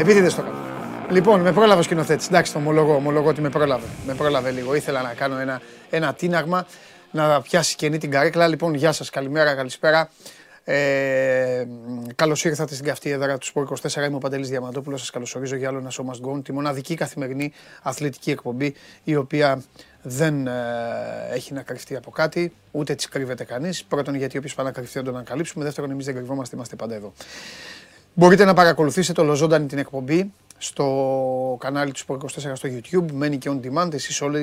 Επίτηδες 0.00 0.34
το 0.34 0.42
κάνω. 0.42 0.58
Λοιπόν, 1.10 1.40
με 1.40 1.52
πρόλαβε 1.52 1.80
ο 1.80 1.82
σκηνοθέτης. 1.82 2.26
Εντάξει, 2.26 2.52
το 2.52 2.58
ομολογώ, 2.58 2.94
ομολογώ 2.94 3.28
ότι 3.28 3.40
με 3.40 3.48
πρόλαβε. 3.48 3.86
Με 4.06 4.14
πρόλαβε 4.14 4.50
λίγο. 4.50 4.74
Ήθελα 4.74 5.02
να 5.02 5.14
κάνω 5.14 5.38
ένα, 5.38 5.60
ένα 5.90 6.14
τίναγμα 6.14 6.66
να 7.10 7.40
πιάσει 7.40 7.76
καινή 7.76 7.98
την 7.98 8.10
καρέκλα. 8.10 8.46
Λοιπόν, 8.46 8.74
γεια 8.74 8.92
σας, 8.92 9.10
καλημέρα, 9.10 9.54
καλησπέρα. 9.54 10.10
Ε, 10.64 11.66
Καλώς 12.14 12.44
ήρθατε 12.44 12.74
στην 12.74 12.86
καυτή 12.86 13.10
έδρα 13.10 13.38
του 13.38 13.46
Σπορ 13.46 13.68
24. 13.82 14.06
Είμαι 14.06 14.16
ο 14.16 14.18
Παντελής 14.18 14.48
Διαμαντόπουλος. 14.48 15.00
Σας 15.00 15.10
καλωσορίζω 15.10 15.56
για 15.56 15.68
άλλο 15.68 15.78
ένα 15.78 15.90
show 15.90 16.04
must 16.04 16.30
go. 16.30 16.44
Τη 16.44 16.52
μοναδική 16.52 16.94
καθημερινή 16.94 17.52
αθλητική 17.82 18.30
εκπομπή 18.30 18.74
η 19.04 19.16
οποία 19.16 19.62
δεν 20.02 20.46
ε, 20.46 20.52
έχει 21.32 21.52
να 21.52 21.62
κρυφτεί 21.62 21.96
από 21.96 22.10
κάτι, 22.10 22.52
ούτε 22.70 22.94
τη 22.94 23.08
κρύβεται 23.08 23.44
κανείς. 23.44 23.84
Πρώτον, 23.84 24.14
γιατί 24.14 24.38
όποιο 24.38 24.50
πάει 24.56 24.66
να 24.66 24.72
κρυφτεί 24.72 24.98
να 24.98 25.04
τον 25.04 25.14
ανακαλύψουμε. 25.14 25.64
Δεύτερον, 25.64 25.90
εμείς 25.90 26.04
δεν 26.04 26.14
κρυβόμαστε, 26.14 26.56
είμαστε 26.56 26.76
πάντα 26.76 26.94
εδώ. 26.94 27.12
Μπορείτε 28.14 28.44
να 28.44 28.54
παρακολουθήσετε 28.54 29.20
ολοζώντανη 29.20 29.66
την 29.66 29.78
εκπομπή 29.78 30.32
στο 30.58 31.56
κανάλι 31.60 31.92
του 31.92 32.00
Sport 32.06 32.18
24 32.18 32.52
στο 32.54 32.68
YouTube. 32.68 33.12
Μένει 33.12 33.38
και 33.38 33.50
on 33.52 33.60
demand. 33.66 33.94
Εσείς 33.94 34.20
όλοι 34.20 34.38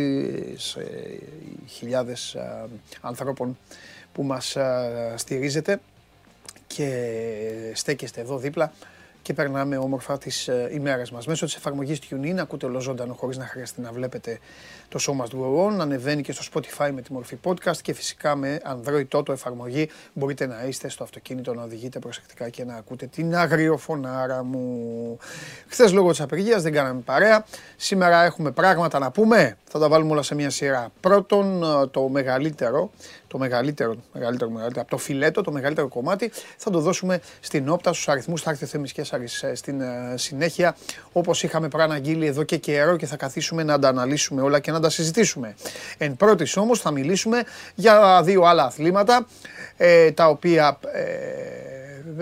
ε, 0.78 0.82
οι 0.82 1.68
χιλιάδες 1.68 2.34
ε, 2.34 2.66
ανθρώπων 3.02 3.58
που 4.14 4.24
μας 4.24 4.56
ε, 4.56 5.14
στηρίζετε 5.16 5.80
και 6.68 7.12
στέκεστε 7.74 8.22
εδώ 8.22 8.38
δίπλα 8.38 8.72
και 9.28 9.34
περνάμε 9.34 9.78
όμορφα 9.78 10.18
τις 10.18 10.48
ε, 10.48 10.70
ημέρες 10.74 11.12
μας. 11.12 11.28
Μέσω 11.28 11.46
της 11.46 11.56
εφαρμογής 11.56 12.00
TuneIn 12.10 12.36
ακούτε 12.38 12.66
ολοζώντανο 12.66 13.14
χωρίς 13.14 13.38
να 13.38 13.46
χρειάζεται 13.46 13.82
να 13.82 13.92
βλέπετε 13.92 14.40
το 14.90 15.00
show 15.02 15.24
must 15.24 15.40
go 15.40 15.68
on. 15.68 15.80
Ανεβαίνει 15.80 16.22
και 16.22 16.32
στο 16.32 16.44
Spotify 16.54 16.92
με 16.94 17.02
τη 17.02 17.14
μορφή 17.14 17.38
podcast 17.44 17.78
και 17.82 17.94
φυσικά 17.94 18.36
με 18.36 18.60
Android 18.66 19.08
Toto 19.12 19.30
εφαρμογή. 19.30 19.90
Μπορείτε 20.14 20.46
να 20.46 20.64
είστε 20.68 20.90
στο 20.90 21.04
αυτοκίνητο 21.04 21.54
να 21.54 21.64
οδηγείτε 21.64 22.00
προσεκτικά 22.00 22.50
και 22.50 22.64
να 22.64 22.76
ακούτε 22.76 23.06
την 23.06 23.36
αγριοφωνάρα 23.36 24.44
μου. 24.44 25.18
Χθες 25.68 25.94
λόγω 25.94 26.10
της 26.10 26.22
απεργίας 26.22 26.62
δεν 26.62 26.74
κάναμε 26.74 27.02
παρέα. 27.06 27.46
Σήμερα 27.76 28.24
έχουμε 28.24 28.52
πράγματα 28.52 29.00
να 29.00 29.12
πούμε. 29.12 29.58
Θα 29.64 29.80
τα 29.80 29.90
βάλουμε 29.90 30.12
όλα 30.12 30.22
σε 30.22 30.36
μια 30.36 30.50
σειρά. 30.50 30.92
Πρώτον, 31.00 31.64
ε, 31.64 31.88
το 31.88 32.08
μεγαλύτερο 32.08 32.92
το 33.28 33.38
μεγαλύτερο, 33.38 33.96
μεγαλύτερο, 34.14 34.52
μεγαλύτερο, 34.52 34.82
από 34.82 34.90
το 34.90 34.98
φιλέτο, 34.98 35.42
το 35.42 35.52
μεγαλύτερο 35.52 35.88
κομμάτι, 35.88 36.32
θα 36.58 36.70
το 36.70 36.80
δώσουμε 36.80 37.22
στην 37.40 37.70
όπτα, 37.70 37.94
στους 37.94 38.08
αριθμούς, 38.08 38.42
θα 38.42 38.50
έρθει 38.50 38.64
ο 38.64 38.68
Θέμης 38.68 38.92
Κέσσαρης 38.92 39.44
ε, 39.44 39.56
στην 39.56 39.82
ε, 39.82 40.14
συνέχεια, 40.16 40.76
όπως 41.12 41.44
είχαμε 41.44 41.68
προαναγγείλει 41.68 42.26
εδώ 42.26 42.44
και 42.44 42.58
καιρό 42.58 42.98
και 42.98 43.06
θα 43.06 43.16
καθίσουμε 43.16 43.64
να 43.64 43.80
τα 43.80 43.88
αναλύσουμε 43.88 44.42
όλα 44.42 44.60
και 44.60 44.72
να 44.72 44.77
τα 44.80 44.90
συζητήσουμε. 44.90 45.56
Εν 45.98 46.16
πρώτης 46.16 46.58
όμως 46.58 46.80
θα 46.80 46.92
μιλήσουμε 46.92 47.44
για 47.76 48.22
δύο 48.24 48.44
άλλα 48.44 48.64
αθλήματα, 48.64 49.28
ε, 49.78 50.12
τα 50.12 50.28
οποία 50.28 50.80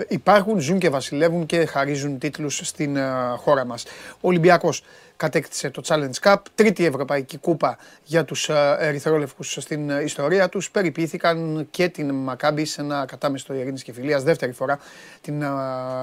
υπάρχουν, 0.08 0.60
ζουν 0.60 0.78
και 0.78 0.88
βασιλεύουν 0.88 1.46
και 1.46 1.66
χαρίζουν 1.66 2.18
τίτλους 2.18 2.60
στην 2.64 2.98
χώρα 3.36 3.64
μας. 3.64 3.84
Ο 4.14 4.28
Ολυμπιακός 4.28 4.82
κατέκτησε 5.16 5.70
το 5.70 5.82
Challenge 5.86 6.20
Cup, 6.22 6.36
τρίτη 6.54 6.84
ευρωπαϊκή 6.84 7.38
κούπα 7.38 7.78
για 8.04 8.24
τους 8.24 8.48
ε, 8.48 8.76
ερυθρόλευκους 8.78 9.56
στην 9.60 9.90
ε, 9.90 10.02
ιστορία 10.02 10.48
τους. 10.48 10.70
Περιποιήθηκαν 10.70 11.66
και 11.70 11.88
την 11.88 12.14
Μακάμπη 12.14 12.64
σε 12.64 12.80
ένα 12.80 13.04
κατάμεστο 13.04 13.54
ειρήνης 13.54 13.82
και 13.82 13.92
φιλίας, 13.92 14.22
δεύτερη 14.22 14.52
φορά. 14.52 14.78
Την 15.20 15.42
ε, 15.42 15.46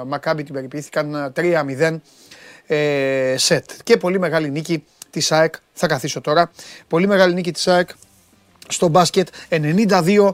Μακάμπη 0.06 0.44
την 0.44 0.54
περιποιήθηκαν 0.54 1.34
3-0 1.36 2.00
σετ. 3.36 3.70
Και 3.84 3.98
πολύ 3.98 4.20
μεγάλη 4.20 4.50
νίκη 4.50 4.84
της 5.14 5.32
ΑΕΚ, 5.32 5.54
θα 5.74 5.88
καθίσω 5.88 6.22
τώρα, 6.22 6.52
πολύ 6.88 7.08
μεγάλη 7.08 7.34
νίκη 7.34 7.52
της 7.52 7.68
ΑΕΚ 7.68 7.90
στο 8.68 8.88
μπάσκετ 8.88 9.28
92-78 9.50 10.32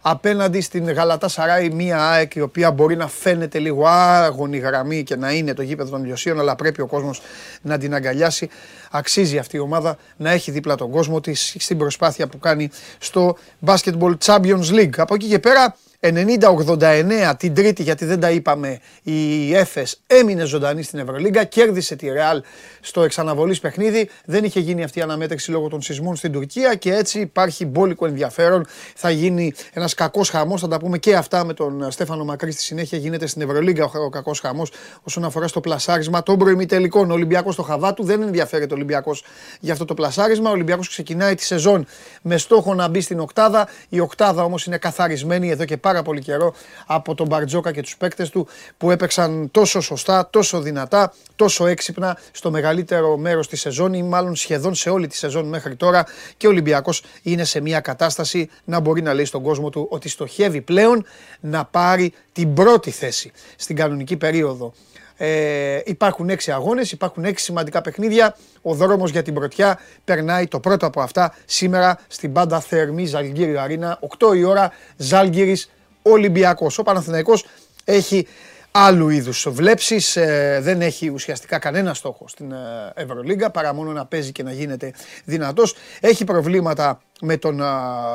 απέναντι 0.00 0.60
στην 0.60 0.90
Γαλατά 0.90 1.28
Σαράι, 1.28 1.70
μια 1.70 2.08
ΑΕΚ 2.08 2.34
η 2.34 2.40
οποία 2.40 2.70
μπορεί 2.70 2.96
να 2.96 3.08
φαίνεται 3.08 3.58
λίγο 3.58 3.86
άγωνη 3.86 4.58
γραμμή 4.58 5.02
και 5.02 5.16
να 5.16 5.32
είναι 5.32 5.54
το 5.54 5.62
γήπεδο 5.62 5.90
των 5.90 6.04
Λιωσίων, 6.04 6.40
αλλά 6.40 6.56
πρέπει 6.56 6.80
ο 6.80 6.86
κόσμος 6.86 7.22
να 7.62 7.78
την 7.78 7.94
αγκαλιάσει. 7.94 8.48
Αξίζει 8.90 9.38
αυτή 9.38 9.56
η 9.56 9.60
ομάδα 9.60 9.96
να 10.16 10.30
έχει 10.30 10.50
δίπλα 10.50 10.74
τον 10.74 10.90
κόσμο 10.90 11.20
της 11.20 11.56
στην 11.58 11.78
προσπάθεια 11.78 12.26
που 12.26 12.38
κάνει 12.38 12.70
στο 12.98 13.36
Basketball 13.66 14.14
Champions 14.24 14.70
League. 14.70 14.94
Από 14.96 15.14
εκεί 15.14 15.26
και 15.26 15.38
πέρα 15.38 15.76
90-89 16.04 17.32
την 17.36 17.54
Τρίτη, 17.54 17.82
γιατί 17.82 18.04
δεν 18.04 18.20
τα 18.20 18.30
είπαμε, 18.30 18.80
η 19.02 19.54
Έφες 19.54 20.00
έμεινε 20.06 20.44
ζωντανή 20.44 20.82
στην 20.82 20.98
Ευρωλίγκα, 20.98 21.44
κέρδισε 21.44 21.96
τη 21.96 22.08
Ρεάλ 22.08 22.42
στο 22.80 23.02
εξαναβολής 23.02 23.60
παιχνίδι. 23.60 24.08
Δεν 24.24 24.44
είχε 24.44 24.60
γίνει 24.60 24.82
αυτή 24.82 24.98
η 24.98 25.02
αναμέτρηση 25.02 25.50
λόγω 25.50 25.68
των 25.68 25.82
σεισμών 25.82 26.16
στην 26.16 26.32
Τουρκία 26.32 26.74
και 26.74 26.94
έτσι 26.94 27.20
υπάρχει 27.20 27.66
μπόλικο 27.66 28.06
ενδιαφέρον. 28.06 28.66
Θα 28.94 29.10
γίνει 29.10 29.52
ένας 29.72 29.94
κακός 29.94 30.30
χαμός, 30.30 30.60
θα 30.60 30.68
τα 30.68 30.78
πούμε 30.78 30.98
και 30.98 31.14
αυτά 31.14 31.44
με 31.44 31.54
τον 31.54 31.90
Στέφανο 31.90 32.24
Μακρύ 32.24 32.52
στη 32.52 32.62
συνέχεια. 32.62 32.98
Γίνεται 32.98 33.26
στην 33.26 33.42
Ευρωλίγκα 33.42 33.84
ο 33.84 34.08
κακός 34.08 34.40
χαμός 34.40 34.72
όσον 35.02 35.24
αφορά 35.24 35.46
στο 35.46 35.60
πλασάρισμα 35.60 36.22
των 36.22 36.38
προημιτελικών. 36.38 37.10
Ο 37.10 37.14
Ολυμπιακός 37.14 37.54
στο 37.54 37.62
Χαβάτου 37.62 38.04
δεν 38.04 38.22
ενδιαφέρεται 38.22 38.72
ο 38.72 38.76
Ολυμπιακός 38.76 39.24
για 39.60 39.72
αυτό 39.72 39.84
το 39.84 39.94
πλασάρισμα. 39.94 40.50
Ο 40.50 40.52
Ολυμπιακός 40.52 40.88
ξεκινάει 40.88 41.34
τη 41.34 41.44
σεζόν 41.44 41.86
με 42.22 42.36
στόχο 42.36 42.74
να 42.74 42.88
μπει 42.88 43.00
στην 43.00 43.20
οκτάδα. 43.20 43.68
Η 43.88 44.00
οκτάδα 44.00 44.44
όμως 44.44 44.66
είναι 44.66 44.78
καθαρισμένη 44.78 45.50
εδώ 45.50 45.64
και 45.64 45.76
πάρα 45.76 45.91
πολύ 46.02 46.20
καιρό 46.20 46.54
από 46.86 47.14
τον 47.14 47.26
Μπαρτζόκα 47.26 47.72
και 47.72 47.82
τους 47.82 47.96
παίκτες 47.96 48.30
του 48.30 48.48
που 48.76 48.90
έπαιξαν 48.90 49.50
τόσο 49.50 49.80
σωστά, 49.80 50.28
τόσο 50.30 50.60
δυνατά, 50.60 51.12
τόσο 51.36 51.66
έξυπνα 51.66 52.18
στο 52.32 52.50
μεγαλύτερο 52.50 53.16
μέρος 53.16 53.48
της 53.48 53.60
σεζόν 53.60 53.92
ή 53.92 54.02
μάλλον 54.02 54.36
σχεδόν 54.36 54.74
σε 54.74 54.90
όλη 54.90 55.06
τη 55.06 55.16
σεζόν 55.16 55.48
μέχρι 55.48 55.76
τώρα 55.76 56.06
και 56.36 56.46
ο 56.46 56.50
Ολυμπιακός 56.50 57.02
είναι 57.22 57.44
σε 57.44 57.60
μια 57.60 57.80
κατάσταση 57.80 58.50
να 58.64 58.80
μπορεί 58.80 59.02
να 59.02 59.14
λέει 59.14 59.24
στον 59.24 59.42
κόσμο 59.42 59.70
του 59.70 59.86
ότι 59.90 60.08
στοχεύει 60.08 60.60
πλέον 60.60 61.04
να 61.40 61.64
πάρει 61.64 62.12
την 62.32 62.54
πρώτη 62.54 62.90
θέση 62.90 63.32
στην 63.56 63.76
κανονική 63.76 64.16
περίοδο. 64.16 64.72
Ε, 65.16 65.80
υπάρχουν 65.84 66.28
έξι 66.28 66.52
αγώνες, 66.52 66.92
υπάρχουν 66.92 67.24
έξι 67.24 67.44
σημαντικά 67.44 67.80
παιχνίδια. 67.80 68.36
Ο 68.62 68.74
δρόμος 68.74 69.10
για 69.10 69.22
την 69.22 69.34
πρωτιά 69.34 69.78
περνάει 70.04 70.46
το 70.46 70.60
πρώτο 70.60 70.86
από 70.86 71.00
αυτά 71.00 71.34
σήμερα 71.44 71.98
στην 72.06 72.32
πάντα 72.32 72.60
θερμή 72.60 73.06
Ζαλγκύριο 73.06 73.60
Αρίνα. 73.60 73.98
8 74.18 74.36
η 74.36 74.44
ώρα 74.44 74.72
Ζάλγκυρης 74.96 75.70
Ολυμπιακός. 76.02 76.78
Ο 76.78 76.82
Παναθηναϊκός 76.82 77.44
έχει 77.84 78.26
άλλου 78.72 79.08
είδους 79.08 79.46
βλέψεις, 79.50 80.16
ε, 80.16 80.58
δεν 80.62 80.80
έχει 80.80 81.08
ουσιαστικά 81.08 81.58
κανένα 81.58 81.94
στόχο 81.94 82.28
στην 82.28 82.52
ε, 82.52 82.56
Ευρωλίγκα 82.94 83.50
παρά 83.50 83.74
μόνο 83.74 83.92
να 83.92 84.06
παίζει 84.06 84.32
και 84.32 84.42
να 84.42 84.52
γίνεται 84.52 84.92
δυνατός. 85.24 85.74
Έχει 86.00 86.24
προβλήματα 86.24 87.00
με 87.20 87.36
τον 87.36 87.60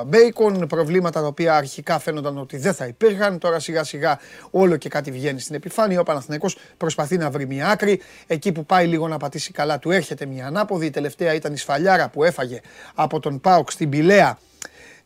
Μπέικον, 0.06 0.68
προβλήματα 0.68 1.22
τα 1.22 1.28
οποία 1.28 1.56
αρχικά 1.56 2.00
φαίνονταν 2.00 2.38
ότι 2.38 2.58
δεν 2.58 2.74
θα 2.74 2.86
υπήρχαν, 2.86 3.40
τώρα 3.40 3.60
σιγά 3.60 3.84
σιγά 3.84 4.20
όλο 4.52 4.78
και 4.78 4.90
κάτι 4.90 5.12
βγαίνει 5.12 5.40
στην 5.40 5.56
επιφάνεια, 5.56 6.00
ο 6.00 6.04
Παναθηναϊκός 6.04 6.58
προσπαθεί 6.78 7.18
να 7.18 7.30
βρει 7.30 7.48
μια 7.48 7.70
άκρη, 7.70 8.02
εκεί 8.28 8.52
που 8.52 8.66
πάει 8.66 8.88
λίγο 8.88 9.08
να 9.08 9.18
πατήσει 9.18 9.52
καλά 9.52 9.80
του 9.80 9.92
έρχεται 9.92 10.26
μια 10.26 10.46
ανάποδη, 10.46 10.86
η 10.86 10.90
τελευταία 10.90 11.34
ήταν 11.34 11.54
η 11.54 11.58
σφαλιάρα 11.58 12.10
που 12.10 12.24
έφαγε 12.24 12.62
από 12.94 13.20
τον 13.20 13.42
Πάοξ 13.42 13.74
στην 13.74 13.90
Πηλαία 13.90 14.38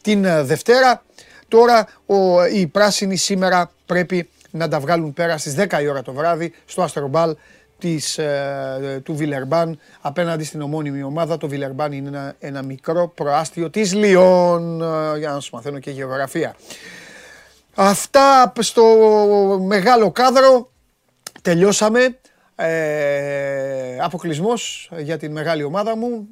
την 0.01 0.25
ε, 0.25 0.43
Δευτέρα. 0.43 1.03
Τώρα 1.51 1.87
ο, 2.05 2.45
οι 2.45 2.67
πράσινοι 2.67 3.15
σήμερα 3.15 3.71
πρέπει 3.85 4.29
να 4.51 4.67
τα 4.67 4.79
βγάλουν 4.79 5.13
πέρα 5.13 5.37
στις 5.37 5.55
10 5.57 5.81
η 5.81 5.87
ώρα 5.87 6.01
το 6.01 6.13
βράδυ 6.13 6.53
στο 6.65 6.81
Αστρομπάλ 6.81 7.35
της, 7.79 8.17
ε, 8.17 9.01
του 9.03 9.15
Βιλερμπάν 9.15 9.79
απέναντι 10.01 10.43
στην 10.43 10.61
ομώνυμη 10.61 11.03
ομάδα. 11.03 11.37
Το 11.37 11.47
Βιλερμπάν 11.47 11.91
είναι 11.91 12.07
ένα, 12.07 12.35
ένα 12.39 12.61
μικρό 12.61 13.07
προάστιο 13.15 13.69
της 13.69 13.93
Λιόν, 13.93 14.81
ε, 14.81 15.17
για 15.17 15.31
να 15.31 15.39
σου 15.39 15.55
μαθαίνω 15.55 15.79
και 15.79 15.91
γεωγραφία. 15.91 16.55
Αυτά 17.75 18.53
στο 18.59 18.83
μεγάλο 19.65 20.11
κάδρο. 20.11 20.71
Τελειώσαμε. 21.41 22.19
Ε, 22.55 23.97
Αποκλεισμός 23.99 24.91
για 24.97 25.17
την 25.17 25.31
μεγάλη 25.31 25.63
ομάδα 25.63 25.97
μου. 25.97 26.27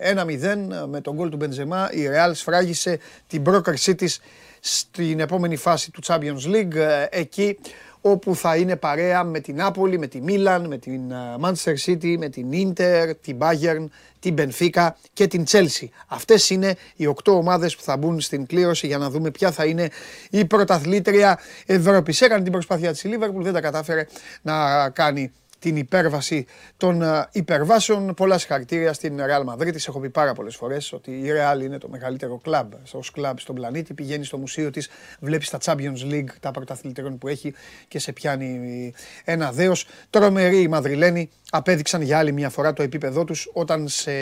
Ε, 0.00 0.08
1-0 0.08 0.86
με 0.88 1.00
τον 1.00 1.14
γκολ 1.14 1.28
του 1.28 1.36
Μπενζεμά. 1.36 1.88
Η 1.92 2.06
Ρεάλ 2.06 2.34
σφράγισε 2.34 2.98
την 3.26 3.42
πρόκρισή 3.42 3.94
της 3.94 4.20
στην 4.66 5.20
επόμενη 5.20 5.56
φάση 5.56 5.90
του 5.90 6.00
Champions 6.06 6.54
League, 6.54 6.74
ε, 6.74 7.06
εκεί 7.10 7.58
όπου 8.00 8.36
θα 8.36 8.56
είναι 8.56 8.76
παρέα 8.76 9.24
με 9.24 9.40
την 9.40 9.56
Νάπολη, 9.56 9.98
με 9.98 10.06
τη 10.06 10.20
Μίλαν, 10.20 10.66
με 10.66 10.78
την 10.78 11.10
ε, 11.10 11.16
Manchester 11.40 11.74
City, 11.86 12.16
με 12.18 12.28
την 12.28 12.52
Ίντερ, 12.52 13.14
την 13.14 13.38
Bayern, 13.40 13.84
την 14.18 14.34
Benfica 14.38 14.88
και 15.12 15.26
την 15.26 15.44
Chelsea. 15.50 15.88
Αυτές 16.06 16.50
είναι 16.50 16.76
οι 16.96 17.06
οκτώ 17.06 17.36
ομάδες 17.36 17.76
που 17.76 17.82
θα 17.82 17.96
μπουν 17.96 18.20
στην 18.20 18.46
κλήρωση 18.46 18.86
για 18.86 18.98
να 18.98 19.10
δούμε 19.10 19.30
ποια 19.30 19.50
θα 19.50 19.64
είναι 19.64 19.88
η 20.30 20.44
πρωταθλήτρια 20.44 21.38
Ευρώπης. 21.66 22.20
Έκανε 22.20 22.42
την 22.42 22.52
προσπάθεια 22.52 22.92
της 22.92 23.04
η 23.04 23.10
Liverpool, 23.12 23.42
δεν 23.42 23.52
τα 23.52 23.60
κατάφερε 23.60 24.06
να 24.42 24.88
κάνει 24.90 25.32
την 25.64 25.76
υπέρβαση 25.76 26.46
των 26.76 27.02
ε, 27.02 27.28
υπερβάσεων. 27.32 28.14
Πολλά 28.14 28.38
συγχαρητήρια 28.38 28.92
στην 28.92 29.18
Real 29.18 29.52
Madrid. 29.52 29.72
Τη 29.72 29.84
έχω 29.88 30.00
πει 30.00 30.10
πάρα 30.10 30.32
πολλές 30.32 30.56
φορές 30.56 30.92
ότι 30.92 31.10
η 31.10 31.24
Real 31.26 31.62
είναι 31.62 31.78
το 31.78 31.88
μεγαλύτερο 31.88 32.38
κλαμπ 32.38 32.72
ως 32.92 33.10
κλαμπ 33.10 33.38
στον 33.38 33.54
πλανήτη. 33.54 33.94
Πηγαίνει 33.94 34.24
στο 34.24 34.38
μουσείο 34.38 34.70
της, 34.70 34.88
βλέπει 35.20 35.46
τα 35.50 35.58
Champions 35.64 36.12
League, 36.12 36.28
τα 36.40 36.50
πρωταθλητικών 36.50 37.18
που 37.18 37.28
έχει 37.28 37.54
και 37.88 37.98
σε 37.98 38.12
πιάνει 38.12 38.92
ένα 39.24 39.52
δέος. 39.52 39.86
Τρομεροί 40.10 40.60
οι 40.60 40.68
Μαδριλένοι 40.68 41.30
απέδειξαν 41.50 42.02
για 42.02 42.18
άλλη 42.18 42.32
μια 42.32 42.50
φορά 42.50 42.72
το 42.72 42.82
επίπεδό 42.82 43.24
τους 43.24 43.50
όταν 43.52 43.88
σε, 43.88 44.12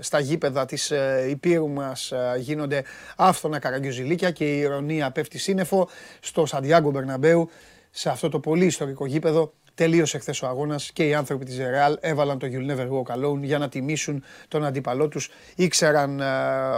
στα 0.00 0.18
γήπεδα 0.18 0.64
της 0.64 0.90
ε, 0.90 1.26
Υπήρου 1.28 1.68
μας 1.68 2.12
ε, 2.12 2.34
γίνονται 2.38 2.84
άφθονα 3.16 3.58
καραγκιουζιλίκια 3.58 4.30
και 4.30 4.44
η 4.44 4.58
ηρωνία 4.58 5.10
πέφτει 5.10 5.38
σύννεφο 5.38 5.88
στο 6.20 6.46
Σαντιάγκο 6.46 6.90
Μπερναμπέου 6.90 7.50
σε 7.90 8.08
αυτό 8.08 8.28
το 8.28 8.40
πολύ 8.40 8.64
ιστορικό 8.64 9.06
γήπεδο 9.06 9.52
Τελείωσε 9.76 10.18
χθε 10.18 10.34
ο 10.42 10.46
αγώνας 10.46 10.90
και 10.92 11.06
οι 11.06 11.14
άνθρωποι 11.14 11.44
της 11.44 11.58
Ρεάλ 11.58 11.98
έβαλαν 12.00 12.38
το 12.38 12.46
You'll 12.50 12.70
Never 12.70 12.88
Walk 12.88 13.16
Alone 13.16 13.40
για 13.40 13.58
να 13.58 13.68
τιμήσουν 13.68 14.24
τον 14.48 14.64
αντίπαλό 14.64 15.08
τους. 15.08 15.30
Ήξεραν 15.54 16.22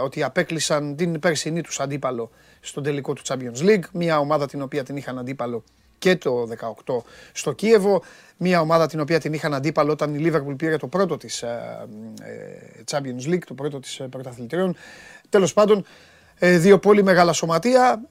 ότι 0.03 0.23
απέκλεισαν 0.23 0.95
την 0.95 1.19
περσινή 1.19 1.61
τους 1.61 1.79
αντίπαλο 1.79 2.31
στον 2.59 2.83
τελικό 2.83 3.13
του 3.13 3.21
Champions 3.25 3.61
League. 3.61 3.83
Μια 3.93 4.19
ομάδα 4.19 4.47
την 4.47 4.61
οποία 4.61 4.83
την 4.83 4.97
είχαν 4.97 5.19
αντίπαλο 5.19 5.63
και 5.99 6.15
το 6.15 6.47
18 6.85 7.01
στο 7.31 7.53
Κίεβο. 7.53 8.01
Μια 8.37 8.61
ομάδα 8.61 8.87
την 8.87 8.99
οποία 8.99 9.19
την 9.19 9.33
είχαν 9.33 9.53
αντίπαλο 9.53 9.91
όταν 9.91 10.15
η 10.15 10.31
Liverpool 10.31 10.57
πήρε 10.57 10.77
το 10.77 10.87
πρώτο 10.87 11.17
της 11.17 11.41
ε, 11.41 11.87
ε, 12.21 12.83
Champions 12.91 13.33
League, 13.33 13.43
το 13.45 13.53
πρώτο 13.53 13.79
της 13.79 13.99
ε, 13.99 14.07
πρωταθλητριών. 14.07 14.75
Τέλος 15.29 15.53
πάντων, 15.53 15.85
δύο 16.39 16.79
πολύ 16.79 17.03
μεγάλα 17.03 17.33
σωματεία 17.33 18.01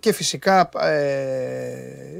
και 0.00 0.12
φυσικά 0.12 0.68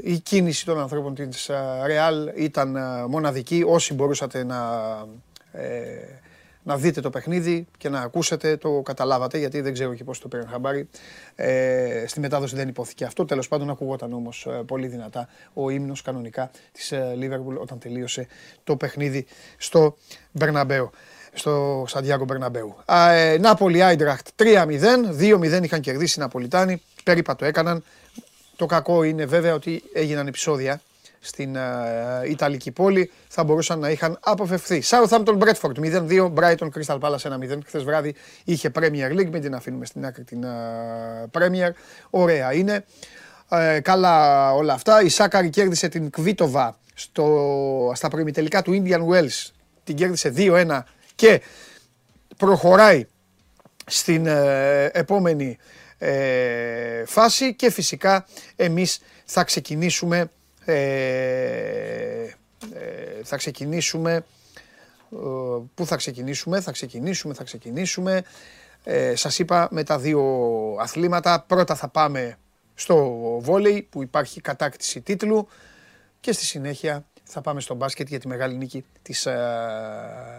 η 0.03 0.19
κίνηση 0.19 0.65
των 0.65 0.81
ανθρώπων 0.81 1.15
της 1.15 1.51
Real 1.87 2.37
ήταν 2.37 2.77
μοναδική. 3.09 3.65
Όσοι 3.67 3.95
μπορούσατε 3.95 4.45
να 4.45 4.57
να 6.69 6.77
δείτε 6.77 7.01
το 7.01 7.11
παιχνίδι 7.11 7.67
και 7.79 7.89
να 7.89 8.01
ακούσετε, 8.01 8.57
το 8.57 8.83
καταλάβατε, 8.85 9.39
γιατί 9.39 9.61
δεν 9.61 9.73
ξέρω 9.73 9.95
και 9.95 10.05
πώς 10.05 10.19
το 10.19 10.29
πήραν 10.29 10.49
χαμπάρι. 10.49 10.89
Ε, 11.35 12.05
στη 12.07 12.21
μετάδοση 12.21 12.57
δεν 12.57 12.69
υπόθηκε 12.69 13.05
αυτό. 13.05 13.25
Τέλος 13.25 13.49
πάντων 13.49 13.71
ακούγονταν 13.71 14.13
όμως 14.13 14.47
ε, 14.47 14.63
πολύ 14.67 14.87
δυνατά 14.87 15.29
ο 15.55 15.71
ύμνος 15.71 16.03
κανονικά 16.03 16.51
της 16.73 16.93
Λίβερπουλ 17.17 17.57
όταν 17.57 17.79
τελείωσε 17.79 18.27
το 18.65 18.77
παιχνίδι 18.77 19.27
στο 19.57 19.97
Μπερναμπέο 20.33 20.91
στο 21.39 21.85
Σαντιάγκο 21.89 22.25
Μπερναμπέου. 22.25 22.77
Ε, 23.11 23.37
Νάπολη 23.41 23.83
Άιντραχτ 23.83 24.29
3-0, 24.37 24.45
2-0 25.19 25.63
είχαν 25.63 25.81
κερδίσει 25.81 26.15
οι 26.19 26.23
Ναπολιτάνοι, 26.23 26.83
πέρυπα 27.05 27.37
το 27.37 27.45
έκαναν. 27.45 27.85
Το 28.57 28.67
κακό 28.67 29.03
είναι 29.03 29.25
βέβαια 29.25 29.55
ότι 29.55 29.83
έγιναν 29.93 30.27
επεισόδια 30.27 30.81
στην 31.21 31.57
uh, 31.57 32.29
Ιταλική 32.29 32.71
πόλη 32.71 33.11
θα 33.29 33.45
μπορούσαν 33.45 33.79
να 33.79 33.91
είχαν 33.91 34.19
αποφευθεί. 34.21 34.83
Southampton 34.85 35.39
Bradford 35.39 36.09
0-2, 36.09 36.33
Brighton 36.35 36.69
Crystal 36.75 36.99
Palace 37.01 37.17
1-0. 37.17 37.59
Χθες 37.67 37.85
βράδυ 37.85 38.15
είχε 38.45 38.71
Premier 38.75 39.11
League, 39.11 39.31
μην 39.31 39.41
την 39.41 39.55
αφήνουμε 39.55 39.87
στην 39.87 40.07
άκρη 40.07 40.25
την 40.25 40.45
uh, 40.45 41.41
Premier. 41.41 41.71
Ωραία 42.11 42.53
είναι. 42.55 42.85
Uh, 43.49 43.79
καλά 43.83 44.53
όλα 44.53 44.73
αυτά. 44.73 45.03
Η 45.03 45.09
Σάκαρη 45.09 45.51
κέρδισε 45.51 45.89
την 45.89 46.11
Κβίτοβα 46.11 46.77
στο, 46.95 47.93
στα 47.95 48.09
προημιτελικά 48.09 48.63
του 48.63 48.83
Indian 48.83 49.01
Wells. 49.15 49.51
Την 49.85 49.97
κέρδισε 49.97 50.33
2-1 50.37 50.81
και 51.19 51.41
προχωράει 52.37 53.07
στην 53.87 54.27
επόμενη 54.93 55.59
φάση 57.07 57.55
και 57.55 57.71
φυσικά 57.71 58.27
εμείς 58.57 59.01
θα 59.25 59.45
ξεκινήσουμε 59.45 60.31
ε, 60.71 62.35
ε, 62.75 63.23
θα 63.23 63.37
ξεκινήσουμε. 63.37 64.15
Ε, 65.13 65.17
πού 65.75 65.87
θα 65.87 65.97
ξεκινήσουμε, 65.97 66.61
θα 66.61 66.73
ξεκινήσουμε, 66.73 67.35
θα 67.35 67.45
ξεκινήσουμε. 67.45 68.23
Ε, 68.85 69.17
σας 69.17 69.39
είπα 69.39 69.69
με 69.71 69.85
τα 69.85 69.99
δύο 69.99 70.23
αθλήματα. 70.81 71.45
Πρώτα 71.47 71.75
θα 71.75 71.89
πάμε 71.89 72.39
στο 72.75 72.97
βόλεϊ 73.41 73.83
που 73.83 74.03
υπάρχει 74.03 74.41
κατάκτηση 74.41 75.01
τίτλου 75.01 75.49
και 76.21 76.33
στη 76.33 76.45
συνέχεια 76.45 77.07
θα 77.31 77.41
πάμε 77.41 77.61
στο 77.61 77.75
μπάσκετ 77.75 78.09
για 78.09 78.21
τη 78.21 78.29
μεγάλη 78.29 78.57
νίκη 78.57 78.85
της 79.03 79.27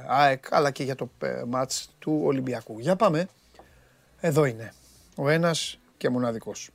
ΑΕΚ 0.08 0.44
αλλά 0.50 0.72
και 0.72 0.84
για 0.84 0.96
το 0.96 1.10
μάτς 1.48 1.90
του 2.00 2.22
Ολυμπιακού. 2.24 2.80
Για 2.80 2.96
πάμε. 2.96 3.28
Εδώ 4.20 4.46
είναι. 4.46 4.74
Ο 5.16 5.30
ένας 5.30 5.80
και 5.98 6.10
μοναδικός. 6.10 6.70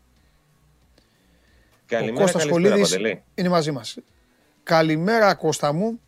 Καλημέρα, 1.87 2.17
ο 2.17 2.21
Κώστας 2.21 2.47
Πολίδης 2.47 2.99
είναι 3.35 3.49
μαζί 3.49 3.71
μας. 3.71 3.97
Καλημέρα 4.63 5.35
Κώστα 5.35 5.73
μου. 5.73 6.01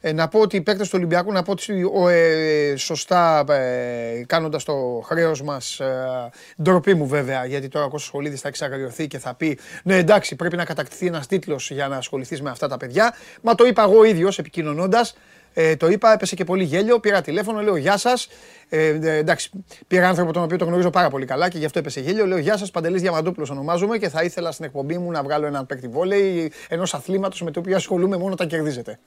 Ε, 0.00 0.12
να 0.12 0.28
πω 0.28 0.40
ότι 0.40 0.56
οι 0.56 0.60
παίκτες 0.60 0.88
του 0.88 0.94
Ολυμπιακού, 0.96 1.32
να 1.32 1.42
πω 1.42 1.50
ότι 1.50 1.90
ε, 2.10 2.76
σωστά 2.76 3.44
ε, 3.48 4.24
κάνοντας 4.26 4.64
το 4.64 5.02
χρέος 5.04 5.42
μας, 5.42 5.80
ε, 5.80 6.30
ντροπή 6.62 6.94
μου 6.94 7.06
βέβαια, 7.06 7.44
γιατί 7.44 7.68
τώρα 7.68 7.84
ο 7.84 7.88
Κώστας 7.88 8.10
Πολίδης 8.10 8.40
θα 8.40 8.48
εξαγριωθεί 8.48 9.06
και 9.06 9.18
θα 9.18 9.34
πει 9.34 9.58
ναι 9.82 9.96
εντάξει 9.96 10.36
πρέπει 10.36 10.56
να 10.56 10.64
κατακτηθεί 10.64 11.06
ένας 11.06 11.26
τίτλος 11.26 11.70
για 11.70 11.88
να 11.88 11.96
ασχοληθείς 11.96 12.42
με 12.42 12.50
αυτά 12.50 12.68
τα 12.68 12.76
παιδιά. 12.76 13.14
Μα 13.42 13.54
το 13.54 13.66
είπα 13.66 13.82
εγώ 13.82 14.04
ίδιος 14.04 14.38
επικοινωνώντας. 14.38 15.14
Ε, 15.58 15.76
το 15.76 15.88
είπα, 15.88 16.12
έπεσε 16.12 16.34
και 16.34 16.44
πολύ 16.44 16.64
γέλιο. 16.64 17.00
Πήρα 17.00 17.20
τηλέφωνο, 17.20 17.62
λέω 17.62 17.76
Γεια 17.76 17.96
σας. 17.96 18.28
Ε, 18.68 18.86
ε, 18.86 19.16
εντάξει, 19.16 19.50
πήρα 19.86 20.08
άνθρωπο 20.08 20.32
τον 20.32 20.42
οποίο 20.42 20.56
τον 20.56 20.66
γνωρίζω 20.66 20.90
πάρα 20.90 21.10
πολύ 21.10 21.26
καλά 21.26 21.48
και 21.48 21.58
γι' 21.58 21.64
αυτό 21.64 21.78
έπεσε 21.78 22.00
γέλιο. 22.00 22.26
Λέω 22.26 22.38
Γεια 22.38 22.56
σας, 22.56 22.70
Παντελής 22.70 23.00
Διαμαντούπλο 23.00 23.46
ονομάζομαι 23.50 23.98
και 23.98 24.08
θα 24.08 24.22
ήθελα 24.22 24.52
στην 24.52 24.64
εκπομπή 24.64 24.98
μου 24.98 25.10
να 25.10 25.22
βγάλω 25.22 25.46
έναν 25.46 25.66
παίκτη 25.66 25.88
βόλεϊ 25.88 26.52
ενός 26.68 26.94
αθλήματος 26.94 27.42
με 27.42 27.50
το 27.50 27.60
οποίο 27.60 27.76
ασχολούμαι 27.76 28.16
μόνο 28.16 28.32
όταν 28.32 28.48
κερδίζετε. 28.48 28.98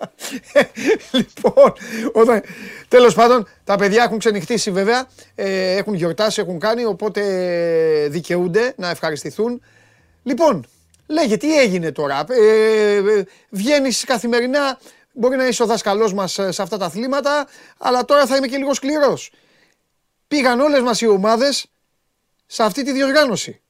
λοιπόν, 1.11 1.73
όταν... 2.13 2.41
τέλος 2.87 3.13
πάντων, 3.13 3.47
τα 3.63 3.75
παιδιά 3.75 4.03
έχουν 4.03 4.17
ξενυχτήσει 4.17 4.71
βέβαια, 4.71 5.07
ε, 5.35 5.75
έχουν 5.75 5.93
γιορτάσει, 5.93 6.41
έχουν 6.41 6.59
κάνει, 6.59 6.85
οπότε 6.85 7.21
δικαιούνται 8.09 8.73
να 8.77 8.89
ευχαριστηθούν. 8.89 9.61
Λοιπόν, 10.23 10.65
λέγε 11.07 11.37
τι 11.37 11.59
έγινε 11.59 11.91
τώρα. 11.91 12.25
Ε, 12.29 12.95
ε, 12.95 13.23
Βγαίνεις 13.49 14.03
καθημερινά 14.03 14.79
Μπορεί 15.19 15.35
να 15.35 15.47
είσαι 15.47 15.63
ο 15.63 15.65
δάσκαλός 15.65 16.13
μας 16.13 16.39
ε, 16.39 16.51
σε 16.51 16.61
αυτά 16.61 16.77
τα 16.77 16.85
αθλήματα, 16.85 17.47
αλλά 17.77 18.05
τώρα 18.05 18.25
θα 18.25 18.35
είμαι 18.35 18.47
και 18.47 18.57
λίγο 18.57 18.73
σκληρός. 18.73 19.31
Πήγαν 20.27 20.59
όλες 20.59 20.81
μας 20.81 21.01
οι 21.01 21.07
ομάδες 21.07 21.65
σε 22.45 22.63
αυτή 22.63 22.83
τη 22.83 22.91
διοργάνωση. 22.91 23.61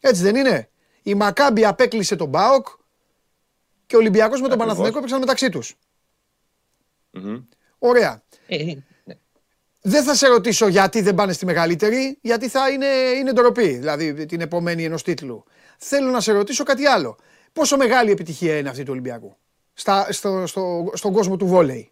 Έτσι 0.00 0.22
δεν 0.22 0.36
είναι; 0.36 0.70
Η 1.02 1.14
Μακάμπη 1.14 1.64
απέκλεισε 1.64 2.16
τον 2.16 2.28
Μπάοκ 2.28 2.66
και 3.86 3.96
ο 3.96 3.98
Ολυμπιακός 3.98 4.40
με 4.40 4.48
τον 4.48 4.58
Παναθηναϊκό 4.58 4.98
έπαιξαν 4.98 5.18
μεταξύ 5.18 5.48
τους. 5.48 5.74
Ωραία. 7.78 8.22
Ε, 8.46 8.56
ε, 8.56 8.64
ναι. 9.04 9.14
Δεν 9.80 10.04
θα 10.04 10.14
σε 10.14 10.26
ρωτήσω 10.26 10.68
γιατί 10.68 11.00
δεν 11.00 11.14
πάνε 11.14 11.32
στη 11.32 11.44
μεγαλύτερη, 11.44 12.18
γιατί 12.20 12.48
θα 12.48 12.70
είναι, 12.70 12.86
είναι 12.86 13.32
ντροπή, 13.32 13.68
δηλαδή 13.68 14.26
την 14.26 14.40
επομένη 14.40 14.84
ενός 14.84 15.02
τίτλου. 15.02 15.44
Θέλω 15.78 16.10
να 16.10 16.20
σε 16.20 16.32
ρωτήσω 16.32 16.64
κάτι 16.64 16.86
άλλο. 16.86 17.16
Πόσο 17.52 17.76
μεγάλη 17.76 18.10
επιτυχία 18.10 18.58
είναι 18.58 18.68
αυτή 18.68 18.82
του 18.82 18.90
Ολυμπιακού; 18.92 19.36
Στα, 19.80 20.12
στο, 20.12 20.46
στο, 20.46 20.90
στον 20.94 21.12
κόσμο 21.12 21.36
του 21.36 21.46
βόλεϊ. 21.46 21.90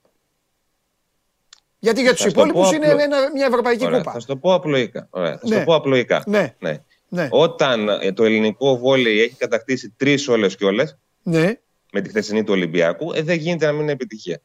Γιατί 1.79 2.01
για 2.01 2.15
τους 2.15 2.25
υπόλοιπους 2.25 2.73
είναι 2.73 2.87
ένα, 2.87 3.31
μια 3.35 3.47
ευρωπαϊκή 3.47 3.85
Ωραία, 3.85 3.99
κούπα. 3.99 4.13
Θα 4.13 4.21
σου 4.21 4.27
το 4.27 4.37
πω 4.37 4.55
απλοϊκά. 4.55 5.07
Ωραία, 5.11 5.39
θα 5.39 5.49
ναι. 5.49 5.59
το 5.59 5.65
πω 5.65 5.75
απλοϊκά. 5.75 6.23
Ναι. 6.27 6.55
ναι. 6.59 6.77
ναι. 7.09 7.29
Όταν 7.31 7.89
ε, 7.89 8.13
το 8.13 8.25
ελληνικό 8.25 8.79
βόλεϊ 8.79 9.21
έχει 9.21 9.35
κατακτήσει 9.35 9.95
τρεις 9.97 10.29
όλες 10.29 10.57
και 10.57 10.65
όλες. 10.65 10.99
Ναι. 11.23 11.53
Με 11.93 12.01
τη 12.01 12.09
χθεσινή 12.09 12.45
του 12.45 12.53
Ολυμπιακού, 12.53 13.13
ε, 13.13 13.23
δεν 13.23 13.37
γίνεται 13.37 13.67
να 13.67 13.73
μην 13.73 13.81
είναι 13.81 13.93
επιτυχία. 13.93 14.41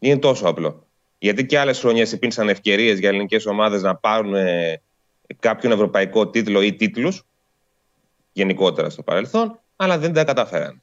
Είναι 0.00 0.18
τόσο 0.18 0.48
απλό. 0.48 0.86
Γιατί 1.18 1.46
και 1.46 1.58
άλλες 1.58 1.78
χρονιές 1.78 2.12
υπήρξαν 2.12 2.48
ευκαιρίες 2.48 2.98
για 2.98 3.08
ελληνικές 3.08 3.46
ομάδες 3.46 3.82
να 3.82 3.96
πάρουν 3.96 4.34
ε, 4.34 4.82
κάποιον 5.38 5.72
ευρωπαϊκό 5.72 6.28
τίτλο 6.28 6.62
ή 6.62 6.74
τίτλους 6.74 7.26
γενικότερα 8.32 8.90
στο 8.90 9.02
παρελθόν, 9.02 9.60
αλλά 9.76 9.98
δεν 9.98 10.12
τα 10.12 10.24
καταφέραν. 10.24 10.82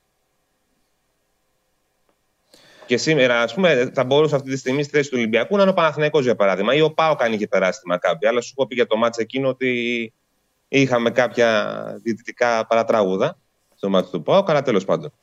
Και 2.94 3.00
σήμερα, 3.00 3.42
ας 3.42 3.54
πούμε, 3.54 3.92
θα 3.94 4.04
μπορούσε 4.04 4.36
αυτή 4.36 4.50
τη 4.50 4.58
στιγμή 4.58 4.84
στη 4.84 4.92
θέση 4.98 5.10
του 5.10 5.16
Ολυμπιακού 5.18 5.56
να 5.56 5.62
είναι 5.62 5.72
ο 5.72 5.74
Παναθηναϊκός 5.74 6.24
για 6.24 6.36
παράδειγμα, 6.36 6.76
ή 6.76 6.82
ο 6.82 6.92
Πάο 6.92 7.16
κάνει 7.16 7.36
είχε 7.36 7.48
περάσει 7.48 7.80
τη 7.80 7.88
Μακάμπη. 7.88 8.28
Αλλά 8.28 8.42
σου 8.42 8.54
πω 8.54 8.66
πει 8.68 8.76
για 8.76 8.88
το 8.88 8.98
μάτς 8.98 9.18
εκείνο 9.18 9.48
ότι 9.48 10.14
είχαμε 10.68 11.10
κάποια 11.10 11.76
διαιτητικά 12.04 12.68
παρατράγουδα 12.68 13.38
στο 13.76 13.90
μάτι 13.90 14.10
του 14.12 14.22
Πάο, 14.22 14.44
αλλά 14.48 14.62
τέλος 14.62 14.86
πάντων. 14.86 15.14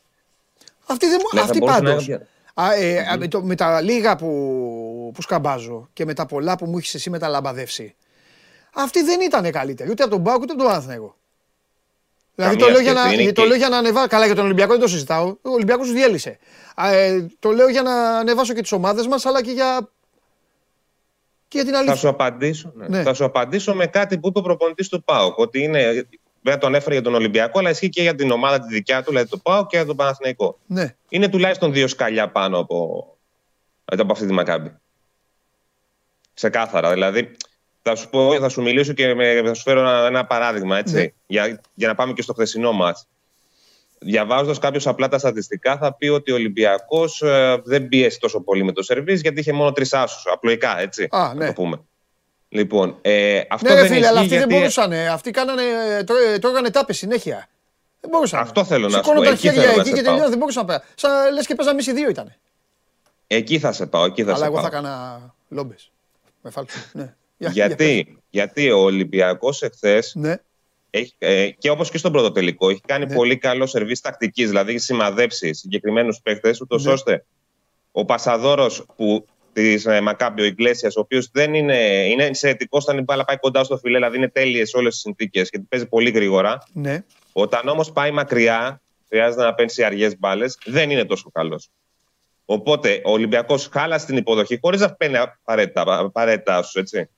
Αυτή, 0.87 1.07
δεν... 1.07 1.19
Ναι, 1.35 1.41
αυτή 1.41 1.59
πάντως. 1.59 2.09
Ε, 2.09 3.17
με, 3.19 3.29
το, 3.29 3.43
με, 3.43 3.55
τα 3.55 3.81
λίγα 3.81 4.17
που, 4.17 5.11
που 5.15 5.23
σκαμπάζω 5.23 5.89
και 5.93 6.05
με 6.05 6.15
τα 6.15 6.27
πολλά 6.27 6.57
που 6.57 6.67
μου 6.67 6.79
έχεις 6.79 6.95
εσύ 6.95 7.11
μεταλαμπαδεύσει, 7.11 7.95
αυτή 8.75 9.03
δεν 9.03 9.21
ήταν 9.21 9.51
καλύτερη 9.51 9.91
ούτε 9.91 10.03
από 10.03 10.13
τον 10.13 10.23
Πάο 10.23 10.35
ούτε 10.35 10.53
από 10.53 10.63
τον 10.63 10.71
Παναθηναϊκό. 10.71 11.17
Δηλαδή 12.41 12.57
το 12.57 12.69
λέω, 12.69 12.81
για 12.81 12.93
να, 12.93 13.33
το 13.33 13.45
λέω 13.45 13.57
για 13.57 13.69
να 13.69 13.77
ανεβάσω. 13.77 14.07
Καλά, 14.07 14.27
για 14.27 14.35
τον 14.35 14.45
Ολυμπιακό 14.45 14.73
δεν 14.73 14.81
το 14.81 14.89
συζητάω. 14.89 15.27
Ο 15.27 15.51
Ολυμπιακός 15.51 15.87
τους 15.87 15.95
διέλυσε. 15.95 16.39
Ε, 16.77 17.27
το 17.39 17.51
λέω 17.51 17.69
για 17.69 17.83
να 17.83 18.19
ανεβάσω 18.19 18.55
και 18.55 18.61
τις 18.61 18.73
ομάδες 18.73 19.07
μας, 19.07 19.27
αλλά 19.27 19.43
και 19.43 19.51
για. 19.51 19.91
και 21.49 21.57
για 21.57 21.65
την 21.65 21.75
αλήθεια. 21.75 21.95
Θα 21.95 22.01
σου, 22.01 22.09
απαντήσω, 22.09 22.73
ναι. 22.75 22.89
ναι. 22.89 23.03
θα 23.03 23.15
σου 23.15 23.25
απαντήσω 23.25 23.75
με 23.75 23.87
κάτι 23.87 24.19
που 24.19 24.29
είπε 24.29 24.39
ο 24.39 24.43
προπονητής 24.43 24.89
του 24.89 25.05
ΠΑΟΚ. 25.05 25.39
Ότι 25.39 25.63
είναι. 25.63 26.07
Δεν 26.43 26.59
τον 26.59 26.75
έφερε 26.75 26.95
για 26.95 27.03
τον 27.03 27.15
Ολυμπιακό, 27.15 27.59
αλλά 27.59 27.71
ισχύει 27.71 27.89
και 27.89 28.03
για 28.03 28.15
την 28.15 28.31
ομάδα 28.31 28.61
τη 28.61 28.75
δικιά 28.75 29.03
του, 29.03 29.11
δηλαδή 29.11 29.29
το 29.29 29.39
ΠΑΟΚ 29.39 29.67
και 29.67 29.77
για 29.77 29.87
τον 29.87 29.97
Παναθηναϊκό. 29.97 30.59
Ναι. 30.67 30.95
Είναι 31.09 31.29
τουλάχιστον 31.29 31.73
δύο 31.73 31.89
σκαλιά 31.89 32.31
πάνω 32.31 32.59
από, 32.59 33.07
από 33.85 34.13
αυτή 34.13 34.27
τη 34.27 34.33
Μακάμπη. 34.33 34.73
Ξεκάθαρα. 36.35 36.93
Δηλαδή, 36.93 37.37
θα 37.83 37.95
σου, 37.95 38.09
πω, 38.09 38.39
θα 38.41 38.49
σου 38.49 38.63
μιλήσω 38.63 38.93
και 38.93 39.15
με, 39.15 39.43
θα 39.45 39.55
σου 39.55 39.63
φέρω 39.63 39.81
ένα, 39.81 40.07
ένα 40.07 40.27
παράδειγμα, 40.27 40.79
έτσι, 40.79 40.95
ναι. 40.95 41.07
για, 41.27 41.61
για 41.75 41.89
να 41.89 41.95
πάμε 41.95 42.13
και 42.13 42.23
στο 42.23 42.33
χθεσινό 42.33 42.73
μας. 42.73 43.07
Διαβάζοντας 43.99 44.59
κάποιος 44.59 44.87
απλά 44.87 45.09
τα 45.09 45.19
στατιστικά, 45.19 45.77
θα 45.77 45.95
πει 45.95 46.09
ότι 46.09 46.33
ο 46.33 46.35
Ολυμπιακός 46.35 47.23
ε, 47.23 47.61
δεν 47.65 47.89
πίεσε 47.89 48.19
τόσο 48.19 48.41
πολύ 48.41 48.65
με 48.65 48.73
το 48.73 48.83
σερβίς 48.83 49.21
γιατί 49.21 49.41
είχε 49.41 49.53
μόνο 49.53 49.73
τρεις 49.73 49.93
άσους. 49.93 50.23
Απλοϊκά, 50.33 50.81
έτσι. 50.81 51.09
Α, 51.11 51.35
ναι. 51.35 51.47
το 51.47 51.53
πούμε. 51.53 51.81
Λοιπόν, 52.49 52.99
ε, 53.01 53.41
αυτό 53.49 53.69
ναι, 53.69 53.75
δεν 53.75 53.87
φίλε, 53.87 54.07
αλλά 54.07 54.21
αυτοί 54.21 54.29
γιατί... 54.29 54.47
δεν 54.49 54.59
μπορούσαν. 54.59 54.93
Αυτοί 54.93 55.31
κάνανε, 55.31 55.63
τρώ, 56.07 56.17
τρώγανε 56.41 56.71
τάπες 56.71 56.97
συνέχεια. 56.97 57.49
Δεν 58.01 58.11
μπορούσα. 58.11 58.39
Αυτό 58.39 58.65
θέλω 58.65 58.89
να 58.89 58.97
σου 58.97 59.01
πω. 59.01 59.05
Σηκώνω 59.05 59.23
τα 59.25 59.31
Εκεί 59.31 59.41
χέρια 59.41 59.61
θέλω 59.63 59.75
να 59.75 59.81
εκεί 59.81 59.89
σε 59.89 59.95
και 59.95 60.03
πάω. 60.03 60.11
τελειώνω. 60.11 60.29
Δεν 60.29 60.39
μπορούσα 60.39 60.61
να 60.61 60.67
πάω. 60.67 60.79
Σαν 60.95 61.35
λες 61.35 61.47
και 61.47 61.55
παίζα 61.55 61.75
μισή 61.75 61.93
δύο 61.93 62.09
ήταν. 62.09 62.35
Εκεί 63.27 63.59
θα 63.59 63.73
σε 63.73 63.87
πάω. 63.87 64.05
Εκεί 64.05 64.23
θα 64.25 64.29
Αλλά 64.29 64.39
σε 64.39 64.45
εγώ 64.45 64.55
πάω. 64.55 64.63
θα 64.63 64.69
έκανα 64.69 65.21
λόμπες. 65.49 65.91
Με 66.43 66.51
φάλτσο. 66.51 66.79
Ναι. 66.93 67.15
Για- 67.41 67.51
για 67.51 67.67
Γιατί, 67.67 68.19
γιατί 68.31 68.71
ο 68.71 68.79
Ολυμπιακός 68.79 69.63
εχθές 69.63 69.81
πες. 69.81 70.15
Ναι. 70.15 70.35
έχει, 70.91 71.15
ε, 71.19 71.49
και 71.51 71.71
όπως 71.71 71.91
και 71.91 71.99
στον 71.99 72.13
πρώτο 72.13 72.33
τελικό 72.33 72.71
έχει 72.71 72.81
κάνει 72.87 73.07
Ναι. 73.07 73.15
πολύ 73.15 73.37
καλό 73.39 73.67
σερβίς 73.67 74.01
τακτικής, 74.01 74.49
δηλαδή 74.49 74.71
έχει 74.71 74.79
σημαδέψει 74.81 75.55
συγκεκριμένους 75.55 76.21
παίκτες, 76.23 76.61
ούτως 76.61 76.85
Ναι. 76.85 76.93
ώστε 76.93 77.25
ο 77.93 78.05
Πασαδόρος 78.05 78.87
που 78.97 79.25
της 79.53 79.87
ε, 79.87 80.01
Μακάμπιο 80.01 80.45
Ιγκλέσιας, 80.45 80.97
ο 80.97 81.01
οποίος 81.01 81.31
δεν 81.33 81.55
είναι, 81.55 82.07
είναι 82.07 82.25
ενσαιρετικός 82.25 82.83
όταν 82.85 82.99
η 82.99 83.03
μπάλα 83.03 83.25
πάει 83.25 83.37
κοντά 83.39 83.65
στο 83.65 83.77
φιλέ, 83.77 83.97
δηλαδή 83.97 84.17
είναι 84.17 84.29
τέλειες 84.29 84.75
όλες 84.75 84.93
τις 84.93 85.01
συνθήκες 85.03 85.51
και 85.51 85.61
παίζει 85.69 85.87
πολύ 85.87 86.11
γρήγορα. 86.11 86.63
ναι. 86.73 87.05
Όταν 87.33 87.69
όμως 87.69 87.93
πάει 87.93 88.11
μακριά, 88.11 88.81
χρειάζεται 89.09 89.43
να 89.43 89.55
παίρνει 89.55 89.85
αργές 89.85 90.19
μπάλες, 90.19 90.59
δεν 90.67 90.91
είναι 90.91 91.05
τόσο 91.05 91.31
καλός. 91.33 91.69
Οπότε 92.45 93.01
ο 93.05 93.11
Ολυμπιακός 93.11 93.69
χάλασε 93.73 94.07
την 94.07 94.17
υποδοχή 94.17 94.59
χωρίς 94.61 94.81
να 94.81 94.95
παίρνει 94.95 95.17
απαραίτητα, 95.17 95.99
απαραίτητα 95.99 96.57
άσους, 96.57 96.75
έτσι. 96.75 97.09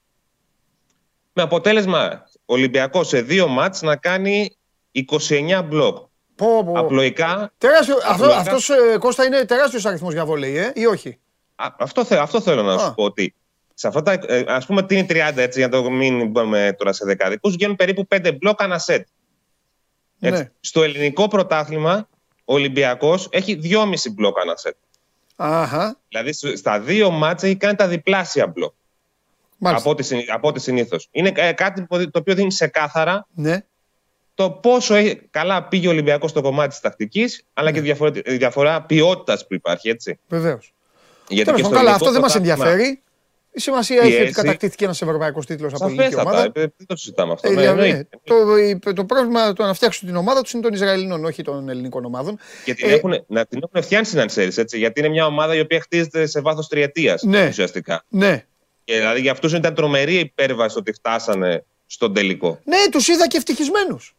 Με 1.33 1.43
αποτέλεσμα 1.43 2.23
ο 2.35 2.53
Ολυμπιακός 2.55 3.09
σε 3.09 3.21
δύο 3.21 3.47
μάτς 3.49 3.83
να 3.83 3.97
κάνει 3.97 4.57
29 4.93 5.63
μπλοκ. 5.65 5.97
Πω, 6.35 6.65
πω. 6.65 6.73
Απλοϊκά, 6.79 7.53
Τεράστιο, 7.59 7.97
αυτό, 7.97 8.13
Απλοϊκά. 8.13 8.37
αυτός, 8.37 8.71
ε, 8.71 8.97
Κώστα, 8.99 9.25
είναι 9.25 9.45
τεράστιος 9.45 9.87
αριθμός 9.87 10.13
για 10.13 10.25
βολέι, 10.25 10.57
ε, 10.57 10.73
ή 10.75 10.87
όχι; 10.87 11.19
α, 11.55 11.67
αυτό, 11.79 12.05
θε- 12.05 12.19
αυτό 12.19 12.41
θέλω 12.41 12.63
να 12.63 12.75
Α. 12.75 12.79
σου 12.79 12.95
πω 12.95 13.05
ότι 13.05 13.35
σε 13.75 13.89
αυτά 13.89 14.03
τα, 14.03 14.13
ε, 14.27 14.45
ας 14.47 14.67
πούμε 14.67 14.83
τι 14.83 14.97
είναι 14.97 15.07
30 15.09 15.43
έτσι 15.43 15.59
για 15.59 15.69
να 15.69 15.83
το 15.83 15.91
μην 15.91 16.33
πάμε 16.33 16.75
τώρα 16.79 16.93
σε 16.93 17.05
δεκαδικούς, 17.05 17.53
βγαίνουν 17.53 17.77
περίπου 17.77 18.07
5 18.07 18.33
μπλοκ 18.33 18.63
ανά 18.63 18.79
σετ. 18.79 19.07
Έτσι. 20.21 20.43
Ναι. 20.43 20.51
Στο 20.61 20.83
ελληνικό 20.83 21.29
πρωτάθλημα 21.29 22.09
ο 22.45 22.55
Ολυμπιακός 22.55 23.29
έχει 23.31 23.55
2,5 23.63 24.11
μπλοκ 24.13 24.39
ανά 24.41 24.57
σετ. 24.57 24.77
Αχα. 25.37 25.99
Δηλαδή 26.09 26.33
σ- 26.33 26.57
στα 26.57 26.81
δύο 26.81 27.11
μάτσα 27.11 27.47
έχει 27.47 27.57
κάνει 27.57 27.75
τα 27.77 27.89
διπλάσια 27.89 28.47
μπλοκ 28.47 28.73
Μάλιστα. 29.65 29.89
από 29.89 29.91
ό,τι, 29.91 30.03
συνη- 30.03 30.25
από 30.29 30.49
ό,τι 30.49 30.61
συνήθως. 30.61 31.09
Είναι 31.11 31.33
ε, 31.35 31.53
κάτι 31.53 31.83
που- 31.83 32.11
το 32.11 32.19
οποίο 32.19 32.35
δίνει 32.35 32.49
ξεκάθαρα 32.49 33.27
Ναι. 33.35 33.59
το 34.35 34.51
πόσο 34.51 34.95
έχει- 34.95 35.21
καλά 35.31 35.69
πήγε 35.69 35.87
ο 35.87 35.91
Ολυμπιακός 35.91 36.31
στο 36.31 36.41
κομμάτι 36.43 36.69
της 36.69 36.81
τακτικής, 36.81 37.45
αλλά 37.53 37.67
Ναι. 37.69 37.73
και 37.75 37.79
τη 37.81 37.85
διαφορε- 37.87 38.23
τη 38.23 38.37
διαφορά 38.37 38.83
ποιότητας 38.83 39.47
που 39.47 39.55
υπάρχει. 39.55 39.89
Έτσι. 39.89 40.19
Βεβαίως. 40.29 40.75
Γιατί 41.29 41.45
Τέλος 41.45 41.61
και 41.61 41.63
πάντων, 41.63 41.65
στο 41.65 41.69
καλά, 41.71 41.81
ελληνικό 41.81 41.93
αυτό 42.05 42.11
δεν 42.13 42.21
μας 42.21 42.33
πρωτάθλημα- 42.33 42.67
ενδιαφέρει. 42.69 43.03
Η 43.55 43.61
σημασία 43.61 43.97
έχει 43.97 44.07
ότι 44.07 44.17
Πιέζει. 44.17 44.33
κατακτήθηκε 44.33 44.85
ένας 44.85 45.03
ευρωπαϊκός 45.03 45.47
τίτλος 45.47 45.73
από 45.75 45.85
ελληνική 45.85 46.03
Σαφέστατα. 46.13 46.31
ομάδα. 46.31 46.45
ε, 46.61 46.61
Δεν 46.77 46.87
το 46.87 46.97
συζητάμε 46.97 47.33
αυτό. 47.33 47.49
Ε, 47.49 47.53
Ε, 47.53 47.57
δηλαδή, 47.57 47.83
εννοείται. 47.89 48.09
το, 48.25 48.57
η- 48.57 48.79
το 48.95 49.05
πρόβλημα 49.05 49.53
το 49.53 49.65
να 49.65 49.75
φτιάξουν 49.75 50.09
την 50.09 50.17
ομάδα 50.17 50.43
τους 50.43 50.53
είναι 50.53 50.63
των 50.63 50.73
Ισραηλινών, 50.73 51.25
όχι 51.25 51.43
των 51.43 51.69
ελληνικών 51.69 52.05
ομάδων. 52.05 52.39
Και 52.65 52.75
την 52.75 52.89
Ε, 52.91 52.93
έχουν, 52.93 53.25
να 53.27 53.47
την 53.47 53.61
έχουν 53.63 53.83
φτιάξει 53.83 54.17
να 54.17 54.27
ξέρεις, 54.27 54.59
έτσι. 54.59 54.79
Γιατί 54.79 55.01
είναι 55.01 55.09
μια 55.09 55.27
ομάδα 55.27 55.55
η 55.55 55.61
οποία 55.61 55.81
χτίζεται 55.81 56.27
σε 56.27 56.41
βάθος 56.41 56.69
τριετίας 56.69 57.23
Ναι. 57.23 57.47
ουσιαστικά. 57.49 58.05
Ναι. 58.09 58.45
Και 58.85 58.97
δηλαδή 58.97 59.21
για 59.21 59.33
αυτούς 59.33 59.53
ήταν 59.53 59.75
τρομερή 59.75 60.15
υπέρβαση 60.15 60.79
ότι 60.79 60.93
φτάσανε 60.93 61.65
στον 61.87 62.15
τελικό. 62.15 62.61
Ναι, 62.65 62.77
τους 62.91 63.09
είδα 63.09 63.27
και 63.29 63.37
ευτυχισμένους. 63.37 64.15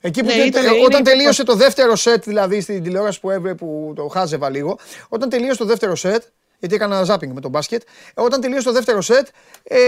Εκεί 0.00 0.20
που 0.20 0.26
Ναι, 0.26 0.32
τε- 0.32 0.46
ήταν- 0.46 0.62
τε- 0.62 0.72
είναι 0.72 0.84
όταν 0.84 1.00
υπέρ- 1.00 1.14
τελείωσε 1.16 1.44
το 1.44 1.54
δεύτερο 1.54 1.96
σετ, 1.96 2.24
δηλαδή 2.24 2.60
στην 2.60 2.82
τηλεόραση 2.82 3.20
που 3.20 3.30
έβρε 3.30 3.54
που 3.54 3.92
το 3.96 4.06
χάζευα 4.06 4.50
λίγο, 4.50 4.78
όταν 5.08 5.28
τελείωσε 5.28 5.58
το 5.58 5.64
δεύτερο 5.64 5.96
σετ, 5.96 6.22
γιατί 6.58 6.74
έκανα 6.74 7.02
ζάπινγκ 7.04 7.32
με 7.34 7.40
τον 7.40 7.50
μπάσκετ, 7.50 7.82
ε, 8.14 8.20
όταν 8.20 8.40
τελείωσε 8.40 8.62
το 8.64 8.72
δεύτερο 8.72 9.00
σετ, 9.00 9.26
ε, 9.62 9.78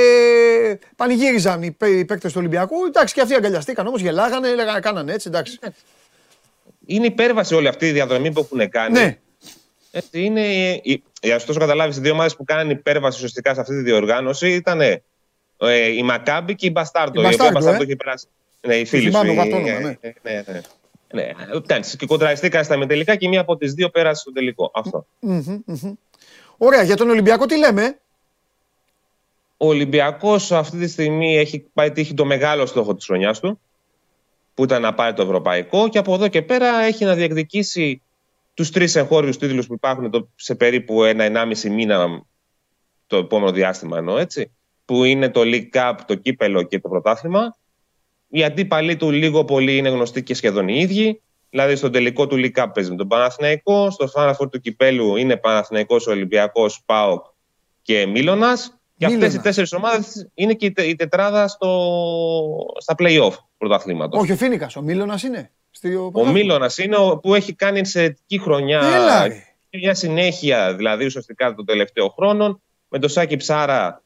πανηγύριζαν 0.96 1.62
οι, 1.62 1.70
παί- 1.70 1.98
οι 1.98 2.04
παίκτες 2.04 2.32
του 2.32 2.38
Ολυμπιακού. 2.40 2.84
Εντάξει, 2.86 3.14
και 3.14 3.20
αυτοί 3.20 3.34
αγκαλιαστήκαν 3.34 3.86
όμως, 3.86 4.00
γελάγανε, 4.00 4.54
λέγανε, 4.54 4.80
κάνανε 4.80 5.12
έτσι, 5.12 5.28
εντάξει. 5.28 5.58
Είναι 6.86 7.06
υπέρβαση 7.06 7.54
όλη 7.54 7.68
αυτή 7.68 7.86
η 7.86 7.92
διαδρομή 7.92 8.32
που 8.32 8.40
έχουν 8.40 8.68
κάνει. 8.70 8.92
Ναι, 8.98 9.18
Έτσι, 9.90 10.22
είναι, 10.24 10.72
η- 10.82 11.02
για 11.22 11.34
να 11.34 11.38
σου 11.40 11.52
καταλάβεις, 11.58 11.96
οι 11.96 12.00
δύο 12.00 12.12
ομάδες 12.12 12.36
που 12.36 12.44
κάνανε 12.44 12.72
υπέρβαση 12.72 13.16
ουσιαστικά 13.16 13.54
σε 13.54 13.60
αυτή 13.60 13.74
τη 13.74 13.82
διοργάνωση 13.82 14.52
ήταν 14.54 14.80
ε, 14.80 15.02
η 15.96 16.02
Μακάμπη 16.02 16.54
και 16.54 16.66
η 16.66 16.70
Μπαστάρτο. 16.72 17.20
Η 17.20 17.24
η 17.24 17.26
οποία 17.26 17.36
Μπαστάρτο, 17.36 17.54
Μπαστάρτο 17.58 17.82
ε. 17.82 17.84
είχε 17.86 17.96
περάσει. 17.96 18.26
Ναι, 18.66 18.74
οι 18.74 18.84
φίλοι 18.84 19.10
θυμάμαι 19.10 19.26
σου. 19.26 19.32
εγώ 19.32 19.40
οι- 19.40 19.52
αυτό 19.52 19.56
όνομα, 19.56 19.76
ε, 19.78 19.82
ναι. 19.82 19.96
ε, 20.00 20.12
ναι, 20.22 20.42
ναι. 20.52 20.60
Ναι, 21.12 21.30
εντάξει, 21.54 21.96
και 21.96 22.06
κοντραστήκαν 22.06 22.64
στα 22.64 22.76
μετελικά 22.76 23.16
και 23.16 23.28
μία 23.28 23.40
από 23.40 23.56
τις 23.56 23.72
δύο 23.72 23.88
πέρασε 23.88 24.20
στο 24.20 24.32
τελικό. 24.32 24.70
Αυτό. 24.74 25.06
Μμμ, 25.20 25.58
μμμ. 25.64 25.92
Ωραία, 26.56 26.82
για 26.82 26.96
τον 26.96 27.10
Ολυμπιακό 27.10 27.46
τι 27.46 27.58
λέμε; 27.58 27.98
Ο 29.56 29.66
Ολυμπιακός 29.66 30.52
αυτή 30.52 30.78
τη 30.78 30.88
στιγμή 30.88 31.36
έχει 31.38 31.66
πάει 31.72 31.92
τύχει 31.92 32.14
το 32.14 32.24
μεγάλο 32.24 32.66
στόχο 32.66 32.94
της 32.94 33.06
χρονιάς 33.06 33.40
του, 33.40 33.60
που 34.54 34.64
ήταν 34.64 34.82
να 34.82 34.94
πάρει 34.94 35.14
το 35.14 35.22
ευρωπαϊκό, 35.22 35.88
και 35.88 35.98
από 35.98 36.14
εδώ 36.14 36.28
και 36.28 36.42
πέρα 36.42 36.80
έχει 36.80 37.04
να 37.04 37.14
διεκδικήσει 37.14 38.02
τους 38.58 38.70
τρεις 38.70 38.94
εγχώριους 38.96 39.36
τίτλους 39.36 39.66
που 39.66 39.74
υπάρχουν 39.74 40.10
το- 40.10 40.28
σε 40.34 40.54
περίπου 40.54 41.02
ένα-ενάμιση 41.04 41.70
μήνα 41.70 42.22
το 43.06 43.16
επόμενο 43.16 43.52
διάστημα 43.52 43.98
εννοώ 43.98 44.18
έτσι, 44.18 44.52
που 44.84 45.04
είναι 45.04 45.28
το 45.30 45.40
League 45.44 45.68
Cup, 45.72 45.94
το 46.06 46.14
κύπελο 46.14 46.62
και 46.62 46.80
το 46.80 46.88
πρωτάθλημα. 46.88 47.56
Οι 48.28 48.44
αντίπαλοι 48.44 48.96
του 48.96 49.10
λίγο 49.10 49.44
πολύ 49.44 49.76
είναι 49.76 49.88
γνωστοί 49.88 50.22
και 50.22 50.34
σχεδόν 50.34 50.68
οι 50.68 50.78
ίδιοι. 50.78 51.22
Δηλαδή 51.50 51.76
στον 51.76 51.92
τελικό 51.92 52.26
του 52.26 52.36
League 52.36 52.62
Cup 52.62 52.66
παίζει 52.74 52.90
με 52.90 52.96
τον 52.96 53.08
Παναθηναϊκό, 53.08 53.90
στο 53.90 54.08
Final 54.14 54.30
Four 54.34 54.50
του 54.50 54.60
κυπέλου 54.60 55.16
είναι 55.16 55.36
Παναθηναϊκός, 55.36 56.06
Ολυμπιακός, 56.06 56.82
ΠΑΟΚ 56.86 57.24
και 57.82 58.06
Μίλωνας. 58.06 58.66
Και 58.96 59.04
αυτές 59.04 59.18
Μίλωνας. 59.20 59.34
οι 59.34 59.40
τέσσερις 59.42 59.72
ομάδες 59.72 60.30
είναι 60.34 60.54
και 60.54 60.66
η, 60.66 60.72
τε- 60.72 60.86
η 60.86 60.94
τετράδα 60.96 61.48
στο, 61.48 61.68
στα 62.78 62.94
play-off 62.98 63.32
πρωταθλήματος. 63.58 64.20
Όχι, 64.22 64.32
ο 64.32 64.36
Φίνικας, 64.36 64.76
ο 64.76 64.82
Μίλωνας 64.82 65.22
είναι. 65.22 65.50
Στο 65.82 66.10
Ο 66.14 66.26
Μίλωνας 66.26 66.78
είναι 66.78 66.96
ο 66.96 67.18
που 67.18 67.34
έχει 67.34 67.52
κάνει 67.54 67.78
εξαιρετική 67.78 68.38
χρονιά 68.38 68.80
Έλα, 68.94 69.26
ρε. 69.28 69.34
και 69.70 69.78
μια 69.78 69.94
συνέχεια 69.94 70.74
δηλαδή 70.74 71.04
ουσιαστικά 71.04 71.54
των 71.54 71.64
τελευταίων 71.66 72.10
χρόνων. 72.16 72.60
Με 72.88 72.98
τον 72.98 73.08
Σάκη 73.10 73.36
Ψάρα, 73.36 74.02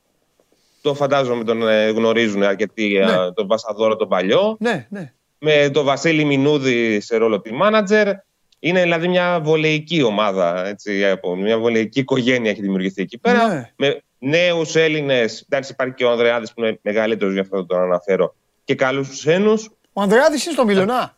το 0.81 0.95
φαντάζομαι 0.95 1.45
τον 1.45 1.69
ε, 1.69 1.89
γνωρίζουν 1.91 2.43
αρκετοί, 2.43 2.89
Ναι. 3.05 3.13
ε, 3.13 3.33
τον 3.35 3.47
Βασαδόρο 3.47 3.97
τον 3.97 4.09
παλιό. 4.09 4.57
Ναι, 4.61 4.87
ναι. 4.91 5.13
Με 5.39 5.71
τον 5.73 5.85
Βασίλη 5.85 6.25
Μινούδη 6.25 7.01
σε 7.01 7.17
ρόλο 7.17 7.43
team 7.45 7.67
manager. 7.67 8.13
Είναι 8.59 8.83
δηλαδή 8.83 9.09
μια 9.09 9.41
βολεϊκή 9.43 10.03
ομάδα, 10.03 10.67
έτσι, 10.67 11.07
από 11.07 11.37
μια 11.37 11.59
βολεϊκή 11.59 12.01
οικογένεια 12.01 12.51
έχει 12.51 12.61
δημιουργηθεί 12.61 13.03
εκεί 13.03 13.19
πέρα. 13.19 13.49
Ναι. 13.49 13.71
Με 13.77 14.03
νέους 14.19 14.75
Έλληνες. 14.77 15.47
Εντάξει, 15.49 15.73
υπάρχει 15.73 15.95
και 15.95 16.05
ο 16.05 16.11
Ανδρεάδης 16.11 16.53
που 16.53 16.61
είναι 16.65 16.79
μεγαλύτερος, 16.83 17.35
γι' 17.35 17.41
αυτό 17.41 17.67
τον 17.67 17.81
αναφέρω. 17.81 18.35
Και 18.65 18.75
καλούς 18.75 19.09
ξένους. 19.11 19.71
Ο 19.93 20.01
Ανδρεάδης 20.01 20.45
είναι 20.45 20.53
στο 20.55 20.65
Μίλωνα. 20.65 21.17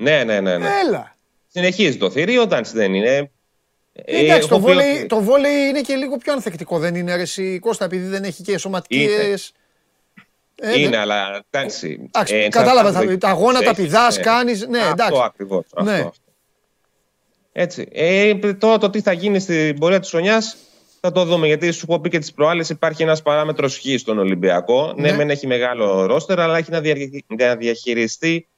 Ναι, 0.00 0.24
ναι, 0.24 0.40
ναι. 0.40 0.58
ναι. 0.58 0.68
Έλα. 0.86 1.14
Συνεχίζει 1.48 1.96
το 1.96 2.10
θηρίο, 2.10 2.42
εντάξει 2.42 2.72
δεν 2.76 2.94
είναι. 2.94 3.30
Ε, 3.92 4.20
Εντάξει, 4.24 4.48
το 4.48 4.54
έχω 4.54 4.64
πει 4.64 4.72
βόλεϊ, 4.72 4.96
ότι- 4.96 5.06
το 5.06 5.20
βόλεϊ 5.22 5.68
είναι 5.68 5.80
και 5.80 5.94
λίγο 5.94 6.16
πιο 6.16 6.32
ανθεκτικό, 6.32 6.78
δεν 6.78 6.94
είναι 6.94 7.12
αρέσει 7.12 7.58
Κώστα, 7.58 7.84
επειδή 7.84 8.06
δεν 8.06 8.24
έχει 8.24 8.42
και 8.42 8.58
σωματικές... 8.58 9.52
Ε, 10.60 10.78
είναι, 10.80 10.88
δεν- 10.90 10.98
αλλά 11.00 11.44
εντάξει. 11.50 12.00
Εντάξει, 12.12 12.34
ε, 12.36 12.48
κατάλαβα, 12.48 12.88
εξαρτάται- 12.88 13.20
τα 13.20 13.28
αγώνα 13.28 13.60
τα 13.62 13.70
έχει- 13.70 13.82
πηδάς, 13.82 14.16
ναι. 14.16 14.22
κάνεις, 14.22 14.66
ναι, 14.66 14.78
Αυτό 14.78 14.90
εντάξει. 14.92 15.20
ακριβώς, 15.24 15.64
αυτό, 15.74 15.90
Ναι. 15.90 15.96
αυτό. 15.98 16.12
Έτσι. 17.52 17.88
Ε, 17.92 18.34
τώρα 18.34 18.78
το 18.78 18.90
τι 18.90 19.00
θα 19.00 19.12
γίνει 19.12 19.38
στην 19.40 19.78
πορεία 19.78 20.00
της 20.00 20.10
χρονιάς 20.10 20.56
θα 21.00 21.12
το 21.12 21.24
δούμε. 21.24 21.46
Γιατί 21.46 21.70
σου 21.70 21.86
έχω 21.88 22.00
πει 22.00 22.08
και 22.08 22.18
τις 22.18 22.32
προάλλες 22.32 22.68
υπάρχει 22.68 23.02
ένας 23.02 23.22
παράμετρος 23.22 23.78
χ 23.78 23.98
στον 23.98 24.18
Ολυμπιακό. 24.18 24.94
Ναι, 24.96 25.10
Ναι. 25.10 25.16
μεν 25.16 25.30
έχει 25.30 25.46
μεγάλο 25.46 26.06
ρόστερ, 26.06 26.40
αλλά 26.40 26.58
έχει 26.58 26.70
να, 26.70 26.80
δια- 26.80 26.96
να 27.26 27.56
διαχειριστεί 27.56 28.48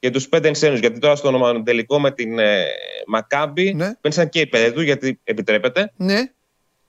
και 0.00 0.10
τους 0.10 0.28
πέντε 0.28 0.50
ξένους. 0.50 0.78
Γιατί 0.80 0.98
τώρα 0.98 1.16
στον 1.16 1.64
τελικό 1.64 2.00
με 2.00 2.10
την 2.10 2.38
ε, 2.38 2.64
Μακάμπη 3.06 3.74
Ναι. 3.74 3.94
πένσαν 4.00 4.28
και 4.28 4.40
οι 4.40 4.46
πέντε 4.46 4.70
του, 4.72 4.80
γιατί 4.82 5.20
επιτρέπεται. 5.24 5.92
Ναι, 5.96 6.18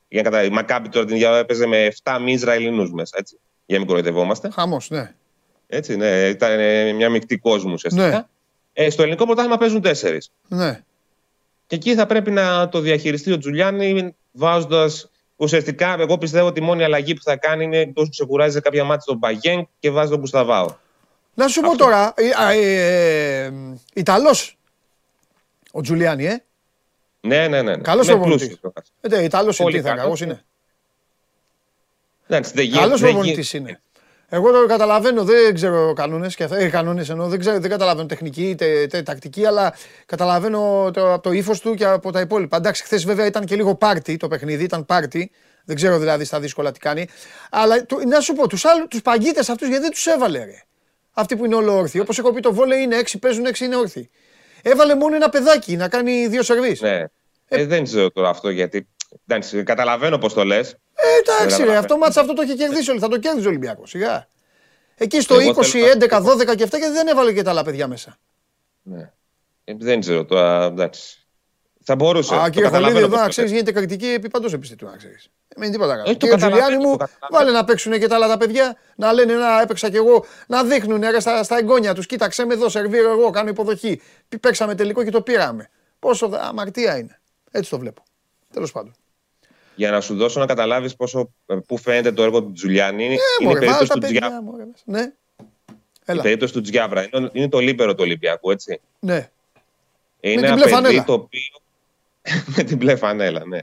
Για 0.08 0.22
να 0.22 0.30
κατα... 0.30 0.44
Η 0.44 0.50
Μακάμπη 0.50 0.90
τώρα 0.90 1.06
την 1.06 1.18
διάρκεια 1.18 1.40
έπαιζε 1.40 1.66
με 1.66 1.92
7 2.04 2.18
μη 2.24 2.32
Ισραηλινούς 2.32 2.92
μέσα. 2.92 3.16
Έτσι. 3.20 3.40
Για 3.66 3.76
να 3.76 3.78
μην 3.80 3.88
κοροϊδευόμαστε. 3.88 4.50
χαμός, 4.54 4.90
ναι. 4.90 5.14
Έτσι, 5.68 5.96
ναι, 5.98 6.28
ήταν 6.28 6.60
ε, 6.60 6.92
μια 6.92 7.10
μεικτή 7.10 7.38
κόσμου 7.38 7.74
ουσιαστικά. 7.74 8.10
Ναι. 8.10 8.24
Ε, 8.74 8.90
στο 8.90 9.02
ελληνικό 9.02 9.26
πρωτάθλημα 9.26 9.58
παίζουν 9.58 9.82
τέσσερις. 9.82 10.32
Ναι. 10.48 10.80
Και 11.68 11.76
εκεί 11.76 11.96
θα 11.96 12.06
πρέπει 12.06 12.32
να 12.32 12.70
το 12.70 12.80
διαχειριστεί 12.80 13.32
ο 13.32 13.38
Τζουλιάνι 13.38 14.16
βάζοντας. 14.32 15.10
Ουσιαστικά, 15.36 15.96
εγώ 16.00 16.18
πιστεύω 16.18 16.48
ότι 16.48 16.60
η 16.60 16.64
μόνη 16.64 16.84
αλλαγή 16.84 17.14
που 17.14 17.22
θα 17.24 17.36
κάνει 17.36 17.64
είναι 17.64 17.88
πώ 17.88 18.08
ξεκουράζει 18.08 18.54
σε 18.54 18.60
κάποια 18.62 18.84
μάτια 18.84 19.04
τον 19.06 19.18
Μπαγέν 19.18 19.68
και 19.80 19.90
βάζει 19.92 20.10
τον 20.10 20.20
Κουσταβάο. 20.20 20.68
Να 21.42 21.48
σου 21.48 21.62
πω 21.62 21.78
τώρα, 21.78 22.14
ε, 22.16 22.30
α, 22.44 22.52
ε, 22.52 23.44
ε, 23.46 23.52
Ιταλός 23.94 24.58
ο 25.72 25.82
Τζουλιάνι, 25.82 26.26
ε. 26.26 26.44
Ναι, 27.22 27.48
ναι, 27.48 27.62
ναι. 27.62 27.76
ναι. 27.76 27.82
Καλός 27.82 28.08
Με 28.08 28.14
προπονητής. 28.14 28.48
πλούσιος. 28.60 28.74
Ε, 29.02 29.08
τε, 29.08 29.24
Ιταλός 29.24 29.60
είναι, 29.60 29.70
Πολύ 29.70 29.82
τι 29.82 29.88
θα 29.88 29.96
καλός, 29.96 30.04
κακός 30.04 30.22
είναι. 30.22 30.44
Εντάξει, 32.28 32.52
δεν 32.56 32.64
γίνεται- 32.64 32.82
Καλός 32.84 33.00
δεν 33.00 33.10
προπονητής 33.12 33.52
γίνεται. 33.52 33.70
είναι. 33.70 33.82
Εγώ 34.34 34.52
το 34.52 34.66
καταλαβαίνω, 34.66 35.24
δεν 35.24 35.54
ξέρω 35.54 35.94
κανόνες, 35.94 36.36
και, 36.36 36.44
αυτά- 36.44 36.58
ε, 36.58 36.70
κανόνες 36.70 37.10
εννοώ, 37.10 37.28
δεν, 37.28 37.40
ξέρω, 37.40 37.60
δεν 37.60 37.70
καταλαβαίνω 37.70 38.08
τεχνική 38.08 38.50
είτε, 38.50 38.66
είτε 38.66 39.02
τακτική, 39.04 39.46
αλλά 39.46 39.74
καταλαβαίνω 40.06 40.90
το, 40.94 41.14
από 41.14 41.24
το 41.24 41.32
ύφος 41.32 41.60
του 41.60 41.74
και 41.76 41.86
από 41.86 42.12
τα 42.12 42.20
υπόλοιπα. 42.20 42.58
Εντάξει, 42.58 42.84
χθες 42.84 43.06
βέβαια 43.06 43.26
ήταν 43.26 43.46
και 43.46 43.56
λίγο 43.56 43.76
πάρτι 43.76 44.18
το 44.18 44.28
παιχνίδι, 44.28 44.64
ήταν 44.64 44.86
πάρτι. 44.86 45.32
Δεν 45.66 45.76
ξέρω 45.76 45.98
δηλαδή 46.00 46.24
στα 46.26 46.40
δύσκολα 46.40 46.72
τι 46.72 46.80
κάνει. 46.80 47.08
Αλλά 47.52 47.86
του- 47.86 48.08
να 48.08 48.20
σου 48.20 48.34
πω, 48.34 48.48
τους, 48.48 48.66
άλλους, 48.66 48.88
τους 48.90 49.02
παγκίτες 49.02 49.50
αυτούς 49.50 49.68
γιατί 49.68 49.82
δεν 49.82 49.92
τους 49.92 50.06
έβαλε 50.06 50.44
ρε. 50.44 50.64
Αυτοί 51.14 51.36
που 51.36 51.46
είναι 51.46 51.56
όλο 51.56 51.78
όρθιοι. 51.78 52.00
Όπως 52.04 52.20
έχω 52.20 52.34
πει, 52.34 52.42
το 52.42 52.54
βόλε 52.54 52.76
είναι 52.76 53.00
6 53.00 53.14
παίζουν, 53.20 53.46
6 53.48 53.60
είναι 53.60 53.76
όρθιοι. 53.76 54.10
Έβαλε 54.62 54.96
μόνο 54.96 55.16
ένα 55.16 55.30
παιδάκι 55.30 55.76
να 55.76 55.90
κάνει 55.90 56.28
δύο 56.28 56.44
σερβίς. 56.44 56.82
Ναι. 56.82 57.06
Ε, 57.48 57.66
δεν 57.66 57.84
ξέρω 57.84 58.12
τώρα 58.12 58.30
αυτό 58.30 58.50
γιατί. 58.50 58.88
Εντάξει, 59.28 59.64
καταλαβαίνω 59.64 60.18
πώς 60.18 60.34
το 60.34 60.44
λες. 60.44 60.76
Ε, 60.94 61.08
εντάξει, 61.20 61.64
ρε, 61.64 61.78
αυτό 61.78 61.98
μάτσα 61.98 62.22
αυτό 62.22 62.34
το 62.34 62.42
έχει 62.42 62.56
κερδίσει 62.56 62.90
όλοι. 62.92 63.00
Θα 63.00 63.08
το 63.08 63.18
κέρδιζε 63.18 63.48
ο 63.48 63.50
Ολυμπιακός. 63.50 63.90
Σιγά. 63.90 64.28
Εκεί 64.96 65.22
στο 65.22 65.36
20, 65.36 65.40
11, 65.40 66.22
12 66.22 66.56
και 66.56 66.64
7 66.64 66.70
και 66.70 66.90
δεν 66.94 67.08
έβαλε 67.08 67.34
και 67.34 67.42
τα 67.42 67.50
άλλα 67.50 67.64
παιδιά 67.64 67.88
μέσα. 67.88 68.18
Ναι. 68.82 69.12
Ε, 69.64 69.74
δεν 69.78 70.00
ξέρω 70.00 70.26
τώρα. 70.26 70.64
Εντάξει. 70.64 71.21
Θα 71.84 71.96
μπορούσε. 71.96 72.36
Α, 72.36 72.50
κύριε 72.50 72.70
Χολίδη, 72.70 72.98
εδώ 72.98 73.18
να 73.18 73.28
ξέρεις, 73.28 73.52
γίνεται 73.52 73.72
κριτική 73.72 74.08
επί 74.08 74.30
παντός 74.30 74.54
επιστητού, 74.54 74.86
να 74.86 74.98
ξέρεις. 74.98 75.30
Δεν 75.48 75.64
είναι 75.64 75.72
τίποτα 75.72 75.96
καλό. 75.96 76.14
Κύριε 76.14 76.36
Τζουλιάνη 76.36 76.78
μου, 76.78 76.98
βάλε 77.32 77.52
να 77.52 77.64
παίξουν 77.64 78.00
και 78.00 78.08
τα 78.08 78.16
άλλα 78.16 78.28
τα 78.28 78.38
παιδιά, 78.38 78.78
να 78.96 79.14
λένε 79.14 79.34
να 79.34 79.62
έπαιξα 79.62 79.90
κι 79.90 79.96
εγώ, 79.96 80.26
να 80.48 80.64
δείχνουν 80.64 81.02
ρε, 81.02 81.20
στα, 81.20 81.44
στα 81.44 81.58
εγγόνια 81.58 81.94
τους. 81.94 82.06
Κοίταξε 82.06 82.46
με 82.46 82.54
εδώ, 82.54 82.70
σερβίρω 82.70 83.12
εγώ, 83.12 83.30
κάνω 83.30 83.50
υποδοχή. 83.50 84.02
Παίξαμε 84.40 84.76
τελικό 84.76 85.04
και 85.04 85.12
το 85.12 85.22
πήραμε. 85.22 85.70
Πόσο 86.00 86.30
αμαρτία 86.34 86.98
είναι. 86.98 87.20
Έτσι 87.52 87.70
το 87.70 87.80
βλέπω. 87.80 88.04
Τέλος 88.54 88.72
πάντων. 88.72 88.94
Για 89.76 89.92
να 89.92 90.02
σου 90.02 90.16
δώσω 90.16 90.40
να 90.40 90.46
καταλάβεις 90.46 90.96
πόσο 90.96 91.34
πού 91.68 91.78
φαίνεται 91.78 92.12
το 92.12 92.24
έργο 92.24 92.44
του 92.44 92.52
Τζουλιάνη, 92.52 93.06
είναι, 93.06 93.14
ε, 93.14 93.18
είναι 93.42 93.52
η 93.52 93.54
περίπτωση 93.54 93.92
του 93.92 94.00
Τζιάβρα. 94.00 94.44
Ναι. 94.84 95.14
Η 96.08 96.22
περίπτωση 96.22 96.54
του 96.54 96.62
Τζιάβρα. 96.62 97.10
Είναι, 97.12 97.30
είναι 97.34 97.50
το 97.50 97.60
λίπερο 97.60 97.92
του 97.92 98.04
Ολυμπιακού, 98.04 98.52
έτσι. 98.52 98.82
Ναι. 99.00 99.30
Είναι 100.20 100.48
ένα 100.48 100.82
παιδί 100.82 101.04
το 101.04 101.14
οποίο 101.14 101.61
με 102.56 102.64
την 102.64 102.78
μπλε 102.78 102.96
φανέλα, 102.96 103.46
ναι. 103.46 103.60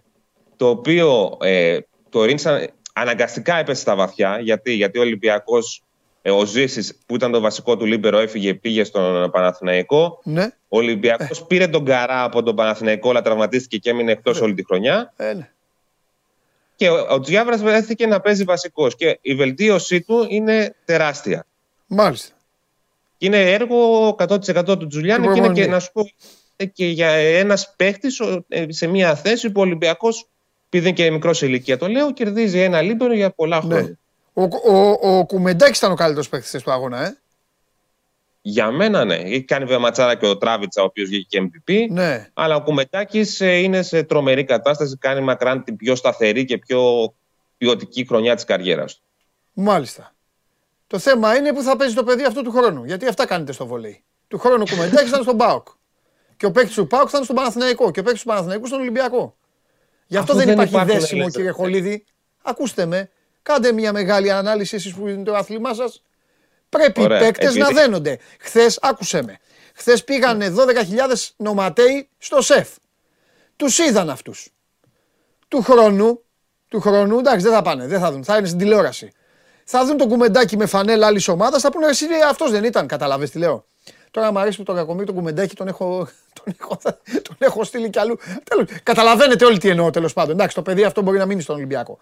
Το 0.56 0.68
οποίο 0.68 1.36
ε, 1.40 1.78
το 2.08 2.24
Ρίντσαν 2.24 2.68
αναγκαστικά 2.92 3.56
έπεσε 3.56 3.80
στα 3.80 3.94
βαθιά. 3.94 4.38
Γιατί, 4.40 4.72
γιατί 4.72 4.98
ο 4.98 5.00
Ολυμπιακός, 5.00 5.82
ε, 6.22 6.30
ο 6.30 6.44
Ζήσης, 6.44 6.98
που 7.06 7.14
ήταν 7.14 7.32
το 7.32 7.40
βασικό 7.40 7.76
του 7.76 7.84
Λίμπερο, 7.84 8.18
έφυγε, 8.18 8.54
πήγε 8.54 8.84
στον 8.84 9.30
Παναθηναϊκό. 9.30 10.20
Ναι. 10.24 10.44
Ο 10.68 10.78
Ολυμπιακός 10.78 11.40
ε. 11.40 11.44
πήρε 11.46 11.66
τον 11.66 11.84
Καρά 11.84 12.22
από 12.22 12.42
τον 12.42 12.54
Παναθηναϊκό, 12.56 13.10
αλλά 13.10 13.22
τραυματίστηκε 13.22 13.78
και 13.78 13.90
έμεινε 13.90 14.12
εκτός 14.12 14.38
ναι. 14.38 14.44
όλη 14.44 14.54
τη 14.54 14.64
χρονιά. 14.64 15.12
Ε, 15.16 15.32
ναι. 15.32 15.50
Και 16.76 16.88
ο, 16.88 17.06
ο 17.10 17.20
Τζιάβρας 17.20 17.62
βρέθηκε 17.62 18.06
να 18.06 18.20
παίζει 18.20 18.44
βασικός. 18.44 18.96
Και 18.96 19.18
η 19.20 19.34
βελτίωσή 19.34 20.00
του 20.00 20.26
είναι 20.28 20.74
τεράστια. 20.84 21.46
Μάλιστα. 21.86 22.34
Και 23.16 23.26
είναι 23.26 23.52
έργο 23.52 24.08
100% 24.08 24.64
του 24.64 24.86
Τζουλιάνη 24.86 25.28
και 25.32 25.38
είναι 25.38 25.52
και 25.52 25.66
να 25.66 25.78
σου 25.78 25.92
πω 25.92 26.10
ε, 26.60 26.66
και 26.66 26.86
για 26.86 27.08
ένας 27.10 27.74
παίχτη 27.76 28.08
ε, 28.48 28.64
σε 28.68 28.86
μια 28.86 29.14
θέση 29.14 29.50
που 29.50 29.60
ο 29.60 29.62
Ολυμπιακός, 29.62 30.28
επειδή 30.66 30.88
είναι 30.88 30.96
και 30.96 31.10
μικρός 31.10 31.36
σε 31.38 31.46
ηλικία, 31.46 31.78
το 31.78 31.88
λέω, 31.88 32.12
κερδίζει 32.12 32.58
ένα 32.58 32.82
λίμπερο 32.82 33.14
για 33.14 33.30
πολλά 33.30 33.64
ναι. 33.64 33.74
χρόνια. 33.74 33.98
Ο, 34.32 34.42
ο, 34.42 35.18
ο 35.18 35.26
Κουμεντάκης 35.26 35.78
ήταν 35.78 35.90
ο 35.90 35.94
καλύτερος 35.94 36.28
παίχτη 36.28 36.62
του 36.62 36.70
αγώνα, 36.70 37.06
ε. 37.06 37.16
Για 38.42 38.70
μένα 38.70 39.04
ναι. 39.04 39.14
Έχει 39.14 39.42
κάνει 39.42 39.64
βεματσάρα 39.64 40.14
και 40.14 40.26
ο 40.26 40.38
Τράβιτσα, 40.38 40.82
ο 40.82 40.84
οποίος 40.84 41.08
βγήκε 41.08 41.38
και 41.38 41.50
MVP. 41.66 41.86
Ναι. 41.90 42.28
Αλλά 42.34 42.54
ο 42.56 42.62
Κουμεντάκης 42.62 43.40
ε, 43.40 43.56
είναι 43.56 43.82
σε 43.82 44.02
τρομερή 44.02 44.44
κατάσταση. 44.44 44.96
Κάνει 44.96 45.20
μακράν 45.20 45.64
την 45.64 45.76
πιο 45.76 45.94
σταθερή 45.94 46.44
και 46.44 46.58
πιο 46.58 47.12
ποιοτική 47.58 48.06
χρονιά 48.06 48.34
της 48.34 48.44
καριέρας 48.44 48.94
του. 48.94 49.02
Μάλιστα. 49.52 50.14
Το 50.86 50.98
θέμα 50.98 51.36
είναι 51.36 51.52
που 51.52 51.62
θα 51.62 51.76
παίζει 51.76 51.94
το 51.94 52.04
παιδί 52.04 52.24
αυτό 52.24 52.42
του 52.42 52.50
χρόνου. 52.50 52.84
Γιατί 52.84 53.06
αυτά 53.06 53.26
κάνετε 53.26 53.52
στο 53.52 53.66
βολέι. 53.66 54.02
Του 54.28 54.38
χρόνου 54.38 54.62
ο 54.66 54.70
Κουμεντάκης 54.70 55.08
ήταν 55.08 55.22
στον 55.22 55.34
Μπάουκ. 55.34 55.68
Και 56.38 56.46
ο 56.46 56.50
παίκτης 56.50 56.74
του 56.74 56.86
Πάουκ 56.86 57.08
ήταν 57.08 57.24
στον 57.24 57.36
Παναθηναϊκό. 57.36 57.90
Και 57.90 58.00
ο 58.00 58.02
παίκτης 58.02 58.22
του 58.22 58.28
Παναθηναϊκού 58.28 58.66
στον 58.66 58.80
Ολυμπιακό. 58.80 59.36
Γι' 60.06 60.16
αυτό, 60.16 60.34
δεν, 60.34 60.48
υπάρχει 60.48 60.84
δέσιμο, 60.84 61.30
κύριε 61.30 61.50
Χολίδη. 61.50 62.04
Ακούστε 62.42 62.86
με. 62.86 63.10
Κάντε 63.42 63.72
μια 63.72 63.92
μεγάλη 63.92 64.30
ανάλυση 64.30 64.76
εσείς 64.76 64.94
που 64.94 65.08
είναι 65.08 65.22
το 65.22 65.34
άθλημά 65.34 65.74
σας. 65.74 66.02
Πρέπει 66.68 67.02
οι 67.02 67.06
παίκτες 67.06 67.54
να 67.54 67.68
δένονται. 67.68 68.18
Χθες, 68.38 68.78
άκουσε 68.82 69.22
με. 69.22 69.38
Χθες 69.74 70.04
πήγανε 70.04 70.50
12.000 70.50 71.32
νοματέοι 71.36 72.08
στο 72.18 72.40
σεφ. 72.40 72.68
Τους 73.56 73.78
είδαν 73.78 74.10
αυτούς. 74.10 74.48
Του 75.48 75.62
χρόνου, 75.62 76.22
του 76.68 76.80
χρόνου, 76.80 77.18
εντάξει 77.18 77.44
δεν 77.44 77.52
θα 77.52 77.62
πάνε, 77.62 77.86
δεν 77.86 78.00
θα 78.00 78.12
δουν, 78.12 78.24
θα 78.24 78.36
είναι 78.36 78.46
στην 78.46 78.58
τηλεόραση. 78.58 79.12
Θα 79.64 79.84
δουν 79.84 79.96
το 79.96 80.06
κουμεντάκι 80.06 80.56
με 80.56 80.66
φανέλα 80.66 81.06
άλλης 81.06 81.28
ομάδας, 81.28 81.62
θα 81.62 81.70
πούνε 81.70 81.86
εσύ 81.86 82.06
αυτός 82.28 82.50
δεν 82.50 82.64
ήταν, 82.64 82.86
καταλαβες 82.86 83.30
τι 83.30 83.38
λέω. 83.38 83.64
Τώρα 84.10 84.32
μου 84.32 84.38
αρέσει 84.38 84.56
που 84.56 84.62
το 84.62 84.74
κακομίρι 84.74 85.06
το 85.06 85.12
κουμεντάκι 85.12 85.54
τον 85.54 85.68
έχω, 85.68 86.08
τον 86.32 86.54
έχω, 86.60 86.78
τον 87.22 87.36
έχω 87.38 87.64
στείλει 87.64 87.90
κι 87.90 87.98
αλλού. 87.98 88.18
Τέλος, 88.44 88.68
καταλαβαίνετε 88.82 89.44
όλοι 89.44 89.58
τι 89.58 89.68
εννοώ 89.68 89.90
τέλος 89.90 90.12
πάντων. 90.12 90.34
Εντάξει, 90.34 90.54
το 90.54 90.62
παιδί 90.62 90.84
αυτό 90.84 91.02
μπορεί 91.02 91.18
να 91.18 91.26
μείνει 91.26 91.40
στον 91.42 91.56
Ολυμπιακό. 91.56 91.98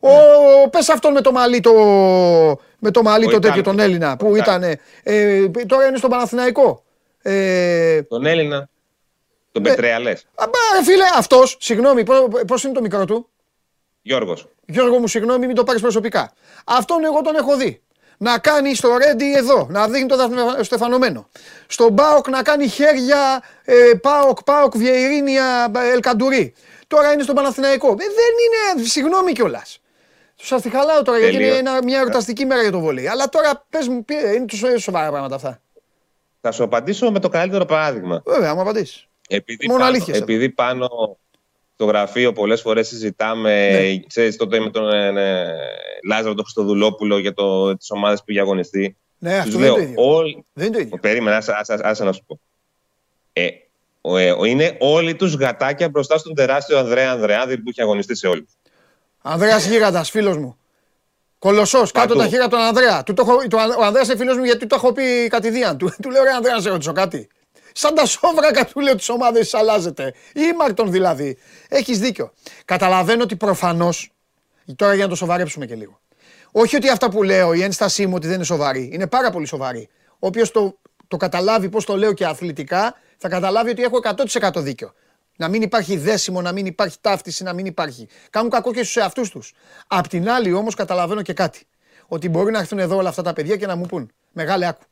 Ο, 0.00 0.08
ναι. 0.08 0.68
πες 0.70 0.88
αυτόν 0.88 1.12
με 1.12 1.20
το 1.20 1.32
μαλλί 1.32 1.60
το, 1.60 1.72
με 2.78 2.90
το, 2.90 3.02
μαλλί, 3.02 3.28
το 3.28 3.38
τέτοιο, 3.38 3.62
τον 3.62 3.78
Έλληνα 3.78 4.16
που 4.16 4.36
ήταν. 4.36 4.62
Ε, 5.02 5.48
τώρα 5.66 5.86
είναι 5.86 5.96
στον 5.96 6.10
Παναθηναϊκό. 6.10 6.82
Ε, 7.22 8.02
τον 8.02 8.26
Έλληνα. 8.26 8.68
Τον 9.52 9.66
ε, 9.66 9.68
Πετρέα 9.68 9.98
λε. 10.00 10.14
Φίλε, 10.84 11.04
αυτός, 11.16 11.56
συγγνώμη, 11.60 12.02
πώς 12.46 12.64
είναι 12.64 12.72
το 12.72 12.80
μικρό 12.80 13.04
του; 13.04 13.28
Γιώργος. 14.02 14.46
Γιώργο 14.66 14.98
μου, 14.98 15.06
συγγνώμη, 15.06 15.46
μην 15.46 15.54
το 15.54 15.64
πάρεις 15.64 15.80
προσωπικά. 15.80 16.32
Αυτόν 16.64 17.04
εγώ 17.04 17.20
τον 17.20 17.34
έχω 17.34 17.56
δει 17.56 17.82
να 18.16 18.38
κάνει 18.38 18.74
στο 18.74 18.96
Ρέντι 18.96 19.34
εδώ, 19.34 19.66
να 19.70 19.88
δείχνει 19.88 20.08
το 20.08 20.16
στεφανωμένο. 20.60 21.28
Στον 21.66 21.94
Πάοκ 21.94 22.28
να 22.28 22.42
κάνει 22.42 22.68
χέρια 22.68 23.42
ε, 23.64 23.74
Πάοκ, 24.02 24.42
Πάοκ, 24.42 24.76
Βιεϊρίνια, 24.76 25.72
Ελκαντουρί. 25.92 26.54
Τώρα 26.86 27.12
είναι 27.12 27.22
στον 27.22 27.34
Παναθηναϊκό. 27.34 27.88
Ε, 27.88 27.94
δεν 27.94 28.76
είναι, 28.76 28.88
συγγνώμη 28.88 29.32
κιόλας. 29.32 29.80
Σα 30.34 30.60
τη 30.60 30.70
χαλάω 30.70 31.02
τώρα 31.02 31.18
γιατί 31.18 31.34
είναι 31.34 31.46
ένα, 31.46 31.82
μια 31.82 31.98
εορταστική 31.98 32.44
μέρα 32.44 32.62
για 32.62 32.70
το 32.70 32.80
βολί. 32.80 33.08
Αλλά 33.08 33.28
τώρα 33.28 33.66
πες 33.70 33.88
μου, 33.88 34.04
είναι 34.36 34.44
τόσο 34.44 34.78
σοβαρά 34.78 35.10
πράγματα 35.10 35.34
αυτά. 35.34 35.60
Θα 36.40 36.52
σου 36.52 36.62
απαντήσω 36.62 37.10
με 37.10 37.20
το 37.20 37.28
καλύτερο 37.28 37.64
παράδειγμα. 37.64 38.22
Βέβαια, 38.26 38.54
μου 38.54 38.60
απαντήσεις. 38.60 39.08
Επειδή, 39.28 39.66
Μόνο 39.66 39.84
πάνω, 39.84 39.96
επειδή 40.12 40.50
πάνω 40.50 40.88
στο 41.76 41.84
γραφείο 41.84 42.32
πολλές 42.32 42.60
φορές 42.60 42.88
συζητάμε, 42.88 43.70
ναι. 43.70 43.98
ξέρεις, 44.06 44.36
τότε 44.36 44.60
με 44.60 44.70
τον 44.70 44.92
ε, 44.92 45.10
ναι, 45.10 45.44
Λάζαρο 46.08 46.34
τον 46.34 46.44
Χριστοδουλόπουλο 46.44 47.18
για 47.18 47.34
το, 47.34 47.76
τις 47.76 47.90
ομάδες 47.90 48.18
που 48.24 48.34
αγωνιστεί. 48.40 48.96
Ναι, 49.18 49.38
αυτό 49.38 49.58
δεν, 49.58 49.68
είναι 49.68 49.76
το 49.76 49.82
ίδιο. 49.82 49.94
Όλοι... 49.96 50.44
δεν 50.52 50.66
είναι 50.66 50.76
το 50.76 50.82
ίδιο. 50.82 50.98
Περίμενα, 50.98 51.42
άσε 51.82 52.04
να 52.04 52.12
σου 52.12 52.24
πω. 52.26 52.40
Ε, 53.32 53.48
ο, 54.00 54.16
ε, 54.16 54.34
είναι 54.46 54.76
όλοι 54.80 55.14
τους 55.14 55.34
γατάκια 55.34 55.88
μπροστά 55.88 56.18
στον 56.18 56.34
τεράστιο 56.34 56.78
Ανδρέα 56.78 57.10
Ανδρεάδη 57.10 57.58
που 57.58 57.68
έχει 57.68 57.82
αγωνιστεί 57.82 58.16
σε 58.16 58.26
όλους. 58.26 58.48
Ανδρέας 59.22 59.66
Γίγαντας, 59.66 60.10
φίλος 60.10 60.36
μου. 60.36 60.56
Κολοσσός, 61.38 61.92
κάτω 61.92 62.14
τα 62.14 62.28
χέρια 62.28 62.48
τον 62.48 62.60
Ανδρέα. 62.60 63.02
Του 63.02 63.14
το, 63.14 63.24
το, 63.48 63.56
ο 63.78 63.84
Ανδρέας 63.84 64.08
είναι 64.08 64.16
φίλος 64.16 64.36
μου 64.36 64.44
γιατί 64.44 64.66
το 64.66 64.74
έχω 64.74 64.92
πει 64.92 65.28
κατηδίαν. 65.28 65.78
Του, 65.78 65.92
του 66.02 66.10
λέω 66.10 66.22
ρε 66.22 66.30
Ανδρέα, 66.30 66.54
να 66.54 66.60
σε 66.60 66.68
ρωτήσω 66.68 66.92
κάτι. 66.92 67.28
Σαν 67.78 67.94
τα 67.94 68.06
σόβρακα 68.06 68.64
του 68.68 68.80
λέω 68.80 68.94
τι 68.94 69.12
ομάδε 69.12 69.46
αλλάζετε. 69.52 70.14
Ήμαρτον 70.34 70.90
δηλαδή. 70.90 71.38
Έχεις 71.68 71.98
δίκιο. 71.98 72.32
Καταλαβαίνω 72.64 73.22
ότι 73.22 73.36
προφανώς. 73.36 74.10
Τώρα 74.76 74.94
για 74.94 75.04
να 75.04 75.10
το 75.10 75.16
σοβαρέψουμε 75.16 75.66
και 75.66 75.74
λίγο. 75.74 76.00
Όχι 76.52 76.76
ότι 76.76 76.88
αυτά 76.88 77.10
που 77.10 77.22
λέω, 77.22 77.52
η 77.52 77.62
ένστασή 77.62 78.06
μου 78.06 78.12
ότι 78.14 78.26
δεν 78.26 78.34
είναι 78.34 78.44
σοβαρή. 78.44 78.90
Είναι 78.92 79.06
πάρα 79.06 79.30
πολύ 79.30 79.46
σοβαρή. 79.46 79.88
Όποιο 80.18 80.50
το, 80.50 80.78
το 81.08 81.16
καταλάβει 81.16 81.68
πώς 81.68 81.84
το 81.84 81.96
λέω 81.96 82.12
και 82.12 82.24
αθλητικά, 82.24 82.94
θα 83.16 83.28
καταλάβει 83.28 83.70
ότι 83.70 83.82
έχω 83.82 84.00
100% 84.42 84.50
δίκιο. 84.56 84.92
Να 85.36 85.48
μην 85.48 85.62
υπάρχει 85.62 85.96
δέσιμο, 85.96 86.40
να 86.42 86.52
μην 86.52 86.66
υπάρχει 86.66 86.96
ταύτιση, 87.00 87.42
να 87.42 87.52
μην 87.52 87.66
υπάρχει. 87.66 88.08
Κάνουν 88.30 88.50
κακό 88.50 88.72
και 88.72 88.82
στους 88.82 88.96
εαυτούς 88.96 89.30
τους. 89.30 89.52
Απ' 89.86 90.08
την 90.08 90.30
άλλη 90.30 90.52
όμως 90.52 90.74
καταλαβαίνω 90.74 91.22
και 91.22 91.32
κάτι. 91.32 91.66
Ότι 92.06 92.28
μπορεί 92.28 92.52
να 92.52 92.58
έρθουν 92.58 92.78
εδώ 92.78 92.96
όλα 92.96 93.08
αυτά 93.08 93.22
τα 93.22 93.32
παιδιά 93.32 93.56
και 93.56 93.66
να 93.66 93.76
μου 93.76 93.86
πούν. 93.86 94.10
Μεγάλε 94.32 94.66
άκου. 94.66 94.82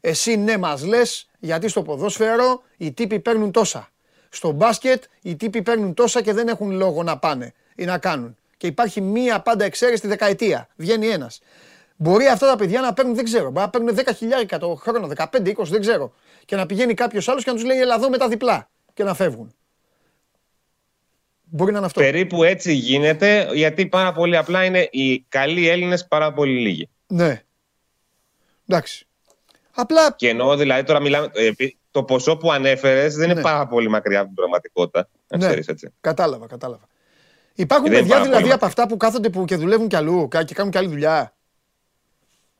Εσύ 0.00 0.36
ναι 0.36 0.58
μας 0.58 0.84
λες 0.84 1.26
γιατί 1.46 1.68
στο 1.68 1.82
ποδόσφαιρο 1.82 2.62
οι 2.76 2.92
τύποι 2.92 3.20
παίρνουν 3.20 3.50
τόσα. 3.50 3.88
Στο 4.28 4.50
μπάσκετ 4.50 5.04
οι 5.22 5.36
τύποι 5.36 5.62
παίρνουν 5.62 5.94
τόσα 5.94 6.22
και 6.22 6.32
δεν 6.32 6.48
έχουν 6.48 6.70
λόγο 6.70 7.02
να 7.02 7.18
πάνε 7.18 7.54
ή 7.76 7.84
να 7.84 7.98
κάνουν. 7.98 8.36
Και 8.56 8.66
υπάρχει 8.66 9.00
μία 9.00 9.40
πάντα 9.40 9.64
εξαίρεση 9.64 10.00
τη 10.00 10.08
δεκαετία. 10.08 10.68
Βγαίνει 10.76 11.06
ένας. 11.08 11.40
Μπορεί 11.96 12.26
αυτά 12.26 12.46
τα 12.46 12.56
παιδιά 12.56 12.80
να 12.80 12.92
παίρνουν, 12.92 13.14
δεν 13.14 13.24
ξέρω, 13.24 13.50
μπορεί 13.50 13.60
να 13.60 13.70
παίρνουν 13.70 13.96
10 13.96 14.14
χιλιάρικα 14.16 14.58
το 14.58 14.74
χρόνο, 14.74 15.08
15-20, 15.16 15.54
δεν 15.64 15.80
ξέρω. 15.80 16.12
Και 16.44 16.56
να 16.56 16.66
πηγαίνει 16.66 16.94
κάποιος 16.94 17.28
άλλος 17.28 17.44
και 17.44 17.50
να 17.50 17.56
τους 17.56 17.64
λέει 17.64 17.78
Ελά, 17.78 17.94
εδώ 17.94 18.08
με 18.08 18.18
τα 18.18 18.28
διπλά 18.28 18.68
και 18.94 19.04
να 19.04 19.14
φεύγουν. 19.14 19.54
Μπορεί 21.42 21.72
να 21.72 21.76
είναι 21.76 21.86
αυτό. 21.86 22.00
Περίπου 22.00 22.44
έτσι 22.44 22.72
γίνεται, 22.72 23.48
γιατί 23.52 23.86
πάρα 23.86 24.12
πολύ 24.12 24.36
απλά 24.36 24.64
είναι 24.64 24.88
οι 24.90 25.20
καλοί 25.20 25.68
Έλληνες 25.68 26.06
πάρα 26.06 26.32
πολύ 26.32 26.60
λίγοι. 26.60 26.88
Ναι. 27.06 27.42
Εντάξει. 28.68 29.05
Απλά... 29.76 30.12
Και 30.16 30.28
εννοώ 30.28 30.56
δηλαδή 30.56 30.82
τώρα 30.82 31.00
μιλάμε. 31.00 31.30
Ε, 31.32 31.50
το 31.90 32.02
ποσό 32.02 32.36
που 32.36 32.52
ανέφερες 32.52 33.14
δεν 33.14 33.24
είναι 33.24 33.34
ναι. 33.34 33.40
πάρα 33.40 33.66
πολύ 33.66 33.88
μακριά 33.88 34.18
από 34.18 34.26
την 34.26 34.36
πραγματικότητα. 34.36 35.08
Να 35.28 35.38
ναι. 35.38 35.46
ξέρεις, 35.46 35.68
έτσι. 35.68 35.92
Κατάλαβα, 36.00 36.46
κατάλαβα. 36.46 36.88
Υπάρχουν 37.54 37.90
παιδιά 37.90 38.22
δηλαδή 38.22 38.50
από 38.50 38.66
αυτά 38.66 38.86
που 38.88 38.96
κάθονται 38.96 39.30
που 39.30 39.44
και 39.44 39.56
δουλεύουν 39.56 39.88
κι 39.88 39.96
αλλού 39.96 40.28
και 40.28 40.54
κάνουν 40.54 40.70
κι 40.72 40.78
άλλη 40.78 40.88
δουλειά. 40.88 41.34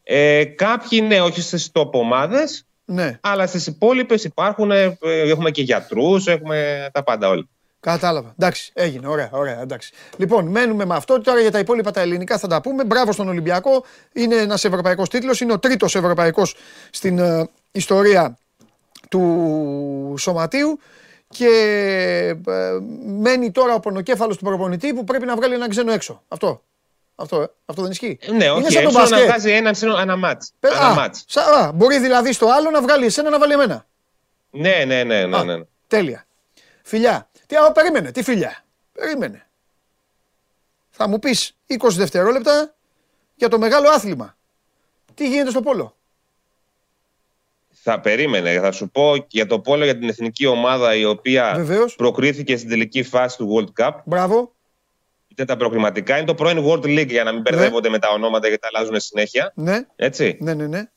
Ε, 0.03 0.45
κάποιοι 0.45 1.05
ναι, 1.07 1.21
όχι 1.21 1.41
στις 1.41 1.71
τοπομάδε. 1.73 2.45
Ναι. 2.85 3.19
Αλλά 3.23 3.47
στις 3.47 3.67
υπόλοιπες 3.67 4.25
υπάρχουν. 4.25 4.71
Ε, 4.71 4.99
έχουμε 5.01 5.51
και 5.51 5.63
γιατρούς, 5.63 6.27
έχουμε 6.27 6.89
τα 6.93 7.03
πάντα 7.03 7.29
όλοι. 7.29 7.49
Κατάλαβα. 7.81 8.35
Εντάξει, 8.39 8.71
έγινε. 8.75 9.09
Ωραία, 9.09 9.29
ωραία. 9.33 9.61
Εντάξει. 9.61 9.93
Λοιπόν, 10.17 10.47
μένουμε 10.47 10.85
με 10.85 10.95
αυτό. 10.95 11.21
Τώρα 11.21 11.41
για 11.41 11.51
τα 11.51 11.59
υπόλοιπα 11.59 11.91
τα 11.91 12.01
ελληνικά 12.01 12.39
θα 12.39 12.49
τα 12.49 12.61
πούμε. 12.61 12.85
Μπράβο 12.85 13.13
στον 13.13 13.29
Ολυμπιακό. 13.29 13.85
Είναι 14.13 14.37
ένας 14.37 14.65
ευρωπαϊκός 14.65 15.09
τίτλος. 15.09 15.41
Είναι 15.41 15.53
ο 15.53 15.59
τρίτος 15.59 15.95
ευρωπαϊκός 15.95 16.57
στην 16.91 17.19
ε, 17.19 17.49
ιστορία 17.73 18.39
του 19.09 20.15
Σωματείου. 20.19 20.79
Και 21.29 21.49
ε, 22.47 22.79
μένει 23.07 23.51
τώρα 23.51 23.75
ο 23.75 23.81
πονοκέφαλος 23.81 24.37
του 24.37 24.45
προπονητή 24.45 24.95
που 24.95 25.05
πρέπει 25.05 25.27
να 25.27 25.37
βγάλει 25.37 25.55
ένα 25.55 25.69
ξένο 25.69 25.93
έξω. 25.93 26.23
Αυτό. 26.29 26.63
Αυτό, 27.15 27.43
ε, 27.43 27.47
αυτό 27.67 27.83
δεν 27.83 27.91
ισχύει. 27.91 28.19
Ναι, 28.33 28.51
όχι, 28.51 28.83
είναι 28.83 28.91
σαν 28.91 29.09
να 29.09 29.25
βγάζει 29.25 29.51
έναν 29.51 29.75
ένα 30.01 30.17
μάτς. 30.17 30.53
α, 31.35 31.73
μπορεί 31.73 31.99
δηλαδή 31.99 32.33
στο 32.33 32.47
άλλο 32.51 32.71
να 32.71 32.83
βγάλει 32.83 33.05
εσένα 33.05 33.31
να 33.31 33.39
βάλει 33.39 33.53
εμένα. 33.53 33.87
Ναι, 34.51 34.85
ναι, 34.87 35.05
ναι. 35.05 35.27
ναι, 35.27 35.43
ναι. 35.43 35.65
τέλεια. 35.87 36.27
Φιλιά. 36.83 37.26
Τι, 37.47 37.57
α, 37.57 37.73
περίμενε, 37.73 38.11
τι 38.11 38.23
φιλιά. 38.23 38.65
Περίμενε. 38.93 39.47
Θα 40.91 41.09
μου 41.09 41.19
πεις 41.19 41.57
20 41.67 41.89
δευτερόλεπτα 41.91 42.75
για 43.35 43.49
το 43.49 43.59
μεγάλο 43.59 43.89
άθλημα. 43.89 44.37
Τι 45.15 45.29
γίνεται 45.29 45.51
στο 45.51 45.61
πόλο; 45.63 45.97
Θα 47.71 48.01
περίμενε. 48.01 48.61
Θα 48.61 48.73
σου 48.73 48.91
πω 48.91 49.15
για 49.29 49.47
το 49.47 49.61
πόλο 49.61 49.85
για 49.85 49.99
την 49.99 50.09
εθνική 50.09 50.47
ομάδα 50.47 50.95
η 50.95 51.05
οποία 51.05 51.55
Βεβαίως. 51.57 51.95
προκρίθηκε 51.95 52.57
στην 52.57 52.69
τελική 52.69 53.03
φάση 53.03 53.37
του 53.37 53.55
World 53.55 53.85
Cup. 53.85 53.93
Μπράβο. 54.05 54.55
Ήταν 55.29 55.47
τα 55.47 55.57
προκριματικά. 55.57 56.17
Είναι 56.17 56.27
το 56.27 56.35
πρώην 56.35 56.65
World 56.67 56.85
League 56.85 57.09
για 57.09 57.25
να 57.25 57.33
μην 57.33 57.43
ναι. 57.43 57.51
μπερδεύονται 57.51 57.89
με 57.89 57.99
τα 57.99 58.09
ονόματα 58.09 58.49
γιατί 58.49 58.69
αλλάζουν 58.73 59.01
συνέχεια. 59.01 59.53
Ναι. 59.55 59.81
Έτσι. 59.97 60.37
Ναι, 60.41 60.55
ναι, 60.55 60.67
ναι. 60.67 60.89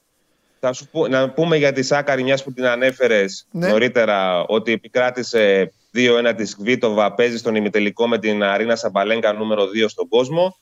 Θα 0.59 0.73
σου 0.73 0.87
πω, 0.87 1.07
να 1.07 1.29
πούμε 1.29 1.57
για 1.57 1.73
τη 1.73 1.83
Σάκαρη, 1.83 2.23
μιας 2.23 2.43
που 2.43 2.53
την 2.53 2.65
ανέφερες 2.65 3.47
ναι. 3.51 3.67
νωρίτερα, 3.67 4.45
ότι 4.45 4.71
επικράτησε 4.71 5.73
2-1 5.93 6.33
της 6.35 6.55
Κβίτοβα, 6.55 7.13
παίζει 7.13 7.37
στον 7.37 7.55
ημιτελικό 7.55 8.07
με 8.07 8.19
την 8.19 8.43
Αρίνα 8.43 8.75
Σαμπαλέγκα 8.75 9.33
νούμερο 9.33 9.63
2 9.63 9.89
στον 9.89 10.07
κόσμο. 10.07 10.57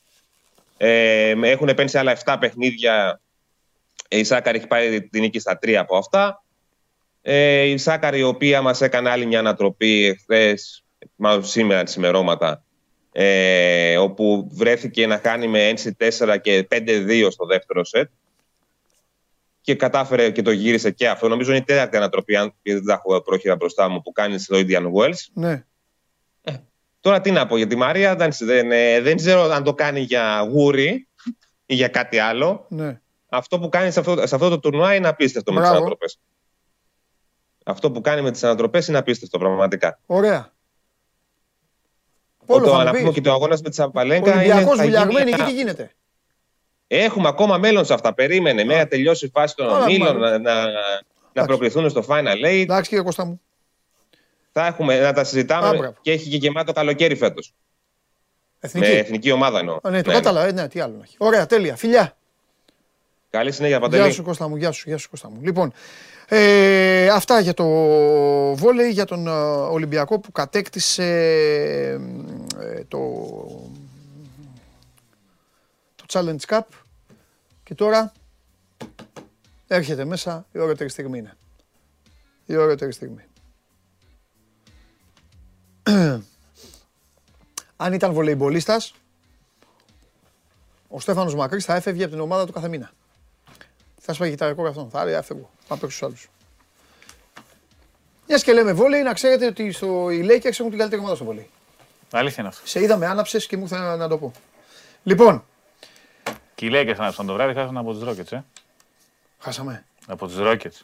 Ε, 0.76 1.34
έχουν 1.42 1.68
επένδυσει 1.68 1.98
άλλα 1.98 2.16
7 2.24 2.36
παιχνίδια. 2.40 3.20
Η 4.08 4.24
Σάκαρη 4.24 4.58
έχει 4.58 4.66
πάρει 4.66 5.02
την 5.02 5.20
νίκη 5.20 5.38
στα 5.38 5.58
3 5.62 5.72
από 5.72 5.96
αυτά. 5.96 6.42
Ε, 7.22 7.62
η 7.62 7.76
Σάκαρη, 7.76 8.18
η 8.18 8.22
οποία 8.22 8.62
μας 8.62 8.80
έκανε 8.80 9.10
άλλη 9.10 9.26
μια 9.26 9.38
ανατροπή 9.38 10.04
εχθέ, 10.04 10.58
μάλλον 11.16 11.44
σήμερα 11.44 11.82
τη 11.82 11.94
ημερώματα, 11.96 12.62
ε, 13.12 13.96
όπου 13.98 14.48
βρέθηκε 14.52 15.06
να 15.06 15.16
κάνει 15.16 15.46
με 15.46 15.72
NC4 15.72 16.36
και 16.40 16.66
5-2 16.70 17.28
στο 17.30 17.46
δεύτερο 17.46 17.84
σετ 17.84 18.10
και 19.68 19.74
κατάφερε 19.74 20.30
και 20.30 20.42
το 20.42 20.50
γύρισε 20.50 20.90
και 20.90 21.08
αυτό. 21.08 21.28
Νομίζω 21.28 21.50
είναι 21.50 21.60
η 21.60 21.64
τέταρτη 21.64 21.96
ανατροπή, 21.96 22.36
αν 22.36 22.54
δεν 22.62 22.84
τα 22.84 22.92
έχω 22.92 23.20
πρόχειρα 23.20 23.56
μπροστά 23.56 23.88
μου, 23.88 24.02
που 24.02 24.12
κάνει 24.12 24.38
στο 24.38 24.56
Indian 24.58 24.82
Wells. 24.92 25.26
Ναι. 25.32 25.64
Ε, 26.42 26.52
τώρα 27.00 27.20
τι 27.20 27.30
να 27.30 27.46
πω 27.46 27.56
για 27.56 27.66
τη 27.66 27.76
Μαρία, 27.76 28.16
δεν, 28.16 28.30
δεν, 28.38 28.72
ε, 28.72 29.00
δεν 29.00 29.16
ξέρω 29.16 29.42
αν 29.42 29.64
το 29.64 29.74
κάνει 29.74 30.00
για 30.00 30.46
γούρι 30.50 31.08
ή 31.66 31.74
για 31.74 31.88
κάτι 31.88 32.18
άλλο. 32.18 32.66
Ναι. 32.68 33.00
Αυτό 33.28 33.58
που 33.58 33.68
κάνει 33.68 33.90
σε 33.90 34.00
αυτό, 34.00 34.26
σε 34.26 34.34
αυτό 34.34 34.48
το 34.48 34.58
τουρνουά 34.58 34.94
είναι 34.94 35.08
απίστευτο 35.08 35.52
Μπράβο. 35.52 35.66
με 35.66 35.72
τις 35.72 35.80
ανατροπές. 35.80 36.18
Αυτό 37.64 37.90
που 37.90 38.00
κάνει 38.00 38.22
με 38.22 38.30
τις 38.30 38.44
ανατροπές 38.44 38.88
είναι 38.88 38.98
απίστευτο 38.98 39.38
πραγματικά. 39.38 40.00
Ωραία. 40.06 40.52
Πόλο, 42.46 42.64
το 42.64 42.74
αναπούμε 42.74 43.10
και 43.10 43.20
το 43.20 43.32
αγώνας 43.32 43.60
με 43.60 43.68
τη 43.68 43.74
Σαπαλέγκα. 43.74 44.32
Ολυμπιακός 44.32 44.80
βουλιαγμένη, 44.80 45.30
εκεί 45.30 45.42
τι 45.42 45.52
γίνεται; 45.52 45.90
Έχουμε 46.88 47.28
ακόμα 47.28 47.58
μέλλον 47.58 47.84
σε 47.84 47.94
αυτά. 47.94 48.14
Περίμενε 48.14 48.64
μέχρι 48.64 48.82
να 48.82 48.88
τελειώσει 48.88 49.26
η 49.26 49.30
φάση 49.34 49.54
των 49.56 49.68
ομίλων 49.68 50.18
να, 50.18 50.38
να, 50.38 50.66
να 51.32 51.44
προκριθούν 51.44 51.90
στο 51.90 52.04
Final 52.08 52.44
Eight. 52.44 52.60
Εντάξει, 52.60 52.88
κύριε 52.88 53.04
Κώστα 53.04 53.24
μου. 53.24 53.40
Θα 54.52 54.66
έχουμε 54.66 55.00
να 55.00 55.12
τα 55.12 55.24
συζητάμε 55.24 55.94
και 56.00 56.12
έχει 56.12 56.28
και 56.28 56.36
γεμάτο 56.36 56.72
καλοκαίρι 56.72 57.16
φέτος. 57.16 57.54
Εθνική. 58.60 58.86
Με 58.88 58.98
εθνική 58.98 59.30
ομάδα 59.30 59.58
εννοώ. 59.58 59.80
ναι, 59.82 60.02
το 60.02 60.10
ναι, 60.10 60.16
κατάλαβα. 60.16 60.46
Ναι. 60.46 60.62
ναι, 60.62 60.68
τι 60.68 60.80
άλλο 60.80 61.00
έχει. 61.02 61.14
Ωραία, 61.18 61.46
τέλεια. 61.46 61.76
Φιλιά. 61.76 62.16
Καλή 63.30 63.52
συνέχεια, 63.52 63.80
Παντελή. 63.80 64.02
Γεια 64.02 64.12
σου, 64.12 64.22
Κώστα 64.22 64.48
μου. 64.48 64.56
Γεια 64.56 64.70
σου, 64.70 64.88
γεια 64.88 64.98
σου 64.98 65.10
Κώστα 65.10 65.30
μου. 65.30 65.38
Λοιπόν, 65.42 65.72
ε, 66.28 67.08
αυτά 67.08 67.40
για 67.40 67.54
το 67.54 67.64
βόλεϊ, 68.54 68.90
για 68.90 69.04
τον 69.04 69.26
ε, 69.26 69.30
Ολυμπιακό 69.70 70.20
που 70.20 70.32
κατέκτησε 70.32 71.04
ε, 72.60 72.84
το 72.88 72.98
Challenge 76.12 76.40
Cup 76.46 76.60
και 77.64 77.74
τώρα 77.74 78.12
έρχεται 79.66 80.04
μέσα 80.04 80.46
η 80.52 80.58
ωραιότερη 80.58 80.88
στιγμή 80.88 81.18
είναι. 81.18 81.36
Η 82.46 82.56
ωραιότερη 82.56 82.92
στιγμή. 82.92 83.24
Αν 87.76 87.92
ήταν 87.92 88.12
βολεϊμπολίστας, 88.12 88.94
ο 90.88 91.00
Στέφανος 91.00 91.34
Μακρύς 91.34 91.64
θα 91.64 91.74
έφευγε 91.74 92.02
από 92.02 92.12
την 92.12 92.20
ομάδα 92.20 92.46
του 92.46 92.52
κάθε 92.52 92.68
μήνα. 92.68 92.90
Θα 94.00 94.12
σπάγει 94.12 94.34
τα 94.34 94.46
ρεκόρ 94.46 94.66
αυτόν. 94.66 94.90
Θα 94.90 95.00
έλεγε 95.00 95.16
έφευγω. 95.16 95.50
Θα 95.66 95.76
παίξω 95.76 95.96
στους 95.96 96.02
άλλους. 96.02 96.30
Μιας 98.26 98.42
και 98.42 98.52
λέμε 98.52 98.72
βόλεϊ, 98.72 99.02
να 99.02 99.12
ξέρετε 99.12 99.46
ότι 99.46 99.72
στο, 99.72 100.10
οι 100.10 100.26
Lakers 100.30 100.44
έχουν 100.44 100.68
την 100.68 100.78
καλύτερη 100.78 101.00
ομάδα 101.00 101.14
στο 101.14 101.24
βόλεϊ. 101.24 101.50
Αλήθεια 102.10 102.36
είναι 102.38 102.48
αυτό. 102.48 102.66
Σε 102.66 102.82
είδαμε, 102.82 103.06
άναψες 103.06 103.46
και 103.46 103.56
μου 103.56 103.64
ήθελα 103.64 103.96
να 103.96 104.08
το 104.08 104.18
πω. 104.18 104.32
Λοιπόν, 105.02 105.44
και 106.58 106.66
οι 106.66 106.70
Lakers 106.72 106.94
ανάψαν 106.98 107.26
το 107.26 107.32
βράδυ, 107.32 107.54
χάσαν 107.54 107.76
από 107.76 107.92
τους 107.92 108.02
Rockets, 108.08 108.32
ε. 108.32 108.40
Χάσαμε. 109.38 109.84
Από 110.06 110.26
τους 110.26 110.36
Rockets. 110.38 110.80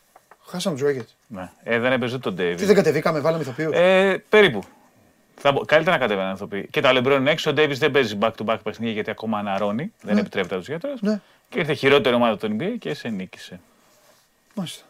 Χάσαμε 0.46 0.76
τους 0.76 0.88
Rockets. 0.88 1.14
Ναι. 1.26 1.50
Ε, 1.62 1.78
δεν 1.78 1.92
έπαιζε 1.92 2.18
τον 2.18 2.34
Davis. 2.34 2.54
Τι 2.56 2.64
δεν 2.64 2.74
κατεβήκαμε, 2.74 3.20
βάλαμε 3.20 3.42
ηθοποιούς. 3.42 3.72
Ε, 3.74 4.22
περίπου. 4.28 4.64
Θα, 5.36 5.54
καλύτερα 5.66 5.96
να 5.96 6.02
κατέβαιναν 6.02 6.34
ηθοποιοί. 6.34 6.68
Και 6.70 6.80
τα 6.80 6.92
Λεμπρόν 6.92 7.20
είναι 7.20 7.30
έξω. 7.30 7.50
Ο 7.50 7.54
Davis 7.56 7.76
δεν 7.76 7.90
παίζει 7.90 8.18
back-to-back 8.20 8.58
παιχνίδια 8.62 8.94
γιατί 8.94 9.10
ακόμα 9.10 9.38
αναρώνει. 9.38 9.82
Ναι. 9.82 9.90
Δεν 10.00 10.18
επιτρέπεται 10.18 10.54
από 10.54 10.64
τους 10.64 10.72
γιατρούς. 10.72 11.00
Ναι. 11.00 11.20
Και 11.48 11.58
ήρθε 11.58 11.74
χειρότερη 11.74 12.14
ομάδα 12.14 12.36
του 12.36 12.56
NBA 12.58 12.74
και 12.78 12.94
σε 12.94 13.08
νίκησε. 13.08 13.60
Μάλιστα. 14.54 14.84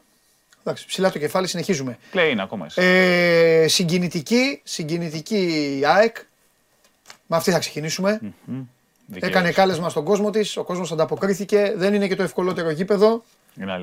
Εντάξει, 0.60 0.86
ψηλά 0.86 1.10
το 1.10 1.18
κεφάλι, 1.18 1.46
συνεχίζουμε. 1.46 1.98
Κλαίει 2.10 2.30
είναι 2.30 2.42
ακόμα 2.42 2.66
εσύ. 2.66 2.82
Ε, 2.82 3.68
συγκινητική, 3.68 4.60
συγκινητική 4.64 5.80
ΑΕΚ. 5.84 6.16
Με 7.26 7.36
αυτή 7.36 7.50
θα 7.50 7.58
ξεκινήσουμε. 7.58 8.20
Mm-hmm. 8.22 8.62
Έκανε 9.12 9.50
κάλεσμα 9.50 9.88
στον 9.88 10.04
κόσμο 10.04 10.30
της, 10.30 10.56
ο 10.56 10.64
κόσμος 10.64 10.92
ανταποκρίθηκε. 10.92 11.72
Δεν 11.76 11.94
είναι 11.94 12.08
και 12.08 12.16
το 12.16 12.22
ευκολότερο 12.22 12.70
γήπεδο. 12.70 13.22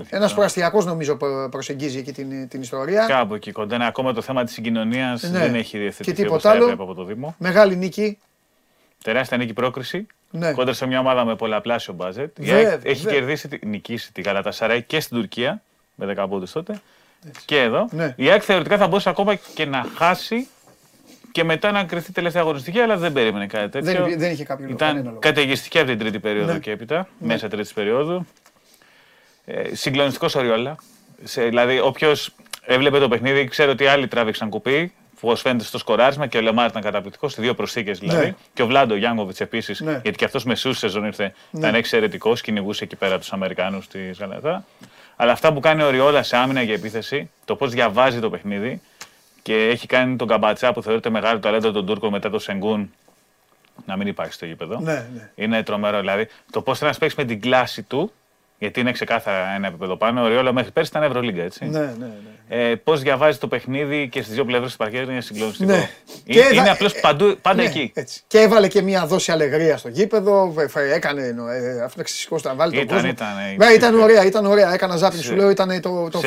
Ένας 0.10 0.34
προαστιακό 0.34 0.82
νομίζω 0.84 1.18
προσεγγίζει 1.50 1.98
εκεί 1.98 2.12
την, 2.12 2.48
την 2.48 2.62
ιστορία. 2.62 3.06
Κάπου 3.06 3.36
εκεί 3.36 3.52
κοντά. 3.52 3.76
Είναι 3.76 3.86
ακόμα 3.86 4.14
το 4.14 4.22
θέμα 4.22 4.44
της 4.44 4.54
συγκοινωνίας. 4.54 5.22
Ναι. 5.24 5.40
Δεν 5.40 5.56
έχει 5.56 5.78
διευθετηθεί 5.78 6.28
όπως 6.28 6.42
θα 6.42 6.54
έπρεπε 6.54 6.84
από 6.84 6.94
το 6.94 7.04
Δήμο. 7.04 7.36
Μεγάλη 7.38 7.76
νίκη. 7.76 8.18
Τεράστια 9.04 9.38
νίκη 9.38 9.54
πρόκριση. 9.54 10.08
Ναι. 10.32 10.52
Κόντρα 10.52 10.74
σε 10.74 10.86
μια 10.86 11.00
ομάδα 11.00 11.26
με 11.26 11.36
πολλαπλάσιο 11.36 11.94
μπάζετ. 11.94 12.38
έχει 12.84 13.08
κερδίσει, 13.08 13.60
νικήσει 13.66 14.14
την 14.14 14.24
Καλατασαράη 14.24 14.84
και 14.84 15.00
στην 15.00 15.18
Τουρκία 15.18 15.62
με 15.96 16.14
10 16.18 16.26
πόντους 16.30 16.52
τότε. 16.52 16.82
Έτσι. 17.28 17.42
Και 17.46 17.62
εδώ. 17.62 17.88
Ναι. 17.92 18.14
Η 18.18 18.30
ΑΕΚ 18.30 18.42
θεωρητικά 18.46 18.78
θα 18.78 18.88
μπορούσε 18.88 19.10
ακόμα 19.10 19.36
και 19.36 19.66
να 19.66 19.86
χάσει 19.96 20.48
και 21.32 21.44
μετά 21.44 21.72
να 21.72 21.84
κρυθεί 21.84 22.12
τελευταία 22.12 22.42
αγωνιστική, 22.42 22.80
αλλά 22.80 22.98
δεν 22.98 23.14
περίμενε 23.14 23.48
κάτι 23.48 23.70
τέτοιο. 23.70 24.06
Δεν, 24.06 24.20
δεν 24.20 24.32
είχε 24.32 24.44
κάποιο 24.44 24.66
λόγο. 24.66 24.76
Ήταν 24.76 25.18
καταιγιστική 25.20 25.78
από 25.80 25.88
την 25.88 25.98
τρίτη 25.98 26.20
περίοδο 26.20 26.54
ναι. 26.54 26.60
και 26.60 26.72
έπειτα, 26.72 27.08
ναι. 27.20 27.28
μέσα 27.28 27.48
τρίτη 27.48 27.72
περίοδου. 27.74 28.26
Ε, 29.46 29.76
Συγκλονιστικός 29.76 30.36
Οριόλα. 30.36 30.76
δηλαδή, 31.36 31.80
όποιος 31.80 32.36
έβλεπε 32.66 33.00
το 33.00 33.08
παιχνίδι, 33.08 33.46
ξέρει 33.46 33.72
ότι 33.72 33.86
άλλοι 33.86 34.08
τράβηξαν 34.08 34.50
κουπί. 34.50 34.94
Όπω 35.24 35.36
φαίνεται 35.36 35.64
στο 35.64 35.78
σκοράρισμα 35.78 36.28
και 36.28 36.38
ο 36.38 36.42
Λεμάρ 36.42 36.70
ήταν 36.70 36.82
καταπληκτικός, 36.82 37.34
σε 37.34 37.42
δύο 37.42 37.54
προσθήκες 37.54 38.00
δηλαδή. 38.00 38.26
Ναι. 38.26 38.36
Και 38.54 38.62
ο 38.62 38.68
Βλάντο 38.68 38.96
Γιάνγκοβιτ 38.96 39.42
επίσης, 39.42 39.80
ναι. 39.80 40.00
γιατί 40.04 40.18
και 40.18 40.26
αυτός 40.26 40.44
μεσούς 40.44 40.78
σεζόν 40.78 41.06
ήρθε, 41.06 41.34
ναι. 41.52 41.60
ήταν 41.60 41.76
εξαιρετικός, 41.76 42.42
κυνηγούσε 42.42 42.84
εκεί 42.84 42.96
πέρα 42.96 43.20
τους 43.20 43.34
Αμερικάνους 43.34 43.88
τη 43.88 44.00
Γαλατά. 44.20 44.66
Αλλά 45.16 45.32
αυτά 45.32 45.54
που 45.54 45.60
κάνει 45.60 45.84
ο 45.84 45.90
Ριόλα 45.90 46.24
σε 46.24 46.38
άμυνα 46.38 46.62
για 46.62 46.74
επίθεση, 46.74 47.30
το 47.46 47.56
πώς 47.56 47.72
διαβάζει 47.72 48.20
το 48.20 48.30
παιχνίδι, 48.30 48.82
και 49.42 49.68
έχει 49.68 49.88
κάνει 49.88 50.16
τον 50.16 50.28
Καμπατσά 50.28 50.74
που 50.74 50.82
θεωρείται 50.84 51.10
μεγάλο 51.10 51.40
ταλέντο 51.40 51.72
τον 51.72 51.86
Τούρκο 51.86 52.10
μετά 52.10 52.30
το 52.30 52.40
Σενγκούν 52.40 52.92
να 53.86 53.98
μην 53.98 54.08
υπάρχει 54.08 54.34
στο 54.34 54.46
γήπεδο. 54.46 54.80
Ναι, 54.80 55.08
ναι. 55.14 55.30
Είναι 55.36 55.64
τρομερό. 55.64 56.00
Δηλαδή 56.00 56.28
το 56.52 56.62
πώς 56.62 56.80
θέλει 56.80 56.92
να 56.92 56.98
παίξει 56.98 57.16
με 57.20 57.26
την 57.26 57.42
κλάση 57.42 57.84
του 57.84 58.12
γιατί 58.62 58.80
είναι 58.80 58.92
ξεκάθαρα 58.92 59.56
ένα 59.56 59.68
επίπεδο 59.68 59.96
πάνω. 59.96 60.24
Ο 60.24 60.28
Ριόλο 60.28 60.54
μέχρι 60.54 60.72
πέρσι 60.72 60.90
ήταν 60.90 61.04
Ευρωλίγκα, 61.04 61.44
έτσι. 61.44 61.66
Ναι, 61.66 61.80
ναι, 61.80 61.86
ναι. 62.48 62.70
Ε, 62.70 62.76
Πώς 62.76 63.02
διαβάζεις 63.02 63.40
το 63.40 63.48
παιχνίδι 63.48 64.10
και 64.10 64.22
στις 64.22 64.34
δύο 64.34 64.46
πλευρές 64.46 64.72
του 64.72 64.78
παρκέ 64.78 64.98
είναι 64.98 65.22
συγκλονιστικό. 65.22 65.72
Ναι. 65.72 65.90
Είναι, 66.26 66.44
είναι 66.54 66.70
απλώς 66.70 67.00
παντού, 67.00 67.38
πάντα 67.42 67.62
ναι, 67.62 67.68
εκεί. 67.68 67.92
Έτσι. 67.94 68.22
Και 68.28 68.40
έβαλε 68.40 68.68
και 68.68 68.82
μια 68.82 69.06
δόση 69.06 69.32
αλεγρία 69.32 69.78
στο 69.78 69.90
γήπεδο. 69.90 70.54
Έκανε 70.94 71.22
ε, 71.22 71.84
αυτό 71.84 72.04
ξεσηκώ 72.04 72.40
να 72.44 72.56
βάλει 72.56 72.78
τον 72.78 72.88
κόσμο. 72.88 73.10
Ήταν, 73.10 73.28
ήταν, 73.54 73.76
ήταν 73.76 74.00
ωραία, 74.00 74.26
ήταν 74.26 74.46
ωραία. 74.46 74.74
Έκανα 74.74 74.96
ζάπη, 74.96 75.18
σου 75.18 75.36
λέω, 75.36 75.50
ήταν 75.50 75.82
το, 75.82 76.10
το, 76.10 76.20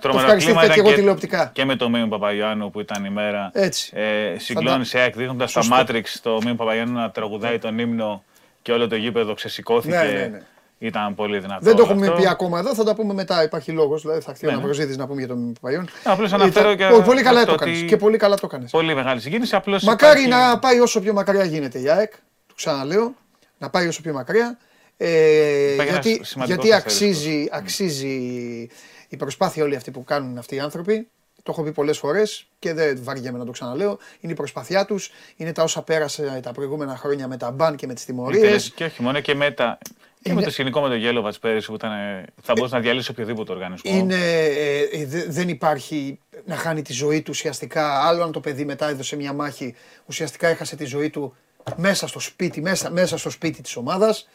το, 0.00 0.08
το 0.08 0.18
ευχαριστήθηκα 0.18 0.68
και 0.68 0.80
εγώ 0.80 0.92
τηλεοπτικά. 0.92 1.50
Και 1.54 1.64
με 1.64 1.76
το 1.76 1.88
Μίμη 1.88 2.08
Παπαγιάννου 2.08 2.70
που 2.70 2.80
ήταν 2.80 3.04
η 3.04 3.10
μέρα. 3.10 3.50
Έτσι. 3.54 3.92
Ε, 3.94 4.38
συγκλώνησε 4.38 5.00
εκ 5.00 5.16
δείχνοντας 5.16 5.52
τα 5.52 5.62
Matrix 5.72 6.04
το 6.22 6.38
Μίμη 6.44 6.56
Παπαγιάννου 6.56 6.94
να 6.94 7.10
τραγουδάει 7.10 7.58
τον 7.58 7.78
ύμνο 7.78 8.24
και 8.62 8.72
όλο 8.72 8.88
το 8.88 8.96
γήπεδο 8.96 9.34
ξεσηκώθηκε. 9.34 10.30
Ναι, 10.78 10.88
ναι, 10.88 10.98
ναι. 10.98 11.04
ήταν 11.04 11.14
πολύ 11.14 11.38
δυνατό. 11.38 11.64
Δεν 11.64 11.76
το 11.76 11.82
όλο 11.82 11.92
έχουμε 11.92 12.06
αυτό. 12.06 12.20
πει 12.20 12.28
ακόμα 12.28 12.58
εδώ, 12.58 12.74
θα 12.74 12.84
τα 12.84 12.94
πούμε 12.94 13.14
μετά. 13.14 13.42
Υπάρχει 13.42 13.72
λόγος. 13.72 14.02
Δηλαδή 14.02 14.20
θα 14.20 14.30
έρθει 14.30 14.46
ο 14.46 14.48
Ναι, 14.48 14.54
ναι. 14.54 14.62
Αναβροσίδης 14.62 14.96
να 14.96 15.06
πούμε 15.06 15.18
για 15.18 15.28
τον 15.28 15.52
Παϊόν. 15.60 15.88
Απλώς 16.04 16.32
αναφέρω 16.32 16.70
Ήταν- 16.70 16.90
και 16.90 16.96
Ω, 16.96 17.02
Πολύ 17.02 17.22
καλά 17.22 17.40
αυτό 17.40 17.50
το 17.54 17.58
έκανε. 17.62 17.76
ότι- 17.78 17.86
Και 17.86 17.96
πολύ 17.96 18.16
καλά 18.16 18.34
το 18.34 18.42
έκανε. 18.46 18.66
Πολύ 18.70 18.94
μεγάλη 18.94 19.20
συγκίνηση. 19.20 19.54
Απλώς 19.56 19.82
Μακάρι 19.82 20.22
υπάρχει- 20.22 20.44
να 20.50 20.58
πάει 20.58 20.80
όσο 20.80 21.00
πιο 21.00 21.12
μακριά 21.12 21.44
γίνεται 21.44 21.78
η 21.78 21.88
ΑΕΚ. 21.90 22.12
Το 22.46 22.54
ξαναλέω. 22.56 23.14
Να 23.58 23.70
πάει 23.70 23.86
όσο 23.88 24.00
πιο 24.02 24.12
μακριά. 24.12 24.58
Ε, 24.96 25.72
Υπάρχει 25.72 25.92
γιατί 25.92 26.10
ένας 26.14 26.28
σημαντικός 26.28 26.64
γιατί 26.64 26.76
αστερίσκος. 26.76 27.18
αξίζει, 27.18 27.48
αξίζει 27.52 28.68
η 29.08 29.16
προσπάθεια 29.16 29.64
όλη 29.64 29.76
αυτή 29.76 29.90
που 29.90 30.04
κάνουν 30.04 30.38
αυτοί 30.38 30.54
οι 30.54 30.58
άνθρωποι. 30.60 31.08
Το 31.42 31.52
έχω 31.52 31.62
πει 31.62 31.72
πολλές 31.72 31.98
φορές 31.98 32.46
και 32.58 32.72
δεν 32.72 32.98
βαριέμαι 33.02 33.38
να 33.38 33.44
το 33.44 33.50
ξαναλέω. 33.52 33.98
Είναι 34.20 34.32
η 34.32 34.36
προσπάθειά 34.36 34.84
τους, 34.84 35.10
είναι 35.36 35.52
τα 35.52 35.62
όσα 35.62 35.82
πέρασε 35.82 36.40
τα 36.42 36.52
προηγούμενα 36.52 36.96
χρόνια 36.96 37.28
με 37.28 37.36
τα 37.36 37.50
μπαν 37.50 37.76
και 37.76 37.86
με 37.86 37.94
τις 37.94 38.04
τιμωρίες. 38.04 38.42
Ήθελε- 38.42 38.74
Και 38.74 38.84
όχι 38.84 39.02
μόνο 39.02 39.20
και 39.20 39.34
με, 39.34 39.50
τα... 39.50 39.78
και 40.26 40.32
με 40.32 40.38
Είναι- 40.38 40.44
το 40.48 40.50
σκηνικό 40.52 40.80
με 40.80 40.88
τον 40.88 40.98
Γέλοβατ 40.98 41.34
πέρυσι 41.40 41.66
που 41.66 41.74
ήταν, 41.74 41.92
ε, 41.92 42.24
θα 42.42 42.52
μπορούσε 42.56 42.74
να 42.74 42.80
διαλύσει 42.80 43.10
οποιοδήποτε 43.10 43.52
οργανισμό. 43.52 43.96
Είναι, 43.96 44.14
ε, 44.14 44.80
ε, 44.92 45.04
δε- 45.06 45.24
δεν 45.28 45.48
υπάρχει 45.48 46.18
να 46.44 46.56
χάνει 46.56 46.82
τη 46.82 46.92
ζωή 46.92 47.18
του 47.22 47.30
ουσιαστικά. 47.30 48.00
Άλλο 48.06 48.22
αν 48.22 48.32
το 48.32 48.40
παιδί 48.40 48.64
μετά 48.64 48.88
έδωσε 48.88 49.16
μια 49.16 49.32
μάχη, 49.32 49.74
ουσιαστικά 50.06 50.48
έχασε 50.48 50.76
τη 50.76 50.84
ζωή 50.84 51.10
του 51.10 51.36
μέσα 51.76 52.06
στο 52.06 52.18
σπίτι, 52.20 52.60
μέσα, 52.60 52.90
μέσα 52.90 53.18
στο 53.18 53.30
σπίτι 53.30 53.62
της 53.62 53.76
ομάδας. 53.76 54.28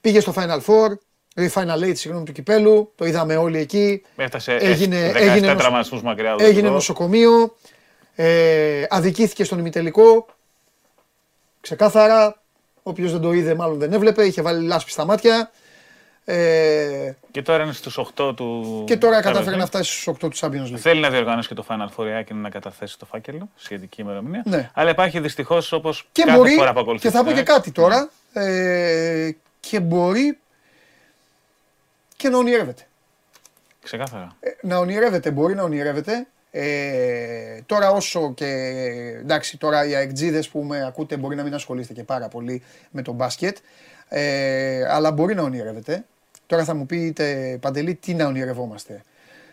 Πήγε 0.00 0.20
στο 0.20 0.32
Final 0.36 0.58
Four, 0.66 0.90
ε, 1.34 1.48
Final 1.54 1.82
Eight, 1.84 1.96
συγγνώμη, 1.96 2.24
του 2.26 2.32
κυπέλου, 2.32 2.92
το 2.96 3.04
είδαμε 3.04 3.36
όλοι 3.36 3.58
εκεί. 3.58 4.02
Έφτασε 4.16 4.52
Έγινε- 4.54 5.12
17 5.12 5.18
έγινε 5.18 5.46
νοσο- 5.46 5.56
τραυματισμούς 5.58 6.02
μακριά. 6.02 6.28
από 6.28 6.38
το 6.38 6.42
Έγινε 6.44 6.56
γήπεδο. 6.58 6.74
νοσοκομείο, 6.74 7.56
ε, 8.14 8.84
αδικήθηκε 8.88 9.44
στον 9.44 9.58
ημιτελικό. 9.58 10.26
Ξεκάθαρα, 11.60 12.39
όποιος 12.82 13.12
δεν 13.12 13.20
το 13.20 13.32
είδε 13.32 13.54
μάλλον 13.54 13.78
δεν 13.78 13.92
έβλεπε, 13.92 14.24
είχε 14.24 14.42
βάλει 14.42 14.66
λάσπη 14.66 14.90
στα 14.90 15.04
μάτια. 15.04 15.50
Ε, 16.24 17.12
Και 17.30 17.42
τώρα 17.42 17.62
είναι 17.62 17.72
στους 17.72 17.98
8 18.16 18.36
του. 18.36 18.82
και 18.86 18.96
τώρα 18.96 19.18
Champions 19.18 19.22
κατάφερε 19.22 19.56
League. 19.56 19.58
να 19.58 19.66
φτάσει 19.66 19.90
στους 19.92 20.06
8 20.08 20.16
του 20.30 20.36
Champions 20.36 20.72
League. 20.72 20.76
Θέλει 20.78 21.00
να 21.00 21.10
διοργανώσει 21.10 21.48
και 21.48 21.54
το 21.54 21.64
Final 21.68 21.86
Four 21.96 22.22
και 22.26 22.34
να 22.34 22.48
καταθέσει 22.50 22.98
το 22.98 23.06
φάκελο, 23.06 23.48
σχετική 23.56 24.00
ημερομηνία. 24.00 24.42
Ναι. 24.46 24.70
Αλλά 24.74 24.90
υπάρχει 24.90 25.20
δυστυχώς 25.20 25.72
όπως 25.72 26.08
Και 26.12 26.22
κάθε 26.22 26.36
μπορεί, 26.38 26.50
φορά 26.54 26.72
που 26.72 26.80
ακολουθεί. 26.80 27.02
και 27.08 27.10
θα 27.10 27.18
πω 27.18 27.24
την 27.24 27.32
και 27.34 27.38
ΑΕΚ, 27.38 27.46
κάτι 27.46 27.70
τώρα, 27.72 28.10
ε, 28.32 29.30
και 29.60 29.80
μπορεί 29.80 30.38
και 32.16 32.28
να 32.28 32.38
ονειρεύεται. 32.38 32.82
Ξεκάθαρα. 33.82 34.36
Ε, 34.40 34.50
να 34.62 34.78
ονειρεύεται, 34.78 35.30
μπορεί 35.30 35.54
να 35.54 35.62
ονειρεύεται. 35.62 36.26
Ε, 36.50 37.60
τώρα 37.66 37.90
όσο 37.90 38.34
και, 38.34 38.46
εντάξει, 39.20 39.58
τώρα 39.58 39.86
οι 39.86 39.94
αεκτζίδες 39.94 40.48
που 40.48 40.62
με 40.62 40.86
ακούτε 40.86 41.16
μπορεί 41.16 41.36
να 41.36 41.42
μην 41.42 41.54
ασχολείστε 41.54 41.92
και 41.92 42.04
πάρα 42.04 42.28
πολύ 42.28 42.62
με 42.90 43.02
το 43.02 43.12
μπάσκετ, 43.12 43.56
ε, 44.08 44.84
αλλά 44.88 45.12
μπορεί 45.12 45.34
να 45.34 45.42
ονειρεύεται. 45.42 46.04
Τώρα 46.46 46.64
θα 46.64 46.74
μου 46.74 46.86
πείτε, 46.86 47.58
Παντελή, 47.60 47.94
τι 47.94 48.14
να 48.14 48.26
ονειρευόμαστε. 48.26 49.02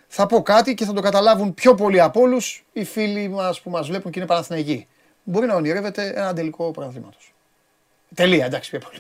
Θα 0.08 0.26
πω 0.26 0.42
κάτι 0.42 0.74
και 0.74 0.86
θα 0.86 0.94
το 0.94 1.02
καταλάβουν 1.02 1.54
πιο 1.54 1.76
πολλοί 1.76 2.00
από 2.00 2.22
όλους 2.22 2.66
οι 2.74 2.84
φίλοι 2.84 3.28
μας 3.28 3.62
που 3.62 3.70
μας 3.70 3.88
βλέπουν 3.88 4.12
και 4.12 4.20
είναι 4.20 4.28
Παναθηναϊκοί. 4.28 4.88
Μπορεί 5.24 5.46
να 5.48 5.56
ονειρεύεται 5.56 6.14
ένα 6.16 6.34
τελικό 6.34 6.72
πρωταθλήματος. 6.72 7.34
Τελεία, 8.16 8.46
εντάξει, 8.46 8.70
πιο 8.70 8.80
πολύ. 8.80 9.00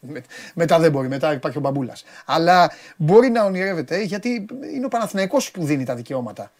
Με- 0.00 0.22
Μετά 0.54 0.78
δεν 0.78 0.90
μπορεί, 0.90 1.08
μετά 1.08 1.32
υπάρχει 1.32 1.58
ο 1.58 1.60
μπαμπούλας. 1.60 2.04
Αλλά 2.24 2.70
μπορεί 2.96 3.30
να 3.30 3.44
ονειρεύεται 3.44 4.02
γιατί 4.02 4.46
είναι 4.74 4.84
ο 4.84 4.88
Παναθηναϊκός 4.88 5.50
που 5.50 5.64
δίνει 5.64 5.84
τα 5.84 5.94
δικαιώματα. 5.94 6.52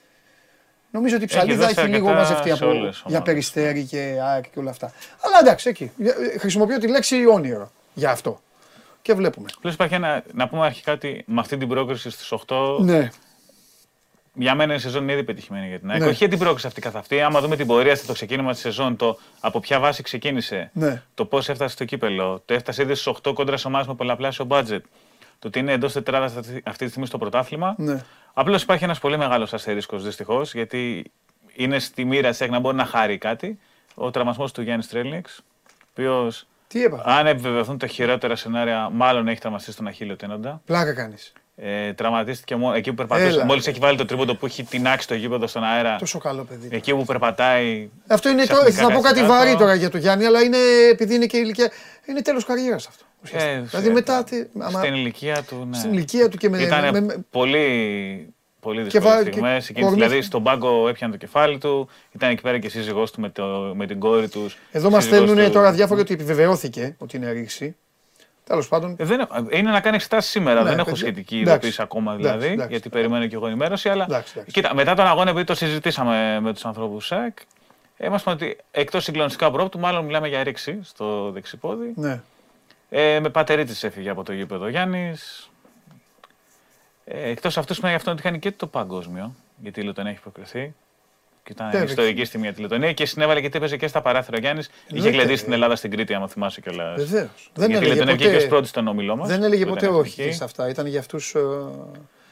Νομίζω 0.91 1.15
ότι 1.17 1.25
η 1.25 1.29
Έχει 1.31 1.37
ψαλίδα 1.37 1.67
δώσει 1.67 1.81
έχει 1.81 1.89
λίγο 1.89 2.09
αρκετά 2.09 2.23
μαζευτεί 2.29 2.49
σε 2.57 2.65
από, 2.65 2.67
όλες 2.67 2.89
τις 2.91 2.97
για 3.07 3.17
ομάδες. 3.17 3.23
περιστέρι 3.33 3.85
και 3.85 4.19
ΑΕΚ 4.23 4.51
και 4.51 4.59
όλα 4.59 4.71
αυτά. 4.71 4.93
Αλλά 5.21 5.39
εντάξει, 5.41 5.69
εκεί. 5.69 5.91
Ε, 6.35 6.39
Χρησιμοποιώ 6.39 6.79
τη 6.79 6.89
λέξη 6.89 7.27
όνειρο 7.27 7.71
για 7.95 8.11
αυτό. 8.11 8.41
Και 9.03 9.15
βλέπουμε. 9.15 9.49
Πλην 9.61 9.73
υπάρχει 9.75 9.95
ένα. 9.95 10.23
Να 10.33 10.49
πούμε 10.49 10.65
αρχικά 10.67 10.93
ότι 10.93 11.23
με 11.27 11.41
αυτή 11.41 11.57
την 11.57 11.69
πρόκριση 11.69 12.11
στις 12.11 12.33
8. 12.47 12.79
Ναι. 12.81 13.09
Για 14.35 14.55
μένα 14.55 14.75
η 14.75 14.79
σεζόν 14.79 15.03
είναι 15.03 15.13
ήδη 15.13 15.25
πετυχημένη 15.25 15.69
για 15.69 15.79
την 15.79 15.91
ΑΕΚ. 15.91 16.01
Ναι. 16.01 16.07
Όχι 16.07 16.15
για 16.17 16.29
την 16.29 16.39
πρόκριση 16.39 16.67
αυτή 16.67 16.81
καθ' 16.81 16.97
αυτή. 16.97 17.21
Άμα 17.21 17.41
δούμε 17.41 17.57
την 17.57 17.67
πορεία 17.67 17.97
στο 17.97 18.13
ξεκίνημα 18.13 18.53
της 18.53 18.61
σεζόν, 18.61 18.97
το 18.97 19.19
από 19.41 19.61
ποια 19.61 19.79
βάση 19.81 20.03
ξεκίνησε, 20.03 20.71
Ναι. 20.73 21.03
το 21.15 21.25
πώς 21.25 21.49
έφτασε 21.49 21.73
στο 21.75 21.85
κύπελο, 21.85 22.43
το 22.45 22.55
έφτασε 22.55 22.83
ήδη 22.83 22.95
στου 22.95 23.17
8 23.23 23.33
κόντρα 23.35 23.57
σε 23.57 23.67
ομάδες 23.67 23.87
με 23.87 23.95
πολλαπλάσιο 23.95 24.47
budget, 24.51 24.81
το 25.39 25.49
ότι 25.49 25.59
είναι 25.59 25.73
εντός 25.73 25.93
τετράδας 25.93 26.35
αυτή 26.65 26.85
τη 26.85 26.89
στιγμή 26.91 27.07
στο 27.07 27.19
πρωτάθλημα. 27.19 27.75
Ναι. 27.79 28.05
Απλώς 28.33 28.63
υπάρχει 28.63 28.85
ένας 28.85 28.99
πολύ 28.99 29.17
μεγάλος 29.17 29.53
αστερίσκος 29.53 30.05
δυστυχώς, 30.05 30.55
γιατί 30.55 31.11
είναι 31.55 31.79
στη 31.79 32.05
μοίρα 32.05 32.31
της 32.31 32.41
ΑΕΚ 32.41 32.51
να 32.51 32.59
μπορεί 32.59 32.77
να 32.77 32.85
χάρει 32.85 33.19
κάτι. 33.19 33.59
Ο 33.95 34.11
τραυματισμός 34.11 34.53
του 34.53 34.63
Γιάννης 34.63 34.89
Τρέλνιξ, 34.89 35.39
ο 35.39 35.73
οποίος 35.91 36.47
Τι 36.69 36.83
έπαθα. 36.85 37.05
αν 37.05 37.27
επιβεβαιωθούν 37.27 37.79
τα 37.79 37.87
χειρότερα 37.87 38.37
σενάρια, 38.37 38.89
μάλλον 38.93 39.29
έχει 39.29 39.39
τραυματιστεί 39.41 39.73
στον 39.73 39.87
Αχίλιο 39.87 40.17
Τένοντα. 40.17 40.61
Πλάκα 40.65 40.93
κάνεις. 40.95 41.33
Ε, 41.61 41.93
τραυματίστηκε 41.93 42.57
μό- 42.57 42.73
εκεί 42.77 42.91
που 42.91 42.95
περπατούσε. 42.97 43.29
Έλα. 43.29 43.45
Μόλις 43.45 43.67
έχει 43.67 43.79
βάλει 43.79 43.97
το 43.97 44.05
τρίποντο 44.05 44.35
που 44.35 44.47
έχει 44.47 44.65
τεινάξει 44.65 45.09
το 45.09 45.15
γήπεδο 45.15 45.47
στον 45.47 45.65
αέρα. 45.65 45.97
Τόσο 45.97 46.19
καλό 46.19 46.43
παιδί. 46.45 46.69
Εκεί 46.71 46.95
που 46.95 47.05
περπατάει. 47.05 47.91
Αυτό 48.07 48.29
είναι 48.29 48.45
το, 48.45 48.55
ξαφνικά 48.55 48.83
θα 48.83 48.93
πω 48.93 49.01
κάτι 49.01 49.21
κάτω. 49.21 49.33
βαρύ 49.33 49.57
τώρα 49.57 49.75
για 49.75 49.91
το 49.91 49.99
Γιάννη, 49.99 50.25
αλλά 50.25 50.41
είναι 50.41 50.57
επειδή 50.91 51.15
είναι 51.15 51.27
και 51.27 51.37
ηλικία. 51.37 51.71
Είναι 52.07 52.23
τέλος 52.23 52.45
καριέρας 52.45 52.87
αυτό. 52.87 53.05
Ουσιαστικά. 53.23 53.53
Ε, 53.53 53.61
δηλαδή 53.61 53.89
ε, 53.89 53.93
μετά. 53.93 54.25
τι- 54.25 54.45
άμα- 54.59 54.81
Στην 54.81 54.95
ηλικία 54.95 55.43
του, 55.43 55.67
ναι. 55.71 55.77
Στην 55.77 55.93
ηλικία 55.93 56.29
του 56.29 56.37
και 56.37 56.49
με. 56.49 56.63
Ήταν 56.63 56.91
με- 56.93 57.01
με- 57.01 57.25
πολύ, 57.31 58.35
πολύ 58.61 58.77
Και 58.79 58.83
δύσκολες 58.85 59.09
βά- 59.15 59.23
και 59.25 59.31
στιγμές. 59.31 59.69
Εκείνες, 59.69 59.89
κορμί- 59.89 60.03
δηλαδή 60.05 60.23
στον 60.23 60.43
πάγκο 60.43 60.89
έπιανε 60.89 61.13
το 61.13 61.19
κεφάλι 61.19 61.59
του. 61.59 61.89
Ήταν 62.13 62.31
εκεί 62.31 62.43
πέρα 62.43 62.59
και 62.59 62.69
σύζυγός 62.69 63.11
του 63.11 63.21
με, 63.21 63.29
το, 63.31 63.73
με 63.77 63.87
την 63.87 63.99
κόρη 63.99 64.29
τους. 64.29 64.59
Εδώ 64.73 64.91
μας 64.91 65.05
στέλνουν 65.05 65.53
τώρα 65.53 65.73
διάφοροι 65.73 66.01
ότι 66.01 66.15
επιβεβαιώθηκε 66.15 66.95
ότι 66.99 67.17
είναι 67.17 67.31
ρήξη. 67.33 67.77
Τέλος 68.45 68.69
πάντων. 68.69 68.97
Ε, 68.99 69.05
δεν, 69.05 69.27
είναι 69.51 69.71
να 69.71 69.81
κάνει 69.81 69.97
εξετάσει 69.97 70.29
σήμερα. 70.31 70.63
Ναι, 70.63 70.69
δεν 70.69 70.79
έχω 70.79 70.85
παιδιά. 70.91 70.97
σχετική 71.07 71.35
Εντάξει. 71.35 71.51
ειδοποίηση 71.51 71.83
ακόμα 71.83 72.13
Εντάξει, 72.13 72.29
δηλαδή. 72.29 72.53
εντάξει. 72.53 72.71
γιατί 72.73 72.89
περιμένω 72.89 73.27
και 73.27 73.35
εγώ 73.35 73.47
ενημέρωση. 73.47 73.89
Αλλά 73.89 74.05
Εντάξει, 74.09 74.33
εντάξει. 74.35 74.53
κοίτα, 74.53 74.75
μετά 74.75 74.95
τον 74.95 75.07
αγώνα, 75.07 75.31
επειδή 75.31 75.45
το 75.45 75.55
συζητήσαμε 75.55 76.39
με 76.41 76.53
τους 76.53 76.65
ανθρώπους 76.65 77.07
ΣΑΚ, 77.07 77.39
ε, 77.97 78.09
μας 78.09 78.21
είπαν 78.21 78.35
ότι 78.35 78.57
εκτός 78.71 79.05
συγκλονιστικά 79.05 79.51
πρόπτου, 79.51 79.79
μάλλον 79.79 80.05
μιλάμε 80.05 80.29
για 80.29 80.43
ρήξη 80.43 80.79
στο 80.83 81.31
δεξιπόδι. 81.31 81.93
Ναι. 81.95 82.21
Ε, 82.91 83.21
με 83.21 83.29
πατερίτη 83.31 83.87
έφυγε 83.87 84.11
από 84.11 84.23
το 84.25 84.33
γήπεδο 84.33 84.65
ο 84.65 84.69
Γιάννης. 84.69 85.51
Ε, 87.05 87.29
εκτός 87.31 87.59
αυτού 87.59 87.75
σημαίνει 87.75 87.95
αυτό 87.95 88.11
ότι 88.11 88.21
είχαν 88.27 88.39
και 88.39 88.53
το 88.53 88.67
παγκόσμιο, 88.67 89.35
γιατί 89.63 89.81
η 89.81 89.85
Λετωνία 89.85 90.11
έχει 90.11 90.21
προκριθεί. 90.21 90.75
Και 91.43 91.53
ήταν 91.55 91.71
Τέλεια. 91.71 91.87
ιστορική 91.87 92.25
στιγμή 92.25 92.47
για 92.47 92.55
τη 92.55 92.61
Λετωνία 92.61 92.93
και 92.93 93.07
συνέβαλε 93.07 93.41
γιατί 93.41 93.57
έπαιζε 93.57 93.77
και 93.77 93.87
στα 93.89 94.01
παράθυρα 94.03 94.37
ο 94.37 94.41
Γιάννης. 94.41 94.67
Είχε 94.67 94.75
Εννοείται. 94.97 95.17
γλεντήσει 95.17 95.41
στην 95.41 95.53
Ελλάδα 95.53 95.77
στην 95.77 95.91
Κρήτη, 95.91 96.15
άμα 96.15 96.29
θυμάσαι 96.29 96.61
κιόλας. 96.61 97.05
Βεβαίως. 97.05 97.51
Δεν 97.55 97.69
Γιατί 97.71 97.73
η 97.73 97.77
έλεγε 97.77 97.93
Λετωνία 97.93 98.15
βγήκε 98.15 98.29
ως 98.29 98.35
ποτέ, 98.35 98.49
πρώτης 98.49 98.71
στον 98.71 98.89
όμιλό 98.89 99.17
μας. 99.17 99.29
δεν 99.29 99.43
έλεγε 99.43 99.67
ποτέ 99.67 99.87
όχι 99.89 100.33
σε 100.33 100.45
αυτά. 100.45 100.69
Ήταν 100.69 100.87
για 100.87 100.99
αυτούς. 101.01 101.35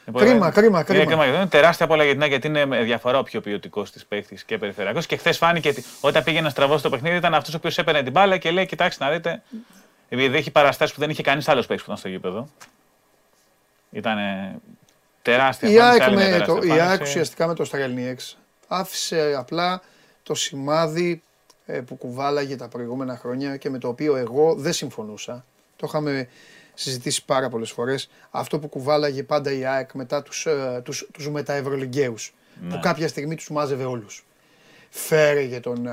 Λοιπόν, 0.05 0.21
Κρίμα, 0.21 0.47
ε, 0.47 0.51
κρίμα, 0.51 0.77
Είναι 0.77 0.83
κρίμα. 0.83 1.05
κρίμα. 1.05 1.25
Είναι 1.25 1.47
τεράστια 1.47 1.85
απ' 1.85 1.91
όλα 1.91 2.03
για 2.03 2.13
την 2.13 2.21
ΑΕΚ, 2.21 2.31
γιατί 2.31 2.47
είναι 2.47 2.65
με 2.65 2.83
διαφορά 2.83 3.19
ο 3.19 3.23
πιο 3.23 3.41
ποιοτικός 3.41 3.91
της 3.91 4.05
παίχτη 4.05 4.37
και 4.45 4.57
περιφερειακός. 4.57 5.05
Και 5.05 5.17
χθες 5.17 5.37
φάνηκε 5.37 5.69
ότι 5.69 5.83
όταν 6.01 6.23
πήγαινε 6.23 6.49
στραβό 6.49 6.77
στο 6.77 6.89
παιχνίδι 6.89 7.15
ήταν 7.15 7.33
αυτός 7.33 7.53
ο 7.53 7.57
οποίος 7.57 7.77
έπαιρνε 7.77 8.03
την 8.03 8.11
μπάλα 8.11 8.37
και 8.37 8.51
λέει: 8.51 8.65
Κοιτάξτε 8.65 9.03
να 9.05 9.11
δείτε. 9.11 9.41
Επειδή 10.09 10.37
έχει 10.37 10.51
παραστάσει 10.51 10.93
που 10.93 10.99
δεν 10.99 11.09
είχε 11.09 11.23
κανείς 11.23 11.47
άλλος 11.47 11.65
παίχτη 11.65 11.83
που 11.83 11.89
ήταν 11.91 11.97
στο 11.97 12.09
γήπεδο. 12.09 12.49
Ήταν 13.91 14.17
τεράστια 15.21 15.69
Η 15.69 15.75
εμφάνιση, 15.75 15.99
ΑΕΚ, 15.99 16.07
άλλη 16.07 16.15
μια 16.15 16.25
με 16.25 16.31
τεράστια 16.31 16.53
το, 16.55 16.61
η 16.61 16.69
εμφάνιση. 16.69 16.89
ΑΕΚ 16.89 17.01
ουσιαστικά 17.01 17.47
με 17.47 17.53
το 17.53 17.63
Στραγελνιέξ 17.65 18.37
άφησε 18.67 19.33
απλά 19.37 19.81
το 20.23 20.33
σημάδι 20.35 21.21
ε, 21.65 21.79
που 21.81 21.95
κουβάλαγε 21.95 22.55
τα 22.55 22.67
προηγούμενα 22.67 23.17
χρόνια 23.17 23.57
και 23.57 23.69
με 23.69 23.77
το 23.77 23.87
οποίο 23.87 24.15
εγώ 24.15 24.53
δεν 24.55 24.73
συμφωνούσα. 24.73 25.45
Το 25.75 25.85
είχαμε 25.89 26.27
συζητήσει 26.73 27.25
πάρα 27.25 27.49
πολλές 27.49 27.71
φορές. 27.71 28.09
Αυτό 28.31 28.59
που 28.59 28.67
κουβάλαγε 28.67 29.23
πάντα 29.23 29.51
η 29.51 29.65
ΑΕΚ 29.65 29.93
μετά 29.93 30.23
τους, 30.23 30.45
ε, 30.45 30.81
τους, 30.83 31.07
τους 31.13 31.29
μεταευρωλυγκαίους 31.29 32.33
Ναι. 32.61 32.69
που 32.73 32.79
κάποια 32.79 33.07
στιγμή 33.07 33.35
τους 33.35 33.49
μάζευε 33.49 33.83
όλους. 33.83 34.25
Φέρεγε 34.89 35.59
τον, 35.59 35.87
ε, 35.87 35.91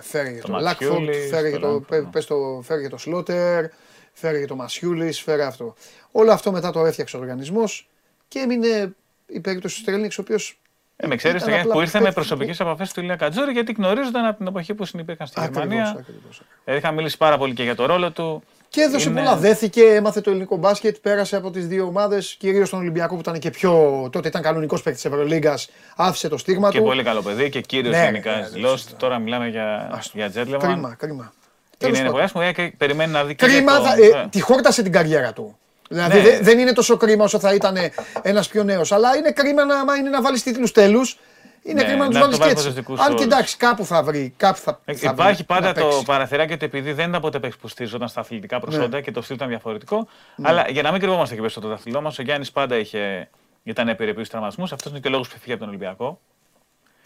φέρεγε 0.00 0.40
Το 0.40 0.46
τον 0.46 0.60
Λάκφορντ, 0.60 0.90
Ματσιούλης, 0.92 1.28
φέρεγε 1.30 1.52
τον 1.52 1.60
το, 1.60 1.66
Λάκφορντ, 1.66 1.84
πε- 1.88 2.02
ναι. 2.04 2.10
πες 2.10 2.26
το, 2.26 2.60
φέρεγε 2.64 2.88
το 2.88 2.96
Σλότερ, 2.96 3.64
φέρεγε 4.12 4.46
το 4.46 4.56
Μασιούλης, 4.56 5.20
φέρε 5.20 5.44
αυτό. 5.44 5.74
Όλο 6.12 6.32
αυτό 6.32 6.52
μετά 6.52 6.70
το 6.70 6.84
έφτιαξε 6.86 7.16
ο 7.16 7.20
οργανισμός 7.20 7.88
και 8.28 8.38
έμεινε 8.38 8.94
η 9.26 9.40
περίπτωση 9.40 9.74
του 9.74 9.80
Στρέλνιξ, 9.80 10.18
ο 10.18 10.20
οποίος 10.20 10.60
Ε, 10.96 11.06
με 11.06 11.16
ξέρεις 11.16 11.36
ήταν 11.42 11.48
το 11.48 11.54
Γιάννη 11.54 11.62
απλά 11.70 11.74
που 11.74 11.80
ήρθε 11.86 11.98
με 11.98 12.04
παίχτης 12.04 12.22
που- 12.28 12.28
προσωπικέ 12.36 12.62
επαφές 12.62 12.92
του 12.92 13.00
Ηλία 13.00 13.16
Κατζούρη 13.16 13.52
γιατί 13.52 13.72
γνωρίζονταν 13.72 14.24
από 14.26 14.36
την 14.36 14.46
εποχή 14.46 14.74
που 14.74 14.84
συνυπήρχαν 14.84 15.26
στη 15.26 15.40
Ακριβώς, 15.40 15.62
Γερμανία. 15.64 15.90
ακριβώς. 15.98 16.42
Ε, 16.64 16.76
είχα 16.76 16.90
μιλήσει 16.92 17.16
πάρα 17.16 17.38
πολύ 17.38 17.54
και 17.54 17.62
για 17.62 17.74
το 17.74 17.86
ρόλο 17.86 18.10
του. 18.10 18.42
Και 18.72 18.80
έδωσε 18.80 19.08
Είναι- 19.08 19.20
πολλά. 19.20 19.36
Δέθηκε, 19.36 19.82
έμαθε 19.82 20.20
το 20.20 20.30
ελληνικό 20.30 20.56
μπάσκετ, 20.56 20.96
πέρασε 21.02 21.36
από 21.36 21.50
τις 21.50 21.66
δύο 21.66 21.84
ομάδες, 21.86 22.34
κυρίως 22.38 22.70
τον 22.70 22.78
Ολυμπιακό 22.78 23.14
που 23.14 23.20
ήταν 23.20 23.38
και 23.38 23.50
πιο. 23.50 24.08
τότε 24.12 24.28
ήταν 24.28 24.42
κανονικός 24.42 24.82
παίκτης 24.82 25.02
τη 25.02 25.08
Ευρωλίγκας, 25.08 25.70
άφησε 25.96 26.28
το 26.28 26.38
στίγμα 26.38 26.70
Και 26.70 26.78
του. 26.78 26.84
πολύ 26.84 27.02
καλό 27.02 27.22
παιδί 27.22 27.48
και 27.48 27.60
κύριος 27.60 27.94
Ναι, 27.96 28.02
γενικά 28.04 28.30
ναι, 28.30 28.36
στις 28.36 28.50
ναι, 28.52 28.56
δηλώσεις 28.56 28.80
σωστά. 28.80 28.90
του. 28.90 28.96
Τώρα 28.96 29.18
μιλάμε 29.18 29.48
για, 29.48 29.88
Άστο. 29.92 30.18
για 30.18 30.26
gentleman. 30.34 30.58
Κρίμα, 30.60 30.94
κρίμα. 30.98 31.22
Είναι, 31.22 31.32
Τέλος 31.78 31.98
είναι 31.98 32.08
πάντων. 32.08 32.10
πολύ 32.12 32.22
άσχημο 32.44 32.52
και 32.68 32.76
περιμένει 32.78 33.12
να 33.12 33.24
δει 33.24 33.34
και 33.34 33.46
Κρίμα, 33.46 33.72
για 33.72 33.80
το- 33.80 33.84
θα- 33.86 34.18
ε, 34.18 34.22
ναι. 34.22 34.28
τη 34.28 34.40
χόρτασε 34.40 34.82
την 34.82 34.92
καριέρα 34.92 35.32
του. 35.32 35.58
Δηλαδή 35.88 36.16
Ναι. 36.18 36.22
δεν- 36.24 36.42
δεν 36.44 36.58
είναι 36.58 36.72
τόσο 36.72 36.96
κρίμα 36.96 37.24
όσο 37.24 37.38
θα 37.38 37.54
ήταν 37.54 37.76
ένας 38.22 38.48
πιο 38.48 38.62
νέος. 38.64 38.92
Αλλά 38.92 39.16
είναι 39.16 39.30
κρίμα 39.30 39.64
να, 39.64 39.80
άμα 39.80 39.96
είναι 39.96 40.08
να 40.10 40.22
βάλεις 40.22 40.42
τίτλους 40.42 40.72
τέλους. 40.72 41.18
Είναι 41.64 41.82
Ναι, 41.82 41.86
κρίμα 41.88 42.04
να 42.04 42.10
τους 42.10 42.14
να 42.14 42.20
βάλεις 42.20 42.36
το 42.38 42.44
και 42.44 42.48
βάλει 42.48 42.50
έτσι. 42.52 42.62
ποδοσφαιρικούς 42.64 43.00
Αν 43.00 43.06
και 43.06 43.12
όρους. 43.12 43.24
εντάξει, 43.24 43.56
κάπου 43.56 43.84
θα 43.84 44.02
βρει. 44.02 44.34
Κάπου 44.36 44.58
θα, 44.58 44.80
θα 44.84 44.94
βρει 44.94 45.06
Υπάρχει 45.12 45.44
πάντα 45.44 45.66
να 45.66 45.74
το 45.74 45.84
παίξει. 45.86 46.04
παραθυράκι 46.04 46.52
ότι 46.52 46.64
επειδή 46.64 46.92
δεν 46.92 47.08
ήταν 47.08 47.20
ποτέ 47.20 47.38
παίξει 47.40 47.58
που 47.58 47.68
στήριζονταν 47.68 48.08
στα 48.08 48.20
αθλητικά 48.20 48.60
προσόντα 48.60 48.86
Ναι. 48.88 49.00
και 49.00 49.10
το 49.10 49.22
στυλ 49.22 49.36
ήταν 49.36 49.48
διαφορετικό. 49.48 50.06
Αλλά 50.42 50.68
για 50.70 50.82
να 50.82 50.90
μην 50.92 51.00
κρυβόμαστε 51.00 51.34
και 51.34 51.40
πίσω 51.40 51.60
στο 51.60 51.68
δαχτυλό 51.68 52.00
μας, 52.00 52.18
ο 52.18 52.22
Γιάννης 52.22 52.52
πάντα 52.52 52.76
είχε, 52.76 53.28
ήταν 53.62 53.88
επιρρεπής 53.88 54.16
στους 54.16 54.28
τραυματισμούς. 54.28 54.72
Αυτός 54.72 54.90
είναι 54.90 55.00
και 55.00 55.08
ο 55.08 55.10
λόγος 55.10 55.28
που 55.28 55.38
φύγει 55.38 55.50
από 55.50 55.60
τον 55.60 55.68
Ολυμπιακό. 55.68 56.20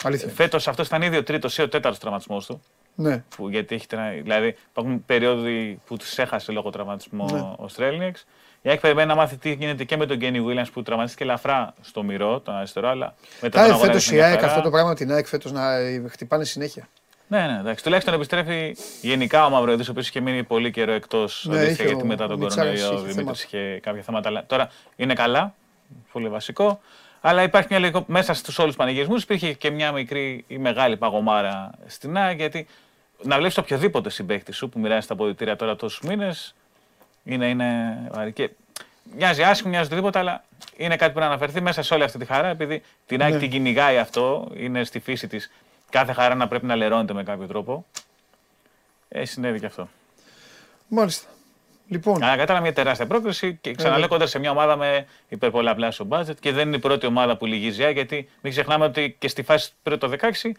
Αλήθεια. 0.02 0.28
Φέτος 0.28 0.68
αυτός 0.68 0.86
ήταν 0.86 1.02
ήδη 1.02 1.16
ο 1.16 1.22
τρίτος 1.22 1.58
ή 1.58 1.62
ο 1.62 1.68
τέταρτος 1.68 2.00
τραυματισμός 2.00 2.46
του. 2.46 2.62
Ναι. 2.94 3.24
Που, 3.36 3.48
γιατί 3.48 3.74
έχει, 3.74 3.86
τρα- 3.86 4.10
δηλαδή 4.22 4.56
υπάρχουν 4.70 5.04
περίοδοι 5.04 5.80
που 5.86 5.96
τους 5.96 6.18
έχασε 6.18 6.52
λόγω 6.52 6.70
τραυματισμού 6.70 7.26
Ναι. 7.32 7.40
ο 7.56 7.68
Στρέλνιεξ. 7.68 8.26
Η 8.66 8.68
ΑΕΚ 8.68 8.80
περιμένει 8.80 9.08
να 9.08 9.14
μάθει 9.14 9.36
τι 9.36 9.52
γίνεται 9.52 9.84
και 9.84 9.96
με 9.96 10.06
τον 10.06 10.16
Γκένι 10.16 10.40
Βίλιαμ 10.40 10.64
που 10.72 10.82
τραυματίστηκε 10.82 11.24
ελαφρά 11.24 11.74
στο 11.80 12.02
μυρό, 12.02 12.40
τον 12.40 12.54
αριστερό, 12.54 12.88
αλλά 12.88 13.14
μετά 13.40 13.40
τον 13.40 13.50
Κάνει 13.50 13.66
αγώνα 13.72 13.78
φέτος 13.86 13.94
έδειξε 14.06 14.14
η 14.16 14.20
ΑΕΚ 14.20 14.28
διαφορά. 14.30 14.50
αυτό 14.50 14.62
το 14.62 14.70
πράγμα 14.70 14.94
την 14.94 15.12
ΑΕΚ 15.12 15.26
φέτος 15.26 15.52
να 15.52 15.74
ε, 15.76 16.02
χτυπάνε 16.08 16.44
συνέχεια. 16.44 16.88
Ναι, 17.28 17.38
ναι, 17.46 17.58
εντάξει. 17.60 17.84
Τουλάχιστον 17.84 18.14
επιστρέφει 18.14 18.76
γενικά 19.00 19.46
ο 19.46 19.50
Μαυροειδή, 19.50 19.82
ο 19.82 19.86
οποίος 19.90 20.08
είχε 20.08 20.20
μείνει 20.20 20.42
πολύ 20.44 20.70
καιρό 20.70 20.92
εκτός. 20.92 21.46
Ναι, 21.48 21.60
είχε 21.62 21.84
γιατί 21.84 22.02
ο- 22.02 22.06
μετά 22.06 22.26
τον 22.26 22.36
ο 22.36 22.38
Μιτσάρας 22.38 22.80
κορονοϊό 22.80 22.88
ο 22.88 23.04
είχε 23.04 23.12
Δημήτρης 23.12 23.40
θέματα. 23.44 23.66
είχε 23.70 23.80
κάποια 23.80 24.02
θέματα. 24.02 24.28
Αλλά 24.28 24.44
τώρα 24.46 24.70
είναι 24.96 25.14
καλά, 25.14 25.54
πολύ 26.12 26.28
βασικό. 26.28 26.80
Αλλά 27.20 27.42
υπάρχει 27.42 27.68
μια 27.70 27.78
λογικό, 27.78 28.04
μέσα 28.06 28.34
στους 28.34 28.58
όλους 28.58 28.70
τους 28.74 28.84
πανηγυρισμούς 28.84 29.22
υπήρχε 29.22 29.52
και 29.52 29.70
μια 29.70 29.92
μικρή 29.92 30.44
ή 30.48 30.58
μεγάλη 30.58 30.96
παγωμάρα 30.96 31.70
στην 31.86 32.16
ΑΕΚ. 32.16 32.36
Γιατί 32.38 32.66
να 33.22 33.36
βλέπεις 33.36 33.58
οποιοδήποτε 33.58 34.10
συμπαίκτη 34.10 34.52
σου 34.52 34.68
που 34.68 34.78
μοιράζει 34.78 35.06
τα 35.06 35.12
αποδητήρια 35.12 35.56
τώρα 35.56 35.76
τόσους 35.76 36.00
μήνες 36.00 36.54
είναι, 37.26 37.48
είναι 37.48 37.98
βαρύ. 38.12 38.32
Και 38.32 38.50
μοιάζει 39.16 39.42
άσχημο, 39.42 39.70
μοιάζει 39.70 39.86
οτιδήποτε, 39.86 40.18
αλλά 40.18 40.44
είναι 40.76 40.96
κάτι 40.96 41.12
που 41.12 41.18
να 41.18 41.26
αναφερθεί 41.26 41.60
μέσα 41.60 41.82
σε 41.82 41.94
όλη 41.94 42.02
αυτή 42.02 42.18
τη 42.18 42.24
χαρά, 42.24 42.48
επειδή 42.48 42.82
την 43.06 43.22
ΑΕΚ 43.22 43.32
Ναι. 43.32 43.38
την 43.38 43.50
κυνηγάει 43.50 43.98
αυτό, 43.98 44.48
είναι 44.56 44.84
στη 44.84 45.00
φύση 45.00 45.26
της 45.26 45.52
κάθε 45.90 46.12
χαρά 46.12 46.34
να 46.34 46.48
πρέπει 46.48 46.66
να 46.66 46.76
λερώνεται 46.76 47.12
με 47.12 47.22
κάποιο 47.22 47.46
τρόπο. 47.46 47.86
Ε, 49.08 49.24
συνέβη 49.24 49.60
και 49.60 49.66
αυτό. 49.66 49.88
Μάλιστα. 50.88 51.28
Λοιπόν, 51.88 52.22
Αλλά 52.22 52.36
κατάλαβα 52.36 52.64
μια 52.64 52.72
τεράστια 52.72 53.06
πρόκληση 53.06 53.58
και 53.60 53.74
ξαναλέω 53.74 54.00
ναι. 54.00 54.06
κοντά 54.06 54.26
σε 54.26 54.38
μια 54.38 54.50
ομάδα 54.50 54.76
με 54.76 55.06
υπερπολαπλάσιο 55.28 56.04
μπάτζετ 56.04 56.38
και 56.40 56.52
δεν 56.52 56.66
είναι 56.66 56.76
η 56.76 56.80
πρώτη 56.80 57.06
ομάδα 57.06 57.36
που 57.36 57.46
λυγίζει, 57.46 57.80
η 57.80 57.84
ΑΕΚ, 57.84 57.94
γιατί 57.94 58.28
μην 58.40 58.52
ξεχνάμε 58.52 58.84
ότι 58.84 59.16
και 59.18 59.28
στη 59.28 59.42
φάση 59.42 59.70
πριν 59.82 59.98
το 59.98 60.10
16 60.42 60.50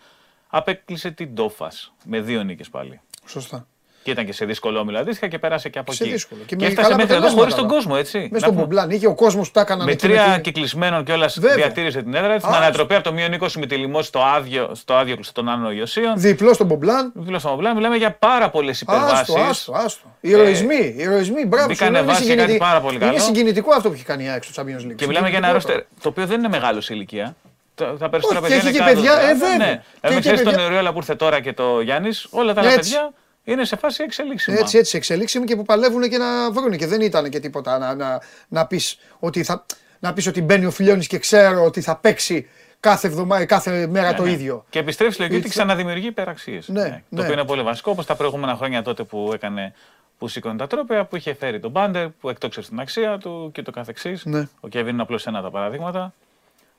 απέκλεισε 0.47 1.11
την 1.11 1.35
Τόφα 1.35 1.71
με 2.03 2.21
δύο 2.21 2.43
νίκες 2.43 2.69
πάλι. 2.69 2.99
σωστά. 3.25 3.67
Και 4.07 4.13
ήταν 4.13 4.25
και 4.25 4.33
σε 4.33 4.45
δύσκολο 4.45 4.79
όμιλο 4.79 4.99
αντίστοιχα 4.99 5.27
και 5.27 5.39
πέρασε 5.39 5.69
και 5.69 5.79
από 5.79 5.91
Σε 5.91 6.03
εκεί. 6.03 6.11
δύσκολο. 6.11 6.41
Και 6.45 6.55
Και, 6.55 6.63
με 6.63 6.69
έφτασε 6.69 6.87
καλά 6.87 6.95
μέχρι 7.01 7.15
εδώ 7.15 7.27
αποτελέσματα, 7.27 7.41
χωρίς 7.41 7.55
τον 7.55 7.65
αλλά. 7.65 7.73
κόσμο, 7.73 7.93
έτσι. 7.97 8.17
Μέσα 8.17 8.29
Να 8.31 8.39
στον 8.39 8.51
πούμε. 8.51 8.61
Μπομπλάν 8.61 8.89
είχε 8.89 9.07
ο 9.07 9.15
κόσμος 9.15 9.47
που 9.47 9.53
τα 9.53 9.61
έκαναν 9.61 9.85
Με 9.85 9.91
εκεί 9.91 10.07
τρία 10.07 10.23
την- 10.33 10.41
κυκλισμένων 10.41 11.03
κιόλας 11.03 11.39
Βέβαια. 11.39 11.55
διατήρησε 11.55 12.01
την 12.01 12.13
έδρα 12.13 12.35
της. 12.35 12.43
Α, 12.45 12.49
Με 12.49 12.55
ανατροπή 12.57 12.93
από 12.95 13.03
το 13.03 13.13
μείον 13.13 13.33
20 13.33 13.59
με 13.59 13.65
τη 13.65 13.75
λιμό 13.75 14.01
στο 14.01 14.19
άδειο, 14.35 14.71
στο 14.75 14.93
άδειο 14.93 15.15
κλειστό 15.15 15.33
των 15.33 15.49
Άνω 15.49 15.71
Ιωσίων. 15.71 16.13
Διπλό 16.17 16.53
στον 16.53 16.65
Μπομπλάν. 16.67 17.11
Δίπλα 17.15 17.39
στο 17.39 17.49
Μομπλάν 17.49 17.75
μιλάμε 17.75 17.95
για 17.95 18.11
πάρα 18.11 18.49
πολλές 18.49 18.81
υπερβάσεις. 18.81 19.19
Άστο, 19.19 19.39
άστο, 19.49 19.71
άστο. 19.75 20.07
Οι 20.21 20.29
ηρωισμοί, 20.29 20.75
οι 20.75 20.95
ηρωισμοί, 20.97 21.45
μπράβο. 21.45 21.63
σου 21.63 21.69
μπήκανε 21.71 21.91
λέω, 21.91 22.01
είναι 22.03 22.11
βάση 22.11 22.23
για 22.23 22.35
κάτι 22.35 22.41
συγκινητικό. 22.51 22.65
πάρα 22.65 22.81
πολύ 22.81 22.97
καλό. 22.97 23.11
Είναι 23.11 23.21
συγκινητικό 23.21 23.71
αυτό 23.73 23.87
που 23.89 23.93
έχει 23.95 24.03
κάνει 24.03 24.23
η 24.23 24.27
ΑΕΚ 24.27 24.43
στο 24.43 24.63
Champions 24.63 24.81
League. 24.91 24.95
Και 24.95 25.07
μιλάμε 25.07 25.29
για 25.29 25.37
ένα 25.37 25.47
Συγκινητικό 25.47 25.53
ρόστερ 25.53 25.77
το 26.01 26.09
οποίο 26.09 26.25
δεν 26.25 26.39
είναι 26.39 26.49
μεγάλο 26.49 26.81
σε 26.81 26.93
ηλικία. 26.93 27.35
Τα, 27.75 27.97
τα 27.99 28.09
περισσότερα 28.09 28.39
Όχι, 28.45 28.49
και 28.49 28.55
παιδιά 28.55 28.69
έχει 28.69 28.77
είναι 28.77 28.87
και 28.89 28.93
παιδιά, 28.95 29.11
κάτω, 29.11 29.25
ε, 29.27 29.33
βέβαια. 29.33 29.57
Ναι. 29.57 29.65
Και 29.65 29.81
Δηλαδή, 30.01 30.17
έχει 30.17 30.19
ξέρεις 30.19 30.41
τον 30.41 30.51
παιδιά. 30.53 30.65
Εριόλα 30.67 30.91
που 30.91 30.97
ήρθε 30.97 31.15
τώρα 31.15 31.39
και 31.41 31.53
το 31.53 31.81
Γιάννης, 31.81 32.27
όλα 32.29 32.53
τα 32.53 32.61
άλλα 32.61 32.69
Έτσι. 32.71 32.89
παιδιά 32.91 33.13
είναι 33.47 33.65
σε 33.65 33.75
φάση 33.75 34.03
εξελίξιμα. 34.03 34.57
Έτσι, 34.59 34.77
έτσι, 34.77 34.97
εξελίξιμοι 34.97 35.45
και 35.45 35.55
που 35.55 35.63
παλεύουν 35.63 36.09
και 36.09 36.17
να 36.17 36.51
βρουν. 36.51 36.77
Και 36.77 36.87
δεν 36.87 37.01
ήταν 37.01 37.29
και 37.29 37.39
τίποτα 37.39 37.77
να, 37.77 37.95
να, 37.95 38.21
να 38.47 38.65
πεις 38.67 38.97
ότι, 39.19 39.43
θα, 39.43 39.65
να 39.99 40.13
πεις 40.13 40.27
ότι 40.27 40.41
μπαίνει 40.41 40.65
ο 40.65 40.71
Φιλιώνης 40.71 41.07
και 41.07 41.17
ξέρω 41.17 41.63
ότι 41.65 41.81
θα 41.81 41.95
παίξει 41.95 42.47
κάθε, 42.79 43.07
εβδομάδα, 43.07 43.45
κάθε 43.45 43.87
μέρα 43.87 44.13
το 44.13 44.23
Ναι. 44.23 44.31
ίδιο. 44.31 44.65
Και 44.69 44.79
επιστρέφει 44.79 45.11
στη 45.11 45.21
λογική 45.21 45.37
ότι 45.39 45.47
Ήρθε. 45.47 45.59
ξαναδημιουργεί 45.63 46.07
υπεραξίες. 46.07 46.67
Ναι, 46.67 46.83
Το 46.83 46.89
ναι. 47.09 47.21
οποίο 47.21 47.33
είναι 47.33 47.45
πολύ 47.45 47.61
βασικό, 47.61 47.91
όπως 47.91 48.05
τα 48.05 48.15
προηγούμενα 48.15 48.55
χρόνια 48.55 48.81
τότε 48.81 49.03
που 49.03 49.31
έκανε 49.33 49.73
που 50.17 50.27
σήκωνε 50.27 50.55
τα 50.57 50.67
τρόπια, 50.67 51.05
που 51.05 51.15
είχε 51.15 51.33
φέρει 51.33 51.59
τον 51.59 51.71
Μπάντερ, 51.71 52.09
που 52.09 52.29
εκτόξευσε 52.29 52.69
την 52.69 52.79
αξία 52.79 53.17
του 53.17 53.49
και 53.53 53.61
το 53.61 53.71
καθεξής. 53.71 54.25
Ναι. 54.25 54.47
Ο 54.59 54.67
Κέβιν 54.67 54.93
είναι 54.93 55.01
απλώς 55.01 55.27
ένα 55.27 55.37
από 55.37 55.47
τα 55.47 55.53
παραδείγματα. 55.53 56.13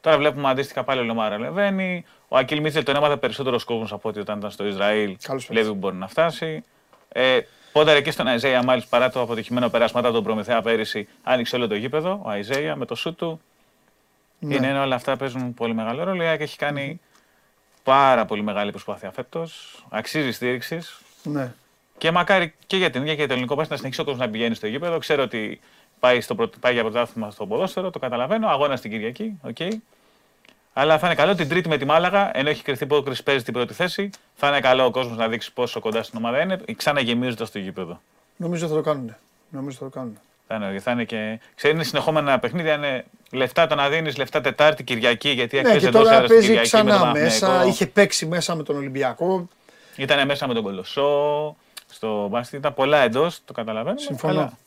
Τώρα 0.01 0.17
βλέπουμε 0.19 0.49
αντίστοιχα 0.49 0.85
πάλι 0.85 1.01
ο 1.01 1.03
Λομάρα 1.05 1.39
Λεβαίνει. 1.39 2.05
Ο 2.29 2.37
Ακίλ 2.37 2.61
Μίτσελ 2.61 2.83
τον 2.85 2.97
έμαθε 2.97 3.17
περισσότερος 3.17 3.65
κόσμος 3.65 3.93
από 3.93 4.09
ότι 4.09 4.21
όταν 4.21 4.39
ήταν 4.39 4.51
στο 4.51 4.67
Ισραήλ. 4.67 5.17
Καλός 5.23 5.47
Βλέπει 5.47 5.67
που 5.69 5.75
μπορεί 5.75 5.97
να 5.97 6.09
φτάσει. 6.09 6.63
Ε, 7.09 7.39
Πόντερ 7.73 7.97
εκεί 7.97 8.11
στον 8.11 8.27
Αϊζέια, 8.27 8.63
μάλιστα 8.63 8.89
παρά 8.91 9.11
το 9.11 9.21
αποτυχημένο 9.21 9.69
περάσμα 9.69 10.01
μετά 10.01 10.13
τον 10.13 10.23
Προμηθέα 10.25 10.63
πέρυσι, 10.63 11.09
άνοιξε 11.23 11.57
όλο 11.57 11.67
το 11.67 11.75
γήπεδο. 11.75 12.21
Ο 12.25 12.29
Αϊζέια 12.31 12.77
με 12.77 12.85
το 12.85 12.95
σου 12.95 13.15
του. 13.15 13.41
Ναι. 14.39 14.55
Είναι, 14.55 14.67
είναι 14.67 14.79
όλα 14.79 14.95
αυτά 14.95 15.17
παίζουν 15.17 15.55
πολύ 15.55 15.75
μεγάλο 15.75 16.05
ρόλο. 16.05 16.23
Η 16.23 16.27
ΑΕΚ 16.27 16.41
έχει 16.41 16.57
κάνει 16.57 17.01
πάρα 17.83 18.25
πολύ 18.25 18.43
μεγάλη 18.43 18.71
προσπάθεια 18.71 19.11
φέτος. 19.11 19.83
Αξίζει 19.89 20.31
στήριξης. 20.33 21.01
Ναι. 21.23 21.55
Και 21.99 22.11
μακάρι 22.11 22.55
και 22.67 22.77
για 22.77 22.91
την 22.91 23.01
ίδια 23.01 23.13
και 23.13 23.19
για 23.19 23.27
το 23.27 23.33
ελληνικό 23.33 23.55
πάση 23.55 23.71
να 23.71 23.77
συνεχίσει 23.77 24.01
ο 24.01 24.05
κόσμος 24.05 24.27
να 24.27 24.33
πηγαίνει 24.33 24.55
στο 24.55 24.67
γήπεδο. 24.67 24.99
Ξέρω 24.99 25.23
ότι 25.23 25.61
πάει, 26.01 26.21
στο, 26.21 26.35
πρωτο- 26.35 26.59
πάει 26.59 26.73
για 26.73 26.83
πρωτάθλημα 26.83 27.31
στο 27.31 27.47
ποδόσφαιρο, 27.47 27.91
το 27.91 27.99
καταλαβαίνω. 27.99 28.49
Αγώνας 28.49 28.79
στην 28.79 28.91
Κυριακή, 28.91 29.39
οκ. 29.43 29.57
Αλλά 30.81 30.99
θα 30.99 31.07
είναι 31.07 31.15
καλό 31.17 31.35
την 31.35 31.49
Τρίτη 31.49 31.69
με 31.69 31.77
τη 31.77 31.85
Μάλαγα, 31.85 32.31
ενώ 32.39 32.49
έχει 32.49 32.63
κρυφτεί 32.63 32.85
υπόκριση 32.85 33.23
παίζει 33.23 33.45
την 33.45 33.53
πρώτη 33.53 33.75
θέση. 33.75 34.11
Θα 34.35 34.49
είναι 34.49 34.61
καλό 34.61 34.85
ο 34.85 34.91
κόσμος 34.91 35.17
να 35.17 35.29
δείξει 35.29 35.53
πόσο 35.53 35.81
κοντά 35.81 36.03
στην 36.03 36.19
ομάδα 36.19 36.41
είναι, 36.41 36.61
ξαναγεμίζοντα 36.77 37.49
το 37.53 37.59
γήπεδο. 37.59 38.01
Νομίζω 38.37 38.69
θα 38.69 38.75
το 38.75 38.81
κάνουν. 38.81 39.15
Νομίζω 39.49 39.79
θα 39.79 39.85
το 39.85 39.91
κάνουν. 39.91 40.19
Θα 40.47 40.55
είναι, 40.55 40.79
θα 40.81 40.91
είναι 40.91 41.05
και. 41.05 41.41
Ξέρεις, 41.55 41.77
είναι 41.77 41.85
συνεχόμενα 41.85 42.39
παιχνίδια. 42.39 42.75
Είναι 42.75 43.05
λεφτά 43.31 43.67
το 43.67 43.75
να 43.75 43.89
δίνεις, 43.89 44.17
λεφτά 44.17 44.41
Τετάρτη, 44.41 44.85
Κυριακή. 44.85 45.29
Γιατί 45.29 45.57
Ναι, 45.57 45.61
έκθεση 45.61 45.81
και 45.81 45.87
εντός 45.87 46.03
τώρα 46.03 46.15
έδρα 46.15 46.29
παίζει 46.29 46.47
Κυριακή 46.47 46.77
με 46.77 46.83
ξανά 46.83 46.99
τον 46.99 47.11
μέσα. 47.11 47.47
Παναθηναϊκό. 47.47 47.69
Είχε 47.69 47.87
παίξει 47.87 48.27
μέσα 48.27 48.55
με 48.55 48.63
τον 48.63 48.77
Ολυμπιακό. 48.77 49.49
Ήταν 49.97 50.27
μέσα 50.27 50.47
με 50.47 50.55
τον 50.55 50.63
Κολοσσό, 50.63 51.57
στο 51.91 52.29
μπάσκετ. 52.31 52.59
Ήταν 52.59 52.75
πολλά 52.75 52.99
εντός, 52.99 53.41
το 53.45 53.53
καταλαβαίνω. 53.53 53.99
Συμφωνώ. 53.99 54.59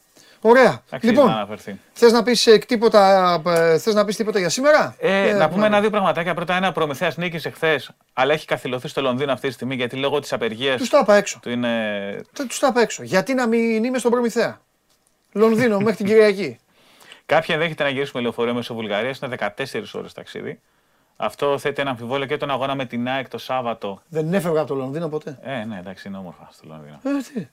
Ωραία. 0.41 0.82
Αξίζει 0.89 1.13
Λοιπόν, 1.13 1.30
να 1.30 1.36
αναφερθεί. 1.36 1.80
θες 1.93 2.12
να 2.12 2.23
πεις 2.23 2.43
τίποτα, 2.67 3.34
ε, 3.45 3.77
θες 3.77 3.93
να 3.93 4.06
πεις 4.06 4.15
τίποτα 4.15 4.39
για 4.39 4.49
σήμερα; 4.49 4.95
Ε, 4.99 5.30
Ε, 5.30 5.34
να 5.34 5.47
πούμε 5.49 5.62
ναι. 5.62 5.65
ένα-δύο 5.67 5.89
πραγματάκια. 5.89 6.34
Πρώτα, 6.34 6.56
ένα 6.56 6.71
προμηθέας 6.71 7.17
νίκησε 7.17 7.49
χθες, 7.49 7.91
αλλά 8.13 8.34
έχει 8.34 8.45
καθυλωθεί 8.45 8.88
στο 8.88 9.01
Λονδίνο 9.01 9.32
αυτή 9.32 9.47
τη 9.47 9.54
στιγμή 9.54 9.75
γιατί 9.75 9.95
λόγω 9.95 10.19
της 10.19 10.34
απεργίας 10.34 10.77
Τους 10.80 10.89
τα 10.89 10.99
είπα 10.99 11.15
έξω. 11.15 11.39
του 11.41 11.49
είναι. 11.49 12.21
Τους 12.47 12.60
τα 12.60 12.67
είπα 12.67 12.82
έξω. 12.82 13.04
Γιατί 13.04 13.34
να 13.34 13.47
μην 13.47 13.84
είμαι 13.84 13.97
στον 13.97 14.12
Προμηθέα; 14.12 14.62
Λονδίνο 15.32 15.77
μέχρι 15.80 15.95
την 15.95 16.06
Κυριακή. 16.06 16.60
Κάποιοι 17.25 17.47
ενδέχεται 17.58 17.84
να 17.84 17.89
γυρίσουμε 17.89 18.21
λεωφορείο 18.21 18.54
μέσω 18.54 18.73
Βουλγαρίας, 18.73 19.17
είναι 19.19 19.36
14 19.39 19.93
ώρες 19.93 20.13
ταξίδι. 20.13 20.60
Αυτό 21.17 21.58
θέτει 21.58 21.82
ένα 21.82 21.89
αμφιβόλιο 21.89 22.25
και 22.25 22.38
τον 22.38 22.49
αγώνα 22.49 22.75
με 22.75 22.86
την 22.86 23.08
ΑΕΚ 23.08 23.27
το 23.30 23.38
Σάββατο. 23.38 24.01
Δεν 24.08 24.34
έφευγα 24.34 24.60
από 24.60 24.67
το 24.69 24.75
Λονδίνο 24.75 25.08
ποτέ. 25.08 25.39
Ε, 25.41 25.63
ναι, 25.63 25.77
εντάξει, 25.80 26.08
είναι 26.08 26.17
όμορφα 26.17 26.49
στο 26.51 26.63
Λονδίνο. 26.67 26.99
Ε, 27.04 27.10
τι. 27.34 27.47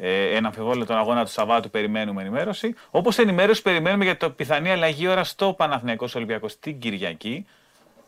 Ε, 0.00 0.36
ένα 0.36 0.46
αμφιβόλιο 0.46 0.86
τον 0.86 0.96
αγώνα 0.96 1.24
του 1.24 1.30
Σαββάτου 1.30 1.70
περιμένουμε 1.70 2.20
ενημέρωση. 2.22 2.74
Όπως 2.90 3.18
ενημέρωση 3.18 3.62
περιμένουμε 3.62 4.04
για 4.04 4.16
το 4.16 4.30
πιθανή 4.30 4.70
αλλαγή 4.70 5.08
ώρα 5.08 5.24
στο 5.24 5.52
Παναθηναϊκός 5.52 6.14
Ολυμπιακός 6.14 6.58
την 6.58 6.78
Κυριακή 6.78 7.46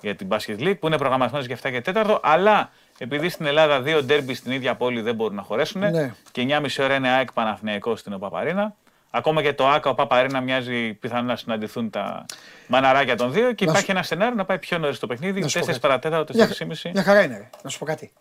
για 0.00 0.14
την 0.14 0.28
Basket 0.30 0.58
League 0.60 0.78
που 0.80 0.86
είναι 0.86 0.96
προγραμματισμένος 0.98 1.46
για 1.46 1.56
7 1.62 1.70
και 1.70 1.92
4. 1.94 2.18
Αλλά 2.22 2.70
επειδή 2.98 3.28
στην 3.28 3.46
Ελλάδα 3.46 3.80
δύο 3.80 4.02
ντέρμπι 4.02 4.34
στην 4.34 4.52
ίδια 4.52 4.74
πόλη 4.74 5.00
δεν 5.00 5.14
μπορούν 5.14 5.34
να 5.36 5.42
χωρέσουν 5.42 5.80
Ναι. 5.90 6.12
και 6.32 6.40
9,5 6.48 6.82
ώρα 6.84 6.94
είναι 6.94 7.08
ΑΕΚ 7.08 7.32
Παναθηναϊκός 7.32 8.00
στην 8.00 8.12
ΟΠΑΠΑΡΗΝΑ. 8.12 8.74
Ακόμα 9.10 9.42
και 9.42 9.52
το 9.52 9.68
ΑΚΑ, 9.68 9.90
ο 9.90 9.94
Παπαρίνα 9.94 10.40
μοιάζει 10.40 10.92
πιθανό 10.94 11.22
να 11.22 11.36
συναντηθούν 11.36 11.90
τα 11.90 12.26
μαναράκια 12.66 13.16
των 13.16 13.32
δύο 13.32 13.52
και 13.52 13.64
Να 13.64 13.70
υπάρχει 13.70 13.84
σου- 13.86 13.96
ένα 13.96 14.02
σενάριο 14.02 14.34
να 14.34 14.44
πάει 14.44 14.58
πιο 14.58 14.78
νωρίς 14.78 14.98
το 14.98 15.06
παιχνίδι, 15.06 15.40
Να 15.40 15.48
σου 15.48 15.58
πω 15.58 15.64
4 15.64 15.66
κάτι. 15.66 15.80
παρατέταρτο, 15.80 16.32
Μια, 16.36 16.46
4,5. 16.48 16.90
μια 16.92 17.02
χαρά 17.02 17.22
είναι. 17.22 17.36
Ρε. 17.36 17.50
Να 17.62 17.70
σου 17.70 17.78
πω 17.78 17.84
κάτι. 17.84 18.12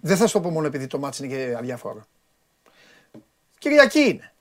Δεν 0.00 0.16
θα 0.16 0.26
σου 0.26 0.32
το 0.32 0.40
πω 0.40 0.50
μόνο 0.50 0.66
επειδή 0.66 0.86
το 0.86 0.98
μάτι 0.98 1.24
είναι 1.24 1.34
και 1.36 1.54
αδιάφορο. 1.58 2.06
Κυριακή 3.68 4.00
είναι. 4.00 4.32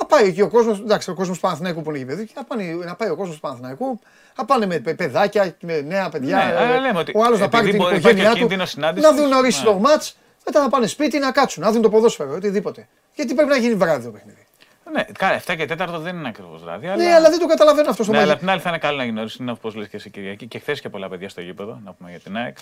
Να 0.00 0.06
πάει 0.06 0.26
εκεί 0.26 0.40
ο 0.42 0.48
κόσμος, 0.48 0.78
εντάξει, 0.78 1.10
ο 1.10 1.14
κόσμος 1.14 1.36
του 1.36 1.42
Παναθηναϊκού 1.42 1.82
που 1.82 1.90
είναι 1.90 1.98
εκεί 1.98 2.06
παιδί, 2.06 2.30
να, 2.34 2.44
πάνε, 2.44 2.62
να 2.84 2.94
πάει 2.94 3.10
ο 3.10 3.16
κόσμος 3.16 3.34
του 3.34 3.40
Παναθηναϊκού, 3.40 4.00
να 4.36 4.44
πάνε 4.44 4.66
με 4.66 4.78
παι- 4.78 4.96
παιδάκια, 4.96 5.56
με 5.60 5.80
νέα 5.80 6.08
παιδιά. 6.08 6.36
Ναι, 6.36 6.42
ε, 6.52 6.56
αλλά 6.56 6.78
λέμε 6.80 6.98
ότι 6.98 7.12
ο 7.14 7.24
άλλος 7.24 7.38
να 7.40 7.48
πάρει 7.48 7.64
επειδή 7.68 7.78
την 7.78 7.86
μπορεί- 7.86 7.98
υπάρχει 7.98 8.06
οικογένειά 8.08 8.30
ο 8.30 8.32
του. 8.32 8.38
κίνδυνος 8.38 8.70
συνάντησης, 8.70 9.10
Να 9.10 9.16
δουν 9.16 9.28
νωρί 9.28 9.48
ναι. 9.58 9.64
το 9.64 9.74
μάτς, 9.78 10.16
μετά 10.44 10.60
να 10.60 10.68
πάνε 10.68 10.86
σπίτι 10.86 11.18
να 11.18 11.32
κάτσουν, 11.32 11.62
να 11.62 11.72
δουν 11.72 11.82
το 11.82 11.90
ποδόσφαιρο, 11.90 12.34
οτιδήποτε. 12.34 12.88
Γιατί 13.14 13.34
πρέπει 13.34 13.50
να 13.50 13.56
γίνει 13.56 13.74
βράδυ 13.74 14.04
το 14.04 14.10
παιχνίδι. 14.10 14.46
Ναι, 14.92 15.02
καλά, 15.18 15.40
7 15.46 15.54
και 15.56 15.66
4 15.78 15.98
δεν 16.00 16.16
είναι 16.16 16.28
ακριβώς 16.28 16.62
βράδυ. 16.62 16.86
Αλλά... 16.86 17.04
Ναι, 17.04 17.12
αλλά 17.14 17.30
δεν 17.30 17.38
το 17.38 17.46
καταλαβαίνω 17.46 17.90
αυτό 17.90 18.02
στο 18.02 18.12
Ναι, 18.12 18.18
μαγαζί. 18.18 18.32
αλλά 18.32 18.32
απ' 18.32 18.38
την 18.40 18.50
άλλη 18.50 18.60
θα 18.60 18.68
είναι 18.68 18.78
καλό 18.78 18.96
να 18.96 19.04
γίνει 19.04 19.16
νωρί. 19.16 19.30
Είναι 19.40 19.50
όπως 19.50 19.74
λες 19.74 19.88
και 19.88 19.96
εσύ 19.96 20.10
Κυριακή. 20.10 20.46
Και 20.46 20.58
χθες 20.58 20.80
και 20.80 20.88
πολλά 20.88 21.08
παιδιά 21.08 21.28
στο 21.28 21.40
γήπεδο, 21.40 21.80
να 21.84 21.92
πούμε 21.92 22.10
για 22.10 22.18
την 22.20 22.36
ΑΕΚ. 22.36 22.56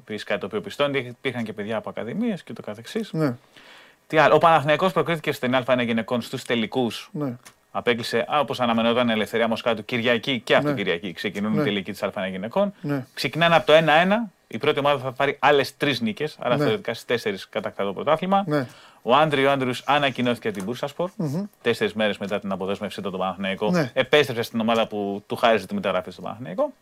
Επίσης 0.00 0.24
κάτι 0.24 0.40
το 0.40 0.46
οποίο 0.46 0.60
πιστώνει. 0.60 0.98
Υπήρχαν 0.98 1.44
και 1.44 1.52
παιδιά 1.52 1.76
από 1.76 1.90
ακαδημίες 1.90 2.42
και 2.42 2.52
το 2.52 2.62
καθεξής. 2.62 3.12
Ναι, 3.12 3.34
Τι 4.06 4.18
άλλο. 4.18 4.34
Ο 4.34 4.38
Παναθηναϊκός 4.38 4.92
προκρίθηκε 4.92 5.32
στην 5.32 5.56
Α1 5.66 5.82
γυναικών 5.84 6.20
στους 6.20 6.42
τελικούς. 6.44 7.08
ναι. 7.12 7.36
Απέκλεισε, 7.70 8.24
όπως 8.28 8.60
αναμενόταν, 8.60 9.08
η 9.08 9.12
Ελευθερία 9.12 9.48
Μοσκάτου 9.48 9.84
Κυριακή 9.84 10.40
και 10.40 10.54
αυτό 10.56 10.68
Ναι. 10.68 10.74
Κυριακή. 10.76 11.12
Ξεκινούν 11.12 11.52
Ναι. 11.54 11.60
οι 11.60 11.64
τελικοί 11.64 11.92
της 11.92 12.02
Α1 12.02 12.28
γυναικών. 12.30 12.74
Ναι. 12.80 13.04
Ξεκινάνε 13.14 13.54
από 13.56 13.66
το 13.66 13.72
1-1. 13.72 14.30
Η 14.46 14.58
πρώτη 14.58 14.78
ομάδα 14.78 14.98
θα 15.02 15.12
πάρει 15.12 15.36
άλλες 15.38 15.76
τρεις 15.76 16.00
νίκες. 16.00 16.36
Άρα 16.40 16.56
Ναι. 16.56 16.62
θεωρητικά 16.64 16.92
στις 16.94 17.04
τέσσερις 17.06 17.48
κατακτά 17.48 17.84
το 17.84 17.92
πρωτάθλημα. 17.92 18.44
Ναι. 18.46 18.66
Ο 19.02 19.14
Άντριο 19.16 19.50
Άντριους 19.50 19.82
ανακοινώθηκε 19.86 20.48
από 20.48 20.56
την 20.56 20.66
Μπούρσασπορ. 20.66 21.10
Τέσσερις 21.62 21.94
μέρες 21.94 22.18
μετά 22.18 22.40
την 22.40 22.52
αποδέσμευσή 22.52 23.00
του 23.00 23.08
από 23.08 23.16
τον 23.16 23.26
Παναθηναϊκό. 23.26 23.70
Ναι. 23.70 23.90
Επέστρεψε 23.94 24.42
στην 24.42 24.60
ομάδα 24.60 24.86
που 24.86 25.22
του 25.26 25.36
χάριζε 25.36 25.66
τη 25.66 25.74
μεταγραφή 25.74 26.10
στον 26.10 26.24
Παναθηναϊκό. 26.24 26.72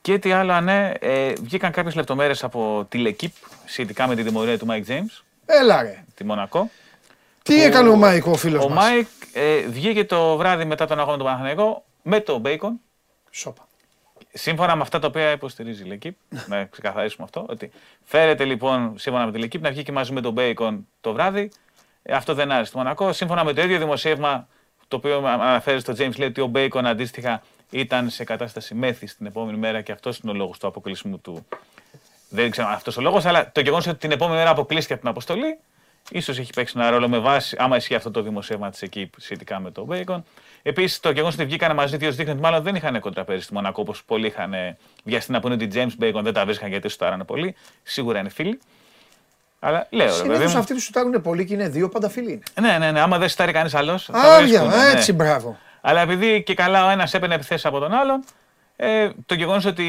Και 0.00 0.18
τι 0.18 0.32
άλλο, 0.32 0.60
ναι, 0.60 0.92
ε, 1.00 1.32
βγήκαν 1.42 1.72
κάποιες 1.72 1.94
λεπτομέρειες 1.94 2.44
από 2.44 2.86
τη 2.88 2.98
L'Équipe 2.98 3.32
σχετικά 3.66 4.06
με 4.06 4.14
την 4.14 4.24
τιμωρία 4.24 4.58
του 4.58 4.66
Μάικ 4.66 4.84
James. 4.88 5.22
Έλα 5.50 5.82
ρε. 5.82 6.04
Τη 6.14 6.24
Μονακό. 6.24 6.70
Τι 7.42 7.62
έκανε 7.62 7.88
ο 7.88 7.96
Μάικ 7.96 8.26
ο 8.26 8.34
φίλος 8.34 8.64
Ο 8.64 8.68
μας; 8.68 8.84
Μάικ 8.84 9.06
ε, 9.32 9.60
βγήκε 9.60 10.04
το 10.04 10.36
βράδυ 10.36 10.64
μετά 10.64 10.86
τον 10.86 11.00
αγώνα 11.00 11.18
του 11.18 11.24
Παναθηναϊκού 11.24 11.82
με 12.02 12.20
το 12.20 12.42
Bacon. 12.44 12.70
Σόπα. 13.30 13.68
Σύμφωνα 14.32 14.76
με 14.76 14.82
αυτά 14.82 14.98
τα 14.98 15.06
οποία 15.06 15.30
υποστηρίζει 15.30 15.82
η 15.82 15.86
L'Équipe, 15.86 16.16
να 16.46 16.64
ξεκαθαρίσουμε 16.64 17.24
αυτό, 17.24 17.46
ότι 17.48 17.70
φέρεται 18.04 18.44
λοιπόν 18.44 18.98
σύμφωνα 18.98 19.26
με 19.26 19.32
τη 19.32 19.38
L'Équipe 19.38 19.62
να 19.62 19.70
βγει 19.70 19.82
και 19.82 19.92
μαζί 19.92 20.12
με 20.12 20.20
τον 20.20 20.34
Bacon 20.38 20.78
το 21.00 21.12
βράδυ. 21.12 21.50
Ε, 22.02 22.14
αυτό 22.14 22.34
δεν 22.34 22.52
άρεσε 22.52 22.72
το 22.72 22.78
Μονακό. 22.78 23.12
Σύμφωνα 23.12 23.44
με 23.44 23.52
το 23.52 23.62
ίδιο 23.62 23.78
δημοσίευμα, 23.78 24.48
το 24.88 24.96
οποίο 24.96 25.16
αναφέρει 25.26 25.80
στο 25.80 25.92
James, 25.98 26.18
λέει 26.18 26.28
ότι 26.28 26.40
ο 26.40 26.50
Bacon 26.54 26.84
αντίστοιχα 26.84 27.42
ήταν 27.70 28.10
σε 28.10 28.24
κατάσταση 28.24 28.74
μέθης 28.74 29.16
την 29.16 29.26
επόμενη 29.26 29.58
μέρα 29.58 29.80
και 29.80 29.92
αυτό 29.92 30.12
είναι 30.22 30.32
ο 30.32 30.34
λόγος 30.34 30.58
του 30.58 30.66
αποκλεισμού 30.66 31.18
του. 31.18 31.46
Δεν 32.28 32.50
ξέρω 32.50 32.68
αν 32.68 32.74
αυτός 32.74 32.96
ο 32.96 33.00
λόγος, 33.00 33.24
αλλά 33.24 33.52
το 33.52 33.60
γεγονός 33.60 33.86
ότι 33.86 33.98
την 33.98 34.10
επόμενη 34.10 34.38
μέρα 34.38 34.50
αποκλείστηκε 34.50 34.92
από 34.92 35.02
την 35.02 35.10
αποστολή, 35.10 35.58
ίσως 36.10 36.38
έχει 36.38 36.52
παίξει 36.52 36.74
ένα 36.76 36.90
ρόλο 36.90 37.08
με 37.08 37.18
βάση, 37.18 37.56
άμα 37.58 37.76
ισχύει 37.76 37.94
αυτό 37.94 38.10
το 38.10 38.22
δημοσίευμα 38.22 38.70
της 38.70 38.82
Εκύπ 38.82 39.12
σχετικά 39.16 39.60
με 39.60 39.70
το 39.70 39.86
Bacon. 39.90 40.22
Επίσης, 40.62 41.00
το 41.00 41.10
γεγονός 41.10 41.34
ότι 41.34 41.44
βγήκαν 41.44 41.74
μαζί 41.74 41.96
δύο 41.96 42.12
δείχνει 42.12 42.32
ότι 42.32 42.40
μάλλον 42.40 42.62
δεν 42.62 42.74
είχαν 42.74 43.00
κοντραπέζι 43.00 43.42
στη 43.42 43.54
Μονακό 43.54 43.80
όπως 43.82 44.04
πολλοί 44.04 44.26
είχαν 44.26 44.54
βιαστεί 45.04 45.32
να 45.32 45.40
πούνε 45.40 45.54
ότι 45.54 45.68
James 45.74 46.04
Bacon 46.04 46.20
δεν 46.22 46.32
τα 46.32 46.44
βρίσκαν 46.44 46.68
γιατί 46.68 46.88
σου 46.88 46.96
τάρανε 46.96 47.24
πολύ. 47.24 47.54
Σίγουρα 47.82 48.18
είναι 48.18 48.28
φίλοι. 48.28 48.58
Αλλά 49.60 49.86
λέω, 49.90 50.06
ρε 50.06 50.12
παιδί 50.12 50.22
Συνήθως 50.22 50.52
μου. 50.52 50.58
αυτοί 50.58 50.74
που 50.74 50.80
σουτάρουν 50.80 51.22
πολύ 51.22 51.44
και 51.44 51.54
είναι 51.54 51.68
δύο, 51.68 51.88
πάντα 51.88 52.08
φίλοι 52.08 52.32
είναι. 52.32 52.68
Ναι, 52.68 52.78
ναι, 52.78 52.90
ναι. 52.90 53.00
Άμα 53.00 53.18
δεν 53.18 53.28
σουτάρει 53.28 53.52
κανείς 53.52 53.74
άλλος. 53.74 54.10
Άρια, 54.12 54.72
έτσι, 54.94 55.12
μπράβο. 55.12 55.58
Αλλά 55.80 56.00
επειδή 56.00 56.42
και 56.42 56.54
καλά 56.54 56.86
ο 56.86 56.88
ένας 56.88 57.14
έπαιρνε 57.14 57.34
επιθέσεις 57.34 57.64
από 57.64 57.78
τον 57.78 57.92
άλλον, 57.92 58.24
ε, 58.76 59.10
το 59.26 59.34
γεγονός 59.34 59.64
ότι 59.64 59.84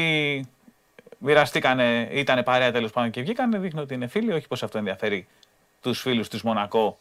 μοιραστήκανε, 1.22 2.08
ήταν 2.12 2.42
παρέα 2.42 2.72
τέλος 2.72 2.90
πάντων 2.90 3.10
και 3.10 3.20
βγήκανε, 3.22 3.58
δείχνει 3.58 3.80
ότι 3.80 3.94
είναι 3.94 4.06
φίλοι. 4.06 4.32
Όχι 4.32 4.48
πως 4.48 4.62
αυτό 4.62 4.78
ενδιαφέρει 4.78 5.26
τους 5.80 6.00
φίλους 6.00 6.28
της 6.28 6.42
Μονακό 6.42 6.98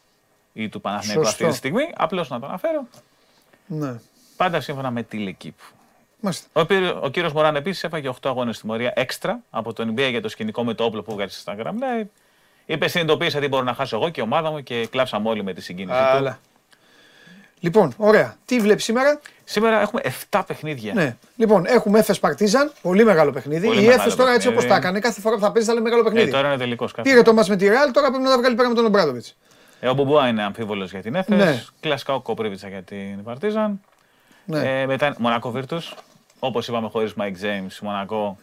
ή 0.53 0.70
του 0.70 0.82
Παναθηναϊκού 0.82 1.22
αυτή 1.22 1.32
Σωστό. 1.36 1.49
τη 1.51 1.55
στιγμή. 1.57 1.89
Απλώς 1.95 2.30
να 2.30 2.39
το 2.39 2.45
αναφέρω. 2.45 2.88
Ναι. 3.65 3.99
Πάντα 4.38 4.61
σύμφωνα 4.61 4.91
με 4.91 5.03
τη 5.03 5.17
Λεκύπ. 5.17 5.53
Μάλιστα. 6.20 6.47
Ο, 6.61 6.65
πύρ- 6.65 7.03
ο 7.03 7.09
κύριος 7.09 7.34
Μωράν 7.34 7.55
επίσης 7.55 7.84
έφαγε 7.84 8.09
8 8.09 8.13
αγώνες 8.24 8.59
τιμωρία 8.59 8.91
έξτρα 8.95 9.39
από 9.49 9.74
τον 9.74 9.91
NBA 9.93 10.09
για 10.09 10.22
το 10.22 10.30
σκηνικό 10.30 10.63
με 10.63 10.74
το 10.74 10.84
όπλο 10.84 11.01
που 11.01 11.13
βγάζει 11.13 11.39
στα 11.39 11.55
Instagram 11.57 12.01
Live. 12.01 12.07
Είπε 12.65 12.88
συνειδητοποίησα 12.88 13.39
τι 13.39 13.47
μπορώ 13.47 13.63
να 13.63 13.74
χάσω 13.74 13.95
εγώ 13.95 14.09
και 14.09 14.20
η 14.22 14.24
ομάδα 14.24 14.51
μου 14.51 14.63
και 14.63 14.88
κλάψαμε 14.88 15.30
όλοι 15.30 15.43
με 15.43 15.53
τη 15.53 15.61
συγκίνηση 15.61 15.97
του. 15.99 16.03
Αλλά. 16.05 16.39
Λοιπόν, 17.59 17.93
ωραία. 17.97 18.36
Τι 18.45 18.59
βλέπεις 18.59 18.84
σήμερα; 18.84 19.20
Σήμερα 19.51 19.81
έχουμε 19.81 20.01
7 20.31 20.41
παιχνίδια. 20.47 20.93
Ναι. 20.93 21.15
Λοιπόν, 21.35 21.65
έχουμε 21.65 21.99
Έφε 21.99 22.13
Παρτίζαν, 22.13 22.71
πολύ 22.81 23.03
μεγάλο 23.03 23.31
παιχνίδι. 23.31 23.67
Πολύ 23.67 23.81
η 23.81 23.85
μεγάλο 23.85 24.01
Έφε 24.07 24.15
τώρα 24.15 24.31
έτσι 24.33 24.47
όπως 24.47 24.59
παιχνίδι. 24.63 24.81
τα 24.81 24.87
έκανε, 24.87 24.99
κάθε 24.99 25.21
φορά 25.21 25.35
που 25.35 25.41
θα 25.41 25.51
παίζει 25.51 25.67
θα 25.67 25.73
λέει 25.73 25.83
μεγάλο 25.83 26.01
Ε, 26.01 26.03
παιχνίδι. 26.03 26.31
τώρα 26.31 26.47
είναι 26.47 26.57
τελικός 26.57 26.91
κάποιο. 26.91 27.11
Πήρε 27.11 27.23
το 27.23 27.33
μα 27.33 27.43
με 27.47 27.55
τη 27.55 27.67
Ρεάλ, 27.67 27.91
τώρα 27.91 28.07
πρέπει 28.09 28.23
να 28.23 28.29
τα 28.29 28.37
βγάλει 28.37 28.55
πέρα 28.55 28.69
με 28.69 28.75
τον 28.75 28.85
Ομπράντοβιτς. 28.86 29.25
Ε, 29.79 29.87
ο 29.87 29.93
Μπουμπουά 29.93 30.27
είναι 30.27 30.43
αμφίβολος 30.43 30.91
για 30.91 31.01
την 31.01 31.15
Έφε. 31.15 31.35
Ναι. 31.35 31.63
Κλασικά 31.79 32.13
ο 32.13 32.19
Κοπρίβιτσα 32.21 32.67
για 32.67 32.81
την 32.81 33.23
Παρτίζαν. 33.23 33.81
Ναι. 34.45 34.81
Ε, 34.81 34.85
μετά 34.85 35.05
είναι 35.05 35.15
Μονακό 35.19 35.51
Βίρτους. 35.51 35.93
Όπως 36.39 36.67
είπαμε, 36.67 36.89
χωρίς 36.89 37.13
Μάικ 37.13 37.35
Τζέιμς, 37.36 37.67
Μονακό. 37.81 38.37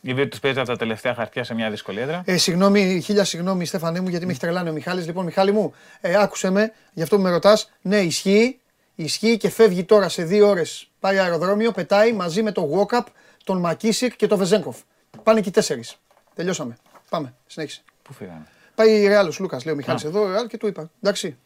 Η 0.00 0.14
Βίρτους 0.14 0.40
παίζει 0.40 0.58
από 0.58 0.68
τα 0.68 0.76
τελευταία 0.76 1.14
χαρτιά 1.14 1.44
σε 1.44 1.54
μια 1.54 1.70
δύσκολη 1.70 2.00
έδρα. 2.00 2.22
Ε, 2.24 2.36
συγγνώμη, 2.36 3.00
χίλια 3.04 3.24
συγγνώμη, 3.24 3.64
Στέφανέ 3.66 4.00
μου, 4.00 4.08
γιατί 4.08 4.24
με 4.26 4.30
έχει 4.30 4.40
τρελάνει 4.40 4.68
ο 4.68 4.72
Μιχάλης. 4.72 5.06
Λοιπόν, 5.06 5.24
Μιχάλη 5.24 5.52
μου, 5.52 5.74
ε, 6.00 6.22
άκουσε 6.22 6.50
με, 6.50 6.72
γι' 6.92 7.02
αυτό 7.02 7.16
που 7.16 7.22
με 7.22 7.30
ρωτάς. 7.30 7.70
Ναι, 7.80 7.96
ισχύει. 7.96 8.59
Ισχύει 9.02 9.36
και 9.36 9.48
φεύγει 9.50 9.84
τώρα 9.84 10.08
σε 10.08 10.24
δύο 10.24 10.48
ώρες. 10.48 10.90
Πάει 11.00 11.18
αεροδρόμιο, 11.18 11.72
πετάει 11.72 12.12
μαζί 12.12 12.42
με 12.42 12.52
το 12.52 12.70
Walkup, 12.72 13.04
τον 13.44 13.58
Μακίσικ 13.58 14.16
και 14.16 14.26
τον 14.26 14.38
Βεζέγκοφ. 14.38 14.78
Πάνε 15.22 15.40
και 15.40 15.48
οι 15.48 15.52
τέσσερις. 15.52 15.96
Τελειώσαμε. 16.34 16.76
Πάμε, 17.08 17.34
συνέχισε. 17.46 17.82
Πού 18.02 18.12
φύγανε; 18.12 18.46
Πάει 18.74 19.00
η 19.00 19.06
Ρεάλο 19.06 19.34
Λούκα, 19.38 19.58
λέει 19.64 19.74
ο 19.74 19.76
Μιχάλης 19.76 20.04
Α. 20.04 20.08
εδώ, 20.08 20.30
Ρεάλ 20.30 20.46
και 20.46 20.56
του 20.56 20.66
είπα. 20.66 20.90
Εντάξει. 21.02 21.36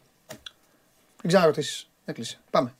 Δεν 1.21 1.31
ξαναρωτήσεις. 1.31 1.89
Έκλεισε. 2.05 2.39
Πάμε. 2.49 2.73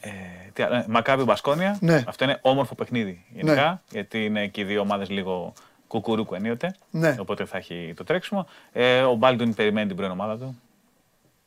Ε, 0.00 0.10
τι 0.52 0.62
άλλο, 0.62 0.74
ε, 0.74 0.84
Μακάβι 0.88 1.24
Μπασκόνια. 1.24 1.78
Ναι. 1.80 2.04
Αυτό 2.06 2.24
είναι 2.24 2.38
όμορφο 2.42 2.74
παιχνίδι 2.74 3.24
γενικά. 3.34 3.82
Γιατί 3.90 4.24
είναι 4.24 4.46
και 4.46 4.60
οι 4.60 4.64
δύο 4.64 4.80
ομάδες 4.80 5.08
λίγο 5.10 5.52
κουκουρούκου 5.86 6.34
ενίοτε. 6.34 6.74
Ναι. 6.90 7.16
Οπότε 7.18 7.44
θα 7.44 7.56
έχει 7.56 7.92
το 7.96 8.04
τρέξιμο. 8.04 8.46
Ε, 8.72 9.02
ο 9.02 9.14
Μπάλτουν 9.14 9.54
περιμένει 9.54 9.86
την 9.86 9.96
πρώην 9.96 10.10
ομάδα 10.10 10.38
του. 10.38 10.60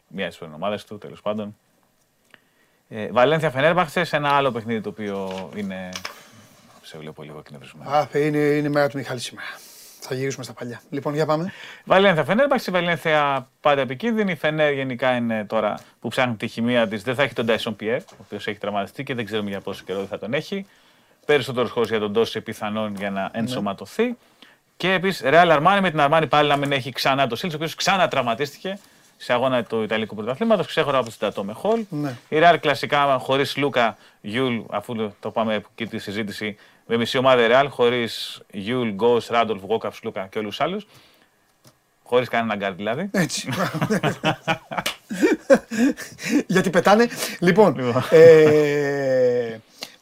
Μία 0.08 0.30
τη 0.30 0.36
πρώην 0.40 0.54
ομάδες 0.54 0.86
του, 0.86 0.98
τέλος 0.98 1.22
πάντων. 1.22 1.56
Ε, 2.90 3.08
Βαλένθια 3.12 3.50
Φενέρμπαχτσε, 3.52 4.04
σε 4.04 4.16
ένα 4.16 4.30
άλλο 4.30 4.52
παιχνίδι 4.52 4.82
το 4.82 4.90
οποίο 4.90 5.50
είναι. 5.56 5.90
Σε 6.82 6.98
βλέπω 6.98 7.24
λίγο 7.24 7.40
εκνευρισμένο. 7.40 7.90
Α, 7.90 8.08
είναι, 8.14 8.38
είναι 8.38 8.68
η 8.68 8.72
μέρα 8.72 8.90
του 8.90 8.98
Μιχάλη 8.98 9.20
σήμερα. 9.20 9.48
Θα 10.00 10.16
γυρίσουμε 10.16 10.44
στα 10.44 10.54
παλιά. 10.54 10.82
Λοιπόν, 10.90 11.14
για 11.14 11.26
πάμε. 11.26 11.52
Βαλένθια 11.84 12.24
Φενέρμπαχτσε, 12.24 12.70
η 12.70 12.74
Βαλένθια 12.74 13.50
πάντα 13.62 13.82
επικίνδυνη. 13.82 14.32
Η 14.32 14.36
Φενέρ 14.36 14.74
γενικά 14.74 15.16
είναι 15.16 15.46
τώρα 15.46 15.80
που 16.00 16.08
ψάχνει 16.08 16.36
τη 16.36 16.48
χημεία 16.48 16.88
της. 16.88 17.04
Δεν 17.04 17.16
θα 17.16 17.24
έχει 17.24 17.34
τον 17.34 17.46
Τάισον 17.46 17.76
Πιέρ, 17.76 18.00
ο 18.00 18.16
οποίος 18.22 18.48
έχει 18.48 18.58
τραυματιστεί 18.58 19.04
και 19.04 19.14
δεν 19.14 19.26
ξέρουμε 19.26 19.50
για 19.50 19.60
πόσο 19.60 19.84
καιρό 19.86 20.00
δεν 20.00 20.08
θα 20.08 20.20
τον 20.20 20.34
έχει. 20.34 20.66
Περισσότερος 21.26 21.72
χώρος 21.72 21.90
για 21.90 22.00
τον 22.00 22.14
Τόση 22.14 22.42
πιθανόν 22.42 22.96
για 22.96 23.10
να 23.12 23.30
ενσωματωθεί. 23.34 24.18
Και 24.78 24.94
επίσης 24.94 25.22
Ρεάλ 25.30 25.52
Αρμάνι 25.52 25.82
με 25.82 25.90
την 25.90 26.00
Αρμάνι 26.00 26.28
πάλι 26.28 26.50
να 26.50 26.58
μην 26.58 26.72
έχει 26.72 26.92
ξανά 26.92 27.28
το 27.28 27.36
Σίλτ, 27.36 27.54
ο 27.54 27.56
οποίος 27.56 27.76
ξανά 27.76 28.08
τραυματίστηκε 28.08 28.80
σε 29.18 29.34
αγώνα 29.34 29.64
του 29.64 29.82
Ιταλικού 29.82 30.16
Πρωταθλήματος, 30.16 30.68
ξέχωρα 30.68 30.98
από 30.98 31.10
την 31.10 31.18
Τατό 31.20 31.44
με 31.44 31.54
Χολ. 31.54 31.86
Ναι. 31.90 32.18
Η 32.30 32.40
Ρεάλ 32.40 32.60
κλασικά 32.60 33.18
χωρίς 33.20 33.58
Λούκα, 33.58 33.98
Γιούλ, 34.22 34.60
αφού 34.70 35.12
το 35.20 35.32
πάμε 35.32 35.56
εκεί 35.56 35.86
τη 35.86 35.98
συζήτηση, 35.98 36.58
με 36.86 36.98
μισή 36.98 37.18
ομάδα 37.18 37.48
Ρεάλ, 37.48 37.70
χωρίς 37.70 38.42
Γιούλ, 38.52 38.90
Γκος, 38.90 39.28
Ράντολφ, 39.28 39.62
Γόκαπ, 39.62 39.94
Λούκα 40.04 40.28
και 40.32 40.40
όλους 40.40 40.56
τους 40.56 40.66
άλλους. 40.66 40.88
Χωρίς 42.08 42.28
κανέναν 42.30 42.58
γκάρ 42.58 42.74
δηλαδή. 42.74 43.10
Έτσι. 43.12 43.50
Γιατί 46.48 46.70
πετάνε. 46.70 47.08
Λοιπόν, 47.40 47.76
Λοιπόν. 47.76 48.04
ε, 48.10 49.60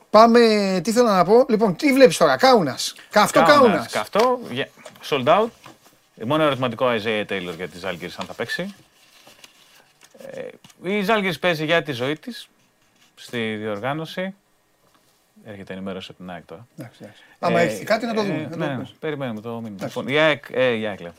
πάμε, 0.10 0.40
τι 0.84 0.92
θέλω 0.92 1.08
να 1.10 1.26
πω. 1.26 1.46
Λοιπόν, 1.50 1.76
τι 1.76 1.94
βλέπεις 1.94 2.18
τώρα, 2.18 2.38
Κάουνας. 2.38 2.96
Καυτό 3.10 3.44
Κάουνας. 3.44 3.88
Καυτό, 3.92 4.40
yeah, 4.52 4.66
sold 5.10 5.24
out. 5.26 5.48
Ε, 6.16 6.26
Μόνο 6.26 6.44
ερωτηματικό 6.44 6.86
Isaiah 6.90 7.26
Taylor 7.32 7.54
για 7.56 7.68
τη 7.68 7.78
Ζάλγκης 7.78 8.18
αν 8.18 8.26
θα 8.26 8.34
παίξει. 8.34 8.76
Ε, 10.32 10.48
η 10.84 11.02
Ζάλγκης 11.02 11.40
παίζει 11.40 11.66
για 11.66 11.82
τη 11.84 11.92
ζωή 11.92 12.18
της 12.18 12.50
στη 13.16 13.56
διοργάνωση. 13.56 14.36
Έρχεται 15.46 15.74
ενημέρωση 15.74 16.08
από 16.10 16.20
την 16.20 16.30
ΑΕΚ 16.32 16.46
τώρα. 16.46 16.68
Εντάξει, 16.78 17.00
εντάξει. 17.04 17.24
Άμα 17.40 17.60
Ε, 17.60 17.64
έχεις 17.66 17.84
κάτι 17.84 18.06
να 18.06 18.14
το 18.14 18.22
ε, 18.22 18.24
δούμε. 18.24 18.38
να 18.42 18.50
το 18.50 18.58
ναι, 18.58 18.66
ναι, 18.66 18.74
δούμε. 18.74 18.88
περιμένουμε 19.00 19.42
το 19.42 19.60
μήνυμα. 19.62 19.86
Λοιπόν, 19.86 20.08
η 20.08 20.18
ΑΕΚ, 20.18 20.44
ε, 20.52 20.72
η 20.72 20.86
ΑΕΚ 20.88 21.00
λέω. 21.00 21.14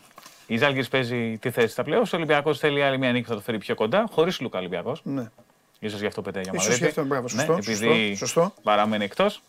Η 0.46 0.56
Ζάλγκης 0.56 0.88
παίζει 0.88 1.38
τη 1.40 1.50
θέση 1.50 1.68
στα 1.68 1.82
πλέον. 1.84 2.02
Ο 2.02 2.16
Ολυμπιακός 2.16 2.58
θέλει 2.58 2.82
άλλη 2.82 2.98
μια 2.98 3.12
νίκη 3.12 3.22
που 3.24 3.28
θα 3.28 3.34
το 3.34 3.40
φέρει 3.40 3.58
πιο 3.58 3.74
κοντά, 3.74 4.06
χωρίς 4.10 4.40
Λούκα 4.40 4.58
Ολυμπιακός. 4.58 5.00
Ναι. 5.04 5.30
Ίσως 5.78 6.00
γι' 6.00 6.06
αυτό 6.06 6.22
πετάει 6.22 6.42
για 6.42 6.52
Ίσως 6.54 6.66
Μαδρίτη. 6.68 6.84
γι' 6.84 6.90
αυτό, 6.90 7.04
μπράβο, 7.04 7.28
σωστό, 7.28 7.52
ναι, 7.52 7.58
επειδή 7.58 8.08
σωστό, 8.16 8.26
σωστό. 8.26 8.54
παραμένει 8.62 9.04
εκτός. 9.04 9.42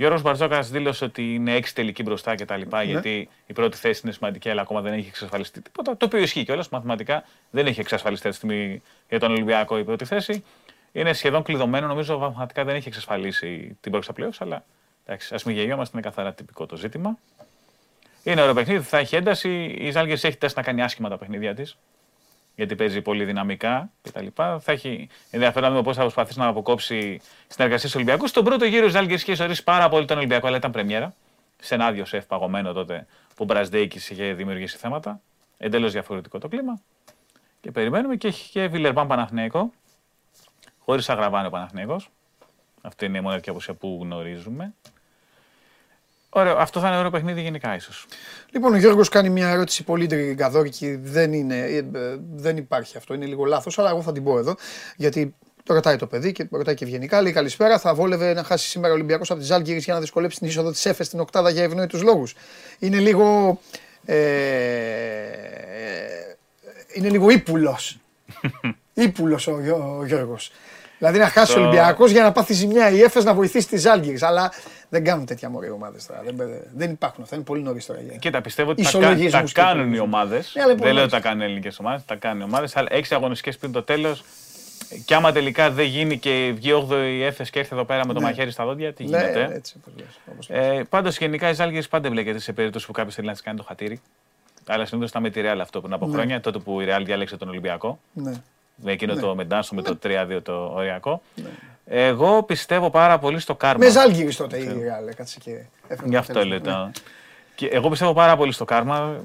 Ο 0.00 0.02
Γιώργος 0.02 0.22
Μπαρτζόκας 0.22 0.70
δήλωσε 0.70 1.04
ότι 1.04 1.34
είναι 1.34 1.54
έξι 1.54 1.74
τελική 1.74 2.02
μπροστά 2.02 2.34
και 2.34 2.44
τα 2.44 2.56
λοιπά, 2.56 2.78
Ναι. 2.78 2.84
γιατί 2.84 3.28
η 3.46 3.52
πρώτη 3.52 3.76
θέση 3.76 4.00
είναι 4.04 4.12
σημαντική, 4.12 4.50
αλλά 4.50 4.60
ακόμα 4.60 4.80
δεν 4.80 4.92
έχει 4.92 5.08
εξασφαλιστεί 5.08 5.60
τίποτα. 5.62 5.96
Το 5.96 6.06
οποίο 6.06 6.18
ισχύει 6.18 6.44
κιόλας. 6.44 6.68
Μαθηματικά 6.68 7.24
δεν 7.50 7.66
έχει 7.66 7.80
εξασφαλιστεί 7.80 8.28
αυτή 8.28 8.40
τη 8.40 8.46
στιγμή 8.46 8.82
για 9.08 9.18
τον 9.18 9.30
Ολυμπιακό 9.30 9.78
η 9.78 9.84
πρώτη 9.84 10.04
θέση. 10.04 10.44
Είναι 10.92 11.12
σχεδόν 11.12 11.42
κλειδωμένο, 11.42 11.86
νομίζω 11.86 12.18
βαθματικά 12.18 12.64
δεν 12.64 12.74
έχει 12.74 12.88
εξασφαλίσει 12.88 13.76
την 13.80 13.90
πρώτη 13.90 14.06
στα 14.06 14.14
playoffs, 14.18 14.36
αλλά 14.38 14.64
εντάξει, 15.06 15.34
ας 15.34 15.44
μην 15.44 15.56
γελιόμαστε, 15.56 15.98
είναι 15.98 16.06
καθαρά 16.06 16.32
τυπικό 16.32 16.66
το 16.66 16.76
ζήτημα. 16.76 17.18
Είναι 18.22 18.40
ωραίο 18.40 18.54
παιχνίδι, 18.54 18.84
θα 18.84 18.98
έχει 18.98 19.16
ένταση. 19.16 19.76
Η 19.78 19.90
Ζάλγκε 19.90 20.12
έχει 20.12 20.36
τεστ 20.36 20.56
να 20.56 20.62
κάνει 20.62 20.82
άσχημα 20.82 21.08
τα 21.08 21.18
παιχνίδια 21.18 21.54
της 21.54 21.76
γιατί 22.60 22.74
παίζει 22.74 23.00
πολύ 23.00 23.24
δυναμικά 23.24 23.90
κτλ. 24.02 24.26
Θα 24.34 24.72
έχει 24.72 25.08
ενδιαφέρον 25.30 25.68
να 25.68 25.70
δούμε 25.70 25.82
πώς 25.82 25.96
θα 25.96 26.02
προσπαθήσει 26.02 26.38
να 26.38 26.46
αποκόψει 26.46 27.20
συνεργασία 27.48 27.88
στους 27.88 27.94
Ολυμπιακούς. 27.94 28.30
Στον 28.30 28.44
πρώτο 28.44 28.64
γύρο 28.64 28.86
η 28.86 28.88
Ζάλγκη 28.88 29.14
είχε 29.14 29.42
ορίσει 29.42 29.64
πάρα 29.64 29.88
πολύ 29.88 30.04
τον 30.06 30.16
Ολυμπιακό, 30.16 30.46
αλλά 30.46 30.56
ήταν 30.56 30.70
πρεμιέρα. 30.70 31.14
Σε 31.60 31.74
ένα 31.74 31.86
άδειο 31.86 32.04
σεφ 32.04 32.26
παγωμένο 32.26 32.72
τότε 32.72 33.06
που 33.28 33.36
ο 33.36 33.44
Μπραζδέικης 33.44 34.10
είχε 34.10 34.32
δημιουργήσει 34.32 34.76
θέματα. 34.76 35.20
Εντελώς 35.58 35.92
διαφορετικό 35.92 36.38
το 36.38 36.48
κλίμα. 36.48 36.80
Και 37.60 37.70
περιμένουμε 37.70 38.16
και 38.16 38.28
έχει 38.28 38.50
και 38.50 38.66
Βιλερμπάν 38.66 39.06
Παναθηναϊκό. 39.06 39.72
Χωρίς 40.78 41.08
αγραβάνει 41.08 41.46
ο 41.46 41.50
Παναθηναϊκός. 41.50 42.10
Αυτή 42.82 43.04
είναι 43.04 43.18
η 43.18 43.20
μοναδική 43.20 43.50
αποσία 43.50 43.74
που 43.74 43.98
γνωρίζουμε. 44.02 44.74
Ωραίο. 46.32 46.56
Αυτό 46.56 46.80
θα 46.80 46.88
είναι 46.88 46.98
ωραίο 46.98 47.10
παιχνίδι 47.10 47.40
γενικά 47.42 47.74
ίσως. 47.74 48.06
Λοιπόν, 48.50 48.72
ο 48.72 48.76
Γιώργος 48.76 49.08
κάνει 49.08 49.30
μια 49.30 49.48
ερώτηση 49.48 49.84
πολύ 49.84 50.06
τριγκαδόρικη. 50.06 50.96
Δεν, 51.02 51.32
είναι, 51.32 51.56
ε, 51.58 51.76
ε, 51.76 51.84
δεν 52.34 52.56
υπάρχει 52.56 52.96
αυτό, 52.96 53.14
είναι 53.14 53.26
λίγο 53.26 53.44
λάθος, 53.44 53.78
αλλά 53.78 53.90
εγώ 53.90 54.02
θα 54.02 54.12
την 54.12 54.24
πω 54.24 54.38
εδώ. 54.38 54.56
Γιατί 54.96 55.34
το 55.62 55.74
ρωτάει 55.74 55.96
το 55.96 56.06
παιδί 56.06 56.32
και 56.32 56.46
ρωτάει 56.50 56.74
και 56.74 56.84
ευγενικά. 56.84 57.22
Λέει 57.22 57.32
καλησπέρα. 57.32 57.78
Θα 57.78 57.94
βόλευε 57.94 58.32
να 58.32 58.44
χάσει 58.44 58.68
σήμερα 58.68 58.92
ο 58.92 58.96
Ολυμπιακός 58.96 59.30
από 59.30 59.40
τη 59.40 59.46
Ζάλγκη 59.46 59.76
για 59.76 59.94
να 59.94 60.00
δυσκολέψει 60.00 60.38
την 60.38 60.48
είσοδο 60.48 60.70
της 60.70 60.86
ΕΦΕ 60.86 61.04
στην 61.04 61.20
Οκτάδα 61.20 61.50
για 61.50 61.62
ευνόητους 61.62 62.02
λόγους. 62.02 62.34
Είναι 62.78 62.98
λίγο. 62.98 63.58
Ε, 64.04 64.16
ε, 64.16 66.36
είναι 66.92 67.08
λίγο 67.08 67.30
ύπουλος. 67.30 67.98
ύπουλος 68.94 69.46
ο, 69.46 69.60
Γιώ- 69.60 69.96
ο 70.00 70.04
Γιώργος. 70.06 70.52
Δηλαδή 70.98 71.18
να 71.18 71.28
χάσει 71.28 71.52
ο 71.52 71.54
Το- 71.54 71.60
Ολυμπιακός 71.60 72.10
για 72.10 72.22
να 72.22 72.32
πάθει 72.32 72.52
ζημιά 72.52 72.90
η 72.90 73.02
ΕΦΕΣ 73.02 73.24
να 73.24 73.34
βοηθήσει 73.34 73.68
τη 73.68 73.76
Ζάλγκη. 73.76 74.16
Αλλά 74.20 74.52
Δεν 74.90 75.04
κάνουν 75.04 75.26
τέτοια 75.26 75.50
μωρή 75.50 75.70
ομάδες 75.70 76.06
τώρα. 76.06 76.22
Δεν, 76.22 76.36
δεν 76.74 76.90
υπάρχουν 76.90 77.22
αυτά. 77.22 77.34
Είναι 77.34 77.44
πολύ 77.44 77.62
νωρίς 77.62 77.86
τώρα. 77.86 78.00
Κοίτα, 78.18 78.40
πιστεύω 78.40 78.70
ότι 78.70 78.82
τα, 78.82 79.30
τα 79.30 79.44
κάνουν 79.52 79.92
οι 79.92 79.98
ομάδες. 79.98 80.52
Ναι, 80.54 80.74
δεν 80.74 80.94
λέω 80.94 81.02
ότι 81.02 81.12
τα 81.12 81.20
κάνουν 81.20 81.40
οι 81.40 81.44
ελληνικές 81.44 81.78
ομάδες. 81.78 82.04
Τα 82.04 82.16
κάνουν 82.16 82.40
οι 82.40 82.44
ομάδες. 82.44 82.76
Αλλά 82.76 82.88
έξι 82.90 83.14
αγωνιστικές 83.14 83.56
πριν 83.56 83.72
το 83.72 83.82
τέλος. 83.82 84.24
Και 85.04 85.14
άμα 85.14 85.32
τελικά 85.32 85.70
δεν 85.70 85.86
γίνει 85.86 86.18
και 86.18 86.52
βγει 86.54 86.86
8η 86.90 87.20
έφε 87.20 87.44
και 87.44 87.58
έρθει 87.58 87.74
εδώ 87.74 87.84
πέρα 87.84 88.06
με 88.06 88.12
το 88.12 88.18
ναι. 88.18 88.24
μαχαίρι 88.24 88.50
στα 88.50 88.64
δόντια, 88.64 88.92
τι 88.92 89.04
γίνεται. 89.04 89.46
Ναι, 89.46 89.54
έτσι, 89.54 89.80
ε, 90.48 90.82
Πάντως 90.88 91.18
γενικά 91.18 91.48
η 91.48 91.52
Ζάλγκη 91.52 91.88
πάντα 91.88 92.10
μπλέκεται 92.10 92.38
σε 92.38 92.52
περίπτωση 92.52 92.86
που 92.86 92.92
κάποιος 92.92 93.14
θέλει 93.14 93.26
να 93.26 93.34
τη 93.34 93.42
κάνει 93.42 93.56
το 93.56 93.64
χατήρι. 93.64 94.00
Αλλά 94.66 94.84
συνήθως 94.84 95.10
ήταν 95.10 95.22
με 95.22 95.30
τη 95.30 95.40
Real 95.44 95.58
αυτό 95.60 95.80
πριν 95.80 95.92
από 95.92 96.06
ναι. 96.06 96.12
χρόνια, 96.12 96.40
τότε 96.40 96.58
που 96.58 96.80
η 96.80 96.86
Real 96.88 97.02
διάλεξε 97.04 97.36
τον 97.36 97.48
Ολυμπιακό. 97.48 97.98
Ναι. 98.12 98.32
Με 98.74 98.92
εκείνο 98.92 99.14
ναι. 99.14 99.20
το 99.20 99.34
Μεντάνσο, 99.34 99.74
με 99.74 99.82
το 99.82 99.98
3-2 100.02 100.40
το 100.42 100.72
οριακό. 100.74 101.22
Ναι. 101.90 102.06
Εγώ 102.06 102.42
πιστεύω 102.42 102.90
πάρα 102.90 103.18
πολύ 103.18 103.40
στο 103.40 103.54
κάρμα. 103.54 103.84
Με 103.84 103.90
Ζάλγκη 103.90 104.34
τότε 104.36 104.56
η 104.56 104.68
Real, 104.68 105.12
κάτσε 105.16 105.38
και 105.38 105.50
Γι' 106.04 106.16
αυτό 106.16 106.44
λέω. 106.44 106.58
Ναι. 106.58 107.68
εγώ 107.68 107.88
πιστεύω 107.88 108.12
πάρα 108.12 108.36
πολύ 108.36 108.52
στο 108.52 108.64
κάρμα. 108.64 109.16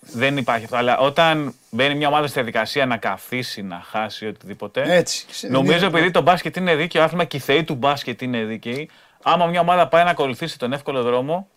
Δεν 0.00 0.36
υπάρχει 0.36 0.64
αυτό. 0.64 0.76
Αλλά 0.76 0.98
όταν 0.98 1.54
μπαίνει 1.70 1.94
μια 1.94 2.08
ομάδα 2.08 2.26
στη 2.26 2.34
διαδικασία 2.34 2.86
να 2.86 2.96
καθίσει, 2.96 3.62
να 3.62 3.82
χάσει 3.84 4.26
οτιδήποτε. 4.26 4.96
Έτσι. 4.96 5.26
Νομίζω 5.48 5.86
επειδή 5.86 6.10
το 6.10 6.20
μπάσκετ 6.20 6.56
είναι 6.56 6.74
δίκαιο, 6.74 7.02
άθλημα 7.02 7.24
και 7.24 7.36
η 7.36 7.40
θεή 7.40 7.64
του 7.64 7.74
μπάσκετ 7.74 8.22
είναι 8.22 8.44
δίκαιη. 8.44 8.90
Άμα 9.22 9.46
μια 9.46 9.60
ομάδα 9.60 9.88
πάει 9.88 10.04
να 10.04 10.10
ακολουθήσει 10.10 10.58
τον 10.58 10.72
εύκολο 10.72 11.02
δρόμο, 11.02 11.48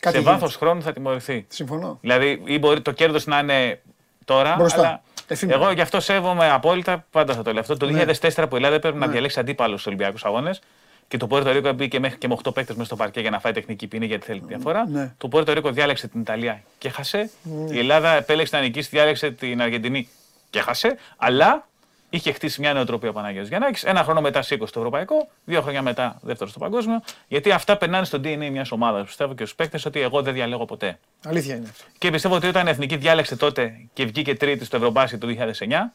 Κάτι 0.00 0.16
σε 0.16 0.22
βάθος 0.22 0.56
χρόνου 0.56 0.82
θα 0.82 0.92
τιμωρηθεί. 0.92 1.44
Συμφωνώ. 1.48 1.98
Δηλαδή, 2.00 2.42
ή 2.44 2.58
μπορεί 2.58 2.80
το 2.80 2.90
κέρδος 2.90 3.26
να 3.26 3.38
είναι 3.38 3.80
τώρα, 4.24 4.54
Μπροστά. 4.58 4.78
αλλά 4.78 5.02
εγώ 5.48 5.70
γι' 5.72 5.80
αυτό 5.80 6.00
σέβομαι 6.00 6.50
απόλυτα, 6.50 7.04
πάντα 7.10 7.34
θα 7.34 7.42
το 7.42 7.52
λέω 7.52 7.60
αυτό. 7.60 7.76
Το 7.76 7.86
2004 7.86 7.92
ναι. 7.92 8.46
που 8.46 8.54
η 8.54 8.56
Ελλάδα 8.56 8.74
έπρεπε 8.74 8.98
ναι. 8.98 9.06
να 9.06 9.12
διαλέξει 9.12 9.40
αντίπαλους 9.40 9.80
στου 9.80 9.90
Ολυμπιακούς 9.92 10.24
Αγώνες 10.24 10.60
και 11.08 11.16
το 11.16 11.26
Πόρτο 11.26 11.52
Ρίκο 11.52 11.72
μπήκε 11.72 12.00
μέχρι 12.00 12.18
και 12.18 12.28
με 12.28 12.36
8 12.42 12.54
παίκτες 12.54 12.76
μέσα 12.76 12.84
στο 12.84 12.96
παρκέ 12.96 13.20
για 13.20 13.30
να 13.30 13.40
φάει 13.40 13.52
τεχνική 13.52 13.86
ποινή 13.86 14.06
γιατί 14.06 14.26
θέλει 14.26 14.40
τη 14.40 14.46
διαφορά. 14.46 14.88
Ναι. 14.88 15.14
Το 15.18 15.28
Πόρτο 15.28 15.52
Ρίκο 15.52 15.70
διάλεξε 15.70 16.08
την 16.08 16.20
Ιταλία 16.20 16.62
και 16.78 16.88
χασε. 16.88 17.30
Ναι. 17.42 17.74
Η 17.74 17.78
Ελλάδα 17.78 18.12
επέλεξε 18.12 18.56
να 18.56 18.62
νικήσει, 18.62 18.88
διάλεξε 18.92 19.30
την 19.30 19.62
Αργεντινή 19.62 20.08
και 20.50 20.60
χασε. 20.60 20.96
Αλλά 21.16 21.67
είχε 22.10 22.32
χτίσει 22.32 22.60
μια 22.60 22.74
νοοτροπία 22.74 23.10
ο 23.10 23.12
Παναγιώτης 23.12 23.48
Γιαννάκης. 23.48 23.84
Ένα 23.84 24.04
χρόνο 24.04 24.20
μετά 24.20 24.42
σήκωσε 24.42 24.72
το 24.72 24.78
ευρωπαϊκό, 24.78 25.28
δύο 25.44 25.62
χρόνια 25.62 25.82
μετά 25.82 26.18
δεύτερο 26.22 26.50
στο 26.50 26.58
παγκόσμιο. 26.58 27.02
Γιατί 27.28 27.50
αυτά 27.50 27.76
περνάνε 27.76 28.04
στο 28.04 28.18
DNA 28.18 28.48
μιας 28.50 28.70
ομάδας. 28.70 29.06
Πιστεύω 29.06 29.34
και 29.34 29.44
στους 29.44 29.54
παίκτες 29.54 29.84
ότι 29.84 30.00
εγώ 30.00 30.22
δεν 30.22 30.34
διαλέγω 30.34 30.64
ποτέ. 30.64 30.98
Αλήθεια 31.24 31.54
είναι 31.54 31.72
Και 31.98 32.10
πιστεύω 32.10 32.34
ότι 32.34 32.46
όταν 32.46 32.66
η 32.66 32.70
Εθνική 32.70 32.96
διάλεξε 32.96 33.36
τότε 33.36 33.86
και 33.92 34.04
βγήκε 34.04 34.36
τρίτη 34.36 34.64
στο 34.64 34.76
Ευρωμπάσι 34.76 35.18
του 35.18 35.26
2009, 35.26 35.92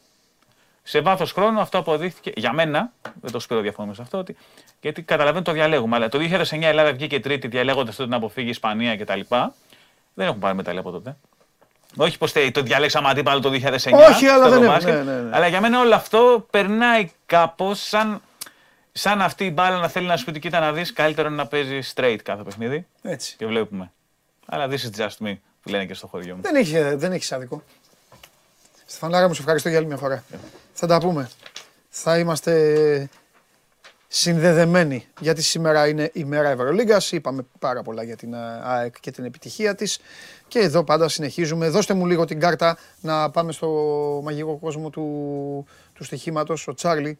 σε 0.83 1.01
βάθος 1.01 1.31
χρόνου 1.31 1.59
αυτό 1.59 1.77
αποδείχθηκε 1.77 2.31
για 2.35 2.53
μένα, 2.53 2.91
δεν 3.21 3.31
το 3.31 3.39
σπίρω 3.39 3.61
διαφωνώ 3.61 3.93
σε 3.93 4.01
αυτό, 4.01 4.17
ότι, 4.17 4.35
γιατί 4.81 5.01
καταλαβαίνω 5.01 5.43
το 5.43 5.51
διαλέγουμε. 5.51 5.95
Αλλά 5.95 6.09
το 6.09 6.19
2009 6.19 6.61
η 6.61 6.65
Ελλάδα 6.65 6.93
βγήκε 6.93 7.19
τρίτη 7.19 7.47
διαλέγοντας 7.47 7.95
τότε 7.95 8.09
να 8.09 8.15
αποφύγει 8.15 8.47
η 8.47 8.49
Ισπανία 8.49 8.97
κτλ. 8.97 9.19
Δεν 10.13 10.27
έχουν 10.27 10.39
πάρει 10.39 10.55
μετάλλια 10.55 10.79
από 10.79 10.91
τότε. 10.91 11.17
Όχι 11.97 12.17
πως 12.17 12.31
το 12.51 12.61
διαλέξαμε 12.61 13.09
αντίπαλο 13.09 13.39
το 13.39 13.49
2009. 13.49 13.55
Όχι, 14.09 14.27
αλλά 14.27 14.49
δεν 14.49 14.63
είναι. 14.63 14.77
Ναι, 14.77 14.91
ναι, 14.91 15.21
ναι. 15.21 15.35
Αλλά 15.35 15.47
για 15.47 15.61
μένα 15.61 15.79
όλο 15.79 15.95
αυτό 15.95 16.47
περνάει 16.49 17.09
κάπως 17.25 17.87
σαν, 17.87 18.21
σαν 18.91 19.21
αυτή 19.21 19.45
η 19.45 19.51
μπάλα 19.53 19.77
να 19.77 19.87
θέλει 19.87 20.07
να 20.07 20.17
σου 20.17 20.25
πει: 20.25 20.39
Κοίτα 20.39 20.59
να 20.59 20.71
δεις, 20.71 20.93
καλύτερο 20.93 21.27
είναι 21.27 21.37
να 21.37 21.47
παίζει 21.47 21.79
straight 21.95 22.17
κάθε 22.23 22.43
παιχνίδι. 22.43 22.87
Έτσι. 23.01 23.35
Και 23.37 23.45
βλέπουμε. 23.45 23.91
Αλλά 24.45 24.67
this 24.67 24.77
is 24.77 25.01
just 25.01 25.27
me, 25.27 25.37
που 25.61 25.69
λένε 25.69 25.85
και 25.85 25.93
στο 25.93 26.07
χωριό 26.07 26.35
μου. 26.35 26.41
Δεν 26.41 26.55
έχει, 26.55 26.79
δεν 26.79 27.11
έχεις 27.11 27.31
άδικο. 27.31 27.63
Στεφανάρα 28.85 29.27
μου, 29.27 29.33
σε 29.33 29.41
ευχαριστώ 29.41 29.69
για 29.69 29.77
άλλη 29.77 29.87
μια 29.87 29.97
φορά. 29.97 30.23
Θα 30.73 30.87
τα 30.87 30.97
πούμε. 30.97 31.29
Θα 31.89 32.17
είμαστε 32.17 33.09
συνδεδεμένοι 34.07 35.07
γιατί 35.19 35.41
σήμερα 35.41 35.87
είναι 35.87 36.09
η 36.13 36.23
μέρα 36.23 36.49
Ευρωλίγκας. 36.49 37.11
Είπαμε 37.11 37.45
πάρα 37.59 37.81
πολλά 37.81 38.03
για 38.03 38.15
την 38.15 38.35
ΑΕΚ 38.63 38.99
και 38.99 39.11
την 39.11 39.25
επιτυχία 39.25 39.75
της. 39.75 39.99
Και 40.53 40.59
εδώ 40.59 40.83
πάντα 40.83 41.07
συνεχίζουμε. 41.09 41.69
Δώστε 41.69 41.93
μου 41.93 42.05
λίγο 42.05 42.25
την 42.25 42.39
κάρτα 42.39 42.77
να 43.01 43.29
πάμε 43.29 43.51
στο 43.51 43.69
μαγικό 44.23 44.57
κόσμο 44.57 44.89
του, 44.89 45.65
του 45.93 46.03
στοιχήματος. 46.03 46.67
Ο 46.67 46.73
Τσάρλι. 46.73 47.17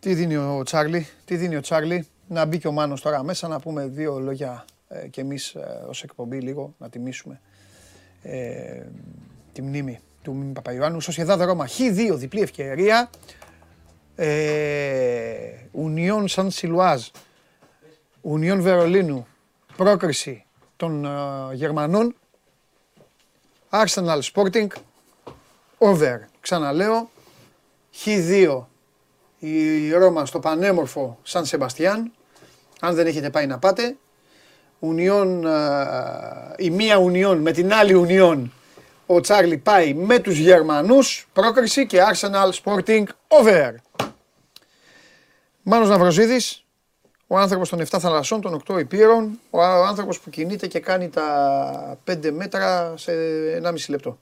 Τι 0.00 0.14
δίνει 0.14 0.36
ο 0.36 0.62
Τσάρλι, 0.64 1.08
τι 1.24 1.36
δίνει 1.36 1.56
ο 1.56 1.60
Τσάρλι; 1.60 2.06
Να 2.28 2.44
μπει 2.44 2.58
και 2.58 2.68
ο 2.68 2.72
Μάνος 2.72 3.00
τώρα 3.00 3.22
μέσα 3.22 3.48
να 3.48 3.60
πούμε 3.60 3.86
δύο 3.86 4.18
λόγια 4.18 4.64
ε, 4.88 5.08
και 5.08 5.20
εμείς 5.20 5.54
ε, 5.54 5.84
ως 5.88 6.02
εκπομπή 6.02 6.40
λίγο 6.40 6.74
να 6.78 6.88
τιμήσουμε 6.88 7.40
ε, 8.22 8.82
τη 9.52 9.62
μνήμη 9.62 9.98
του 10.22 10.34
Μίμη 10.34 10.52
Παπαϊωάννου. 10.52 11.00
Σοσιαδάδ 11.00 11.42
Ρώμα 11.42 11.68
Χ2 11.68 12.14
διπλή 12.14 12.40
ευκαιρία. 12.40 13.10
Ε, 14.16 14.36
Ουνιόν 15.70 16.28
Σαν 16.28 16.50
Σιλουάζ. 16.50 17.02
Ουνιόν 18.20 18.60
Βερολίνου. 18.60 19.26
Πρόκριση 19.76 20.44
των 20.76 21.04
ε, 21.04 21.08
Γερμανών. 21.54 22.14
Arsenal 23.84 24.20
Sporting. 24.32 24.66
Over. 25.78 26.18
Ξαναλέω. 26.40 27.10
Χ2 28.04 28.64
η 29.38 29.92
Ρώμα 29.92 30.26
στο 30.26 30.38
πανέμορφο 30.38 31.18
Σαν 31.22 31.44
Σεμπαστιάν. 31.44 32.12
Αν 32.80 32.94
δεν 32.94 33.06
έχετε 33.06 33.30
πάει 33.30 33.46
να 33.46 33.58
πάτε. 33.58 33.96
Ουνιόν, 34.78 35.46
ε, 35.46 35.54
η 36.56 36.70
μία 36.70 36.96
Ουνιόν 36.96 37.38
με 37.38 37.52
την 37.52 37.72
άλλη 37.72 37.94
Ουνιόν 37.94 38.52
ο 39.06 39.20
Τσάρλι 39.20 39.56
πάει 39.56 39.94
με 39.94 40.18
τους 40.18 40.36
Γερμανούς, 40.38 41.28
πρόκριση 41.32 41.86
και 41.86 42.00
Arsenal 42.12 42.50
Sporting 42.62 43.04
over. 43.28 43.74
Μάνος 45.62 45.88
Ναυροζίδης, 45.88 46.64
ο 47.26 47.38
άνθρωπος 47.38 47.68
των 47.68 47.80
7 47.80 47.98
θαλασσών, 48.00 48.40
των 48.40 48.62
8 48.68 48.78
υπήρων, 48.78 49.38
ο 49.50 49.62
άνθρωπος 49.62 50.20
που 50.20 50.30
κινείται 50.30 50.66
και 50.66 50.80
κάνει 50.80 51.08
τα 51.08 51.98
5 52.04 52.30
μέτρα 52.30 52.94
σε 52.96 53.12
1,5 53.62 53.74
λεπτό. 53.88 54.18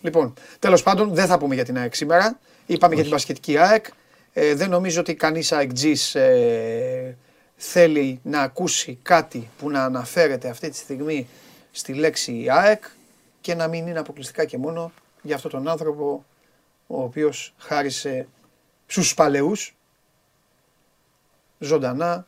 Λοιπόν, 0.00 0.34
τέλος 0.58 0.82
πάντων 0.82 1.14
δεν 1.14 1.26
θα 1.26 1.38
πούμε 1.38 1.54
για 1.54 1.64
την 1.64 1.78
ΑΕΚ 1.78 1.94
σήμερα, 1.94 2.38
είπαμε 2.66 2.94
για 2.94 3.02
την 3.02 3.12
πασχετική 3.12 3.58
ΑΕΚ. 3.58 3.86
Ε, 4.32 4.54
δεν 4.54 4.70
νομίζω 4.70 5.00
ότι 5.00 5.14
κανείς 5.14 5.52
ΑΕΚΤΖΙΣ 5.52 6.14
ε, 6.14 7.16
θέλει 7.56 8.20
να 8.22 8.40
ακούσει 8.40 8.98
κάτι 9.02 9.50
που 9.58 9.70
να 9.70 9.84
αναφέρεται 9.84 10.48
αυτή 10.48 10.68
τη 10.68 10.76
στιγμή 10.76 11.28
στη 11.70 11.92
λέξη 11.92 12.46
ΑΕΚ 12.50 12.84
και 13.40 13.54
να 13.54 13.68
μην 13.68 13.86
είναι 13.86 13.98
αποκλειστικά 13.98 14.44
και 14.44 14.58
μόνο 14.58 14.92
για 15.22 15.34
αυτόν 15.34 15.50
τον 15.50 15.68
άνθρωπο 15.68 16.24
ο 16.86 17.02
οποίος 17.02 17.54
χάρισε 17.58 18.28
στους 18.86 19.14
παλαιούς 19.14 19.74
ζωντανά 21.58 22.26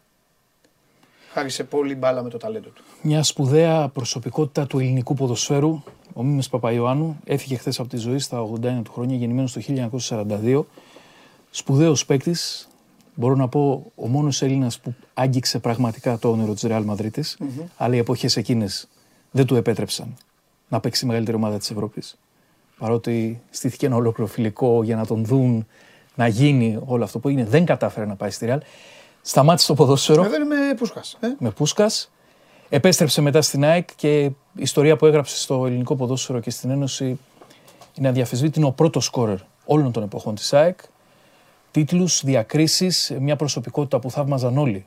χάρισε 1.36 1.64
πολύ 1.64 1.94
μπάλα 1.94 2.22
με 2.22 2.28
το 2.30 2.38
ταλέντο 2.38 2.68
του. 2.68 2.82
Μια 3.02 3.22
σπουδαία 3.22 3.88
προσωπικότητα 3.88 4.66
του 4.66 4.78
ελληνικού 4.78 5.14
ποδοσφαίρου, 5.14 5.82
ο 6.12 6.22
Μίμης 6.22 6.48
Παπαϊωάννου, 6.48 7.18
έφυγε 7.24 7.56
χθες 7.56 7.80
από 7.80 7.88
τη 7.88 7.96
ζωή 7.96 8.18
στα 8.18 8.40
81 8.40 8.82
του 8.84 8.92
χρόνια, 8.92 9.16
γεννημένος 9.16 9.52
το 9.52 9.60
1942. 9.60 10.64
Σπουδαίος 11.50 12.06
παίκτης, 12.06 12.68
μπορώ 13.14 13.34
να 13.34 13.48
πω 13.48 13.92
ο 13.94 14.06
μόνος 14.06 14.42
Έλληνας 14.42 14.80
που 14.80 14.94
άγγιξε 15.14 15.58
πραγματικά 15.58 16.18
το 16.18 16.30
όνειρο 16.30 16.52
της 16.52 16.62
Ρεάλ 16.62 16.84
Μαδρίτης, 16.84 17.38
αλλά 17.76 17.94
οι 17.94 17.98
εποχές 17.98 18.36
εκείνες 18.36 18.88
δεν 19.30 19.46
του 19.46 19.56
επέτρεψαν 19.56 20.16
να 20.68 20.80
παίξει 20.80 21.04
η 21.04 21.08
μεγαλύτερη 21.08 21.36
ομάδα 21.36 21.58
της 21.58 21.70
Ευρώπης. 21.70 22.18
Παρότι 22.78 23.40
στήθηκε 23.50 23.86
ένα 23.86 23.96
ολόκληρο 23.96 24.30
φιλικό 24.30 24.82
για 24.82 24.96
να 24.96 25.06
τον 25.06 25.24
δουν 25.24 25.66
να 26.14 26.26
γίνει 26.26 26.78
όλο 26.84 27.04
αυτό 27.04 27.18
που 27.18 27.28
έγινε, 27.28 27.44
δεν 27.44 27.64
κατάφερε 27.64 28.06
να 28.06 28.14
πάει 28.14 28.30
στη 28.30 28.46
Ρεάλ. 28.46 28.60
Σταμάτησε 29.28 29.66
το 29.66 29.74
ποδόσφαιρο. 29.74 30.24
Ε, 30.24 30.28
δεν 30.28 30.46
με 30.46 30.74
Πούσκας. 30.76 31.16
Ε. 31.20 31.26
Με 31.38 31.50
Πούσκας. 31.50 32.10
Επέστρεψε 32.68 33.20
μετά 33.20 33.42
στην 33.42 33.64
ΑΕΚ 33.64 33.88
και 33.96 34.24
η 34.24 34.36
ιστορία 34.54 34.96
που 34.96 35.06
έγραψε 35.06 35.36
στο 35.36 35.66
ελληνικό 35.66 35.96
ποδόσφαιρο 35.96 36.40
και 36.40 36.50
στην 36.50 36.70
Ένωση 36.70 37.18
είναι 37.94 38.08
αδιαφεσβήτη. 38.08 38.58
Είναι 38.58 38.68
ο 38.68 38.72
πρώτος 38.72 39.04
σκόρερ 39.04 39.36
όλων 39.64 39.92
των 39.92 40.02
εποχών 40.02 40.34
της 40.34 40.52
ΑΕΚ. 40.52 40.78
Τίτλους, 41.70 42.22
διακρίσεις, 42.24 43.12
μια 43.20 43.36
προσωπικότητα 43.36 43.98
που 43.98 44.10
θαύμαζαν 44.10 44.58
όλοι 44.58 44.86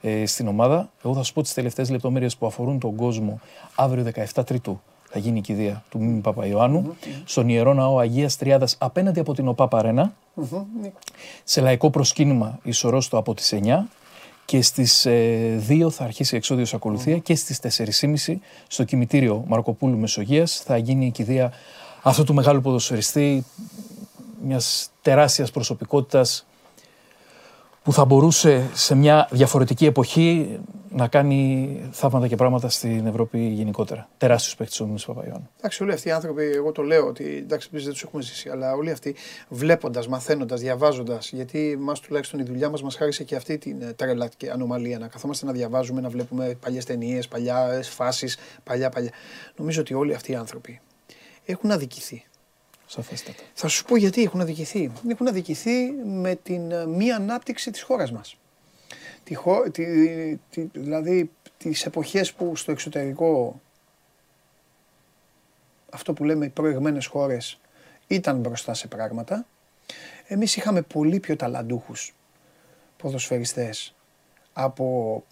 ε, 0.00 0.26
στην 0.26 0.48
ομάδα. 0.48 0.90
Εγώ 1.04 1.14
θα 1.14 1.22
σου 1.22 1.32
πω 1.32 1.42
τις 1.42 1.54
τελευταίες 1.54 1.90
λεπτομέρειες 1.90 2.36
που 2.36 2.46
αφορούν 2.46 2.78
τον 2.78 2.96
κόσμο 2.96 3.40
αύριο 3.74 4.06
17 4.34 4.46
Τρίτου 4.46 4.80
θα 5.12 5.18
γίνει 5.18 5.38
η 5.38 5.40
κηδεία 5.40 5.84
του 5.88 5.98
Μίμη 5.98 6.20
Παπαϊωάννου 6.20 6.96
στον 7.24 7.48
Ιερό 7.48 7.74
Ναό 7.74 7.98
Αγίας 7.98 8.36
Τριάδας 8.36 8.76
απέναντι 8.78 9.20
από 9.20 9.34
την 9.34 9.48
ΟΠΑ 9.48 9.68
Παρένα. 9.68 10.14
Σε 11.44 11.60
λαϊκό 11.60 11.90
προσκύνημα 11.90 12.58
ισορρόστο 12.62 13.18
από 13.18 13.34
τις 13.34 13.54
9 13.62 13.88
και 14.44 14.62
στις 14.62 15.06
2 15.06 15.10
ε, 15.10 15.90
θα 15.90 16.04
αρχίσει 16.04 16.34
η 16.34 16.36
εξόδιος 16.36 16.74
ακολουθία 16.74 17.18
και 17.18 17.34
στις 17.34 17.60
4.30 18.26 18.34
στο 18.66 18.84
κημητήριο 18.84 19.44
Μαρκοπούλου 19.46 19.98
Μεσογείας 19.98 20.62
θα 20.64 20.76
γίνει 20.76 21.06
η 21.06 21.10
κηδεία 21.10 21.52
αυτού 22.02 22.24
του 22.24 22.34
μεγάλου 22.34 22.60
ποδοσφαιριστή 22.60 23.44
μιας 24.44 24.90
τεράστιας 25.02 25.50
προσωπικότητας 25.50 26.46
που 27.82 27.92
θα 27.92 28.04
μπορούσε 28.04 28.70
σε 28.72 28.94
μια 28.94 29.28
διαφορετική 29.30 29.86
εποχή 29.86 30.58
να 30.94 31.08
κάνει 31.08 31.80
θαύματα 31.92 32.28
και 32.28 32.36
πράγματα 32.36 32.68
στην 32.68 33.06
Ευρώπη 33.06 33.38
γενικότερα. 33.38 34.08
Τεράστιο 34.18 34.54
παίκτη 34.58 34.82
ο 34.82 34.86
Μίμη 34.86 34.98
Παπαϊωάννου. 35.06 35.50
Εντάξει, 35.58 35.82
όλοι 35.82 35.92
αυτοί 35.92 36.08
οι 36.08 36.10
άνθρωποι, 36.10 36.44
εγώ 36.44 36.72
το 36.72 36.82
λέω 36.82 37.06
ότι 37.06 37.36
εντάξει, 37.36 37.68
εμείς 37.72 37.84
δεν 37.84 37.92
τους 37.92 38.02
έχουμε 38.02 38.22
ζήσει, 38.22 38.48
αλλά 38.48 38.72
όλοι 38.74 38.90
αυτοί 38.90 39.14
βλέποντας, 39.48 40.08
μαθαίνοντας, 40.08 40.60
διαβάζοντας, 40.60 41.30
γιατί 41.32 41.70
εμά 41.70 41.92
τουλάχιστον 41.92 42.40
η 42.40 42.42
δουλειά 42.42 42.68
μας 42.68 42.82
μας 42.82 42.96
χάρισε 42.96 43.24
και 43.24 43.36
αυτή 43.36 43.58
την 43.58 43.82
ε, 43.82 43.92
τρέλα 43.92 44.28
και 44.36 44.50
ανομαλία. 44.50 44.98
Να 44.98 45.08
καθόμαστε 45.08 45.46
να 45.46 45.52
διαβάζουμε, 45.52 46.00
να 46.00 46.08
βλέπουμε 46.08 46.56
παλιές 46.60 46.84
ταινίες, 46.84 47.28
παλιάς 47.28 47.88
φάσεις, 47.88 48.36
παλιά 48.64 48.88
παλιά. 48.88 49.10
Νομίζω 49.56 49.80
ότι 49.80 49.94
όλοι 49.94 50.14
αυτοί 50.14 50.32
οι 50.32 50.34
άνθρωποι 50.34 50.80
έχουν 51.44 51.70
αδικηθεί. 51.70 52.24
Σαφέστατα. 52.92 53.42
Θα 53.54 53.68
σου 53.68 53.84
πω 53.84 53.96
γιατί 53.96 54.22
έχουν 54.22 54.40
αδικηθεί. 54.40 54.92
Έχουν 55.08 55.28
αδικηθεί 55.28 55.90
με 56.04 56.34
την 56.34 56.70
ε, 56.70 56.86
μη 56.86 57.12
ανάπτυξη 57.12 57.70
της 57.70 57.82
χώρας 57.82 58.12
μας. 58.12 58.36
Τη, 59.24 59.34
χω- 59.34 59.70
τη, 59.70 60.36
τη- 60.36 60.68
δηλαδή 60.72 61.30
τις 61.58 61.86
εποχές 61.86 62.32
που 62.32 62.56
στο 62.56 62.70
εξωτερικό 62.70 63.60
αυτό 65.90 66.12
που 66.12 66.24
λέμε 66.24 66.44
οι 66.44 66.48
προηγμένες 66.48 67.06
χώρες 67.06 67.60
ήταν 68.06 68.38
μπροστά 68.40 68.74
σε 68.74 68.86
πράγματα. 68.86 69.46
Εμείς 70.26 70.56
είχαμε 70.56 70.82
πολύ 70.82 71.20
πιο 71.20 71.36
ταλαντούχους 71.36 72.14
ποδοσφαιριστές 72.96 73.94
από 74.52 75.24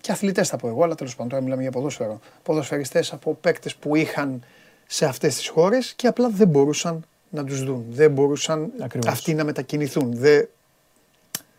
και 0.00 0.12
αθλητές 0.12 0.48
θα 0.48 0.56
πω 0.56 0.68
εγώ, 0.68 0.82
αλλά 0.84 0.94
τέλος 0.94 1.12
πάντων 1.14 1.28
τώρα 1.28 1.42
μιλάμε 1.42 1.62
για 1.62 1.70
ποδόσφαιρο. 1.70 2.20
Ποδοσφαιριστές 2.42 3.12
από 3.12 3.34
παίκτες 3.34 3.76
που 3.76 3.96
είχαν 3.96 4.44
σε 4.92 5.04
αυτές 5.04 5.34
τις 5.36 5.48
χώρες 5.48 5.92
και 5.96 6.06
απλά 6.06 6.28
δεν 6.28 6.48
μπορούσαν 6.48 7.04
να 7.30 7.44
τους 7.44 7.64
δουν. 7.64 7.84
Δεν 7.90 8.10
μπορούσαν 8.10 8.70
Ακριβώς. 8.80 9.12
αυτοί 9.12 9.34
να 9.34 9.44
μετακινηθούν. 9.44 10.16
Δεν... 10.16 10.48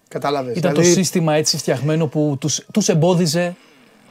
Κατάλαβες. 0.07 0.57
Ήταν 0.57 0.73
το 0.73 0.83
σύστημα 0.83 1.33
έτσι 1.33 1.57
φτιαγμένο 1.57 2.07
που 2.07 2.37
τους, 2.39 2.65
τους 2.73 2.89
εμπόδιζε 2.89 3.55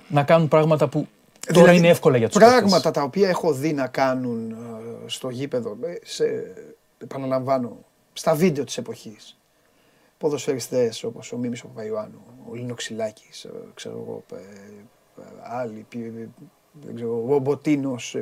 να 0.09 0.23
κάνουν 0.23 0.49
πράγματα 0.49 0.89
που 0.89 1.07
τώρα 1.47 1.61
Δηλαδή, 1.61 1.79
είναι 1.79 1.89
εύκολα 1.89 2.16
για 2.16 2.29
τους 2.29 2.37
Πράγματα 2.37 2.75
παίκτες. 2.75 2.93
τα 2.93 3.03
οποία 3.03 3.29
έχω 3.29 3.53
δει 3.53 3.73
να 3.73 3.87
κάνουν 3.87 4.51
ε, 4.51 4.55
στο 5.07 5.29
γήπεδο, 5.29 5.77
ε, 5.83 5.95
σε, 6.03 6.25
επαναλαμβάνω, 6.99 7.77
στα 8.12 8.35
βίντεο 8.35 8.64
της 8.64 8.77
εποχής. 8.79 9.37
Ποδοσφαιριστές 10.18 11.05
όπως 11.05 11.33
ο 11.33 11.37
Μίμης 11.37 11.62
Παπαϊωάννου, 11.62 12.21
ο 12.51 12.55
Λίνος 12.55 12.77
Ξυλάκης, 12.77 13.45
ε, 13.45 13.51
ξέρω 13.75 14.05
εγώ, 14.07 14.25
ε, 14.33 14.43
ε, 15.21 15.25
άλλοι, 15.43 15.87
πι- 15.89 16.12
δεν 16.85 16.95
ξέρω, 16.95 17.25
ο 17.29 17.39
Μποτίνος, 17.39 18.16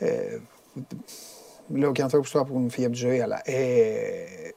ε, 0.00 0.06
ε, 0.06 0.40
λέω 1.68 1.92
και 1.92 2.02
ανθρώπους 2.02 2.30
τώρα 2.30 2.44
που 2.44 2.52
έχουν 2.54 2.70
φύγει 2.70 2.86
από 2.86 2.94
τη 2.94 3.00
ζωή, 3.00 3.20
αλλά 3.20 3.40
ε, 3.44 4.50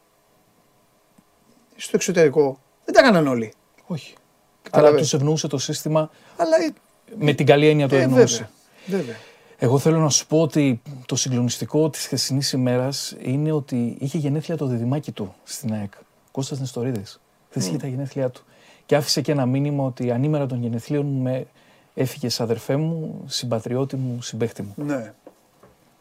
στο 1.75 1.91
εξωτερικό 1.93 2.59
δεν 2.85 2.93
τα 2.93 2.99
έκαναν 2.99 3.27
όλοι. 3.27 3.53
Όχι. 3.85 4.13
Αλλά 4.15 4.69
Καταλαβες. 4.71 5.01
τους 5.01 5.13
ευνοούσε 5.13 5.47
το 5.47 5.57
σύστημα 5.57 6.09
Αλλά 6.37 6.55
ε, 6.55 6.73
με 7.17 7.33
την 7.33 7.45
καλή 7.45 7.67
έννοια 7.67 7.87
το 7.87 7.95
ε, 7.95 8.01
ευνοούσε. 8.01 8.49
βέβαια, 8.85 9.01
βέβαια. 9.01 9.15
Εγώ 9.57 9.79
θέλω 9.79 9.99
να 9.99 10.09
σου 10.09 10.27
πω 10.27 10.41
ότι 10.41 10.81
το 11.05 11.15
συγκλονιστικό 11.15 11.89
της 11.89 12.05
χθεσινής 12.05 12.51
ημέρας 12.51 13.15
είναι 13.21 13.51
ότι 13.51 13.95
είχε 13.99 14.17
γενέθλια 14.17 14.57
το 14.57 14.65
διδυμάκι 14.65 15.11
του 15.11 15.35
στην 15.43 15.73
ΑΕΚ. 15.73 15.93
Κώστας 16.31 16.59
Νεστορίδης. 16.59 17.19
Χθες 17.49 17.67
είχε 17.67 17.77
τα 17.77 17.87
γενέθλιά 17.87 18.29
του. 18.29 18.43
Και 18.85 18.95
άφησε 18.95 19.21
και 19.21 19.31
ένα 19.31 19.45
μήνυμα 19.45 19.83
ότι 19.85 20.11
ανήμερα 20.11 20.45
των 20.45 20.61
γενεθλίων 20.61 21.05
μου 21.05 21.21
με 21.21 21.47
έφυγες 21.93 22.41
αδερφέ 22.41 22.75
μου, 22.75 23.23
συμπατριώτη 23.25 23.95
μου, 23.95 24.21
συμπαίχτη 24.21 24.61
μου. 24.61 24.73
Ναι. 24.75 25.13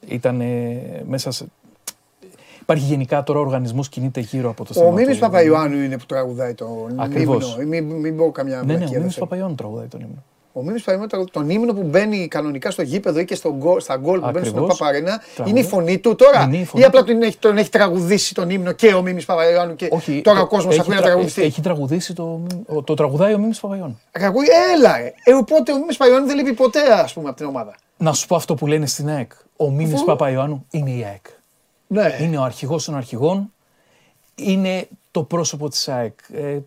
Ήταν 0.09 0.42
μέσα 1.07 1.30
σε... 1.30 1.44
Υπάρχει 2.61 2.84
γενικά 2.84 3.22
τώρα 3.22 3.38
ο 3.38 3.42
οργανισμός 3.42 3.88
κινείται 3.88 4.20
γύρω 4.20 4.50
από 4.50 4.64
το 4.64 4.74
θέμα. 4.74 4.86
Ο 4.86 4.92
Μίμης 4.92 5.14
του- 5.14 5.20
Παπαϊωάννου 5.20 5.82
είναι 5.82 5.98
που 5.98 6.07
τραγουδάει 6.07 6.55
το 6.55 6.88
Ακριβώς. 6.96 7.53
ύμνο. 7.55 7.66
Μην, 7.68 7.84
μην 7.84 8.16
πω 8.16 8.30
καμιά 8.30 8.57
Ναι, 8.57 8.61
ναι, 8.62 8.66
βλακεία, 8.66 8.86
ο 8.86 8.90
δεν 8.90 8.98
Μίμης 9.00 9.14
θέλω. 9.14 9.26
Παπαϊώνου 9.26 9.55
τραγουδάει 9.55 9.86
τον 9.86 10.00
ύμνο. 10.00 10.22
Ο 10.53 10.62
Μίμης 10.62 10.78
Παπαϊωάννου 10.82 11.09
τραγουδάει 11.09 11.32
τον 11.32 11.50
ύμνο 11.50 11.72
που 11.74 11.82
μπαίνει 11.82 12.28
κανονικά 12.28 12.70
στο 12.70 12.82
γήπεδο 12.82 13.18
ή 13.20 13.24
και 13.24 13.34
στο 13.34 13.55
γκολ, 13.57 13.80
στα 13.80 13.96
γκολ 13.96 14.20
που 14.20 14.30
μπαίνουν 14.30 14.44
στον 14.48 14.59
Ακριβώς. 14.59 14.78
Παπαρένα. 14.78 15.20
Τραγουδάει. 15.34 15.50
Είναι 15.50 15.66
η 15.66 15.70
φωνή 15.70 15.98
του 15.98 16.14
τώρα. 16.14 16.42
Είναι 16.42 16.57
η 16.57 16.64
φωνή 16.64 16.82
Ή 16.82 16.86
απλά 16.86 17.00
του. 17.03 17.07
τον 17.12 17.22
έχει, 17.22 17.36
τον 17.38 17.57
έχει 17.57 17.70
τραγουδήσει 17.70 18.34
τον 18.34 18.50
ύμνο 18.50 18.72
και 18.72 18.86
ο 18.94 19.03
Μίμης 19.03 19.24
Παπαϊωάννου 19.24 19.74
και 19.76 19.88
Όχι, 19.92 20.20
τώρα 20.24 20.38
το- 20.38 20.44
ο 20.44 20.48
κόσμος 20.48 20.72
έχει 20.72 20.80
ακούει 20.80 20.94
να 20.94 21.00
τρα- 21.00 21.09
τραγουδιστεί. 21.11 21.42
Έχει 21.42 21.61
τραγουδήσει 21.61 22.14
το, 22.14 22.40
ο- 22.66 22.82
το 22.82 22.94
τραγουδάει 22.94 23.34
ο 23.34 23.38
Μίμης 23.38 23.61
Παπαϊώνου. 23.61 24.00
Ακούει, 24.12 24.46
έλα 24.76 24.96
ρε. 24.96 25.12
Ε, 25.24 25.32
οπότε 25.34 25.72
ο 25.72 25.78
Μίμης 25.78 25.96
Παπαϊωάννου 25.96 26.28
δεν 26.28 26.36
λείπει 26.36 26.53
ποτέ 26.53 26.80
ας 27.03 27.12
πούμε 27.12 27.28
από 27.28 27.36
την 27.36 27.46
ομάδα. 27.46 27.74
Να 28.03 28.12
σου 28.12 28.26
πω 28.26 28.36
αυτό 28.36 28.55
που 28.55 28.66
λένε 28.66 28.86
στην 28.86 29.09
ΑΕΚ. 29.09 29.32
Ο 29.57 29.70
Μίμης 29.70 29.94
Αφού- 29.94 30.07
Παπαϊωάννου 30.07 30.66
είναι 30.70 30.90
η 30.90 31.05
ΑΕΚ. 31.05 31.26
Ναι. 31.86 32.16
Είναι 32.20 32.36
ο 32.38 32.42
αρχηγός 32.42 32.84
των 32.84 32.94
αρχηγών. 32.96 33.53
Είναι 34.34 34.88
το 35.11 35.22
πρόσωπο 35.22 35.68
της 35.68 35.88
ΑΕΚ. 35.88 36.18
Ε, 36.32 36.59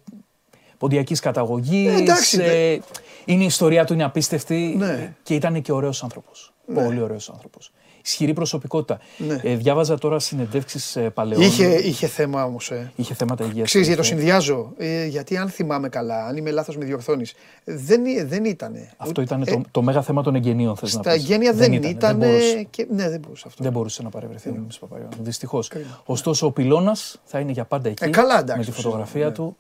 ποντιακής 0.77 1.19
καταγωγής. 1.19 1.93
Ε, 1.93 1.95
εντάξει, 1.95 2.41
ε, 2.41 2.79
είναι 3.25 3.43
η 3.43 3.45
ιστορία 3.45 3.85
του, 3.85 3.93
είναι 3.93 4.03
απίστευτη. 4.03 4.75
Ναι. 4.77 5.13
Και 5.23 5.35
ήταν 5.35 5.61
και 5.61 5.71
ωραίος 5.71 6.03
άνθρωπος. 6.03 6.53
Πολύ 6.73 7.01
ωραίος 7.01 7.29
άνθρωπος. 7.29 7.71
Ισχυρή 8.05 8.33
προσωπικότητα. 8.33 8.99
Ναι. 9.17 9.39
Ε, 9.43 9.55
διάβαζα 9.55 9.97
τώρα 9.97 10.19
συνεντεύξεις 10.19 10.95
ε, 10.95 11.09
παλαιών. 11.09 11.41
Είχε, 11.41 11.65
είχε 11.75 12.07
θέμα 12.07 12.45
όμως. 12.45 12.71
Ε. 12.71 12.91
Είχε 12.95 13.13
θέματα 13.13 13.45
υγείας. 13.45 13.67
Ξέρεις 13.67 13.87
γιατί 13.87 14.01
το 14.01 14.07
Ε, 14.07 14.09
συνδυάζω. 14.15 14.73
Ε, 14.77 15.05
γιατί 15.05 15.37
αν 15.37 15.49
θυμάμαι 15.49 15.89
καλά, 15.89 16.25
αν 16.25 16.37
είμαι 16.37 16.51
λάθος 16.51 16.77
με 16.77 16.85
διορθώνεις, 16.85 17.33
δεν, 17.63 18.01
δεν 18.27 18.45
ήταν. 18.45 18.73
Αυτό 18.97 19.21
ήταν 19.21 19.43
το, 19.45 19.61
το 19.71 19.81
μέγα 19.81 20.01
θέμα 20.01 20.23
των 20.23 20.35
εγγενείων, 20.35 20.75
θες 20.75 20.93
να 20.93 20.99
Ε, 20.99 21.03
Στα 21.03 21.11
πεις. 21.13 21.21
εγγένεια 21.23 21.53
δεν, 21.53 21.73
ήταν. 21.73 22.19
δεν 22.19 22.29
μπορούσε. 22.29 22.67
και, 22.69 22.87
ναι, 22.91 23.09
δεν 23.09 23.19
μπορούσε 23.19 23.43
αυτό. 23.47 23.63
Δεν 23.63 23.71
μπορούσε 23.71 24.03
να 24.03 24.09
παρευρεθεί 24.09 24.49
ο 24.49 24.51
Μίμης 24.51 24.77
Παπαϊώνου. 24.79 25.09
Δυστυχώς. 25.21 25.71
Ωστόσο, 26.05 26.45
ο 26.45 26.51
πυλώνας 26.51 27.21
θα 27.23 27.39
είναι 27.39 27.51
για 27.51 27.65
πάντα 27.65 27.89
εκεί. 27.89 28.03
Ε, 28.03 28.07
καλά, 28.09 28.39
εντάξει, 28.39 28.57
με 28.57 28.65
τη 28.65 28.71
το 28.71 28.81
φωτογραφία 28.81 29.21
συζητάμε, 29.25 29.49
του 29.49 29.57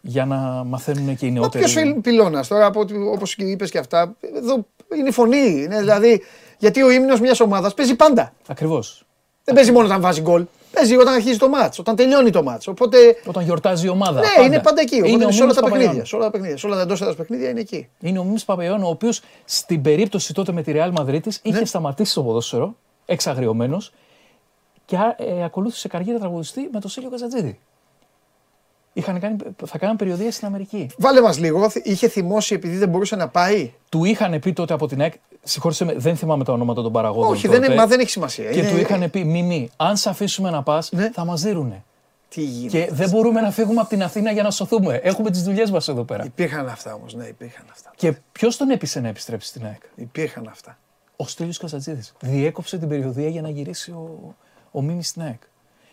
για 0.00 0.24
να 0.26 0.36
μαθαίνουν 0.64 1.16
και 1.16 1.26
οι 1.26 1.30
Μα 1.30 1.40
νεότεροι. 1.40 1.64
ποιο 1.64 1.94
πυλώνας 2.00 2.48
τώρα, 2.48 2.66
από, 2.66 2.80
ό,τι- 2.80 2.94
όπως 2.96 3.34
και 3.34 3.44
είπες 3.44 3.70
και 3.70 3.78
αυτά, 3.78 4.14
εδώ 4.36 4.66
είναι 4.98 5.08
η 5.08 5.12
φωνή. 5.12 5.36
Είναι, 5.62 5.78
δηλαδή, 5.78 6.22
γιατί 6.58 6.82
ο 6.82 6.90
ύμνος 6.90 7.20
μιας 7.20 7.40
ομάδας 7.40 7.74
παίζει 7.74 7.94
πάντα. 7.96 8.32
Ακριβώς. 8.46 9.04
Δεν 9.44 9.54
παίζει 9.54 9.72
μόνο 9.72 9.86
όταν 9.86 10.00
βάζει 10.00 10.20
γκολ. 10.20 10.44
Παίζει 10.72 10.96
όταν 10.96 11.14
αρχίζει 11.14 11.38
το 11.38 11.48
μάτς, 11.48 11.78
όταν 11.78 11.96
τελειώνει 11.96 12.30
το 12.30 12.42
μάτς. 12.42 12.66
Οπότε, 12.66 12.96
Όταν 13.26 13.44
γιορτάζει 13.44 13.86
η 13.86 13.88
ομάδα. 13.88 14.20
ναι, 14.20 14.44
είναι 14.44 14.60
πάντα 14.60 14.80
εκεί. 14.80 14.94
Οπότε 14.94 15.08
Είναι 15.10 15.16
είναι 15.16 15.24
ο 15.24 15.30
σε 15.30 15.42
όλα 15.42 15.52
Μίμης 15.52 15.54
τα 15.56 15.62
παιχνίδια. 15.62 15.86
Παπαϊώνου. 15.86 16.06
Σε 16.06 16.16
όλα 16.16 16.24
τα 16.24 16.30
παιχνίδια. 16.30 16.56
Σε 16.56 16.66
όλα 16.66 16.76
τα 16.76 16.82
εντός 16.82 17.00
έδρας 17.00 17.16
παιχνίδια 17.16 17.48
είναι 17.50 17.60
εκεί. 17.60 17.88
Είναι 18.00 18.18
ο 18.18 18.24
Μίμης 18.24 18.44
Παπαϊώνου, 18.44 18.86
ο 18.86 18.90
οποίος 18.90 19.20
στην 19.44 19.82
περίπτωση 19.82 20.34
τότε 20.34 20.52
με 20.52 20.62
τη 20.62 20.72
Real 20.74 20.92
Madrid 20.92 21.26
είχε 21.42 21.58
Ναι. 21.58 21.64
σταματήσει 21.64 22.14
το 22.14 22.22
ποδόσφαιρο, 22.22 22.76
εξαγριωμένος, 23.06 23.92
και 24.84 24.96
ε, 25.16 25.44
ακολούθησε 25.44 25.88
καριέρα 25.88 26.18
τραγουδιστή 26.18 26.68
με 26.72 26.80
τον 26.80 26.90
Σίλιο 26.90 27.10
Καζατζίδη. 27.10 27.58
Είχαν 28.96 29.20
κάνει, 29.20 29.36
θα 29.66 29.78
κάναν 29.78 29.96
περιοδία 29.96 30.32
στην 30.32 30.46
Αμερική. 30.46 30.86
Βάλε 30.98 31.20
μας 31.20 31.38
λίγο, 31.38 31.70
είχε 31.82 32.08
θυμώσει 32.08 32.54
επειδή 32.54 32.76
δεν 32.76 32.88
μπορούσε 32.88 33.16
να 33.16 33.28
πάει. 33.28 33.72
Του 33.88 34.04
είχαν 34.04 34.38
πει 34.40 34.52
τότε 34.52 34.74
από 34.74 34.86
την 34.86 35.00
ΑΕΚ, 35.00 35.12
συγχώρησε 35.42 35.84
με, 35.84 35.94
δεν 35.96 36.16
θυμάμαι 36.16 36.44
τα 36.44 36.52
ονόματα 36.52 36.82
των 36.82 36.92
παραγόντων. 36.92 37.30
Όχι, 37.30 37.48
δεν, 37.48 37.56
τότε, 37.60 37.66
είναι- 37.72 37.80
μα 37.80 37.86
δεν 37.86 38.00
έχει 38.00 38.10
σημασία. 38.10 38.50
Και 38.50 38.58
Είναι- 38.58 38.70
του 38.70 38.76
είχαν 38.76 39.10
πει, 39.10 39.24
Μιμή, 39.24 39.70
αν 39.76 39.96
σε 39.96 40.08
αφήσουμε 40.08 40.50
να 40.50 40.62
πας, 40.62 40.92
Ναι. 40.92 41.10
θα 41.12 41.24
μας 41.24 41.42
δίνουνε. 41.42 41.84
Τι 42.28 42.40
γίνεται. 42.42 42.78
Και 42.86 42.92
δεν 42.92 43.10
μπορούμε 43.10 43.40
να 43.40 43.50
φύγουμε 43.50 43.80
από 43.80 43.88
την 43.88 44.02
Αθήνα 44.02 44.30
για 44.32 44.42
να 44.42 44.50
σωθούμε. 44.50 44.94
Έχουμε 45.02 45.30
τις 45.30 45.42
δουλειές 45.42 45.70
μας 45.70 45.88
εδώ 45.88 46.04
πέρα. 46.04 46.24
Υπήρχαν 46.24 46.68
αυτά 46.68 46.94
όμως, 46.94 47.14
ναι, 47.14 47.24
υπήρχαν 47.24 47.64
αυτά. 47.72 47.90
Και 47.96 48.14
ποιος 48.32 48.56
τον 48.56 48.70
έπεισε 48.70 49.00
να 49.00 49.08
επιστρέψει 49.08 49.48
στην 49.48 49.64
ΑΕΚ; 49.66 49.80
Υπήρχαν 49.94 50.48
αυτά. 50.50 50.78
Ο 51.16 51.26
Στέλιος 51.26 51.58
Καζατζίδης. 51.58 52.12
Διέκοψε 52.20 52.78
την 52.78 52.88
περιοδία 52.88 53.28
για 53.28 53.42
να 53.42 53.48
γυρίσει 53.48 53.90
ο, 53.90 54.34
ο 54.70 54.82
Μίμης 54.82 55.08
στην 55.08 55.22
ΑΕΚ. 55.22 55.40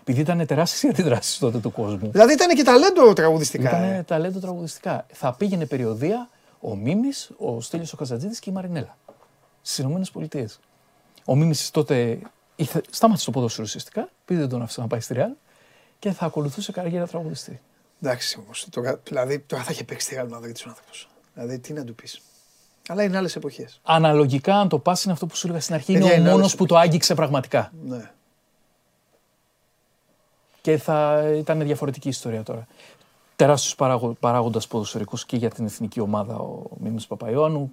Επειδή 0.05 0.21
ήταν 0.21 0.45
τεράστιες 0.45 0.81
οι 0.83 0.87
αντιδράσεις 0.99 1.37
τότε 1.37 1.57
του 1.57 1.71
κόσμου. 1.71 2.09
Δηλαδή 2.11 2.33
ήταν 2.33 2.55
και 2.55 2.63
ταλέντο 2.63 3.13
τραγουδιστικά. 3.13 3.77
ε. 3.77 3.89
Ήταν 3.89 4.05
ταλέντο 4.05 4.39
τραγουδιστικά. 4.39 5.05
Θα 5.11 5.33
πήγαινε 5.33 5.65
περιοδία 5.65 6.29
ο 6.59 6.75
Μίμης, 6.75 7.31
ο 7.37 7.61
Στέλιος 7.61 7.93
ο 7.93 7.97
Καζατζίδης 7.97 8.39
και 8.39 8.49
η 8.49 8.53
Μαρινέλα. 8.53 8.97
Στις 9.61 9.77
Ηνωμένες 9.77 10.11
Πολιτείες. 10.11 10.59
Ο 11.25 11.35
Μίμης 11.35 11.71
τότε 11.71 12.19
ήρθε, 12.55 12.81
σταμάτησε 12.89 13.25
το 13.25 13.31
ποδόσφαιρο 13.31 13.63
ουσιαστικά, 13.67 14.09
επειδή 14.23 14.39
δεν 14.39 14.49
τον 14.49 14.61
άφησε 14.61 14.81
να 14.81 14.87
πάει 14.87 14.99
στη 14.99 15.13
Ρεάλ 15.13 15.31
και 15.99 16.11
θα 16.11 16.25
ακολουθούσε 16.25 16.71
καριέρα 16.71 17.07
τραγουδιστή. 17.07 17.61
Εντάξει 18.01 18.39
όμως. 18.43 18.67
Τώρα, 18.69 18.99
δηλαδή 19.03 19.39
τώρα 19.39 19.63
θα 19.63 19.71
είχε 19.71 19.83
παίξει 19.83 20.09
τη 20.09 20.15
Real 20.19 20.23
Madrid 20.25 20.53
ο 20.65 20.69
άνθρωπος. 20.69 21.09
Δηλαδή 21.33 21.59
τι 21.59 21.73
να 21.73 21.83
του 21.83 21.95
πεις. 21.95 22.21
Αλλά 22.87 23.03
είναι 23.03 23.17
άλλες 23.17 23.35
εποχές. 23.35 23.79
Αναλογικά, 23.83 24.55
αν 24.55 24.69
το 24.69 24.79
πας, 24.79 25.03
είναι 25.03 25.13
αυτό 25.13 25.25
που 25.25 25.35
σου 25.35 25.47
έλεγα 25.47 25.61
στην 25.61 25.75
αρχή, 25.75 25.93
Παιδιά, 25.93 26.05
είναι 26.07 26.13
ο 26.13 26.17
είναι 26.19 26.29
μόνος 26.29 26.41
άλλες 26.43 26.55
που 26.55 26.65
το 26.65 26.77
άγγιξε 26.77 27.15
πραγματικά. 27.15 27.71
Ναι. 27.85 28.11
Και 30.63 30.77
θα 30.77 31.23
ήταν 31.37 31.63
διαφορετική 31.63 32.09
ιστορία 32.09 32.43
τώρα. 32.43 32.67
Τεράστιος 33.35 33.75
παράγω, 33.75 34.15
παράγοντας 34.19 34.67
ποδοσφαιρικός 34.67 35.25
και 35.25 35.37
για 35.37 35.49
την 35.49 35.65
εθνική 35.65 35.99
ομάδα 35.99 36.35
ο 36.35 36.63
Μίμης 36.79 37.07
Παπαϊώνου. 37.07 37.71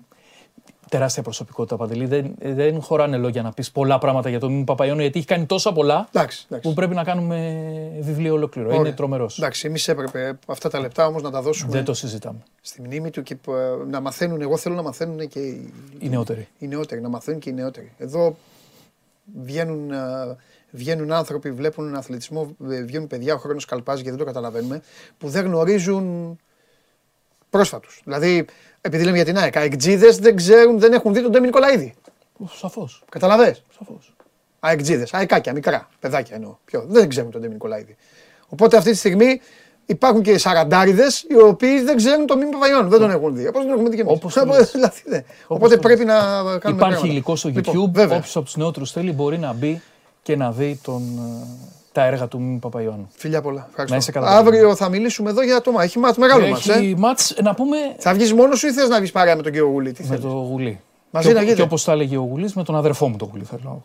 Τεράστια 0.89 1.23
προσωπικότητα 1.23 1.77
Παντελή. 1.77 2.07
Δεν, 2.07 2.35
δεν 2.39 2.81
χωράνε 2.83 3.17
λόγια 3.17 3.43
να 3.43 3.53
πεις 3.53 3.71
πολλά 3.71 3.99
πράγματα 3.99 4.29
για 4.29 4.41
τον 4.41 4.53
Μίμη 4.53 4.65
Παπαϊώνου 4.65 5.01
γιατί 5.01 5.19
έχει 5.19 5.27
κάνει 5.27 5.47
τόσα 5.47 5.73
πολλά 5.73 6.09
Εντάξει, 6.13 6.45
εντάξει. 6.49 6.69
που 6.69 6.75
πρέπει 6.75 6.95
να 6.95 7.05
κάνουμε 7.05 7.67
βιβλίο 8.01 8.35
ολόκληρο. 8.35 8.69
Ωραία. 8.69 8.81
Είναι 8.81 8.93
τρομερός. 8.93 9.39
Εντάξει, 9.39 9.67
εμείς 9.67 9.89
έπρεπε 9.89 10.39
αυτά 10.47 10.71
τα 10.71 10.81
λεπτά 10.81 11.07
όμως 11.07 11.23
να 11.23 11.31
τα 11.31 11.43
δώσουμε 11.43 11.73
Δεν 11.73 11.85
το 11.85 11.95
συζητάμε. 11.95 12.39
στη 12.61 12.83
μνήμη 12.83 13.11
του 13.11 13.23
και 13.23 13.35
ε, 13.49 13.51
να 13.91 14.01
μαθαίνουν. 14.01 14.41
Εγώ 14.41 14.57
θέλω 14.57 14.75
να 14.75 14.83
μαθαίνουν 14.83 15.29
και 15.29 15.39
οι, 15.39 15.73
Οι 15.99 16.09
νεότεροι. 16.09 16.49
οι 16.59 16.67
νεότεροι, 16.67 17.01
να 17.01 17.09
μαθαίνουν 17.09 17.41
και 17.41 17.51
οι 17.51 17.53
νεότεροι. 17.53 17.93
Εδώ 17.99 18.37
βγαίνουν, 19.43 19.91
ε, 19.91 19.97
βγαίνουν 20.71 21.13
άνθρωποι, 21.13 21.51
βλέπουν 21.51 21.85
έναν 21.85 21.97
αθλητισμό, 21.97 22.57
ε, 22.71 22.83
βγαίνουν 22.83 23.07
παιδιά, 23.07 23.35
ο 23.35 23.39
χρόνος 23.39 23.65
καλπάζει 23.65 24.03
και 24.03 24.09
δεν 24.09 24.19
το 24.19 24.25
καταλαβαίνουμε, 24.25 24.83
που 25.19 25.29
δεν 25.29 25.45
γνωρίζουν 25.45 26.37
πρόσφατους. 27.51 28.01
Δηλαδή, 28.05 28.45
επειδή 28.81 29.05
λέμε 29.05 29.17
για 29.17 29.25
την 29.25 29.39
ΑΕΚ, 29.39 29.57
αεκτζίδες 29.57 30.19
δεν 30.19 30.37
ξέρουν, 30.37 30.79
δεν 30.79 30.93
έχουν 30.93 31.15
δει 31.15 31.23
τον 31.23 31.31
Ντέμι 31.31 31.47
Νικολαίδη. 31.47 31.95
Σαφώς. 32.49 33.05
Καταλαβες; 33.09 33.65
Σαφώς. 33.79 34.15
Αεκτζίδες, 34.61 35.15
αεκάκια, 35.15 35.53
μικρά, 35.53 35.89
παιδάκια 36.01 36.37
εννοώ. 36.37 36.57
Ποιο, 36.65 36.85
δεν 36.89 37.09
ξέρουν 37.09 37.31
τον 37.31 37.41
Ντέμι 37.41 37.53
Νικολαίδη. 37.53 37.97
Οπότε 38.49 38.77
αυτή 38.77 38.91
τη 38.91 38.97
στιγμή 38.97 39.41
υπάρχουν 39.87 40.23
και 40.23 40.39
σαραντάριδες 40.39 41.25
οι 41.29 41.37
οποίοι 41.37 41.83
δεν 41.83 41.97
ξέρουν 41.97 42.27
τον 42.27 42.39
Μίμη 42.39 42.51
Παπαϊών. 42.51 42.89
Δεν 42.89 42.99
τον 42.99 43.11
έχουν 43.11 43.37
δει. 43.37 43.47
Όπως 43.49 43.63
δεν 43.63 43.73
έχουμε 43.73 43.89
δει 43.89 43.97
και 43.97 44.01
εμείς. 44.03 44.13
Όπως 44.13 44.35
το 44.35 44.45
λες. 44.45 44.71
δηλαδή, 44.77 45.03
ναι. 45.05 45.25
Οπότε 45.47 45.75
το 45.75 45.81
πρέπει 45.81 46.05
να 46.05 46.15
κάνουμε. 46.15 46.55
Υπάρχει 46.55 46.75
πράγματα. 46.77 47.07
υλικό 47.07 47.37
στο 47.37 47.49
Λοιπόν, 47.49 47.75
YouTube. 47.75 47.93
βέβαια. 47.93 48.17
Όποιος 48.17 48.37
από 48.37 48.45
τους 48.45 48.57
νεότερους 48.57 48.93
θέλει 48.93 49.13
μπορεί 49.13 49.39
να 49.39 49.53
μπει 49.53 49.83
και 50.31 50.37
να 50.37 50.53
δει 50.53 50.79
τον, 50.83 51.03
ε, 51.19 51.47
τα 51.93 52.05
έργα 52.05 52.29
του 52.29 52.41
Μίμη 52.41 52.59
Παπαϊωάννου. 52.59 53.09
Φιλιά 53.17 53.43
πολλά. 53.43 53.67
Ευχαριστώ. 53.69 53.95
Να 53.95 53.97
είσαι 53.97 54.13
καλά, 54.13 54.29
Αύριο 54.29 54.77
θα 54.77 54.89
μιλήσουμε 54.89 55.31
εδώ 55.31 55.43
για 55.43 55.61
το 55.61 55.73
μάτς. 55.73 55.85
Έχει 55.85 55.99
μάτς 55.99 56.19
μεγάλο 56.19 56.47
μάτς. 56.47 56.69
Ε. 56.69 56.73
Έχει 56.73 56.95
μάτς, 56.99 57.37
να 57.43 57.55
πούμε 57.55 57.77
Θα 57.99 58.15
βγεις 58.15 58.33
μόνος 58.33 58.59
σου 58.59 58.67
ή 58.67 58.73
θες 58.73 58.89
να 58.89 58.99
βγεις 58.99 59.13
παρέα 59.13 59.37
με 59.37 59.43
τον 59.43 59.53
κύριο 59.53 59.67
Γουλή. 59.67 59.93
Τι 59.93 60.03
με 60.03 60.09
θέλεις; 60.09 60.23
το 60.23 60.29
Γουλή. 60.29 60.81
Μαζί 61.11 61.29
και, 61.29 61.35
να 61.35 61.41
γίνετε. 61.41 61.59
και 61.61 61.63
όπως 61.67 61.85
τα 61.85 61.93
έλεγε 61.93 62.17
ο 62.17 62.21
Γουλής, 62.21 62.55
με 62.55 62.63
τον 62.65 62.77
αδερφό 62.77 63.09
μου 63.09 63.17
τον 63.17 63.29
Γουλή 63.31 63.45
θέλω 63.45 63.61
να 63.65 63.71
πω. 63.71 63.85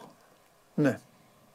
Ναι. 0.73 0.99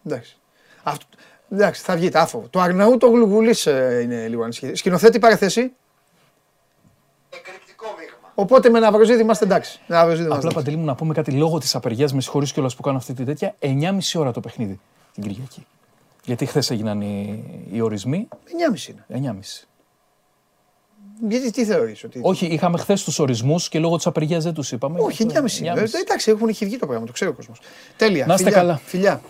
Εντάξει. 0.06 0.36
Αυτό... 0.82 1.04
Εντάξει, 1.50 1.82
θα 1.82 1.96
βγείτε 1.96 2.18
άφοβο. 2.18 2.46
Το 2.50 2.60
Αρναού 2.60 2.96
το 2.96 3.08
Γλουγουλή 3.08 3.54
είναι 4.02 4.26
λίγο 4.28 4.42
ανησυχητικό. 4.42 4.76
Σκηνοθέτη 4.76 5.18
παρεθέση. 5.18 5.72
Εκρηκτικό 8.40 8.54
μείγμα. 8.56 8.56
Οπότε 8.58 8.70
με 8.70 8.78
Ναυροζίδη 8.78 9.22
είμαστε 9.22 9.44
εντάξει. 9.44 9.80
Ναυροζίδη 9.86 10.22
είμαστε 10.22 10.36
Απλά 10.36 10.50
εντάξει. 10.50 10.56
παντελή 10.56 10.76
μου 10.76 10.84
να 10.84 10.94
πούμε 10.94 11.14
κάτι 11.14 11.30
λόγω 11.30 11.58
της 11.58 11.74
απεργίας, 11.74 12.12
με 12.12 12.20
συγχωρείς 12.20 12.52
κιόλας 12.52 12.74
που 12.76 12.82
κάνω 12.82 12.96
αυτή 12.96 13.12
τη 13.14 13.24
τέτοια. 13.24 13.54
9,5 13.58 14.20
ώρα 14.20 14.32
το 14.32 14.40
παιχνίδι 14.40 14.80
την 15.14 15.22
Κυριακή. 15.22 15.66
Γιατί 16.24 16.46
χθες 16.46 16.70
έγιναν 16.70 17.00
οι, 17.00 17.44
οι 17.72 17.80
ορισμοί. 17.80 18.28
9,5 18.74 18.88
είναι. 18.88 19.32
9,5. 19.40 19.64
Γιατί 21.28 21.50
τι 21.50 21.64
θεωρείς 21.64 22.04
ότι. 22.04 22.20
Όχι, 22.22 22.46
είχαμε 22.46 22.78
χθες 22.78 23.04
τους 23.04 23.18
ορισμούς 23.18 23.68
και 23.68 23.78
λόγω 23.78 23.96
της 23.96 24.06
απεργίας 24.06 24.44
δεν 24.44 24.54
τους 24.54 24.72
είπαμε. 24.72 25.00
Όχι, 25.00 25.26
9,5 25.28 25.58
είναι. 25.60 25.80
Ε, 25.80 25.84
Εντάξει, 26.00 26.30
έχουν 26.30 26.48
έχει 26.48 26.64
βγει 26.64 26.78
το 26.78 26.86
πράγμα, 26.86 27.06
το 27.06 27.12
ξέρει 27.12 27.30
ο 27.30 27.34
κόσμος. 27.34 27.60
Τέλεια. 27.96 28.26
Να 28.26 28.34
είστε 28.34 28.44
Φιλιά, 28.44 28.60
καλά. 28.60 28.76
Φιλιά. 28.84 29.20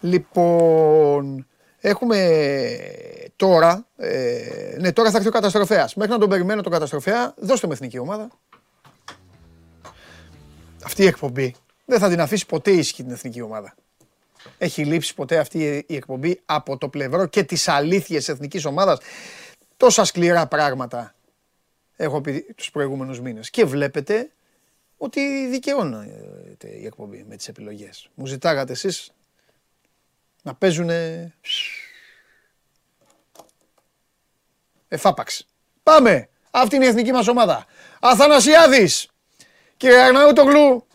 Λοιπόν, 0.00 1.46
έχουμε 1.80 2.38
τώρα. 3.36 3.86
Ε, 3.96 4.76
ναι, 4.78 4.92
τώρα 4.92 5.10
θα 5.10 5.16
έρθει 5.16 5.28
ο 5.28 5.32
καταστροφέας. 5.32 5.94
Μέχρι 5.94 6.12
να 6.12 6.18
τον 6.18 6.28
περιμένω 6.28 6.62
τον 6.62 6.72
καταστροφέα, 6.72 7.34
δώστε 7.36 7.66
με 7.66 7.72
εθνική 7.72 7.98
ομάδα. 7.98 8.28
Αυτή 10.84 11.02
η 11.02 11.06
εκπομπή 11.06 11.54
δεν 11.84 11.98
θα 11.98 12.08
την 12.08 12.20
αφήσει 12.20 12.46
ποτέ 12.46 12.70
ήσυχη 12.70 13.02
την 13.02 13.12
εθνική 13.12 13.40
ομάδα. 13.40 13.74
Έχει 14.58 14.84
λείψει 14.84 15.14
ποτέ 15.14 15.38
αυτή 15.38 15.84
η 15.86 15.94
εκπομπή 15.94 16.40
από 16.44 16.78
το 16.78 16.88
πλευρό 16.88 17.26
και 17.26 17.42
τις 17.42 17.68
αλήθειες 17.68 18.28
εθνικής 18.28 18.64
ομάδας. 18.64 18.98
Τόσα 19.76 20.04
σκληρά 20.04 20.46
πράγματα 20.46 21.14
έχω 21.96 22.20
πει 22.20 22.54
τους 22.56 22.70
προηγούμενους 22.70 23.20
μήνες. 23.20 23.50
Και 23.50 23.64
βλέπετε 23.64 24.30
ότι 24.96 25.46
δικαιώνεται 25.46 26.68
η 26.80 26.86
εκπομπή 26.86 27.24
με 27.28 27.36
τις 27.36 27.48
επιλογές. 27.48 28.10
Μου 28.14 28.26
ζητάγατε 28.26 28.72
εσείς 28.72 29.12
να 30.42 30.54
παίζουνε... 30.54 31.32
Εφάπαξ. 34.88 35.46
Πάμε! 35.82 36.28
Αυτή 36.50 36.76
είναι 36.76 36.84
η 36.84 36.88
εθνική 36.88 37.12
μας 37.12 37.28
ομάδα. 37.28 37.66
Αθανασιάδης! 38.00 39.08
Κύριε 39.76 40.00
Αρναούτογλου, 40.00 40.86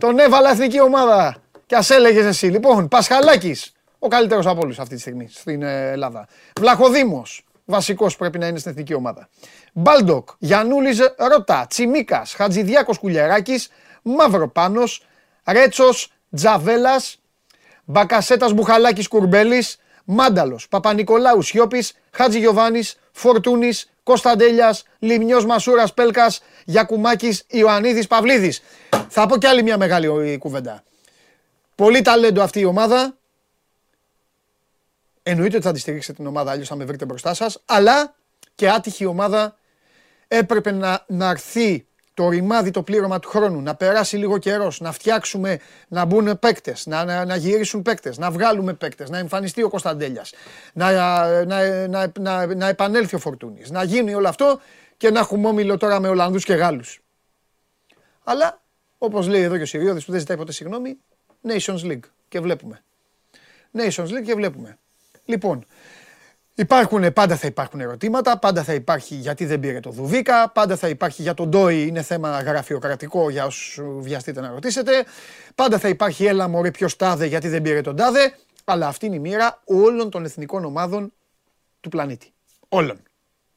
τον 0.00 0.18
έβαλα 0.18 0.50
εθνική 0.50 0.80
ομάδα. 0.80 1.42
Και 1.66 1.76
ας 1.76 1.90
έλεγες 1.90 2.24
εσύ. 2.24 2.46
Λοιπόν, 2.46 2.88
Πασχαλάκης, 2.88 3.72
ο 3.98 4.08
καλύτερος 4.08 4.46
από 4.46 4.60
όλους 4.60 4.78
αυτή 4.78 4.94
τη 4.94 5.00
στιγμή 5.00 5.28
στην 5.30 5.62
ε, 5.62 5.90
Ελλάδα. 5.90 6.28
Βλαχοδήμος, 6.58 7.44
βασικός 7.64 8.16
πρέπει 8.16 8.38
να 8.38 8.46
είναι 8.46 8.58
στην 8.58 8.70
εθνική 8.70 8.94
ομάδα. 8.94 9.28
Μπάλντοκ, 9.72 10.28
Γιαννούλης 10.38 11.00
Ρώτα, 11.16 11.66
Τσιμίκας, 11.68 12.34
Χατζηδιάκος 12.34 12.98
Κουλιαράκης, 12.98 13.68
Μαυροπάνος, 14.02 15.04
Ρέτσος, 15.44 16.12
Τζαβέλας, 16.34 17.19
Μπακασέτας 17.90 18.52
Μπουχαλάκης 18.52 19.08
Κουρμπέλης, 19.08 19.78
Μάνταλος, 20.04 20.68
Παπανικολάου 20.68 21.42
Σιώπης, 21.42 21.92
Χατζηγιοβάνης, 22.10 22.98
Φορτούνης, 23.12 23.90
Κωνσταντέλιας, 24.02 24.84
Λιμνιός 24.98 25.44
Μασούρας 25.44 25.94
Πέλκας, 25.94 26.42
Γιακουμάκης, 26.64 27.44
Ιωαννίδης 27.48 28.06
Παυλίδης. 28.06 28.62
Θα 29.08 29.26
πω 29.26 29.36
κι 29.36 29.46
άλλη 29.46 29.62
μια 29.62 29.78
μεγάλη 29.78 30.32
ε, 30.32 30.36
κουβέντα. 30.36 30.82
Πολύ 31.74 32.02
ταλέντο 32.02 32.42
αυτή 32.42 32.60
η 32.60 32.64
ομάδα. 32.64 33.16
Εννοείται 35.22 35.56
ότι 35.56 35.66
θα 35.66 35.72
τη 35.72 35.78
στηρίξετε 35.78 36.16
την 36.16 36.26
ομάδα, 36.26 36.50
αλλιώς 36.50 36.68
θα 36.68 36.76
με 36.76 36.84
βρείτε 36.84 37.04
μπροστά 37.04 37.34
σας. 37.34 37.62
Αλλά 37.64 38.14
και 38.54 38.70
άτυχη 38.70 39.04
ομάδα 39.04 39.56
έπρεπε 40.28 40.70
να, 40.70 41.04
να 41.06 41.28
έρθει 41.28 41.86
το 42.20 42.28
ρημάδι 42.28 42.70
το 42.70 42.82
πλήρωμα 42.82 43.18
του 43.18 43.28
χρόνου, 43.28 43.60
να 43.60 43.74
περάσει 43.74 44.16
λίγο 44.16 44.38
καιρός, 44.38 44.80
να 44.80 44.92
φτιάξουμε, 44.92 45.60
να 45.88 46.04
μπουν 46.04 46.38
παίκτες, 46.38 46.86
να, 46.86 47.04
να, 47.04 47.24
να 47.24 47.36
γυρίσουν 47.36 47.82
παίκτες, 47.82 48.18
να 48.18 48.30
βγάλουμε 48.30 48.72
παίκτες, 48.72 49.10
να 49.10 49.18
εμφανιστεί 49.18 49.62
ο 49.62 49.68
Κωνσταντέλιας, 49.68 50.32
να, 50.72 50.92
να, 51.44 51.86
να, 51.86 52.12
να, 52.20 52.54
να 52.54 52.68
επανέλθει 52.68 53.16
ο 53.16 53.18
Φορτούνης, 53.18 53.70
να 53.70 53.82
γίνει 53.82 54.14
όλο 54.14 54.28
αυτό 54.28 54.60
και 54.96 55.10
να 55.10 55.18
έχουμε 55.18 55.48
όμιλο 55.48 55.76
τώρα 55.76 56.00
με 56.00 56.08
Ολλανδούς 56.08 56.44
και 56.44 56.54
Γάλλους. 56.54 57.00
Αλλά 58.24 58.62
όπως 58.98 59.26
λέει 59.26 59.42
εδώ 59.42 59.56
και 59.56 59.62
ο 59.62 59.66
Σιριώδη 59.66 60.04
που 60.04 60.10
δεν 60.10 60.20
ζητάει 60.20 60.36
ποτέ 60.36 60.52
συγγνώμη, 60.52 60.98
Nations 61.48 61.82
League 61.82 62.08
και 62.28 62.40
βλέπουμε. 62.40 62.82
Nations 63.76 64.08
League 64.08 64.24
και 64.24 64.34
βλέπουμε. 64.34 64.78
Λοιπόν, 65.24 65.66
Υπάρχουν, 66.54 67.12
πάντα 67.12 67.36
θα 67.36 67.46
υπάρχουν 67.46 67.80
ερωτήματα, 67.80 68.38
πάντα 68.38 68.64
θα 68.64 68.74
υπάρχει 68.74 69.14
γιατί 69.14 69.46
δεν 69.46 69.60
πήρε 69.60 69.80
το 69.80 69.90
Δουβίκα, 69.90 70.50
πάντα 70.50 70.76
θα 70.76 70.88
υπάρχει 70.88 71.22
για 71.22 71.34
τον 71.34 71.48
Ντόι, 71.48 71.86
είναι 71.86 72.02
θέμα 72.02 72.40
γραφειοκρατικό 72.40 73.30
για 73.30 73.46
όσου 73.46 74.02
βιαστείτε 74.02 74.40
να 74.40 74.48
ρωτήσετε. 74.50 75.04
Πάντα 75.54 75.78
θα 75.78 75.88
υπάρχει 75.88 76.24
έλα 76.24 76.48
μωρέ 76.48 76.70
ποιος 76.70 76.96
τάδε 76.96 77.26
γιατί 77.26 77.48
δεν 77.48 77.62
πήρε 77.62 77.80
τον 77.80 77.96
τάδε, 77.96 78.34
αλλά 78.64 78.86
αυτή 78.86 79.06
είναι 79.06 79.16
η 79.16 79.18
μοίρα 79.18 79.60
όλων 79.64 80.10
των 80.10 80.24
εθνικών 80.24 80.64
ομάδων 80.64 81.12
του 81.80 81.88
πλανήτη. 81.88 82.32
Όλων. 82.68 83.02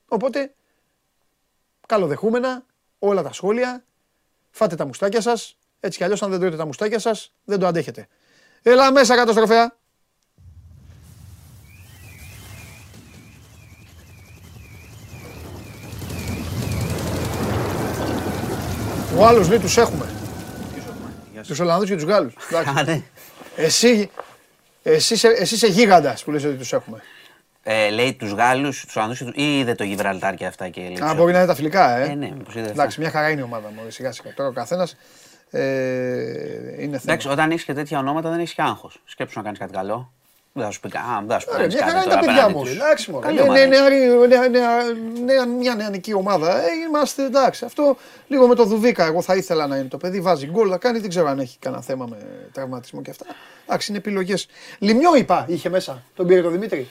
Οπότε, 0.07 0.53
καλοδεχούμενα 1.87 2.65
όλα 2.99 3.23
τα 3.23 3.33
σχόλια, 3.33 3.83
φάτε 4.51 4.75
τα 4.75 4.85
μουστάκια 4.85 5.21
σας, 5.21 5.57
έτσι 5.79 5.97
κι 5.97 6.03
αλλιώς 6.03 6.21
αν 6.23 6.29
δεν 6.29 6.39
τρώτε 6.39 6.55
τα 6.55 6.65
μουστάκια 6.65 6.99
σας 6.99 7.33
δεν 7.43 7.59
το 7.59 7.67
αντέχετε. 7.67 8.07
Έλα 8.61 8.91
μέσα 8.91 9.15
καταστροφέα. 9.15 9.77
Ο 19.17 19.25
άλλος 19.25 19.49
λέει 19.49 19.59
τους 19.59 19.77
έχουμε. 19.77 20.05
Τους 21.47 21.59
Ολλανδούς 21.59 21.89
και 21.89 21.95
τους 21.95 22.03
Γάλλους. 22.03 22.33
Εντάξει. 22.51 22.73
Α, 22.79 22.83
ναι. 22.83 23.01
Εσύ, 23.55 24.09
εσύ, 24.83 25.13
είσαι- 25.13 25.27
εσύ 25.39 25.55
είσαι 25.55 25.67
γίγαντας 25.67 26.23
που 26.23 26.31
λες 26.31 26.43
ότι 26.43 26.55
τους 26.55 26.73
έχουμε. 26.73 27.01
Ε, 27.63 27.89
λέει 27.89 28.13
τους 28.13 28.31
Γάλλους, 28.31 28.85
τους 28.85 28.95
Ολλανδούς 28.95 29.17
και 29.19 29.25
του. 29.25 29.31
ή 29.35 29.59
είδε 29.59 29.75
το 29.75 29.83
Γιβραλτάρ 29.83 30.33
και 30.33 30.45
αυτά 30.45 30.69
και 30.69 30.81
λέει. 30.81 30.97
Α, 31.09 31.13
μπορεί 31.13 31.31
να 31.31 31.37
είναι 31.37 31.47
τα 31.47 31.55
φιλικά, 31.55 31.97
ε. 31.97 32.03
Ε, 32.09 32.13
ναι, 32.15 32.31
μήπως 32.37 32.53
είδε 32.53 32.61
αυτά. 32.61 32.71
Εντάξει, 32.71 32.99
μια 32.99 33.09
χαρά 33.09 33.29
είναι 33.29 33.41
η 33.41 33.43
ομάδα 33.43 33.67
μου, 33.69 33.81
σιγά 33.89 34.11
σιγά. 34.11 34.33
Τώρα 34.33 34.49
ο 34.49 34.51
καθένας 34.53 34.95
ε, 35.51 35.61
είναι 35.61 36.77
θέμα. 36.77 36.99
Εντάξει, 37.01 37.27
όταν 37.27 37.51
έχεις 37.51 37.63
και 37.63 37.73
τέτοια 37.73 37.99
ονόματα 37.99 38.29
δεν 38.29 38.39
έχεις 38.39 38.53
και 38.53 38.61
άγχος. 38.61 39.01
Σκέψου 39.05 39.37
να 39.37 39.43
κάνεις 39.43 39.59
κάτι 39.59 39.73
καλό. 39.73 40.11
Δεν 40.55 40.63
θα 40.65 40.71
σου 40.71 40.79
πει 40.79 40.89
κα- 40.89 40.99
α, 40.99 41.19
δεν 41.19 41.29
θα 41.29 41.39
σου 41.39 41.47
πει 41.47 41.53
Ε, 41.53 41.57
κάνεις 41.57 41.73
Μια 41.75 41.83
κάτι 41.83 41.91
χαρά 41.91 42.03
είναι 42.03 42.13
τα 42.13 42.19
τώρα 42.19 42.25
παιδιά 42.25 42.43
απέναντι 42.43 42.53
μου. 42.57 42.63
τους. 42.63 42.73
Εντάξει, 42.75 43.11
μωρέ. 43.11 43.25
Καλή 43.25 43.35
Ναι, 43.37 43.41
ομάδα 43.43 43.59
ναι, 43.59 43.65
είναι. 43.65 43.77
νεαρή- 43.77 44.27
νέα- 44.29 44.47
νέα- 44.49 44.83
νέα- 45.25 45.45
Μια 45.45 45.75
νεανική 45.75 46.13
ομάδα. 46.13 46.61
Ε, 46.61 46.65
Είμαστε 46.87 47.25
εντάξει. 47.25 47.65
Αυτό 47.65 47.97
λίγο 48.27 48.47
με 48.47 48.55
το 48.55 48.63
Δουβίκα. 48.65 49.05
Εγώ 49.05 49.21
θα 49.21 49.35
ήθελα 49.35 49.67
να 49.67 49.75
είναι 49.77 49.87
το 49.87 49.97
παιδί. 49.97 50.21
Βάζει 50.21 50.45
γκολ 50.47 50.69
να 50.69 50.77
κάνει. 50.77 50.99
Δεν 50.99 51.09
ξέρω 51.09 51.27
αν 51.27 51.39
έχει 51.39 51.57
κανένα 51.59 51.81
θέμα 51.81 52.05
με 52.09 52.17
τραυματισμό 52.51 53.01
και 53.01 53.09
αυτά. 53.09 53.25
Εντάξει, 53.65 53.89
είναι 53.91 53.97
επιλογές. 53.99 54.47
Λιμιό 54.79 55.15
είπα 55.15 55.45
είχε 55.47 55.69
μέσα. 55.69 56.03
Τον 56.15 56.27
πήρε 56.27 56.41
το 56.41 56.49
Δημήτρη. 56.49 56.89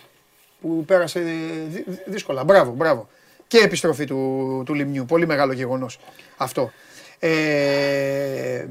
Που 0.60 0.84
πέρασε 0.84 1.20
δυ- 1.20 1.84
δυ- 1.86 2.02
δύσκολα. 2.06 2.44
Μπράβο, 2.44 2.72
μπράβο. 2.72 3.08
Και 3.46 3.58
επιστροφή 3.58 4.04
του, 4.04 4.62
του 4.66 4.74
Λιμιού. 4.74 5.04
Πολύ 5.04 5.26
μεγάλο 5.26 5.52
γεγονός 5.52 5.98
αυτό. 6.36 6.70
Ε, 7.18 8.66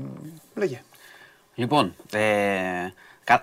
λέγε. 0.56 0.82
Λοιπόν, 1.56 1.96
ε, 2.12 2.20
κα- 2.20 2.94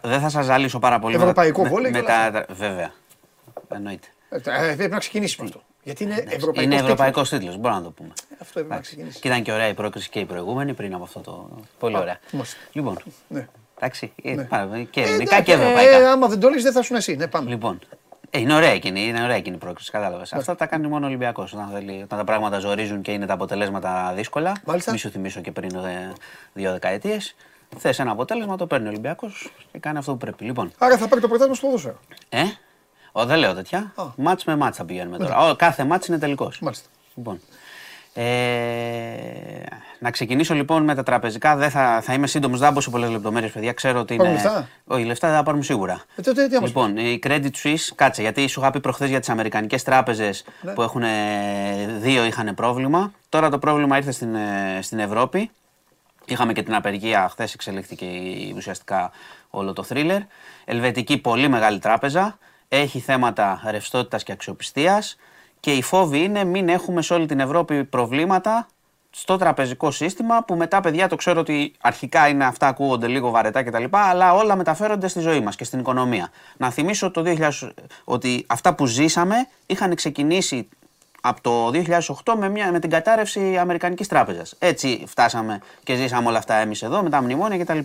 δεν 0.02 0.20
θα 0.20 0.28
σας 0.28 0.44
ζαλίσω 0.44 0.78
πάρα 0.78 0.98
πολύ. 0.98 1.16
με- 1.16 1.22
Ευρωπαϊκό 1.22 1.62
με- 1.62 1.68
βόλεϊ 1.68 1.90
με 1.90 1.98
και 2.00 2.04
όλα 2.12 2.30
τα- 2.30 2.46
Βέβαια. 2.54 2.90
Εννοείται. 3.68 4.06
Ε, 4.30 4.36
ε, 4.70 4.74
πρέπει 4.74 4.90
να 4.90 4.98
ξεκινήσει 4.98 5.36
με 5.40 5.44
αυτό. 5.46 5.62
Γιατί 5.82 6.02
είναι 6.04 6.14
ευρωπαϊκός. 6.28 6.64
Είναι 6.64 6.74
ευρωπαϊκός 6.76 7.28
τίτλος, 7.28 7.56
μπορούμε 7.56 7.78
να 7.80 7.84
το 7.84 7.90
πούμε. 7.90 8.12
Αυτό 8.32 8.52
πρέπει 8.52 8.68
να 8.68 8.74
Εντάξει. 8.74 8.90
ξεκινήσει. 8.90 9.20
Και 9.20 9.28
ήταν 9.28 9.42
και 9.42 9.52
ωραία 9.52 9.68
η 9.68 9.74
πρόκριση 9.74 10.08
και 10.08 10.18
η 10.18 10.24
προηγούμενη 10.24 10.74
πριν 10.74 10.94
από 10.94 11.02
αυτό 11.02 11.20
το. 11.20 11.48
Πολύ 11.78 11.96
ωραία. 11.96 12.18
μάλιστα. 12.32 12.56
Λοιπόν, 12.72 12.98
Ναι. 13.28 13.46
εντάξει. 13.76 14.12
ε, 14.22 14.34
Ναι. 14.34 14.44
πάμε 14.44 14.78
Και 14.90 15.00
Ε, 15.00 15.04
ελληνικά 15.04 15.34
εντάξει, 15.36 15.52
και 15.56 15.62
ευρωπαϊκά. 15.62 15.96
Ε, 15.96 16.06
άμα 16.08 16.28
δεν 16.28 16.40
το 16.40 16.48
λες 16.48 16.62
δεν 16.62 16.72
θα 16.72 16.82
σου 16.82 16.94
εσύ. 16.94 17.16
Ναι, 17.16 17.26
πάμε. 17.26 17.50
Λοιπόν, 17.50 17.78
ε, 18.30 18.38
είναι 18.38 18.54
ωραία 18.54 18.70
εκείνη, 18.70 19.00
είναι 19.06 19.22
ωραία 19.22 19.36
εκείνη 19.36 19.56
η 19.56 19.58
πρόκληση, 19.58 19.90
κατάλαβες. 19.90 20.32
Αυτά 20.32 20.54
τα 20.56 20.66
κάνει 20.66 20.88
μόνο 20.88 21.04
ο 21.04 21.08
Ολυμπιακός. 21.08 21.52
Όταν, 21.52 21.68
θέλει- 21.72 22.02
όταν 22.02 22.18
τα 22.18 22.24
πράγματα 22.24 22.58
ζορίζουν 22.58 23.02
και 23.02 23.12
είναι 23.12 23.26
τα 23.26 23.32
αποτελέσματα 23.34 24.12
δύσκολα. 24.16 24.52
Μάλιστα. 24.64 24.92
Μη 24.92 24.98
σου 24.98 25.10
θυμίσω 25.10 25.40
και 25.40 25.52
πριν 25.52 25.74
ε, 25.76 26.12
δύο 26.52 26.72
δεκαετίες. 26.72 27.34
Θες 27.76 27.98
ένα 27.98 28.10
αποτέλεσμα, 28.10 28.56
το 28.56 28.66
παίρνει 28.66 28.86
ο 28.86 28.90
Ολυμπιακός 28.90 29.52
και 29.72 29.78
κάνει 29.78 29.98
αυτό 29.98 30.12
που 30.12 30.18
πρέπει. 30.18 30.44
Λοιπόν, 30.44 30.72
Άρα 30.78 30.96
θα 30.98 31.08
πάρει 31.08 31.20
το 31.20 31.28
πρωτάθλημα 31.28 31.54
στο 31.56 31.66
ποδόσφαιρο. 31.66 31.98
ε, 32.28 32.42
ο, 33.12 33.24
δεν 33.26 33.38
λέω 33.38 33.54
τέτοια. 33.54 33.92
Α. 33.96 34.04
Μάτς 34.16 34.44
με 34.44 34.56
μάτς 34.56 34.76
θα 34.76 34.84
πηγαίνουμε 34.84 35.18
τώρα. 35.18 35.50
Ο, 35.50 35.54
κάθε 35.56 35.84
μάτς 35.84 36.06
είναι 36.06 36.18
τελικός. 36.18 36.58
Μάλιστα. 36.60 36.88
Λοιπόν. 37.14 37.40
Ε, 38.14 39.62
να 39.98 40.10
ξεκινήσω 40.10 40.54
λοιπόν 40.54 40.84
με 40.84 40.94
τα 40.94 41.02
τραπεζικά. 41.02 41.56
Δεν 41.56 41.70
θα, 41.70 42.00
θα 42.02 42.12
είμαι 42.12 42.26
σύντομος, 42.26 42.58
δεν 42.58 42.68
θα 42.68 42.74
μπω 42.74 42.80
σε 42.80 42.90
πολλές 42.90 43.10
λεπτομέρειες, 43.10 43.52
παιδιά. 43.52 43.72
Ξέρω 43.72 44.00
ότι 44.00 44.16
Πάρουν 44.16 44.32
είναι. 44.32 44.42
λεφτά; 44.42 44.68
Όχι, 44.84 45.04
λεφτά 45.04 45.28
δεν 45.28 45.36
θα 45.36 45.42
πάρουμε 45.42 45.62
σίγουρα. 45.62 46.02
Ε, 46.16 46.22
τότε 46.22 46.48
τι 46.48 46.56
άμα 46.56 46.66
σου 46.66 46.72
Λοιπόν, 46.72 46.96
η 46.96 47.18
Credit 47.26 47.50
Suisse, 47.62 47.92
κάτσε, 47.94 48.22
γιατί 48.22 48.46
σου 48.46 48.60
είχα 48.60 48.70
πει 48.70 48.80
προχθές 48.80 49.08
για 49.08 49.20
τις 49.20 49.28
Αμερικανικές 49.28 49.82
τράπεζες 49.82 50.44
Ναι. 50.60 50.72
που 50.72 50.82
έχουν, 50.82 51.02
ε, 51.02 51.08
δύο 52.00 52.24
είχαν 52.24 52.54
πρόβλημα. 52.54 53.12
Τώρα 53.28 53.50
το 53.50 53.58
πρόβλημα 53.58 53.96
ήρθε 53.96 54.10
στην, 54.10 54.34
ε, 54.34 54.78
στην 54.82 54.98
Ευρώπη. 54.98 55.50
Είχαμε 56.28 56.52
και 56.52 56.62
την 56.62 56.74
απεργία, 56.74 57.28
χθες 57.28 57.54
εξελίχθηκε 57.54 58.04
η- 58.04 58.52
ουσιαστικά 58.56 59.10
όλο 59.50 59.72
το 59.72 59.82
θρίλερ. 59.82 60.20
Ελβετική, 60.64 61.18
πολύ 61.18 61.48
μεγάλη 61.48 61.78
τράπεζα. 61.78 62.38
Έχει 62.68 62.98
θέματα 63.00 63.62
ρευστότητας 63.66 64.22
και 64.22 64.32
αξιοπιστίας. 64.32 65.16
Και 65.60 65.72
η 65.72 65.82
φόβη 65.82 66.22
είναι 66.22 66.44
μην 66.44 66.68
έχουμε 66.68 67.02
σε 67.02 67.14
όλη 67.14 67.26
την 67.26 67.40
Ευρώπη 67.40 67.84
προβλήματα 67.84 68.66
στο 69.10 69.36
τραπεζικό 69.36 69.90
σύστημα 69.90 70.44
που 70.44 70.54
μετά, 70.54 70.80
παιδιά, 70.80 71.08
το 71.08 71.16
ξέρω 71.16 71.40
ότι 71.40 71.72
αρχικά 71.80 72.28
είναι 72.28 72.44
αυτά 72.44 72.66
ακούγονται 72.66 73.06
λίγο 73.06 73.30
βαρετά 73.30 73.62
κτλ. 73.62 73.84
Αλλά 73.90 74.34
όλα 74.34 74.56
μεταφέρονται 74.56 75.08
στη 75.08 75.20
ζωή 75.20 75.40
μας 75.40 75.56
και 75.56 75.64
στην 75.64 75.78
οικονομία. 75.78 76.30
Να 76.56 76.70
θυμίσω 76.70 77.10
το 77.10 77.22
2000, 77.22 77.50
ότι 78.04 78.44
αυτά 78.48 78.74
που 78.74 78.86
ζήσαμε 78.86 79.48
είχαν 79.66 79.94
ξεκινήσει 79.94 80.68
από 81.20 81.40
το 81.40 81.70
2008 82.24 82.34
με, 82.38 82.48
μια, 82.48 82.72
με 82.72 82.78
την 82.78 82.90
κατάρρευση 82.90 83.56
Αμερικανικής 83.58 84.08
Τράπεζας. 84.08 84.54
Έτσι 84.58 85.04
φτάσαμε 85.06 85.60
και 85.82 85.94
ζήσαμε 85.94 86.28
όλα 86.28 86.38
αυτά 86.38 86.54
εμείς 86.54 86.82
εδώ 86.82 87.02
με 87.02 87.10
τα 87.10 87.22
μνημόνια 87.22 87.58
κτλ. 87.64 87.78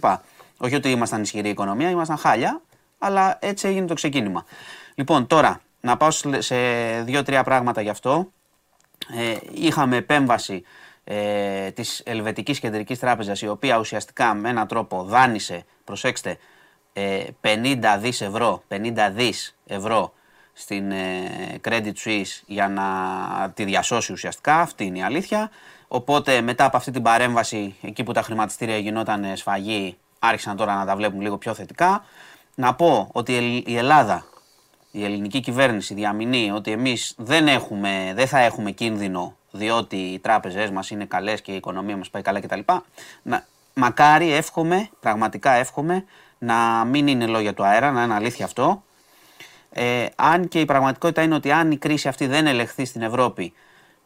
Όχι 0.57 0.75
ότι 0.75 0.91
ήμασταν 0.91 1.21
ισχυρή 1.21 1.49
οικονομία, 1.49 1.89
ήμασταν 1.89 2.17
χάλια, 2.17 2.61
αλλά 2.97 3.37
έτσι 3.41 3.67
έγινε 3.67 3.85
το 3.87 3.93
ξεκίνημα. 3.93 4.45
Λοιπόν, 4.95 5.27
τώρα 5.27 5.61
να 5.81 5.97
πάω 5.97 6.11
σε- 6.11 6.41
σε 6.41 6.55
δύο-τρία 7.01 7.43
πράγματα 7.43 7.81
γι' 7.81 7.89
αυτό. 7.89 8.31
Ε, 9.17 9.37
είχαμε 9.53 9.95
επέμβαση 9.95 10.63
ε, 11.03 11.71
της 11.71 12.01
Ελβετικής 12.05 12.59
Κεντρικής 12.59 12.99
Τράπεζας 12.99 13.41
η 13.41 13.47
οποία 13.47 13.77
ουσιαστικά 13.79 14.33
με 14.33 14.49
έναν 14.49 14.67
τρόπο 14.67 15.03
δάνεισε, 15.03 15.65
προσέξτε, 15.83 16.37
ε, 16.93 17.23
50 17.41 17.97
δις 17.99 18.21
ευρώ, 18.21 18.63
50 18.67 19.09
δις 19.13 19.55
ευρώ 19.65 20.13
στην 20.53 20.91
ε, 20.91 21.59
Credit 21.67 21.93
Suisse 22.05 22.41
για 22.45 22.67
να 22.67 22.83
τη 23.53 23.63
διασώσει 23.63 24.11
ουσιαστικά, 24.11 24.59
αυτή 24.59 24.85
είναι 24.85 24.97
η 24.97 25.03
αλήθεια. 25.03 25.49
Οπότε 25.87 26.41
μετά 26.41 26.65
από 26.65 26.77
αυτή 26.77 26.91
την 26.91 27.01
παρέμβαση, 27.01 27.75
εκεί 27.81 28.03
που 28.03 28.11
τα 28.11 28.21
χρηματιστήρια 28.21 28.77
γινόταν 28.77 29.25
σφαγή, 29.35 29.97
άρχισαν 30.19 30.55
τώρα 30.55 30.75
να 30.75 30.85
τα 30.85 30.95
βλέπουν 30.95 31.21
λίγο 31.21 31.37
πιο 31.37 31.53
θετικά. 31.53 32.03
Να 32.55 32.75
πω 32.75 33.09
ότι 33.11 33.31
η 33.31 33.35
Ελλ- 33.35 33.67
η 33.67 33.77
Ελλάδα 33.77 34.25
η 34.95 35.03
ελληνική 35.03 35.39
κυβέρνηση 35.39 35.93
διαμηνεί 35.93 36.51
ότι 36.51 36.71
εμείς 36.71 37.13
δεν, 37.17 37.47
έχουμε, 37.47 38.11
δεν 38.15 38.27
θα 38.27 38.39
έχουμε 38.39 38.71
κίνδυνο 38.71 39.35
διότι 39.51 39.95
οι 39.95 40.19
τράπεζές 40.19 40.69
μας 40.69 40.89
είναι 40.89 41.05
καλές 41.05 41.41
και 41.41 41.51
η 41.51 41.55
οικονομία 41.55 41.97
μας 41.97 42.09
πάει 42.09 42.21
καλά 42.21 42.39
κτλ. 42.39 42.59
Να, 43.21 43.45
μακάρι 43.73 44.31
εύχομαι, 44.33 44.89
πραγματικά 44.99 45.51
εύχομαι, 45.51 46.05
να 46.37 46.85
μην 46.85 47.07
είναι 47.07 47.25
λόγια 47.27 47.53
του 47.53 47.65
αέρα, 47.65 47.91
να 47.91 48.03
είναι 48.03 48.13
αλήθεια 48.13 48.45
αυτό. 48.45 48.83
Ε, 49.75 50.05
αν 50.15 50.47
και 50.47 50.59
η 50.59 50.65
πραγματικότητα 50.65 51.21
είναι 51.21 51.35
ότι 51.35 51.51
αν 51.51 51.71
η 51.71 51.77
κρίση 51.77 52.07
αυτή 52.07 52.27
δεν 52.27 52.47
ελεγχθεί 52.47 52.85
στην 52.85 53.01
Ευρώπη, 53.01 53.53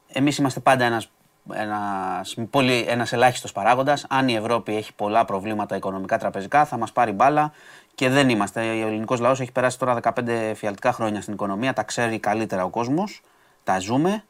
εμείς 0.08 0.38
είμαστε 0.38 0.60
πάντα 0.60 0.86
ένας, 0.86 1.10
ένας, 1.54 2.36
πολύ, 2.50 2.86
ένας 2.88 3.14
ελάχιστος 3.14 3.52
παράγοντας. 3.52 4.06
Αν 4.10 4.28
η 4.28 4.36
Ευρώπη 4.36 4.76
έχει 4.76 4.94
πολλά 4.94 5.26
προβλήματα 5.26 5.76
οικονομικά 5.76 6.18
τραπεζικά 6.18 6.66
θα 6.66 6.78
μας 6.78 6.92
πάρει 6.92 7.12
μπάλα 7.12 7.52
και 7.96 8.10
δεν 8.10 8.30
είμαστε. 8.30 8.60
Ο 8.60 8.88
ελληνικός 8.88 9.20
λαός 9.20 9.40
έχει 9.40 9.52
περάσει 9.52 9.80
τώρα 9.80 9.94
15 9.94 10.54
φιαλτικά 10.56 10.92
χρόνια 10.92 11.22
στην 11.22 11.34
οικονομία, 11.34 11.74
τα 11.74 11.84
ξέρει 11.84 12.20
καλύτερα 12.20 12.64
ο 12.64 12.70
κόσμος, 12.70 13.22
τα 13.64 13.80
ζούμε. 13.80 14.24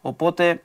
Οπότε 0.00 0.62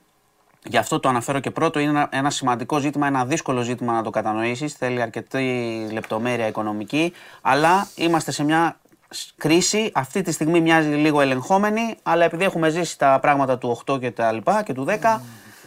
Γι' 0.64 0.76
αυτό 0.76 1.00
το 1.00 1.08
αναφέρω 1.08 1.40
και 1.40 1.50
πρώτο. 1.50 1.78
Είναι 1.78 1.90
ένα, 1.90 2.08
ένα 2.12 2.30
σημαντικό 2.30 2.78
ζήτημα, 2.78 3.06
ένα 3.06 3.24
δύσκολο 3.24 3.62
ζήτημα 3.62 3.92
να 3.92 4.02
το 4.02 4.10
κατανοήσεις. 4.10 4.74
Θέλει 4.74 5.02
αρκετή 5.02 5.88
λεπτομέρεια 5.92 6.46
οικονομική. 6.46 7.12
Αλλά 7.40 7.88
είμαστε 7.94 8.30
σε 8.30 8.44
μια 8.44 8.80
σ- 8.82 8.89
κρίση. 9.36 9.90
Αυτή 9.94 10.22
τη 10.22 10.32
στιγμή 10.32 10.60
μοιάζει 10.60 10.88
λίγο 10.88 11.20
ελεγχόμενη. 11.20 11.94
Αλλά 12.02 12.24
επειδή 12.24 12.44
έχουμε 12.44 12.68
ζήσει 12.70 12.98
τα 12.98 13.18
πράγματα 13.20 13.58
του 13.58 13.80
8 13.86 14.00
και 14.00 14.10
τα 14.10 14.32
λοιπά 14.32 14.62
και 14.62 14.72
του 14.72 14.86
10, 14.88 15.20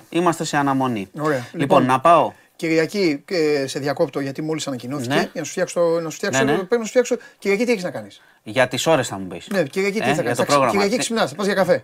είμαστε 0.09 0.43
σε 0.43 0.57
αναμονή. 0.57 1.09
Ωραία. 1.19 1.37
Λοιπόν, 1.37 1.59
Λοιπόν, 1.59 1.85
να 1.85 1.99
πάω. 1.99 2.31
Κυριακή 2.55 3.23
ε, 3.25 3.67
σε 3.67 3.79
διακόπτω 3.79 4.19
γιατί 4.19 4.41
μόλις 4.41 4.67
ανακοινώθηκε. 4.67 5.13
Ναι. 5.13 5.19
Για 5.19 5.29
να 5.33 5.43
σου 5.43 5.51
φτιάξω. 5.51 5.81
Να 5.81 6.09
σου 6.09 6.15
φτιάξω, 6.15 6.43
Ναι, 6.43 6.51
ναι. 6.51 6.57
Πρέπει 6.57 6.77
να 6.77 6.83
σου 6.83 6.89
φτιάξω. 6.89 7.15
Κυριακή 7.39 7.65
τι 7.65 7.71
έχεις 7.71 7.83
να 7.83 7.91
κάνεις; 7.91 8.21
Για 8.43 8.67
τις 8.67 8.87
ώρες 8.87 9.07
θα 9.07 9.17
μου 9.19 9.27
πεις. 9.27 9.47
Ναι, 9.51 9.63
Κυριακή 9.63 9.99
τι 9.99 10.03
Ε, 10.03 10.07
θα 10.07 10.13
για 10.13 10.23
κάνεις; 10.23 10.37
το 10.37 10.43
πρόγραμμα. 10.45 10.71
Κυριακή 10.71 10.95
Ε, 10.95 10.97
ξυπνάς, 10.97 11.29
θα 11.29 11.35
πας 11.35 11.45
για 11.45 11.55
καφέ. 11.55 11.83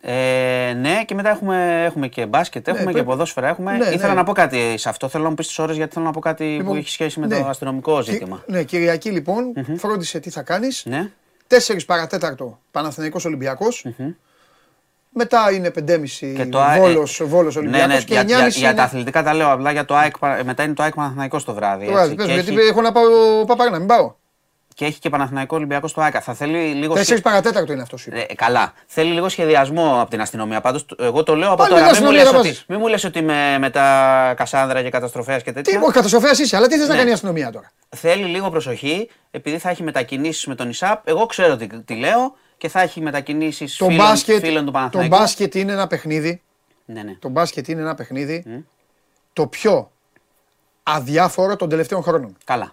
Ε, 0.00 0.72
ναι, 0.80 1.04
και 1.04 1.14
μετά 1.14 1.30
έχουμε, 1.30 1.84
έχουμε 1.84 2.08
και 2.08 2.26
μπάσκετ, 2.26 2.68
έχουμε 2.68 2.84
και 2.84 2.90
πρέπει- 2.90 3.06
ποδόσφαιρα. 3.06 3.48
Έχουμε. 3.48 3.72
Ναι, 3.76 3.86
Ήθελα 3.88 4.08
ναι. 4.08 4.14
να 4.14 4.24
πω 4.24 4.32
κάτι 4.32 4.74
σε 4.78 4.88
αυτό. 4.88 5.08
Θέλω 5.08 5.22
να 5.22 5.28
μου 5.28 5.34
πεις 5.34 5.46
τις 5.46 5.58
ώρες 5.58 5.76
γιατί 5.76 5.92
θέλω 5.94 6.04
να 6.04 6.10
πω 6.12 6.20
κάτι 6.20 6.44
που 6.44 6.50
Λοιπόν, 6.62 6.76
έχει 6.76 6.88
σχέση 6.90 7.20
με 7.20 7.26
ναι. 7.26 7.38
το 7.40 7.46
αστυνομικό 7.46 8.02
Κι- 8.02 8.10
ζήτημα. 8.12 8.42
Ναι, 8.46 8.62
Κυριακή 8.62 9.10
λοιπόν, 9.10 9.52
φρόντισε 9.78 10.20
τι 10.20 10.30
θα 10.30 10.42
κάνεις. 10.42 10.82
Ναι. 10.86 11.10
4 11.48 11.84
παρατέταρτο 11.86 12.58
Παναθηναϊκός 12.70 13.24
Ολυμπιακός. 13.24 13.84
Μετά 15.10 15.52
είναι 15.52 15.70
5,5 15.70 16.32
Και 16.36 16.46
το 16.46 16.60
ΑΕΚ- 16.60 16.80
Βόλος, 16.80 17.20
Βόλος 17.24 17.54
Ναι, 17.54 17.60
Ολυμπιακός 17.60 17.88
ναι, 17.94 18.00
και 18.00 18.12
για, 18.12 18.20
9,5 18.22 18.26
για, 18.26 18.48
για 18.48 18.68
είναι 18.68 18.76
τα 18.76 18.82
αθλητικά 18.82 19.22
τα 19.22 19.34
λέω 19.34 19.52
απλά 19.52 19.72
για 19.72 19.84
το 19.84 19.94
ΑΕΚ, 19.96 20.18
παρα- 20.18 20.44
μετά 20.44 20.62
είναι 20.62 20.74
το 20.74 20.82
ΑΕΚ 20.82 20.94
Παναθηναϊκός 20.94 21.44
το 21.44 21.54
βράδυ. 21.54 21.86
το 21.86 21.92
βράδυ. 21.92 22.12
έτσι. 22.12 22.16
Πες 22.16 22.26
μου, 22.26 22.34
και, 22.34 22.40
γιατί 22.40 22.60
έχει, 22.60 22.68
έχω 22.68 22.80
να 22.82 22.92
πάω 22.92 23.04
Παπαγρά, 23.46 23.72
να 23.72 23.78
μην 23.78 23.86
πάω. 23.88 24.14
Και 24.78 24.84
έχει 24.84 24.98
και 24.98 25.08
Παναθηναϊκό 25.10 25.56
Ολυμπιακό 25.56 25.88
στο 25.88 26.00
ΑΕΚ. 26.00 26.14
Θα 26.22 26.34
θέλει 26.34 26.58
λίγο. 26.72 26.94
4 26.94 27.02
σχε- 27.04 27.20
παρατέταρτο 27.22 27.72
είναι 27.72 27.82
αυτός 27.82 28.00
σου 28.00 28.08
είπα. 28.10 28.18
Ε, 28.18 28.34
καλά. 28.34 28.72
Θέλει 28.86 29.12
λίγο 29.12 29.28
σχεδιασμό 29.28 30.00
από 30.00 30.10
την 30.10 30.20
αστυνομία. 30.20 30.60
Πάντως, 30.60 30.86
εγώ 30.98 31.22
το 31.22 31.34
λέω 31.34 31.48
από 31.48 31.56
Πάλι 31.56 31.68
τώρα. 31.70 31.80
με 31.84 31.90
Μην 31.90 31.98
μου, 32.02 32.08
αστυνομία 32.08 32.22
λες 32.22 32.30
θα 32.32 32.38
ότι, 32.38 32.48
βάζεις. 32.48 32.64
μη 32.68 32.76
μου 32.76 32.86
λες 32.86 33.04
ότι 33.04 33.22
με, 33.22 33.58
με 33.58 33.70
τα 33.70 34.34
Κασάνδρα 34.36 34.82
και 34.82 34.90
καταστροφέα 34.90 35.36
και 35.38 35.42
Τι, 35.44 35.52
τέτοια. 35.52 35.80
όχι, 35.82 35.92
καταστροφέα 35.92 36.30
είσαι, 36.30 36.56
αλλά 36.56 36.66
τι 36.66 36.76
θες 36.78 36.86
να 36.86 36.92
Ναι. 36.92 36.98
κάνει 36.98 37.10
η 37.10 37.12
αστυνομία 37.12 37.50
τώρα; 37.52 37.72
Θέλει 37.96 38.24
λίγο 38.24 38.50
προσοχή, 38.50 39.10
επειδή 39.30 39.58
θα 39.58 39.70
έχει 39.70 39.82
μετακινήσεις 39.82 40.46
με 40.46 40.54
τον 40.54 40.68
ΙΣΑΠ. 40.68 41.08
Εγώ 41.08 41.26
ξέρω 41.26 41.56
τι, 41.56 41.66
τι 41.82 41.94
λέω 41.94 42.34
και 42.56 42.68
θα 42.68 42.80
έχει 42.80 43.00
μετακινήσεις 43.00 43.76
Το 43.76 43.84
φίλων, 43.86 44.06
μπάσκετ, 44.06 44.38
φίλων 44.44 44.58
του 44.60 44.64
το 44.64 44.70
Παναθηναϊκού. 44.72 45.16
μπάσκετ 45.16 45.54
είναι 45.54 45.72
ένα 45.72 45.86
παιχνίδι. 45.86 46.42
Ναι, 46.84 47.02
ναι. 47.02 47.14
Το 47.18 47.28
μπάσκετ 47.28 47.68
είναι 47.68 47.80
ένα 47.80 47.94
παιχνίδι 47.94 48.64
το 49.32 49.46
πιο 49.46 49.90
αδιάφορο 50.82 51.56
των 51.56 51.68
τελευταίων 51.68 52.02
χρόνων. 52.02 52.36
Καλά. 52.44 52.72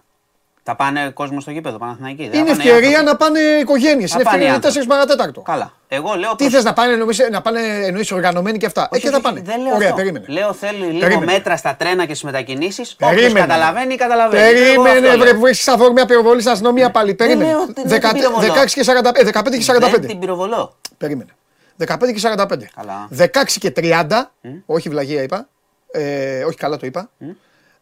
Θα 0.68 0.76
πάνε 0.76 1.10
κόσμο 1.14 1.40
στο 1.40 1.52
γήπεδο 1.52 1.78
Παναθηναϊκή. 1.78 2.22
δεν 2.24 2.32
θα 2.32 2.38
Είναι 2.38 2.50
πάνε 2.50 2.64
οι 2.64 2.68
ευκαιρία 2.68 3.00
άνθρωποι. 3.00 3.06
να 3.12 3.16
πάνε 3.16 3.40
οικογένειες. 3.40 4.12
Θα 4.12 4.16
Είναι 4.20 4.24
πάνε 4.30 4.38
οι 4.38 4.46
ευκαιρία 4.46 4.56
είναι 4.56 4.66
άνθρωποι. 4.68 4.88
4 4.88 4.90
παρατέταρτο. 4.90 5.42
Καλά. 5.42 5.74
Εγώ 5.88 6.14
λέω. 6.14 6.30
Τι 6.32 6.36
προς- 6.36 6.54
θες 6.54 6.64
να 6.64 6.74
πάνε, 6.74 6.92
εννοείς, 6.94 7.28
να 7.32 7.42
πάνε 7.42 7.60
εννοείς 7.86 8.12
οργανωμένοι 8.12 8.58
και 8.58 8.66
αυτά. 8.66 8.82
Ε, 8.82 8.88
Όχι, 8.92 9.02
και 9.02 9.10
θα 9.10 9.14
όχι, 9.16 9.24
πάνε. 9.24 9.42
Δεν 9.46 9.62
λέω 9.62 9.74
Ωραία, 9.76 9.88
αυτό. 9.90 9.96
περίμενε. 10.02 10.26
Λέω 10.28 10.54
θέλει 10.54 10.78
λίγο 10.86 11.00
Περίμενε. 11.00 11.32
μέτρα 11.32 11.58
στα 11.58 11.76
τρένα 11.76 12.02
και 12.06 12.14
στις 12.14 12.24
μετακινήσεις. 12.24 12.96
Όποιος 13.02 13.10
Περίμενε. 13.22 13.40
καταλαβαίνει, 13.46 13.96
καταλαβαίνει. 13.96 14.44
Εγώ 14.44 14.84
Περίμενε, 14.84 15.08
αυτό 15.08 15.20
βρε 15.20 15.32
λέω. 15.32 15.40
που 15.40 15.46
έχεις 15.46 15.68
αφορμία 15.68 16.06
πυροβολή 16.06 16.40
στην 16.40 16.52
αστυνομία 16.52 16.92
πάλι. 16.92 17.14
Περίμενε. 17.16 17.50
λέω 17.50 17.62
ότι 17.62 17.74
δεν 17.76 17.88
Δεκα- 17.88 18.10
την 18.10 18.18
πυροβολώ. 18.18 18.54
16 18.54 18.74
και 18.74 18.84
45. 18.84 19.20
ε, 19.20 19.24
15 19.24 19.58
και 19.58 19.64
45. 19.64 20.00
Δεν 20.00 20.08
την 20.10 20.20
πυροβολώ. 20.20 20.76
Περίμενε. 20.98 21.30
15 21.78 22.12
και 22.14 22.20
45. 22.20 22.68
Καλά. 22.76 23.08
16 23.10 23.60
και 23.60 23.72
30. 23.76 24.32
Όχι 24.66 24.90
βλαγία 24.90 25.22
είπα. 25.22 25.48
Ε, 25.92 26.44
όχι 26.44 26.58
καλά 26.58 26.78
το 26.78 26.86
είπα. 26.86 27.10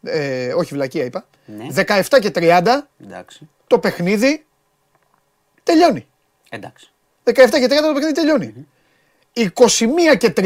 Ε, 0.04 0.54
όχι 0.54 0.74
βλακία 0.74 1.04
είπα. 1.04 1.26
Ναι. 1.46 1.66
17 1.76 2.02
και 2.22 2.32
30 2.36 2.64
Εντάξει. 3.04 3.50
το 3.68 3.80
παιχνίδι 3.80 4.46
τελειώνει. 5.64 6.08
Εντάξει. 6.50 6.92
17 7.24 7.32
και 7.34 7.66
30 7.66 7.70
το 7.70 7.94
παιχνίδι 7.94 8.12
τελειώνει. 8.14 8.68
21 9.36 10.18
και 10.18 10.34
30 10.38 10.44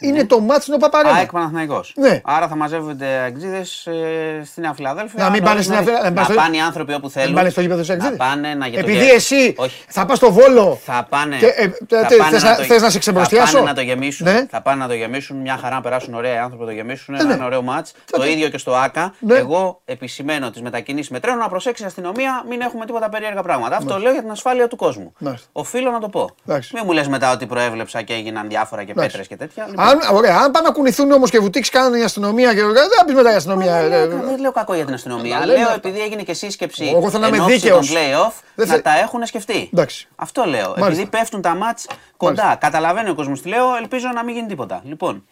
είναι 0.00 0.24
το 0.26 0.40
μάτι 0.40 0.70
του 0.70 0.78
Παπαρένα. 0.78 1.14
ΑΕΚ 1.14 1.30
Παναθηναϊκός. 1.32 1.92
Ναι. 1.96 2.20
Άρα 2.24 2.48
θα 2.48 2.56
μαζεύονται 2.56 3.06
αγγλίδες 3.06 3.86
ε, 3.86 4.42
στη 4.44 4.60
Νέα 4.60 4.72
Φιλαδέλφια. 4.74 5.24
Να 5.24 5.30
μην 5.30 5.42
πάνε 5.42 5.60
στη 5.62 5.70
Νέα 5.70 5.80
νωρίς, 5.80 5.94
Φιλαδέλφια, 5.94 6.10
να 6.10 6.20
Να 6.20 6.22
πάνε 6.22 6.34
στο- 6.34 6.42
πάνε 6.42 6.56
οι 6.56 6.60
άνθρωποι 6.60 6.94
όπου 6.94 7.10
θέλουν. 7.10 7.34
πάνε 7.34 7.50
στο 7.50 7.60
γήπεδο 7.60 7.80
της 7.80 7.88
Να 7.88 7.94
Αγγλίδες. 7.94 8.16
πάνε 8.18 8.54
να 8.54 8.66
για 8.66 8.82
το 8.82 8.88
Επειδή 8.88 9.04
γε- 9.04 9.14
εσύ 9.14 9.54
Όχι. 9.56 9.84
θα 9.88 10.06
πας 10.06 10.16
στο 10.16 10.32
Βόλο 10.32 10.78
Θα 10.84 11.06
πάνε. 11.10 11.36
Και, 11.36 11.46
ε, 11.46 11.68
θα 11.88 12.06
τε- 12.06 12.18
πάνε 12.18 12.30
θες 12.30 12.42
να- 12.42 12.54
θες 12.54 12.82
να 12.82 12.90
σε 12.90 12.98
ξεμπροστιάσω; 12.98 13.46
Θα 13.52 13.56
πάνε 13.58 13.68
να 13.70 13.74
το 13.74 13.82
γεμίσουν. 13.82 14.26
Ναι. 14.32 14.46
Θα 14.50 14.62
πάνε 14.62 14.80
να 14.82 14.88
το 14.88 14.94
γεμίσουν. 14.94 15.36
Μια 15.36 15.56
χαρά 15.60 15.74
να 15.74 15.80
περάσουν 15.80 16.14
ωραία 16.14 16.34
οι 16.34 16.38
άνθρωποι 16.38 16.62
να 16.62 16.68
το 16.68 16.74
γεμίσουν. 16.74 17.14
ναι. 17.14 17.20
Ένα 17.20 17.34
είναι 17.34 17.44
ωραίο 17.44 17.62
μάτς. 17.62 17.92
Το 17.92 17.98
Τότε- 18.10 18.30
ίδιο 18.30 18.48
και 18.48 18.58
στο 18.58 18.74
ΑΚΑ. 18.74 19.14
Ναι. 19.18 19.34
Εγώ 19.34 19.80
επισημαίνω 19.84 20.50
τις 20.50 20.62
μετακινήσεις 20.62 21.10
με 21.10 21.20
τρένο 21.20 21.36
να 21.38 21.48
προσέξεις 21.48 21.84
η 21.84 21.86
αστυνομία, 21.88 22.44
μην 22.48 22.60
έχουμε 22.60 22.86
τίποτα 22.86 23.08
περίεργα 23.08 23.42
πράγματα. 23.42 23.76
Αυτό 23.76 23.98
λέω 23.98 24.12
για 24.12 24.20
την 24.20 24.30
ασφάλεια 24.30 24.68
του 24.68 24.76
κόσμου. 24.76 25.12
Μάλιστα. 25.18 25.46
Οφείλω 25.52 25.90
να 25.90 25.98
το 26.00 26.08
πω. 26.08 26.30
Εντάξει. 26.46 26.70
Μην 26.74 26.82
μου 26.86 26.92
λες 26.92 27.08
μετά 27.08 27.32
ότι 27.32 27.46
προέβλεψα 27.46 28.02
και 28.02 28.14
έγιναν 28.24 28.48
διάφορα 28.48 28.84
και 28.84 28.90
Εντάξει. 28.90 29.10
πέτρες 29.10 29.28
και 29.28 29.36
τέτοια. 29.36 29.66
Λοιπόν, 29.68 29.84
Αν, 29.88 29.98
ωραία, 30.12 30.36
αν 30.36 30.50
πάνε 30.50 30.66
να 30.66 30.72
κουνηθούν 30.72 31.10
όμως 31.12 31.30
και 31.30 31.38
βουτήξεις 31.38 31.72
κάνουν 31.74 31.94
η 32.00 32.02
αστυνομία 32.02 32.54
και 32.54 32.62
δεν 32.62 32.88
θα 32.98 33.04
πεις 33.04 33.14
μετά 33.14 33.32
η 33.32 33.34
αστυνομία. 33.34 33.82
δεν, 33.82 33.92
ε, 33.92 34.06
λέω, 34.06 34.22
δεν 34.22 34.40
λέω 34.40 34.52
κακό 34.52 34.74
για 34.74 34.84
την 34.84 34.94
αστυνομία. 34.94 35.36
Αλλά 35.36 35.46
λέμε 35.46 35.58
λέω 35.58 35.66
αυτά. 35.68 35.80
επειδή 35.88 36.00
έγινε 36.00 36.22
και 36.22 36.34
σύσκεψη 36.34 36.84
Εγώ 36.94 37.08
θέλω 37.10 37.22
να 37.22 37.26
είμαι 37.28 37.36
εν 37.36 37.42
ώψη 37.42 37.54
δίκαιος. 37.54 37.86
των 37.86 37.96
play-off 37.96 38.32
Δεν 38.54 38.68
να 38.68 38.74
θε- 38.74 38.82
τα 38.84 38.98
έχουν 38.98 39.26
σκεφτεί. 39.26 39.68
Εντάξει. 39.72 40.08
Αυτό 40.16 40.44
λέω. 40.44 40.68
Μάλιστα. 40.68 40.86
Επειδή 40.86 41.06
πέφτουν 41.06 41.40
τα 41.42 41.54
μάτς 41.54 41.86
κοντά. 42.16 42.42
Μάλιστα. 42.42 42.58
Καταλαβαίνει 42.66 43.10
ο 43.10 43.14
κόσμος 43.14 43.42
τι 43.42 43.48
λέω, 43.48 43.76
ελπίζω 43.80 44.06
να 44.14 44.24
μην 44.24 44.34
γίνει 44.34 44.46
τίποτα. 44.46 44.82
Λοιπόν, 44.84 45.24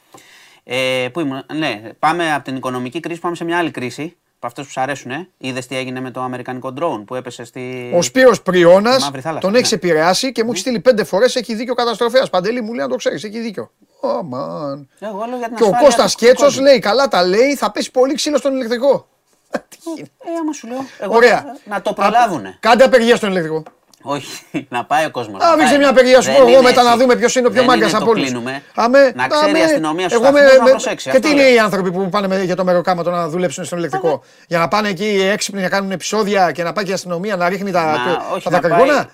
ε, 0.65 1.09
πού 1.13 1.21
ήμουν, 1.21 1.45
ναι, 1.55 1.81
πάμε 1.99 2.35
από 2.35 2.45
την 2.45 2.57
οικονομική 2.57 3.01
κρίση, 3.01 3.21
πάμε 3.21 3.35
σε 3.37 3.45
μια 3.45 3.59
άλλη 3.59 3.71
κρίση. 3.71 4.17
Από 4.43 4.51
αυτέ 4.51 4.63
που 4.63 4.69
σου 4.71 4.81
αρέσουν, 4.81 5.11
ε. 5.11 5.29
είδες 5.39 5.67
τι 5.67 5.77
έγινε 5.77 6.01
με 6.01 6.11
το 6.11 6.21
αμερικανικό 6.21 6.75
drone 6.81 7.03
που 7.07 7.15
έπεσε 7.15 7.45
στη. 7.45 7.93
Ο 7.95 8.03
Σπύρος 8.03 8.43
Πριώνας 8.43 9.03
Μαύρη 9.03 9.21
θάλασσα, 9.21 9.41
τον 9.41 9.53
ναι. 9.53 9.59
έχει 9.59 9.75
επηρεάσει 9.75 10.33
και 10.33 10.45
μου 10.45 10.51
έχει 10.51 10.61
στείλει 10.61 10.81
πέντε 10.81 11.05
φορές. 11.05 11.37
Έχει 11.37 11.55
δίκιο 11.55 11.75
καταστροφέας. 11.75 12.31
Παντελή 12.31 12.61
μου 12.61 12.73
λέει 12.73 12.85
να 12.85 12.91
το 12.91 12.97
ξέρεις, 12.97 13.25
έχει 13.25 13.41
δίκιο. 13.41 13.71
Ω, 14.01 14.23
μαν. 14.23 14.89
Εγώ 14.99 15.25
λέω 15.29 15.39
για 15.39 15.47
την 15.47 15.57
Και 15.57 15.63
ο 15.63 15.67
ασφάλεια 15.67 15.87
Κώστας 15.87 16.15
του 16.15 16.25
Κέτσος 16.25 16.47
κόσμου. 16.47 16.63
λέει: 16.63 16.79
Καλά 16.79 17.09
τα 17.09 17.25
λέει, 17.25 17.55
θα 17.55 17.71
πέσει 17.71 17.91
πολύ 17.91 18.15
ξύλο 18.15 18.37
στον 18.37 18.55
ηλεκτρικό. 18.55 19.07
Ε, 19.55 20.31
άμα 20.41 20.53
σου 20.53 20.67
λέω. 20.67 20.87
Εγώ 20.99 21.17
Ωραία. 21.17 21.57
Να 21.65 21.83
το 21.83 21.93
προλάβουνε. 21.93 22.57
Κάντε 22.61 22.85
απεργία 22.85 23.17
στον 23.17 23.31
ηλεκτρικό. 23.31 23.63
Όχι, 24.03 24.67
να 24.69 24.85
πάει 24.85 25.05
ο 25.05 25.11
κόσμος. 25.11 25.43
Α, 25.43 25.57
ρίξε 25.57 25.77
μια 25.79 25.89
απεργία 25.89 26.21
σου 26.21 26.31
πω 26.33 26.49
εγώ 26.49 26.63
μετά 26.63 26.83
να 26.83 26.97
δούμε 26.97 27.17
ποιος 27.17 27.35
είναι 27.37 27.47
ο 27.47 27.51
πιο 27.51 27.65
μάγκας 27.65 27.95
από 27.95 28.11
όλους. 28.11 28.31
Να 28.33 29.27
ξέρει 29.29 29.59
η 29.59 29.63
αστυνομία 29.63 30.09
σου 30.09 30.15
εγώ 30.23 30.33
με, 30.33 30.41
να 30.41 30.63
με- 30.63 30.71
προσέξει. 30.71 31.11
Και 31.11 31.17
αυτό 31.17 31.29
τι 31.29 31.35
είναι 31.35 31.43
λέω. 31.43 31.55
οι 31.55 31.59
άνθρωποι 31.59 31.93
που 31.93 32.09
πάνε 32.09 32.27
με- 32.27 32.43
για 32.43 32.57
το 32.57 32.65
μεροκάματο 32.65 33.11
να 33.11 33.29
δουλέψουν 33.29 33.65
στον 33.65 33.79
ηλεκτρικό; 33.79 34.23
Για 34.49 34.59
να 34.59 34.69
πάνε 34.69 34.89
εκεί 34.89 35.29
έξυπνοι 35.33 35.61
να 35.63 35.69
κάνουν 35.69 35.91
επεισόδια 35.91 36.53
και 36.53 36.63
να 36.63 36.73
πάει 36.73 36.85
και 36.85 36.91
η 36.91 36.95
αστυνομία 36.95 37.37
να 37.37 37.49
ρίχνει 37.49 37.71
τα, 37.71 37.83
Μα, 37.83 38.35
όχι, 38.35 38.45
τα 38.45 38.51
να 38.51 38.61
δακρυγόνα. 38.61 38.95
πάει- 38.95 39.07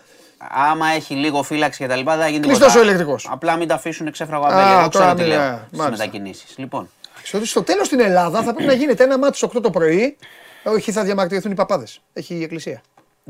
Άμα 0.70 0.86
έχει 0.96 1.14
λίγο 1.14 1.42
φύλαξη 1.42 1.78
και 1.82 1.86
τα 1.88 1.96
λοιπά, 1.96 2.12
δεν 2.12 2.22
θα 2.22 2.28
γίνει 2.28 2.40
Κλειστός 2.40 2.66
τίποτα. 2.66 2.80
ο 2.80 2.82
ηλεκτρικός. 2.82 3.28
Απλά 3.30 3.56
μην 3.56 3.68
τα 3.68 3.74
αφήσουν 3.74 4.12
ξέφραγο 4.12 4.44
Α, 4.44 4.48
αμπέλια. 4.48 4.78
Εγώ 4.78 4.88
τώρα 4.88 4.88
ξέρω 4.88 5.14
τι 5.14 5.20
μην- 5.22 5.30
λέω 5.30 5.40
α, 5.40 5.58
στις 5.66 5.78
μάλιστα. 5.78 6.04
μετακινήσεις. 6.04 6.54
Λοιπόν, 6.56 6.88
Στο, 7.22 7.44
στο 7.46 7.62
τέλος 7.62 7.86
στην 7.86 8.00
Ελλάδα 8.00 8.42
θα 8.42 8.52
πρέπει 8.54 8.68
να 8.68 8.72
γίνεται 8.72 9.04
ένα 9.04 9.18
μάτι 9.18 9.36
στις 9.36 9.48
8 9.48 9.60
το 9.60 9.70
πρωί. 9.70 10.16
Όχι, 10.64 10.92
θα 10.92 11.02
διαμαρτυρηθούν 11.04 11.52
οι 11.52 11.54
παπάδες. 11.54 12.00
Έχει 12.12 12.34
η 12.34 12.42
εκκλησία. 12.42 12.80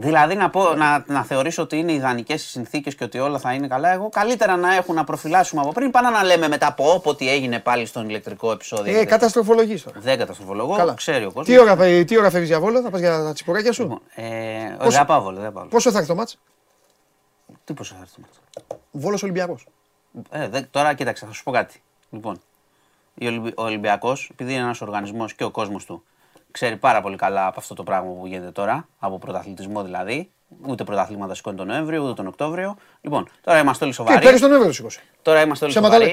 Δηλαδή 0.00 0.34
να, 0.34 0.50
πω, 0.50 0.74
να, 0.74 1.04
να 1.06 1.24
θεωρήσω 1.24 1.62
ότι 1.62 1.76
είναι 1.76 1.92
ιδανικές 1.92 2.44
οι 2.44 2.48
συνθήκες 2.48 2.94
και 2.94 3.04
ότι 3.04 3.18
όλα 3.18 3.38
θα 3.38 3.52
είναι 3.52 3.66
καλά. 3.68 3.92
Εγώ 3.92 4.08
καλύτερα 4.08 4.56
να 4.56 4.74
έχουν 4.74 4.94
να 4.94 5.04
προφυλάσσουμε 5.04 5.60
από 5.60 5.72
πριν 5.72 5.90
παρά 5.90 6.10
να 6.10 6.22
λέμε 6.24 6.48
μετά 6.48 6.66
από 6.66 6.92
όποτε 6.92 7.30
έγινε 7.30 7.58
πάλι 7.58 7.86
στον 7.86 8.08
ηλεκτρικό 8.08 8.50
επεισόδιο. 8.52 8.98
Ε, 8.98 9.04
καταστροφολογή 9.04 9.80
τώρα. 9.80 10.00
Δεν 10.00 10.18
καταστροφολογώ, 10.18 10.76
Καλά. 10.76 10.94
ξέρει 10.94 11.24
ο 11.24 11.26
κόσμος. 11.26 11.46
Τι 11.46 11.58
ώρα, 11.58 11.76
φε- 11.76 12.06
τι 12.06 12.18
ώρα 12.18 12.30
φεύγεις 12.30 12.48
για 12.48 12.60
βόλο, 12.60 12.80
θα 12.82 12.90
πας 12.90 13.00
για 13.00 13.22
τα 13.22 13.32
τσιπουράκια 13.32 13.72
σου; 13.72 14.00
Ε, 14.14 14.22
όχι, 14.80 14.90
δεν 14.96 15.04
πάω 15.06 15.22
βόλο, 15.22 15.40
δεν 15.40 15.52
πάω. 15.52 15.64
Πόσο 15.64 15.90
θα 15.90 15.98
έχει 15.98 16.06
το 16.08 16.14
μάτς, 16.14 16.38
Τι 17.64 17.72
πόσο 17.74 17.94
θα 17.94 18.00
έρθει 18.00 18.14
το 18.14 18.20
μάτς; 18.20 18.40
Βόλος 18.90 19.22
Ολυμπιακός. 19.22 19.66
Ε, 20.30 20.48
δε- 20.48 20.60
τώρα 20.60 20.94
κοίταξε, 20.94 21.26
θα 21.26 21.32
σου 21.32 21.42
πω 21.42 21.50
κάτι. 21.50 21.82
Λοιπόν, 22.10 22.40
η 23.14 23.26
Ολυμπι- 23.26 23.58
ο 23.58 23.62
Ολυμπιακός, 23.62 24.28
επειδή 24.32 24.52
είναι 24.52 24.62
ένας 24.62 24.80
οργανισμός 24.80 25.34
και 25.34 25.44
ο 25.44 25.50
κόσμος 25.50 25.84
του 25.84 26.04
ξέρει 26.50 26.76
πάρα 26.76 27.00
πολύ 27.00 27.16
καλά 27.16 27.46
από 27.46 27.60
αυτό 27.60 27.74
το 27.74 27.82
πράγμα 27.82 28.12
που 28.12 28.26
γίνεται 28.26 28.50
τώρα, 28.50 28.88
από 28.98 29.18
πρωταθλητισμό 29.18 29.82
δηλαδή. 29.82 30.30
Ούτε 30.66 30.84
πρωταθλήματα 30.84 31.34
σηκώνει 31.34 31.56
τον 31.56 31.66
Νοέμβριο, 31.66 32.02
ούτε 32.04 32.12
τον 32.14 32.26
Οκτώβριο. 32.26 32.76
Λοιπόν, 33.00 33.28
τώρα 33.40 33.58
είμαστε 33.58 33.84
όλοι 33.84 33.92
Και 33.94 33.98
σοβαροί. 34.02 34.24
πέρυσι 34.24 34.42
τον 34.42 34.52
Εύρο 34.52 34.72
σήκωσε. 34.72 35.00
Τώρα 35.22 35.40
είμαστε 35.42 35.64
όλοι 35.64 35.74
Ψέματα 35.74 35.94
σοβαροί. 35.94 36.12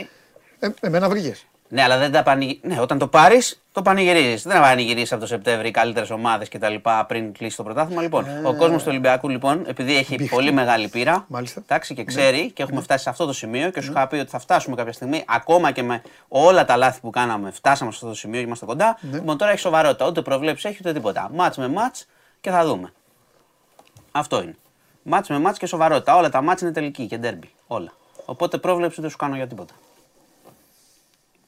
λέει. 0.59 0.69
Ε, 0.81 0.87
εμένα 0.87 1.09
βρήκες. 1.09 1.45
Ναι, 1.69 1.81
αλλά 1.83 1.97
δεν 1.97 2.11
τα 2.11 2.23
πανηγυρίζει. 2.23 2.67
Ναι, 2.67 2.81
όταν 2.81 2.97
το 2.97 3.07
πάρεις, 3.07 3.61
το 3.71 3.81
πανηγυρίζεις. 3.81 4.43
Δεν 4.43 4.55
θα 4.55 4.61
πανηγυρίσει 4.61 5.13
από 5.13 5.21
το 5.21 5.27
Σεπτέμβρη 5.27 5.67
οι 5.67 5.71
καλύτερες 5.71 6.09
ομάδες 6.09 6.49
κτλ. 6.49 6.75
πριν 7.07 7.33
κλείσει 7.33 7.57
το 7.57 7.63
πρωτάθλημα. 7.63 8.01
Λοιπόν, 8.01 8.25
ο 8.45 8.55
κόσμος 8.55 8.81
του 8.83 8.87
Ολυμπιακού, 8.89 9.29
λοιπόν, 9.29 9.63
επειδή 9.67 9.95
έχει 9.97 10.29
πολύ 10.29 10.51
μεγάλη 10.51 10.87
πείρα 10.87 11.25
Μάλιστα. 11.27 11.61
εντάξει, 11.65 11.93
και 11.93 12.03
ξέρει 12.03 12.51
και 12.51 12.63
έχουμε 12.63 12.81
φτάσει 12.81 13.03
σε 13.03 13.09
αυτό 13.09 13.25
το 13.25 13.33
σημείο 13.33 13.69
και 13.69 13.81
σου 13.81 13.91
είχα 13.91 14.07
πει 14.07 14.15
ότι 14.15 14.29
θα 14.29 14.39
φτάσουμε 14.39 14.75
κάποια 14.75 14.93
στιγμή, 14.93 15.23
ακόμα 15.27 15.71
και 15.71 15.83
με 15.83 16.01
όλα 16.27 16.65
τα 16.65 16.77
λάθη 16.77 16.99
που 16.99 17.09
κάναμε, 17.09 17.51
φτάσαμε 17.51 17.91
σε 17.91 17.95
αυτό 17.97 18.09
το 18.09 18.15
σημείο, 18.15 18.41
είμαστε 18.41 18.65
κοντά. 18.65 18.97
Λοιπόν, 19.11 19.37
τώρα 19.37 19.51
έχει 19.51 19.59
σοβαρότητα. 19.59 20.07
Ούτε 20.07 20.21
προβλέψεις 20.21 20.65
έχει 20.65 20.77
ούτε 20.79 20.93
τίποτα. 20.93 21.29
Μάτς 21.33 21.57
με 21.57 21.67
μάτς 21.67 22.07
και 22.41 22.49
θα 22.49 22.65
δούμε. 22.65 22.93
Αυτό 24.11 24.41
είναι. 24.41 24.55
Μάτς 25.03 25.29
με 25.29 25.39
μάτς 25.39 25.57
και 25.57 25.65
σοβαρότητα. 25.65 26.15
Όλα 26.15 26.29
τα 26.29 26.41
μάτς 26.41 26.61
είναι 26.61 26.71
τελική 26.71 27.05
και 27.05 27.17
ντέρμπι. 27.17 27.49
Όλα. 27.67 27.93
Οπότε 28.25 28.57
πρόβλεψη 28.57 29.01
δεν 29.01 29.09
σου 29.09 29.17
κάνω 29.17 29.35
για 29.35 29.47
τίποτα. 29.47 29.73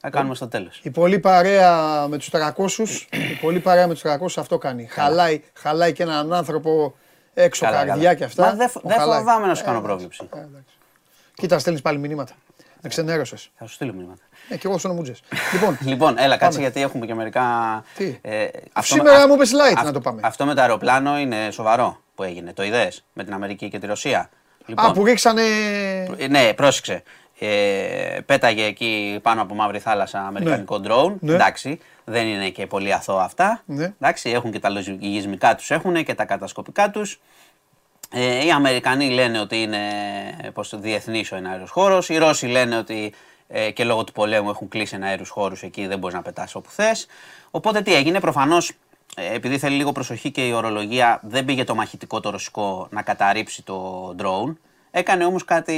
Θα 0.09 0.17
κάνουμε 0.17 0.35
στο 0.35 0.47
τέλος. 0.47 0.79
Η 0.83 0.89
πολλή 0.89 1.19
παρέα 1.19 2.05
με 2.07 2.17
τους 2.17 2.29
300, 2.29 3.07
η 3.11 3.33
πολλή 3.41 3.59
παρέα 3.59 3.87
με 3.87 3.93
τους 3.93 4.01
300 4.03 4.37
αυτό 4.37 4.57
κάνει. 4.57 4.85
Χαλάει, 4.91 5.41
χαλάει 5.53 5.93
και 5.93 6.03
έναν 6.03 6.33
άνθρωπο 6.33 6.95
έξω 7.33 7.65
καρδιά 7.65 8.13
και 8.13 8.23
αυτά. 8.23 8.43
Μα 8.45 8.53
δεν 8.53 8.69
φο- 8.69 8.81
Ο 8.83 8.87
δεν 8.89 8.97
χαλάει. 8.97 9.17
φοβάμαι 9.19 9.47
να 9.47 9.55
σου 9.55 9.63
κάνω 9.63 9.77
Ε, 9.77 9.81
πρόβλεψη. 9.81 10.29
ε, 10.35 10.37
εντάξει. 10.37 10.75
Κοίτα, 11.33 11.59
στέλνει 11.59 11.81
πάλι 11.81 11.97
μηνύματα. 11.97 12.33
Με 12.81 12.89
ξενέρωσες. 12.89 13.49
Θα 13.57 13.65
σου 13.67 13.73
στείλω 13.73 13.93
μηνύματα. 13.93 14.21
Ε, 14.49 14.57
και 14.57 14.67
εγώ 14.67 14.77
στον 14.77 14.91
Ομούτζες. 14.91 15.21
λοιπόν, 15.53 15.77
Λοιπόν, 15.91 16.17
έλα, 16.17 16.37
κάτσε 16.37 16.45
Πάμε. 16.47 16.61
γιατί 16.61 16.81
έχουμε 16.81 17.05
και 17.05 17.13
μερικά. 17.13 17.43
Τι; 17.97 18.17
Ε, 18.21 18.47
Σήμερα 18.79 19.19
με- 19.19 19.25
μου 19.27 19.33
είπες 19.33 19.51
light 19.53 19.75
αυ- 19.77 19.85
να 19.85 19.91
το 19.91 19.99
πάμε. 20.01 20.21
Αυτό 20.23 20.45
με 20.45 20.53
το 20.53 20.61
αεροπλάνο 20.61 21.19
είναι 21.19 21.49
σοβαρό 21.51 22.01
που 22.15 22.23
έγινε. 22.23 22.53
Το 22.53 22.63
είδες 22.63 23.03
με 23.13 23.23
την 23.23 23.33
Αμερική 23.33 23.69
και 23.69 23.79
τη 23.79 23.85
Ρωσία. 23.87 24.29
α, 24.75 24.91
που 24.91 25.05
ρίξανε... 25.05 25.41
Ε, 26.17 26.27
Ναι, 26.27 26.53
πρόσεξε. 26.53 27.03
Ε, 27.39 28.19
πέταγε 28.25 28.63
εκεί 28.63 29.19
πάνω 29.21 29.41
από 29.41 29.55
μαύρη 29.55 29.79
θάλασσα 29.79 30.19
αμερικανικό 30.19 30.81
drone. 30.85 31.13
Ναι. 31.19 31.33
Εντάξει, 31.33 31.79
δεν 32.03 32.27
είναι 32.27 32.49
και 32.49 32.67
πολύ 32.67 32.93
αθώα 32.93 33.23
αυτά. 33.23 33.61
Ναι. 33.65 33.93
Εντάξει, 33.99 34.29
έχουν 34.29 34.51
και 34.51 34.59
τα 34.59 34.69
λογισμικά 34.69 35.55
τους 35.55 35.71
έχουν 35.71 36.03
και 36.03 36.13
τα 36.13 36.25
κατασκοπικά 36.25 36.89
τους. 36.89 37.19
Ε, 38.11 38.45
οι 38.45 38.51
Αμερικανοί 38.51 39.09
λένε 39.09 39.39
ότι 39.39 39.61
είναι 39.61 39.79
πώς, 40.53 40.79
διεθνής 40.79 41.31
ο 41.31 41.35
εναέριος 41.35 41.69
χώρος. 41.69 42.09
Οι 42.09 42.17
Ρώσοι 42.17 42.47
λένε 42.47 42.77
ότι 42.77 43.13
ε, 43.47 43.71
και 43.71 43.83
λόγω 43.83 44.03
του 44.03 44.11
πολέμου 44.11 44.49
έχουν 44.49 44.67
κλείσει 44.67 44.95
εναέριους 44.95 45.29
χώρους 45.29 45.63
εκεί, 45.63 45.87
δεν 45.87 45.99
μπορείς 45.99 46.15
να 46.15 46.21
πετάς 46.21 46.55
όπου 46.55 46.69
θες. 46.69 47.07
Οπότε 47.51 47.81
τι 47.81 47.93
έγινε, 47.93 48.19
προφανώς 48.19 48.71
ε, 49.15 49.33
επειδή 49.33 49.57
θέλει 49.57 49.75
λίγο 49.75 49.91
προσοχή 49.91 50.31
και 50.31 50.47
η 50.47 50.51
ορολογία, 50.51 51.19
δεν 51.23 51.45
πήγε 51.45 51.63
το 51.63 51.75
μαχητικό 51.75 52.19
το 52.19 52.29
ρωσικό 52.29 52.87
να 52.91 53.01
καταρρύψει 53.01 53.63
το 53.63 54.09
drone. 54.19 54.53
Έκανε 54.91 55.25
όμως 55.25 55.45
κάτι, 55.45 55.75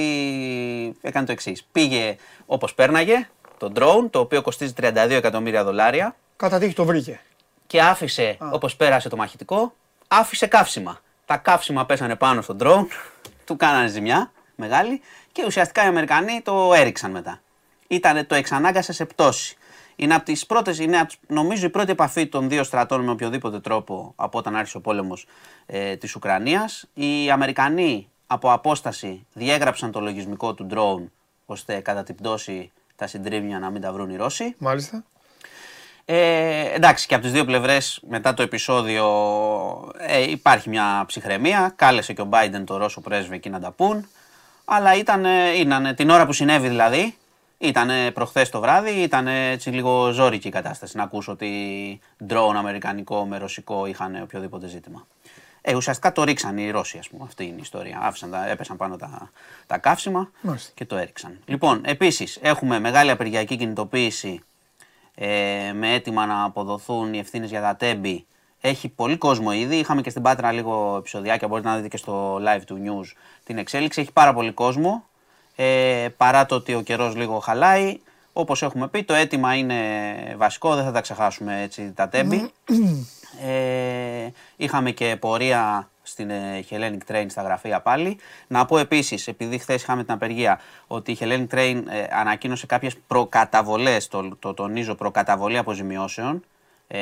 έκανε 1.02 1.26
το 1.26 1.32
εξής. 1.32 1.64
Πήγε 1.72 2.16
όπως 2.46 2.74
πέρναγε 2.74 3.28
το 3.58 3.72
drone, 3.76 4.08
το 4.10 4.20
οποίο 4.20 4.42
κοστίζει 4.42 4.74
32 4.82 4.94
εκατομμύρια 5.10 5.64
δολάρια 5.64 6.16
Κατά 6.36 6.60
τύχη 6.60 6.74
το 6.74 6.86
βρήκε. 6.86 7.20
και 7.68 7.82
άφησε, 7.82 8.38
όπως 8.40 8.76
πέρασε 8.76 9.10
το 9.10 9.16
μαχητικό, 9.16 9.74
άφησε 10.08 10.48
καύσιμα. 10.48 11.00
Τα 11.26 11.38
καύσιμα 11.38 11.86
πέσανε 11.86 12.16
πάνω 12.16 12.42
στον 12.42 12.58
drone, 12.62 12.86
του 13.46 13.56
κάνανε 13.56 13.88
ζημιά 13.88 14.32
μεγάλη 14.56 15.02
και 15.32 15.44
ουσιαστικά 15.46 15.84
οι 15.84 15.88
Αμερικανοί 15.88 16.42
το 16.44 16.74
έριξαν 16.74 17.12
μετά. 17.12 17.42
Ήτανε, 17.88 18.24
το 18.24 18.36
εξανάγκασε 18.36 18.94
σε 18.94 19.06
πτώση. 19.06 19.56
Είναι 19.96 20.16
από 20.16 20.26
τις 20.26 20.46
πρώτες, 20.46 20.80
είναι 20.80 21.00
απ' 21.00 21.08
τις- 21.08 21.18
νομίζω 21.28 21.66
η 21.66 21.70
πρώτη 21.70 21.92
επαφή 21.92 22.28
των 22.28 22.50
δύο 22.50 22.64
στρατών 22.64 23.04
με 23.04 23.12
οποιοδήποτε 23.12 23.60
τρόπο 23.60 24.14
από 24.16 24.38
όταν 24.38 24.56
άρχισε 24.56 24.78
ο 24.78 24.82
πόλεμος 24.82 25.26
ε, 25.66 25.96
της 25.96 26.16
Ουκρανίας. 26.16 26.86
Οι 26.94 27.32
Αμερικανοί 27.32 28.10
από 28.32 28.52
απόσταση 28.52 29.26
διέγραψαν 29.34 29.92
το 29.92 30.00
λογισμικό 30.00 30.54
του 30.54 30.68
drone 30.72 31.10
ώστε 31.46 31.80
κατά 31.80 32.04
την 32.04 32.16
πτώση 32.16 32.72
τα 32.96 33.08
συντρίβια 33.08 33.60
να 33.60 33.70
μην 33.70 33.82
τα 33.82 33.92
βρουν 33.92 34.10
οι 34.10 34.16
Ρώσοι. 34.16 34.56
Μάλιστα. 34.58 35.04
Ε, 36.06 36.74
εντάξει, 36.74 37.08
και 37.08 37.14
από 37.14 37.24
τις 37.24 37.32
δύο 37.32 37.46
πλευρές 37.46 38.02
μετά 38.08 38.34
το 38.34 38.42
επεισόδιο 38.42 39.06
ε, 39.98 40.32
υπάρχει 40.32 40.70
μια 40.70 41.04
ψυχραιμία. 41.08 41.74
Κάλεσε 41.76 42.14
και 42.14 42.22
ο 42.22 42.30
Biden 42.32 42.64
το 42.66 42.78
Ρώσο 42.78 43.02
πρέσβη 43.02 43.36
εκεί 43.36 43.50
να 43.50 43.60
τα 43.60 43.72
πούν. 43.72 44.08
Αλλά 44.66 44.96
ήταν, 44.96 45.26
ήτανε, 45.56 45.94
την 45.94 46.10
ώρα 46.10 46.26
που 46.26 46.34
συνέβη 46.34 46.68
δηλαδή, 46.68 47.16
ήταν 47.58 48.14
προχθές 48.14 48.50
το 48.50 48.60
βράδυ, 48.60 48.92
ήταν 48.92 49.28
έτσι 49.28 49.70
λίγο 49.70 50.12
ζώρικη 50.12 50.48
η 50.48 50.52
κατάσταση 50.52 50.98
να 50.98 51.04
ακούσω 51.04 51.32
ότι 51.32 52.00
drone 52.30 52.56
αμερικανικό 52.56 53.26
με 53.26 53.38
ρωσικό 53.38 53.86
είχαν 53.86 54.20
οποιοδήποτε 54.22 54.68
ζήτημα. 54.68 55.08
Ε, 55.62 55.76
ουσιαστικά 55.76 56.12
το 56.12 56.24
ρίξαν 56.24 56.58
οι 56.58 56.72
Ρώσοι, 56.72 56.98
ας 56.98 57.10
πούμε. 57.10 57.24
Αυτή 57.24 57.44
είναι 57.44 57.56
η 57.56 57.62
ιστορία. 57.62 58.00
Άφησαν 58.02 58.32
τα, 58.32 58.50
έπεσαν 58.50 58.78
πάνω 58.78 58.96
τα, 58.96 59.32
τα 59.68 59.78
καύσιμα 59.78 60.32
Μάλιστα. 60.42 60.72
και 60.76 60.86
το 60.86 60.96
έριξαν. 60.96 61.40
Λοιπόν, 61.46 61.82
επίσης 61.86 62.40
έχουμε 62.42 62.80
μεγάλη 62.80 63.12
απεργιακή 63.12 63.56
κινητοποίηση 63.56 64.44
ε, 65.16 65.72
με 65.74 65.94
έτοιμα 65.94 66.26
να 66.26 66.44
αποδοθούν 66.44 67.14
οι 67.14 67.20
ευθύνες 67.20 67.50
για 67.50 67.62
τα 67.62 67.76
τέμπη. 67.76 68.26
Έχει 68.62 68.90
πολύ 68.90 69.18
κόσμο 69.18 69.52
ήδη. 69.52 69.76
Είχαμε 69.76 70.02
και 70.02 70.10
στην 70.10 70.22
Πάτρα 70.22 70.52
λίγο 70.52 70.96
επεισοδιάκια. 70.98 71.48
Μπορείτε 71.48 71.68
να 71.68 71.76
δείτε 71.76 71.88
και 71.88 71.98
στο 71.98 72.36
live 72.36 72.62
του 72.66 72.82
news 72.86 73.14
την 73.44 73.58
εξέλιξη. 73.58 74.02
Έχει 74.02 74.12
πάρα 74.12 74.34
πολύ 74.34 74.52
κόσμο. 74.52 75.04
Ε, 75.56 76.08
παρά 76.18 76.46
το 76.46 76.56
ότι 76.56 76.74
ο 76.76 76.82
καιρός 76.82 77.16
λίγο 77.16 77.40
χαλάει. 77.40 78.00
Όπως 78.34 78.62
έχουμε 78.62 78.88
πει, 78.88 79.04
το 79.04 79.14
αίτημα 79.14 79.56
είναι 79.56 79.76
βασικό. 80.38 80.76
Δεν 80.76 80.84
θα 80.84 80.92
τα 80.92 81.02
ξεχάσουμε 81.02 81.62
έτσι 81.62 81.92
τα 81.96 82.10
τέμπη. 82.10 82.52
Ε, 83.46 84.32
είχαμε 84.56 84.92
και 84.92 85.18
πορεία 85.20 85.90
στην 86.02 86.30
ε, 86.30 86.66
Hellenic 86.70 87.12
Train 87.12 87.26
στα 87.30 87.42
γραφεία 87.42 87.82
πάλι. 87.82 88.18
Να 88.48 88.66
πω 88.66 88.78
επίσης, 88.78 89.28
επειδή 89.28 89.58
χθες 89.58 89.82
είχαμε 89.82 90.04
την 90.04 90.14
απεργία, 90.14 90.60
ότι 90.88 91.12
η 91.12 91.18
Hellenic 91.20 91.48
Train 91.54 91.84
ε, 91.88 92.06
ανακοίνωσε 92.12 92.66
κάποιες 92.66 92.98
προκαταβολές, 93.08 94.08
το, 94.08 94.36
το 94.40 94.54
τονίζω, 94.54 94.96
προκαταβολή 94.96 95.58
αποζημιώσεων. 95.58 96.44
Ε, 96.92 97.00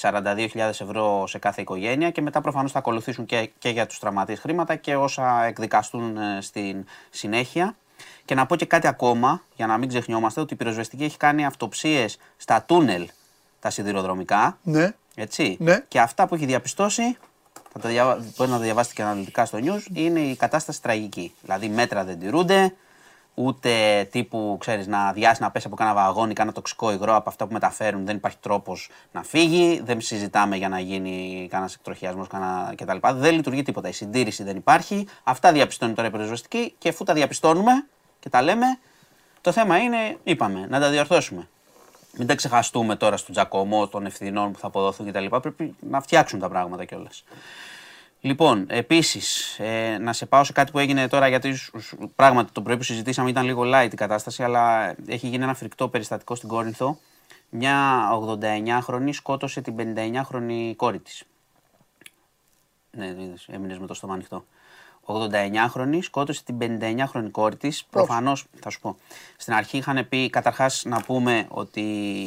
42.000 0.00 0.56
ευρώ 0.56 1.26
σε 1.26 1.38
κάθε 1.38 1.60
οικογένεια 1.60 2.10
και 2.10 2.22
μετά 2.22 2.40
προφανώς 2.40 2.72
θα 2.72 2.78
ακολουθήσουν 2.78 3.26
και, 3.26 3.50
και 3.58 3.68
για 3.68 3.86
τους 3.86 3.98
τραυματίες 3.98 4.40
χρήματα 4.40 4.76
και 4.76 4.96
όσα 4.96 5.44
εκδικαστούν 5.44 6.16
ε, 6.16 6.38
στην 6.40 6.84
συνέχεια. 7.10 7.76
Και 8.24 8.34
να 8.34 8.46
πω 8.46 8.56
και 8.56 8.66
κάτι 8.66 8.86
ακόμα, 8.86 9.42
για 9.56 9.66
να 9.66 9.78
μην 9.78 9.88
ξεχνιόμαστε, 9.88 10.40
ότι 10.40 10.54
η 10.54 10.56
πυροσβεστική 10.56 11.04
έχει 11.04 11.16
κάνει 11.16 11.46
αυτοψίες 11.46 12.18
στα 12.36 12.62
τούνελ 12.62 13.08
τα 13.60 13.70
σιδηροδρομικά. 13.70 14.58
Ναι. 14.62 14.94
Έτσι. 15.18 15.56
Ναι. 15.60 15.84
Και 15.88 16.00
αυτά 16.00 16.26
που 16.26 16.34
έχει 16.34 16.46
διαπιστώσει, 16.46 17.16
θα 17.72 17.78
τα 17.78 17.88
διαβα... 17.88 18.14
μπορείτε 18.14 18.46
να 18.46 18.56
τα 18.56 18.64
διαβάσετε 18.64 18.94
και 18.94 19.02
αναλυτικά 19.02 19.44
στο 19.44 19.58
news, 19.62 19.82
είναι 19.92 20.20
η 20.20 20.36
κατάσταση 20.36 20.82
τραγική. 20.82 21.32
Δηλαδή 21.42 21.68
μέτρα 21.68 22.04
δεν 22.04 22.18
τηρούνται, 22.18 22.74
ούτε 23.34 24.04
τύπου 24.10 24.56
ξέρεις, 24.60 24.86
να 24.86 25.06
αδειάσει 25.06 25.42
να 25.42 25.50
πέσει 25.50 25.66
από 25.66 25.76
κάνα 25.76 25.94
βαγόνι, 25.94 26.32
κάνα 26.32 26.52
τοξικό 26.52 26.92
υγρό 26.92 27.16
από 27.16 27.28
αυτά 27.28 27.46
που 27.46 27.52
μεταφέρουν. 27.52 28.06
Δεν 28.06 28.16
υπάρχει 28.16 28.36
τρόπος 28.40 28.90
να 29.12 29.22
φύγει. 29.22 29.80
Δεν 29.84 30.00
συζητάμε 30.00 30.56
για 30.56 30.68
να 30.68 30.80
γίνει 30.80 31.46
κανένας 31.50 31.74
εκτροχιασμός 31.74 32.26
κτλ. 32.74 32.96
Δεν 33.14 33.34
λειτουργεί 33.34 33.62
τίποτα. 33.62 33.88
Η 33.88 33.92
συντήρηση 33.92 34.42
δεν 34.42 34.56
υπάρχει. 34.56 35.06
Αυτά 35.24 35.52
διαπιστώνει 35.52 35.92
τώρα 35.92 36.08
η 36.08 36.10
πυροσβεστική 36.10 36.74
και 36.78 36.88
αφού 36.88 37.04
τα 37.04 37.12
διαπιστώνουμε 37.12 37.86
και 38.18 38.28
τα 38.28 38.42
λέμε, 38.42 38.66
το 39.40 39.52
θέμα 39.52 39.78
είναι, 39.78 40.18
είπαμε, 40.22 40.66
να 40.68 40.80
τα 40.80 40.90
διορθώσουμε. 40.90 41.48
Μην 42.18 42.26
τα 42.26 42.34
ξεχαστούμε 42.34 42.96
τώρα 42.96 43.16
στον 43.16 43.34
τζακωμό 43.34 43.88
των 43.88 44.06
ευθυνών 44.06 44.52
που 44.52 44.58
θα 44.58 44.66
αποδοθούν 44.66 45.06
κτλ. 45.06 45.26
Πρέπει 45.26 45.76
να 45.80 46.00
φτιάξουν 46.00 46.38
τα 46.38 46.48
πράγματα 46.48 46.84
κιόλας. 46.84 47.24
Λοιπόν, 48.20 48.66
επίσης, 48.68 49.58
ε, 49.58 49.98
να 50.00 50.12
σε 50.12 50.26
πάω 50.26 50.44
σε 50.44 50.52
κάτι 50.52 50.70
που 50.70 50.78
έγινε 50.78 51.08
τώρα, 51.08 51.28
γιατί 51.28 51.54
πράγματι 52.16 52.52
το 52.52 52.62
πρωί 52.62 52.76
που 52.76 52.82
συζητήσαμε 52.82 53.30
ήταν 53.30 53.44
λίγο 53.44 53.62
light 53.64 53.88
η 53.92 53.96
κατάσταση, 53.96 54.42
αλλά 54.42 54.94
έχει 55.06 55.28
γίνει 55.28 55.44
ένα 55.44 55.54
φρικτό 55.54 55.88
περιστατικό 55.88 56.34
στην 56.34 56.48
Κόρινθο. 56.48 56.98
Μια 57.48 58.08
89χρονη 58.40 59.08
σκότωσε 59.12 59.60
την 59.60 59.74
59χρονη 59.78 60.72
κόρη 60.76 60.98
της. 60.98 61.22
Ναι, 62.90 63.14
έμεινες 63.46 63.78
με 63.78 63.86
το 63.86 63.94
στόμα 63.94 64.14
ανοιχτό. 64.14 64.44
89χρονη 65.06 65.98
σκότωσε 66.00 66.42
την 66.44 66.58
59χρονη 66.60 67.30
κόρη 67.30 67.56
της. 67.56 67.84
Προφανώς, 67.90 68.44
θα 68.60 68.70
σου 68.70 68.80
πω. 68.80 68.96
Στην 69.36 69.54
αρχή 69.54 69.76
είχαν 69.76 70.08
πει, 70.08 70.30
καταρχάς, 70.30 70.82
να 70.86 71.00
πούμε 71.00 71.46
ότι. 71.48 71.82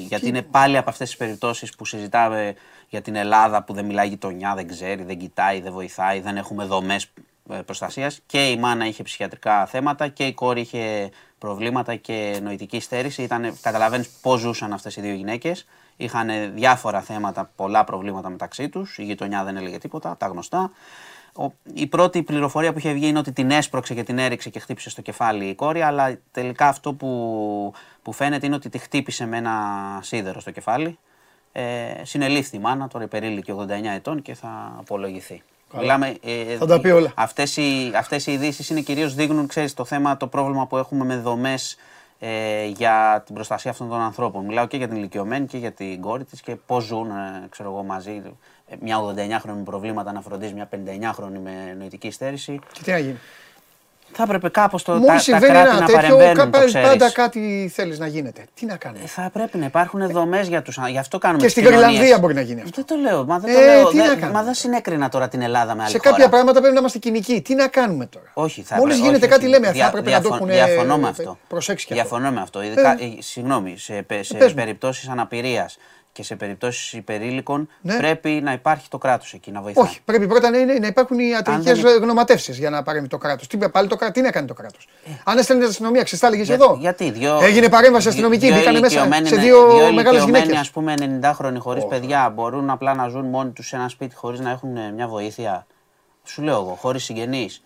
Γιατί 0.07 0.27
είναι 0.27 0.41
πάλι 0.41 0.77
από 0.77 0.89
αυτές 0.89 1.07
τις 1.07 1.17
περιπτώσεις 1.17 1.75
που 1.75 1.85
συζητάμε 1.85 2.55
για 2.89 3.01
την 3.01 3.15
Ελλάδα 3.15 3.63
που 3.63 3.73
δεν 3.73 3.85
μιλάει 3.85 4.07
γειτονιά, 4.07 4.55
δεν 4.55 4.67
ξέρει, 4.67 5.03
δεν 5.03 5.17
κοιτάει, 5.17 5.61
δεν 5.61 5.71
βοηθάει, 5.71 6.19
δεν 6.19 6.37
έχουμε 6.37 6.65
δομές 6.65 7.11
ε, 7.49 7.55
προστασίας. 7.55 8.19
Και 8.25 8.49
η 8.49 8.57
μάνα 8.57 8.85
είχε 8.85 9.03
ψυχιατρικά 9.03 9.65
θέματα 9.65 10.07
και 10.07 10.25
η 10.25 10.33
κόρη 10.33 10.61
είχε 10.61 11.09
προβλήματα 11.37 11.95
και 11.95 12.39
νοητική 12.43 12.79
στέρηση. 12.79 13.27
Καταλαβαίνεις 13.61 14.09
πώς 14.21 14.39
ζούσαν 14.39 14.73
αυτές 14.73 14.95
οι 14.95 15.01
δύο 15.01 15.13
γυναίκες. 15.13 15.65
Είχαν 15.97 16.53
διάφορα 16.53 17.01
θέματα, 17.01 17.51
πολλά 17.55 17.83
προβλήματα 17.83 18.29
μεταξύ 18.29 18.69
τους. 18.69 18.97
Η 18.97 19.03
γειτονιά 19.03 19.43
δεν 19.43 19.57
έλεγε 19.57 19.77
τίποτα, 19.77 20.17
τα 20.17 20.27
γνωστά 20.27 20.71
η 21.73 21.87
πρώτη 21.87 22.23
πληροφορία 22.23 22.71
που 22.71 22.77
είχε 22.79 22.93
βγει 22.93 23.07
είναι 23.07 23.19
ότι 23.19 23.31
την 23.31 23.51
έσπρωξε 23.51 23.93
και 23.93 24.03
την 24.03 24.17
έριξε 24.17 24.49
και 24.49 24.59
χτύπησε 24.59 24.89
στο 24.89 25.01
κεφάλι 25.01 25.45
η 25.45 25.55
κόρη, 25.55 25.81
αλλά 25.81 26.19
τελικά 26.31 26.67
αυτό 26.67 26.93
που, 26.93 27.73
που 28.01 28.11
φαίνεται 28.11 28.45
είναι 28.45 28.55
ότι 28.55 28.69
τη 28.69 28.77
χτύπησε 28.77 29.25
με 29.25 29.37
ένα 29.37 29.55
σίδερο 30.01 30.39
στο 30.39 30.51
κεφάλι. 30.51 30.97
Ε, 31.51 31.91
συνελήφθη 32.03 32.55
η 32.55 32.59
μάνα, 32.59 32.87
τώρα 32.87 33.03
υπερήλικη 33.03 33.53
89 33.57 33.67
ετών 33.95 34.21
και 34.21 34.33
θα 34.33 34.75
απολογηθεί. 34.79 35.43
Μιλάμε, 35.73 36.17
ε, 36.23 36.55
θα 36.57 36.65
τα 36.65 36.79
πει 36.79 36.89
όλα. 36.89 37.11
Αυτές 37.15 37.57
οι, 37.57 37.91
αυτές 37.95 38.27
οι 38.27 38.31
ειδήσεις 38.31 38.69
είναι 38.69 38.81
κυρίως 38.81 39.15
δείχνουν, 39.15 39.47
ξέρεις, 39.47 39.73
το 39.73 39.85
θέμα, 39.85 40.17
το 40.17 40.27
πρόβλημα 40.27 40.67
που 40.67 40.77
έχουμε 40.77 41.05
με 41.05 41.17
δομές 41.17 41.77
ε, 42.19 42.65
για 42.65 43.23
την 43.25 43.35
προστασία 43.35 43.71
αυτών 43.71 43.89
των 43.89 43.99
ανθρώπων. 44.01 44.45
Μιλάω 44.45 44.67
και 44.67 44.77
για 44.77 44.87
την 44.87 44.97
ηλικιωμένη 44.97 45.45
και 45.45 45.57
για 45.57 45.71
την 45.71 46.01
κόρη 46.01 46.23
της 46.23 46.41
και 46.41 46.55
πώς 46.55 46.83
ζουν, 46.83 47.09
ε, 47.09 47.47
ξέρω 47.49 47.69
εγώ, 47.69 47.83
μαζί 47.83 48.21
μια 48.79 48.97
89χρονη 48.99 49.55
με 49.55 49.63
προβλήματα 49.63 50.11
να 50.11 50.21
φροντίζει 50.21 50.53
μια 50.53 50.69
59χρονη 50.71 51.39
με 51.43 51.75
νοητική 51.77 52.11
στέρηση. 52.11 52.59
Και 52.71 52.83
τι 52.83 52.91
να 52.91 52.97
γίνει; 52.97 53.17
Θα 54.11 54.23
έπρεπε 54.23 54.49
κάπως 54.49 54.83
το, 54.83 54.99
τα, 54.99 55.15
τα 55.29 55.39
κράτη 55.39 55.79
να 55.79 55.85
παρεμβαίνουν. 55.85 56.51
Το 56.51 56.79
πάντα 56.81 57.11
κάτι 57.11 57.71
θέλεις 57.73 57.99
να 57.99 58.07
γίνεται. 58.07 58.45
Τι 58.53 58.65
να 58.65 58.75
κάνεις; 58.75 59.03
Ε, 59.03 59.07
θα 59.07 59.29
πρέπει 59.33 59.57
να 59.57 59.65
υπάρχουν 59.65 60.11
δομές 60.11 60.47
για 60.47 60.61
του 60.61 60.71
Γι' 60.89 60.97
αυτό 60.97 61.17
κάνουμε 61.17 61.43
Και 61.43 61.49
στην 61.49 61.63
Γρυλανδία 61.63 62.19
μπορεί 62.19 62.33
να 62.33 62.41
γίνει 62.41 62.61
αυτό. 62.61 62.71
Δεν 62.75 62.85
το 62.85 62.95
λέω. 62.95 63.25
Μα 63.25 63.39
δεν, 63.39 63.53
το 63.53 63.59
ε, 63.59 63.65
λέω. 63.65 63.91
δεν, 63.91 64.29
μα 64.33 64.43
δεν 64.43 64.53
συνέκρινα 64.53 65.09
τώρα 65.09 65.27
την 65.27 65.41
Ελλάδα 65.41 65.75
με 65.75 65.81
άλλη 65.81 65.91
Σε 65.91 65.97
χώρα. 65.97 66.09
κάποια 66.09 66.29
πράγματα 66.29 66.59
πρέπει 66.59 66.73
να 66.73 66.79
είμαστε 66.79 66.97
κοινικοί. 66.97 67.41
Τι 67.41 67.55
να 67.55 67.67
κάνουμε 67.67 68.05
τώρα; 68.05 68.31
Όχι, 68.33 68.61
θα 68.61 68.75
Μόλις 68.75 68.97
γίνεται 68.97 69.27
κάτι 69.27 69.47
λέμε. 69.47 69.71
Θα 69.71 69.85
έπρεπε 69.85 70.11
να 70.11 70.21
το 70.21 70.33
έχουν 70.33 70.47
Διαφωνώ 70.47 70.97
με 70.97 71.07
αυτό. 71.07 71.37
Προσέξει 71.47 71.85
και 71.85 71.93
Διαφωνώ 71.93 72.31
με 72.31 72.41
αυτό. 72.41 72.59
Συγγνώμη, 73.19 73.77
σε 73.77 74.05
περιπτώσεις 74.55 75.09
αναπηρίας 75.09 75.77
και 76.19 76.25
σε 76.25 76.35
περιπτώσεις 76.35 76.93
υπερήλικων 76.93 77.69
ναι. 77.81 77.97
πρέπει 77.97 78.29
να 78.29 78.51
υπάρχει 78.51 78.89
το 78.89 78.97
κράτος 78.97 79.33
εκεί 79.33 79.51
να 79.51 79.61
βοηθάει. 79.61 79.85
Όχι, 79.85 79.99
πρέπει 80.05 80.27
πρώτα 80.27 80.49
να, 80.49 80.57
είναι, 80.57 80.73
να 80.73 80.87
υπάρχουν 80.87 81.19
οι 81.19 81.35
ατρικές 81.35 81.81
δεν... 81.81 82.01
γνωματεύσεις 82.01 82.57
για 82.57 82.69
να 82.69 82.83
παρέμβει 82.83 83.07
το 83.07 83.17
κράτος. 83.17 83.47
Τι, 83.47 83.57
πάλι 83.57 83.87
το, 83.87 83.97
τι 84.13 84.21
να 84.21 84.31
κάνει 84.31 84.47
το 84.47 84.53
κράτος; 84.53 84.87
Ε. 85.05 85.11
Αν 85.23 85.37
έστελνε 85.37 85.61
την 85.61 85.71
αστυνομία, 85.71 86.03
ξεστάλεγε 86.03 86.43
Για, 86.43 86.53
εδώ. 86.53 86.77
Γιατί, 86.79 87.11
δυο, 87.11 87.39
Έγινε 87.41 87.69
παρέμβαση 87.69 88.07
αστυνομική, 88.07 88.53
μπήκαν 88.53 88.79
μέσα 88.79 89.07
σε 89.23 89.35
δύο 89.35 89.91
μεγάλες 89.93 90.23
γυναίκες. 90.23 90.57
ας 90.57 90.71
πούμε 90.71 90.93
90 91.21 91.31
χρόνια 91.33 91.59
χωρίς 91.59 91.85
παιδιά 91.85 92.29
μπορούν 92.35 92.69
απλά 92.69 92.93
να 92.95 93.07
ζουν 93.07 93.25
μόνοι 93.25 93.51
τους 93.51 93.67
σε 93.67 93.75
ένα 93.75 93.89
σπίτι 93.89 94.15
χωρίς 94.15 94.39
να 94.39 94.49
έχουν 94.49 94.93
μια 94.93 95.07
βοήθεια. 95.07 95.65
Σου 96.23 96.41
λέω 96.41 96.55
εγώ, 96.55 96.77
χωρίς 96.81 97.03
συγγενείς. 97.03 97.63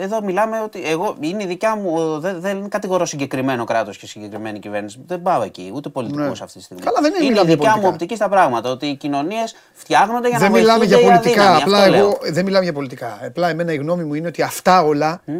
Εδώ 0.00 0.22
μιλάμε 0.22 0.60
ότι 0.60 0.82
εγώ 0.84 1.16
είναι 1.20 1.42
η 1.42 1.46
δικιά 1.46 1.76
μου. 1.76 2.18
Δεν, 2.20 2.40
δεν 2.40 2.68
κατηγορώ 2.68 3.04
συγκεκριμένο 3.04 3.64
κράτος 3.64 3.96
και 3.96 4.06
συγκεκριμένη 4.06 4.58
κυβέρνηση. 4.58 5.02
Δεν 5.06 5.22
πάω 5.22 5.42
εκεί, 5.42 5.70
ούτε 5.74 5.88
πολιτικού 5.88 6.20
ναι. 6.20 6.28
αυτή 6.28 6.58
τη 6.58 6.64
στιγμή. 6.64 6.82
Καλά, 6.82 7.00
δεν 7.00 7.14
είναι, 7.14 7.24
είναι 7.24 7.40
η 7.40 7.44
δικιά 7.44 7.76
μου 7.76 7.88
οπτική 7.88 8.14
στα 8.14 8.28
πράγματα. 8.28 8.70
Ότι 8.70 8.86
οι 8.86 8.96
κοινωνίες 8.96 9.54
φτιάχνονται 9.72 10.28
για 10.28 10.38
να 10.38 10.44
δεν 10.44 10.52
μιλάμε 10.52 10.84
για 10.84 11.00
πολιτικά. 11.00 11.56
απλά 11.56 11.84
εγώ 11.84 12.18
δεν 12.22 12.44
μιλάμε 12.44 12.64
για 12.64 12.72
πολιτικά. 12.72 13.18
Απλά 13.22 13.48
εμένα 13.48 13.72
η 13.72 13.76
γνώμη 13.76 14.04
μου 14.04 14.14
είναι 14.14 14.26
ότι 14.26 14.42
αυτά 14.42 14.82
όλα 14.82 15.22
mm? 15.26 15.32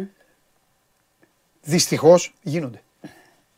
δυστυχώς 1.61 2.33
γίνονται. 2.41 2.81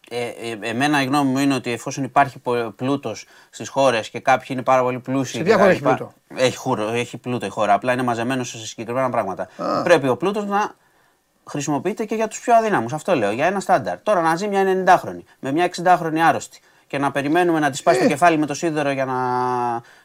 Ε, 0.10 0.26
ε, 0.26 0.70
εμένα 0.70 1.02
η 1.02 1.06
γνώμη 1.06 1.32
μου 1.32 1.38
είναι 1.38 1.54
ότι 1.54 1.72
εφόσον 1.72 2.04
υπάρχει 2.04 2.42
πλούτος 2.76 3.26
στις 3.50 3.70
χώρες 3.70 4.10
και 4.10 4.20
κάποιοι 4.20 4.48
είναι 4.50 4.62
πάρα 4.62 4.82
πολύ 4.82 5.00
πλούσιοι. 5.00 5.38
Σε 5.38 5.44
ποια 5.44 5.58
χώρα 5.58 5.70
έχει 5.70 5.82
πλούτο; 5.82 6.14
Έχει, 6.36 6.58
έχει 6.94 7.18
πλούτο 7.18 7.46
η 7.46 7.50
χώρα, 7.50 7.74
απλά 7.74 7.94
είναι 7.94 8.04
μαζεμένο 8.04 8.44
σε 8.44 8.58
συγκεκριμένα 8.58 9.10
πράγματα. 9.10 9.48
Α. 9.58 9.82
Πρέπει 9.84 10.08
ο 10.08 10.18
πλούτος 10.18 10.46
να 10.46 10.76
χρησιμοποιείται 11.50 12.06
και 12.06 12.16
για 12.16 12.28
τους 12.28 12.40
πιο 12.40 12.56
αδύναμους. 12.56 12.94
Αυτό 12.94 13.16
λέω, 13.16 13.32
για 13.32 13.46
ένα 13.46 13.60
στάνταρ. 13.60 14.02
Τώρα 14.02 14.22
να 14.22 14.36
ζει 14.36 14.48
μια 14.48 14.64
90χρονη 14.64 15.24
με 15.40 15.52
μια 15.52 15.70
60χρονη 15.76 16.18
άρρωστη 16.18 16.60
και 16.88 16.98
να 16.98 17.12
περιμένουμε 17.12 17.60
να 17.60 17.70
της 17.70 17.80
σπάσει 17.80 18.00
το 18.00 18.06
ε. 18.06 18.08
κεφάλι 18.08 18.38
με 18.38 18.46
το 18.46 18.54
σίδερο 18.54 18.92
για 18.92 19.06
να, 19.06 19.16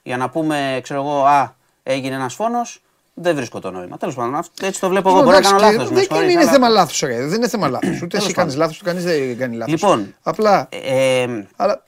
για 0.03 0.17
να 0.17 0.31
πούμε, 0.31 0.81
ξέρω 0.83 1.01
εγώ, 1.01 1.25
Α, 1.25 1.55
έγινε 1.83 2.15
ένας 2.15 2.35
φόνος. 2.35 2.81
Δεν 3.15 3.37
βρίσκω 3.37 3.61
το 3.61 3.71
νόημα. 3.71 3.97
Τέλος 3.97 4.15
πάντων, 4.15 4.43
έτσι 4.63 4.81
το 4.81 4.89
βλέπω 4.89 5.09
εγώ. 5.09 5.23
Μπορεί 5.23 5.35
να 5.35 5.41
κάνω 5.41 5.59
λάθος. 5.59 5.89
Δεν 6.09 6.29
είναι 6.29 6.47
θέμα 6.47 6.69
λάθο, 6.69 7.07
Δεν 7.07 7.33
είναι 7.33 7.49
θέμα 7.49 7.69
λάθο. 7.69 7.89
Ούτε 8.03 8.17
εσύ 8.17 8.33
κάνεις 8.33 8.57
λάθος, 8.57 8.83
κανείς 8.83 9.05
δεν 9.05 9.39
κάνει 9.39 9.57
λάθος. 9.57 9.73
Λοιπόν, 9.73 10.15
απλά. 10.23 10.69
Ε, 10.71 11.23
ε 11.23 11.47
αλλά... 11.57 11.83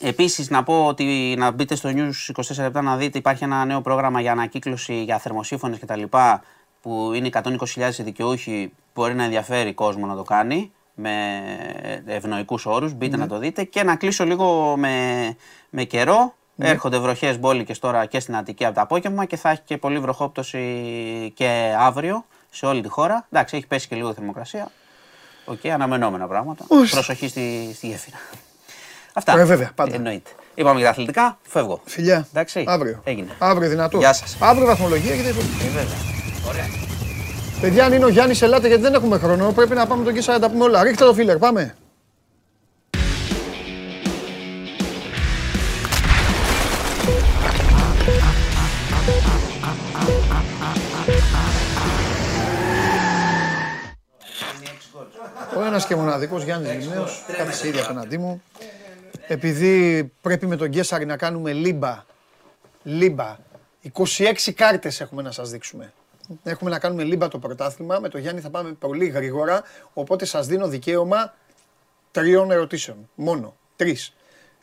Επίσης, 0.00 0.50
να 0.50 0.62
πω 0.62 0.86
ότι 0.86 1.34
να 1.38 1.50
μπείτε 1.50 1.74
στο 1.74 1.90
News 1.92 2.42
24 2.42 2.56
λεπτά 2.56 2.82
να 2.82 2.96
δείτε 2.96 3.18
υπάρχει 3.18 3.44
ένα 3.44 3.64
νέο 3.64 3.80
πρόγραμμα 3.80 4.20
για 4.20 4.32
ανακύκλωση 4.32 5.02
για 5.02 5.18
θερμοσύφωνες 5.18 5.78
κτλ 5.78 6.02
που 6.86 7.12
είναι 7.14 7.28
120.000 7.32 7.90
δικαιούχοι 7.98 8.72
μπορεί 8.94 9.14
να 9.14 9.24
ενδιαφέρει 9.24 9.74
κόσμο 9.74 10.06
να 10.06 10.16
το 10.16 10.22
κάνει 10.22 10.72
με 10.94 11.12
ευνοϊκούς 12.06 12.66
όρους, 12.66 12.92
μπείτε 12.92 13.16
να 13.16 13.26
το 13.26 13.38
δείτε 13.38 13.64
και 13.64 13.82
να 13.82 13.96
κλείσω 13.96 14.24
λίγο 14.24 14.76
με, 14.76 15.36
με 15.70 15.84
καιρό. 15.84 16.34
Ναι. 16.54 16.68
Έρχονται 16.68 16.98
βροχές 16.98 17.38
μπόλικες 17.38 17.78
τώρα 17.78 18.06
και 18.06 18.20
στην 18.20 18.36
Αττική 18.36 18.64
από 18.64 18.74
το 18.74 18.80
απόγευμα 18.80 19.24
και 19.24 19.36
θα 19.36 19.50
έχει 19.50 19.60
και 19.64 19.78
πολύ 19.78 19.98
βροχόπτωση 19.98 20.60
και 21.36 21.74
αύριο 21.78 22.24
σε 22.50 22.66
όλη 22.66 22.82
τη 22.82 22.88
χώρα. 22.88 23.26
Εντάξει, 23.30 23.56
έχει 23.56 23.66
πέσει 23.66 23.88
και 23.88 23.96
λίγο 23.96 24.14
θερμοκρασία. 24.14 24.70
OK, 25.44 25.58
okay, 25.62 25.68
αναμενόμενα 25.68 26.26
πράγματα. 26.26 26.64
Προσοχή 26.90 27.28
στη, 27.28 27.72
στη 27.74 27.86
γέφυρα. 27.86 28.16
Αυτά. 29.12 29.38
Ε, 29.38 29.44
βέβαια, 29.44 29.70
πάντα. 29.74 29.94
Εννοείται. 29.94 30.30
Είπαμε 30.54 30.76
για 30.76 30.84
τα 30.84 30.90
αθλητικά, 30.90 31.38
φεύγω. 31.42 31.80
Φιλιά. 31.84 32.26
Εντάξει. 32.30 32.64
Αύριο. 32.66 33.00
Έγινε. 33.04 33.30
Αύριο 33.38 33.68
δυνατό. 33.68 33.98
Γεια 33.98 34.12
σας. 34.12 34.36
Αύριο 34.40 34.66
βαθμολογία 34.66 35.16
και 35.16 35.22
δεν 35.22 35.36
ε, 35.36 35.68
βέβαια. 35.68 36.15
Ωραία. 36.48 36.64
Παιδιά, 37.60 37.84
αν 37.84 37.92
είναι 37.92 38.04
ο 38.04 38.08
Γιάννης, 38.08 38.42
ελάτε 38.42 38.66
γιατί 38.66 38.82
δεν 38.82 38.94
έχουμε 38.94 39.18
χρόνο. 39.18 39.52
Πρέπει 39.52 39.74
να 39.74 39.86
πάμε 39.86 40.04
τον 40.04 40.14
Κίσα 40.14 40.32
να 40.32 40.38
τα 40.38 40.50
πούμε 40.50 40.64
όλα. 40.64 40.82
Ρίχτε 40.82 41.04
το 41.04 41.14
filler, 41.14 41.38
πάμε. 41.38 41.76
Ο 55.56 55.64
ένας 55.64 55.86
και 55.86 55.96
μοναδικός 55.96 56.44
Γιάννης 56.44 56.70
Λιμνέος, 56.70 57.24
κάθισε 57.36 57.68
ήδη 57.68 57.78
απέναντί 57.78 58.18
μου. 58.18 58.42
Επειδή 59.26 60.04
πρέπει 60.22 60.46
με 60.46 60.56
τον 60.56 60.68
Γκέσαρη 60.68 61.06
να 61.06 61.16
κάνουμε 61.16 61.52
λίμπα, 61.52 62.04
λίμπα, 62.82 63.36
26 63.82 64.52
κάρτες 64.54 65.00
έχουμε 65.00 65.22
να 65.22 65.30
σας 65.30 65.50
δείξουμε. 65.50 65.92
Έχουμε 66.42 66.70
να 66.70 66.78
κάνουμε 66.78 67.02
λίμπα 67.02 67.28
το 67.28 67.38
πρωτάθλημα. 67.38 67.98
Με 67.98 68.08
το 68.08 68.18
Γιάννη 68.18 68.40
θα 68.40 68.50
πάμε 68.50 68.72
πολύ 68.72 69.06
γρήγορα. 69.06 69.62
Οπότε 69.92 70.24
σας 70.24 70.46
δίνω 70.46 70.68
δικαίωμα 70.68 71.34
τριών 72.10 72.50
ερωτήσεων. 72.50 72.96
Μόνο. 73.14 73.56
Τρεις. 73.76 74.14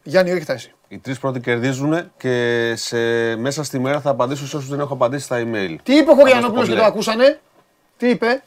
Γιάννη, 0.03 0.33
ρίχτα 0.33 0.53
εσύ. 0.53 0.73
Οι 0.87 0.97
τρεις 0.97 1.19
πρώτοι 1.19 1.39
κερδίζουν 1.39 2.11
και 2.17 2.73
σε... 2.75 2.97
μέσα 3.35 3.63
στη 3.63 3.79
μέρα 3.79 4.01
θα 4.01 4.09
απαντήσω 4.09 4.47
σε 4.47 4.55
όσους 4.55 4.69
δεν 4.69 4.79
έχω 4.79 4.93
απαντήσει 4.93 5.23
στα 5.25 5.43
email. 5.45 5.75
Τι 5.83 5.95
είπε 5.95 6.11
ο 6.11 6.15
Χωριανόπουλος 6.15 6.67
και 6.67 6.75
το 6.75 6.83
ακούσανε; 6.83 7.39
Τι 7.97 8.09
είπε; 8.09 8.43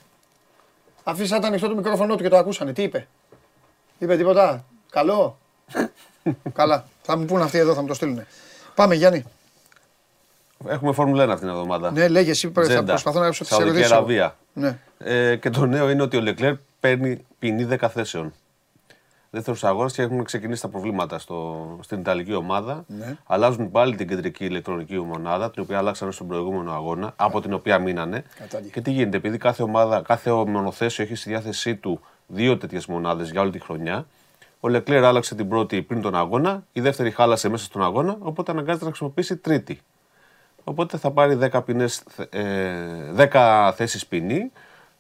Αφήσατε 1.05 1.47
ανοιχτό 1.47 1.69
το 1.69 1.75
μικρόφωνο 1.75 2.17
του 2.17 2.23
και 2.23 2.29
το 2.29 2.37
ακούσανε. 2.37 2.73
Τι 2.73 2.83
είπε; 2.83 3.07
Είπε 3.99 4.17
τίποτα; 4.17 4.65
Καλό; 4.91 5.39
Καλά. 6.53 6.89
Θα 7.03 7.17
μου 7.17 7.25
πούνε 7.25 7.43
αυτοί 7.43 7.59
εδώ, 7.59 7.75
θα 7.75 7.81
μου 7.81 7.87
το 7.87 7.95
στείλουν. 7.95 8.27
Πάμε 8.75 8.95
Γιάννη. 8.95 9.25
Έχουμε 10.69 10.93
Φόρμουλα 10.93 11.25
1 11.25 11.29
αυτήν 11.29 11.49
την 11.49 11.57
εβδομάδα. 11.57 11.91
Ναι, 11.91 12.09
λέγε 12.09 12.31
εσύ, 12.31 12.51
θα 12.55 12.85
προσπαθώ 12.85 13.21
να 13.21 13.27
έψω 13.27 13.45
τις 13.45 13.59
ερωτήσεις. 13.59 13.91
Αραβία. 13.91 14.37
Ναι. 14.53 14.79
Ε, 14.99 15.37
και 15.37 15.51
το 15.51 15.67
νέο 15.67 15.91
είναι 15.91 16.03
ότι 16.03 16.17
ο 16.17 16.21
Λεκλέρ 16.21 16.55
παίρνει 16.81 17.25
ποινή 17.39 17.69
10 17.71 17.89
θέσεων. 17.93 18.33
Δεύτερος 19.31 19.65
αγώνας 19.65 19.93
και 19.93 20.03
έχουν 20.03 20.25
ξεκινήσει 20.25 20.63
τα 20.63 20.69
προβλήματα 20.69 21.19
στο, 21.19 21.67
στην 21.83 21.99
Ιταλική 21.99 22.35
ομάδα. 22.35 22.85
Ναι. 22.87 23.17
Αλλάζουν 23.27 23.71
πάλι 23.71 23.97
την 23.97 24.09
κεντρική 24.09 24.45
ηλεκτρονική 24.45 24.99
μονάδα, 24.99 25.51
την 25.51 25.63
οποία 25.63 25.79
αλλάξανε 25.79 26.13
στον 26.13 26.27
προηγούμενο 26.27 26.73
αγώνα, 26.73 27.13
από 27.17 27.41
την 27.41 27.53
οποία 27.53 27.79
μείνανε. 27.79 28.25
Κατάληξη. 28.39 28.73
Και 28.73 28.81
τι 28.81 28.91
γίνεται, 28.91 29.17
επειδή 29.17 29.39
κάθε 29.39 29.63
ομάδα, 29.63 30.03
κάθε 30.07 30.31
μονοθέσιο 30.31 31.05
έχει 31.05 31.15
στη 31.15 31.29
διάθεσή 31.29 31.77
του 31.77 32.01
δύο 32.27 32.59
τέτοιες 32.59 32.87
μονάδες 32.87 33.31
για 33.31 33.41
όλη 33.41 33.51
τη 33.51 33.59
χρονιά. 33.59 34.07
Ο 34.61 34.69
Λεκλέρ 34.69 35.05
άλλαξε 35.05 35.35
την 35.35 35.49
πρώτη 35.49 35.83
πριν 35.83 36.01
τον 36.01 36.15
αγώνα, 36.15 36.65
η 36.73 36.81
δεύτερη 36.81 37.11
χάλασε 37.11 37.49
μέσα 37.49 37.65
στον 37.65 37.83
αγώνα, 37.83 38.17
οπότε 38.21 38.51
αναγκάζεται 38.51 38.85
να 38.85 38.91
χρησιμοποιήσει 38.91 39.37
τρίτη. 39.37 39.81
Οπότε 40.69 40.97
θα 40.97 41.11
πάρει 41.11 41.35
10, 41.53 41.63
ποινές, 41.65 42.03
ε, 42.31 43.13
10 43.33 43.73
θέσεις 43.77 44.07
ποινή, 44.07 44.53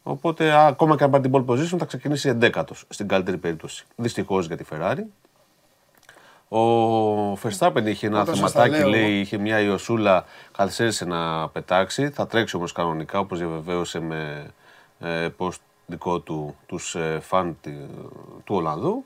οπότε 0.02 0.50
α, 0.52 0.66
ακόμα 0.66 0.96
και 0.96 1.04
αν 1.04 1.10
πάρει 1.10 1.22
την 1.30 1.32
pole 1.34 1.50
position 1.50 1.78
θα 1.78 1.84
ξεκινήσει 1.84 2.38
11 2.42 2.62
στην 2.88 3.08
καλύτερη 3.08 3.36
περίπτωση. 3.36 3.84
Δυστυχώς 3.96 4.46
για 4.46 4.56
τη 4.56 4.64
Ferrari. 4.70 5.02
Ο 6.48 7.32
Verstappen 7.32 7.82
είχε 7.86 8.06
ένα 8.06 8.20
Όταν 8.20 8.34
σας 8.36 8.52
τα 8.52 8.60
θεματάκι, 8.62 8.80
λέω 8.82 8.88
λέει, 8.90 9.00
εγώ. 9.00 9.10
είχε 9.20 9.38
μια 9.38 9.60
Ιωσούλα, 9.60 10.24
καθυστέρησε 10.56 11.04
να 11.04 11.48
πετάξει. 11.48 12.08
Θα 12.10 12.26
τρέξει 12.26 12.56
όμως 12.56 12.72
κανονικά, 12.72 13.18
όπως 13.18 13.38
διαβεβαίωσε 13.38 14.00
με 14.00 14.50
ε, 15.00 15.28
post 15.38 15.58
δικό 15.86 16.18
του 16.20 16.56
τους 16.66 16.94
ε, 16.94 17.18
φαν 17.22 17.56
τη- 17.60 17.70
του 18.44 18.54
Ολλανδού. 18.54 19.04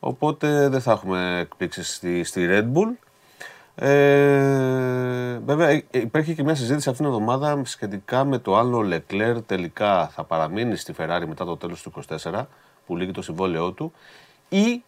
Οπότε 0.00 0.68
δεν 0.68 0.80
θα 0.80 0.92
έχουμε 0.92 1.38
εκπλήξεις 1.40 1.94
στη, 1.94 2.24
στη 2.24 2.46
Red 2.50 2.64
Bull. 2.72 3.01
Ε, 3.74 5.38
βέβαια, 5.44 5.68
ε, 5.68 5.84
υπάρχει 5.90 6.34
και 6.34 6.42
μια 6.42 6.54
συζήτηση 6.54 6.88
αυτήν 6.88 7.04
την 7.04 7.14
εβδομάδα 7.14 7.60
σχετικά 7.64 8.24
με 8.24 8.38
το 8.38 8.56
αν 8.56 8.74
ο 8.74 8.80
Leclerc 8.90 9.36
τελικά 9.46 10.10
θα 10.14 10.24
παραμείνει 10.24 10.76
στη 10.76 10.94
Ferrari 10.98 11.24
μετά 11.26 11.44
το 11.44 11.56
τέλος 11.56 11.82
του 11.82 11.92
24, 12.22 12.46
που 12.86 12.96
λύγει 12.96 13.10
το 13.10 13.22
συμβόλαιό 13.22 13.70
του, 13.70 13.92
ή 14.48 14.82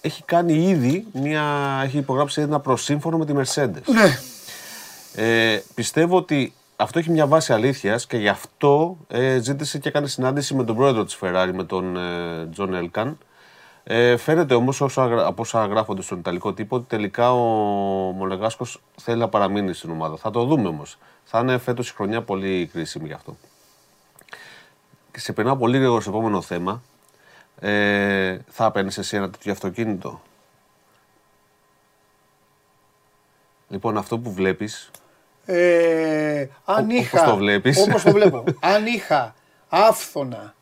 έχει 0.00 0.22
κάνει 0.22 0.52
ήδη 0.52 1.06
μια, 1.12 1.44
έχει 1.84 1.98
υπογράψει 1.98 2.40
ένα 2.40 2.60
προσύμφωνο 2.60 3.18
με 3.18 3.26
τη 3.26 3.32
Mercedes. 3.36 3.82
Ναι. 3.86 4.18
Ε, 5.14 5.62
πιστεύω 5.74 6.16
ότι 6.16 6.54
αυτό 6.76 6.98
έχει 6.98 7.10
μια 7.10 7.26
βάση 7.26 7.52
αλήθειας 7.52 8.06
και 8.06 8.16
γι' 8.16 8.28
αυτό 8.28 8.96
ε, 9.08 9.38
ζήτησε 9.38 9.78
και 9.78 9.88
έκανε 9.88 10.06
συνάντηση 10.06 10.54
με 10.54 10.64
τον 10.64 10.76
πρόεδρο 10.76 11.04
της 11.04 11.18
Ferrari, 11.20 11.50
με 11.54 11.64
τον 11.64 11.96
ε, 11.96 12.46
Τζον 12.52 12.74
Έλκαν. 12.74 13.18
Ε, 13.84 14.16
φαίνεται 14.16 14.54
όμως 14.54 14.82
από 14.82 15.34
όσα 15.36 15.66
γράφονται 15.66 16.02
στον 16.02 16.18
Ιταλικό 16.18 16.52
τύπο 16.52 16.76
ότι 16.76 16.84
τελικά 16.88 17.32
ο 17.32 17.38
Μονεγάσκος 18.12 18.82
θέλει 19.00 19.18
να 19.18 19.28
παραμείνει 19.28 19.72
στην 19.72 19.90
ομάδα. 19.90 20.16
Θα 20.16 20.30
το 20.30 20.44
δούμε 20.44 20.68
όμως. 20.68 20.98
Θα 21.24 21.38
είναι 21.38 21.58
φέτος 21.58 21.90
η 21.90 21.94
χρονιά 21.94 22.22
πολύ 22.22 22.66
κρίσιμη 22.72 23.06
γι' 23.06 23.12
αυτό. 23.12 23.36
Και 25.12 25.20
σε 25.20 25.32
περνάω 25.32 25.56
πολύ 25.56 25.76
γρήγορα 25.78 26.00
στο 26.00 26.10
επόμενο 26.10 26.40
θέμα. 26.40 26.82
Ε, 27.60 28.38
θα 28.48 28.64
έπαιρνες 28.64 28.98
εσύ 28.98 29.16
ένα 29.16 29.30
τέτοιο 29.30 29.52
αυτοκίνητο; 29.52 30.20
Λοιπόν, 33.68 33.96
αυτό 33.96 34.18
που 34.18 34.32
βλέπεις 34.32 34.90
Ε, 35.44 36.46
αν 36.64 36.84
Όπως 36.84 36.96
είχα. 36.98 37.24
το 37.24 37.36
βλέπεις. 37.36 37.78
Όπως 37.82 38.02
το 38.02 38.12
βλέπω. 38.12 38.44
αν 38.74 38.86
είχα 38.86 39.34
άφθονα 39.68 40.54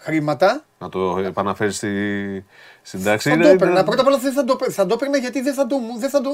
χρήματα. 0.00 0.64
Να 0.78 0.88
το 0.88 1.18
επαναφέρεις 1.18 1.76
στη, 1.76 1.88
στην 2.82 3.04
τάξη. 3.04 3.28
Θα 3.28 3.34
Είναι- 3.34 3.44
το 3.44 3.50
έπαιρνα. 3.50 3.72
είναι- 3.74 3.84
Πρώτα 3.84 4.00
απ' 4.00 4.06
όλα 4.08 4.18
δεν 4.18 4.32
θα 4.32 4.44
το, 4.44 4.58
θα 4.70 4.86
το 4.86 4.94
έπαιρνα 4.94 5.16
γιατί 5.16 5.40
δεν 5.40 5.54
θα 5.54 5.66
το, 5.66 5.76
μου- 5.76 5.98
δεν 5.98 6.10
θα 6.10 6.20
το, 6.20 6.30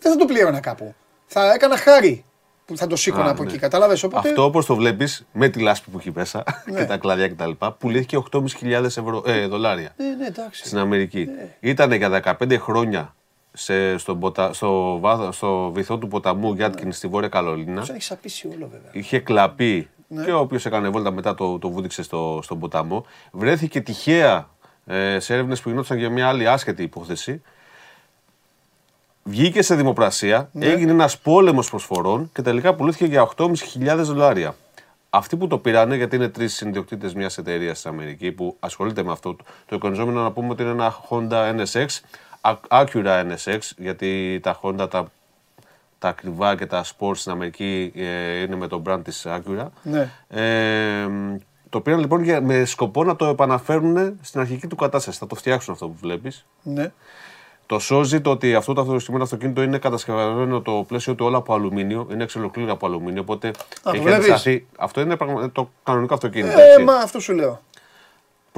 δεν 0.00 0.12
θα 0.12 0.16
το 0.16 0.24
πλήρωνα 0.24 0.60
κάπου. 0.60 0.94
Θα 1.26 1.52
έκανα 1.52 1.76
χάρη 1.76 2.24
που 2.64 2.76
θα 2.76 2.86
το 2.86 2.96
σήκωνα 2.96 3.24
Α, 3.24 3.30
από 3.30 3.42
ναι. 3.42 3.48
εκεί. 3.50 3.58
Κατάλαβες; 3.58 4.02
Οπότε. 4.02 4.28
Αυτό 4.28 4.44
όπως 4.44 4.66
το 4.66 4.74
βλέπεις 4.76 5.26
με 5.32 5.48
τη 5.48 5.60
λάσπη 5.60 5.90
που 5.90 5.98
έχει 5.98 6.12
μέσα 6.14 6.44
Ναι. 6.66 6.78
και 6.80 6.84
τα 6.84 6.96
κλαδιά 6.96 7.28
κτλ. 7.28 7.50
πουλήθηκε 7.78 8.16
8.500 8.32 8.84
ευρώ, 8.84 9.22
ε, 9.26 9.46
δολάρια 9.46 9.92
Ναι, 9.96 10.06
ναι, 10.18 10.26
εντάξει. 10.26 10.66
στην 10.66 10.78
Αμερική. 10.78 11.24
Ναι. 11.24 11.56
Ήταν 11.60 11.92
για 11.92 12.22
15 12.40 12.56
χρόνια 12.58 13.14
σε, 13.52 13.98
στον 13.98 14.18
ποτα, 14.20 14.52
στο, 14.52 14.98
βάθο, 15.00 15.32
στο 15.32 15.70
βυθό 15.74 15.98
του 15.98 16.08
ποταμού 16.08 16.52
Γιάτκινς 16.54 16.96
στη 16.96 17.06
Βόρεια 17.08 17.28
Καλολίνα. 17.28 17.80
Τους 17.80 17.88
έχει 17.90 18.02
σαπίσει 18.02 18.46
όλο 18.46 18.68
βέβαια. 18.72 18.90
Είχε 18.92 19.18
κλαπεί 19.18 19.88
Ναι. 20.14 20.24
και 20.24 20.32
όποιο 20.32 20.58
έκανε 20.64 20.88
βόλτα 20.88 21.10
μετά 21.10 21.34
το, 21.34 21.58
το 21.58 21.70
βούτυξε 21.70 22.02
στο, 22.02 22.40
στον 22.42 22.58
ποταμό. 22.58 23.06
Βρέθηκε 23.32 23.80
τυχαία 23.80 24.48
ε, 24.86 25.18
σε 25.18 25.32
έρευνες 25.34 25.60
που 25.60 25.68
γινόταν 25.68 25.98
για 25.98 26.10
μια 26.10 26.28
άλλη 26.28 26.48
άσχετη 26.48 26.82
υπόθεση. 26.82 27.42
Βγήκε 29.22 29.62
σε 29.62 29.74
δημοπρασία, 29.74 30.48
Ναι. 30.52 30.66
έγινε 30.66 30.90
ένας 30.90 31.18
πόλεμος 31.18 31.70
προσφορών 31.70 32.30
και 32.34 32.42
τελικά 32.42 32.74
πουλήθηκε 32.74 33.04
για 33.04 33.28
8.500 33.36 33.96
δολάρια. 33.96 34.56
Αυτοί 35.10 35.36
που 35.36 35.46
το 35.46 35.58
πήρανε, 35.58 35.96
γιατί 35.96 36.16
είναι 36.16 36.28
τρεις 36.28 36.54
συνδιοκτήτες 36.54 37.14
μιας 37.14 37.38
εταιρείας 37.38 37.78
στην 37.78 37.90
Αμερική 37.90 38.32
που 38.32 38.56
ασχολείται 38.60 39.02
με 39.02 39.12
αυτό, 39.12 39.36
το 39.66 39.76
εικονιζόμενο 39.76 40.22
να 40.22 40.32
πούμε 40.32 40.48
ότι 40.50 40.62
είναι 40.62 40.70
ένα 40.70 40.94
Honda 41.08 41.54
NSX, 41.60 41.86
A- 42.40 42.54
Acura 42.68 43.24
NSX, 43.32 43.58
γιατί 43.76 44.40
τα 44.42 44.60
Honda 44.62 44.90
τα, 44.90 45.10
τα 46.04 46.10
ακριβά 46.10 46.56
και 46.56 46.66
τα 46.66 46.84
sports 46.84 47.16
στην 47.16 47.32
Αμερική 47.32 47.92
ε, 47.94 48.40
είναι 48.40 48.56
με 48.56 48.66
το 48.66 48.82
brand 48.86 49.00
της 49.04 49.26
Acura. 49.28 49.66
Ναι. 49.82 50.10
Ε, 50.28 51.06
το 51.68 51.80
πήραν 51.80 52.00
λοιπόν 52.00 52.22
για, 52.22 52.40
με 52.40 52.64
σκοπό 52.64 53.04
να 53.04 53.16
το 53.16 53.26
επαναφέρουν 53.26 54.18
στην 54.20 54.40
αρχική 54.40 54.66
του 54.66 54.76
κατάσταση. 54.76 55.18
Θα 55.18 55.26
το 55.26 55.34
φτιάξουν 55.34 55.72
αυτό 55.72 55.86
που 55.86 55.96
βλέπεις. 56.00 56.46
Ναι. 56.62 56.92
Το 57.66 57.78
σώζει 57.78 58.20
το 58.20 58.30
ότι 58.30 58.54
αυτό 58.54 58.72
το 58.72 58.80
αυτοκίνητο 58.80 59.22
αυτοκίνητο 59.22 59.62
είναι 59.62 59.78
κατασκευασμένο 59.78 60.60
το 60.60 60.84
πλαίσιο 60.88 61.14
του 61.14 61.26
όλο 61.26 61.36
από 61.36 61.54
αλουμίνιο, 61.54 62.06
είναι 62.12 62.22
εξ 62.22 62.36
ολοκλήρου 62.36 62.72
από 62.72 62.86
αλουμίνιο. 62.86 63.20
Οπότε 63.20 63.50
το 63.82 63.90
έχει 63.94 64.02
βλέπεις; 64.02 64.30
αντισταθεί. 64.30 64.66
Αυτό 64.78 65.00
είναι 65.00 65.16
πραγμα- 65.16 65.50
το 65.52 65.70
κανονικό 65.82 66.14
αυτοκίνητο. 66.14 66.58
Ε, 66.58 66.62
έτσι. 66.62 66.82
μα 66.84 66.94
αυτό 66.94 67.20
σου 67.20 67.32
λέω. 67.32 67.60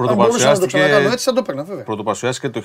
Αν 0.05 0.15
μπορούσα 0.15 0.47
να 0.47 0.59
το 0.59 0.59
Πρωτοπαρουσιάστηκε, 0.59 0.77
ξανακάνω 0.77 1.09
έτσι, 1.11 1.23
θα 1.23 1.33
το 1.33 1.39
έπαιρνα 1.39 1.63
βέβαια. 1.63 1.83
πρωτοπαρουσιάστηκε 1.83 2.49
το 2.49 2.63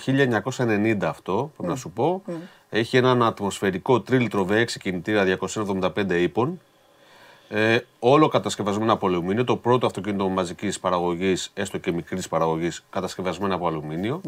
1990 0.57 0.97
αυτό, 1.03 1.53
πρέπει 1.57 1.73
να 1.73 1.77
σου 1.79 1.91
πω. 1.91 2.23
Έχει 2.69 2.97
έναν 2.97 3.23
ατμοσφαιρικό 3.23 4.01
τρίλιτρο 4.01 4.47
V6 4.51 4.67
κινητήρα 4.81 5.39
275 5.41 5.91
ύπων. 6.11 6.61
Ε, 7.49 7.79
όλο 7.99 8.29
κατασκευασμένο 8.29 8.93
από 8.93 9.07
αλουμίνιο. 9.07 9.45
Το 9.45 9.57
πρώτο 9.57 9.87
αυτοκίνητο 9.87 10.29
μαζικής 10.29 10.81
παραγωγής, 10.81 11.51
έστω 11.55 11.79
και 11.79 11.93
μικρής 11.93 12.29
παραγωγής, 12.29 12.85
κατασκευασμένο 12.91 13.55
από 13.55 13.67
αλουμίνιο. 13.67 14.21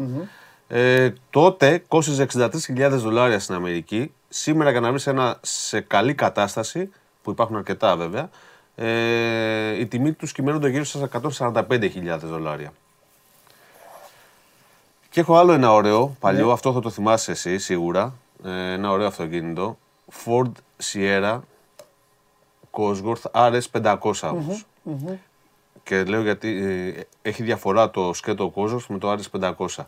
Ε, 0.67 1.13
τότε 1.29 1.83
κόστιζε 1.87 2.27
63.000 2.33 2.89
δολάρια 2.89 3.39
στην 3.39 3.55
Αμερική. 3.55 4.13
Σήμερα 4.29 4.71
για 4.71 4.79
να 4.79 4.89
βρεις 4.89 5.07
ένα 5.07 5.37
σε 5.41 5.79
καλή 5.79 6.13
κατάσταση, 6.13 6.89
που 7.23 7.31
υπάρχουν 7.31 7.55
αρκετά 7.55 7.95
βέβαια, 7.95 8.29
ε, 8.75 9.79
η 9.79 9.85
τιμή 9.85 10.13
τους 10.13 10.31
κυμαίνονται 10.31 10.69
γύρω 10.69 10.83
στα 10.83 11.09
145.000 11.39 12.19
δολάρια. 12.23 12.73
Και 15.15 15.21
έχω 15.21 15.35
άλλο 15.35 15.51
ένα 15.51 15.73
ωραίο, 15.73 16.15
παλιό, 16.19 16.51
αυτό 16.51 16.73
θα 16.73 16.79
το 16.79 16.89
θυμάσαι 16.89 17.31
εσύ 17.31 17.57
σίγουρα. 17.57 18.13
Ε, 18.43 18.73
ένα 18.73 18.91
ωραίο 18.91 19.07
αυτοκίνητο. 19.07 19.77
Ford 20.25 20.51
Sierra 20.83 21.39
Cosworth 22.71 23.31
RS500 23.31 24.29
όμως. 24.31 24.65
Και 25.83 26.03
λέω 26.03 26.21
γιατί 26.21 26.47
ε, 26.47 27.29
έχει 27.29 27.43
διαφορά 27.43 27.89
το 27.89 28.13
σκέτο 28.13 28.53
Cosworth 28.55 28.85
με 28.87 28.97
το 28.97 29.11
RS500. 29.11 29.83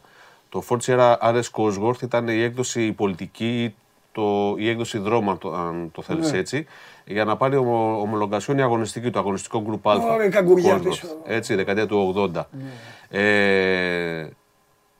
Το 0.49 0.63
Ford 0.69 0.77
Sierra 0.85 1.15
RS 1.17 1.43
Cosworth 1.51 2.01
ήταν 2.01 2.27
η 2.27 2.41
έκδοση 2.41 2.85
η 2.85 2.91
πολιτική 2.91 3.63
ή 3.63 3.75
το, 4.11 4.55
η 4.57 4.69
έκδοση 4.69 4.97
δρόμου, 4.97 5.29
αν 5.29 5.37
το, 5.37 5.53
αν 5.53 5.91
το 5.91 6.01
θέλεις 6.01 6.31
έτσι, 6.33 6.65
για 7.05 7.25
να 7.25 7.37
πάρει 7.37 7.55
ομο, 7.55 8.01
ομολογασιόν 8.01 8.57
η 8.57 8.61
αγωνιστική, 8.61 9.09
το 9.09 9.19
αγωνιστικό 9.19 9.63
Group 9.67 9.91
Α. 9.91 9.95
Ωραία, 9.95 10.29
καγκουριά 10.29 10.77
Cosworth. 10.77 10.83
πίσω. 10.83 11.07
Έτσι, 11.25 11.55
δεκαετία 11.55 11.87
του 11.87 12.31
80. 12.35 12.43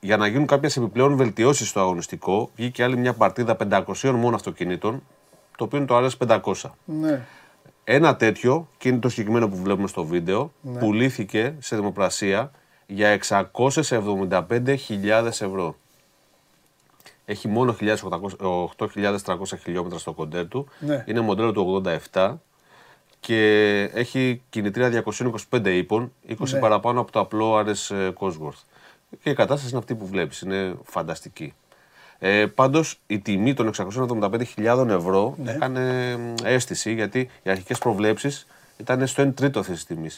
Ε, 0.00 0.06
για 0.06 0.16
να 0.16 0.26
γίνουν 0.26 0.46
κάποιες 0.46 0.76
επιπλέον 0.76 1.16
βελτιώσεις 1.16 1.68
στο 1.68 1.80
αγωνιστικό, 1.80 2.50
βγήκε 2.56 2.82
άλλη 2.82 2.96
μια 2.96 3.12
παρτίδα 3.12 3.56
500 4.00 4.10
μόνο 4.14 4.34
αυτοκινήτων, 4.36 5.02
το 5.56 5.64
οποίο 5.64 5.78
είναι 5.78 5.86
το 5.86 6.08
RS500. 6.18 6.70
Ναι. 6.84 7.26
Ένα 7.84 8.16
τέτοιο, 8.16 8.68
και 8.78 8.88
είναι 8.88 8.98
το 8.98 9.08
συγκεκριμένο 9.08 9.48
που 9.48 9.56
βλέπουμε 9.56 9.88
στο 9.88 10.04
βίντεο, 10.04 10.52
πουλήθηκε 10.78 11.54
σε 11.58 11.76
δημοπρασία 11.76 12.50
για 12.86 13.18
675.000 13.28 15.26
ευρώ. 15.26 15.76
Έχει 17.24 17.48
μόνο 17.48 17.76
8.300 17.80 19.58
χιλιόμετρα 19.62 19.98
στο 19.98 20.12
κοντέρ 20.12 20.48
του. 20.48 20.68
Ναι. 20.80 21.04
Είναι 21.06 21.20
μοντέλο 21.20 21.52
του 21.52 21.82
87 22.12 22.34
και 23.20 23.80
έχει 23.94 24.42
κινητήρια 24.50 25.04
225 25.50 25.66
ύπων, 25.66 26.12
20 26.28 26.34
Ναι. 26.38 26.58
παραπάνω 26.58 27.00
από 27.00 27.12
το 27.12 27.20
απλό 27.20 27.58
RS 27.58 28.12
Cosworth. 28.18 28.62
Και 29.22 29.30
η 29.30 29.34
κατάσταση 29.34 29.68
είναι 29.70 29.78
αυτή 29.78 29.94
που 29.94 30.06
βλέπεις, 30.06 30.40
είναι 30.40 30.74
φανταστική. 30.84 31.54
Ε, 32.18 32.46
Πάντως 32.46 33.00
η 33.06 33.18
τιμή 33.18 33.54
των 33.54 33.70
675.000 33.76 34.88
ευρώ 34.88 35.34
Ναι. 35.42 35.50
έκανε 35.50 36.16
μ, 36.16 36.34
αίσθηση 36.44 36.92
γιατί 36.94 37.30
οι 37.42 37.50
αρχικές 37.50 37.78
προβλέψεις 37.78 38.46
ήταν 38.76 39.06
στο 39.06 39.22
1 39.22 39.34
τρίτο 39.34 39.60
αυτή 39.60 39.72
τη 39.72 39.84
τιμή. 39.84 40.08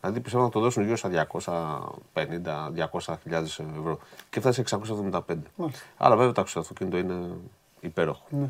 Δηλαδή 0.00 0.20
πιστεύω 0.20 0.42
να 0.44 0.50
το 0.50 0.60
δώσουν 0.60 0.82
γύρω 0.84 0.96
στα 0.96 1.08
250-200.000 2.14 3.42
ευρώ. 3.78 3.98
Και 4.30 4.40
φτάσει 4.40 4.62
σε 4.66 4.76
675. 5.10 5.20
Αλλά 5.96 6.16
βέβαια 6.16 6.32
το 6.32 6.40
αυτοκίνητο 6.40 6.96
είναι 6.96 7.14
υπέροχο. 7.80 8.22
Ναι. 8.28 8.48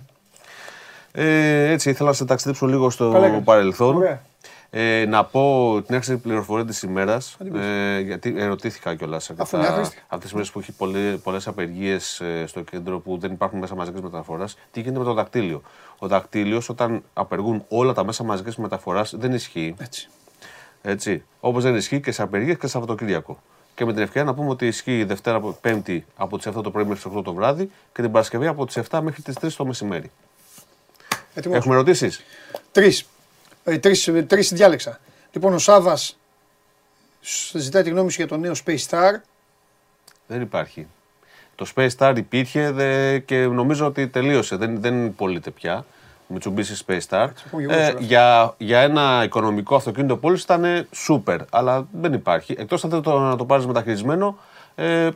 Ε, 1.12 1.70
έτσι 1.70 1.90
ήθελα 1.90 2.08
να 2.08 2.14
σε 2.14 2.24
ταξιδέψω 2.24 2.66
λίγο 2.66 2.90
στο 2.90 3.10
Καλά 3.12 3.26
έκανες. 3.26 3.44
παρελθόν. 3.44 3.96
Ωραία. 3.96 4.22
Ε, 4.70 5.04
να 5.08 5.24
πω 5.24 5.82
την 5.86 5.94
έξυπνη 5.94 6.18
πληροφορία 6.20 6.64
της 6.64 6.82
ημέρας, 6.82 7.36
ε, 7.54 8.00
γιατί 8.00 8.34
ερωτήθηκα 8.36 8.94
κιόλας 8.94 9.30
Αφού 9.36 9.56
είναι 9.56 9.66
άχρηστη. 9.66 9.96
αυτές 10.02 10.20
τις 10.20 10.32
μέρες 10.32 10.50
που 10.50 10.58
έχει 10.58 10.72
πολλές 11.22 11.46
απεργίες 11.46 12.22
στο 12.46 12.60
κέντρο 12.60 13.00
που 13.00 13.18
δεν 13.18 13.32
υπάρχουν 13.32 13.58
μέσα 13.58 13.74
μαζικής 13.74 14.00
μεταφοράς, 14.00 14.56
τι 14.70 14.80
γίνεται 14.80 14.98
με 14.98 15.04
το 15.04 15.12
δακτύλιο. 15.12 15.62
Ο 15.98 16.06
δακτύλιος, 16.06 16.68
όταν 16.68 17.02
απεργούν 17.12 17.64
όλα 17.68 17.92
τα 17.92 18.04
μέσα 18.04 18.24
μαζικής 18.24 18.56
μεταφοράς, 18.56 19.14
δεν 19.18 19.32
ισχύει. 19.32 19.74
Έτσι. 19.78 20.08
Έτσι. 20.82 21.24
Όπως 21.40 21.62
δεν 21.62 21.74
ισχύει 21.76 22.00
και 22.00 22.12
σε 22.12 22.22
απεργίες 22.22 22.54
και 22.56 22.66
σε 22.66 22.72
Σαββατοκύριακο. 22.72 23.42
Και 23.74 23.84
με 23.84 23.92
την 23.92 24.02
ευκαιρία 24.02 24.24
να 24.24 24.34
πούμε 24.34 24.48
ότι 24.50 24.66
ισχύει 24.66 25.04
Δευτέρα, 25.04 25.40
Πέμπτη 25.40 26.06
από 26.16 26.36
τις 26.36 26.46
7 26.46 26.62
το 26.62 26.70
πρωί 26.70 26.84
μέχρι 26.84 27.02
τις 27.02 27.18
8 27.18 27.22
το 27.24 27.34
βράδυ 27.34 27.70
και 27.92 28.02
την 28.02 28.10
Παρασκευή 28.10 28.46
από 28.46 28.66
τις 28.66 28.76
7 28.90 29.00
μέχρι 29.02 29.22
τις 29.22 29.34
3 29.40 29.56
το 29.56 29.66
μεσημέρι. 29.66 30.10
Έτοιμος. 31.34 31.56
Έχουμε 31.56 31.74
ερωτήσεις; 31.74 32.20
Τρεις. 32.72 33.06
Ε, 33.68 33.78
τρεις, 33.78 34.08
ε, 34.08 34.22
τρεις 34.22 34.52
διάλεξα. 34.52 35.00
Λοιπόν, 35.32 35.52
ο 35.54 35.58
Σάβας 35.58 36.18
ζητάει 37.52 37.82
τη 37.82 37.90
γνώμη 37.90 38.10
σου 38.10 38.16
για 38.16 38.26
το 38.28 38.36
νέο 38.36 38.52
Space 38.64 38.84
Star. 38.88 39.12
Δεν 40.26 40.40
υπάρχει. 40.40 40.86
Το 41.54 41.66
Space 41.74 41.88
Star 41.98 42.14
υπήρχε 42.16 42.70
δε, 42.70 43.18
και 43.18 43.46
νομίζω 43.46 43.86
ότι 43.86 44.08
τελείωσε. 44.08 44.56
Δεν, 44.56 44.80
δεν 44.80 45.14
πωλείται 45.14 45.50
πια. 45.50 45.84
Mitsubishi 46.34 46.86
Space 46.86 47.00
Star. 47.08 47.28
πω 47.50 47.60
εγώ 47.60 47.72
Ε, 47.72 47.88
τώρα. 47.90 48.00
για, 48.00 48.54
για 48.58 48.80
ένα 48.80 49.22
οικονομικό 49.24 49.76
αυτοκίνητο 49.76 50.16
πώληση 50.16 50.42
ήταν 50.42 50.88
super, 51.08 51.38
αλλά 51.50 51.86
δεν 51.92 52.12
υπάρχει. 52.12 52.54
Εκτός 52.58 52.84
αν 52.84 52.90
θέλετε 52.90 53.10
το, 53.10 53.18
να 53.18 53.36
το 53.36 53.44
πάρεις 53.44 53.66
μεταχειρισμένο, 53.66 54.38
ε, 54.74 55.08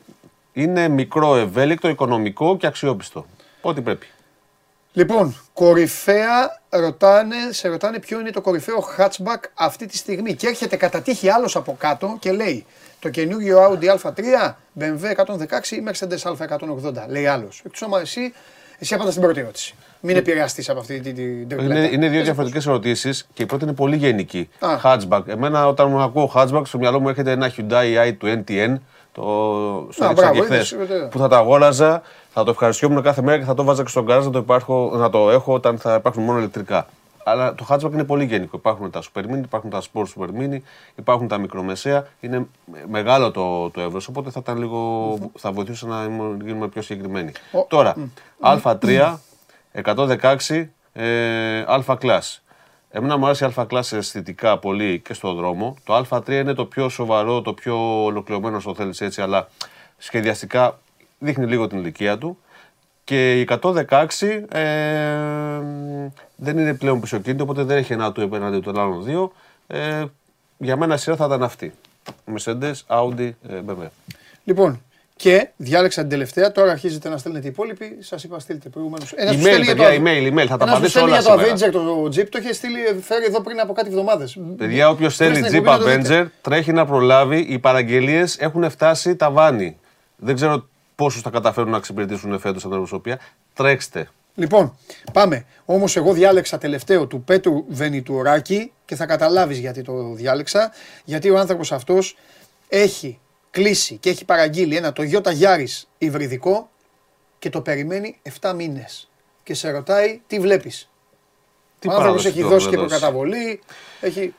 είναι 0.52 0.89
μικρό, 0.89 1.36
ευέλικτο, 1.36 1.89
οικονομικό 1.89 2.56
και 2.56 2.66
αξιόπιστο. 2.66 3.27
Ό,τι 3.60 3.81
πρέπει. 3.81 4.06
Λοιπόν, 4.93 5.37
κορυφαία 5.53 6.61
ρωτάνε, 6.69 7.37
σε 7.51 7.69
ρωτάνε 7.69 7.99
ποιο 7.99 8.21
είναι 8.21 8.31
το 8.31 8.41
κορυφαίο 8.41 8.85
hatchback 8.99 9.43
αυτή 9.55 9.87
τη 9.87 9.97
στιγμή. 9.97 10.35
Και 10.35 10.47
έρχεται 10.47 10.77
κατά 10.77 11.03
τύχη 11.03 11.31
άλλος 11.31 11.57
από 11.57 11.77
κάτω 11.79 12.17
και 12.21 12.33
λέει 12.33 12.67
το 12.99 13.09
καινούργιο 13.09 13.59
Audi 13.65 13.85
A3, 13.85 14.21
BMW 14.81 15.25
116 15.27 15.71
ή 15.71 15.83
Mercedes 15.89 16.33
A180. 16.33 17.09
Λέει 17.09 17.27
άλλος. 17.27 17.62
Εκτό 17.67 17.85
άμα 17.85 18.01
εσύ, 18.01 18.33
εσύ 18.79 18.95
απαντάς 18.95 19.12
στην 19.12 19.25
πρώτη 19.25 19.41
ερώτηση. 19.41 19.75
Μην 20.01 20.17
επηρεαστείς 20.17 20.69
από 20.69 20.81
αυτή 20.81 21.01
την, 21.01 21.15
την 21.15 21.49
τριπλέτα. 21.49 21.79
Είναι, 21.79 21.87
είναι 21.87 22.09
δύο 22.09 22.17
Πες 22.17 22.25
διαφορετικές 22.25 22.67
ερωτήσεις 22.67 23.29
και 23.35 23.43
η 23.43 23.47
πρώτη 23.47 23.65
είναι 23.65 23.73
πολύ 23.73 23.97
γενική. 23.97 24.49
Α. 24.59 24.79
Hatchback. 24.83 25.23
Εμένα, 25.27 25.67
όταν 25.67 25.91
μου 25.91 26.01
ακούω 26.01 26.33
hatchback, 26.35 26.62
στο 26.65 26.79
μυαλό 26.79 27.01
μου 27.01 27.09
έρχεται 27.09 27.31
ένα 27.31 27.53
Hyundai 27.57 28.12
i20 28.12 28.43
NTN. 28.45 28.77
Το 29.12 29.23
στο 29.91 30.05
Α, 30.05 30.07
έδειξα 30.07 30.12
μπράβο, 30.12 30.35
και 30.35 30.43
χθες, 30.55 30.70
είδες, 30.70 30.87
βέβαια. 30.89 31.09
που 31.09 31.19
θα 31.19 31.28
τα 31.28 31.37
αγόραζα, 31.37 32.03
θα 32.31 32.45
το 32.45 32.51
ευχαριστιόμουν 32.51 33.03
κάθε 33.03 33.23
μέρα 33.23 33.39
και 33.39 33.45
θα 33.45 33.55
το 33.55 33.65
βάζα 33.65 33.82
και 33.82 33.89
στον 33.89 34.05
γκαράζ 34.05 34.24
να 34.24 34.31
το, 34.31 34.39
υπάρχω, 34.39 34.91
να 34.95 35.11
το 35.11 35.31
έχω 35.31 35.53
όταν 35.53 35.78
θα 35.78 35.95
υπάρχουν 35.95 36.23
μόνο 36.23 36.39
ηλεκτρικά. 36.39 36.87
Αλλά 37.24 37.55
το 37.55 37.66
hatchback 37.69 37.93
είναι 37.93 38.05
πολύ 38.05 38.24
γενικό. 38.24 38.57
Υπάρχουν 38.57 38.91
τα 38.91 39.03
super 39.03 39.20
mini, 39.20 39.43
υπάρχουν 39.45 39.70
τα 39.70 39.81
sport 39.93 40.05
super 40.05 40.27
mini, 40.41 40.59
υπάρχουν 40.97 41.28
τα 41.28 41.39
μικρομεσαία. 41.39 42.07
Είναι 42.20 42.47
μεγάλο 42.89 43.31
το, 43.31 43.70
το 43.70 43.81
εύρος, 43.81 44.09
οπότε 44.09 44.31
θα, 44.31 44.41
ήταν 44.43 44.59
λίγο, 44.59 45.19
θα 45.39 45.53
βοηθούσε 45.53 45.87
να 45.87 46.05
ήμουν- 46.05 46.41
γίνουμε 46.45 46.69
πιο 46.69 46.82
συγκεκριμένοι. 46.82 47.32
Ο- 47.53 47.65
Τώρα, 47.69 47.95
Α3, 48.41 49.15
116, 49.73 50.69
ε, 50.93 51.59
Α 51.61 51.82
class. 52.01 52.39
Εμένα 52.93 53.17
μου 53.17 53.25
αρέσει 53.25 53.45
η 53.45 53.47
Α 53.47 53.67
class 53.71 53.93
αισθητικά 53.93 54.59
πολύ 54.59 55.01
και 55.01 55.15
στον 55.15 55.37
δρόμο. 55.37 55.77
Το 55.85 56.07
Α3 56.09 56.29
είναι 56.29 56.55
το 56.55 56.65
πιο 56.65 56.89
σοβαρό, 56.89 57.43
το 57.43 57.53
πιο 57.53 58.05
ολοκληρωμένο, 58.05 58.57
όσο 58.57 58.75
θέλεις 58.75 59.01
έτσι, 59.01 59.23
αλλά 59.23 59.49
σχεδιαστικά 59.99 60.79
δείχνει 61.19 61.47
λίγο 61.47 61.67
την 61.67 61.79
ηλικία 61.79 62.19
του. 62.19 62.39
Και 63.05 63.41
η 63.41 63.49
116 63.62 63.75
ε, 64.49 65.61
δεν 66.37 66.59
είναι 66.59 66.75
πλέον 66.75 67.01
πισωκίνητο, 67.01 67.43
οπότε 67.43 67.62
δεν 67.62 67.77
έχει 67.77 67.93
ένα 67.93 68.12
του 68.12 68.21
επέναντι 68.21 68.61
των 68.61 68.79
άλλων 68.79 69.05
δύο. 69.05 69.33
Ε, 69.67 70.05
για 70.59 70.77
μένα 70.77 70.97
σειρά 70.97 71.17
θα 71.17 71.27
ήταν 71.27 71.43
αυτή. 71.43 71.73
Mercedes, 72.35 72.75
Audi, 72.87 73.31
ε, 73.49 73.61
BMW. 73.69 73.87
Λοιπόν, 74.45 74.83
και 75.21 75.49
διάλεξα 75.57 76.01
την 76.01 76.11
τελευταία. 76.11 76.53
Τώρα 76.53 76.71
αρχίζετε 76.71 77.09
να 77.09 77.17
στέλνετε 77.19 77.47
οι 77.47 77.51
υπόλοιποι. 77.51 77.97
Σας 78.01 78.25
είπα, 78.25 78.39
στείλτε 78.39 78.69
προηγουμένως. 78.69 79.13
Ένας 79.13 79.37
Email, 79.37 79.63
παιδιά, 79.67 79.89
email, 79.89 80.33
email. 80.33 80.47
Θα 80.47 80.57
τα 80.57 80.65
απαντήσω 80.65 81.03
όλα 81.03 81.19
για 81.19 81.31
το 81.31 81.39
σήμερα. 81.39 81.57
Avenger 81.57 81.73
το 81.73 82.05
Jeep 82.05 82.29
το 82.29 82.39
είχε 82.39 82.53
στείλει, 82.53 82.79
φέρει 83.01 83.25
εδώ 83.25 83.41
πριν 83.43 83.61
από 83.61 83.73
κάτι 83.73 83.89
εβδομάδες. 83.89 84.39
Παιδιά, 84.57 84.89
όποιος 84.89 85.17
θέλει 85.17 85.45
Jeep 85.53 85.65
Avenger 85.65 86.27
τρέχει 86.41 86.73
να 86.73 86.87
προλάβει. 86.87 87.39
Οι 87.39 87.59
παραγγελίες 87.59 88.37
έχουν 88.39 88.71
φτάσει 88.71 89.17
τα 89.17 89.31
βάνη. 89.31 89.79
Δεν 90.17 90.35
ξέρω 90.35 90.69
πόσους 90.95 91.23
θα 91.23 91.31
καταφέρουν 91.31 91.71
να 91.71 91.77
εξυπηρετήσουν 91.77 92.39
φέτος 92.39 92.63
την 92.63 92.71
προσωπία. 92.71 93.19
Τρέξτε. 93.55 94.09
Λοιπόν, 94.35 94.77
πάμε. 95.13 95.45
Όμως, 95.65 95.97
εγώ 95.97 96.13
διάλεξα 96.13 96.59
τελευταίο 96.59 97.07
του 97.07 97.23
Πέτρου 97.23 97.65
Βενιτουράκη 97.69 98.73
και 98.85 98.95
θα 98.95 99.07
καταλάβεις 99.07 99.59
γιατί 99.59 99.83
το 99.83 100.13
διάλεξα. 100.15 100.73
Γιατί 101.05 101.31
ο 101.31 101.39
άνθρωπος 101.39 101.73
αυτός 101.73 102.17
έχει 102.69 103.19
κλείσει 103.51 103.97
και 103.97 104.10
έχει 104.10 104.24
παραγγείλει 104.24 104.77
ένα 104.77 104.93
Toyota 104.97 105.31
Yaris 105.40 105.82
υβριδικό 105.98 106.70
και 107.39 107.51
το 107.51 107.60
περιμένει 107.60 108.18
7 108.40 108.52
μήνες. 108.56 109.10
Και 109.43 109.55
σε 109.55 109.70
ρωτάει 109.70 110.20
τι 110.27 110.40
βλέπεις; 110.40 110.89
Τι 111.78 111.89
Ο 111.89 111.93
άνθρωπος 111.93 112.22
παράδοση 112.22 112.28
έχει 112.28 112.40
του 112.40 112.48
δώσει 112.48 112.68
και 112.68 112.74
έχουν 112.74 112.89
δώσει. 112.89 113.01
προκαταβολή. 113.01 113.60
Έχει... 114.01 114.35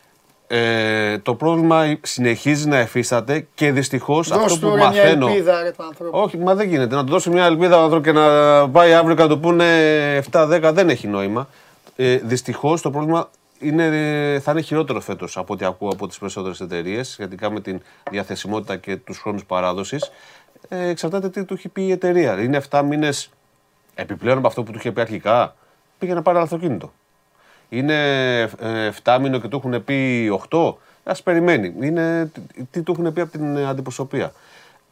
Ε, 0.47 1.17
το 1.19 1.35
πρόβλημα 1.35 1.97
συνεχίζει 2.01 2.67
να 2.67 2.77
εφίσταται 2.77 3.47
και 3.55 3.71
δυστυχώς 3.71 4.31
αυτό 4.31 4.41
Δώσ' 4.47 4.53
που 4.53 4.59
του 4.59 4.69
ρε 4.69 4.75
μια 4.75 4.85
μαθαίνω. 4.85 5.27
ελπίδα, 5.27 5.61
ρε, 5.63 5.71
του 5.71 5.83
άνθρωπου. 5.83 6.17
Όχι, 6.19 6.37
μα 6.37 6.55
δεν 6.55 6.67
γίνεται. 6.69 6.95
Να 6.95 7.03
του 7.03 7.11
δώσω 7.11 7.31
μια 7.31 7.45
ελπίδα 7.45 7.79
ο 7.79 7.83
άνθρωπος 7.83 8.07
και 8.07 8.11
να 8.19 8.69
πάει 8.69 8.93
αύριο 8.93 9.15
και 9.15 9.21
να 9.21 9.27
του 9.27 9.39
πούνε 9.39 9.65
7-10 10.31 10.71
δεν 10.73 10.89
έχει 10.89 11.07
νόημα. 11.07 11.47
Ε, 11.95 12.15
Δυστυχώς 12.17 12.81
το 12.81 12.91
πρόβλημα 12.91 13.29
είναι, 13.61 14.39
θα 14.43 14.51
είναι 14.51 14.61
χειρότερο 14.61 14.99
φέτος 15.01 15.37
από 15.37 15.53
ό,τι 15.53 15.65
ακούω 15.65 15.89
από 15.89 16.07
τις 16.07 16.17
περισσότερες 16.17 16.59
εταιρείες 16.61 17.09
σχετικά 17.09 17.51
με 17.51 17.61
την 17.61 17.81
διαθεσιμότητα 18.11 18.77
και 18.77 18.95
τους 18.95 19.17
χρόνους 19.17 19.45
παράδοσης. 19.45 20.11
Ε, 20.69 20.87
εξαρτάται 20.87 21.29
τι 21.29 21.43
του 21.45 21.53
έχει 21.53 21.69
πει 21.69 21.81
η 21.83 21.91
εταιρεία. 21.91 22.41
Είναι 22.41 22.61
7 22.69 22.81
μήνες 22.85 23.29
επιπλέον 23.95 24.37
από 24.37 24.47
αυτό 24.47 24.63
που 24.63 24.71
του 24.71 24.77
είχε 24.77 24.91
πει 24.91 25.01
αρχικά. 25.01 25.55
Πήγε 25.99 26.13
να 26.13 26.21
πάρει 26.21 26.35
άλλο 26.37 26.45
αυτοκίνητο. 26.45 26.93
Είναι 27.69 28.49
7 29.03 29.17
μήνο 29.21 29.39
και 29.39 29.47
του 29.47 29.55
έχουν 29.65 29.83
πει 29.83 30.27
8. 30.49 30.73
Α 31.03 31.13
περιμένει. 31.23 31.73
Είναι 31.81 32.25
τι- 32.33 32.63
τι 32.71 32.81
του 32.81 32.91
έχουν 32.91 33.13
πει 33.13 33.21
από 33.21 33.31
την 33.31 33.55
ε, 33.57 33.65
αντιπροσωπεία. 33.67 34.31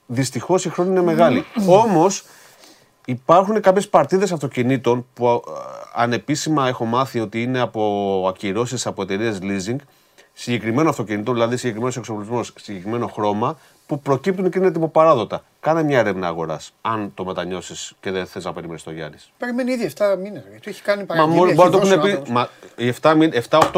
Δυστυχώς 0.05 0.65
η 0.65 0.69
χρόνη 0.69 0.89
είναι 0.89 1.01
μεγάλη. 1.01 1.45
Όμως 1.83 2.25
υπάρχουν 3.05 3.61
κάποιες 3.61 3.89
παρτίδες 3.89 4.31
αυτοκινήτων 4.31 5.05
που 5.13 5.27
α, 5.29 5.39
ανεπίσημα 5.93 6.67
έχω 6.67 6.85
μάθει 6.85 7.19
ότι 7.19 7.41
είναι 7.41 7.59
από 7.59 8.25
ακυρώσεις 8.29 8.85
από 8.85 9.01
εταιρείες 9.01 9.39
leasing. 9.41 9.75
Συγκεκριμένο 10.33 10.89
αυτοκίνητο, 10.89 11.33
δηλαδή 11.33 11.57
συγκεκριμένος 11.57 11.97
εξοπλισμός, 11.97 12.53
συγκεκριμένο 12.61 13.07
χρώμα, 13.07 13.57
που 13.87 13.99
προκύπτουν 14.01 14.49
και 14.49 14.57
είναι 14.59 14.71
τυποπαράδοτα. 14.71 15.43
Κάνε 15.59 15.83
μια 15.83 15.99
έρευνα 15.99 16.27
αγοράς, 16.27 16.73
αν 16.81 17.11
το 17.13 17.25
μετανιώσεις 17.25 17.93
και 17.99 18.11
δεν 18.11 18.25
θες 18.25 18.45
να 18.45 18.53
περιμένεις 18.53 18.83
το 18.83 18.91
Γιάννης. 18.91 19.31
Περιμένει 19.37 19.71
ήδη 19.71 19.91
7 19.97 20.15
μήνες. 20.21 20.43
Του 20.61 20.69
έχει 20.69 20.81
κάνει 20.81 20.99
Μα 20.99 21.05
παραγγελία. 21.05 21.37
μόνο 21.37 21.49
έχει 21.49 21.55
μπορεί 21.55 21.69
να 21.69 21.75
το 21.79 21.79
δώσει 21.81 21.91
έχουν 21.93 22.03
ο 22.03 22.11
πει. 22.11 22.11
άνθρωπος. 22.11 22.33
Μα 22.33 22.49
οι 22.75 22.93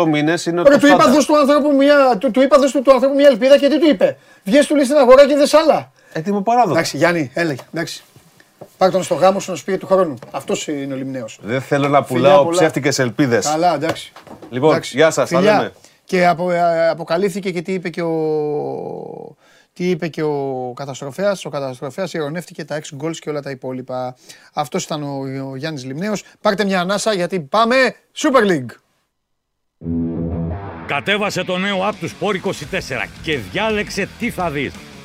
7-8 0.03 0.05
μήνες 0.07 0.45
είναι 0.45 0.61
Ρε, 0.61 0.69
το 0.69 0.77
του 0.79 0.85
είπα 0.87 0.95
στάνταρ. 0.95 1.13
δώσ' 1.13 1.25
του 1.25 1.37
άνθρωπου 1.37 1.75
μια, 1.75 2.17
του, 2.19 2.31
του 2.31 2.41
είπα 2.41 2.57
δώσ' 2.59 2.71
του, 2.71 2.81
του 2.81 2.93
άνθρωπου 2.93 3.15
μια 3.15 3.27
ελπίδα 3.27 3.57
και 3.57 3.67
τι 3.69 3.79
του 3.79 3.87
είπε. 3.89 4.17
Βγες 4.43 4.67
του 4.67 4.75
λέει 4.75 4.85
στην 4.85 4.97
αγορά 4.97 5.27
και 5.27 5.35
δες 5.35 5.53
άλλα. 5.53 5.91
Έτοιμο 6.13 6.41
παράδοτο. 6.41 6.71
Εντάξει, 6.71 6.97
Γιάννη, 6.97 7.31
έλεγε. 7.33 7.61
Εντάξει. 7.73 8.03
Πάρ' 8.81 8.91
τον 8.91 9.03
στο 9.03 9.15
γάμο 9.15 9.39
σου 9.39 9.51
να 9.51 9.57
σου 9.57 9.63
πει 9.63 9.77
του 9.77 9.85
χρόνου. 9.85 10.13
Αυτός 10.31 10.67
είναι 10.67 10.93
ο 10.93 10.97
λιμνέος. 10.97 11.39
Δεν 11.41 11.61
θέλω 11.61 11.87
να 11.87 12.03
Φιλιά 12.03 12.21
πουλάω 12.21 12.43
πολλά. 12.43 12.57
ψεύτικες 12.57 12.99
ελπίδες. 12.99 13.45
Καλά, 13.45 13.73
εντάξει. 13.75 14.11
Λοιπόν, 14.49 14.69
Εντάξει. 14.69 14.97
γεια 14.97 15.11
σας, 15.11 15.29
τα 15.29 15.37
Φιλιά. 15.37 15.57
λέμε. 15.57 15.71
Και 16.03 16.27
απο, 16.27 16.51
ε, 16.51 16.89
αποκαλύφθηκε 16.89 17.51
και 17.51 17.61
τι 17.61 17.73
είπε 17.73 17.89
και 17.89 18.01
ο, 18.01 19.35
τι 19.73 19.89
είπε 19.89 20.07
και 20.07 20.23
ο 20.23 20.71
καταστροφέας. 20.75 21.45
Ο 21.45 21.49
καταστροφέας 21.49 22.13
ειρωνεύτηκε 22.13 22.65
τα 22.65 22.75
6 22.75 22.97
goals 23.01 23.15
και 23.19 23.29
όλα 23.29 23.41
τα 23.41 23.49
υπόλοιπα. 23.49 24.15
Αυτός 24.53 24.83
ήταν 24.83 25.03
ο, 25.03 25.19
ο 25.51 25.55
Γιάννης 25.55 25.83
Λιμνέος. 25.85 26.23
Πάρτε 26.41 26.63
μια 26.65 26.79
ανάσα 26.79 27.13
γιατί 27.13 27.39
πάμε 27.39 27.75
Super 28.17 28.49
League. 28.51 28.75
Κατέβασε 30.87 31.43
το 31.43 31.57
νέο 31.57 31.89
app 31.89 31.93
του 31.99 32.09
Sport 32.09 32.47
24 32.47 32.51
και 33.23 33.37
διάλεξε 33.37 34.07
τι 34.19 34.29
θα 34.29 34.49
δεις. 34.49 34.73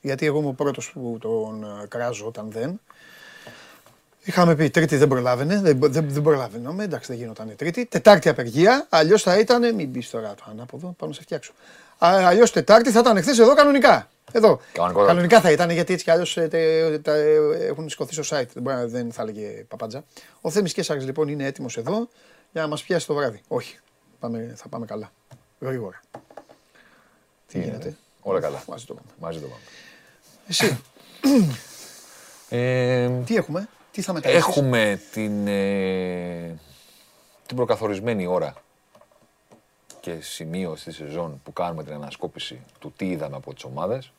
γιατί 0.00 0.26
εγώ 0.26 0.38
είμαι 0.38 0.48
ο 0.48 0.52
πρώτος 0.52 0.90
που 0.92 1.16
τον 1.20 1.64
ε, 1.82 1.86
κράζω 1.86 2.26
όταν 2.26 2.50
δεν. 2.50 2.80
Είχαμε 4.24 4.54
πει 4.54 4.70
Τρίτη 4.70 4.96
δεν 4.96 5.08
προλάβαινε, 5.08 5.60
δεν, 5.60 5.78
δεν, 5.80 6.10
δεν 6.10 6.22
προλάβαιναμε, 6.22 6.84
εντάξει 6.84 7.12
δεν 7.12 7.20
γινόταν 7.20 7.52
Τρίτη. 7.56 7.86
Τετάρτη 7.86 8.28
απεργία, 8.28 8.86
αλλιώς 8.88 9.22
θα 9.22 9.38
ήταν, 9.38 9.74
μην 9.74 9.88
μπει 9.88 10.06
τώρα 10.08 10.34
το 10.34 10.44
ανάποδο, 10.50 10.94
πάνω 10.98 11.12
σε 11.12 11.22
φτιάξω. 11.22 11.52
Αλλιώς 11.98 12.52
Τετάρτη 12.52 12.90
θα 12.90 12.98
ήταν 12.98 13.22
χθε 13.22 13.30
εδώ 13.30 13.54
κανονικά. 13.54 14.08
Εδώ. 14.32 14.60
Κανονικότατα. 14.72 15.12
Κανονικά 15.12 15.40
θα 15.40 15.50
ήταν 15.50 15.70
γιατί 15.70 15.92
έτσι 15.92 16.04
κι 16.04 16.10
αλλιώς 16.10 16.36
έχουν 17.60 17.88
σηκωθεί 17.88 18.22
στο 18.22 18.36
site. 18.36 18.46
Δεν, 18.52 18.62
μπορεί 18.62 18.76
να- 18.76 18.86
δεν 18.86 19.12
θα 19.12 19.22
έλεγε 19.22 19.46
παπάντζα. 19.68 20.04
Ο 20.40 20.50
Θέμης 20.50 20.72
Κέσσαρης 20.72 21.04
λοιπόν 21.04 21.28
είναι 21.28 21.44
έτοιμος 21.46 21.76
εδώ 21.76 22.08
για 22.52 22.62
να 22.62 22.66
μας 22.68 22.82
πιάσει 22.82 23.06
το 23.06 23.14
βράδυ. 23.14 23.40
Όχι. 23.48 23.78
Πάμε, 24.20 24.52
θα 24.56 24.68
πάμε 24.68 24.86
καλά. 24.86 25.12
Γρήγορα. 25.60 26.00
Τι 27.46 27.60
γίνεται; 27.60 27.96
Όλα 28.22 28.40
καλά. 28.40 28.62
Μαζί 28.68 28.84
το 28.84 28.94
πάμε. 28.94 29.08
Μαζί 29.18 29.38
το 29.38 29.46
πάμε. 29.46 29.60
Εσύ, 30.48 30.80
Ε, 32.48 33.08
τι 33.24 33.36
έχουμε, 33.36 33.68
τι 33.90 34.02
θα 34.02 34.12
μεταδείξεις. 34.12 34.46
έχουμε 34.56 35.00
την, 35.12 35.46
ε, 35.46 36.58
την 37.46 37.56
προκαθορισμένη 37.56 38.26
ώρα 38.26 38.54
και 40.00 40.14
σημείο 40.20 40.76
στη 40.76 40.92
σεζόν 40.92 41.40
που 41.44 41.52
κάνουμε 41.52 41.84
την 41.84 41.92
ανασκόπηση 41.92 42.60
του 42.78 42.92
τι 42.96 43.10
είδαμε 43.10 43.36
από 43.36 43.54
τις 43.54 43.64
ομάδες. 43.64 44.12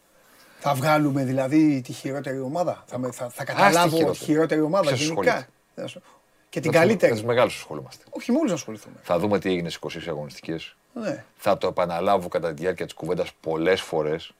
Θα 0.59 0.73
βγάλουμε 0.73 1.23
δηλαδή 1.23 1.81
τη 1.81 1.91
χειρότερη 1.93 2.39
ομάδα; 2.39 2.83
Θα, 2.87 2.97
με- 2.97 3.11
θα, 3.11 3.29
θα 3.29 3.43
καταλάβω 3.43 3.87
τη 3.89 3.95
χειρότερη. 3.95 4.23
χειρότερη 4.25 4.61
ομάδα 4.61 4.83
Ποιος 4.87 4.99
γενικά; 4.99 5.19
ασχολείται; 5.31 5.47
Θα 5.75 5.87
σου- 5.87 6.01
Και 6.49 6.59
την 6.59 6.69
Με 6.69 6.75
τους- 6.75 6.81
Με 6.81 6.87
καλύτερη. 6.87 7.11
τους 7.13 7.23
μεγάλους 7.23 7.55
ασχολούμαστε. 7.55 8.03
Όχι 8.09 8.31
με 8.31 8.37
όλους 8.37 8.49
να 8.49 8.55
ασχοληθούμε. 8.55 8.95
Θα 9.03 9.19
δούμε 9.19 9.39
τι 9.39 9.49
έγινε 9.49 9.69
στις 9.69 9.75
26 9.75 10.09
αγωνιστικές. 10.09 10.75
Ναι. 10.93 11.23
Θα 11.37 11.57
το 11.57 11.67
επαναλάβω 11.67 12.27
κατά 12.27 12.53
τη 12.53 12.61
διάρκεια 12.61 12.85
της 12.85 12.93
κουβέντας 12.93 13.31
πολλές 13.41 13.81
φορές. 13.81 14.31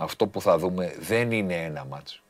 Αυτό 0.00 0.26
που 0.26 0.40
θα 0.40 0.58
δούμε 0.58 0.94
δεν 1.00 1.32
είναι 1.32 1.54
ένα 1.54 1.84
μάτς. 1.84 2.22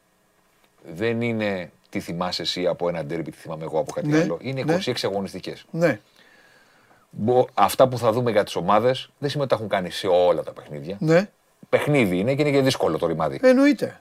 Δεν 0.94 1.20
είναι 1.22 1.70
τι 1.90 2.00
θυμάσαι 2.00 2.42
εσύ 2.42 2.66
από 2.66 2.88
ένα 2.88 3.04
ντέρμπι, 3.04 3.30
τι 3.30 3.36
θυμάμαι 3.36 3.64
εγώ 3.64 3.78
από 3.78 3.92
κάτι 3.92 4.06
Ναι, 4.08 4.20
άλλο. 4.20 4.38
Είναι 4.40 4.62
ναι. 4.62 4.78
26 4.86 4.92
αγωνιστικές. 5.02 5.64
Ναι. 5.70 6.00
Μπο- 7.10 7.46
Αυτά 7.54 7.88
που 7.88 7.98
θα 7.98 8.12
δούμε 8.12 8.30
για 8.30 8.44
τις 8.44 8.56
ομάδες 8.56 9.10
δεν 9.18 9.30
σημαίνει 9.30 9.48
ότι 9.48 9.48
τα 9.48 9.54
έχουν 9.54 9.68
κάνει 9.68 9.90
σε 9.90 10.06
όλα 10.06 10.42
τα 10.42 10.52
παιχνίδια. 10.52 10.96
Ναι. 11.00 11.30
Παιχνίδι 11.68 12.18
είναι 12.18 12.34
και 12.34 12.42
είναι 12.42 12.50
και 12.50 12.60
δύσκολο 12.62 12.98
το 12.98 13.06
ρημάδι. 13.06 13.38
Εννοείται. 13.42 14.00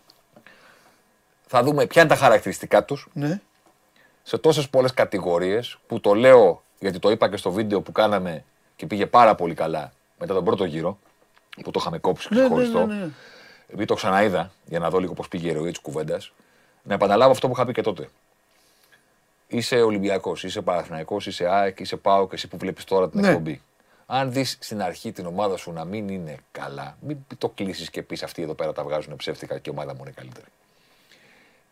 Θα 1.48 1.64
δούμε 1.64 1.85
ποια 1.85 2.02
είναι 2.02 2.11
τα 2.11 2.18
χαρακτηριστικά 2.18 2.84
τους 2.85 3.07
Ναι. 3.14 3.41
σε 4.23 4.38
τόσες 4.38 4.69
πολλές 4.69 4.94
κατηγορίες 4.94 5.77
που 5.88 5.99
το 5.99 6.14
λέω 6.14 6.64
γιατί 6.80 6.99
το 6.99 7.10
είπα 7.11 7.30
και 7.30 7.38
στο 7.38 7.52
βίντεο 7.52 7.81
που 7.81 7.91
κάναμε 7.91 8.44
και 8.76 8.85
πήγε 8.85 9.06
πάρα 9.06 9.35
πολύ 9.35 9.53
καλά 9.53 9.91
μετά 10.19 10.34
τον 10.34 10.44
πρώτο 10.44 10.65
γύρο 10.65 10.98
που 11.64 11.72
το 11.72 11.80
είχαμε 11.80 11.98
κόψει 11.98 12.27
Ναι, 12.34 12.39
ναι, 12.39 12.45
ξεχωριστό. 12.45 12.85
ναι, 12.85 12.95
ναι. 12.95 13.10
Επειδή 13.68 13.85
το 13.85 13.95
ξαναείδα 13.95 14.52
για 14.65 14.80
να 14.80 14.89
δω 14.89 14.99
λίγο 14.99 15.14
πώς 15.14 15.27
πήγε 15.27 15.49
η 15.49 15.53
ροή 15.53 15.69
της 15.69 15.80
κουβέντας 15.80 16.31
να 16.84 16.94
επαναλάβω 16.94 17.31
αυτό 17.31 17.48
που 17.48 17.53
είχα 17.53 17.65
πει 17.65 17.72
και 17.73 17.81
τότε. 17.81 18.10
Είσαι 19.48 19.81
Ολυμπιακός, 19.81 20.44
είσαι 20.44 20.61
Παναθηναϊκός, 20.61 21.26
είσαι 21.27 21.48
ΑΕΚ, 21.49 21.80
είσαι 21.80 21.95
ΠΑΟ 21.95 22.27
και 22.27 22.35
εσύ 22.35 22.48
που 22.48 22.57
βλέπεις 22.57 22.84
τώρα 22.84 23.10
την 23.10 23.19
Ναι. 23.19 23.27
εκπομπή. 23.27 23.61
Αν 24.06 24.31
δεις 24.31 24.57
στην 24.60 24.81
αρχή 24.81 25.11
την 25.11 25.26
ομάδα 25.26 25.57
σου 25.57 25.72
να 25.72 25.85
μην 25.85 26.10
είναι 26.10 26.38
καλά, 26.52 26.98
μην 27.02 27.18
το 27.38 27.49
κλείσεις 27.49 27.89
και 27.89 28.02
πεις 28.02 28.23
αυτοί 28.23 28.41
εδώ 28.41 28.53
πέρα 28.53 28.73
τα 28.73 28.84
βγάζουν 28.84 29.15
ψεύτικα 29.15 29.57
και 29.57 29.69
η 29.69 29.73
ομάδα 29.76 29.94
μου 29.94 29.99
είναι 30.02 30.11
καλύτερη. 30.15 30.45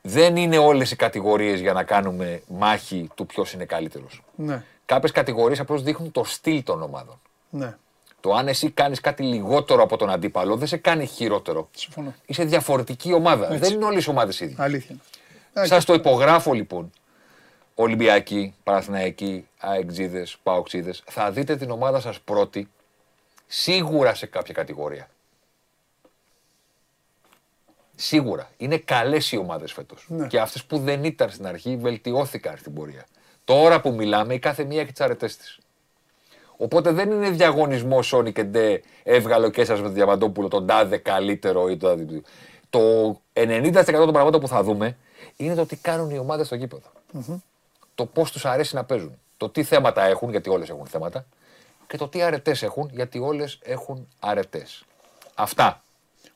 Δεν 0.01 0.35
είναι 0.35 0.57
όλες 0.57 0.91
οι 0.91 0.95
κατηγορίες 0.95 1.59
για 1.59 1.73
να 1.73 1.84
κάνουμε 1.84 2.41
μάχη 2.47 3.09
του 3.15 3.26
ποιος 3.26 3.53
είναι 3.53 3.65
καλύτερος. 3.65 4.23
Ναι. 4.35 4.63
Κάποιες 4.85 5.11
κατηγορίες 5.11 5.59
απλώς 5.59 5.84
δείχνουν 5.84 6.11
το 6.11 6.23
στυλ 6.23 6.63
των 6.63 6.81
ομάδων. 6.81 7.19
Ναι. 7.49 7.77
Το 8.26 8.34
αν 8.34 8.47
εσύ 8.47 8.69
κάνεις 8.69 9.02
κάτι 9.02 9.23
λιγότερο 9.23 9.84
από 9.84 9.97
τον 9.97 10.10
αντίπαλο 10.10 10.56
δεν 10.56 10.68
σε 10.68 10.77
κάνει 10.77 11.06
χειρότερο. 11.06 11.69
Συμφωνώ. 11.76 12.14
Είσαι 12.26 12.43
διαφορετική 12.43 13.14
ομάδα. 13.14 13.47
Δεν 13.47 13.73
είναι 13.73 13.85
όλες 13.85 14.06
οι 14.06 14.10
ομάδες 14.10 14.39
ίδιες. 14.39 14.60
Αλήθεια. 14.60 14.97
είναι. 15.53 15.65
Σας 15.65 15.85
το 15.85 15.93
υπογράφω 15.93 16.53
λοιπόν. 16.53 16.91
Ολυμπιακοί, 17.76 18.56
Παναθηναϊκοί, 18.64 19.47
αεξίδες, 19.60 20.38
παοξίδες. 20.43 21.03
Θα 21.06 21.31
δείτε 21.31 21.56
την 21.56 21.72
ομάδα 21.72 21.99
σας 21.99 22.19
πρώτη 22.19 22.69
σίγουρα 23.47 24.14
σε 24.14 24.26
κάποια 24.26 24.53
κατηγορία. 24.53 25.10
Σίγουρα. 27.95 28.49
Είναι 28.57 28.77
καλές 28.77 29.31
οι 29.31 29.38
ομάδες 29.38 29.72
φέτος. 29.73 30.06
Ναι. 30.07 30.27
Και 30.27 30.39
αυτές 30.39 30.64
που 30.64 30.77
δεν 30.80 31.03
ήταν 31.03 31.30
στην 31.30 31.47
αρχή 31.47 31.77
βελτιώθηκαν 31.77 32.57
στην 32.57 32.73
πορεία. 32.73 33.06
Τώρα 33.43 33.81
που 33.81 33.93
μιλάμε 33.93 34.34
η 34.34 34.39
κάθε 34.39 34.64
μία 34.64 34.81
έχει 34.81 34.91
τις 34.91 35.02
αρετές 35.02 35.38
της. 35.38 35.60
Οπότε 36.57 36.91
δεν 36.91 37.11
είναι 37.11 37.30
διαγωνισμό 37.30 38.02
Σόνι 38.02 38.32
και 38.32 38.44
Ντε 38.44 38.82
έβγαλε 39.03 39.45
ο 39.45 39.49
Κέσσαρας 39.49 39.82
με 39.82 39.86
τον 39.86 39.95
Διαμαντόπουλο 39.95 40.48
τον 40.48 40.68
τάδε 40.68 40.98
καλύτερο 40.98 41.69
ή 41.69 41.77
το 41.77 41.88
τάδε. 41.88 42.22
Το 42.69 43.10
90% 43.34 43.84
των 43.86 44.11
πραγμάτων 44.11 44.40
που 44.41 44.48
θα 44.48 44.64
δούμε 44.64 44.98
είναι 45.36 45.56
το 45.56 45.65
τι 45.65 45.76
κάνουν 45.76 46.10
οι 46.10 46.18
ομάδες 46.18 46.45
στο 46.45 46.56
γηπεδο 46.56 46.88
Το 47.95 48.06
πώς 48.06 48.32
τους 48.32 48.45
αρέσει 48.45 48.76
να 48.76 48.84
παίζουν. 48.84 49.19
Το 49.38 49.49
τι 49.49 49.64
θέματα 49.64 50.03
έχουν, 50.03 50.30
γιατί 50.30 50.49
όλες 50.49 50.69
έχουν 50.69 50.86
θέματα. 50.86 51.26
Και 51.88 51.98
το 51.98 52.07
τι 52.07 52.22
αρετές 52.22 52.64
έχουν, 52.64 52.90
γιατί 52.94 53.19
όλες 53.19 53.60
έχουν 53.64 54.07
αρετές. 54.19 54.86
Αυτά. 55.36 55.82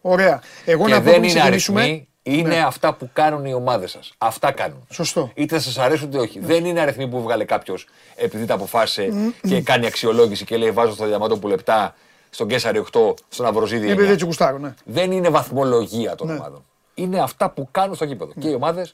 Ωραία. 0.02 0.42
Εγώ 0.66 0.86
και 0.86 0.92
να 0.92 0.98
πω 0.98 1.04
δεν 1.04 1.14
πριν 1.14 1.24
είναι 1.24 1.40
ξεκινήσουμε. 1.40 1.82
αριθμοί, 1.82 2.08
είναι 2.38 2.50
Ναι. 2.50 2.64
αυτά 2.64 2.94
που 2.94 3.10
κάνουν 3.14 3.46
οι 3.46 3.54
ομάδες 3.54 3.92
σας. 3.92 4.14
Αυτά 4.18 4.52
κάνουν. 4.52 4.88
Σωστό. 4.90 5.32
Είτε 5.34 5.60
σας 5.60 5.78
αρέσουν 5.78 6.08
είτε 6.08 6.18
όχι. 6.18 6.40
Δεν 6.40 6.66
είναι 6.66 6.80
αριθμοί 6.80 7.08
που 7.08 7.22
βγάλε 7.22 7.44
κάποιος 7.44 7.88
επειδή 8.16 8.46
τα 8.46 8.54
αποφάσισε 8.54 9.10
και 9.48 9.62
κάνει 9.62 9.86
αξιολόγηση 9.86 10.46
και 10.46 10.58
λέει: 10.58 10.72
Βάζω 10.72 10.94
στο 10.94 11.06
Διαμαντόπουλο 11.06 11.58
7, 11.66 11.90
στον 12.30 12.48
Κέσσαρη 12.48 12.84
8, 12.94 13.14
στον 13.30 13.46
Αβροζίδη 13.46 13.88
9. 13.88 13.92
Επειδή 13.92 14.12
έτσι 14.12 14.26
γουστάρω, 14.26 14.58
ναι. 14.58 14.74
Δεν 14.86 15.12
είναι 15.12 15.30
βαθμολογία 15.30 16.16
των 16.16 16.28
Ναι. 16.28 16.34
ομάδων. 16.34 16.66
Είναι 16.94 17.20
αυτά 17.20 17.50
που 17.50 17.68
κάνουν 17.72 17.96
στο 17.96 18.06
γήπεδο. 18.06 18.32
Και 18.40 18.48
οι 18.48 18.54
ομάδες 18.54 18.94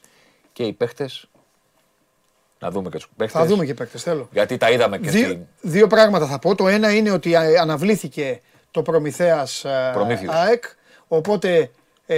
και 0.52 0.62
οι 0.62 0.72
παίχτες. 0.72 1.28
Να 2.58 2.70
δούμε 2.70 2.88
και 2.88 2.96
τους 2.96 3.08
παίχτες. 3.16 3.40
Θα 3.40 3.46
δούμε 3.46 3.64
και 3.66 3.74
παίκτες, 3.74 4.02
θέλω. 4.02 4.28
Γιατί 4.32 4.56
τα 4.56 4.70
είδαμε 4.70 4.98
και 4.98 5.10
Δύο, 5.10 5.24
στην. 5.26 5.40
δύο 5.60 5.86
πράγματα 5.86 6.26
θα 6.26 6.38
πω. 6.38 6.54
Το 6.54 6.68
ένα 6.68 6.94
είναι 6.94 7.10
ότι 7.10 7.34
α, 7.36 7.42
αναβλήθηκε 7.60 8.40
το 8.70 8.82
Προμηθέας 8.82 9.64
ε, 9.64 9.90
Προμήθειος. 9.94 10.34
ΑΕΚ. 10.34 10.64
Οπότε 11.08 11.54
ε, 11.56 11.70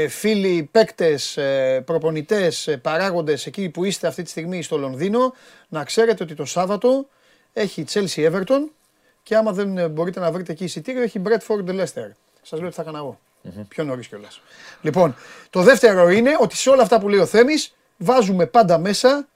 φίλοι 0.08 0.68
παίκτες, 0.70 1.36
ε, 1.36 1.82
προπονητές, 1.86 2.66
ε, 2.66 2.76
παράγοντες 2.76 3.46
εκεί 3.46 3.68
που 3.68 3.84
είστε 3.84 4.06
αυτή 4.06 4.22
τη 4.22 4.30
στιγμή 4.30 4.62
στο 4.62 4.78
Λονδίνο 4.78 5.34
να 5.68 5.84
ξέρετε 5.84 6.22
ότι 6.22 6.34
το 6.34 6.44
Σάββατο 6.44 7.08
έχει 7.52 7.84
Chelsea 7.90 8.32
Everton 8.32 8.70
και 9.22 9.36
άμα 9.36 9.52
δεν 9.52 9.78
ε, 9.78 9.88
μπορείτε 9.88 10.20
να 10.20 10.32
βρείτε 10.32 10.52
εκεί 10.52 10.64
εισιτήριο 10.64 11.02
έχει 11.02 11.22
Bradford 11.24 11.68
Leicester. 11.68 12.10
Σας 12.42 12.58
λέω 12.58 12.66
ότι 12.66 12.74
θα 12.74 12.82
έκανα 12.82 12.98
εγώ. 12.98 13.18
Πιο 13.68 13.84
νωρίς 13.84 14.08
κιόλας. 14.08 14.40
Λοιπόν, 14.80 15.16
το 15.50 15.62
δεύτερο 15.62 16.08
είναι 16.08 16.36
ότι 16.40 16.56
σε 16.56 16.70
όλα 16.70 16.82
αυτά 16.82 17.00
που 17.00 17.08
λέει 17.08 17.20
ο 17.20 17.26
Θέμης 17.26 17.74
βάζουμε 17.96 18.46
πάντα 18.46 18.78
μέσα 18.78 19.28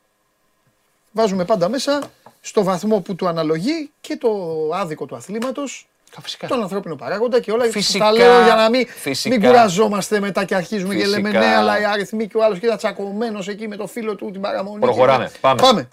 βάζουμε 1.13 1.45
πάντα 1.45 1.69
μέσα 1.69 2.11
στο 2.41 2.63
βαθμό 2.63 3.01
που 3.01 3.15
του 3.15 3.29
αναλογεί 3.29 3.91
και 4.01 4.17
το 4.17 4.31
άδικο 4.73 5.07
του 5.07 5.17
αθλήματος, 5.17 5.89
Φυσικά. 6.21 6.47
τον 6.47 6.63
ανθρώπινο 6.63 6.97
παράγοντα 6.97 7.41
και 7.41 7.53
όλα. 7.53 7.65
Φυσικά, 7.65 8.05
τα 8.05 8.13
λέω 8.13 8.43
για 8.45 8.55
να 8.55 8.71
μην, 8.71 8.87
φυσικά. 8.89 9.35
μην 9.39 9.47
κουραζόμαστε 9.49 10.21
μετά 10.21 10.45
και 10.45 10.55
αρχίζουμε 10.55 10.95
και 10.95 11.07
λέμε 11.07 11.29
Φυσικά. 11.29 11.47
ναι, 11.49 11.55
αλλά 11.57 11.81
οι 11.81 11.85
αριθμοί 11.85 12.27
και 12.27 12.37
ο 12.37 12.45
άλλος 12.45 12.59
κοίτα 12.59 12.77
τσακωμένος 12.77 13.49
εκεί 13.49 13.69
με 13.69 13.77
το 13.77 13.87
φίλο 13.87 14.15
του 14.15 14.31
την 14.31 14.41
παραμονή. 14.41 14.81
Προχωράμε. 14.81 15.25
Και- 15.33 15.39
Πάμε. 15.41 15.61
Πάμε. 15.61 15.89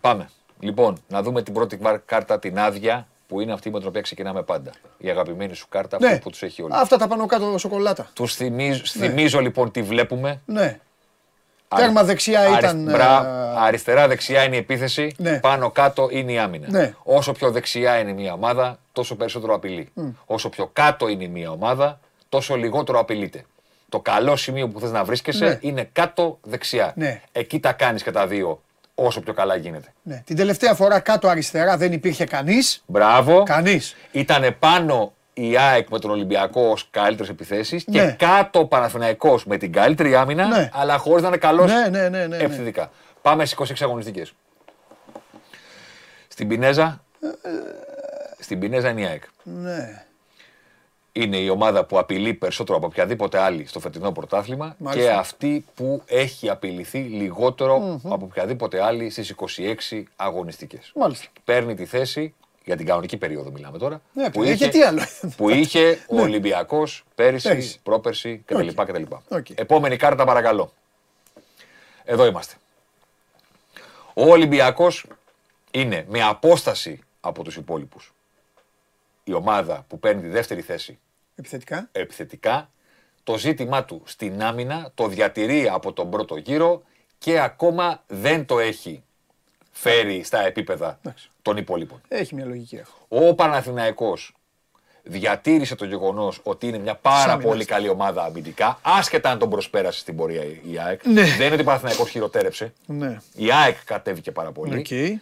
Πάμε. 0.00 0.28
Λοιπόν, 0.60 1.02
να 1.08 1.22
δούμε 1.22 1.42
την 1.42 1.54
πρώτη 1.54 1.76
βάρ- 1.76 2.00
κάρτα, 2.06 2.38
την 2.38 2.58
άδεια, 2.58 3.06
που 3.28 3.40
είναι 3.40 3.52
αυτή 3.52 3.70
με 3.70 3.78
την 3.78 3.88
οποία 3.88 4.00
ξεκινάμε 4.00 4.42
πάντα. 4.42 4.70
Η 4.98 5.10
αγαπημένη 5.10 5.54
σου 5.54 5.66
κάρτα, 5.68 5.96
Ναι. 6.00 6.06
αυτή 6.06 6.18
που 6.18 6.30
τους 6.30 6.42
έχει 6.42 6.62
όλοι. 6.62 6.72
Αυτά 6.76 6.96
τα 6.96 7.06
πάνω 7.08 7.26
κάτω 7.26 7.58
σοκολάτα. 7.58 8.10
Τους 8.12 8.34
θυμίζω, 8.34 8.82
θυμίζω 8.84 9.40
λοιπόν 9.40 9.70
τι 9.70 9.82
βλέπουμε. 9.82 10.40
Ναι. 10.46 10.78
Αρι- 11.72 11.84
Τέρμα 11.84 12.04
δεξιά 12.04 12.40
αρι- 12.40 12.58
ήταν, 12.58 12.82
μπρα- 12.84 13.24
ε, 13.56 13.60
αριστερά 13.66 14.08
δεξιά 14.08 14.42
είναι 14.42 14.54
η 14.56 14.58
επίθεση, 14.58 15.14
Ναι. 15.16 15.38
πάνω 15.38 15.70
κάτω 15.70 16.08
είναι 16.10 16.32
η 16.32 16.38
άμυνα. 16.38 16.66
Ναι. 16.70 16.94
Όσο 17.02 17.32
πιο 17.32 17.50
δεξιά 17.50 17.98
είναι 17.98 18.12
μια 18.12 18.32
ομάδα, 18.32 18.78
τόσο 18.92 19.16
περισσότερο 19.16 19.54
απειλεί. 19.54 19.88
Όσο 20.26 20.48
πιο 20.48 20.70
κάτω 20.72 21.08
είναι 21.08 21.26
μια 21.26 21.50
ομάδα, 21.50 22.00
τόσο 22.28 22.56
λιγότερο 22.56 22.98
απειλείται. 22.98 23.44
Το 23.88 24.00
καλό 24.00 24.36
σημείο 24.36 24.68
που 24.68 24.80
θες 24.80 24.90
να 24.90 25.04
βρίσκεσαι 25.04 25.44
Ναι. 25.44 25.58
είναι 25.60 25.88
κάτω 25.92 26.38
δεξιά. 26.42 26.92
Ναι. 26.96 27.20
Εκεί 27.32 27.60
τα 27.60 27.72
κάνεις 27.72 28.02
και 28.02 28.10
τα 28.10 28.26
δύο, 28.26 28.62
όσο 28.94 29.20
πιο 29.20 29.32
καλά 29.32 29.56
γίνεται. 29.56 29.92
Ναι. 30.02 30.22
Την 30.26 30.36
τελευταία 30.36 30.74
φορά 30.74 30.98
κάτω 31.00 31.28
αριστερά 31.28 31.76
δεν 31.76 31.92
υπήρχε 31.92 32.24
κανείς. 32.24 32.82
Μπράβο. 32.86 33.42
Κανείς. 33.42 33.96
Ήταν 34.12 34.56
πάνω 34.58 35.12
η 35.34 35.56
ΑΕΚ 35.56 35.88
με 35.88 35.98
τον 35.98 36.10
Ολυμπιακό 36.10 36.68
ως 36.70 36.88
καλύτερες 36.90 37.30
επιθέσεις 37.30 37.86
Ναι. 37.86 37.98
και 38.06 38.12
κάτω 38.26 38.58
ο 38.58 38.66
Παναθηναϊκός 38.66 39.44
με 39.46 39.56
την 39.56 39.72
καλύτερη 39.72 40.14
άμυνα, 40.14 40.46
Ναι. 40.46 40.68
αλλά 40.72 40.98
χωρίς 40.98 41.22
να 41.22 41.28
είναι 41.28 41.36
καλός 41.36 41.70
Ναι, 41.72 41.88
ναι, 41.88 42.08
ναι, 42.08 42.18
ναι, 42.18 42.26
ναι. 42.26 42.36
επιθετικά. 42.36 42.90
Πάμε 43.22 43.44
στις 43.44 43.70
26 43.70 43.84
αγωνιστικές. 43.84 44.32
Στην 46.28 46.48
Πινέζα. 46.48 47.04
Στην 48.38 48.58
Πινέζα 48.58 48.88
είναι 48.90 49.00
η 49.00 49.04
ΑΕΚ. 49.04 49.22
Ναι. 49.42 50.04
Είναι 51.12 51.36
η 51.36 51.48
ομάδα 51.48 51.84
που 51.84 51.98
απειλεί 51.98 52.34
περισσότερο 52.34 52.78
από 52.78 52.86
οποιαδήποτε 52.86 53.38
άλλη 53.38 53.66
στο 53.66 53.80
φετινό 53.80 54.12
πρωτάθλημα 54.12 54.74
Μάλιστα. 54.78 55.10
και 55.10 55.16
αυτή 55.16 55.64
που 55.74 56.02
έχει 56.06 56.48
απειληθεί 56.50 56.98
λιγότερο 56.98 58.00
από 58.04 58.24
οποιαδήποτε 58.24 58.82
άλλη 58.82 59.10
στις 59.10 59.34
26 59.88 60.02
αγωνιστικές. 60.16 60.92
Μάλιστα. 60.94 61.26
Παίρνει 61.44 61.74
τη 61.74 61.84
θέση, 61.84 62.34
για 62.64 62.76
την 62.76 62.86
κανονική 62.86 63.16
περίοδο 63.16 63.50
μιλάμε 63.50 63.78
τώρα, 63.78 64.00
Ναι, 64.12 64.28
είχε 64.50 64.68
τι 64.68 64.82
άλλο; 64.82 65.02
που 65.36 65.48
είχε 65.50 65.98
ο 66.08 66.20
Ολυμπιακός 66.20 67.04
πέρυσι, 67.14 67.48
Πέρυσι. 67.48 67.80
πρόπερσι 67.82 68.42
κτλ. 68.46 68.68
κτλ. 68.68 69.02
Οκ. 69.28 69.50
Επόμενη 69.54 69.96
κάρτα 69.96 70.24
παρακαλώ. 70.24 70.72
Εδώ 72.04 72.26
είμαστε. 72.26 72.54
Ο 74.14 74.22
Ολυμπιακός 74.30 75.06
είναι 75.70 76.04
με 76.08 76.22
απόσταση 76.22 77.00
από 77.20 77.42
τους 77.42 77.56
υπόλοιπους 77.56 78.12
η 79.24 79.32
ομάδα 79.32 79.84
που 79.88 79.98
παίρνει 79.98 80.22
τη 80.22 80.28
δεύτερη 80.28 80.60
θέση 80.60 80.98
Επιθετικά. 81.36 81.88
επιθετικά. 81.92 82.70
Το 83.24 83.38
ζήτημά 83.38 83.84
του 83.84 84.02
στην 84.04 84.42
άμυνα 84.42 84.90
το 84.94 85.06
διατηρεί 85.06 85.68
από 85.68 85.92
τον 85.92 86.10
πρώτο 86.10 86.36
γύρο 86.36 86.82
και 87.18 87.40
ακόμα 87.40 88.02
δεν 88.06 88.46
το 88.46 88.58
έχει 88.58 89.02
φέρει 89.72 90.22
στα 90.22 90.46
επίπεδα 90.46 90.98
των 91.42 91.56
υπόλοιπων. 91.56 92.00
Έχει 92.08 92.34
μια 92.34 92.44
λογική 92.44 92.76
έχω. 92.76 93.06
Ο 93.08 93.34
Παναθηναϊκός 93.34 94.34
διατήρησε 95.02 95.74
το 95.74 95.84
γεγονός 95.84 96.40
ότι 96.42 96.66
είναι 96.66 96.78
μια 96.78 96.94
πάρα 96.94 97.18
Σάμινας. 97.18 97.44
πολύ 97.44 97.64
καλή 97.64 97.88
ομάδα 97.88 98.24
αμυντικά, 98.24 98.78
άσχετα 98.82 99.30
αν 99.30 99.38
τον 99.38 99.50
προσπέρασε 99.50 99.98
στην 99.98 100.16
πορεία 100.16 100.42
η 100.44 100.60
η 100.70 100.78
ΑΕΚ. 100.78 101.06
Ναι. 101.06 101.22
Δεν 101.22 101.40
είναι 101.40 101.52
ότι 101.52 101.60
ο 101.60 101.64
Παναθηναϊκός 101.64 102.10
χειροτέρεψε. 102.10 102.72
Ναι. 102.86 103.20
Η 103.34 103.52
ΑΕΚ 103.52 103.76
κατέβηκε 103.84 104.32
πάρα 104.32 104.52
πολύ. 104.52 104.78
Οκ. 104.78 105.20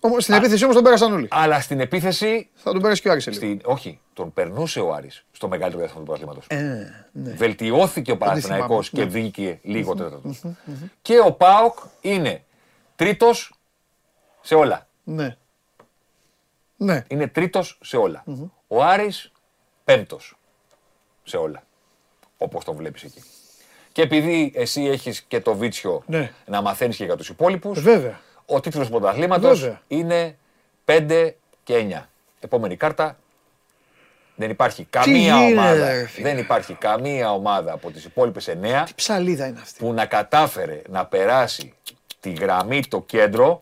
Όμως, 0.00 0.22
στην 0.22 0.34
επίθεση 0.34 0.62
όμως 0.62 0.76
τον 0.76 0.84
πέρασαν 0.84 1.12
όλοι. 1.12 1.28
Αλλά 1.30 1.60
στην 1.60 1.80
επίθεση. 1.80 2.48
Θα 2.54 2.72
τον 2.72 2.82
πέρασε 2.82 3.02
και 3.02 3.08
ο 3.08 3.10
Άρης 3.10 3.22
σε 3.22 3.30
λίγο. 3.30 3.44
Στην, 3.44 3.60
όχι, 3.64 4.00
τον 4.12 4.32
περνούσε 4.32 4.80
ο 4.80 4.92
Άρης 4.92 5.24
στο 5.32 5.48
μεγαλύτερο 5.48 5.78
διάστημα 5.78 6.04
του 6.04 6.10
πρωταθλήματος. 6.10 6.46
Ε, 6.48 7.06
ναι. 7.12 7.30
Βελτιώθηκε 7.30 8.10
ο 8.10 8.16
Παναθηναϊκός 8.16 8.88
θυμάμαι, 8.88 9.10
και 9.10 9.18
βγήκε 9.18 9.58
λίγο 9.62 9.94
τέταρτος. 9.94 10.42
Και 11.02 11.18
ο 11.24 11.32
ΠΑΟΚ 11.32 11.78
είναι 12.00 12.42
τρίτος 12.96 13.54
σε 14.40 14.54
όλα. 14.54 14.86
Ναι. 15.04 15.36
Ναι. 16.76 17.04
Είναι 17.08 17.26
τρίτος 17.28 17.78
σε 17.82 17.96
όλα. 17.96 18.24
Ο 18.66 18.82
Άρης 18.84 19.32
πέμπτος 19.84 20.36
σε 21.24 21.36
όλα. 21.36 21.62
Όπως 22.38 22.64
τον 22.64 22.76
βλέπεις 22.76 23.02
εκεί. 23.02 23.22
Και 23.92 24.02
επειδή 24.02 24.52
εσύ 24.54 24.84
έχεις 24.84 25.22
και 25.22 25.40
το 25.40 25.54
βίτσιο 25.54 26.02
Ναι. 26.06 26.32
να 26.46 26.60
μαθαίνεις 26.62 26.96
και 26.96 27.04
για 27.04 27.16
τους 27.16 27.28
υπόλοιπους, 27.28 27.78
Ε, 27.78 27.80
Βέβαια. 27.80 28.20
ο 28.46 28.60
τίτλος 28.60 28.84
του 28.86 28.90
πρωταθλήματος 28.92 29.60
Βέβαια. 29.60 29.80
είναι 29.88 30.38
5 30.84 31.36
και 31.62 31.74
9. 31.76 32.08
Επόμενη 32.40 32.76
κάρτα. 32.76 33.18
Δεν 34.38 34.50
υπάρχει 34.50 34.84
καμία 34.84 35.18
γίνεται, 35.38 35.60
ομάδα. 35.60 35.92
ρε 35.92 36.06
φίλε. 36.06 36.28
Δεν 36.28 36.38
υπάρχει 36.38 36.74
καμία 36.74 37.32
ομάδα 37.32 37.72
από 37.72 37.90
τις 37.90 38.04
υπόλοιπες 38.04 38.48
9 38.48 38.86
Ψαλίδα 38.94 39.46
είναι 39.46 39.60
αυτή. 39.60 39.78
που 39.78 39.92
να 39.92 40.06
κατάφερε 40.06 40.82
να 40.88 41.06
περάσει 41.06 41.74
τη 42.34 42.44
γραμμή 42.44 42.82
το 42.88 43.02
κέντρο 43.06 43.58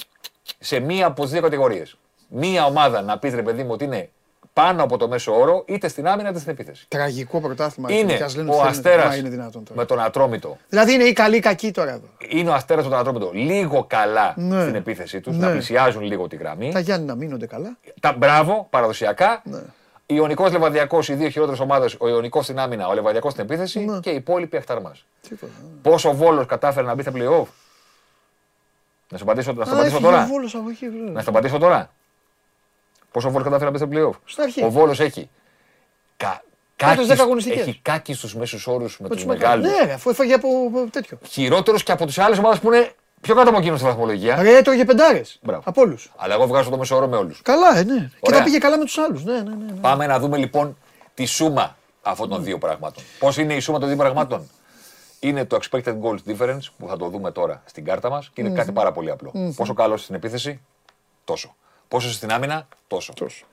σε 0.59 0.79
μία 0.79 1.07
από 1.07 1.23
τις 1.23 1.31
δύο 1.31 1.41
κατηγορίες. 1.41 1.97
Μία 2.29 2.65
ομάδα 2.65 3.03
να 3.03 3.19
πεις 3.19 3.35
ρε 3.35 3.43
παιδί 3.43 3.63
μου 3.63 3.71
ότι 3.73 3.85
είναι 3.85 4.09
πάνω 4.53 4.83
από 4.83 4.97
το 4.97 5.09
μέσο 5.09 5.39
όρο, 5.41 5.63
είτε 5.67 5.89
στην 5.89 6.07
άμυνα 6.09 6.29
είτε 6.29 6.39
στην 6.39 6.51
επίθεση. 6.53 6.87
Τραγικό 6.89 7.41
πρωτάθλημα. 7.41 7.93
Είναι 7.93 8.17
και 8.17 8.23
ας 8.23 8.37
λένε 8.37 8.51
ο 8.51 8.53
ότι 8.53 8.61
θέλουν. 8.63 8.77
Αστέρας 8.77 9.07
Μα 9.09 9.17
είναι 9.17 9.29
δυνατόν 9.29 9.65
τώρα. 9.65 9.81
με 9.81 9.87
τον 9.87 10.01
Ατρόμητο. 10.01 10.57
Δηλαδή 10.69 10.93
είναι 10.93 11.05
ή 11.05 11.13
καλή 11.13 11.37
ή 11.37 11.41
κακή 11.41 11.71
τώρα 11.71 11.91
εδώ. 11.91 12.09
Είναι 12.29 12.51
ο 12.51 12.55
Αστέρας 12.55 12.85
με 12.85 12.91
τον 12.91 12.99
Ατρόμητο 12.99 13.31
λίγο 13.33 13.85
καλά 13.89 14.35
Ναι. 14.37 14.63
στην 14.63 14.75
επίθεσή 14.75 15.21
τους, 15.21 15.37
Ναι. 15.37 15.47
να 15.47 15.53
πλησιάζουν 15.53 16.03
λίγο 16.03 16.29
τη 16.29 16.37
γραμμή. 16.37 16.73
Τα 16.73 16.79
Γιάννη 16.81 17.07
να 17.07 17.15
μείνονται 17.15 17.47
καλά. 17.47 17.77
Τα 18.01 18.13
μπράβο, 18.19 18.67
παραδοσιακά. 18.71 19.43
Ναι. 19.45 19.59
Ιωνικός 20.07 20.53
Λεβαδιακός, 20.53 21.09
οι 21.09 21.15
δύο 21.15 21.29
χειρότερες 21.29 21.61
ομάδες, 21.61 21.97
ο 21.99 22.09
Ιωνικός 22.09 22.45
στην 22.45 22.59
άμυνα, 22.59 22.89
ο 22.89 22.95
Λεβαδιακός 22.95 23.33
στην 23.33 23.45
επίθεση 23.45 23.81
Ναι. 23.85 23.99
και 24.01 24.11
οι 24.11 24.15
υπόλοιποι 24.15 24.57
αχταρμά. 24.57 24.97
Τίποτα. 25.29 25.53
Πόσο 25.83 26.09
ο 26.09 26.15
Βόλος 26.15 26.47
κατάφερε 26.47 26.87
να 26.87 26.95
μπει 26.95 27.03
στα 27.03 27.13
playoff; 27.15 27.47
Να 29.15 29.21
σου 29.21 29.25
απαντήσω, 29.27 29.53
να 29.53 29.65
σου 29.65 29.71
Α, 29.71 29.75
απαντήσω 29.75 29.97
έφυγε 29.97 30.11
τώρα. 30.11 30.25
ο 30.25 30.27
Βόλος 30.27 30.55
από 30.55 30.69
εκεί, 30.71 30.89
βέβαια. 30.89 31.11
Να 31.13 31.21
στο 31.21 31.31
απαντήσω 31.31 31.59
τώρα. 31.59 31.91
Πόσο 33.13 33.29
ο 33.29 33.31
Βόλο 33.31 33.45
κατάφερε 33.45 33.71
να 33.71 33.77
μπει 33.79 33.79
στα 33.79 33.89
playoff; 34.11 34.19
Στην 34.25 34.43
αρχή. 34.43 34.65
Ο 34.65 34.71
Βόλος 34.71 35.01
έχει. 35.01 35.31
Κα... 36.17 36.43
Πρώτες 36.77 36.95
κάκις- 36.97 37.09
δέκα 37.09 37.23
αγωνιστικές. 37.23 37.61
Έχει 37.67 37.79
κάκι 37.83 38.15
στους 38.15 38.35
μέσους 38.35 38.67
όρους 38.67 38.99
με 39.01 39.09
Με 39.09 39.15
τους 39.15 39.17
τους 39.25 39.27
μεγάλους. 39.35 39.63
μεγάλους. 39.65 39.81
Ναι, 39.81 39.87
ρε, 39.87 39.93
αφού 39.95 40.11
έφαγε 40.11 40.35
από 40.35 40.49
από 40.67 40.91
τέτοιο. 40.91 41.19
Χειρότερου 41.29 41.77
και 41.77 41.93
από 41.93 42.07
τις 42.07 42.19
άλλες 42.19 42.39
ομάδες 42.39 42.59
που 42.59 42.67
είναι 42.73 42.93
πιο 43.21 43.35
κάτω 43.35 43.49
από 43.49 43.59
εκείνο 43.59 43.77
στη 43.77 43.87
βαθμολογία. 43.87 44.43
Ρε, 44.43 44.57
έτρωγε 44.57 44.85
πεντάρες. 44.85 45.39
Μπράβο. 45.43 45.63
Από 45.67 45.81
όλους. 45.81 46.13
Αλλά 46.17 46.35
εγώ 46.35 46.47
βγάζω 46.47 46.71
το 46.71 46.77
μέσο 46.79 46.97
όρο 46.97 47.07
με 47.09 47.17
όλους. 47.17 47.43
Καλά, 47.43 47.79
ε, 47.79 47.83
ναι. 47.85 47.95
Και 47.95 48.11
Ωραία. 48.21 48.39
τα 48.39 48.45
πήγε 48.45 48.59
καλά 48.59 48.79
με 48.79 48.85
τους 48.85 48.99
άλλους. 48.99 49.25
Ναι, 49.25 49.33
ναι, 49.33 49.41
ναι. 49.41 49.55
ναι. 49.73 49.81
Πάμε 49.81 50.07
να 50.07 50.19
δούμε 50.19 50.37
λοιπόν 50.37 50.77
τη 51.15 51.25
σούμα 51.25 51.77
αυτών 52.03 52.29
των 52.29 52.45
δύο 52.45 52.59
πραγμάτων. 52.59 53.03
Πώς 53.19 53.37
είναι 53.37 53.55
η 53.55 53.61
σούμα 53.61 53.79
των 53.79 53.89
δύο 53.89 53.97
πραγμάτων, 53.97 54.51
Είναι 55.25 55.45
το 55.45 55.59
expected 55.63 56.01
goals 56.03 56.19
difference 56.27 56.63
που 56.79 56.89
θα 56.89 56.97
το 56.97 57.09
δούμε 57.09 57.31
τώρα 57.31 57.63
στην 57.67 57.85
κάρτα 57.85 58.11
μας 58.11 58.31
και 58.33 58.41
είναι 58.41 58.51
κάτι 58.51 58.73
πάρα 58.73 58.93
πολύ 58.93 59.11
απλό. 59.11 59.53
Πόσο 59.57 59.75
καλό 59.75 59.95
είσαι 59.95 60.03
στην 60.03 60.15
επίθεση, 60.15 60.61
τόσο. 61.25 61.55
Πόσο 61.89 62.07
είσαι 62.07 62.17
στην 62.17 62.33
άμυνα, 62.33 62.69
τόσο. 62.87 63.13
Τόσο. 63.13 63.45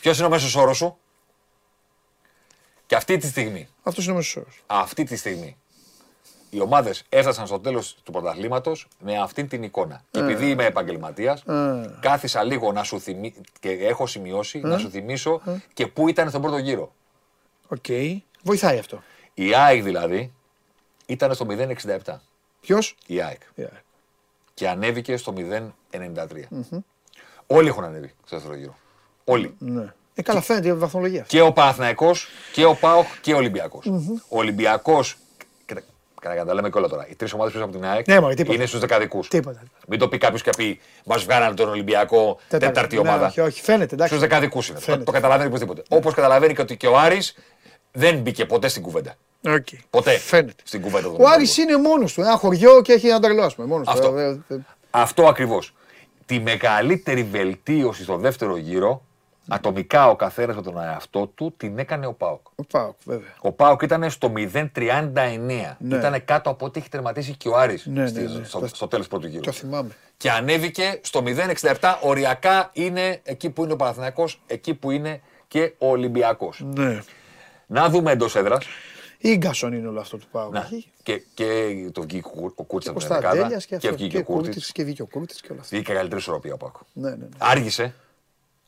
Ποιος 0.00 0.18
είναι 0.18 0.26
ο 0.26 0.30
μέσος 0.30 0.56
όρος 0.56 0.76
σου, 0.76 0.98
και 2.86 2.94
αυτή 2.94 3.16
τη 3.16 3.26
στιγμή, 3.26 3.68
Αυτός 3.82 4.04
είναι 4.04 4.12
ο 4.12 4.16
μέσος 4.16 4.36
όρος. 4.36 4.62
αυτή 4.66 5.04
τη 5.04 5.16
στιγμή, 5.16 5.56
οι 6.50 6.60
ομάδες 6.60 7.04
έφτασαν 7.08 7.46
στο 7.46 7.60
τέλος 7.60 7.96
του 8.04 8.12
πρωταθλήματος 8.12 8.88
με 8.98 9.18
αυτή 9.18 9.44
την 9.44 9.62
εικόνα. 9.62 10.02
Και 10.10 10.20
επειδή 10.20 10.50
είμαι 10.50 10.64
επαγγελματίας, 10.64 11.44
κάθισα 12.00 12.42
λίγο 12.42 12.72
να 12.72 12.82
σου 12.82 13.00
θυμί... 13.00 13.34
και 13.60 13.70
έχω 13.70 14.06
σημειώσει 14.06 14.58
να 14.58 14.78
σου 14.78 14.90
θυμίσω 14.90 15.40
και 15.72 15.86
πού 15.86 16.08
ήταν 16.08 16.28
στον 16.28 16.42
πρώτο 16.42 16.58
γύρο. 16.58 16.92
Οκ. 17.68 17.86
Βοηθάει 18.42 18.78
αυτό. 18.78 19.02
Η 19.34 19.54
ΑΕΚ 19.54 19.82
δηλαδή 19.82 20.32
ήταν 21.08 21.34
στο 21.34 21.46
0,67. 21.48 22.14
Ποιος; 22.60 22.96
Η 23.06 23.20
ΑΕΚ. 23.22 23.40
Και 24.54 24.68
ανέβηκε 24.68 25.16
στο 25.16 25.32
0,93. 25.36 25.70
Όλοι 27.46 27.68
έχουν 27.68 27.84
ανέβει 27.84 28.14
στο 28.26 28.36
δεύτερο 28.36 28.54
γύρο. 28.58 28.76
Όλοι. 29.24 29.54
Ναι. 29.58 29.92
Ε, 30.14 30.22
καλά, 30.22 30.40
φαίνεται 30.40 30.68
η 30.68 30.72
βαθμολογία. 30.74 31.24
Και 31.28 31.40
ο 31.40 31.52
Παναθηναϊκός 31.52 32.28
και 32.52 32.64
ο 32.64 32.74
ΠΑΟΚ 32.74 33.06
και 33.20 33.32
ο 33.34 33.36
Ολυμπιακός. 33.36 33.86
Ο 34.28 34.38
Ολυμπιακός, 34.38 35.16
κοίτα, 35.66 35.80
Κατά 36.20 36.44
τα 36.44 36.54
λέμε 36.54 36.70
και 36.70 36.78
όλα 36.78 36.88
τώρα. 36.88 37.08
Οι 37.08 37.14
τρεις 37.14 37.32
ομάδες 37.32 37.52
πίσω 37.52 37.64
από 37.64 37.72
την 37.72 37.84
ΑΕΚ 37.84 38.06
Ναι, 38.06 38.20
μωρέ, 38.20 38.34
τίποτα. 38.34 38.54
είναι 38.54 38.66
στους 38.66 38.80
δεκαδικούς. 38.80 39.28
Τίποτα. 39.28 39.62
Μην 39.88 39.98
το 39.98 40.08
πει 40.08 40.18
κάποιος 40.18 40.42
και 40.42 40.50
πει 40.56 40.80
Μας 41.04 41.24
βγάλανε 41.24 41.54
τον 41.54 41.68
Ολυμπιακό 41.68 42.38
τέταρτη 42.48 42.94
Ναι, 42.94 43.00
ομάδα. 43.00 43.26
Όχι, 43.26 43.40
όχι, 43.40 43.62
φαίνεται. 43.62 43.94
Εντάξει. 43.94 44.14
Στους 44.14 44.28
δεκαδικούς 44.28 44.68
είναι. 44.68 44.78
Το, 44.78 44.84
Φαίνεται. 44.84 45.04
το 45.04 45.12
καταλαβαίνει 45.12 45.48
οπωσδήποτε. 45.48 45.82
Όπως 45.88 46.14
καταλαβαίνει 46.14 46.54
και 46.54 46.60
ότι 46.60 46.76
και 46.76 46.86
ο 46.86 46.98
Άρης 46.98 47.34
δεν 47.92 48.18
μπήκε 48.18 48.46
ποτέ 48.46 48.68
στην 48.68 48.82
κουβέντα. 48.82 49.14
Οκ. 49.46 49.66
Ποτέ 49.90 50.18
Φαίνεται. 50.18 50.62
στην 50.64 50.80
κουβέντα 50.80 51.08
του. 51.08 51.16
Ο 51.18 51.28
Άρης 51.28 51.56
είναι 51.56 51.76
μόνος 51.76 52.12
του. 52.14 52.20
Ένα 52.20 52.36
χωριό 52.36 52.82
και 52.82 52.92
έχει 52.92 53.06
ένα 53.08 53.20
τρελό, 53.20 53.42
ας 53.42 53.54
πούμε. 53.54 53.66
Μόνος 53.68 53.86
του. 53.86 53.92
Αυτό. 53.92 54.16
Ε, 54.18 54.24
ε, 54.48 54.54
ε, 54.54 54.58
Αυτό 54.90 55.26
ακριβώς. 55.26 55.74
Τη 56.26 56.40
μεγαλύτερη 56.40 57.22
βελτίωση 57.22 58.02
στο 58.02 58.16
δεύτερο 58.16 58.56
γύρο, 58.56 59.02
ατομικά 59.48 60.08
ο 60.10 60.16
καθένας 60.16 60.56
με 60.56 60.62
τον 60.62 60.78
εαυτό 60.82 61.26
του, 61.34 61.54
την 61.56 61.78
έκανε 61.78 62.06
ο 62.06 62.12
Πάοκ. 62.12 62.46
Ο 62.54 62.64
Πάοκ, 62.64 62.94
βέβαια. 63.04 63.34
Ο 63.40 63.52
Πάοκ 63.52 63.82
ήταν 63.82 64.10
στο 64.10 64.32
0,39. 64.36 65.76
Ναι. 65.78 65.96
Ήταν 65.96 66.24
κάτω 66.24 66.50
από 66.50 66.66
ό,τι 66.66 66.78
έχει 66.78 66.88
τερματίσει 66.88 67.34
και 67.36 67.48
ο 67.48 67.56
Άρης 67.56 67.86
Ναι, 67.86 68.06
στη- 68.06 68.20
ναι, 68.20 68.28
ναι. 68.38 68.44
στο, 68.44 68.58
Το- 68.60 68.66
στο 68.66 68.88
τέλος 68.88 69.08
πρώτου 69.08 69.26
γύρου. 69.26 69.40
Το 69.42 69.52
θυμάμαι. 69.52 69.88
Και 70.16 70.30
ανέβηκε 70.30 71.00
στο 71.02 71.22
0,67. 71.22 71.98
Οριακά 72.02 72.70
είναι 72.72 73.20
εκεί 73.22 73.50
που 73.50 73.64
είναι 73.64 73.72
ο 73.72 73.76
Παναθηναϊκός, 73.76 74.40
εκεί 74.46 74.74
που 74.74 74.90
είναι 74.90 75.20
και 75.48 75.72
ο 75.78 75.88
Ολυμπιακός. 75.90 76.60
Ναι. 76.74 77.00
Να 77.66 77.88
δούμε 77.88 78.12
εντός 78.12 78.36
έδρας. 78.36 78.66
Ίγκασον 79.18 79.72
είναι 79.72 79.88
όλο 79.88 80.00
αυτό 80.00 80.16
του 80.16 80.26
Πάοκ. 80.30 80.54
Έχει 80.54 80.90
Και, 81.02 81.22
και 81.34 81.74
το 81.92 82.02
βγήκε 82.02 82.28
ο- 82.28 82.52
ο 82.54 82.62
Κούρτης 82.64 82.88
από 82.88 82.98
την 82.98 83.08
Κωνσταντέλιας 83.08 83.32
δεκάδα. 83.48 83.64
και 83.66 83.74
αυτό. 83.74 83.88
Και 83.88 83.94
βγήκε 83.94 84.18
ο 84.18 84.22
Κούρτης. 84.22 84.46
Κούρτης 84.48 84.72
και 84.72 84.84
βγήκε 84.84 85.02
ο 85.02 85.06
Κούρτης 85.06 85.40
και 85.40 85.48
όλα 85.52 85.60
αυτά. 85.60 85.76
Βγήκε 85.76 85.92
καλύτερη 85.92 86.20
ισορροπία 86.20 86.54
ο 86.54 86.56
Πάοκ. 86.56 86.76
Ναι, 86.92 87.10
ναι, 87.10 87.16
ναι. 87.16 87.26
Άργησε, 87.38 87.94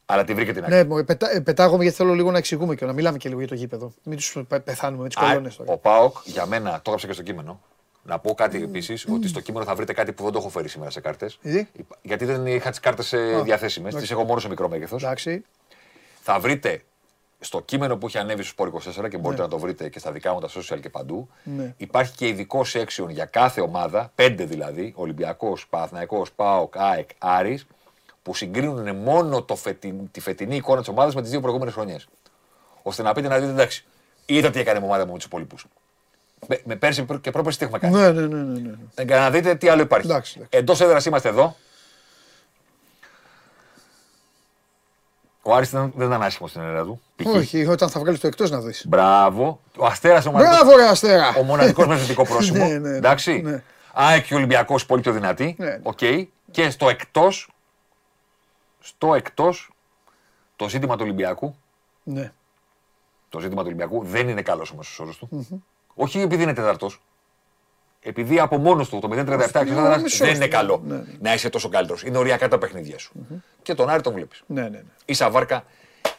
αλλά 0.06 0.24
τη 0.24 0.34
βρήκε 0.34 0.52
την 0.52 0.64
άκρη. 0.64 0.74
Ναι, 0.76 0.84
μωρέ, 0.84 1.02
πετά, 1.02 1.30
ε, 1.34 1.40
πετάγομαι 1.40 1.82
γιατί 1.82 1.96
θέλω 1.98 2.14
λίγο 2.14 2.30
να 2.30 2.38
εξηγούμε 2.38 2.74
και 2.74 2.84
να 2.84 2.92
μιλάμε 2.92 3.18
και 3.18 3.28
λίγο 3.28 3.40
για 3.40 3.48
το 3.48 3.54
γήπεδο. 3.54 3.92
Μην 4.02 4.16
τους 4.16 4.36
πεθάνουμε 4.64 5.02
με 5.02 5.08
τις 5.08 5.16
Α, 5.16 5.26
κολόνες 5.26 5.58
Ο 5.58 5.64
τώρα. 5.64 5.78
Πάοκ 5.78 6.16
για 6.24 6.46
μένα, 6.46 6.70
το 6.70 6.80
έγραψα 6.84 7.06
και 7.06 7.12
στο 7.12 7.22
κείμενο. 7.22 7.60
Να 8.02 8.18
πω 8.18 8.34
κάτι 8.34 8.62
επίσης, 8.62 9.06
ότι 9.12 9.28
στο 9.28 9.40
κείμενο 9.40 9.64
θα 9.64 9.74
βρείτε 9.74 9.92
κάτι 9.92 10.12
που 10.12 10.22
δεν 10.22 10.32
το 10.32 10.38
έχω 10.38 10.48
φέρει 10.48 10.68
σήμερα 10.68 10.90
σε 10.90 11.00
κάρτες. 11.00 11.38
Γιατί; 11.42 11.70
Γιατί 12.02 12.24
δεν 12.24 12.46
είχα 12.46 12.70
τις 12.70 12.80
κάρτες 12.80 13.14
διαθέσιμες, 13.42 13.88
τις 13.88 13.94
εντάξει. 13.96 14.12
έχω 14.12 14.24
μόνο 14.24 14.40
σε 14.40 14.48
μικρό 14.48 14.68
μέγεθος. 14.68 15.02
Εντάξει. 15.02 15.44
Θα 16.22 16.38
βρείτε 16.40 16.82
στο 17.40 17.60
κείμενο 17.60 17.96
που 17.96 18.06
έχει 18.06 18.18
ανέβει 18.18 18.42
στο 18.42 18.64
Sport 18.64 19.02
24 19.04 19.08
και 19.08 19.16
μπορείτε 19.18 19.42
Ναι. 19.42 19.48
να 19.48 19.48
το 19.48 19.58
βρείτε 19.58 19.88
και 19.88 19.98
στα 19.98 20.12
δικά 20.12 20.32
μου 20.32 20.40
τα 20.40 20.48
social 20.48 20.80
και 20.80 20.88
παντού. 20.88 21.28
Ναι. 21.42 21.74
Υπάρχει 21.76 22.14
και 22.16 22.26
ειδικό 22.28 22.64
section 22.72 23.08
για 23.08 23.24
κάθε 23.24 23.60
ομάδα, 23.60 24.12
πέντε 24.14 24.44
δηλαδή, 24.44 24.92
Ολυμπιακός, 24.96 25.66
Παναθναϊκό, 25.70 26.26
ΠΑΟΚ, 26.36 26.74
ΑΕΚ, 26.76 27.08
Άρης, 27.18 27.66
που 28.22 28.34
συγκρίνουν 28.34 28.96
μόνο 28.96 29.42
το 29.42 29.56
φετιν- 29.56 30.10
τη 30.10 30.20
φετινή 30.20 30.56
εικόνα 30.56 30.78
της 30.78 30.88
ομάδας 30.88 31.14
με 31.14 31.20
τις 31.20 31.30
δύο 31.30 31.40
προηγούμενες 31.40 31.74
χρονιές. 31.74 32.06
Ώστε 32.82 33.02
να 33.02 33.12
πείτε 33.12 33.28
να 33.28 33.38
δείτε, 33.38 33.50
εντάξει, 33.50 33.84
είδα 34.26 34.50
τι 34.50 34.60
έκανε 34.60 34.78
η 34.78 34.82
ομάδα 34.84 35.04
μου 35.06 35.10
με 35.12 35.16
τους 35.16 35.26
υπόλοιπους. 35.26 35.66
Με, 36.46 36.60
με 36.64 36.76
πέρσι 36.76 37.06
και 37.20 37.30
πρόπερσι 37.30 37.58
τι 37.58 37.64
έχουμε 37.64 37.78
κάνει. 37.78 37.94
Ναι, 37.94 38.10
ναι, 38.12 38.26
ναι. 38.26 38.42
ναι, 38.42 38.58
ναι. 38.60 38.74
Ε, 38.94 39.02
Για 39.02 39.18
να 39.18 39.30
δείτε 39.30 39.54
τι 39.54 39.68
άλλο 39.68 39.82
υπάρχει. 39.82 40.06
Εντάξει, 40.10 40.32
εντάξει. 40.36 40.56
Εντός 40.58 40.80
έδρας 40.80 41.04
είμαστε 41.04 41.28
εδώ. 41.28 41.56
Ο 45.42 45.54
Άρης 45.54 45.70
δεν, 45.70 45.92
δεν 45.96 46.06
ήταν 46.06 46.22
άσχημος 46.22 46.50
στην 46.50 46.62
έδρα 46.62 46.84
του. 46.84 47.00
π.χ. 47.16 47.26
Όχι, 47.26 47.66
όταν 47.66 47.88
θα 47.88 48.00
βγάλει 48.00 48.18
το 48.18 48.26
εκτός 48.26 48.50
να 48.50 48.60
δεις. 48.60 48.84
Μπράβο. 48.88 49.60
Ο 49.78 49.86
Αστέρας 49.86 50.26
ο 50.26 50.30
μοναδικός- 50.30 50.62
Μπράβο, 50.64 50.76
ρε 50.76 50.88
Αστέρα! 50.88 51.34
ο 51.38 51.42
μοναδικός 51.42 51.86
με 51.86 51.96
θετικό 51.96 52.24
πρόσημο. 52.32 52.66
Ναι, 52.66 52.78
ναι, 52.78 52.96
εντάξει. 52.96 53.40
ναι. 53.40 53.62
ΑΕΚ 53.92 54.24
και 54.26 54.34
ο 54.34 54.36
Ολυμπιακός 54.36 54.86
πολύ 54.86 55.02
πιο 55.02 55.12
δυνατή. 55.12 55.54
Ναι. 55.58 55.78
Οκ. 55.82 55.98
Και 56.50 56.70
στο 56.70 56.88
εκτός. 56.88 57.28
Στο 58.80 59.14
εκτός. 59.14 59.70
Το 60.56 60.68
ζήτημα 60.68 60.94
του 60.96 61.02
Ολυμπιακού. 61.04 61.56
Ναι. 62.02 62.32
Το 63.28 63.40
ζήτημα 63.40 63.60
του 63.60 63.66
Ολυμπιακού 63.66 64.04
δεν 64.04 64.28
είναι 64.28 64.42
καλός 64.42 64.70
ο 64.70 64.74
μέσο 64.76 65.04
όρο 65.04 65.12
του. 65.18 65.46
Όχι 65.94 66.20
επειδή 66.20 66.42
είναι 66.42 66.52
τέταρτο. 66.54 66.90
Επειδή 68.02 68.38
από 68.38 68.56
μόνος 68.58 68.88
του 68.88 68.98
το 68.98 69.08
0-37 69.12 69.38
Ξεσάδρα 69.64 69.98
μισό 69.98 70.24
δεν 70.24 70.34
είναι 70.34 70.44
στο- 70.44 70.56
καλό 70.56 70.82
ναι, 70.84 70.96
ναι. 70.96 71.04
να 71.20 71.34
είσαι 71.34 71.48
τόσο 71.50 71.68
καλύτερος. 71.68 72.02
Είναι 72.02 72.18
οριακά 72.18 72.48
τα 72.48 72.58
παιχνίδια 72.58 72.98
σου. 72.98 73.12
Και 73.62 73.74
τον 73.74 73.88
Άρη 73.88 74.02
τον 74.02 74.12
βλέπεις. 74.12 74.42
Ναι, 74.46 74.62
ναι, 74.62 74.68
ναι. 74.68 74.82
Ίσα 75.04 75.30
βάρκα, 75.30 75.64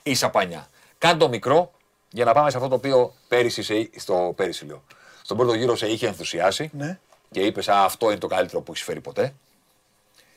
ίσα 0.04 0.30
πανιά. 0.30 0.68
Κάνε 0.98 1.18
το 1.20 1.30
μικρό 1.30 1.72
για 2.12 2.26
να 2.26 2.34
πάμε 2.34 2.50
σε 2.50 2.58
αυτό 2.58 2.70
το 2.70 2.76
οποίο 2.76 3.14
πέρυσι, 3.28 3.64
σε, 3.64 3.90
στο, 3.96 4.34
πέρυσι 4.36 4.66
λέω, 4.66 4.84
στον 5.22 5.38
πρώτο 5.38 5.54
γύρο 5.54 5.76
σε 5.76 5.88
είχε 5.88 6.08
ενθουσιάσει 6.08 6.70
Ναι. 6.74 7.00
και 7.32 7.40
είπες 7.42 7.68
αυτό 7.70 8.10
είναι 8.10 8.20
το 8.20 8.28
καλύτερο 8.28 8.62
που 8.62 8.72
έχει 8.72 8.84
φέρει 8.84 9.02
ποτέ. 9.02 9.34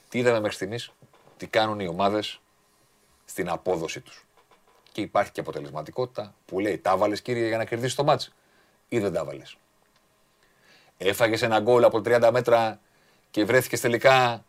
Τι 0.09 0.19
είδαμε 0.19 0.41
μέχρι 0.41 0.57
στιγμής, 0.57 0.93
τι 1.37 1.47
κάνουν 1.47 1.81
οι 1.81 1.89
ομάδες 1.89 2.41
στην 3.25 3.49
απόδοση 3.49 4.01
τους. 4.01 4.27
Και 4.93 5.01
υπάρχει 5.01 5.33
και 5.33 5.41
αποτελεσματικότητα 5.41 6.35
που 6.47 6.59
λέει 6.61 6.79
τα 6.79 6.97
βάλες 6.97 7.23
κύριε 7.23 7.47
για 7.49 7.57
να 7.57 7.65
κερδίσεις 7.65 7.95
το 7.95 8.05
μάτς 8.05 8.33
ή 8.89 8.99
δεν 8.99 9.13
τα 9.13 9.25
βάλες. 9.25 9.57
Έφαγες 10.99 11.43
ένα 11.43 11.61
γκολ 11.61 11.85
από 11.85 11.99
30 12.05 12.29
μέτρα 12.33 12.81
και 13.31 13.45
βρέθηκες 13.45 13.81
τελικά 13.81 14.45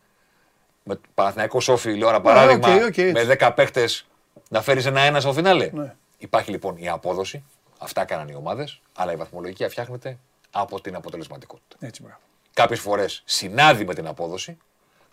με 0.83 0.99
Παναθηναϊκό-ΟΦΗ, 1.13 1.95
λέω 1.95 2.09
ένα 2.09 2.21
παράδειγμα, 2.21 2.73
OK, 2.75 2.83
OK, 2.83 2.97
έτσι. 2.97 3.11
με 3.11 3.37
10 3.39 3.51
παίχτες 3.55 4.05
να 4.49 4.61
φέρεις 4.61 4.85
ένα-ένα 4.85 5.19
στο 5.19 5.33
φινάλε. 5.33 5.69
Ναι. 5.73 5.95
Υπάρχει 6.17 6.51
λοιπόν 6.51 6.77
η 6.77 6.89
απόδοση, 6.89 7.43
αυτά 7.77 8.05
κάνανε 8.05 8.31
οι 8.31 8.35
ομάδες, 8.35 8.81
αλλά 8.95 9.11
η 9.11 9.15
βαθμολογία 9.15 9.69
φτιάχνεται 9.69 10.17
από 10.51 10.81
την 10.81 10.95
αποτελεσματικότητα. 10.95 11.75
Έτσι, 11.79 12.01
μπράβο. 12.01 12.19
Κάποιες 12.53 12.79
φορές 12.79 13.21
συνάδει 13.25 13.85
με 13.85 13.93
την 13.93 14.07
απόδοση, 14.07 14.57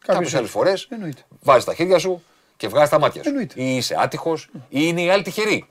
κάποιες 0.06 0.26
όχι. 0.26 0.36
άλλες 0.36 0.50
φορές 0.50 0.86
Εννοείται. 0.90 1.22
βάζεις 1.40 1.64
τα 1.64 1.74
χέρια 1.74 1.98
σου 1.98 2.22
και 2.56 2.68
βγάζεις 2.68 2.90
τα 2.90 2.98
μάτια 2.98 3.22
σου. 3.22 3.28
Εννοείται. 3.28 3.62
Ή 3.62 3.76
είσαι 3.76 3.96
άτυχος, 3.98 4.50
ή 4.54 4.58
είναι 4.68 5.02
οι 5.02 5.10
άλλοι 5.10 5.22
τυχεροί. 5.22 5.68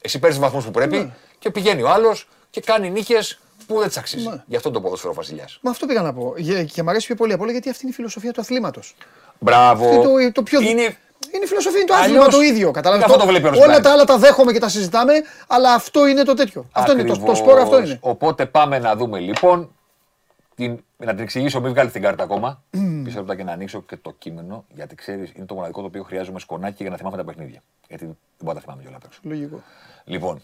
Εσύ 0.00 0.18
παίρνεις 0.18 0.38
βαθμούς 0.38 0.64
που 0.64 0.70
πρέπει 0.70 1.12
και 1.38 1.50
πηγαίνει 1.50 1.82
ο 1.82 1.88
άλλος 1.90 2.28
και 2.50 2.60
κάνει 2.60 2.90
νίκες 2.90 3.40
που 3.68 3.78
δεν 3.80 3.88
τι 3.88 3.94
αξίζει. 3.98 4.28
Ναι. 4.28 4.42
Γι' 4.46 4.56
αυτό 4.56 4.70
το 4.70 4.80
ποδοσφαίρο 4.80 5.14
βασιλιάς. 5.14 5.58
Μα 5.62 5.70
αυτό 5.70 5.86
πήγα 5.86 6.02
να 6.02 6.12
πω. 6.12 6.34
Γε- 6.36 6.70
Και 6.72 6.82
μου 6.82 6.90
αρέσει 6.90 7.06
πιο 7.06 7.14
πολύ 7.14 7.32
απ' 7.32 7.40
όλα 7.40 7.52
γιατί 7.52 7.68
αυτή 7.70 7.82
είναι 7.82 7.90
η 7.92 7.94
φιλοσοφία 7.94 8.32
του 8.32 8.40
αθλήματος. 8.40 8.94
Μπράβο. 9.38 9.88
Αυτό 9.88 10.02
το, 10.02 10.32
το 10.32 10.42
πιο... 10.42 10.60
Είναι 10.60 10.96
είναι 11.34 11.44
η 11.44 11.46
φιλοσοφία, 11.46 11.78
είναι 11.78 11.88
το 11.88 11.94
Αλλιώς, 11.94 12.26
άθλημα 12.26 12.28
το 12.28 12.40
ίδιο. 12.40 12.70
Κατάλαβες. 12.70 13.04
αυτό 13.04 13.18
το 13.18 13.26
βλέπει 13.26 13.46
όλος 13.46 13.58
Όλα 13.58 13.66
πλάι. 13.66 13.80
τα 13.80 13.92
άλλα 13.92 14.04
τα 14.04 14.18
δέχομαι 14.18 14.52
και 14.52 14.58
τα 14.58 14.68
συζητάμε, 14.68 15.12
αλλά 15.48 15.74
αυτό 15.74 16.06
είναι 16.06 16.22
το 16.22 16.34
τέτοιο. 16.34 16.68
Αυτό 16.72 16.92
είναι 16.92 17.00
το, 17.02 17.06
το 17.08 17.12
Ακριβώς. 17.14 17.38
σπόρο, 17.38 17.62
αυτό 17.62 17.78
είναι. 17.82 17.98
Οπότε 18.00 18.46
πάμε 18.46 18.78
να 18.78 18.96
δούμε 18.96 19.18
λοιπόν. 19.18 19.72
Την, 20.54 20.84
να 20.96 21.14
την 21.14 21.22
εξηγήσω, 21.22 21.60
μην 21.60 21.70
βγάλει 21.70 21.90
την 21.90 22.02
κάρτα 22.02 22.22
ακόμα. 22.24 22.62
Πίσω 23.04 23.18
λεπτά 23.18 23.36
και 23.36 23.44
να 23.44 23.52
ανοίξω 23.52 23.82
και 23.82 23.96
το 23.96 24.14
κείμενο, 24.18 24.64
γιατί 24.74 24.94
ξέρεις, 24.94 25.32
είναι 25.36 25.46
το 25.46 25.54
μοναδικό 25.54 25.80
το 25.80 25.86
οποίο 25.86 26.02
χρειάζομαι 26.02 26.38
σκονάκι 26.40 26.76
για 26.82 26.90
να 26.90 26.96
θυμάμαι 26.96 27.16
τα 27.16 27.24
παιχνίδια. 27.24 27.62
Γιατί 27.88 28.04
δεν 28.04 28.16
μπορώ 28.38 28.52
να 28.52 28.54
τα 28.54 28.60
θυμάμαι 28.60 28.82
κιόλας 28.82 29.00
απ' 29.02 29.06
έξω. 29.06 29.20
Λογικό. 29.22 29.62
Λοιπόν, 30.04 30.42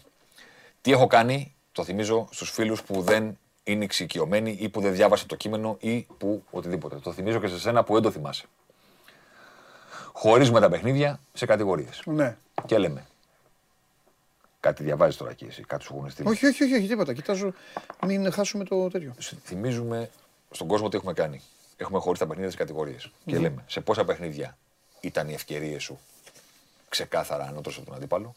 τι 0.81 0.91
έχω 0.91 1.07
κάνει, 1.07 1.54
το 1.75 1.83
θυμίζω 1.83 2.27
στους 2.31 2.49
φίλους 2.49 2.83
που 2.83 3.01
δεν 3.01 3.37
είναι 3.63 3.83
εξοικειωμένοι 3.83 4.57
ή 4.59 4.69
που 4.69 4.81
δεν 4.81 4.93
διάβασε 4.93 5.25
το 5.25 5.35
κείμενο 5.35 5.77
ή 5.79 6.07
που 6.17 6.43
οτιδήποτε. 6.51 6.95
Το 6.95 7.11
θυμίζω 7.11 7.39
και 7.39 7.47
σε 7.47 7.59
σένα 7.59 7.83
που 7.83 7.93
δεν 7.93 8.01
το 8.01 8.11
θυμάσαι. 8.11 8.45
Χωρίζουμε 10.13 10.59
τα 10.59 10.69
παιχνίδια 10.69 11.19
σε 11.33 11.45
κατηγορίες. 11.45 12.01
Ναι. 12.05 12.37
Και 12.65 12.77
λέμε. 12.77 13.05
Κάτι 14.59 14.83
διαβάζεις 14.83 15.17
τώρα 15.17 15.31
εκεί 15.31 15.45
εσύ, 15.45 15.63
κάτι 15.63 15.83
σου 15.83 15.95
έχουν 15.97 16.09
στείλει. 16.09 16.27
Όχι, 16.27 16.45
όχι, 16.45 16.63
όχι, 16.63 16.73
όχι, 16.73 16.87
τίποτα. 16.87 17.13
Κοιτάζω, 17.13 17.53
μην 18.05 18.31
χάσουμε 18.31 18.63
το 18.63 18.89
τέτοιο. 18.89 19.13
Σου 19.17 19.37
θυμίζουμε 19.43 20.09
στον 20.51 20.67
κόσμο 20.67 20.89
τι 20.89 20.97
έχουμε 20.97 21.13
κάνει. 21.13 21.41
Έχουμε 21.77 21.99
χωρίσει 21.99 22.21
τα 22.21 22.27
παιχνίδια 22.27 22.51
σε 22.51 22.57
κατηγορίες. 22.57 23.11
Και 23.25 23.39
λέμε 23.39 23.63
σε 23.67 23.81
πόσα 23.81 24.05
παιχνίδια 24.05 24.57
ήταν 24.99 25.29
οι 25.29 25.33
ευκαιρίες 25.33 25.83
σου 25.83 25.99
ξεκάθαρα 26.89 27.43
ανώτερο 27.43 27.75
από 27.77 27.85
τον 27.85 27.95
αντίπαλο; 27.95 28.35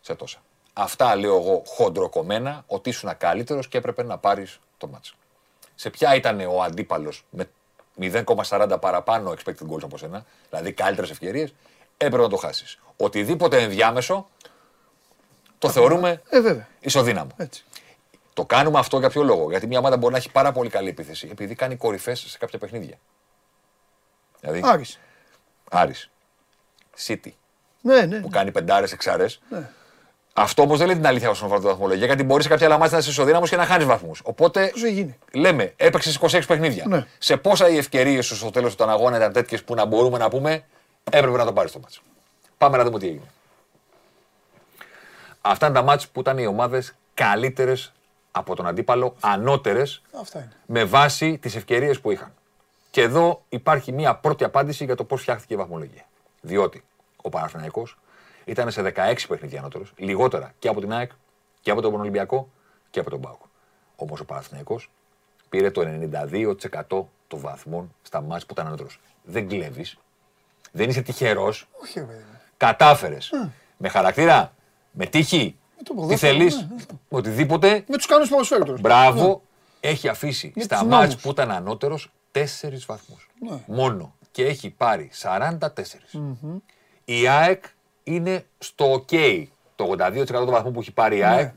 Σε 0.00 0.14
τόσα. 0.14 0.38
Αυτά 0.72 1.16
λέω 1.16 1.36
εγώ 1.36 1.62
χοντροκομμένα 1.66 2.64
ότι 2.66 2.88
ήσουν 2.88 3.16
καλύτερος 3.18 3.68
και 3.68 3.78
έπρεπε 3.78 4.02
να 4.02 4.18
πάρεις 4.18 4.58
το 4.78 4.86
μάτσο. 4.86 5.14
Σε 5.74 5.90
ποια 5.90 6.14
ήταν 6.14 6.40
ο 6.40 6.62
αντίπαλος 6.62 7.24
με 7.30 7.50
0,40 8.00 8.76
παραπάνω 8.80 9.30
expected 9.32 9.68
goals 9.70 9.82
από 9.82 9.98
σένα, 9.98 10.24
δηλαδή 10.50 10.72
καλύτερες 10.72 11.10
ευκαιρίες, 11.10 11.54
έπρεπε 11.96 12.22
να 12.22 12.28
το 12.28 12.36
χάσεις. 12.36 12.78
Οτιδήποτε 12.96 13.62
ενδιάμεσο 13.62 14.28
το 15.58 15.68
θεωρούμε 15.70 16.22
Ε, 16.28 16.40
βέβαια. 16.40 16.68
ισοδύναμο. 16.80 17.30
Έτσι. 17.36 17.64
Το 18.32 18.44
κάνουμε 18.44 18.78
αυτό 18.78 18.98
για 18.98 19.08
ποιο 19.08 19.22
λόγο; 19.22 19.50
Γιατί 19.50 19.66
μια 19.66 19.78
ομάδα 19.78 19.96
μπορεί 19.96 20.12
να 20.12 20.18
έχει 20.18 20.30
πάρα 20.30 20.52
πολύ 20.52 20.70
καλή 20.70 20.88
επίθεση 20.88 21.28
επειδή 21.30 21.54
κάνει 21.54 21.76
κορυφές 21.76 22.20
σε 22.20 22.38
κάποια 22.38 22.58
παιχνίδια. 22.58 22.96
Δηλαδή, 24.40 24.60
Άρης. 24.64 24.98
Άρης, 25.70 26.10
City, 27.06 27.30
Ναι, 27.80 28.00
ναι. 28.00 28.20
που 28.20 28.28
κάνει 28.28 28.52
πεντάρες, 28.52 28.92
εξάρες. 28.92 29.40
Ναι. 29.50 29.70
Αυτό 30.32 30.62
όμως 30.62 30.78
δεν 30.78 30.86
λέει 30.86 30.96
την 30.96 31.06
αλήθεια 31.06 31.30
όσον 31.30 31.44
αφορά 31.46 31.60
τη 31.60 31.66
βαθμολογία, 31.66 32.06
γιατί 32.06 32.22
μπορεί 32.22 32.42
σε 32.42 32.48
κάποια 32.48 32.66
άλλα 32.66 32.78
μάτια 32.78 32.92
να 32.92 32.98
είσαι 32.98 33.10
ισοδύναμο 33.10 33.46
και 33.46 33.56
να 33.56 33.64
χάνεις 33.64 33.86
βαθμούς. 33.86 34.20
Οπότε 34.24 34.68
Πώς 34.72 34.82
έχει 34.82 34.92
γίνει; 34.92 35.18
λέμε, 35.32 35.72
έπαιξες 35.76 36.18
26 36.20 36.40
παιχνίδια. 36.46 36.84
Ναι. 36.88 37.06
Σε 37.18 37.36
πόσα 37.36 37.68
οι 37.68 37.76
ευκαιρίες 37.76 38.26
σου 38.26 38.36
στο 38.36 38.50
τέλος 38.50 38.74
του 38.74 38.84
αγώνα 38.84 39.16
ήταν 39.16 39.32
τέτοιες 39.32 39.64
που 39.64 39.74
να 39.74 39.84
μπορούμε 39.84 40.18
να 40.18 40.28
πούμε 40.28 40.64
έπρεπε 41.10 41.36
να 41.36 41.44
το 41.44 41.52
πάρεις 41.52 41.72
το 41.72 41.78
μάτσο. 41.78 42.00
Πάμε 42.58 42.76
να 42.76 42.84
δούμε 42.84 42.98
τι 42.98 43.06
έγινε. 43.06 43.26
Αυτά 45.40 45.66
είναι 45.66 45.74
τα 45.74 45.82
μάτς 45.82 46.08
που 46.08 46.20
ήταν 46.20 46.38
οι 46.38 46.46
ομάδες 46.46 46.94
καλύτερες 47.14 47.92
από 48.30 48.54
τον 48.56 48.66
αντίπαλο, 48.66 49.14
ανώτερες 49.20 50.02
Αυτά 50.20 50.38
είναι. 50.38 50.52
με 50.66 50.84
βάση 50.84 51.38
τις 51.38 51.56
ευκαιρίες 51.56 52.00
που 52.00 52.10
είχαν. 52.10 52.32
Και 52.90 53.02
εδώ 53.02 53.42
υπάρχει 53.48 53.92
μία 53.92 54.14
πρώτη 54.14 54.44
απάντηση 54.44 54.84
για 54.84 54.94
το 54.96 55.04
πώς 55.04 55.20
φτιάχτηκε 55.20 55.54
η 55.54 55.56
βαθμολογία. 55.56 56.04
Διότι 56.40 56.84
ο 57.22 57.28
Παναθηναϊκός 57.28 57.98
ήταν 58.48 58.70
σε 58.70 58.82
16 58.82 59.14
παιχνίδια 59.28 59.58
ανώτερος, 59.58 59.92
λιγότερα 59.96 60.52
και 60.58 60.68
από 60.68 60.80
την 60.80 60.92
ΑΕΚ 60.92 61.10
και 61.60 61.70
από 61.70 61.80
τον 61.80 61.94
Ολυμπιακό 62.00 62.48
και 62.90 63.00
από 63.00 63.10
τον 63.10 63.20
ΠΑΟΚ. 63.20 63.40
Όμως 63.96 64.20
ο 64.20 64.24
Παναθηναϊκός 64.24 64.90
πήρε 65.48 65.70
το 65.70 65.80
92% 65.80 67.08
των 67.28 67.40
βαθμών 67.40 67.94
στα 68.02 68.20
μάτς 68.20 68.46
που 68.46 68.52
ήταν 68.52 68.66
ανώτερος. 68.66 69.00
Δεν 69.24 69.48
κλέβεις, 69.48 69.96
δεν 70.72 70.88
είσαι 70.88 71.02
τυχερός, 71.02 71.68
Όχι, 71.82 71.98
ρε 71.98 72.04
παιδί 72.04 72.18
μου. 72.32 72.38
κατάφερες. 72.56 73.30
Με 73.76 73.88
χαρακτήρα, 73.88 74.54
με 74.90 75.06
τύχη, 75.06 75.56
το 75.76 75.82
τι 75.84 75.94
ποδόσφαιρο, 76.00 76.32
θέλεις, 76.32 76.56
ναι, 76.56 76.62
ναι. 76.74 76.84
οτιδήποτε. 77.08 77.84
Με 77.88 77.96
τους 77.96 78.06
κανόνες 78.06 78.28
ποδοσφαίρου 78.30 78.64
τώρα. 78.64 78.78
Μπράβο, 78.80 79.42
έχει 79.80 80.08
αφήσει 80.08 80.52
Με 80.56 80.62
στα 80.62 80.78
τους 80.78 80.88
μάτς 80.88 81.06
νόμους. 81.06 81.22
που 81.22 81.30
ήταν 81.30 81.50
ανώτερος 81.50 82.10
4 82.32 82.86
βαθμούς. 82.86 83.28
Ναι. 83.40 83.62
Μόνο. 83.66 84.16
Και 84.30 84.44
έχει 84.46 84.70
πάρει 84.70 85.10
44. 85.12 85.68
Η 87.04 87.28
ΑΕΚ 87.28 87.64
είναι 88.14 88.44
στο 88.58 89.04
OK. 89.10 89.44
Το 89.76 89.90
82% 89.98 90.26
των 90.26 90.50
βαθμών 90.50 90.72
που 90.72 90.80
έχει 90.80 90.92
πάρει 90.92 91.16
η 91.18 91.22
ΑΕΚ 91.24 91.48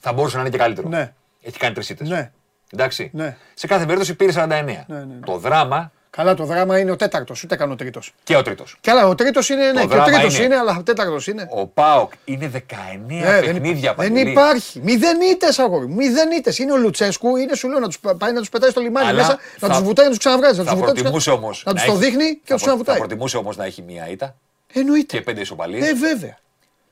θα 0.00 0.12
μπορούσε 0.12 0.34
να 0.36 0.42
είναι 0.42 0.50
και 0.50 0.58
καλύτερο. 0.58 0.88
Ναι. 0.88 1.12
Έχει 1.42 1.58
κάνει 1.58 1.74
τρεις 1.74 1.88
ήττε. 1.90 2.04
Ναι. 2.04 2.30
Εντάξει. 2.72 3.10
Ναι. 3.12 3.36
Σε 3.54 3.66
κάθε 3.66 3.84
περίπτωση 3.84 4.14
πήρε 4.14 4.32
49. 4.36 4.46
ναι, 4.46 4.84
ναι. 4.86 5.04
Το 5.26 5.36
δράμα 5.36 5.92
Καλά, 6.16 6.34
το 6.34 6.44
δράμα 6.44 6.78
είναι 6.78 6.90
ο 6.90 6.96
τέταρτος, 6.96 7.42
ούτε 7.44 7.56
καν 7.56 7.70
ο 7.70 7.76
τρίτος. 7.76 8.14
και 8.24 8.36
ο 8.36 8.42
τρίτος. 8.42 8.76
Και 8.80 8.90
άλλα, 8.90 9.06
ο 9.08 9.14
τρίτος 9.14 9.48
είναι, 9.48 9.72
ναι, 9.72 9.80
και 9.80 9.86
ο 9.86 9.88
δράμα 9.88 10.04
τρίτος 10.04 10.34
είναι- 10.36 10.44
είναι, 10.44 10.56
αλλά 10.56 10.76
ο 10.78 10.82
τέταρτος 10.82 11.26
είναι. 11.26 11.46
Ο 11.50 11.66
Πάοκ 11.66 12.12
είναι 12.24 12.48
19 12.48 13.24
Ε, 13.26 13.30
δεν, 13.30 13.40
παιχνίδια 13.40 13.90
υπά- 13.90 13.96
δεν 14.04 14.08
Παντελή. 14.12 14.30
υπάρχει. 14.30 14.80
Μηδέν 14.82 15.20
ήττες, 15.20 15.58
αγόρι. 15.58 15.86
μου. 15.86 15.94
Μηδέν 15.94 16.30
ήττες. 16.30 16.58
Είναι 16.58 16.72
ο 16.72 16.76
Λουτσέσκου, 16.76 17.36
είναι 17.36 17.54
σου 17.54 17.68
λέω 17.68 17.78
να 17.78 17.86
τους 17.86 17.98
πάει 18.18 18.32
να 18.32 18.38
τους 18.38 18.48
πετάει 18.48 18.70
στο 18.70 18.80
λιμάνι 18.80 19.06
Αλλά 19.08 19.16
μέσα, 19.16 19.38
θα- 19.58 19.68
να 19.68 19.74
τους 19.74 19.82
βουτάει, 19.82 20.04
να 20.04 20.10
τους 20.10 20.18
ξαναβγάζει. 20.18 20.58
Να 20.58 20.64
Θα 20.64 20.70
τους 20.70 20.78
βουτάει, 20.80 20.94
προτιμούσε 20.94 21.30
όμως. 21.30 21.62
Να 21.66 21.72
τους 21.74 21.84
το 21.84 21.94
δείχνει 21.94 22.24
και 22.24 22.28
να 22.30 22.38
τους 22.38 22.46
Θα 22.48 22.56
ξαναβουτάει. 22.56 22.98
προτιμούσε 22.98 23.36
όμως 23.36 23.56
να 23.56 23.64
έχει 23.64 23.82
μία 23.82 24.08
ήττα 24.08 24.34
Εννοείται. 24.72 25.16
και 25.16 25.22
πέντε 25.22 25.40
ισοπαλίες 25.40 25.88
Ε, 25.88 25.94
βέβαια. 25.94 26.38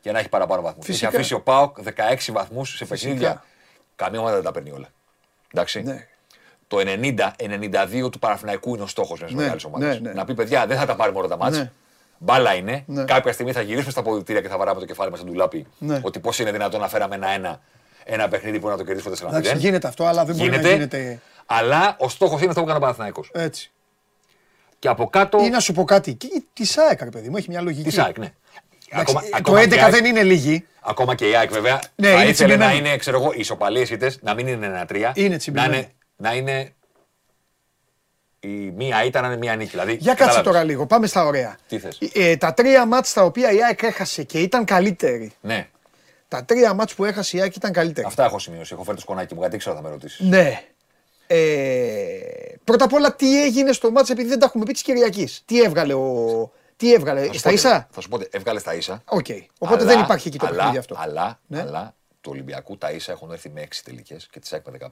για 0.03 0.13
να 0.13 0.19
έχει 0.19 0.29
παραπάνω 0.29 0.63
βαθμούς. 0.63 0.83
Έχει 0.85 0.93
Φυσικά. 0.93 1.09
αφήσει 1.09 1.35
ο 1.35 1.41
Πάοκ 1.41 1.77
16 1.81 2.33
βαθμούς 2.33 2.77
σε 2.77 2.85
παιχνίδια. 2.85 3.45
Καμία 3.97 4.21
ομάδα 4.21 4.35
δεν 4.35 4.45
τα 4.45 4.51
παίρνει 4.53 4.71
όλα. 4.71 4.89
Εντάξει. 5.55 5.83
Ναι. 5.83 6.07
Το 6.67 6.77
90-92 6.81 8.11
του 8.11 8.19
Παναθηναϊκού 8.19 8.75
είναι 8.75 8.83
ο 8.83 8.87
στόχος 8.87 9.19
μιας 9.21 9.33
Ναι, 9.33 9.43
μεγάλης 9.43 9.65
ομάδας. 9.65 10.01
ναι, 10.01 10.09
ναι. 10.09 10.15
Να 10.15 10.25
πει 10.25 10.35
παιδιά, 10.35 10.67
δεν 10.67 10.79
θα 10.79 10.87
τα 10.87 10.97
πάρουμε 10.97 11.19
όλα 11.19 11.29
τα 11.29 11.37
μάτια. 11.37 11.59
Ναι. 11.63 11.71
Μπάλα 12.19 12.55
είναι. 12.55 12.85
Ναι. 12.87 13.05
Κάποια 13.05 13.33
στιγμή 13.33 13.53
θα 13.53 13.61
γυρίσουμε 13.61 13.91
στα 13.91 14.03
ποδητήρια 14.03 14.41
και 14.43 14.49
θα 14.49 14.57
βαράμε 14.59 14.81
το 14.81 14.87
κεφάλι 14.87 15.11
μας 15.11 15.19
στον 15.19 15.31
τουλάπι. 15.31 15.67
Ναι. 15.79 16.01
Ότι 16.03 16.19
πώς 16.21 16.39
είναι 16.39 16.53
δυνατόν 16.53 16.81
να 16.81 16.89
φέραμε 16.89 17.15
ένα-ένα 17.15 17.61
ένα 18.05 18.29
παιχνίδι 18.29 18.59
που 18.61 18.69
να 18.69 18.77
το 18.77 18.85
κερδίσουμε 18.85 19.17
4 19.23 19.29
Εντάξει, 19.29 19.57
γίνεται 19.57 19.89
αυτό, 19.89 20.05
αλλά 20.05 20.25
δεν 20.25 20.37
μπορεί 20.37 20.51
να 20.51 20.57
Γίνεται, 20.57 20.73
γίνεται 20.75 21.21
αλλά 21.47 21.97
ο 21.99 22.09
στόχος 22.09 22.41
είναι 22.41 22.49
αυτό 22.51 22.61
που 22.61 22.67
έκανε 22.69 22.79
ο 22.79 22.81
Παναθηναϊκός. 22.87 23.31
έτσι. 23.35 23.73
Και 24.81 24.89
από 24.89 25.07
κάτω. 25.11 25.39
Ή 25.45 25.49
να 25.49 25.61
σου 25.61 25.73
πω 25.73 25.85
κάτι. 25.85 26.15
Και 26.15 26.29
Τη 26.53 26.65
ΣΑΕΚ, 26.65 27.01
ρε 27.03 27.11
παιδί 27.11 27.29
μου, 27.29 27.37
έχει 27.37 27.51
μια 27.51 27.61
λογική. 27.61 27.89
Τη 27.89 27.95
ΣΑΕΚ, 27.95 28.19
ναι. 28.19 28.33
Εντάξει, 28.93 29.15
Ακόμα- 29.17 29.21
το 29.21 29.37
ακόμα 29.37 29.61
11 29.61 29.69
και 29.69 29.75
η 29.81 29.83
ΑΕΚ- 29.83 29.93
δεν 29.95 30.05
είναι 30.05 30.23
λίγη. 30.23 30.67
Ακόμα 30.81 31.15
και 31.15 31.29
η 31.29 31.37
ΑΕΚ 31.37 31.51
βέβαια 31.53 31.81
Ναι, 31.95 32.09
θα 32.09 32.21
είναι 32.21 32.31
ήθελε 32.31 32.57
να 32.57 32.65
τσιμπημένη. 32.67 32.89
είναι, 32.89 32.97
ξέρω 32.97 33.21
εγώ, 33.21 33.33
ισοπαλίες 33.37 33.91
ήττε, 33.91 34.13
να 34.21 34.35
μην 34.35 34.47
είναι 34.47 34.67
ένα-τρία. 34.67 35.13
Είναι 35.15 35.29
να 35.29 35.37
τσιμπημένη. 35.37 35.77
είναι, 35.77 35.91
να 36.17 36.35
είναι 36.35 36.73
η 38.41 38.49
μία 38.49 39.05
ήττα 39.05 39.21
να 39.21 39.27
είναι 39.27 39.37
μία 39.37 39.57
νίκη. 39.57 39.71
Δηλαδή, 39.71 39.93
Για 39.93 39.99
κάτσε 40.01 40.15
κατάλαβες. 40.25 40.53
τώρα 40.53 40.65
λίγο, 40.65 40.87
πάμε 40.87 41.07
στα 41.07 41.25
ωραία. 41.25 41.57
Τι 41.69 41.79
θες; 41.79 41.99
Ε, 42.15 42.37
τα 42.37 42.55
τρία 42.55 42.87
μάτς 42.87 43.13
τα 43.13 43.23
οποία 43.25 43.51
η 43.53 43.63
ΑΕΚ 43.65 43.83
έχασε 43.83 44.23
και 44.23 44.39
ήταν 44.41 44.65
καλύτερη. 44.65 45.33
Ναι, 45.41 45.69
Τα 46.29 46.45
τρία 46.45 46.75
μάτς 46.75 46.95
που 46.95 47.05
έχασε 47.05 47.37
η 47.37 47.41
ΑΕΚ 47.41 47.57
ήταν 47.57 47.73
καλύτερη. 47.73 48.07
αυτά 48.07 48.25
έχω 48.25 48.39
σημειώσει. 48.39 48.71
Έχω 48.75 48.83
φέρει 48.83 48.97
το 48.97 49.03
σκονάκι 49.03 49.35
μου 49.35 49.41
γιατί 49.41 49.57
ξέρω 49.57 49.77
θα 49.77 49.83
με 49.83 49.89
ρωτήσεις. 49.89 50.21
Ναι. 50.21 50.63
Ε, 51.27 51.37
πρώτα 52.71 52.85
απ' 52.85 52.93
όλα 52.93 53.15
τι 53.15 53.43
έγινε 53.43 53.73
στο 53.73 53.91
μάτς 53.91 54.11
επειδή 54.11 54.29
δεν 54.29 54.39
τα 54.39 54.47
έχουμε 54.47 54.65
πει 54.65 54.73
της 54.73 54.83
Κυριακής. 54.83 55.43
Τι 55.45 55.61
έβγαλε 55.63 55.95
ο... 55.95 56.51
Τι 56.77 56.93
έβγαλε, 56.93 57.33
στα 57.33 57.51
ίσα; 57.53 57.89
Θα 57.91 58.01
σου 58.01 58.09
πω, 58.09 58.17
ότι 58.17 58.29
έβγαλε 58.31 58.59
στα 58.59 58.75
ίσα. 58.75 59.03
Οκ. 59.09 59.27
Οπότε 59.59 59.83
αλλά- 59.83 59.93
δεν 59.93 60.01
υπάρχει 60.03 60.29
εκεί 60.29 60.39
το 60.39 60.47
αλλά- 60.47 60.57
παιχνίδι 60.57 60.79
αυτό. 60.79 60.97
Αλλά, 60.99 61.41
Ναι. 61.47 61.61
αλλά 61.61 61.95
του 62.21 62.31
Ολυμπιακού 62.33 62.79
τα 62.79 62.91
ίσα 62.91 63.13
έχουν 63.13 63.31
έρθει 63.31 63.49
με 63.49 63.61
6 63.61 63.83
τελικές 63.85 64.29
και 64.31 64.41
της 64.41 64.49
ΑΕΚ 64.53 64.65
με 64.67 64.71
15. 64.71 64.89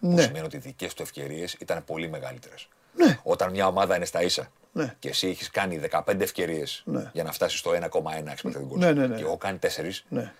Που 0.00 0.08
Ναι. 0.08 0.22
σημαίνει 0.22 0.44
ότι 0.44 0.56
οι 0.56 0.58
δικές 0.58 0.94
του 0.94 1.02
ευκαιρίες 1.02 1.52
ήταν 1.60 1.84
πολύ 1.84 2.08
μεγαλύτερες. 2.08 2.68
Ναι. 2.96 3.18
Όταν 3.22 3.50
μια 3.50 3.66
ομάδα 3.66 3.96
είναι 3.96 4.04
στα 4.04 4.22
ίσα 4.22 4.50
Ναι. 4.72 4.94
και 4.98 5.08
εσύ 5.08 5.28
έχεις 5.28 5.50
κάνει 5.50 5.76
15 5.78 6.22
ευκαιρίες 6.22 6.82
Ναι. 6.86 7.10
για 7.12 7.22
να 7.22 7.32
φτάσεις 7.32 7.58
στο 7.58 7.72
1,1 7.72 8.32
expected 8.34 8.60
goals 8.62 8.76
Ναι, 8.76 8.92
ναι, 8.92 9.06
ναι. 9.06 9.16
και 9.16 9.22
εγώ 9.22 9.36
κάνω 9.36 9.58
4, 9.58 10.04
Ναι. 10.08 10.32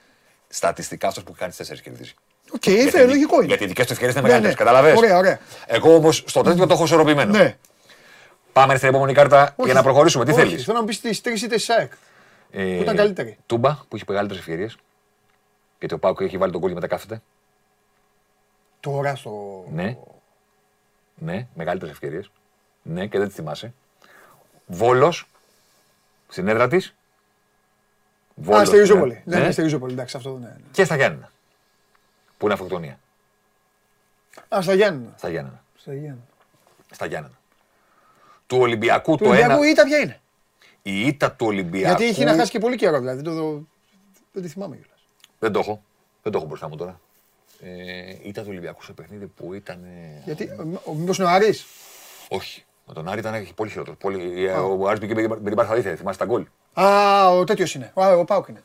στατιστικά 0.48 1.08
αυτός 1.08 1.22
που 1.22 1.32
κάνει 1.32 1.52
4 1.52 1.80
κερδίζει. 1.82 2.14
OK, 2.54 2.62
okay, 2.66 3.04
λογικό 3.06 3.36
είναι. 3.36 3.46
Γιατί 3.46 3.64
οι 3.64 3.66
δικές 3.66 3.86
του 3.86 3.92
ευκαιρίες 3.92 4.16
είναι 4.16 4.26
Ναι, 4.28 4.34
μεγαλύτερες. 4.34 4.58
ναι. 4.58 4.64
Κατάλαβες. 4.64 4.96
Ωραία, 4.98 5.16
ωραία. 5.16 5.38
Εγώ 5.66 5.94
όμως 5.94 6.24
στο 6.26 6.42
τέτοιο 6.42 6.66
το 6.66 6.74
έχω 6.74 6.84
ισορροπημένο. 6.84 7.38
Ναι. 7.38 7.56
Πάμε 8.52 8.76
στην 8.76 8.88
επόμενη 8.88 9.12
κάρτα 9.12 9.42
Όχι, 9.56 9.70
για 9.70 9.74
να 9.74 9.82
προχωρήσουμε. 9.82 10.24
Τι 10.24 10.30
όχι, 10.30 10.40
θέλεις; 10.40 10.64
Θέλω 10.64 10.76
να 10.76 10.82
μου 10.82 10.88
πει 10.88 10.96
τις 10.96 11.20
τρεις 11.20 11.32
ήττες 11.32 11.58
ΑΕΚ. 11.58 11.92
Ε, 12.50 12.62
Που 12.76 12.82
ήταν 12.82 12.96
καλύτερη. 12.96 13.36
Τούμπα 13.46 13.70
που 13.88 13.96
έχει 13.96 14.04
μεγαλύτερες 14.08 14.42
ευκαιρίες. 14.42 14.76
Γιατί 15.78 15.94
ο 15.94 15.98
Πάουκ 15.98 16.20
έχει 16.20 16.38
βάλει 16.38 16.52
τον 16.52 16.60
κόλλη 16.60 16.74
μετά 16.74 16.86
κάθεται. 16.86 17.22
Τώρα 18.80 19.14
στο. 19.14 19.64
Ναι. 19.72 19.96
Ναι, 21.14 21.46
μεγαλύτερες 21.54 21.94
ευκαιρίες. 21.94 22.30
Ναι, 22.82 23.06
και 23.06 23.18
δεν 23.18 23.28
τη 23.28 23.34
θυμάσαι. 23.34 23.72
Βόλος 24.66 25.28
στην 26.28 26.48
έδρα 26.48 26.68
της. 26.68 26.94
Α, 28.54 28.64
στη 28.64 28.76
Ριζούπολη. 28.76 29.22
Ναι, 29.24 29.38
ναι, 29.38 29.50
στη 29.50 29.62
Ριζούπολη. 29.62 29.92
Εντάξει, 29.92 30.16
αυτό 30.16 30.30
ναι. 30.30 30.46
ναι. 30.46 30.54
Και 30.72 30.84
στα 30.84 30.96
Γιάννενα. 30.96 31.31
Που 32.42 32.48
είναι 32.48 32.54
αυτοκτονία; 32.56 32.98
Α, 34.48 34.62
στα 34.62 34.74
Γιάννενα. 34.74 35.14
Στα 35.16 35.28
Γιάννενα. 35.28 35.64
Στα 35.76 35.92
Γιάννενα. 35.92 36.26
Στα 36.90 37.06
Γιάννενα. 37.06 37.34
Του 38.46 38.58
Ολυμπιακού 38.58 39.16
Του 39.16 39.24
το 39.24 39.32
ένα. 39.32 39.36
Ολυμπιακού 39.56 39.62
η 39.62 39.68
ήττα 39.70 39.84
ποια 39.84 39.98
είναι; 39.98 40.20
Η 40.82 41.06
ήττα 41.06 41.32
του 41.32 41.46
Ολυμπιακού. 41.46 41.86
Γιατί 41.86 42.04
έχει 42.04 42.24
να 42.24 42.34
χάσει 42.34 42.50
και 42.50 42.58
πολύ 42.58 42.76
καιρό 42.76 42.98
δηλαδή. 42.98 43.22
Δεν 43.22 43.34
το, 43.36 43.62
δεν 44.32 44.42
τη 44.42 44.48
θυμάμαι 44.48 44.76
κιόλας. 44.76 45.06
Δεν 45.38 45.52
το 45.52 45.58
έχω. 45.58 45.82
Δεν 46.22 46.32
το 46.32 46.38
έχω 46.38 46.46
μπροστά 46.46 46.68
μου 46.68 46.76
τώρα. 46.76 47.00
Ε, 47.60 48.16
ήττα 48.22 48.40
του 48.42 48.48
Ολυμπιακού 48.50 48.82
σε 48.82 48.92
παιχνίδι 48.92 49.26
που 49.26 49.54
ήταν. 49.54 49.84
ε, 49.84 50.22
Γιατί, 50.24 50.50
μήπως 50.96 51.18
είναι 51.18 51.26
ο 51.26 51.30
Άρης; 51.30 51.66
Όχι. 52.28 52.64
Με 52.86 52.94
τον 52.94 53.08
Άρη 53.08 53.18
ήταν 53.18 53.34
έχει 53.34 53.54
πολύ 53.54 53.70
χειρότερο. 53.70 53.96
Πολύ... 53.96 54.46
ε, 54.46 54.52
Ο 54.52 54.88
Άρης 54.88 55.00
πήγε 55.00 55.28
με 55.28 55.36
την 55.40 55.54
Παρθαλήθεια, 55.54 55.96
θυμάσαι 55.96 56.18
τα 56.18 56.24
γκολ; 56.24 56.46
Α, 56.72 57.28
ο 57.30 57.44
τέτοιος 57.44 57.74
είναι. 57.74 57.90
Ο, 57.94 58.04
ο 58.04 58.24
Πάουκ 58.24 58.48
είναι. 58.48 58.62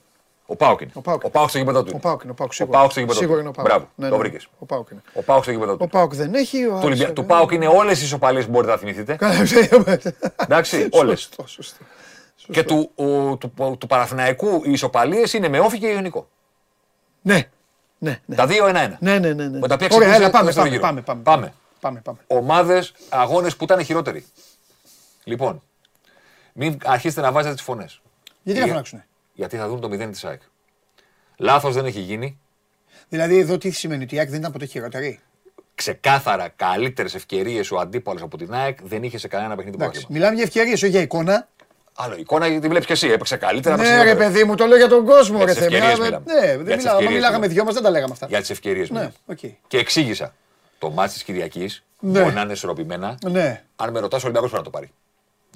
Ο 0.50 0.56
Πάουκ 0.56 0.82
είναι. 0.82 0.92
Ο 0.94 1.02
Πάουκ. 1.02 1.24
Ο 1.24 1.30
Πάουκ 1.30 1.50
στο 1.50 1.58
γήπεδο 1.58 1.80
του. 1.84 1.88
Ο 1.88 1.92
είναι. 1.92 2.00
Πάουκ 2.02 2.22
είναι. 2.24 2.32
Ο 2.32 2.36
Πάουκ 2.36 2.50
Ο 2.50 2.54
σίγουρα. 2.54 2.78
Πάουκ 2.78 2.92
στο 2.92 3.00
γήπεδο 3.00 3.20
Σίγουρα 3.20 3.36
του. 3.36 3.42
είναι 3.42 3.50
ο 3.50 3.52
Πάουκ. 3.52 3.68
Μπράβο, 3.68 3.90
Ναι, 3.96 4.10
το 4.10 4.16
ναι. 4.16 4.20
βρήκες. 4.22 4.48
Ο 4.60 4.66
Πάουκ 4.66 4.90
είναι. 4.92 5.02
Ο 5.14 5.22
Πάουκ 5.22 5.44
στο 5.44 5.52
γήπεδο 5.52 5.72
Ο 5.72 5.78
του. 5.78 5.88
Πάουκ 5.88 6.14
δεν 6.16 6.34
έχει. 6.34 6.66
Ο 6.66 6.70
Του, 6.70 6.74
Άρης 6.76 6.86
Ολυμπια... 6.86 7.06
δεν 7.06 7.16
του 7.16 7.22
έχει. 7.22 7.30
Πάουκ 7.30 7.52
είναι 7.52 7.68
όλες 7.68 8.02
οι 8.02 8.04
ισοπαλίε 8.04 8.44
που 8.44 8.50
μπορείτε 8.52 8.72
να 8.72 8.78
θυμηθείτε. 8.78 9.18
Εντάξει, 10.36 10.88
όλες. 10.92 11.20
Σωστό, 11.22 11.48
σωστό. 11.48 11.84
Και 12.52 12.64
του, 12.64 12.92
ο, 12.96 13.36
του, 13.38 13.54
του 13.80 13.88
Παναθηναϊκού 13.88 14.62
οι 14.66 14.72
ισοπαλίε 14.72 15.24
είναι 15.34 15.48
με 15.48 15.60
όφη 15.60 15.80
και 15.80 15.88
ιονικό. 15.88 16.28
Ναι. 17.22 17.50
Ναι, 18.00 18.20
ναι. 18.26 18.36
Τα 18.36 18.46
δύο 18.48 18.68
ένα-ένα. 18.68 18.98
Ναι, 19.00 19.20
ναι, 19.20 19.34
ναι. 19.34 19.48
ναι. 19.48 19.60
Με 19.60 19.68
τα 19.68 19.74
οποία 19.74 19.88
Ωραία, 19.92 20.10
ξεκινούσε 20.10 20.16
έλα, 20.16 20.26
το 20.26 20.32
πάμε, 20.32 20.46
δεύτερο 20.46 20.66
πάμε, 20.66 20.70
γύρο. 20.70 20.82
πάμε, 20.82 21.02
πάμε. 21.02 21.22
Πάμε. 21.24 21.54
Πάμε, 21.80 22.00
πάμε. 22.04 22.18
Ομάδες, 22.28 22.94
αγώνες 23.10 23.56
που 23.56 23.64
ήταν 23.64 23.84
χειρότεροι. 23.84 24.26
Λοιπόν, 25.24 25.62
μην 26.54 26.78
αρχίσετε 26.86 27.22
να 27.22 27.32
βάζετε 27.32 27.54
τις 27.54 27.64
φωνές. 27.64 28.02
Γιατί 28.44 28.60
να 28.60 28.68
φωνάξουνε; 28.68 29.08
Γιατί 29.38 29.58
θα 29.58 29.68
δουν 29.68 29.80
το 29.82 29.88
0 29.92 30.10
της 30.12 30.26
ΑΕΚ. 30.26 30.42
Λάθος 31.38 31.74
δεν 31.74 31.86
έχει 31.86 32.00
γίνει. 32.00 32.40
Δηλαδή 33.10 33.38
εδώ 33.40 33.58
τι 33.58 33.70
σημαίνει 33.70 34.04
ότι 34.04 34.16
η 34.16 34.20
ΑΕΚ 34.20 34.30
δεν 34.30 34.40
ήταν 34.40 34.52
ποτέ 34.52 34.66
χειρότερη; 34.66 35.20
Ξεκάθαρα 35.76 36.48
καλύτερες 36.56 37.16
ευκαιρίες 37.16 37.72
ο 37.72 37.78
αντίπαλος 37.78 38.22
από 38.22 38.38
την 38.38 38.54
ΑΕΚ 38.54 38.78
δεν 38.84 39.04
είχε 39.04 39.18
σε 39.18 39.28
κανένα 39.28 39.56
παιχνίδι 39.56 39.76
Εντάξει, 39.76 39.92
πρωτάθλημα. 39.92 40.20
μιλάμε 40.20 40.36
για 40.36 40.44
ευκαιρίες, 40.44 40.82
όχι 40.84 40.92
για 40.92 41.02
εικόνα. 41.02 41.48
Άλλο 42.00 42.16
η 42.16 42.20
εικόνα 42.20 42.46
γιατί 42.48 42.62
τη 42.62 42.68
βλέπεις 42.68 42.88
και 42.88 42.94
εσύ. 42.94 43.08
Έπαιξε 43.08 43.38
καλύτερα. 43.38 43.76
έπαιξε 43.76 43.92
Ναι, 43.92 43.98
ρε 44.04 44.08
χειρότερα. 44.10 44.30
παιδί 44.32 44.44
μου, 44.44 44.56
το 44.56 44.66
λέω 44.66 44.78
για 44.78 44.88
τον 44.88 45.06
κόσμο, 45.06 45.38
Για 45.38 45.46
ρε 45.46 45.52
τις 45.52 45.60
Θεέ. 45.60 45.68
ευκαιρίες 45.68 46.00
Μιλάμε- 46.00 46.24
μιλάμε. 46.26 46.40
Ναι, 46.42 46.46
Για 46.48 46.58
δεν 46.58 46.66
τις 46.66 46.76
μιλάμε. 46.76 46.84
Μα 46.84 46.90
ευκαιρίες 46.92 47.14
μιλάγαμε 47.14 47.38
μιλάμε. 47.38 47.54
δυο 47.54 47.64
μας, 47.64 47.74
δεν 47.74 47.84
τα 47.84 47.90
λέγαμε 47.90 48.14
αυτά. 48.14 48.26
Για 48.28 48.40
τις 48.40 48.50
ευκαιρίες 48.50 48.90
Ναι, 48.90 49.02
μου. 49.02 49.14
οκ. 49.26 49.38
Και 49.68 49.78
εξήγησα. 49.78 50.34
Το 50.80 50.90
μάτς 50.90 51.14
της 51.14 51.24
Κυριακής 51.24 51.84
Ναι. 52.00 52.22
μπορεί 52.22 52.34
να 52.34 52.42
είναι 52.42 52.52
ισορροπημένα. 52.52 53.18
Ναι. 53.30 53.64
Αν 53.76 53.92
με 53.92 54.00
ρωτάς, 54.00 54.22
ο 54.22 54.24
Ολυμπιακός 54.24 54.52
πρέπει 54.52 54.66
να 54.66 54.72
το 54.72 54.78
πάρει. 54.78 54.92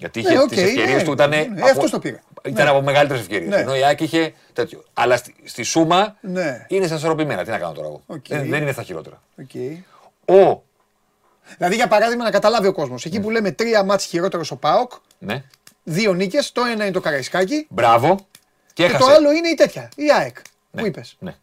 Γιατί 0.02 0.22
Ναι, 0.22 0.30
είχε 0.30 0.40
οκ, 0.40 0.50
τις 0.50 0.62
ευκαιρίες 0.62 0.96
ναι, 0.98 1.04
του 1.04 1.12
ήταν. 1.12 1.30
ναι, 1.30 1.48
ναι, 1.54 1.62
αυτός 1.70 1.92
το 1.92 2.00
πήρε. 2.00 2.20
Ήταν 2.44 2.64
Ναι. 2.66 2.70
από 2.72 2.82
μεγαλύτερες 2.82 3.22
ευκαιρίες. 3.22 3.50
Ναι. 3.50 3.56
Ενώ 3.56 3.76
η 3.76 3.86
ΑΕΚ 3.86 4.04
είχε 4.04 4.34
τέτοιο. 4.54 4.84
Αλλά 4.94 5.18
στη, 5.18 5.36
στη 5.44 5.64
σούμα 5.64 6.16
Ναι. 6.22 6.66
είναι 6.70 6.86
στα 6.86 6.96
ισορροπημένα. 6.96 7.44
Τι 7.44 7.50
να 7.50 7.58
κάνω 7.58 7.74
τώρα 7.74 7.88
εγώ; 7.88 8.04
Οκ. 8.06 8.26
Δεν, 8.28 8.50
δεν 8.50 8.62
είναι 8.62 8.72
στα 8.72 8.84
χειρότερα. 8.84 9.22
Οκ. 9.40 9.50
Ο. 10.38 10.64
Δηλαδή 11.58 11.76
για 11.76 11.88
παράδειγμα 11.88 12.24
να 12.24 12.32
καταλάβει 12.32 12.68
ο 12.68 12.74
κόσμος. 12.74 13.06
Εκεί 13.06 13.20
που 13.20 13.30
λέμε 13.30 13.52
τρία 13.52 13.84
μάτς 13.84 14.06
χειρότερος 14.06 14.52
ο 14.52 14.56
Πάοκ, 14.56 14.92
Ναι. 15.20 15.44
δύο 15.84 16.14
νίκες. 16.14 16.52
Το 16.52 16.62
ένα 16.62 16.84
είναι 16.84 16.92
το 16.94 17.00
Καραϊσκάκι 17.00 17.66
Μπράβο. 17.70 18.16
Και 18.16 18.24
και 18.74 18.84
έχασε. 18.84 18.98
το 19.04 19.06
άλλο 19.12 19.32
είναι 19.32 19.48
η 19.48 19.54
τέτοια. 19.54 19.90
Η 19.96 20.12
ΑΕΚ. 20.12 20.38
Ναι. 20.72 20.82
Που 20.82 20.88
είπες. 20.88 21.16
Ναι. 21.20 21.36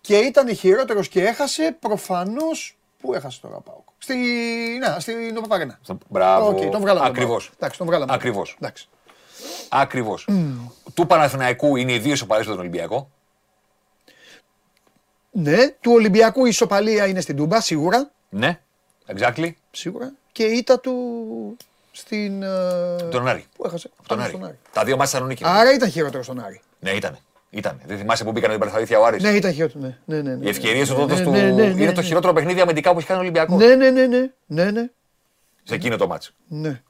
Και 0.00 0.16
ήταν 0.16 0.54
χειρότερος 0.56 1.08
και 1.08 1.22
έχασε 1.22 1.76
προφανώς. 1.80 2.76
Πού 3.00 3.14
έχασε 3.14 3.40
τώρα 3.40 3.56
ο 3.56 3.60
Πάοκ; 3.60 3.88
Στη. 3.98 4.16
Να, 4.80 5.00
στην 5.00 5.34
Παπαρένα. 5.34 5.78
Στο- 5.82 5.98
Μπράβο. 6.08 6.46
Οκ, 6.48 6.56
τον 6.58 6.80
βγάλαμε. 6.80 6.98
τον 7.06 7.06
Ακριβώς. 7.16 7.44
Πάοκ. 7.44 7.54
Εντάξει, 7.56 7.78
τον 7.78 7.86
βγάλαμε. 7.86 8.12
Ακριβώς. 8.14 8.56
Εντάξει. 8.60 8.88
Ακριβώς. 9.68 10.28
Του 10.94 11.06
Παναθηναϊκού 11.06 11.76
είναι 11.76 11.92
οι 11.92 11.98
δύο 11.98 12.12
ισοπαλίες 12.12 12.46
με 12.46 12.52
τον 12.52 12.60
Ολυμπιακό; 12.60 13.10
Ναι, 15.30 15.68
του 15.80 15.92
Ολυμπιακού 15.92 16.44
η 16.46 16.48
ισοπαλία 16.48 17.06
είναι 17.06 17.20
στην 17.20 17.36
Τούμπα, 17.36 17.60
σίγουρα. 17.60 18.10
Ναι. 18.28 18.60
Exactly. 19.06 19.50
Σίγουρα. 19.70 20.12
Και 20.32 20.44
η 20.44 20.56
ήττα 20.56 20.80
του 20.80 21.56
στην. 21.92 22.42
ε, 22.42 22.96
Τον 23.10 23.28
Άρη. 23.28 23.44
Πού 23.56 23.66
έχασε; 23.66 23.88
Τον 23.96 24.06
Πάνω 24.06 24.22
Άρη. 24.22 24.30
στον 24.30 24.44
Άρη. 24.44 24.58
Τα 24.72 24.84
δύο 24.84 24.96
μάτια 24.96 25.10
Θεσσαλονίκη. 25.10 25.42
Άρα 25.46 25.72
ήταν 25.74 25.90
χειρότερο 25.90 26.22
στον 26.22 26.40
Άρη. 26.40 26.60
Ναι, 26.80 26.90
ήταν. 26.90 27.18
Ήταν. 27.50 27.80
Δεν 27.86 27.98
θυμάσαι 27.98 28.24
που 28.24 28.32
μπήκαν 28.32 28.50
την 28.50 28.58
Παρθαλήθεια 28.58 28.98
ο 28.98 29.04
Άρης; 29.04 29.22
Ναι, 29.22 29.28
ήταν 29.30 29.52
χειρότερο. 29.52 29.84
Ναι, 29.84 29.96
ναι, 30.16 30.22
ναι, 30.22 30.34
ναι. 30.36 30.44
Οι 30.46 30.48
ευκαιρίες 30.48 30.88
τους 30.88 30.96
Ναι, 30.96 31.02
τότε 31.02 31.14
ναι, 31.14 31.24
του. 31.24 31.30
ναι, 31.30 31.42
ναι, 31.42 31.50
ναι, 31.52 31.82
Είναι 31.82 31.92
το 31.92 32.00
ναι. 32.00 32.06
χειρότερο 32.06 32.32
παιχνίδι 32.32 32.60
αμυντικά 32.60 32.92
που 32.92 32.98
έχει 32.98 33.06
κάνει 33.06 33.18
ο 33.20 33.22
Ολυμπιακός. 33.22 33.58
Ναι, 33.58 33.74
ναι, 33.74 33.90
ναι, 33.90 34.06
ναι, 34.06 34.30
ναι, 34.46 34.70
ναι, 34.70 34.86
Σε 35.62 35.74
εκείνο 35.74 35.96
το 35.96 36.06
μάτσο. 36.06 36.32
ναι. 36.48 36.82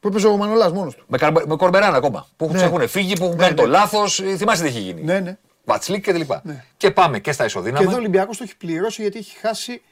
Που 0.00 0.08
έπαιζε 0.08 0.26
ο 0.26 0.36
Μανολάς 0.36 0.72
μόνος 0.72 0.94
του. 0.94 1.04
Με, 1.08 1.18
Καρμπε- 1.18 1.46
με 1.46 1.56
Κορμπεράν 1.56 1.94
ακόμα. 1.94 2.26
Που 2.36 2.50
Ναι. 2.52 2.62
έχουν 2.62 2.88
φύγει, 2.88 3.12
που 3.16 3.24
έχουν 3.24 3.36
Ναι, 3.36 3.42
κάνει 3.42 3.54
ναι. 3.54 3.60
το 3.60 3.66
λάθος. 3.66 4.22
Θυμάσαι 4.36 4.62
τι 4.62 4.68
έχει 4.68 4.78
γίνει. 4.80 5.02
Ναι, 5.02 5.20
ναι. 5.20 5.38
Βατσλίκ 5.64 6.04
και 6.04 6.12
τα 6.12 6.18
λοιπά. 6.18 6.40
Ναι. 6.44 6.64
Και 6.76 6.90
πάμε 6.90 7.18
και 7.18 7.32
στα 7.32 7.46
Και 7.46 7.50
εδώ 7.50 7.60
ο 7.60 7.68
ισοδύναμα. 7.68 7.96
Ολυμπιακός 7.98 8.36
το 8.36 8.42
έχει 8.44 8.56
πληρώσει 8.56 9.02
γιατί 9.02 9.18
έχει 9.18 9.36
χάσει. 9.38 9.82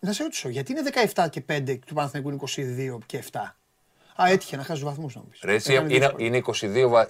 Να 0.00 0.12
σε 0.12 0.22
ρωτήσω, 0.22 0.48
γιατί 0.48 0.72
είναι 0.72 0.82
17 1.14 1.28
και 1.30 1.40
5 1.52 1.78
του 1.86 1.94
Παναθηναϊκού 1.94 2.28
είναι 2.28 2.38
22 2.96 2.98
και 3.06 3.22
7. 3.32 3.56
Α, 4.22 4.28
έτυχε 4.30 4.56
να 4.56 4.62
χάσει 4.64 4.80
του 4.80 4.86
βαθμούς 4.86 5.14
να 5.14 5.20
μου 5.20 5.26
πεις. 5.28 5.40
Ρε, 5.44 5.54
εσύ, 5.54 5.72
Έκανε 5.72 5.94
είναι, 5.94 6.06
δύσκολο. 6.06 6.24
είναι 6.26 6.84
22, 6.84 6.88
βα- 6.88 7.06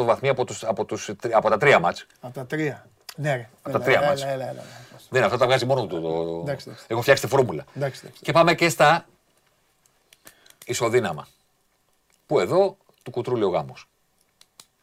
22% 0.00 0.04
βαθμοί 0.04 0.28
από, 0.28 0.44
τους, 0.44 0.64
από, 0.64 0.84
τους, 0.84 1.10
τρι- 1.20 1.34
από 1.34 1.48
τα 1.50 1.58
τρία 1.58 1.78
μάτς. 1.78 2.06
Από 2.20 2.34
τα 2.34 2.46
τρία. 2.46 2.86
Ναι, 3.16 3.34
ρε. 3.34 3.48
Από 3.62 3.70
τα 3.70 3.76
Έλα, 3.76 3.84
τρία 3.84 3.96
έλα, 3.98 4.06
μάτς. 4.08 4.22
έλα, 4.22 4.32
έλα, 4.32 4.48
έλα. 4.48 4.62
Δεν 5.08 5.18
είναι, 5.18 5.24
αυτά 5.24 5.38
τα 5.38 5.46
βγάζει 5.46 5.66
μόνο 5.66 5.86
του. 5.86 6.00
Το... 6.00 6.40
Εντάξει, 6.42 6.64
εντάξει. 6.68 6.84
Έχω 6.88 7.00
φτιάξει 7.00 7.22
τη 7.22 7.28
φόρμουλα. 7.28 7.64
Εντάξει, 7.76 8.00
εντάξει. 8.04 8.22
Και 8.22 8.32
πάμε 8.32 8.54
και 8.54 8.68
στα 8.68 9.06
ισοδύναμα. 10.66 11.28
Που 12.26 12.40
εδώ 12.40 12.76
του 13.02 13.10
κουτρούλει 13.10 13.44
ο 13.44 13.48
γάμος. 13.48 13.88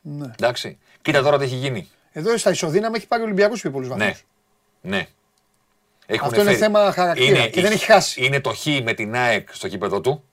Ναι. 0.01 0.25
Εντάξει. 0.39 0.77
Κοίτα 1.01 1.21
τώρα 1.23 1.37
τι 1.37 1.43
έχει 1.43 1.55
γίνει. 1.55 1.89
Εδώ 2.11 2.37
στα 2.37 2.49
ισοδύναμα 2.49 2.95
έχει 2.95 3.07
πάρει 3.07 3.21
ο 3.21 3.25
Ολυμπιακός 3.25 3.61
πιο 3.61 3.71
πολλούς 3.71 3.87
Ναι. 3.89 3.95
βαθμούς. 3.95 4.23
Ναι. 4.81 5.07
Έχουν 6.05 6.27
Αυτό 6.27 6.41
είναι 6.41 6.53
θέμα 6.55 6.91
χαρακτήρα 6.91 7.47
και 7.47 7.61
δεν 7.61 7.71
έχει 7.71 7.85
χάσει. 7.85 8.25
Είναι 8.25 8.41
το 8.41 8.53
χ 8.53 8.65
με 8.83 8.93
την 8.93 9.15
ΑΕΚ 9.15 9.49
στο 9.53 9.67
κήπεδο 9.67 10.01
του. 10.01 10.23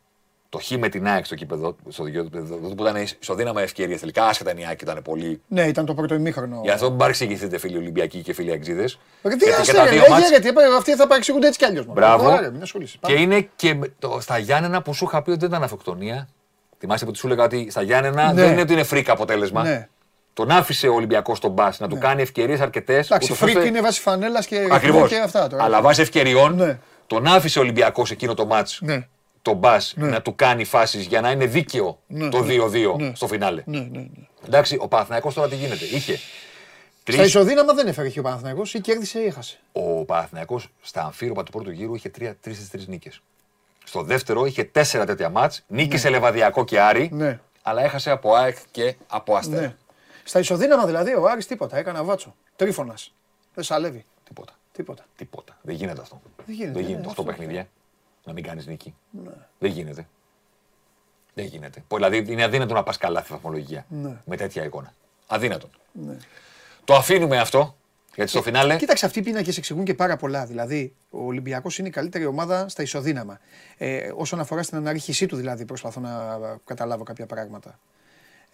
Το 0.55 0.61
χ 0.61 0.71
με 0.71 0.89
την 0.89 1.07
ΑΕΚ 1.09 1.25
στο 1.25 1.35
κήπεδο 1.35 1.77
στο 1.89 2.07
γήπεδο 2.07 2.57
του 2.57 2.75
που 2.75 2.87
ήταν 2.87 3.05
ισοδύναμα 3.21 3.63
ευκαιρίες 3.63 4.01
τελικά. 4.01 4.25
Άσχετα 4.27 4.53
η 4.57 4.65
ΑΕΚ 4.67 4.81
ήταν 4.81 5.01
πολύ. 5.05 5.41
Ναι, 5.49 5.63
ήταν 5.63 5.87
το 5.87 5.95
πρώτο 5.95 6.15
ημίχρονο. 6.15 6.61
Γι' 6.63 6.71
αυτό 6.71 6.89
μην 6.89 6.99
παρεξηγηθείτε 6.99 7.59
φίλοι 7.59 7.77
Ολυμπιακοί 7.77 8.19
και 8.23 8.33
φίλοι 8.33 8.53
Αξίδε. 8.53 8.89
Γιατί 9.23 9.51
άσε, 9.61 9.73
ρε, 9.73 9.91
λέγε, 9.91 10.29
γιατί 10.31 10.49
αυτοί 10.77 10.95
θα 10.95 11.07
παρεξηγούνται 11.07 11.47
έτσι 11.47 11.59
κι 11.59 11.65
αλλιώς. 11.65 11.87
μόνο. 11.87 12.01
Μπράβο. 12.01 12.33
Ωραία, 12.33 12.51
μην 12.51 12.63
ασχολείσαι. 12.63 12.99
Και 13.01 13.13
Πάμε. 13.13 13.21
είναι 13.21 13.49
και 13.57 13.75
με 13.75 13.93
το, 13.99 14.19
στα 14.21 14.39
Γιάννενα 14.39 14.83
που 14.83 14.95
σου 14.95 15.05
είχα 15.05 15.23
πει 15.23 15.31
ότι 15.31 15.39
δεν 15.39 15.49
ήταν 15.49 15.63
αυτοκτονία. 15.63 16.29
Θυμάσαι 16.79 17.05
που 17.05 17.15
σου 17.15 17.27
έλεγα 17.27 17.45
ότι 17.45 17.67
στα 17.71 17.83
Γιάννενα 17.83 18.33
Ναι. 18.33 18.41
δεν 18.43 18.53
είναι 18.53 18.61
ότι 18.61 18.73
είναι 18.73 18.83
φρίκα 18.83 19.13
αποτέλεσμα. 19.13 19.63
Ναι. 19.63 19.89
Τον 20.33 20.51
άφησε 20.51 20.89
ο 20.89 20.95
Ολυμπιακός 20.95 21.39
στον 21.39 21.51
μπα 21.51 21.69
να 21.79 21.89
του 21.89 21.99
κάνει 21.99 22.23
ευκαιρίες 22.23 22.61
αρκετές. 22.61 23.07
Εντάξει, 23.11 23.33
φρίκ 23.33 23.65
είναι 23.65 23.81
βάση 23.81 24.01
φανέλας 24.01 24.47
και 24.47 24.67
Ακριβώς. 24.71 25.09
και 25.09 25.19
αυτά 25.19 25.47
τώρα. 25.47 25.63
Αλλά 25.65 25.81
βάσει 25.81 26.01
ευκαιριών 26.01 26.55
Ναι. 26.55 26.79
τον 27.07 27.27
άφησε 27.27 27.59
ο 27.59 27.63
Ολυμπιακός 27.63 28.11
εκείνο 28.11 28.35
το 28.35 28.47
μάτς 28.47 28.79
Ναι. 28.83 29.07
Τον 29.45 29.57
μπας 29.57 29.95
να 29.97 30.23
του 30.23 30.35
κάνει 30.35 30.65
φάσεις 30.65 31.07
για 31.07 31.21
να 31.21 31.31
είναι 31.31 31.47
δίκαιο 31.47 31.99
Ναι, 32.07 32.29
το 32.29 32.43
ναι. 32.43 32.55
2-2 32.65 32.97
Ναι. 32.99 33.13
στο 33.15 33.27
φινάλε. 33.27 33.63
Ναι, 33.67 33.79
ναι, 33.79 33.87
ναι. 33.99 34.07
Εντάξει, 34.47 34.77
ο 34.81 34.89
Παναθηναϊκός 34.89 35.35
τώρα 35.35 35.49
τι 35.49 35.55
γίνεται. 35.57 35.85
Είχε 35.85 36.17
Στα 36.17 36.23
τρεις, 37.05 37.27
ισοδύναμα 37.27 37.75
δεν 37.75 37.87
έφερε 37.87 38.09
και 38.09 38.19
ο 38.19 38.23
Παναθηναϊκός 38.23 38.75
ή 38.75 38.81
κέρδισε 38.81 39.21
ή 39.21 39.25
έχασε. 39.27 39.59
ο 39.73 40.05
Παναθηναϊκός 40.05 40.69
στα 40.83 41.03
αμφίροπα 41.03 41.43
του 41.43 41.51
πρώτου 41.53 41.71
γύρου 41.71 41.95
είχε 41.95 42.09
τρία- 42.09 42.37
τρεις 42.41 42.57
στις 42.57 42.71
τρεις 42.71 42.87
νίκες. 42.89 43.21
Στο 43.85 44.03
δεύτερο 44.03 44.45
είχε 44.47 44.65
τέσσερα 44.65 45.05
τέτοια 45.07 45.29
μάτς, 45.29 45.63
νίκησε 45.67 46.09
Λεβαδιακό 46.09 46.65
και 46.65 46.81
Άρη, 46.81 47.09
Ναι. 47.13 47.41
αλλά 47.63 47.83
έχασε 47.83 48.11
από 48.11 48.35
ΑΕΚ 48.35 48.57
και 48.71 48.95
από 49.09 49.37
Αστέρα. 49.37 49.61
Ναι. 49.61 49.75
Στα 50.25 50.39
ισοδύναμα 50.39 50.87
δηλαδή 50.87 51.15
ο 51.15 51.29
Άρης 51.29 51.47
τίποτα, 51.47 51.77
έκανε 51.77 52.01
βάτσο. 52.03 52.35
Τρίφωνας. 52.57 53.15
Δεν 53.55 53.65
σαλεύει. 53.65 54.05
Τίποτα. 54.25 54.53
Τίποτα. 54.73 55.05
Τίποτα. 55.17 55.59
Δεν 55.63 55.75
γίνεται 55.75 56.01
αυτό. 56.01 56.21
Δεν 56.47 56.55
γίνεται, 56.55 56.73
Δεν 56.73 56.83
ναι, 56.83 56.89
γίνεται 56.89 57.07
8 57.07 57.09
αυτό. 57.11 57.23
παιχνίδια 57.23 57.69
να 58.25 58.33
μην 58.33 58.43
κάνεις 58.45 58.67
νίκη. 58.67 58.95
Δεν 59.59 59.71
γίνεται. 59.71 60.07
Δεν 61.35 61.45
γίνεται. 61.45 61.85
Πω, 61.89 61.97
Δηλαδή 61.97 62.25
είναι 62.33 62.45
αδύνατο 62.45 62.75
να 62.75 62.83
πας 62.83 62.97
καλά 62.97 63.21
στη 63.21 63.33
βαθμολογία 63.33 63.87
Ναι. 63.89 64.17
με 64.25 64.37
τέτοια 64.37 64.65
εικόνα. 64.65 64.93
Αδύνατο. 65.27 65.69
Το 66.85 66.95
αφήνουμε 66.95 67.39
αυτό 67.39 67.77
Γιατί 68.15 68.31
στο 68.31 68.43
φινάλε. 68.43 68.77
Κοίταξε, 68.77 69.07
αυτοί 69.07 69.19
οι 69.19 69.23
πίνακες 69.23 69.57
εξηγούν 69.59 69.85
και 69.85 69.95
πάρα 69.95 70.17
πολλά. 70.17 70.47
Δηλαδή, 70.47 70.95
ο 71.11 71.25
Ολυμπιακός 71.25 71.79
είναι 71.79 71.89
η 71.89 71.91
καλύτερη 71.91 72.27
ομάδα 72.27 72.69
στα 72.69 72.83
ισοδύναμα. 72.83 73.39
Ε, 73.77 74.11
όσον 74.17 74.41
αφορά 74.41 74.63
στην 74.63 74.77
αναρρίχησή 74.77 75.27
του, 75.27 75.37
δηλαδή, 75.37 75.65
προσπαθώ 75.65 76.01
να 76.01 76.39
καταλάβω 76.65 77.03
κάποια 77.05 77.27
πράγματα. 77.27 77.79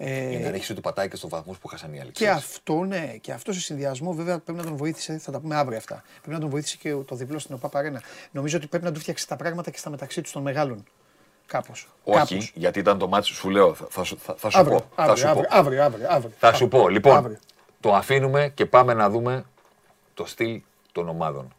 Ε, 0.03 0.31
η 0.33 0.37
αναρρίχηση 0.37 0.75
του 0.75 0.81
πατάει 0.81 1.09
και 1.09 1.17
στους 1.17 1.31
βαθμούς 1.31 1.59
που 1.59 1.69
χάσαν 1.69 1.93
οι 1.95 2.01
άλλοι. 2.01 2.11
Και 2.11 2.29
αυτό, 2.31 2.85
ναι, 2.85 3.17
και 3.21 3.33
αυτό 3.33 3.53
σε 3.53 3.61
συνδυασμό 3.61 4.13
βέβαια 4.13 4.39
πρέπει 4.39 4.59
να 4.59 4.65
τον 4.65 4.77
βοήθησε. 4.77 5.19
Θα 5.19 5.33
τα 5.33 5.41
πούμε 5.41 5.57
αύριο 5.57 5.79
αυτά. 5.79 6.03
Πρέπει 6.21 6.31
να 6.35 6.39
τον 6.41 6.49
βοήθησε 6.51 6.77
και 6.77 6.95
το 6.95 7.15
διπλό 7.15 7.39
στην 7.39 7.55
ΟΠΑ 7.55 7.69
Παρένα. 7.69 8.03
Νομίζω 8.31 8.57
ότι 8.57 8.67
πρέπει 8.67 8.85
να 8.85 8.93
του 8.93 9.01
φτιάξει 9.01 9.29
τα 9.29 9.37
πράγματα 9.37 9.71
και 9.71 9.79
στα 9.79 9.91
μεταξύ 9.91 10.21
τους 10.21 10.33
των 10.33 10.43
μεγάλων. 10.43 10.85
Κάπως. 11.47 11.89
Όχι, 12.05 12.19
Κάπως. 12.19 12.53
γιατί 12.55 12.79
ήταν 12.79 12.99
το 12.99 13.09
μάτι 13.09 13.27
σου 13.27 13.51
λέω. 13.51 13.75
Θα, 13.75 13.87
θα, 13.91 14.05
σου- 14.05 14.19
θα, 14.21 14.35
θα 14.39 14.51
σου 14.51 14.59
Αύριο, 14.59 14.79
πω. 14.79 14.85
θα 14.95 15.03
αύριο, 15.03 15.17
σου 15.17 15.29
αύριο, 15.29 15.49
πω. 15.49 15.57
αύριο, 15.57 15.83
αύριο, 15.85 16.07
αύριο. 16.11 16.33
Θα 16.39 16.53
σου 16.53 16.69
πω. 16.69 16.89
Λοιπόν, 16.89 17.17
Αύριο. 17.17 17.39
το 17.81 17.95
αφήνουμε 17.95 18.49
και 18.55 18.67
πάμε 18.67 18.95
να 18.95 19.11
δούμε 19.11 19.45
το 20.15 20.27
στυλ 20.27 20.61
των 20.93 21.09
ομάδων. 21.09 21.55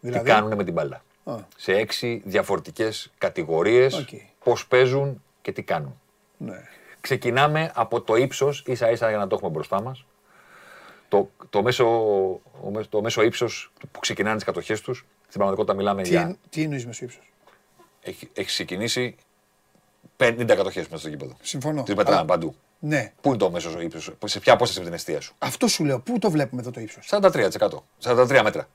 Δηλαδή, 0.00 0.24
Τι 0.24 0.30
κάνουν 0.30 0.54
με 0.56 0.64
την 0.64 0.72
μπάλα. 0.72 1.02
Α. 1.24 1.34
Σε 1.56 1.72
έξι 1.72 2.22
διαφορετικές 2.24 3.10
κατηγορίες, 3.18 3.94
Οκ. 3.94 4.08
πώς 4.44 4.66
παίζουν 4.66 5.22
και 5.42 5.52
τι 5.52 5.62
κάνουν. 5.62 6.00
Ναι. 6.36 6.62
Ξεκινάμε 7.00 7.70
από 7.74 8.00
το 8.00 8.16
ύψος, 8.16 8.62
ίσα 8.66 8.90
ίσα 8.90 9.08
για 9.08 9.18
να 9.18 9.26
το 9.26 9.34
έχουμε 9.34 9.50
μπροστά 9.50 9.82
μας. 9.82 10.04
Το, 11.08 11.30
το 11.50 11.62
μέσο, 11.62 11.84
ο 12.62 12.70
μέσο- 12.72 12.88
το 12.90 13.02
μέσο 13.02 13.22
ύψος 13.22 13.72
που 13.92 14.00
ξεκινάνε 14.00 14.34
τις 14.36 14.44
κατοχές 14.44 14.80
τους. 14.80 14.98
Στην 15.20 15.30
πραγματικότητα 15.40 15.74
μιλάμε 15.76 16.02
Τι, 16.02 16.08
για. 16.08 16.20
εν- 16.20 16.38
τι 16.50 16.62
εννοείς 16.62 16.86
με 16.86 16.92
ύψος; 17.00 17.30
Έχει, 18.02 18.28
έχει 18.34 18.46
ξεκινήσει 18.46 19.16
50 20.16 20.44
κατοχές 20.56 20.84
μέσα 20.84 20.98
στο 20.98 21.08
γήπεδο. 21.08 21.36
Συμφωνώ. 21.42 21.82
Τι 21.82 21.94
μετράμε 21.94 22.16
Αλλά- 22.16 22.24
παντού. 22.26 22.54
Ναι. 22.78 23.12
Πού 23.20 23.28
είναι 23.28 23.38
το 23.38 23.50
μέσο 23.50 23.80
ύψος, 23.80 24.10
σε 24.24 24.40
ποια 24.40 24.52
απόσταση 24.52 24.78
από 24.78 24.86
την 24.88 24.96
αιστεία 24.96 25.20
σου; 25.20 25.34
Αυτό 25.38 25.66
σου 25.68 25.84
λέω. 25.84 26.00
Πού 26.00 26.18
το 26.18 26.30
βλέπουμε 26.30 26.60
εδώ 26.60 26.70
το 26.70 26.80
ύψος; 26.80 27.06
43%. 27.10 27.84
43 28.02 28.42
μέτρα. 28.42 28.68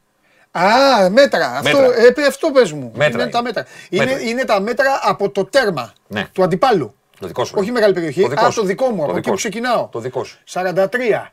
Α, 0.52 1.10
μέτρα. 1.10 1.48
Αυτό, 1.58 1.80
Μέτρα. 1.80 1.95
ε, 2.06 2.12
παι- 2.12 2.26
αυτό 2.28 2.52
πες 2.52 2.72
μου. 2.72 2.91
Μέτρα 2.95 3.06
είναι, 3.14 3.22
είναι. 3.22 3.32
τα 3.32 3.41
μέτρα. 3.41 3.66
Είναι, 3.90 4.06
Μέτρα. 4.06 4.22
είναι 4.22 4.44
τα 4.45 4.60
μέτρα 4.62 5.00
από 5.04 5.30
το 5.30 5.45
τέρμα 5.45 5.94
Ναι. 6.08 6.28
του 6.32 6.44
αντιπάλου. 6.44 6.95
Το 7.19 7.27
δικό 7.27 7.45
σου. 7.45 7.53
Όχι 7.57 7.72
μεγάλη 7.72 7.94
περιοχή. 7.94 8.22
Το 8.22 8.27
δικό 8.27 8.45
Α, 8.45 8.52
σου. 8.52 8.60
το 8.60 8.65
δικό 8.65 8.90
μου. 8.90 8.95
Το 8.98 9.03
από 9.03 9.14
δικό 9.14 9.18
εκεί 9.18 9.30
που 9.30 9.38
σου. 9.38 9.49
ξεκινάω. 9.49 9.88
Το 9.88 9.99
δικό 9.99 10.23
σου. 10.23 10.40
43. 10.49 10.72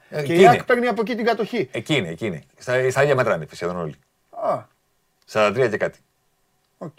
Ε, 0.08 0.22
και 0.22 0.32
εκεί 0.32 0.32
η 0.40 0.46
ΑΕΚ 0.46 0.54
είναι. 0.54 0.62
παίρνει 0.62 0.86
από 0.86 1.00
εκεί 1.00 1.14
την 1.14 1.24
κατοχή. 1.24 1.68
Εκεί 1.72 1.94
είναι, 1.96 2.08
εκεί 2.08 2.26
είναι. 2.26 2.42
Στα, 2.58 2.90
στα 2.90 3.02
ίδια 3.02 3.14
μέτρα 3.14 3.34
είναι 3.34 3.46
σχεδόν 3.52 3.76
όλοι. 3.76 3.94
Α, 4.30 4.58
43 5.32 5.66
και 5.70 5.76
κάτι. 5.76 5.98
οκ. 6.78 6.96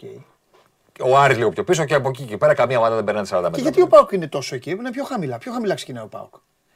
Ο 1.00 1.18
Άρης 1.18 1.36
λίγο 1.36 1.50
πιο 1.50 1.64
πίσω 1.64 1.84
και 1.84 1.94
από 1.94 2.08
εκεί 2.08 2.24
και 2.24 2.36
πέρα 2.36 2.54
καμία 2.54 2.78
ομάδα 2.78 2.94
δεν 2.94 3.04
περνάει 3.04 3.24
40 3.26 3.32
μέτρα. 3.32 3.50
Και 3.50 3.60
γιατί 3.60 3.82
ο 3.82 3.86
Πάοκ 3.86 4.12
είναι 4.12 4.28
τόσο 4.28 4.54
εκεί, 4.54 4.70
είναι 4.70 4.90
πιο 4.90 5.04
χαμηλά. 5.04 5.38
Πιο 5.38 5.52
χαμηλά 5.52 5.74
ξεκινάει 5.74 6.04
ο 6.04 6.06
Πάοκ. 6.06 6.34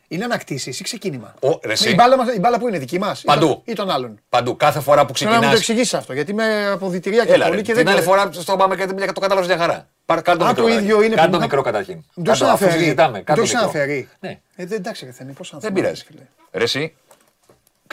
Είναι 0.09 0.25
ανακτήσεις 0.25 0.81
ή 0.81 0.83
ξεκίνημα; 0.83 1.35
Ο, 1.43 1.59
ρε, 1.65 1.73
εσύ, 1.73 1.91
η, 1.91 1.95
μπάλα 1.97 2.17
μας, 2.17 2.35
η 2.35 2.39
μπάλα 2.39 2.59
που 2.59 2.69
είναι 2.69 2.79
δική 2.79 2.99
μας. 2.99 3.21
Παντού. 3.21 3.63
Ή 3.65 3.73
των 3.73 3.91
άλλων. 3.91 4.21
Παντού, 4.29 4.57
κάθε 4.57 4.81
φορά 4.81 5.07
που 5.07 5.17
Θέλω 5.17 5.31
να 5.31 5.37
μου 5.37 5.43
το 5.43 5.49
ξεκινά. 5.49 5.59
εξηγήσεις 5.73 5.95
αυτό, 5.95 6.13
γιατί 6.13 6.31
είμαι 6.31 6.67
από 6.73 6.89
διτηρία 6.89 7.25
και 7.25 7.33
Έλα, 7.33 7.45
ρε, 7.45 7.51
πολύ 7.51 7.63
και 7.63 7.73
την 7.73 7.85
δεν 7.85 7.89
άλλη 7.93 8.01
ξέρω. 8.01 8.17
φορά 8.17 8.33
στο 8.33 8.57
πάμε 8.57 8.77
και 8.77 8.87
το 9.13 9.21
κατάλαβες 9.21 9.49
μια 9.49 9.57
χαρά. 9.59 9.89
Πάρ, 10.07 10.23
κάνε 10.23 10.39
το 10.39 10.45
Α, 10.45 10.49
μικρό. 10.49 10.63
το 10.63 10.69
καταρχήν. 10.69 10.91
ίδιο 10.91 11.03
είναι 11.05 11.15
Κάνε 11.15 11.27
που 11.27 11.33
το 11.33 11.39
μου- 11.39 11.43
μικρό 11.45 11.63
καταρχήν. 11.63 11.95
Δεν 12.15 12.25
το 12.25 12.31
Κάνε 12.31 12.31
έχεις 12.31 12.39
το, 12.39 12.47
αφού 12.47 12.65
αναφέρει. 12.65 12.83
συζητάμε. 12.83 13.13
Δεν 13.13 13.25
Κάνε 13.25 13.39
το 13.41 13.45
το 13.47 13.51
έχεις 13.59 13.65
μικρό. 13.65 13.81
αναφέρει. 13.81 14.09
Ναι. 14.21 14.31
Ε, 14.57 14.67
δεν 14.67 14.79
εντάξει, 14.79 15.15
δεν 15.19 15.33
πώς 15.35 15.53
να 15.53 15.59
Δεν 15.59 15.73
πειράζει. 15.73 16.05
Ρε 16.53 16.63
εσύ, 16.65 16.95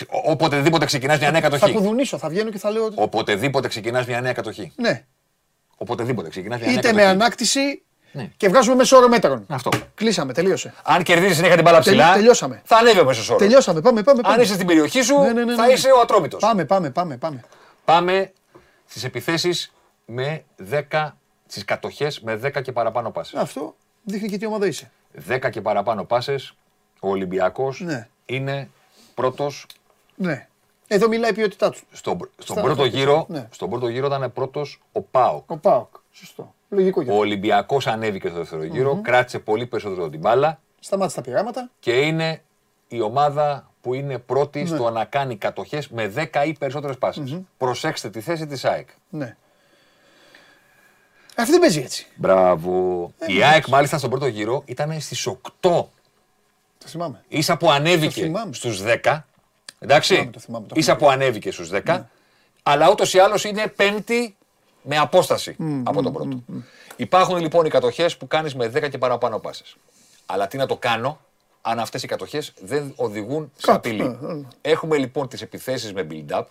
ο- 0.09 0.31
οποτεδήποτε 0.31 0.85
ξεκινάς 0.85 1.19
μια 1.19 1.31
νέα 1.31 1.41
Θα 1.41 1.49
κατοχή. 1.49 1.73
κουδουνίσω, 1.73 2.17
θα 2.17 2.29
βγαίνω 2.29 2.49
και 2.49 2.57
θα 2.57 2.71
λέω. 2.71 2.83
ότι- 2.85 2.95
Οποτεδήποτε 2.99 3.67
ξεκινάς 3.67 4.05
μια 4.05 4.21
νέα 4.21 4.33
κατοχή. 4.33 4.71
Ναι. 4.75 5.03
Οποτεδήποτε 5.77 6.29
ξεκινάς 6.29 6.57
μια 6.59 6.67
νέα 6.67 6.77
Είτε 6.77 6.87
κατοχή. 6.87 7.05
με 7.05 7.11
ανάκτηση 7.11 7.59
Ναι. 7.59 7.73
Και 8.37 8.47
βγάζουμε 8.49 8.75
μέσο 8.75 8.97
όρο 8.97 9.07
μέτρων. 9.07 9.45
Αυτό. 9.49 9.69
Κλείσαμε, 9.95 10.33
τελείωσε. 10.33 10.73
Αν 10.83 11.03
κερδίσει 11.03 11.33
συνέχεια 11.33 11.55
την 11.55 11.63
μπάλα 11.63 11.79
ψηλά, 11.79 12.13
τελειώσαμε. 12.13 12.61
θα 12.65 12.77
ανέβει 12.77 12.99
ο 12.99 13.05
μέσος 13.05 13.29
όρος. 13.29 13.41
Τελειώσαμε, 13.41 13.81
πάμε, 13.81 14.03
πάμε. 14.03 14.21
πάμε. 14.21 14.33
Αν 14.35 14.41
είσαι 14.41 14.53
στην 14.53 14.67
περιοχή 14.67 15.01
σου, 15.01 15.19
Ναι, 15.19 15.31
ναι, 15.31 15.43
ναι, 15.43 15.55
θα 15.55 15.65
ναι. 15.65 15.71
είσαι 15.73 15.91
ο 15.91 15.99
ατρόμητος. 15.99 16.41
Πάμε, 16.41 16.65
πάμε, 16.65 16.89
πάμε. 16.89 17.17
πάμε. 17.17 17.43
Πάμε 17.85 18.31
στις 18.85 19.03
επιθέσεις 19.03 19.73
με 20.05 20.43
10, 20.91 21.17
στις 21.47 21.65
κατοχές 21.65 22.19
με 22.21 22.35
10 22.35 22.61
και 22.61 22.71
παραπάνω 22.71 23.11
πάσες. 23.11 23.39
Αυτό 23.39 23.75
δείχνει 24.03 24.29
και 24.29 24.37
τι 24.37 24.45
ομάδα 24.45 24.67
είσαι. 24.67 24.91
10 25.29 25.49
και 25.49 25.61
παραπάνω 25.61 26.03
πάσες, 26.03 26.53
ο 26.99 27.09
Ολυμπιακός 27.09 27.79
Ναι. 27.79 28.07
είναι 28.25 28.69
πρώτος. 29.13 29.65
Ναι. 30.15 30.47
Εδώ 30.87 31.07
μιλάει 31.07 31.29
η 31.29 31.33
ποιότητά 31.33 31.69
τους. 31.69 31.83
Στο, 31.91 32.17
στον, 32.37 32.55
Στα- 32.55 32.61
πρώτο 32.65 32.85
γύρο, 32.85 33.25
Ναι. 33.29 33.47
στον 33.51 33.69
πρώτο 33.69 33.87
γύρο 33.87 34.07
ήταν 34.07 34.33
πρώτος 34.33 34.81
ο 34.91 35.01
Πάοκ. 35.01 35.51
Ο 35.51 35.57
Πάοκ. 35.57 35.87
Σωστό. 36.11 36.53
Λογικό 36.73 37.01
για 37.01 37.11
Ο 37.11 37.15
αυτό. 37.15 37.25
Ολυμπιακός 37.27 37.87
ανέβηκε 37.87 38.27
στο 38.27 38.37
δεύτερο 38.37 38.63
γύρο, 38.63 38.99
κράτησε 39.01 39.39
πολύ 39.39 39.65
περισσότερο 39.67 40.09
την 40.09 40.19
μπάλα 40.19 40.59
Σταμάτησε 40.79 41.15
τα 41.15 41.21
πειράματα. 41.21 41.69
και 41.79 41.91
είναι 41.91 42.41
η 42.87 43.01
ομάδα 43.01 43.71
που 43.81 43.93
είναι 43.93 44.17
πρώτη 44.17 44.59
Ναι. 44.61 44.67
στο 44.67 44.89
να 44.89 45.05
κάνει 45.05 45.37
κατοχές 45.37 45.87
με 45.89 46.07
10 46.07 46.45
ή 46.45 46.53
περισσότερες 46.53 46.97
Προσέξτε 47.57 48.09
τη 48.09 48.19
θέση 48.21 48.47
της 48.47 48.65
ΑΕΚ. 48.65 48.87
Ναι. 49.09 49.35
Αυτή 51.35 51.51
δεν 51.51 51.59
παίζει 51.59 51.79
έτσι. 51.81 52.07
Μπράβο. 52.15 53.11
Ε, 53.19 53.33
η 53.33 53.43
ΑΕΚ 53.43 53.67
μάλιστα 53.67 53.97
στον 53.97 54.09
πρώτο 54.09 54.27
γύρο 54.27 54.61
ήταν 54.65 55.01
στις 55.01 55.27
8. 55.27 55.37
Το 55.59 55.89
θυμάμαι. 56.87 57.23
Ίσα 57.27 57.57
που 57.57 57.71
ανέβηκε 57.71 58.21
θυμάμαι. 58.21 58.53
στους 58.53 58.81
10. 58.83 59.25
Εντάξει; 59.79 60.13
θυμάμαι, 60.13 60.31
το 60.31 60.39
θυμάμαι, 60.39 60.67
το 60.67 60.73
Ίσα 60.77 60.95
θυμάμαι. 60.95 61.15
που 61.15 61.21
ανέβηκε 61.23 61.51
στους 61.51 61.69
10. 61.69 62.09
Αλλά 62.63 62.89
ούτως 62.91 63.13
ή 63.13 63.19
άλλως 63.19 63.43
είναι 63.43 63.67
πέμπτη 63.67 64.35
με 64.83 64.97
απόσταση 64.97 65.55
από 65.83 66.01
τον 66.01 66.13
πρώτο. 66.13 66.43
Υπάρχουν 66.95 67.37
λοιπόν 67.37 67.65
οι 67.65 67.69
κατοχές 67.69 68.17
που 68.17 68.27
κάνεις 68.27 68.55
με 68.55 68.71
10 68.75 68.89
και 68.89 68.97
παραπάνω 68.97 69.39
πάσες. 69.39 69.75
Αλλά 70.25 70.47
τι 70.47 70.57
να 70.57 70.65
το 70.65 70.77
κάνω 70.77 71.19
αν 71.61 71.79
αυτές 71.79 72.03
οι 72.03 72.07
κατοχές 72.07 72.53
δεν 72.61 72.93
οδηγούν 72.95 73.51
σε 73.55 73.65
Κάτω, 73.65 73.77
απειλή. 73.77 74.01
ε, 74.03 74.05
ε. 74.05 74.71
Έχουμε 74.71 74.97
λοιπόν 74.97 75.27
τις 75.27 75.41
επιθέσεις 75.41 75.93
με 75.93 76.07
build-up 76.11 76.43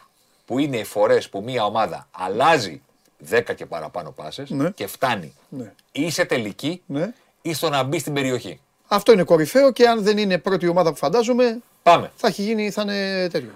που 0.45 0.59
είναι 0.59 0.77
οι 0.77 0.85
φορές 0.85 1.29
που 1.29 1.43
μια 1.43 1.65
ομάδα 1.65 2.09
αλλάζει 2.11 2.83
10 3.31 3.55
και 3.57 3.67
παραπάνω 3.67 4.11
πάσες 4.11 4.51
Ναι. 4.51 4.71
και 4.71 4.87
φτάνει 4.87 5.35
Ναι. 5.49 5.73
ή 5.93 6.11
σε 6.11 6.25
τελική 6.25 6.83
Ναι. 6.87 7.13
ή 7.43 7.55
στο 7.55 7.69
να 7.69 7.83
μπει 7.83 7.99
στην 7.99 8.13
περιοχή. 8.13 8.61
Αυτό 8.89 9.13
είναι 9.13 9.23
κορυφαίο 9.25 9.73
και 9.73 9.89
αν 9.89 10.03
δεν 10.03 10.19
είναι 10.19 10.39
πρώτη 10.39 10.69
ομάδα 10.69 10.91
που 10.91 10.97
φαντάζομαι, 10.97 11.59
Πάμε. 11.83 12.13
θα 12.17 12.29
έχει 12.29 12.43
γίνει, 12.43 12.71
θα 12.71 12.83
είναι 12.83 13.29
τέτοιο. 13.29 13.51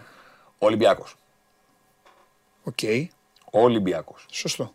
Ολυμπιακός. 0.59 1.15
Οκ. 2.65 2.79
Ολυμπιακός. 3.63 4.27
Σωστό. 4.31 4.63
Ο 4.65 4.73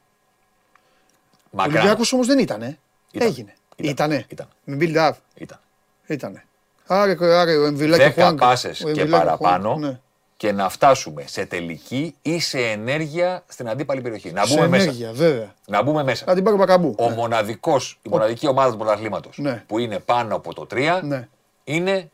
Μακράν. 1.51 1.75
Ολυμπιακός 1.75 2.13
όμως 2.13 2.27
δεν 2.27 2.39
ήτανε. 2.39 2.77
Ήταν. 3.11 3.27
Έγινε. 3.27 3.53
Ήταν. 3.75 3.91
Ήτανε. 3.91 4.25
Ήταν. 4.29 4.47
Με 4.63 4.77
build 4.79 4.95
up. 4.95 5.11
Ήταν. 5.35 5.59
Ήτανε. 6.07 6.45
Άρε, 6.87 7.15
άρε, 7.21 7.57
ο 7.57 7.65
Εμβιλά 7.65 7.90
και 7.90 8.03
10 8.03 8.11
Χουάνγκ. 8.13 8.37
πάσες 8.37 8.81
Ο 8.81 8.83
και 8.83 8.89
Εμβιλά 9.01 9.16
και 9.16 9.23
παραπάνω 9.25 9.67
Χουάνγκ, 9.67 9.83
ναι. 9.83 9.99
και 10.37 10.51
να 10.51 10.69
φτάσουμε 10.69 11.23
σε 11.27 11.45
τελική 11.45 12.15
ή 12.21 12.39
σε 12.39 12.59
ενέργεια 12.59 13.43
στην 13.47 13.69
αντίπαλη 13.69 14.01
περιοχή. 14.01 14.31
Να 14.31 14.45
Σε 14.45 14.53
μπούμε 14.55 14.67
μέσα. 14.67 14.83
ενέργεια, 14.83 15.11
βέβαια. 15.11 15.53
Να 15.67 15.81
μπούμε 15.83 16.03
μέσα. 16.03 16.25
Θα 16.25 16.33
την 16.33 16.43
πάρω 16.43 16.57
Μπακαμπού. 16.57 16.95
Ο 16.97 17.09
μοναδικός, 17.09 17.99
η 18.01 18.09
μοναδική 18.09 18.47
ομάδα 18.47 18.71
του 18.71 18.77
πρωταθλήματος 18.77 19.37
Ναι. 19.37 19.63
που 19.67 19.77
είναι 19.79 19.99
πάνω 19.99 20.35
από 20.35 20.53
το 20.53 20.65
3 20.65 21.01
Ναι. 21.03 21.27
είναι 21.63 22.09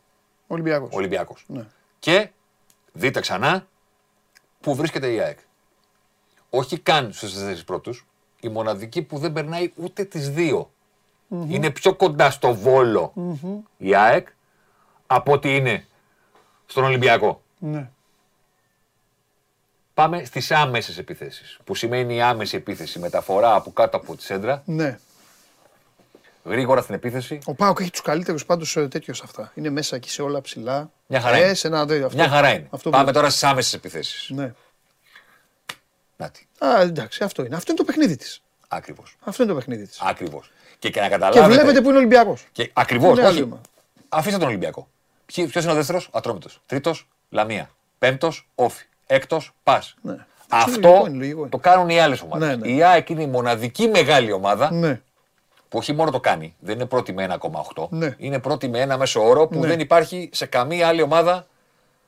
Ολυμπιακός. 0.48 0.89
ο 0.94 0.95
Ολυμπιακός. 0.98 1.44
Ναι. 1.48 1.65
Και 1.99 2.30
δείτε 2.94 3.19
ξανά 3.19 3.68
πού 4.61 4.76
βρίσκεται 4.76 5.11
η 5.14 5.19
ΑΕΚ. 5.19 5.38
Όχι 6.49 6.80
καν 6.80 7.11
στους 7.14 7.34
τέσσερις 7.34 7.64
πρώτους. 7.64 8.06
Η 8.40 8.48
μοναδική 8.49 9.02
που 9.02 9.18
δεν 9.18 9.34
περνάει 9.34 9.72
ούτε 9.76 10.03
τις 10.03 10.30
δυο 10.30 10.72
Είναι 11.48 11.69
πιο 11.72 11.94
κοντά 11.95 12.30
στο 12.32 12.53
βολο 12.56 13.14
η 13.78 13.95
ΑΕΚ 13.95 14.28
από 15.07 15.32
ότι 15.32 15.56
είναι 15.56 15.86
στον 16.65 16.84
Ολυμπιακό. 16.84 17.41
Ναι. 17.60 17.90
Πάμε 19.94 20.24
στις 20.24 20.52
άμεσες 20.52 20.98
επιθέσεις. 20.98 21.60
Που 21.64 21.76
σημαίνει 21.76 22.15
η 22.15 22.22
άμεση 22.22 22.56
επίθεση, 22.56 22.99
μεταφορά 22.99 23.56
από 23.56 23.72
κάτω 23.72 23.98
από 23.98 24.15
τη 24.15 24.24
σέντρα, 24.24 24.61
ναι. 24.65 24.99
γρήγορα 26.44 26.82
στην 26.82 26.95
επίθεση. 26.95 27.40
Ο 27.45 27.53
Πάοκ 27.53 27.80
έχει 27.80 27.90
τους 27.91 28.02
καλύτερους 28.02 28.45
πάντως 28.45 28.74
τέτοιος 28.90 29.18
σε 29.18 29.24
αυτά. 29.26 29.52
Είναι 29.56 29.69
μέσα 29.69 29.95
εκεί 29.95 30.10
σε 30.10 30.22
όλα 30.22 30.41
ψηλά. 30.41 30.91
Μια 31.07 31.22
χαρά 31.22 31.36
ε, 31.36 31.44
είναι. 31.44 31.53
σε 31.53 31.68
ένα 31.68 31.86
τέτοιο. 31.86 32.06
Αυτό. 32.06 32.18
Μια 32.18 32.30
χαρά 32.30 32.53
είναι. 32.53 32.68
Αυτό 32.69 32.90
Πάμε 32.90 33.06
που- 33.06 33.11
τώρα 33.11 33.30
στις 33.30 33.44
άμεσες 33.44 33.74
επιθέσεις. 33.74 34.30
Ναι. 34.30 34.53
Νάτι. 36.18 36.48
Α, 36.60 36.81
εντάξει, 36.81 37.23
αυτό 37.23 37.45
είναι. 37.45 37.56
Αυτό 37.56 37.72
είναι 37.72 37.80
το 37.80 37.85
παιχνίδι 37.85 38.15
της. 38.15 38.41
Ακριβώς. 38.68 39.15
Αυτό 39.23 39.44
είναι 39.44 39.52
το 39.52 39.57
παιχνίδι 39.57 39.88
της. 39.88 39.99
Ακριβώς. 40.02 40.52
Και, 40.80 40.89
και 40.89 40.99
να 40.99 41.06
Και 41.06 41.11
καταλάβετε. 41.11 41.53
βλέπετε 41.53 41.81
που 41.81 41.88
είναι 41.89 41.98
Ολυμπιακός. 41.98 42.45
Και 42.52 42.69
ακριβώς. 42.73 43.18
Είναι 43.18 43.27
άλλη 43.27 43.35
Όχι. 43.35 43.44
ομάδα. 43.44 43.61
Αφήστε 44.10 44.38
τον 44.39 44.48
Ολυμπιακό. 44.48 44.88
Ποιος 45.26 45.64
είναι 45.64 45.72
ο 45.72 45.76
δεύτερος, 45.76 46.10
Ατρόμητος. 46.11 46.61
Τρίτος, 46.65 47.07
Λαμία. 47.30 47.69
Πέμπτος, 47.99 48.48
Όφη. 48.56 48.85
Έκτος, 49.07 49.53
Πας. 49.64 49.95
Ναι. 50.02 50.26
Αυτό 50.49 50.72
Λογικό 50.81 51.06
είναι, 51.07 51.18
λογικό 51.18 51.39
είναι. 51.39 51.49
το 51.49 51.57
κάνουν 51.57 51.89
οι 51.89 51.99
άλλες 51.99 52.22
ομάδες. 52.22 52.48
Ναι, 52.48 52.56
ναι. 52.56 52.68
Η 52.68 52.84
ΑΕΚ 52.84 53.10
είναι 53.10 53.22
η 53.23 53.27
μοναδική 53.27 53.88
μεγάλη 53.88 54.31
ομάδα 54.31 54.72
Ναι. 54.73 55.02
που 55.69 55.77
όχι 55.77 55.94
μόνο 55.94 56.11
το 56.11 56.19
κάνει, 56.19 56.56
δεν 56.60 56.76
είναι 56.76 56.85
πρώτη 56.85 57.14
με 57.14 57.23
1,8. 57.23 57.88
Ναι. 57.89 58.15
Είναι 58.18 58.39
πρώτη 58.39 58.68
με 58.68 58.80
ένα 58.80 58.98
μέσο 58.98 59.27
όρο 59.27 59.48
που 59.48 59.60
Ναι. 59.60 59.68
δεν 59.68 59.80
υπάρχει 59.80 60.30
σε 60.34 60.45
καμία 60.45 60.88
άλλη 60.88 61.02
ομάδα 61.02 61.48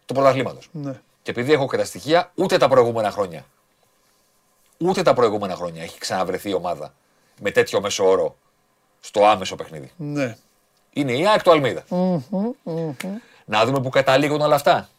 του 0.06 0.14
πρωταθλήματος. 0.14 0.70
Ναι. 0.72 0.92
Και 1.22 1.32
επειδή 1.32 1.54
έχω 1.54 1.68
και 1.68 1.78
τα 1.78 1.86
στοιχεία, 1.86 2.32
ούτε 2.36 2.58
τα 2.58 2.68
προηγούμενα 2.68 3.12
χρόνια. 3.12 3.46
Ούτε 4.82 5.02
τα 5.02 5.14
προηγούμενα 5.14 5.56
χρόνια 5.56 5.84
έχει 5.84 6.00
ξαναβρεθεί 6.00 6.50
η 6.50 6.54
ομάδα 6.54 6.94
με 7.42 7.52
τέτοιο 7.52 7.82
μέσο 7.82 8.10
όρο 8.10 8.36
στο 9.00 9.26
άμεσο 9.26 9.56
παιχνίδι. 9.56 9.92
Ναι. 9.98 10.38
Είναι 10.94 11.12
η 11.12 11.28
ΑΕΚ 11.28 11.42
του 11.42 11.52
Αλμίδα. 11.52 11.84
Να 13.46 13.66
δούμε 13.66 13.82
που 13.82 13.90
καταλήγουν 13.90 14.42
όλα 14.42 14.56
αυτά. 14.56 14.90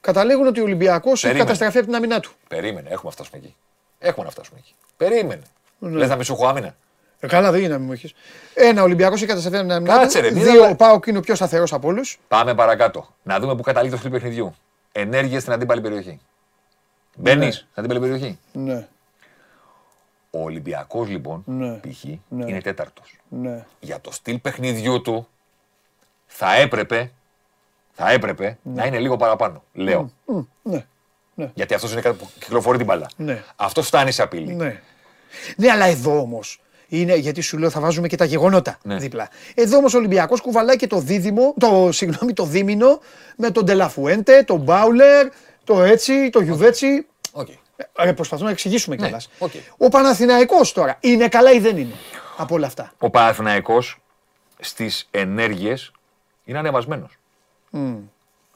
Καταλήγουν 0.00 0.46
ότι 0.46 0.60
ο 0.60 0.62
Ολυμπιακός 0.62 1.12
έχει 1.12 1.20
Περίμενε. 1.22 1.44
καταστραφεί 1.44 1.76
από 1.78 1.86
την 1.86 1.96
άμυνά 1.96 2.20
του. 2.20 2.32
Περίμενε, 2.48 2.88
έχουμε 2.88 3.02
να 3.04 3.10
φτάσουμε 3.10 3.38
εκεί. 3.38 3.54
Έχουμε 3.98 4.24
να 4.24 4.30
φτάσουμε 4.30 4.58
εκεί. 4.58 4.74
Περίμενε. 4.96 5.42
Ναι. 5.78 5.90
Λες 5.98 6.08
να 6.08 6.16
μη 6.16 6.24
σου 6.24 6.32
έχω 6.32 6.46
άμυνα. 6.46 6.76
Ε, 7.20 7.26
καλά, 7.26 7.50
δεν 7.50 7.54
γίνεται 7.60 7.72
να 7.72 7.78
μην 7.78 7.86
μου 7.88 7.92
έχεις. 7.92 8.14
Ένα, 8.54 8.80
ο 8.80 8.84
Ολυμπιακός 8.84 9.16
έχει 9.18 9.26
καταστραφεί 9.26 9.56
από 9.56 9.66
την 9.66 9.74
άμυνά 9.76 9.98
Κάτσε, 9.98 10.18
του. 10.18 10.24
ρε, 10.24 10.30
μη 10.30 10.42
Δύο, 10.42 10.60
δα- 10.62 10.68
ο 10.68 10.76
Πάοκ 10.76 11.06
είναι 11.06 11.18
ο 11.18 11.20
πιο 11.20 11.34
σταθερός 11.34 11.72
από 11.72 11.88
όλους. 11.88 12.18
Πάμε 12.28 12.54
παρακάτω. 12.54 13.14
Να 13.22 13.38
δούμε 13.40 13.54
που 13.56 13.62
καταλήγει 13.62 13.92
το 13.92 13.98
στυλ 13.98 14.10
παιχνιδιού. 14.10 14.54
Ενέργεια 14.92 15.40
στην 15.40 15.52
αντίπαλη 15.52 15.80
περιοχή. 15.80 16.20
Μπαίνεις 17.16 17.44
Ναι. 17.44 17.50
στην 17.52 17.66
αντίπαλη 17.74 18.00
περιοχή. 18.00 18.38
Ναι, 18.52 18.88
Ο 20.38 20.42
Ολυμπιακός 20.42 21.08
λοιπόν, 21.08 21.42
Ναι. 21.46 21.72
π.χ. 21.72 22.04
Ναι. 22.28 22.44
είναι 22.48 22.60
τέταρτος. 22.60 23.16
ναι. 23.28 23.64
Για 23.80 24.00
το 24.00 24.12
στυλ 24.12 24.38
παιχνιδιού 24.38 25.02
του 25.02 25.28
θα 26.26 26.54
έπρεπε, 26.54 27.12
θα 27.92 28.10
έπρεπε 28.10 28.58
να 28.62 28.84
είναι 28.86 28.98
λίγο 28.98 29.16
παραπάνω. 29.16 29.62
Λέω. 29.72 30.10
Μμ, 30.26 30.40
ναι. 30.62 31.50
Γιατί 31.54 31.74
αυτός 31.74 31.92
είναι 31.92 32.00
κάτι 32.00 32.16
που 32.16 32.28
κυκλοφορεί 32.38 32.76
την 32.76 32.86
μπαλά. 32.86 33.06
Ναι. 33.16 33.42
Αυτός 33.56 33.86
φτάνει 33.86 34.10
σε 34.12 34.22
απειλή. 34.22 34.54
Ναι. 34.54 34.80
ναι, 35.56 35.70
αλλά 35.70 35.84
εδώ 35.84 36.20
όμως. 36.20 36.60
Είναι 36.88 37.14
γιατί 37.16 37.40
σου 37.40 37.58
λέω 37.58 37.70
θα 37.70 37.80
βάζουμε 37.80 38.08
και 38.08 38.16
τα 38.16 38.24
γεγονότα 38.24 38.78
Ναι. 38.82 38.96
δίπλα. 38.96 39.28
Εδώ 39.54 39.76
όμως 39.76 39.94
ο 39.94 39.98
Ολυμπιακός 39.98 40.40
κουβαλάει 40.40 40.76
και 40.76 40.86
το 40.86 40.98
δίδυμο, 40.98 41.54
το, 41.58 41.88
συγγνώμη, 41.92 42.32
το 42.32 42.44
δίμηνο 42.44 43.00
με 43.36 43.50
τον 43.50 43.66
Ντε 43.66 43.82
Λα 43.82 43.93
Φουέντε, 43.93 44.42
τον 44.42 44.60
Μπάουλερ, 44.60 45.28
το 45.64 45.82
έτσι, 45.82 46.30
το 46.30 46.40
Γιουβέτσι. 46.40 47.06
Οκ. 47.32 47.48
Ε, 47.76 48.04
Ρε, 48.04 48.12
προσπαθούμε 48.12 48.46
να 48.48 48.52
εξηγήσουμε 48.54 48.96
κιόλας. 48.96 49.28
οκ. 49.38 49.50
Ο 49.76 49.88
Παναθηναϊκός 49.88 50.72
τώρα 50.72 50.96
είναι 51.00 51.28
καλά 51.28 51.52
ή 51.52 51.58
δεν 51.58 51.76
είναι 51.76 51.94
από 52.36 52.54
όλα 52.54 52.66
αυτά; 52.66 52.92
Ο 52.98 53.10
Παναθηναϊκός 53.10 53.98
στις 54.60 55.08
ενέργειες 55.10 55.92
είναι 56.44 56.58
ανεβασμένος. 56.58 57.18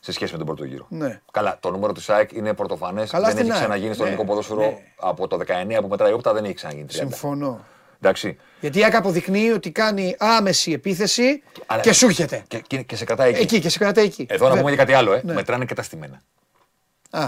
Σε 0.03 0.13
σχέση 0.13 0.33
με 0.33 0.39
τον 0.39 0.47
πρώτο 0.47 0.65
γύρο. 0.65 0.87
Ναι. 0.89 1.21
Καλά, 1.33 1.57
το 1.61 1.71
νούμερο 1.71 1.93
της 1.93 2.01
ΑΕΚ 2.01 2.33
είναι 2.33 2.55
πρωτοφανές. 2.55 3.11
Καλά 3.11 3.25
Δεν 3.27 3.33
στην 3.37 3.45
έχει 3.45 3.53
ΑΕΚ. 3.55 3.63
ξαναγίνει 3.63 3.95
στο 3.95 4.03
Ναι, 4.03 4.09
ελληνικό 4.09 4.29
ποδόσφαιρο 4.31 4.61
ναι. 4.61 4.77
από 4.97 5.29
το 5.29 5.37
19 5.37 5.81
που 5.81 5.89
μετράει 5.89 6.11
η 6.11 6.15
Opta, 6.15 6.33
δεν 6.33 6.45
έχει 6.45 6.55
ξαναγίνει 6.55 6.85
30. 6.91 6.93
Συμφωνώ. 6.95 7.65
Εντάξει. 8.03 8.39
Γιατί 8.61 8.79
η 8.79 8.85
ΑΕΚ 8.85 8.95
αποδεικνύει 8.95 9.51
ότι 9.51 9.71
κάνει 9.71 10.17
άμεση 10.19 10.73
επίθεση 10.73 11.43
Αλλά- 11.67 11.83
και 11.83 11.93
σου 11.93 12.07
έρχεται. 12.07 12.45
Και, 12.49 12.59
και, 12.67 12.83
και 12.83 12.97
σε 12.97 13.05
κρατάει 13.05 13.31
εκεί. 13.31 13.41
Εκεί 13.43 13.61
και 13.61 13.69
σε 13.69 13.79
κρατάει 13.79 14.05
εκεί. 14.05 14.27
Εδώ 14.29 14.45
να 14.45 14.51
Βε- 14.51 14.59
πούμε 14.61 14.71
και 14.71 14.77
κάτι 14.77 14.93
άλλο. 14.93 15.13
Ε. 15.13 15.21
Ναι. 15.25 15.33
Μετράνε 15.35 15.65
και 15.65 15.75
τα 15.75 15.83
στημένα 15.83 16.15
Α, 16.15 16.21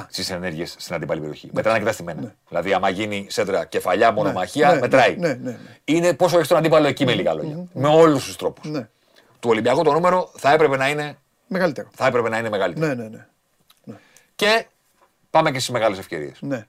στις 0.08 0.30
ενέργειες 0.30 0.74
στην 0.78 0.94
αντίπαλη 0.94 1.20
περιοχή. 1.20 1.50
Μετράνε 1.52 1.78
και 1.78 1.84
τα 1.84 1.92
στημένα. 1.92 2.34
Δηλαδή, 2.48 2.72
άμα 2.72 2.88
γίνει 2.88 3.26
σέντρα 3.30 3.64
κεφαλιά, 3.64 4.12
μονομαχία, 4.12 4.72
ναι, 4.72 4.80
μετράει. 4.80 5.16
ναι, 5.16 5.28
ναι, 5.34 5.50
ναι. 5.50 5.58
Είναι 5.84 6.14
πόσο 6.14 6.36
έχεις 6.36 6.48
τον 6.48 6.56
αντίπαλο 6.58 6.86
εκεί 6.86 7.04
με 7.04 7.14
λίγα 7.14 7.34
λόγια. 7.34 7.64
Με 7.72 7.88
όλους 7.88 8.24
τους 8.24 8.36
τρόπους. 8.36 8.70
ναι. 8.70 8.88
Του 9.40 9.50
Ολυμπιακού 9.50 9.82
το 9.82 9.92
νούμερο 9.92 10.30
θα 10.36 10.52
έπρεπε 10.52 10.76
να 10.76 10.88
είναι, 10.88 11.18
Μεγαλύτερο. 11.46 11.88
θα 11.94 12.06
έπρεπε 12.06 12.28
να 12.28 12.38
είναι 12.38 12.48
μεγαλύτερο. 12.50 12.86
Ναι, 12.86 12.94
ναι, 12.94 13.08
ναι. 13.84 13.96
Και 14.36 14.66
πάμε 15.30 15.50
και 15.50 15.58
στις 15.58 15.70
μεγάλες 15.70 15.98
ευκαιρίες. 15.98 16.38
ναι. 16.40 16.66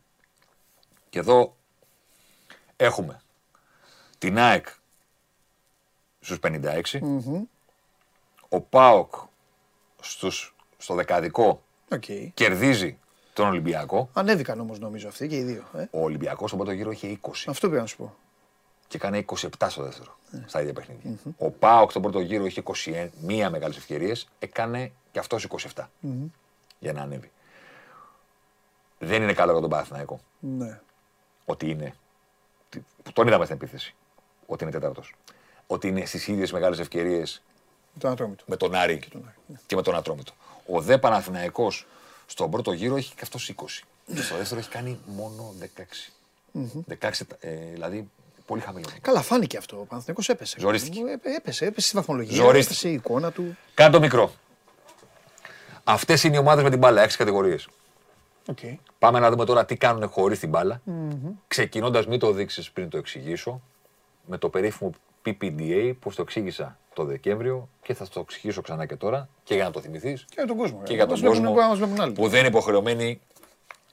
Και 1.10 1.20
εδώ 1.20 1.56
έχουμε 2.76 3.22
την 4.18 4.40
ΑΕΚ 4.40 4.68
στους 6.20 6.40
56, 6.40 6.82
ο 8.50 8.62
ΠΑΟΚ 8.62 9.14
στους, 10.02 10.56
στο 10.78 10.94
δεκαδικό 10.96 11.64
Οκ. 11.92 12.04
κερδίζει 12.34 12.98
τον 13.34 13.48
Ολυμπιακό. 13.48 14.10
Ανέβηκαν 14.14 14.60
όμως 14.60 14.80
νομίζω 14.80 15.08
αυτοί 15.08 15.28
και 15.28 15.38
οι 15.38 15.42
δύο. 15.44 15.64
Ε. 15.78 15.86
Ο 15.92 16.04
Ολυμπιακός 16.04 16.48
στον 16.50 16.60
πρώτο 16.62 16.74
γύρο 16.76 16.92
είχε 16.92 17.20
20 17.22 17.32
Αυτό 17.48 17.70
πήγα 17.70 17.82
να 17.82 17.88
σου 17.88 17.98
πω. 17.98 18.16
και 18.88 18.98
έκανε 18.98 19.26
27 19.28 19.48
στο 19.68 19.84
δεύτερο, 19.84 20.18
στα 20.46 20.62
ίδια 20.62 20.74
παιχνίδια. 20.74 21.12
Ο 21.38 21.50
ΠΑΟΚ 21.52 21.90
στον 21.90 22.02
πρώτο 22.02 22.20
γύρο 22.20 22.46
είχε 22.46 22.64
21 22.66 23.10
μεγάλες 23.50 23.78
ευκαιρίες, 23.78 24.28
έκανε 24.40 24.92
και 25.12 25.20
αυτός 25.20 25.48
27 25.76 25.90
για 26.80 26.94
να 26.94 27.02
ανέβει. 27.02 27.32
Δεν 29.00 29.22
είναι 29.22 29.34
καλό 29.34 29.52
για 29.52 29.62
τον 29.62 29.70
Παναθηναϊκό 29.70 30.20
Ναι. 30.40 30.80
ότι 31.46 31.70
είναι. 31.70 31.94
που 33.04 33.12
Τον 33.14 33.28
είδαμε 33.28 33.46
στην 33.46 33.56
επίθεση. 33.58 33.96
Ότι 34.46 34.64
είναι 34.64 34.72
τέταρτος. 34.74 35.16
Ότι 35.68 35.88
είναι 35.88 36.06
στις 36.06 36.28
ίδιες 36.28 36.52
μεγάλες 36.52 36.80
ευκαιρίες 36.80 37.44
Το 38.00 38.08
ατρόμητο. 38.08 38.44
με 38.48 38.56
τον 38.58 38.74
Άρη 38.76 39.00
και 39.66 39.76
με 39.76 39.82
τον 39.82 39.96
Ατρόμητο. 39.96 40.34
Ο 40.68 40.82
Δε 40.82 40.98
Παναθηναϊκός 40.98 41.88
στον 42.26 42.52
πρώτο 42.52 42.72
γύρο 42.72 42.96
έχει 42.96 43.14
και 43.14 43.22
αυτός 43.22 43.54
20. 43.56 43.64
Και 44.16 44.22
στο 44.22 44.38
δεύτερο 44.38 44.60
έχει 44.60 44.70
κάνει 44.70 45.00
μόνο 45.06 45.54
16. 45.60 46.12
16, 47.00 47.10
ε, 47.40 47.50
δηλαδή 47.74 48.10
πολύ 48.46 48.62
χαμηλό. 48.62 48.86
Καλά, 49.02 49.22
φάνηκε 49.22 49.58
αυτό. 49.58 49.80
Ο 49.80 49.84
Παναθηναϊκός 49.86 50.30
έπεσε. 50.30 50.60
Ζορίστηκε. 50.60 51.00
Ε, 51.00 51.36
Έπεσε, 51.36 51.66
έπεσε 51.66 51.88
στη 51.88 51.96
βαθμολογία. 51.96 52.36
Ζορίστηκε. 52.36 52.66
Έπεσε 52.74 52.90
η 52.90 52.94
εικόνα 52.94 53.32
του. 53.32 53.58
Κάνε 53.74 53.92
το 53.92 54.00
μικρό. 54.00 54.32
Αυτές 55.84 56.24
είναι 56.24 56.36
οι 56.36 56.40
ομάδες 56.40 56.64
με 56.64 56.70
την 56.70 56.80
μπάλα, 56.80 57.02
έξι 57.02 57.18
κατηγορίες. 57.18 57.68
Okay. 58.46 58.76
Πάμε 59.00 59.20
να 59.20 59.30
δούμε 59.30 59.46
τώρα 59.46 59.66
τι 59.66 59.76
κάνουν 59.76 60.10
χωρίς 60.10 60.40
την 60.40 60.50
μπάλα. 60.50 60.82
Ξεκινώντας, 61.48 62.08
μην 62.08 62.20
το 62.20 62.32
δείξεις 62.32 62.72
πριν 62.72 62.90
το 62.90 62.98
εξηγήσω, 62.98 63.62
με 64.26 64.38
το 64.38 64.50
περίφημο 64.50 64.92
PPDA, 65.26 65.94
που 66.00 66.14
το 66.14 66.22
εξήγησα 66.22 66.78
το 66.94 67.04
Δεκέμβριο 67.04 67.70
και 67.82 67.94
θα 67.94 68.08
το 68.08 68.20
εξηγήσω 68.20 68.62
ξανά 68.62 68.86
και 68.86 68.96
τώρα 68.96 69.30
και 69.44 69.54
για 69.56 69.64
να 69.64 69.72
το 69.72 69.82
θυμηθείς 69.82 70.22
Και 70.22 70.34
για 70.38 70.46
τον 70.48 70.58
κόσμο. 70.58 70.82
και 70.84 70.92
ε. 70.92 70.96
για 70.96 71.06
Μας 71.08 71.20
τον 71.20 71.30
βλέπουν- 71.32 71.44
κόσμο 71.46 71.54
μπορεί 71.54 71.64
να 71.64 71.70
μας 71.70 71.78
βλέπουν 71.78 72.02
άλλοι. 72.02 72.14
που 72.14 72.28
δεν 72.28 72.40
είναι 72.40 72.48
υποχρεωμένοι 72.48 73.22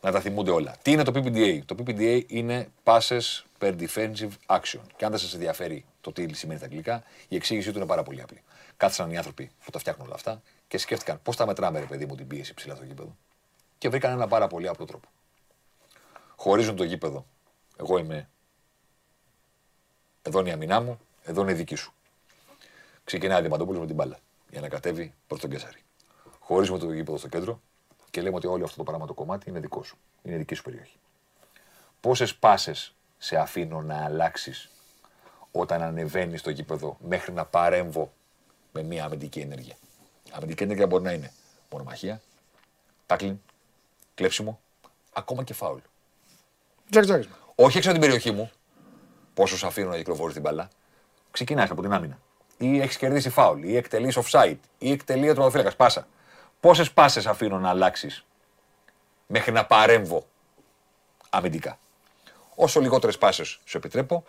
να 0.01 0.12
τα 0.12 0.20
θυμούνται 0.20 0.51
όλα. 0.51 0.77
Τι 0.82 0.90
είναι 0.93 1.02
το 1.02 1.12
PPDA. 1.15 1.61
Το 1.66 1.74
PPDA 1.78 2.23
είναι 2.27 2.69
passes 2.85 3.43
per 3.59 3.74
defensive 3.81 4.31
action. 4.47 4.81
Και 4.97 5.05
αν 5.05 5.11
δεν 5.11 5.19
σας 5.19 5.35
ενδιαφέρει 5.35 5.85
το 6.01 6.12
τι 6.12 6.35
σημαίνει 6.35 6.59
στα 6.59 6.66
αγγλικά, 6.69 7.02
η 7.28 7.36
εξήγησή 7.36 7.70
του 7.73 7.77
είναι 7.78 7.86
πάρα 7.86 8.02
πολύ 8.02 8.23
απλή. 8.23 8.43
Κάθισαν 8.77 9.11
οι 9.11 9.16
άνθρωποι 9.16 9.51
που 9.65 9.70
τα 9.70 9.78
φτιάχνουν 9.78 10.07
όλα 10.07 10.15
αυτά 10.15 10.43
και 10.69 10.78
σκέφτηκαν 10.78 11.20
πώς 11.23 11.36
θα 11.36 11.47
μετράμε, 11.47 11.78
ρε 11.78 11.85
παιδί 11.86 12.07
μου, 12.07 12.15
την 12.15 12.27
πίεση 12.27 12.55
ψηλά 12.55 12.74
στο 12.74 12.85
γήπεδο. 12.85 13.16
Και 13.78 13.89
βρήκαν 13.89 14.12
ένα 14.12 14.27
πάρα 14.28 14.47
πολύ 14.47 14.69
απλό 14.69 14.85
τρόπο. 14.86 15.09
Χωρίζουν 16.36 16.77
το 16.77 16.85
γήπεδο. 16.85 17.27
Εγώ 17.77 17.98
είμαι. 17.98 18.28
Εδώ 20.23 20.40
είναι 20.40 20.48
η 20.48 20.52
αμυνά 20.52 20.81
μου, 20.81 21.01
εδώ 21.31 21.43
είναι 21.43 21.51
η 21.51 21.55
δική 21.55 21.74
σου. 21.74 21.93
Ξεκινάει 23.05 23.39
ο 23.39 23.40
Διαμαντόπουλο 23.40 23.81
με 23.81 23.86
την 23.86 23.94
μπάλα 23.94 24.19
για 24.51 24.61
να 24.61 24.69
κατέβει 24.69 25.15
προς 25.27 25.40
τον 25.40 25.51
Κέσσαρη. 25.51 25.82
Χωρίζουμε 26.39 26.78
το 26.78 26.93
γήπεδο 26.93 27.19
στο 27.19 27.28
κέντρο 27.28 27.61
και 28.11 28.23
λέμε 28.23 28.36
ότι 28.36 28.47
όλο 28.47 28.65
αυτό 28.65 28.77
το 28.77 28.82
πράγμα 28.82 29.07
το 29.07 29.15
κομμάτι 29.15 29.51
είναι 29.51 29.61
δικό 29.61 29.82
σου. 29.82 29.97
Είναι 30.23 30.36
δική 30.36 30.55
σου 30.55 30.62
περιοχή. 30.62 30.97
Πόσες 32.01 32.35
πάσες 32.35 32.94
σε 33.19 33.36
αφήνω 33.36 33.82
να 33.82 34.05
αλλάξεις 34.05 34.70
όταν 35.51 35.82
ανεβαίνει 35.82 36.36
στο 36.36 36.51
γήπεδο 36.51 36.97
μέχρι 37.01 37.32
να 37.32 37.44
παρέμβω 37.44 38.12
με 38.73 38.82
μια 38.82 39.05
αμυντική 39.05 39.40
ενέργεια; 39.40 39.77
Αμυντική 40.31 40.62
ενέργεια 40.62 40.86
μπορεί 40.86 41.02
να 41.02 41.12
είναι 41.12 41.32
μονομαχία, 41.70 42.20
τάκλιν, 43.07 43.40
κλέψιμο, 44.15 44.61
ακόμα 45.12 45.44
και 45.44 45.55
φάουλ. 45.55 45.78
Τζαρτζάρισμα. 46.90 47.36
Όχι 47.55 47.77
έξω 47.77 47.90
από 47.90 47.98
την 47.98 48.09
περιοχή 48.09 48.31
μου, 48.31 48.51
πόσο 49.35 49.57
σε 49.57 49.66
αφήνω 49.66 49.89
να 49.89 49.97
κυκλοφορεί 49.97 50.32
την 50.32 50.43
μπαλά. 50.43 50.69
Ξεκινάει 51.31 51.66
από 51.70 51.82
την 51.82 51.93
άμυνα. 51.93 52.19
Ή 52.57 52.81
έχεις 52.81 52.97
κερδίσει 52.97 53.31
φάουλ, 53.31 53.62
ή 53.62 53.77
εκτελείς 53.77 54.19
offside, 54.23 54.59
ή 54.78 54.90
εκτελεί 54.90 55.28
ατρομοφύλακα. 55.28 55.77
Πάσα. 55.77 56.07
Πόσες 56.61 56.93
πάσες 56.93 57.27
αφήνω 57.27 57.59
να 57.59 57.69
αλλάξεις 57.69 58.24
μέχρι 59.27 59.52
να 59.52 59.66
παρέμβω 59.66 60.27
αμυντικά. 61.31 61.78
Όσο 62.55 62.81
λιγότερες 62.81 63.19
πάσες 63.19 63.61
σου 63.65 63.77
επιτρέπω, 63.77 64.24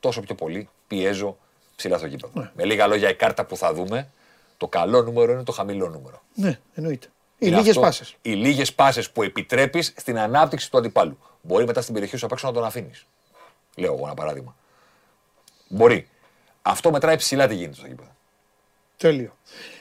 τόσο 0.00 0.20
πιο 0.20 0.34
πολύ 0.34 0.68
πιέζω 0.86 1.38
ψηλά 1.76 1.98
στο 1.98 2.06
γήπεδο. 2.06 2.50
Με 2.54 2.64
λίγα 2.64 2.86
λόγια, 2.86 3.08
η 3.08 3.14
κάρτα 3.14 3.44
που 3.44 3.56
θα 3.56 3.74
δούμε, 3.74 4.08
το 4.56 4.68
καλό 4.68 5.02
νούμερο 5.02 5.32
είναι 5.32 5.42
το 5.42 5.52
χαμηλό 5.52 5.88
νούμερο. 5.88 6.22
Ναι, 6.34 6.58
εννοείται. 6.74 7.06
Οι 7.06 7.46
Είναι 7.46 7.56
λίγες 7.56 7.68
αυτό, 7.68 7.80
πάσες. 7.80 8.16
Οι 8.22 8.32
λίγες 8.32 8.74
πάσες 8.74 9.10
που 9.10 9.22
επιτρέπεις 9.22 9.92
στην 9.96 10.18
ανάπτυξη 10.18 10.70
του 10.70 10.78
αντιπάλου. 10.78 11.18
Μπορεί 11.42 11.66
μετά 11.66 11.80
στην 11.80 11.94
περιοχή 11.94 12.16
σου 12.16 12.26
απ' 12.26 12.32
έξω 12.32 12.46
να 12.46 12.52
τον 12.52 12.64
αφήνεις. 12.64 13.06
Λέω 13.76 13.94
εγώ 13.94 14.04
ένα 14.04 14.14
παράδειγμα. 14.14 14.56
Μπορεί. 15.68 16.08
Αυτό 16.62 16.90
μετράει 16.90 17.16
ψηλά 17.16 17.48
τι 17.48 17.54
γίνεται 17.54 17.74
στο 17.74 17.86
γήπεδο. 17.86 18.10
Τέλειο. 18.96 19.36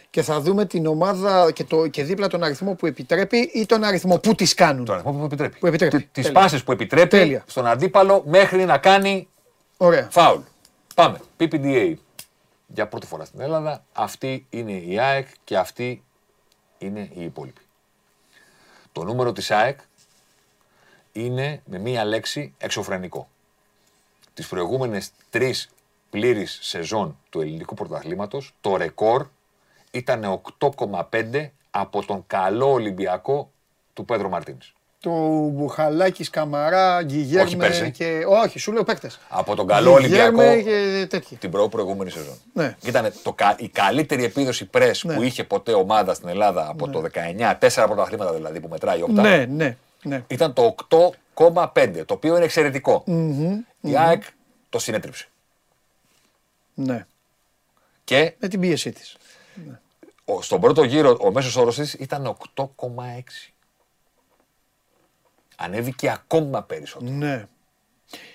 Και 0.10 0.22
θα 0.22 0.42
δούμε 0.42 0.66
την 0.66 0.86
ομάδα 0.86 1.52
και, 1.52 1.64
το, 1.64 1.88
και 1.88 2.04
δίπλα 2.04 2.28
τον 2.28 2.44
αριθμό 2.44 2.74
που 2.74 2.86
επιτρέπει 2.86 3.38
ή 3.38 3.66
τον 3.66 3.84
αριθμό 3.84 4.20
που 4.20 4.36
τις 4.36 4.54
κάνουν. 4.54 4.86
Τον 4.86 4.94
αριθμό 4.96 5.12
που 5.12 5.24
επιτρέπει. 5.24 5.58
Που 5.60 5.68
επιτρέπει. 5.68 5.98
Τις 6.12 6.24
Τέλεια. 6.26 6.32
πάσει 6.42 6.64
που 6.64 6.72
επιτρέπει 6.72 7.08
Τέλεια. 7.08 7.44
στον 7.48 7.66
αντίπαλο 7.68 8.24
μέχρι 8.26 8.66
να 8.66 8.78
κάνει 8.78 9.28
Ωραία. 9.78 10.08
φάουλ. 10.12 10.42
Πάμε. 10.96 11.20
PPDA. 11.40 11.94
Για 12.68 12.88
πρώτη 12.88 13.06
φορά 13.06 13.26
στην 13.26 13.40
Ελλάδα. 13.42 13.84
Αυτή 13.94 14.46
είναι 14.50 14.72
η 14.72 15.00
ΑΕΚ 15.00 15.28
και 15.44 15.58
αυτή 15.58 16.04
είναι 16.78 17.10
η 17.14 17.24
υπόλοιπη. 17.24 17.62
Το 18.92 19.04
νούμερο 19.04 19.32
της 19.32 19.52
ΑΕΚ 19.52 19.80
είναι 21.12 21.62
με 21.66 21.78
μία 21.80 22.06
λέξη 22.06 22.54
εξωφρενικό. 22.58 23.30
Τις 24.34 24.48
προηγούμενες 24.48 25.12
τρεις 25.30 25.70
πλήρεις 26.10 26.58
σεζόν 26.62 27.18
του 27.30 27.42
ελληνικού 27.42 27.74
πρωταθλήματος, 27.74 28.54
το 28.62 28.78
ρεκόρ 28.78 29.26
ήταν 29.92 30.42
8,5 30.60 31.52
από 31.72 32.06
τον 32.06 32.24
καλό 32.28 32.72
Ολυμπιακό 32.72 33.52
του 33.94 34.06
Πέδρο 34.06 34.30
Μαρτίνς. 34.30 34.72
του 35.02 35.50
Μπουχαλάκης, 35.54 36.30
Καμαρά, 36.30 37.04
Γκυγέρμε 37.04 37.56
πέρσι. 37.56 37.92
και. 37.92 38.24
Όχι, 38.28 38.60
σου 38.60 38.72
λέω 38.72 38.84
παίκτες. 38.84 39.20
Από 39.30 39.56
τον 39.56 39.68
καλό 39.68 39.92
Ολυμπιακό 39.94 40.62
και 40.64 41.08
τέτοιοι. 41.10 41.36
την 41.36 41.52
προ 41.52 41.68
προηγούμενη 41.70 42.10
σεζόν. 42.10 42.34
Ναι. 42.54 42.76
Ήταν 42.84 43.14
το, 43.24 43.34
κα- 43.34 43.56
η 43.60 43.68
καλύτερη 43.70 44.24
επίδοση 44.24 44.66
πρες 44.66 45.04
Ναι. 45.04 45.16
που 45.16 45.22
είχε 45.22 45.44
ποτέ 45.44 45.74
ομάδα 45.74 46.14
στην 46.14 46.30
Ελλάδα 46.30 46.68
από 46.70 46.90
το 46.90 47.02
19, 47.02 47.56
τέσσερα 47.60 47.88
πρωταθλήματα 47.88 48.34
δηλαδή 48.34 48.60
που 48.60 48.68
μετράει 48.68 49.00
η 49.00 49.02
όπτα, 49.02 49.22
Ναι, 49.22 49.46
ναι, 49.46 49.78
ναι. 50.04 50.24
ήταν 50.28 50.54
το 50.54 50.76
8,5, 51.34 52.04
το 52.06 52.14
οποίο 52.14 52.36
είναι 52.36 52.46
εξαιρετικό. 52.46 53.04
Η 53.82 53.98
ΑΕΚ 53.98 54.24
το 54.70 54.80
συνέτριψε. 54.80 55.28
Ναι. 56.78 57.06
Και 58.04 58.34
Με 58.40 58.48
την 58.48 58.60
πίεσή 58.60 58.92
της. 58.92 59.18
ο- 60.26 60.42
στον 60.42 60.62
πρώτο 60.62 60.84
γύρο 60.84 61.18
ο 61.22 61.32
μέσος 61.32 61.56
όρος 61.56 61.76
της 61.76 61.94
ήταν 61.94 62.26
8,6. 62.26 63.54
Ανέβηκε 65.56 66.10
ακόμα 66.12 66.64
περισσότερο 66.64 67.12
Ναι. 67.12 67.48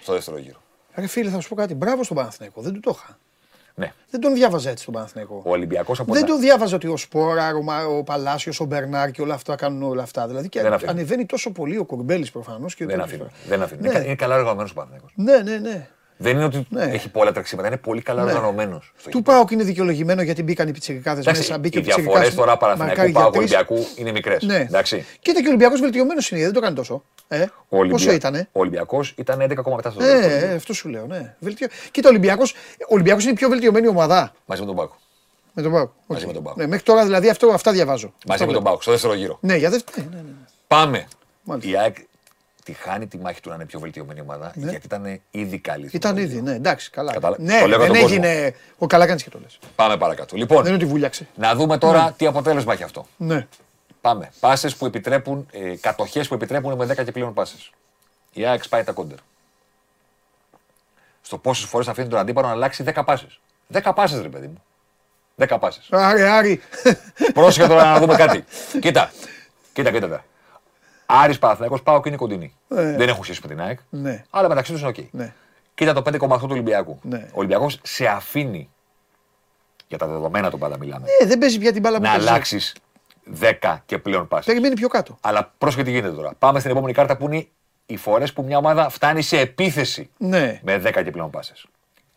στο 0.03 0.13
δεύτερο 0.13 0.39
γύρο. 0.39 0.61
Ρε 0.95 1.07
φίλε, 1.07 1.31
θα 1.31 1.41
σου 1.41 1.49
πω 1.49 1.55
κάτι. 1.55 1.75
Μπράβο 1.75 2.05
στον 2.05 2.17
Παναθηναϊκό. 2.17 2.61
Δεν 2.63 2.73
του 2.73 2.81
το 2.81 2.91
είχα. 2.99 3.19
Ναι. 3.75 3.93
Δεν 4.11 4.21
τον 4.21 4.35
διάβαζα 4.35 4.71
έτσι 4.71 4.85
τον 4.85 4.95
Παναθηναϊκό. 4.95 5.43
Ο 5.45 5.51
Ολυμπιακός 5.51 6.01
από 6.01 6.13
Δεν 6.13 6.23
τα- 6.23 6.29
τον 6.29 6.41
διάβαζα 6.41 6.77
ότι 6.77 6.87
ο 6.87 6.97
Σπόρα, 6.97 7.55
ο, 7.55 7.63
Μα- 7.63 7.85
ο 7.85 8.03
Παλάσιος, 8.03 8.61
ο 8.61 8.65
Μπερνάρ 8.65 9.11
και 9.11 9.23
όλα 9.23 9.35
αυτά 9.35 9.57
κάνουν 9.57 9.83
όλα 9.83 10.03
αυτά. 10.03 10.27
Δηλαδή 10.27 10.49
και 10.49 10.63
Δεν 10.63 10.73
αφήνει. 10.73 10.91
ανεβαίνει 10.91 11.27
τόσο 11.27 11.53
πολύ 11.53 11.79
ο 11.79 11.85
Κουρμπέλης 11.85 12.31
προφανώς. 12.31 12.75
Δεν 12.79 13.01
αφήνει. 13.01 13.27
Δεν 13.47 13.63
αφήνει. 13.63 13.81
Ναι. 13.81 13.89
Είναι 13.89 13.99
κα- 13.99 14.05
Είναι 14.05 14.15
καλά 14.15 14.35
οργανωμένος 14.37 14.71
ο 14.71 14.75
Παναθηναϊκός. 14.75 15.13
Ναι, 15.15 15.39
ναι, 15.39 15.57
ναι. 15.59 15.89
Δεν 16.23 16.37
είναι 16.37 16.45
ότι 16.45 16.67
Ναι. 16.69 16.85
έχει 16.85 17.09
πολλά 17.09 17.33
τρεξίματα, 17.33 17.69
είναι 17.69 17.77
πολύ 17.77 18.03
καλά 18.03 18.25
Ναι. 18.25 18.31
οργανωμένος. 18.31 18.93
στο 18.99 19.11
Του 19.11 19.17
γήπεδο. 19.19 19.37
Πάοκ 19.37 19.51
είναι 19.51 19.63
δικαιολογημένο 19.65 20.23
γιατί 20.23 20.43
μπήκαν 20.43 20.69
οι 20.69 20.73
πιτσιρικάδες 20.73 21.21
Εντάξει, 21.25 21.41
μέσα. 21.41 21.59
Μπήκε 21.59 21.79
οι 21.79 21.81
ο 21.81 21.85
πιτσιρικάς, 21.85 22.13
διαφορές 22.21 22.37
τώρα 22.37 22.57
Παναθηναϊκού 22.57 22.89
μαρκάρει 22.97 23.11
για 23.11 23.21
Πάοκ 23.21 23.35
τρεις. 23.35 23.53
Ολυμπιακού 23.55 23.87
είναι 23.97 24.13
μικρές. 24.13 24.43
Ναι. 24.43 24.57
Εντάξει. 24.57 25.05
Κοίτα 25.21 25.41
και 25.41 25.47
ο 25.47 25.49
Ολυμπιακός 25.49 25.81
βελτιωμένος 25.81 26.31
είναι, 26.31 26.41
δεν 26.41 26.53
το 26.53 26.61
κάνει 26.61 26.75
τόσο. 26.75 27.03
Ε, 27.29 27.43
Ο 27.69 27.77
Ολυμπια- 27.79 27.97
Πόσο 27.99 28.13
ήτανε; 28.13 28.49
Ο 28.53 28.61
Ολυμπιακός 28.61 29.15
ήταν 29.17 29.41
11,7 29.41 29.91
στο 29.91 30.03
Ε, 30.03 30.07
δεύτερο 30.07 30.35
ε, 30.35 30.39
γύρο. 30.39 30.55
αυτό 30.57 30.73
σου 30.73 30.89
λέω, 30.89 31.07
ναι. 31.07 31.35
Βελτιω... 31.39 31.67
Κοίτα, 31.91 32.09
ο 32.09 32.11
Ολυμπιακό 32.11 32.43
Ολυμπιακός 32.89 33.23
είναι 33.23 33.33
η 33.33 33.35
πιο 33.35 33.49
βελτιωμένη 33.49 33.87
ομάδα 33.89 34.33
Μαζί 34.47 34.61
με 34.61 34.67
τον 34.67 34.77
Πάοκ. 34.77 34.93
με 35.53 35.63
τον 35.63 35.73
Πάοκ. 35.73 35.91
Μαζί 36.07 36.23
Οκ. 36.23 36.29
με 36.29 36.35
τον 36.35 36.43
ΠΑΟΚ. 36.43 36.57
Ναι, 36.57 36.67
μέχρι 36.67 36.85
τώρα 36.85 37.05
δηλαδή 37.05 37.29
αυτό, 37.29 37.47
αυτά 37.47 37.73
διαβάζω. 37.73 38.07
Μαζί 38.07 38.19
Αυτά 38.27 38.33
με 38.33 38.39
τον 38.39 38.49
βλέπω. 38.49 38.65
Πάοκ 38.65 38.83
στο 38.83 38.91
δεύτερο 38.91 39.15
γύρο. 39.15 39.39
Ναι, 39.41 39.57
για 39.57 39.71
δεύτερο. 39.71 40.07
Ναι, 40.11 40.17
ναι, 40.17 40.23
ναι. 40.23 40.33
Πάμε. 40.67 41.07
Μάλιστα. 41.45 41.71
Η 41.71 41.77
ΑΕΚ 41.77 41.97
τη 42.65 42.73
χάνει 42.73 43.07
τη 43.07 43.19
μάχη 43.19 43.41
του 43.41 43.49
να 43.49 43.55
είναι 43.55 43.65
πιο 43.67 43.81
βελτιωμένη 43.81 44.21
ομάδα 44.21 44.53
γιατί 44.55 44.87
ήταν 44.87 45.21
ήδη 45.31 45.59
καλή. 45.59 45.89
στο 45.89 45.97
Ήταν 45.97 46.11
πρώτο 46.15 46.27
ήδη, 46.27 46.35
γύρο. 46.39 46.45
ναι, 46.51 46.55
εντάξει, 46.55 46.91
καλά. 46.91 47.13
Κατάλα- 47.13 47.37
Ναι, 47.41 47.61
το 47.61 47.67
λέω 47.67 47.79
για 47.79 47.79
δεν 47.79 47.87
τον 48.01 48.01
κόσμο. 48.11 48.25
έγινε. 48.27 48.55
Ο 48.79 48.87
καλά 48.87 49.07
κάνει 49.07 49.21
και 49.21 49.31
το 49.31 49.39
λες. 49.43 49.59
Πάμε 49.75 49.97
παρακάτω. 49.97 50.29
Δεν 50.31 50.39
Λοιπόν, 50.41 50.65
είναι 50.67 50.75
ότι 50.75 50.85
βούλιαξε. 50.85 51.27
να 51.35 51.55
δούμε 51.55 51.79
τώρα 51.79 52.15
τι 52.17 52.27
αποτέλεσμα 52.27 52.73
έχει 52.73 52.83
αυτό. 52.83 53.07
Ναι. 53.17 53.47
Πάμε. 54.01 54.31
Πάσες 54.41 54.77
που 54.77 54.87
επιτρέπουν, 54.87 55.47
ε, 55.53 55.77
κατοχές 55.77 56.29
που 56.29 56.35
επιτρέπουν 56.35 56.75
με 56.77 56.87
10 56.87 57.05
και 57.05 57.13
πλέον 57.13 57.35
πάσες. 57.35 57.71
Η 58.33 58.47
ΑΕΚ 58.47 58.63
σπάει 58.63 58.85
τα 58.85 58.93
κοντέρ. 58.93 59.19
Στο 61.23 61.39
πόσες 61.39 61.65
φορές 61.65 61.89
αφήνει 61.89 62.09
τον 62.09 62.19
αντίπαλο 62.19 62.47
να 62.47 62.53
αλλάξει 62.53 62.83
10 62.83 63.05
πάσες. 63.05 63.41
10 63.69 63.93
πάσες, 63.95 64.21
ρε 64.23 64.29
παιδί 64.29 64.47
μου. 64.47 64.63
10 65.37 65.59
πάσες. 65.59 65.89
Άρη, 65.91 66.23
Άρη. 66.23 66.61
Πρόσεχε 67.35 67.67
τώρα 67.67 67.85
να 67.85 67.99
δούμε 68.01 68.17
κάτι. 68.17 68.45
Κοίτα. 68.81 69.13
Κοίτα, 69.73 69.91
κοίτα. 69.91 70.25
Κοίτα. 71.13 71.23
Άρης 71.25 71.39
Παναθηναϊκός 71.39 71.83
ΠΑΟΚ 71.83 72.09
είναι 72.09 72.19
κοντινοί. 72.19 72.55
Ε. 72.69 72.97
Δεν 72.97 73.09
έχουν 73.09 73.25
σχέση 73.25 73.41
με 73.43 73.49
την 73.49 73.61
ΑΕΚ. 73.61 73.79
Ναι. 73.91 74.25
Αλλά 74.31 74.49
μεταξύ 74.49 74.73
τους 74.73 74.81
είναι 74.81 74.91
οκ. 74.91 74.97
Ναι. 75.11 75.35
Κοίτα 75.75 75.93
το 75.93 76.03
5,8 76.07 76.39
του 76.39 76.47
Ολυμπιακού. 76.51 76.99
Ναι. 77.03 77.27
Ο 77.29 77.33
Ολυμπιακός 77.35 77.79
σε 77.83 78.07
αφήνει. 78.07 78.71
Για 79.89 79.99
τα 79.99 80.07
δεδομένα 80.07 80.51
του 80.51 80.59
πάντα 80.59 80.79
μιλάμε. 80.79 81.07
Ε, 81.21 81.27
δεν 81.27 81.39
παίζει 81.39 81.59
πια 81.59 81.73
την 81.73 81.81
μπάλα 81.81 81.97
που 81.97 82.03
να 82.03 82.11
παίζει. 82.11 82.29
αλλάξεις 82.29 82.75
10 83.41 83.77
και 83.87 83.99
πλέον 83.99 84.29
πάσει. 84.29 84.47
Περιμένει 84.47 84.75
πιο 84.75 84.89
κάτω. 84.89 85.17
Αλλά 85.21 85.53
πρόσεχε 85.59 85.83
τι 85.83 85.91
γίνεται 85.91 86.15
τώρα. 86.15 86.33
Πάμε 86.39 86.59
στην 86.59 86.71
επόμενη 86.71 86.93
κάρτα 86.93 87.17
που 87.17 87.25
είναι 87.25 87.47
οι 87.87 87.97
φορές 87.97 88.33
που 88.33 88.43
μια 88.43 88.57
ομάδα 88.59 88.89
φτάνει 88.89 89.23
σε 89.23 89.39
επίθεση 89.39 90.11
Ναι. 90.19 90.61
με 90.63 90.77
10 90.85 91.03
και 91.05 91.11
πλέον 91.11 91.31
πάσες. 91.31 91.67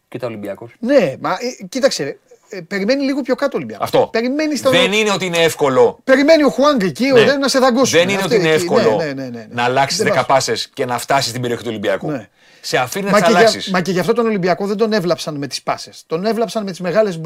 Κοίτα 0.07 0.26
ο 0.26 0.30
Ολυμπιακός. 0.30 0.76
Ναι, 0.80 1.15
μα 1.19 1.31
ε, 1.31 1.63
κοίταξε. 1.69 2.19
Ε, 2.49 2.61
περιμένει 2.61 3.03
λίγο 3.03 3.22
πιο 3.22 3.35
κάτω 3.35 3.51
ο 3.53 3.57
Ολυμπιακός. 3.57 3.85
Αυτό. 3.85 4.07
Περιμένει 4.11 4.55
στον... 4.55 4.72
Δεν 4.72 4.91
είναι 4.91 5.11
ότι 5.11 5.26
είναι 5.26 5.38
εύκολο. 5.38 5.99
Περιμένει 6.03 6.43
ο 6.43 6.49
Χουάνγκ 6.49 6.81
εκεί 6.81 7.05
Ναι. 7.11 7.19
ο, 7.31 7.38
να 7.38 7.47
σε 7.47 7.59
δαγκώσει. 7.59 7.97
Δεν 7.97 8.09
είναι 8.09 8.22
ότι 8.23 8.35
είναι 8.35 8.49
εύκολο 8.49 8.95
Ναι, 8.95 9.05
ναι, 9.05 9.13
ναι, 9.13 9.27
ναι. 9.30 9.47
να 9.49 9.63
αλλάξεις 9.63 9.97
Δεν 10.03 10.11
10 10.11 10.15
πας. 10.15 10.26
πάσε 10.26 10.53
και 10.73 10.85
να 10.85 10.97
φτάσεις 10.97 11.30
στην 11.30 11.41
περιοχή 11.41 11.63
του 11.63 11.69
Ολυμπιακού. 11.69 12.11
Ναι. 12.11 12.30
Σε 12.61 12.77
αφήνει 12.77 13.05
να 13.05 13.11
Μα 13.11 13.17
τις 13.17 13.26
και, 13.26 13.31
για, 13.31 13.39
αλλάξεις. 13.39 13.72
μα 13.72 13.81
και 13.81 13.91
γι' 13.91 13.99
αυτό 13.99 14.13
τον 14.13 14.26
Ολυμπιακό 14.26 14.67
δεν 14.67 14.77
τον 14.77 14.93
έβλαψαν 14.93 15.35
με 15.35 15.47
τις 15.47 15.61
πάσες. 15.63 16.03
Τον 16.07 16.26
έβλαψαν 16.26 16.63
με 16.63 16.69
τις 16.72 16.80
μεγάλες 16.80 17.19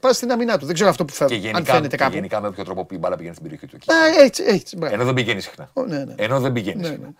πάσει 0.00 0.16
στην 0.16 0.32
αμυνά 0.32 0.58
του. 0.58 0.66
Δεν 0.66 0.74
ξέρω 0.74 0.90
αυτό 0.90 1.04
που 1.04 1.10
Και 1.12 1.16
φέρνει. 1.18 1.34
Αν 1.36 1.40
γενικά, 1.42 1.72
φαίνεται 1.72 1.88
και 1.88 1.96
κάπου. 1.96 2.14
γενικά 2.14 2.40
με 2.40 2.46
όποιο 2.48 2.64
τρόπο 2.64 2.84
που 2.84 2.94
η 2.94 2.98
μπάλα 2.98 3.16
πηγαίνει 3.16 3.34
στην 3.34 3.48
περιοχή 3.48 3.66
του. 3.66 3.76
εκεί. 3.76 3.92
Α, 4.20 4.24
έτσι, 4.24 4.42
έτσι. 4.46 4.76
μπράβο. 4.76 4.94
Ενώ 4.94 5.04
δεν 5.04 5.14
πηγαίνει 5.14 5.40
συχνά. 5.40 5.70
Ω, 5.72 5.82
ναι, 5.82 5.98
ναι. 6.04 6.14
Ενώ 6.16 6.40
δεν 6.40 6.52
πηγαίνει 6.52 6.80
Ναι, 6.80 6.86
συχνά. 6.86 7.06
ναι. 7.06 7.12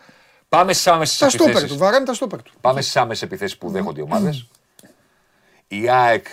Πάμε 0.49 0.73
στις 0.73 0.87
άμεσες 0.87 1.19
Τα 1.19 1.29
στόπερ 1.29 1.53
του, 1.53 1.59
επιθέσει. 1.59 1.79
βαράνε 1.81 2.05
τα 2.05 2.15
στόπερ 2.15 2.43
του. 2.43 2.53
Πάμε 2.61 2.81
στις 2.83 2.97
άμεσες 2.97 3.23
επιθέσεις 3.23 3.59
που 3.59 3.71
δέχονται 3.71 4.01
οι 4.01 4.03
ομάδες. 4.03 4.47
Η 5.69 5.89
ΑΕΚ 5.91 6.27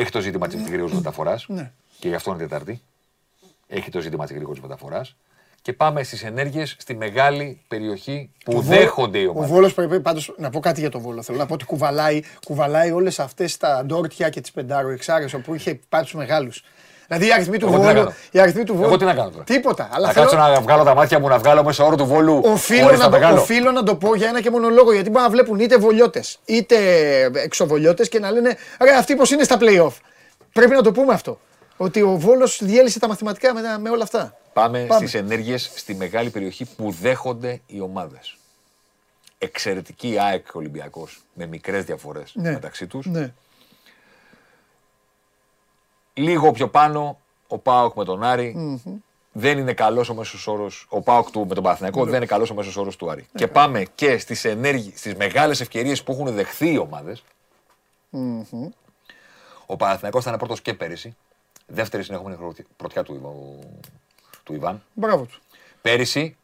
έχει 0.00 0.10
το 0.10 0.20
ζήτημα 0.20 0.48
της 0.48 0.62
γρήγορης 0.62 0.94
μεταφοράς. 0.94 1.44
Ναι. 1.48 1.72
Και 1.98 2.08
γι' 2.08 2.14
αυτό 2.14 2.30
είναι 2.30 2.38
Τετάρτη. 2.38 2.80
Έχει 3.66 3.90
το 3.90 4.00
ζήτημα 4.00 4.26
της 4.26 4.34
γρήγορης 4.34 4.60
μεταφοράς. 4.62 5.16
Και 5.62 5.72
πάμε 5.72 6.02
στις 6.02 6.24
ενέργειες 6.24 6.76
στη 6.78 6.94
μεγάλη 6.94 7.60
περιοχή 7.68 8.30
που 8.44 8.60
δέχονται 8.60 9.18
οι 9.18 9.24
Ο 9.26 9.30
ομάδες. 9.30 9.50
Βόλος 9.50 9.74
πρέπει 9.74 10.00
πάντως 10.00 10.34
να 10.36 10.50
πω 10.50 10.60
κάτι 10.60 10.80
για 10.80 10.90
τον 10.90 11.00
Βόλο. 11.00 11.22
Θέλω 11.22 11.38
να 11.38 11.46
πω 11.46 11.54
ότι 11.54 11.64
κουβαλάει, 11.64 12.20
κουβαλάει 12.46 12.90
όλες 12.90 13.18
αυτές 13.18 13.56
τα 13.56 13.84
ντόρτια 13.84 14.28
και 14.28 14.40
τις 14.40 14.50
πεντάρο 14.50 14.88
εξάρες 14.88 15.34
όπου 15.34 15.54
είχε 15.54 15.80
πάρει 15.88 16.06
του 16.06 16.16
μεγάλους. 16.16 16.64
Δηλαδή 17.08 17.26
οι 17.26 17.32
αριθμοί 17.32 17.58
του 17.58 17.66
Εγώ 17.66 17.74
τι 17.76 17.80
να 17.80 17.86
Βόλου. 17.92 17.98
κάνω; 18.04 18.14
Οι 18.30 18.40
αριθμοί 18.40 18.64
του 18.64 18.74
Βόλου. 18.74 18.86
Εγώ 18.86 18.96
τι 18.96 19.04
να 19.04 19.14
κάνω 19.14 19.30
τώρα; 19.30 19.44
Τίποτα. 19.44 19.88
Αλλά 19.92 20.06
Να 20.06 20.12
θέλω, 20.12 20.26
κάτσω 20.30 20.40
να 20.52 20.60
βγάλω 20.60 20.84
τα 20.84 20.94
μάτια 20.94 21.18
μου 21.18 21.28
να 21.28 21.38
βγάλω 21.38 21.64
μέσα 21.64 21.84
όρο 21.84 21.96
του 21.96 22.06
βόλου. 22.06 22.40
οφείλω, 22.44 22.82
χωρίς 22.82 22.98
να 22.98 23.04
το, 23.04 23.10
μεγάλω. 23.10 23.40
οφείλω 23.40 23.70
να 23.70 23.82
το 23.82 23.94
πω 23.96 24.14
για 24.14 24.28
ένα 24.28 24.40
και 24.40 24.50
μόνο 24.50 24.68
λόγο. 24.68 24.92
Γιατί 24.92 25.10
μπορεί 25.10 25.22
να 25.24 25.30
βλέπουν 25.30 25.58
είτε 25.60 25.76
βολιώτες 25.78 26.38
είτε 26.44 26.76
εξοβολιώτες 27.34 28.08
και 28.08 28.18
να 28.18 28.30
λένε 28.30 28.56
Ρε, 28.80 28.90
αυτοί 28.94 29.16
πώς 29.16 29.30
είναι 29.30 29.42
στα 29.44 29.56
playoff. 29.60 29.92
Πρέπει 30.52 30.74
να 30.74 30.82
το 30.82 30.92
πούμε 30.92 31.12
αυτό. 31.12 31.38
Ότι 31.76 32.02
ο 32.02 32.16
Βόλος 32.16 32.60
διέλυσε 32.64 32.98
τα 32.98 33.08
μαθηματικά 33.08 33.54
με, 33.54 33.62
τα- 33.62 33.78
με 33.78 33.90
όλα 33.90 34.02
αυτά. 34.02 34.36
Πάμε, 34.52 34.78
Πάμε. 34.78 35.06
στις 35.06 35.20
ενέργειες 35.20 35.70
στη 35.74 35.94
μεγάλη 35.94 36.30
περιοχή 36.30 36.64
που 36.76 36.94
δέχονται 37.00 37.60
οι 37.66 37.80
ομάδες. 37.80 38.36
Εξαιρετική 39.38 40.16
ΑΕΚ 40.20 40.46
Ολυμπιακός 40.52 41.20
με 41.34 41.46
μικρές 41.46 41.84
διαφορές 41.84 42.30
Ναι. 42.34 42.50
μεταξύ 42.52 42.86
τους. 42.86 43.06
Ναι. 43.06 43.32
Λίγο 46.18 46.50
πιο 46.50 46.68
πάνω 46.68 47.18
ο 47.48 47.58
ΠΑΟΚ 47.58 47.94
με 47.96 48.04
τον 48.04 48.22
αρη 48.22 48.80
Δεν 49.32 49.58
είναι 49.58 49.72
καλός 49.72 50.08
ο 50.08 50.14
μέσος 50.14 50.46
όρος, 50.46 50.86
ο 50.88 51.00
ΠΑΟΚ 51.00 51.30
του 51.30 51.46
με 51.48 51.54
τον 51.54 51.62
Παναθηναϊκό 51.62 51.98
Ναι. 52.04 52.06
δεν 52.10 52.16
είναι 52.16 52.26
καλός 52.26 52.50
ο 52.50 52.54
μέσος 52.54 52.76
όρος 52.76 52.96
του 52.96 53.10
Άρη. 53.10 53.26
Και 53.34 53.46
πάμε 53.46 53.84
και 53.94 54.18
στις, 54.18 54.44
ενέργειες, 54.44 54.98
στις 54.98 55.14
μεγάλες 55.14 55.60
ευκαιρίες 55.60 56.02
που 56.02 56.12
έχουν 56.12 56.34
δεχθεί 56.34 56.72
οι 56.72 56.78
ομαδες 56.78 57.22
Ο 59.66 59.76
Παναθηναϊκός 59.76 60.22
ήταν 60.24 60.36
πρώτος 60.38 60.60
και 60.60 60.74
πέρυσι. 60.74 61.16
Δεύτερη 61.66 62.02
συνεχόμενη 62.02 62.36
χρονιά- 62.36 62.64
πρωτιά 62.76 63.02
του, 63.02 63.14
Ιβα- 63.14 63.66
του 64.42 64.54
Ιβάν. 64.54 64.82
Μπράβο 64.94 65.24
του. 65.24 65.38
Πέρυσι 65.82 66.36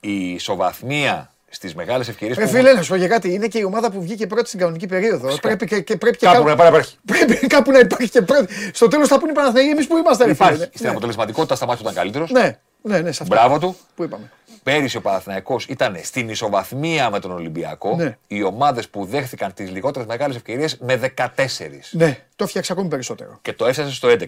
η 0.00 0.30
ισοβαθμία 0.32 1.30
στις 1.50 1.74
μεγάλες 1.74 2.08
ευκαιρίες 2.08 2.36
Ρε 2.38 2.46
φίλε, 2.46 2.72
να 2.72 2.82
σου 2.82 2.88
πω 2.90 2.96
για 2.96 3.08
κάτι. 3.08 3.32
Είναι 3.32 3.46
και 3.46 3.58
η 3.58 3.62
ομάδα 3.62 3.90
που 3.90 4.02
βγήκε 4.02 4.26
πρώτη 4.26 4.46
στην 4.48 4.60
κανονική 4.60 4.86
περίοδο. 4.86 5.38
Πρέπει 5.38 5.66
και, 5.66 5.80
και 5.80 5.96
πρέπει 5.96 6.16
και 6.16 6.26
Κάπου 6.26 6.44
να 6.44 6.52
υπάρχει. 6.52 6.96
Πρέπει 7.04 7.46
κάπου 7.56 7.70
να 7.70 7.78
υπάρχει 7.78 8.10
και 8.10 8.22
πρώτη. 8.22 8.54
Στο 8.72 8.88
τέλος 8.88 9.08
θα 9.08 9.18
πούνε 9.18 9.30
οι 9.30 9.34
Παναθηναϊκοί 9.34 9.70
εμείς 9.70 9.86
που 9.86 9.96
είμαστε. 9.96 10.24
ρε 10.24 10.34
φίλε. 10.34 10.46
Υπάρχει. 10.48 10.64
Στην 10.72 10.84
Ναι. 10.84 10.90
αποτελεσματικότητα 10.90 11.54
στα 11.54 11.66
μάτια 11.66 11.84
του 11.84 11.90
ήταν 11.90 12.02
καλύτερος. 12.02 12.30
Ναι, 12.30 12.58
ναι, 12.82 13.00
ναι, 13.00 13.12
σε 13.12 13.22
αυτό. 13.22 13.34
Μπράβο 13.34 13.58
του. 13.58 13.76
Πού 13.94 14.02
είπαμε. 14.02 14.30
Πέρυσι 14.62 14.96
ο 14.96 15.00
Παναθηναϊκός 15.00 15.66
ήταν 15.66 15.98
στην 16.02 16.28
ισοβαθμία 16.28 17.10
με 17.10 17.20
τον 17.20 17.30
Ολυμπιακό. 17.30 17.96
Ναι. 17.96 18.16
Οι 18.26 18.42
ομάδες 18.42 18.88
που 18.88 19.04
δέχθηκαν 19.04 19.52
τις 19.54 19.70
λιγότερες 19.70 20.08
μεγάλες 20.08 20.36
ευκαιρίες 20.36 20.76
με 20.80 20.96
14. 20.96 21.90
Ναι, 21.90 22.18
το 22.36 22.46
φτιάξα 22.46 22.72
ακόμη 22.72 22.88
περισσότερο. 22.88 23.38
Και 23.42 23.52
το 23.52 23.66
έφτασε 23.66 23.92
στο 23.92 24.08
11. 24.08 24.24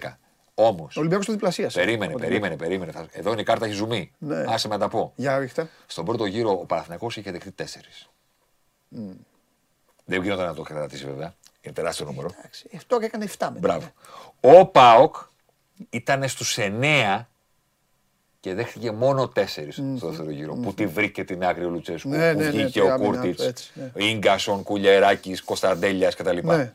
Όμως. 0.60 0.96
Ο 0.96 1.00
Ολυμπιακός 1.00 1.26
το 1.26 1.32
διπλασίασε. 1.32 1.78
Περίμενε, 1.78 2.12
Ότι- 2.12 2.22
περίμενε, 2.22 2.56
περίμενε. 2.56 2.92
Θα- 2.92 3.06
Εδώ 3.12 3.32
είναι 3.32 3.40
η 3.40 3.44
κάρτα 3.44 3.64
έχει 3.66 3.74
ζουμί. 3.74 4.12
Ναι. 4.18 4.44
Άσε 4.48 4.68
με 4.68 4.74
να 4.74 4.80
τα 4.80 4.88
πω. 4.88 5.12
Για 5.16 5.38
ρίχτα. 5.38 5.68
Στον 5.86 6.04
πρώτο 6.04 6.24
γύρο 6.26 6.50
ο 6.50 6.66
Παναθηναϊκός 6.66 7.16
είχε 7.16 7.30
δεχτεί 7.30 7.50
4. 7.52 8.08
Δεν 10.04 10.22
γινόταν 10.22 10.46
να 10.46 10.54
το 10.54 10.62
κρατήσει 10.62 11.04
βέβαια. 11.04 11.34
Είναι 11.60 11.74
τεράστιο 11.74 12.06
νούμερο. 12.06 12.30
Εντάξει, 12.38 12.66
ε, 12.72 12.76
Τώρα 12.86 13.04
έκανε 13.04 13.24
7 13.24 13.30
μετά. 13.38 13.58
Μπράβο. 13.58 13.92
Ο 14.40 14.66
Πάοκ 14.66 15.16
ήταν 15.90 16.28
στους 16.28 16.58
9 16.58 17.28
και 18.40 18.54
δέχτηκε 18.54 18.90
μόνο 18.92 19.28
4 19.28 19.96
στο 19.96 20.06
δεύτερο 20.08 20.30
γύρο. 20.30 20.54
Που 20.54 20.74
τη 20.74 20.86
βρήκε 20.86 21.24
την 21.24 21.44
άκρη 21.44 21.64
ο 21.64 21.68
Λουτσέσκου. 21.70 22.08
Ναι, 22.08 22.32
που 22.32 22.38
ναι, 22.38 22.44
ναι, 22.44 22.50
βγήκε 22.50 22.70
τι 22.70 22.80
ο 22.80 22.92
άμυνα 22.92 23.10
Κούρτιτς, 23.10 23.36
του, 23.42 23.48
έτσι, 23.48 23.70
ναι. 23.74 24.12
ο 24.14 24.16
γκασον, 24.18 24.62
Κουλιεράκη, 24.62 25.36
Κωνσταντέλιας 25.44 26.14
κτλ. 26.14 26.38
Ναι. 26.42 26.72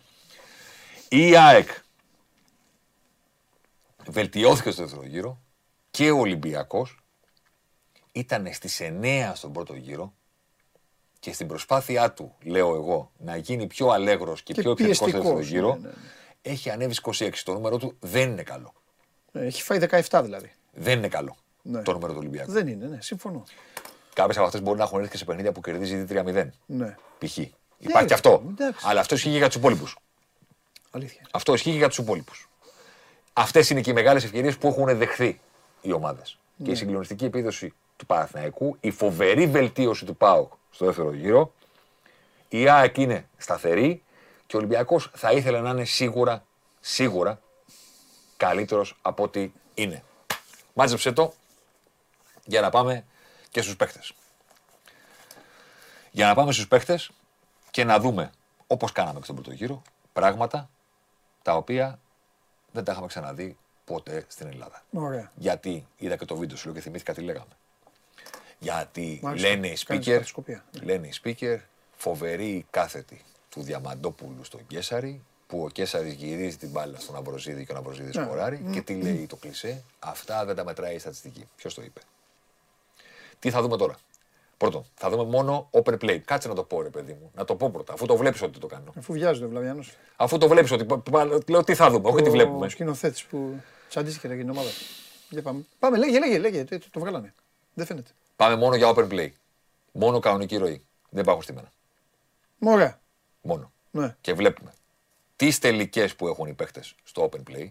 Η 1.10 1.38
ΑΕΚ 1.38 1.70
βελτιώθηκε 4.10 4.72
στο 4.72 4.82
δεύτερο 4.82 5.06
γύρο 5.06 5.42
και 5.92 6.12
ο 6.12 6.18
Ολυμπιακός 6.20 6.98
ήταν 8.12 8.48
στις 8.54 8.82
9 9.02 9.32
στον 9.36 9.52
πρώτο 9.54 9.74
γύρο 9.76 10.14
και 11.20 11.34
στην 11.34 11.48
προσπάθειά 11.48 12.12
του, 12.14 12.36
λέω 12.44 12.76
εγώ, 12.76 13.12
να 13.18 13.36
γίνει 13.38 13.68
πιο 13.68 13.88
αλέγρος 13.88 14.44
και, 14.44 14.54
Και 14.54 14.62
πιο 14.62 14.72
επιθετικός 14.72 15.10
στο 15.10 15.18
δεύτερο 15.18 15.36
πιεστικός, 15.36 15.60
γύρο, 15.60 15.76
ναι, 15.82 15.88
ναι, 15.88 15.94
έχει 16.42 16.70
ανέβει 16.70 16.96
26. 17.02 17.30
Το 17.44 17.54
νούμερο 17.54 17.78
του 17.78 17.96
δεν 18.00 18.30
είναι 18.32 18.44
καλό. 18.44 18.74
Ε, 19.32 19.46
Έχει 19.46 19.62
φάει 19.62 19.80
17 20.10 20.22
δηλαδή. 20.24 20.52
Δεν 20.72 20.98
είναι 20.98 21.08
καλό 21.08 21.36
Ναι. 21.62 21.82
το 21.82 21.92
νούμερο 21.94 22.12
του 22.14 22.20
Ολυμπιακού. 22.20 22.52
Δεν 22.52 22.68
είναι, 22.68 22.86
ναι, 22.88 23.02
συμφωνώ. 23.02 23.44
Κάποιες 24.14 24.38
από 24.38 24.46
αυτές 24.46 24.62
μπορεί 24.62 24.78
να 24.78 24.84
έχουν 24.84 25.00
έρθει 25.00 25.12
και 25.12 25.18
σε 25.18 25.26
παιχνίδια 25.26 25.52
που 25.52 25.62
κερδίζει 25.62 25.96
ήδη 25.96 26.06
3-0. 26.26 26.50
Ναι. 26.66 26.96
Π.χ. 27.18 27.38
Υπάρχει 27.38 27.58
και 27.78 28.08
ρε, 28.08 28.14
αυτό. 28.14 28.44
εντάξει. 28.50 28.86
Αλλά 28.88 29.00
αυτό 29.00 29.16
ισχύει 29.16 29.30
και 29.32 29.38
για 29.38 29.48
τους 29.48 29.56
υπόλοιπους. 29.56 29.98
Αλήθεια. 30.92 31.22
Αυτό 31.32 31.54
ισχύει 31.54 31.72
και 31.72 31.78
για 31.78 31.88
τους 31.88 31.98
υπόλοιπους. 31.98 32.50
Αυτές 33.34 33.70
είναι 33.70 33.82
και 33.82 33.90
οι 33.90 33.94
μεγάλες 33.94 34.24
ευκαιρίες 34.24 34.58
που 34.58 34.68
έχουν 34.68 34.98
δεχθεί 34.98 35.40
οι 35.82 35.92
ομάδες. 35.92 36.38
Και 36.64 36.72
η 36.72 36.76
συγκλονιστική 36.76 37.26
επίδοση 37.26 37.74
του 37.96 38.06
Παναθηναϊκού, 38.06 38.78
η 38.80 38.92
φοβερή 38.92 39.48
βελτίωση 39.48 40.06
του 40.06 40.16
ΠΑΟΚ 40.16 40.54
στο 40.72 40.86
δεύτερο 40.86 41.14
γύρο. 41.14 41.54
Η 42.50 42.70
ΑΕΚ 42.70 42.98
είναι 42.98 43.30
σταθερή 43.38 44.04
και 44.46 44.56
ο 44.56 44.60
Ολυμπιακός 44.60 45.12
θα 45.14 45.32
ήθελε 45.32 45.60
να 45.60 45.70
είναι 45.70 45.86
σίγουρα, 45.86 46.46
σίγουρα 46.80 47.40
καλύτερος 48.38 48.98
από 49.02 49.24
ό,τι 49.24 49.52
είναι. 49.74 50.04
Μάζεψε 50.74 51.12
το 51.12 51.34
για 52.46 52.62
να 52.62 52.70
πάμε 52.70 53.06
και 53.52 53.62
στους 53.62 53.76
παίχτες. 53.76 54.14
Για 56.12 56.28
να 56.28 56.34
πάμε 56.34 56.52
στους 56.52 56.68
παίχτες 56.68 57.12
και 57.72 57.84
να 57.84 58.00
δούμε, 58.00 58.32
όπως 58.68 58.92
κάναμε 58.92 59.18
και 59.18 59.24
στον 59.24 59.36
πρώτο 59.36 59.52
γύρο, 59.52 59.82
πράγματα 60.14 60.70
τα 61.42 61.56
οποία 61.56 62.00
δεν 62.74 62.84
τα 62.84 62.92
είχαμε 62.92 63.08
ξαναδεί 63.08 63.58
ποτέ 63.86 64.26
στην 64.28 64.48
Ελλάδα. 64.48 64.84
Ωραία. 64.92 65.32
Γιατί 65.36 65.88
είδα 65.98 66.16
και 66.16 66.26
το 66.26 66.36
βίντεο 66.36 66.58
σου 66.58 66.66
λέω 66.66 66.74
και 66.76 66.82
θυμήθηκα 66.82 67.14
τι 67.14 67.22
λέγαμε. 67.22 67.52
Γιατί 68.60 69.20
Μάλιστα. 69.24 69.48
λένε 69.50 69.68
οι 69.68 69.78
Κάνεις 69.86 70.04
speaker, 70.08 70.12
χαρτοσκοπία. 70.12 70.64
λένε 70.82 71.08
οι 71.08 71.14
speaker, 71.24 71.58
φοβερή 71.96 72.48
η 72.50 72.66
κάθετη 72.70 73.22
του 73.50 73.62
Διαμαντόπουλου 73.62 74.44
στον 74.44 74.68
Κέσαρη, 74.68 75.22
που 75.48 75.64
ο 75.64 75.70
Κέσαρης 75.70 76.14
γυρίζει 76.14 76.58
την 76.58 76.70
μπάλα 76.70 77.00
στον 77.00 77.16
Αβροζίδη 77.16 77.66
και 77.66 77.72
ο 77.74 77.78
Αβροζίδη 77.78 78.18
Ναι. 78.18 78.24
σκοράρει. 78.26 78.66
Και 78.72 78.82
τι 78.82 78.96
λέει 79.02 79.26
το 79.26 79.36
κλισέ, 79.36 79.84
αυτά 80.00 80.46
δεν 80.46 80.56
τα 80.56 80.64
μετράει 80.64 80.96
η 80.96 81.00
στατιστική. 81.00 81.48
Ποιος 81.56 81.74
το 81.74 81.82
είπε; 81.82 82.02
Τι 83.40 83.50
θα 83.50 83.62
δούμε 83.62 83.78
τώρα; 83.78 83.98
Πρώτον, 84.64 84.86
θα 84.96 85.10
δούμε 85.10 85.24
μόνο 85.24 85.70
open 85.72 85.98
play. 86.00 86.18
Κάτσε 86.26 86.48
να 86.48 86.54
το 86.54 86.64
πω, 86.64 86.82
ρε 86.82 86.90
παιδί 86.90 87.14
μου. 87.14 87.32
Να 87.36 87.46
το 87.46 87.56
πω 87.56 87.70
πρώτα, 87.70 87.94
αφού 87.94 88.06
το 88.06 88.16
βλέπεις 88.16 88.42
ότι 88.42 88.60
το 88.60 88.68
κάνω. 88.68 88.94
Αφού 88.98 89.14
βιάζεται 89.14 89.46
ο 89.46 89.50
Βλαβιανός. 89.50 89.96
Αφού 90.16 90.38
το 90.38 90.48
βλέπεις 90.48 90.72
ότι. 90.72 90.86
πα- 90.86 90.98
πα- 91.00 91.40
Λέω 91.50 91.64
τι 91.64 91.76
θα 91.76 91.90
δούμε, 91.90 92.10
όχι 92.10 92.22
τι 92.22 92.30
βλέπουμε. 92.30 92.66
Ο 92.66 92.70
σκηνοθέτης 92.70 93.24
που 93.24 93.62
τσαντίστηκε 93.90 94.28
για 94.28 94.36
την 94.36 94.50
ομάδα. 94.50 94.70
Για 95.30 95.42
πάμε. 95.42 95.66
Πάμε, 95.80 95.98
λέγε, 95.98 96.20
λέγε, 96.20 96.38
λέγε. 96.38 96.64
Το, 96.64 96.80
το 96.92 97.00
βγάλανε. 97.00 97.34
Δεν 97.74 97.86
φαίνεται. 97.86 98.12
Πάμε 98.36 98.56
μόνο 98.56 98.76
για 98.76 98.94
open 98.96 99.10
play. 99.10 99.30
Μόνο 99.92 100.20
κανονική 100.20 100.58
ροή. 100.58 100.86
Δεν 101.10 101.22
υπάρχουν 101.22 101.44
στήμενα. 101.44 101.72
Ωραία. 102.60 103.00
Μόνο. 103.42 103.72
Ναι. 103.92 104.16
Και 104.22 104.34
βλέπουμε 104.34 104.74
τις 105.36 105.60
τελικές 105.60 106.16
που 106.16 106.28
έχουν 106.28 106.48
οι 106.48 106.54
παίχτε 106.54 106.82
στο 107.04 107.30
open 107.32 107.52
play, 107.52 107.68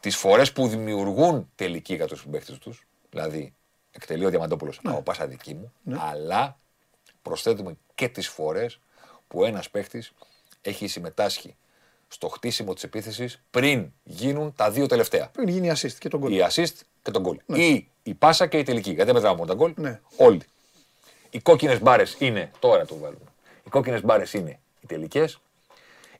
τις 0.00 0.16
φορές 0.16 0.52
που 0.52 0.68
δημιουργούν 0.68 1.50
τελική 1.54 1.94
για 1.94 2.06
τους 2.06 2.26
παίχτε 2.30 2.52
τους, 2.60 2.86
δηλαδή 3.10 3.54
εκτελεί 3.96 4.24
ο 4.24 4.28
Διαμαντόπουλος 4.30 4.80
από 4.84 5.02
πάσα 5.02 5.26
δική 5.26 5.54
μου, 5.54 5.72
αλλά 5.98 6.58
προσθέτουμε 7.22 7.76
και 7.94 8.08
τις 8.08 8.28
φορές 8.28 8.78
που 9.28 9.44
ένας 9.44 9.70
παίχτης 9.70 10.12
έχει 10.62 10.86
συμμετάσχει 10.86 11.56
στο 12.08 12.28
χτίσιμο 12.28 12.74
της 12.74 12.82
επίθεσης 12.82 13.42
πριν 13.50 13.92
γίνουν 14.02 14.54
τα 14.56 14.70
δύο 14.70 14.86
τελευταία. 14.86 15.28
Πριν 15.28 15.48
γίνει 15.48 15.66
η 15.66 15.72
assist 15.74 15.92
και 15.98 16.08
τον 16.08 16.20
Η 16.22 16.26
γκολ. 16.26 16.42
assist 16.50 16.72
και 17.02 17.10
τον 17.10 17.22
γκολ. 17.22 17.36
Ή 17.46 17.88
η 18.02 18.14
πάσα 18.14 18.46
και 18.46 18.58
η 18.58 18.62
τελική. 18.62 18.88
Γιατί 18.90 19.04
δεν 19.04 19.14
μετράμε 19.14 19.36
μόνο 19.36 19.48
τα 19.48 19.54
γκολ. 19.54 19.72
Ναι. 19.76 20.00
Όλοι. 20.16 20.42
Οι 21.30 21.40
κόκκινες 21.40 21.80
μπάρες 21.80 22.16
είναι. 22.18 22.50
Τώρα 22.58 22.86
το 22.86 22.96
βάλουμε. 22.96 23.24
Οι 23.66 23.68
κόκκινες 23.68 24.02
μπάρες 24.02 24.32
είναι 24.32 24.58
οι 24.80 24.86
τελικές. 24.86 25.38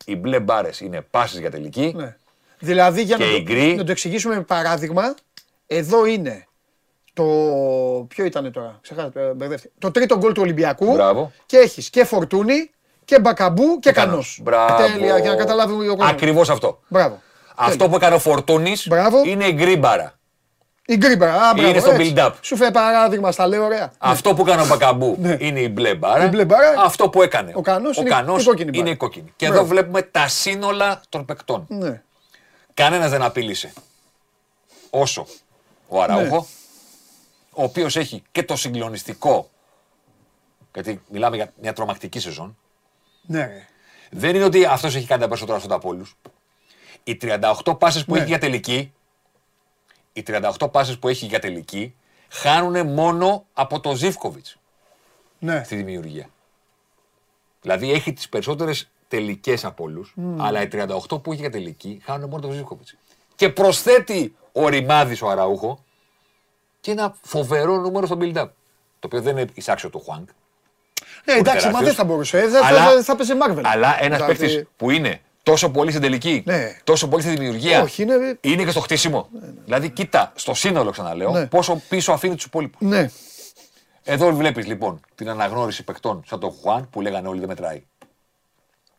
Οι 0.04 0.16
μπλε 0.16 0.40
μπάρες 0.40 0.80
είναι 0.80 1.00
πάσες 1.00 1.38
για 1.40 1.50
τελική. 1.50 1.92
Ναι. 1.96 2.16
Δηλαδή, 2.58 3.02
για 3.02 3.16
Και 3.16 3.24
να 3.24 3.30
η 3.30 3.36
το, 3.36 3.52
γκρι. 3.52 3.74
να 3.74 3.84
το 3.84 3.90
εξηγήσουμε 3.90 4.34
με 4.34 4.42
παράδειγμα, 4.42 5.14
εδώ 5.66 6.06
είναι 6.06 6.46
το. 7.14 7.24
Ποιο 8.08 8.24
ήταν 8.24 8.52
τώρα, 8.52 8.78
ξεχάστε, 8.82 9.22
ε, 9.22 9.32
μπερδεύτηκα. 9.32 9.72
Το 9.78 9.90
τρίτο 9.90 10.16
γκολ 10.18 10.32
του 10.32 10.42
Ολυμπιακού. 10.42 10.92
Μπράβο. 10.92 11.32
Και 11.46 11.56
έχεις 11.56 11.90
και 11.90 12.04
Φορτούνη 12.04 12.70
και 13.04 13.20
Μπακαμπού 13.20 13.78
και 13.78 13.92
Κανός. 13.92 14.38
Μπράβο. 14.42 14.76
Τέλεια, 14.76 15.18
για 15.18 15.30
να 15.30 15.36
καταλάβει 15.36 15.72
ο 15.72 15.96
κόσμος. 15.96 16.10
Ακριβώς 16.10 16.50
αυτό. 16.50 16.80
Μπράβο. 16.88 17.20
Αυτό 17.54 17.88
που 17.88 17.94
έκανε 17.94 18.14
ο 18.14 18.18
Φορτούνης 18.18 18.86
Μπράβο. 18.88 19.22
είναι 19.24 19.44
η 19.44 19.52
γκρι 19.52 19.76
μπάρα. 19.76 20.14
Η 20.86 20.96
γκρι 20.96 21.10
μπάρα. 21.10 21.32
Α, 21.34 21.52
μπράβο, 21.54 21.68
Είναι 21.70 21.78
στο 21.80 21.90
έτσι. 21.90 22.12
build-up. 22.16 22.30
Σου 22.40 22.56
φέρει 22.56 22.72
παράδειγμα, 22.72 23.32
στα 23.32 23.46
λέω 23.46 23.64
ωραία. 23.64 23.92
Αυτό 23.98 24.34
που 24.34 24.42
έκανε 24.42 24.62
ο 24.62 24.66
Μπακαμπού 24.66 25.18
είναι 25.38 25.60
η 25.60 25.68
μπλε 25.72 25.94
μπάρα. 25.94 26.18
Ναι. 26.18 26.24
Η 26.24 26.28
μπλε 26.28 26.44
μπάρα. 26.44 26.74
Αυτό 26.78 27.08
που 27.08 27.22
έκανε 27.22 27.52
Ο 27.54 27.60
Κανός 27.60 27.96
είναι 27.96 28.08
η 28.08 28.12
Κανός 28.12 28.44
κόκκινη 28.44 28.70
μπάρα. 28.70 28.80
είναι 28.80 28.90
η 28.90 28.96
κόκκινη. 28.96 29.32
Και 29.36 29.46
Μπράβο. 29.46 29.60
εδώ 29.64 29.68
βλέπουμε 29.74 30.02
τα 30.02 30.28
σύνολα 30.28 31.00
των 31.08 31.24
παικτών. 31.24 31.64
Ναι. 31.68 32.02
Κανένας 32.74 33.10
δεν 33.10 33.22
απείλησε 33.22 33.72
όσο 34.90 35.26
ο 35.88 36.02
Αραούχο, 36.02 36.36
Ναι. 36.36 36.44
Ο 37.54 37.62
οποίος 37.62 37.96
έχει 37.96 38.22
και 38.32 38.42
το 38.42 38.56
συγκλονιστικό. 38.56 39.50
Γιατί 40.74 41.02
μιλάμε 41.08 41.36
για 41.36 41.52
μια 41.60 41.72
τρομακτική 41.72 42.18
σεζόν. 42.18 42.56
Ναι, 43.26 43.46
ρε. 43.46 43.68
Δεν 44.10 44.34
είναι 44.34 44.44
ότι 44.44 44.64
αυτός 44.64 44.94
έχει 44.94 45.06
κάνει 45.06 45.20
τα 45.20 45.26
περισσότερα 45.28 45.58
στον 45.58 45.72
από 45.72 45.88
όλους. 45.88 46.16
Οι 47.04 47.16
38 47.20 47.78
πάσες 47.78 48.04
που 48.04 48.12
Ναι. 48.12 48.18
έχει 48.18 48.28
για 48.28 48.38
τελική, 48.38 48.92
οι 50.12 50.22
38 50.22 50.68
πάσες 50.70 50.98
που 50.98 51.08
έχει 51.08 51.26
για 51.26 51.38
τελική, 51.38 51.94
χάνουν 52.28 52.86
μόνο 52.86 53.46
από 53.52 53.80
το 53.80 53.94
Ζήφκοβιτς 53.94 54.58
ναι. 55.38 55.62
στη 55.64 55.76
δημιουργία. 55.76 56.28
Δηλαδή 57.60 57.92
έχει 57.92 58.12
τις 58.12 58.28
περισσότερες 58.28 58.90
τελικές 59.08 59.64
από 59.64 59.84
όλους, 59.84 60.14
αλλά 60.38 60.62
οι 60.62 60.68
38 60.72 61.22
που 61.22 61.32
έχει 61.32 61.40
για 61.40 61.50
τελική 61.50 62.00
χάνουν 62.04 62.28
μόνο 62.28 62.42
τον 62.42 62.52
Ζήφκοβιτς. 62.52 62.96
Και 63.34 63.48
προσθέτει 63.48 64.36
ο 64.52 64.68
Ρημάδης 64.68 65.22
ο 65.22 65.28
Αραούχο 65.28 65.84
και 66.84 66.90
ένα 66.90 67.14
φοβερό 67.22 67.76
νούμερο 67.76 68.06
στο 68.06 68.16
build-up. 68.20 68.48
Το 68.98 69.06
οποίο 69.06 69.20
δεν 69.20 69.36
είναι 69.36 69.48
εισάξιο 69.54 69.90
του 69.90 70.00
Χουάνκ. 70.00 70.28
Ναι, 71.24 71.32
εντάξει, 71.32 71.44
μα 71.46 71.52
τεράστιος. 71.60 71.84
δεν 71.84 71.94
θα 71.94 72.04
μπορούσε. 72.04 72.38
ε, 72.38 72.48
Θα, 72.48 72.66
Αλλά- 72.66 72.84
θα, 72.90 73.02
θα 73.02 73.16
παίζει 73.16 73.32
Marvel. 73.46 73.60
Αλλά 73.62 73.96
ένας 74.04 74.18
Δηλαδή, 74.20 74.36
παίκτης 74.38 74.64
που 74.76 74.90
είναι 74.90 75.20
τόσο 75.42 75.70
πολύ 75.70 75.90
στην 75.90 76.02
τελική, 76.02 76.42
Ναι. 76.46 76.76
τόσο 76.84 77.08
πολύ 77.08 77.22
στη 77.22 77.30
δημιουργία, 77.30 77.82
Όχι, 77.82 78.02
είναι- 78.40 78.64
και 78.64 78.70
στο 78.70 78.80
χτίσιμο. 78.80 79.28
Δηλαδή, 79.64 79.90
κοίτα, 79.90 80.32
στο 80.34 80.54
σύνολο 80.54 80.90
ξαναλέω, 80.90 81.30
Ναι. 81.30 81.46
πόσο 81.46 81.82
πίσω 81.88 82.12
αφήνει 82.12 82.34
τους 82.34 82.44
υπόλοιπους. 82.44 82.88
Ναι. 82.88 83.10
Εδώ 84.04 84.32
βλέπεις 84.34 84.66
λοιπόν 84.66 85.00
την 85.14 85.28
αναγνώριση 85.28 85.82
παικτών 85.84 86.22
σαν 86.26 86.40
τον 86.40 86.50
Χουάν 86.60 86.88
που 86.90 87.00
λέγανε 87.00 87.28
όλοι 87.28 87.38
δεν 87.38 87.48
μετράει. 87.48 87.82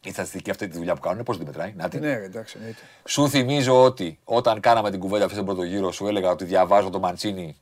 Η 0.04 0.12
στατιστική 0.12 0.50
αυτή 0.50 0.68
τη 0.68 0.78
δουλειά 0.78 0.94
που 0.94 1.02
κάνουν, 1.02 1.24
πώς 1.24 1.38
δεν 1.38 1.46
μετράει. 1.46 1.74
Να 1.78 1.90
τη. 1.90 2.00
Ναι, 2.00 2.08
ρε, 2.18 2.24
εντάξει, 2.24 2.54
εννοείται. 2.58 2.82
Σου 3.06 3.30
θυμίζω 3.30 3.84
ότι 3.84 4.20
όταν 4.24 4.60
κάναμε 4.60 4.92
την 4.92 5.00
κουβέντα 5.00 5.24
αυτής 5.26 5.38
στον 5.42 5.46
πρώτο 5.56 5.64
γύρο, 5.68 5.92
σου 5.92 6.08
έλεγα 6.08 6.30
ότι 6.30 6.46
διαβάζω 6.46 6.90
το 6.90 7.00
Μαντσίνη. 7.00 7.58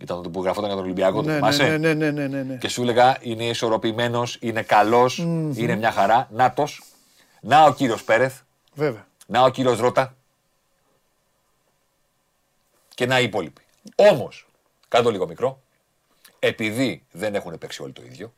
Ήταν 0.00 0.22
το 0.22 0.30
που 0.30 0.42
γραφόταν 0.42 0.66
για 0.66 0.76
τον 0.76 0.84
Ολυμπιακό, 0.84 1.22
το 1.22 1.26
Ναι, 1.26 1.32
ναι, 1.32 1.36
θυμάσαι; 1.36 1.76
ναι, 1.76 1.76
ναι, 1.76 1.94
ναι, 1.94 2.10
ναι, 2.10 2.26
ναι, 2.26 2.42
ναι. 2.42 2.56
Και 2.56 2.68
σου 2.68 2.82
έλεγα 2.82 3.18
είναι 3.20 3.44
ισορροπημένος, 3.44 4.38
είναι 4.40 4.62
καλός, 4.62 5.18
είναι 5.18 5.76
μια 5.76 5.92
χαρά. 5.92 6.28
Νάτος. 6.32 6.82
Να 7.40 7.64
ο 7.64 7.74
κύριος 7.74 8.04
Πέρεθ. 8.04 8.40
Βέβαια. 8.74 9.06
Να 9.26 9.42
ο 9.42 9.48
κύριος 9.48 9.78
Ρότα. 9.78 10.16
Και 12.94 13.06
να 13.06 13.20
οι 13.20 13.24
υπόλοιποι. 13.24 13.62
Όμως, 13.94 14.48
κάτω 14.88 15.10
λίγο 15.10 15.26
μικρό, 15.26 15.62
επειδή 16.38 17.04
δεν 17.10 17.34
έχουν 17.34 17.58
παίξει 17.58 17.82
όλοι 17.82 17.92
το 17.92 18.02
ίδιο, 18.04 18.32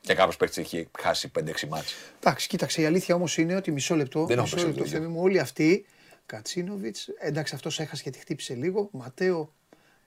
και 0.00 0.14
κάποιος 0.14 0.36
παίκτης 0.36 0.58
έχει 0.58 0.88
χάσει 0.98 1.30
5-6 1.38 1.68
μάτς. 1.68 1.94
Εντάξει, 2.20 2.48
κοίταξε, 2.48 2.82
η 2.82 2.86
αλήθεια 2.86 3.14
όμως 3.14 3.36
είναι 3.36 3.56
ότι 3.56 3.70
μισό 3.70 3.96
λεπτό. 3.96 4.26
Δεν 4.26 4.36
έχω 4.36 4.42
μισό 4.42 4.56
παίξει 4.56 4.70
λεπτό, 4.70 4.82
το 4.82 4.86
ίδιο. 4.88 5.00
Θέμη 5.00 5.12
μου, 5.12 5.20
όλοι 5.22 5.38
αυτοί. 5.38 5.86
Κατσίνοβιτς, 6.26 7.08
εντάξει, 7.18 7.54
αυτός 7.54 7.80
έχασε 7.80 8.02
γιατί 8.02 8.18
χτύπησε 8.18 8.54
λίγο. 8.54 8.88
Ματέο, 8.92 9.52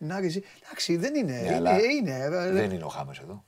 Νάριζη. 0.01 0.43
Εντάξει, 0.63 0.95
δεν 0.95 1.15
είναι. 1.15 1.31
Ναι, 1.31 1.39
είναι, 1.39 1.55
αλλά 1.55 1.80
είναι 1.84 2.11
ε, 2.47 2.51
Δεν 2.51 2.71
είναι 2.71 2.84
ο 2.84 2.88
Χάμε 2.88 3.13
εδώ. 3.23 3.43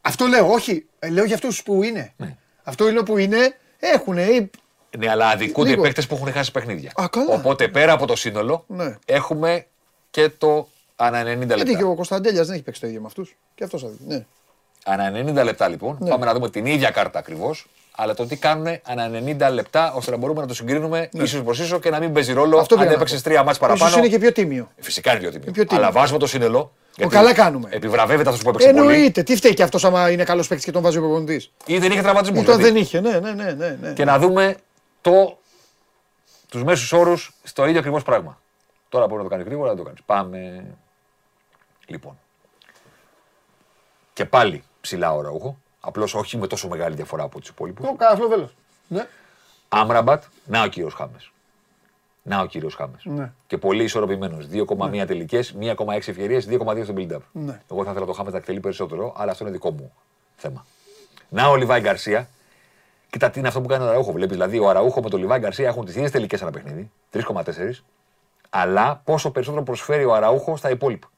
Αυτό 0.00 0.26
λέω, 0.26 0.52
όχι. 0.52 0.86
Ε, 0.98 1.08
Λέω 1.08 1.24
για 1.24 1.34
αυτούς 1.34 1.62
που 1.62 1.82
είναι. 1.82 2.14
Αυτό 2.62 2.90
λέω 2.92 3.02
που 3.02 3.18
είναι, 3.18 3.56
έχουν. 3.78 4.14
Ναι, 4.98 5.08
αλλά 5.10 5.28
αδικούνται 5.28 5.68
οι 5.68 5.70
Λίγο. 5.70 5.82
παίκτες 5.82 6.06
που 6.06 6.14
έχουν 6.14 6.32
χάσει 6.32 6.50
παιχνίδια. 6.50 6.92
Α, 7.02 7.08
καλά. 7.10 7.34
Οπότε 7.34 7.68
πέρα 7.68 7.92
από 7.92 8.06
το 8.06 8.16
σύνολο 8.16 8.64
Ναι. 8.68 8.96
έχουμε 9.06 9.66
και 10.10 10.28
το 10.28 10.68
ανά 10.96 11.20
90 11.22 11.24
Γιατί 11.46 11.62
και 11.64 11.70
λεπτά. 11.70 11.86
ο 11.86 11.94
Κωνσταντέλιας 11.94 12.46
δεν 12.46 12.54
έχει 12.54 12.64
παίξει 12.64 12.80
το 12.80 12.86
ίδιο 12.86 13.00
με 13.00 13.06
αυτούς. 13.06 13.36
Και 13.54 13.64
αυτός 13.64 13.82
θα 13.82 13.88
δει. 13.88 13.96
Ναι. 14.06 14.26
Ανά 14.84 15.10
90 15.40 15.44
λεπτά 15.44 15.68
λοιπόν, 15.68 15.96
Ναι. 16.00 16.08
πάμε 16.08 16.24
να 16.24 16.32
δούμε 16.34 16.50
την 16.50 16.66
ίδια 16.66 16.90
κάρτα 16.90 17.18
ακριβώς, 17.18 17.66
αλλά 17.96 18.14
το 18.14 18.26
τι 18.26 18.36
κάνουν 18.36 18.66
ανά 18.84 19.10
90 19.48 19.52
λεπτά 19.52 19.92
ώστε 19.92 20.10
να 20.10 20.16
μπορούμε 20.16 20.40
να 20.40 20.46
το 20.46 20.54
συγκρίνουμε 20.54 21.08
ίσο 21.12 21.42
προς 21.42 21.58
ίσο 21.58 21.78
και 21.78 21.90
να 21.90 21.98
μην 21.98 22.12
παίζει 22.12 22.32
ρόλο 22.32 22.54
Ναι. 22.54 22.60
Αυτό 22.60 22.74
αν 22.74 22.80
πήγα 22.80 22.90
να 22.92 22.96
έπαιξε 22.96 23.16
πω. 23.16 23.22
τρία 23.22 23.44
μάτς 23.44 23.58
παραπάνω. 23.58 23.84
Ίσως 23.84 23.98
είναι 23.98 24.08
και 24.08 24.18
πιο 24.18 24.32
τίμιο. 24.32 24.70
Φυσικά 24.78 25.10
είναι 25.10 25.20
πιο 25.20 25.30
τίμιο. 25.30 25.52
πιο 25.52 25.64
τίμιο. 25.64 25.84
Αλλά 25.84 25.92
βάζουμε 25.92 26.18
το 26.18 26.26
σύνολο. 26.26 26.72
γιατί 26.96 27.12
καλά 27.14 27.34
κάνουμε. 27.34 27.68
Επιβραβεύεται 27.72 28.28
αυτός 28.28 28.42
που 28.44 28.48
έπαιξε 28.48 28.68
πολύ. 28.68 28.78
Εννοείται. 28.80 29.22
Τι 29.22 29.36
φταίει 29.36 29.54
και 29.54 29.62
αυτός 29.62 29.84
άμα 29.84 30.10
είναι 30.10 30.24
καλός 30.24 30.46
παίκτης 30.48 30.66
και 30.66 30.72
τον 30.72 30.82
βάζει 30.82 30.98
ο 30.98 31.00
προπονητής; 31.00 31.52
Ή 31.66 31.78
δεν 31.78 31.90
είχε 31.90 32.02
τραυματισμού. 32.02 32.40
Ή 32.40 32.44
το 32.44 32.56
δεν 32.56 32.76
είχε. 32.76 33.00
Ναι, 33.00 33.18
ναι, 33.18 33.32
ναι. 33.32 33.52
ναι, 33.52 33.78
ναι. 33.80 33.92
Και 33.92 34.04
να 34.04 34.18
δούμε 34.18 34.56
το, 35.00 35.38
τους 36.48 36.64
μέσους 36.64 36.92
όρους 36.92 37.32
στο 37.42 37.66
ίδιο 37.66 37.78
ακριβώς 37.78 38.02
πράγμα. 38.02 38.40
Τώρα 38.88 39.06
μπορεί 39.06 39.16
να 39.16 39.28
το 39.28 39.34
κάνει 39.34 39.42
γρήγορα, 39.42 39.70
να 39.70 39.76
το 39.76 39.82
κάνεις. 39.82 40.00
Πάμε. 40.06 40.64
Λοιπόν. 41.86 42.18
Και 44.12 44.24
πάλι 44.24 44.62
ψηλά 44.80 45.14
ο 45.14 45.20
Ραούχο. 45.20 45.58
Απλώς 45.80 46.14
όχι 46.14 46.36
με 46.36 46.46
τόσο 46.46 46.68
μεγάλη 46.68 46.94
διαφορά 46.94 47.22
από 47.22 47.40
τους 47.40 47.48
υπόλοιπους. 47.48 47.88
Ο 47.88 47.94
Καραφλοβέλο. 47.94 48.50
Ναι. 48.88 49.06
Άμραμπατ, 49.68 50.22
να 50.46 50.62
ο 50.62 50.66
κύριος 50.66 50.94
Χάμες. 50.94 51.30
Να 52.22 52.40
ο 52.40 52.46
κύριος 52.46 52.74
Χάμες. 52.74 53.04
Ναι. 53.04 53.32
Και 53.46 53.58
πολύ 53.58 53.84
ισορροπημένος. 53.84 54.46
2,1 54.46 55.06
τελικές, 55.06 55.54
1,6 55.58 56.08
ευκαιρίες, 56.10 56.46
2,2 56.46 56.84
στο 56.84 56.94
build-up. 56.96 57.20
Ναι. 57.32 57.60
Εγώ 57.70 57.84
θα 57.84 57.90
ήθελα 57.90 58.06
το 58.06 58.12
Χάμες 58.12 58.32
να 58.32 58.38
εκτελεί 58.38 58.60
περισσότερο, 58.60 59.14
αλλά 59.16 59.30
αυτό 59.30 59.44
είναι 59.44 59.52
δικό 59.52 59.70
μου 59.70 59.92
θέμα. 60.36 60.66
Να 61.28 61.46
ο 61.46 61.56
Λιβάη 61.56 61.80
Γκαρσία. 61.80 62.28
Κοίτα 63.10 63.30
τι 63.30 63.38
είναι 63.38 63.48
αυτό 63.48 63.60
που 63.60 63.68
κάνει 63.68 63.84
ο 63.84 63.88
Αραούχο. 63.88 64.12
Βλέπεις; 64.12 64.32
Δηλαδή 64.36 64.58
ο 64.58 64.68
Αραούχο 64.68 65.02
με 65.02 65.08
τον 65.10 65.20
Λιβάη 65.20 65.38
Γκαρσία 65.38 65.68
έχουν 65.68 65.84
τις 65.84 65.94
ίδιες 65.94 66.10
τελικές 66.10 66.42
ένα 66.42 66.50
παιχνίδι, 66.50 66.90
3,4. 67.10 67.84
Αλλά 68.50 69.00
πόσο 69.04 69.30
περισσότερο 69.30 69.62
προσφέρει 69.62 70.04
ο 70.04 70.14
Αραούχο 70.14 70.56
στα 70.56 70.70
υπόλοιπα. 70.70 71.10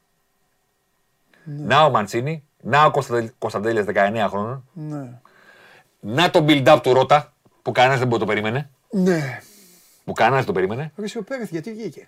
Να 1.45 1.85
ο 1.85 1.91
Μαντσίνη, 1.91 2.45
να 2.63 2.85
ο 2.85 2.91
Κωνσταντέλιας 3.39 3.85
19 3.89 4.27
χρόνων, 4.29 4.65
Ναι. 4.73 5.21
να 6.01 6.31
το 6.31 6.45
build-up 6.49 6.79
του 6.83 6.93
Ρότα 6.93 7.33
που 7.63 7.73
κανένας 7.73 7.99
δεν 7.99 8.09
μπορεί 8.09 8.21
να 8.21 8.27
το 8.27 8.33
περίμενε. 8.33 8.71
Ναι. 8.91 9.41
Που 10.05 10.13
κανένας 10.13 10.39
δεν 10.45 10.47
το 10.47 10.61
περίμενε. 10.61 10.93
Ρε, 10.97 11.05
εσύ 11.05 11.19
ο 11.19 11.23
Πέρεθ 11.23 11.51
γιατί 11.51 11.73
βγήκε; 11.73 12.07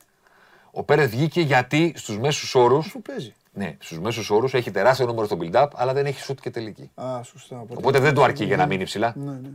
Ο 0.71 0.83
Πέρεθ 0.83 1.11
βγήκε 1.11 1.41
γιατί 1.41 1.93
στους 1.97 2.19
μέσους 2.19 2.55
όρου. 2.55 2.79
Αφού 2.79 3.03
παίζει. 3.03 3.35
Ναι, 3.53 3.77
στους 3.81 4.01
μέσους 4.01 4.31
όρους 4.31 4.55
έχει 4.55 4.71
τεράστιο 4.71 5.07
νούμερο 5.07 5.27
στο 5.27 5.37
build-up, 5.41 5.67
αλλά 5.75 5.93
δεν 5.93 6.07
έχει 6.07 6.21
σουτ 6.21 6.41
και 6.41 6.51
τελική. 6.51 6.91
Α, 6.95 7.23
σωστά. 7.23 7.57
Οπότε, 7.57 7.75
Οπότε 7.79 7.99
δεν 7.99 8.15
του 8.15 8.25
αρκεί 8.25 8.45
για 8.45 8.57
να 8.57 8.67
μείνει 8.67 8.85
ψηλά. 8.85 9.13
Ναι, 9.17 9.31
ναι. 9.33 9.49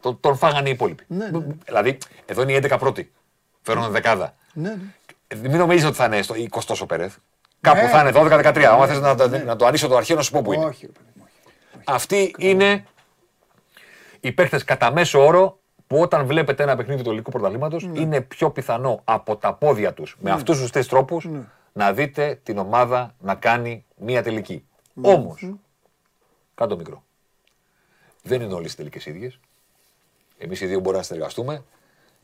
Τον, 0.00 0.20
τον 0.20 0.36
φάγανε 0.36 0.68
οι 0.68 0.72
υπόλοιποι. 0.72 1.04
Ναι, 1.06 1.28
ναι. 1.28 1.46
Δηλαδή, 1.64 1.98
εδώ 2.26 2.42
είναι 2.42 2.52
οι 2.52 2.60
11 2.70 2.76
πρώτοι. 2.78 3.12
Φέρνουν 3.62 3.90
δεκάδα. 3.90 4.34
ναι, 4.52 4.68
ναι. 4.68 4.76
Ε, 5.26 5.36
Μην 5.36 5.56
νομίζεις 5.56 5.84
ότι 5.86 5.96
θα 5.96 6.04
είναι 6.04 6.22
στο 6.22 6.34
20 6.50 6.60
ο 6.80 6.86
Πέρεθ. 6.86 7.16
Κάπου 7.64 7.80
Ναι. 7.82 7.88
θα 7.88 8.00
είναι 8.00 8.10
12-13. 8.14 8.62
Άμα 8.64 8.86
θες 8.86 9.00
να, 9.00 9.14
το- 9.14 9.28
να 9.44 9.56
το 9.56 9.66
ανοίξω 9.66 9.88
το 9.88 9.96
αρχείο, 9.96 10.16
να 10.16 10.22
σου 10.22 10.30
πω 10.30 10.42
που 10.42 10.52
είναι. 10.52 10.64
Όχι, 10.64 10.86
ρε 10.86 10.92
παιδί 10.92 11.08
μου, 11.16 11.22
όχι. 11.74 11.82
Αυτοί 11.86 12.34
είναι 12.38 12.84
οι 14.20 14.32
παίχτες 14.32 14.64
κατά 14.64 14.92
μέσο 14.92 15.24
όρο 15.26 15.58
που 15.86 16.00
όταν 16.00 16.26
βλέπετε 16.26 16.62
ένα 16.62 16.76
παιχνίδι 16.76 17.02
του 17.02 17.08
ελληνικού 17.08 17.30
πρωταθλήματος 17.30 17.84
Ναι. 17.84 18.00
είναι 18.00 18.20
πιο 18.20 18.50
πιθανό 18.50 19.00
από 19.04 19.36
τα 19.36 19.54
πόδια 19.54 19.92
τους 19.94 20.16
με 20.20 20.30
αυτούς 20.30 20.58
τους 20.60 20.70
τρεις 20.70 20.88
τρόπους 20.88 21.24
Ναι. 21.24 21.40
να 21.72 21.92
δείτε 21.92 22.40
την 22.42 22.58
ομάδα 22.58 23.14
να 23.20 23.34
κάνει 23.34 23.84
μία 23.96 24.22
τελική. 24.22 24.64
Ναι. 24.92 25.08
Όμως, 25.12 25.52
κάτω 26.54 26.76
μικρό. 26.76 27.02
Δεν 28.22 28.40
είναι 28.40 28.54
όλε 28.54 28.66
οι 28.68 28.74
τελικές 28.76 29.06
ίδιες. 29.06 29.38
Εμείς 30.38 30.60
οι 30.60 30.66
δύο 30.66 30.78
μπορούμε 30.78 30.96
να 30.96 31.02
συνεργαστούμε 31.02 31.64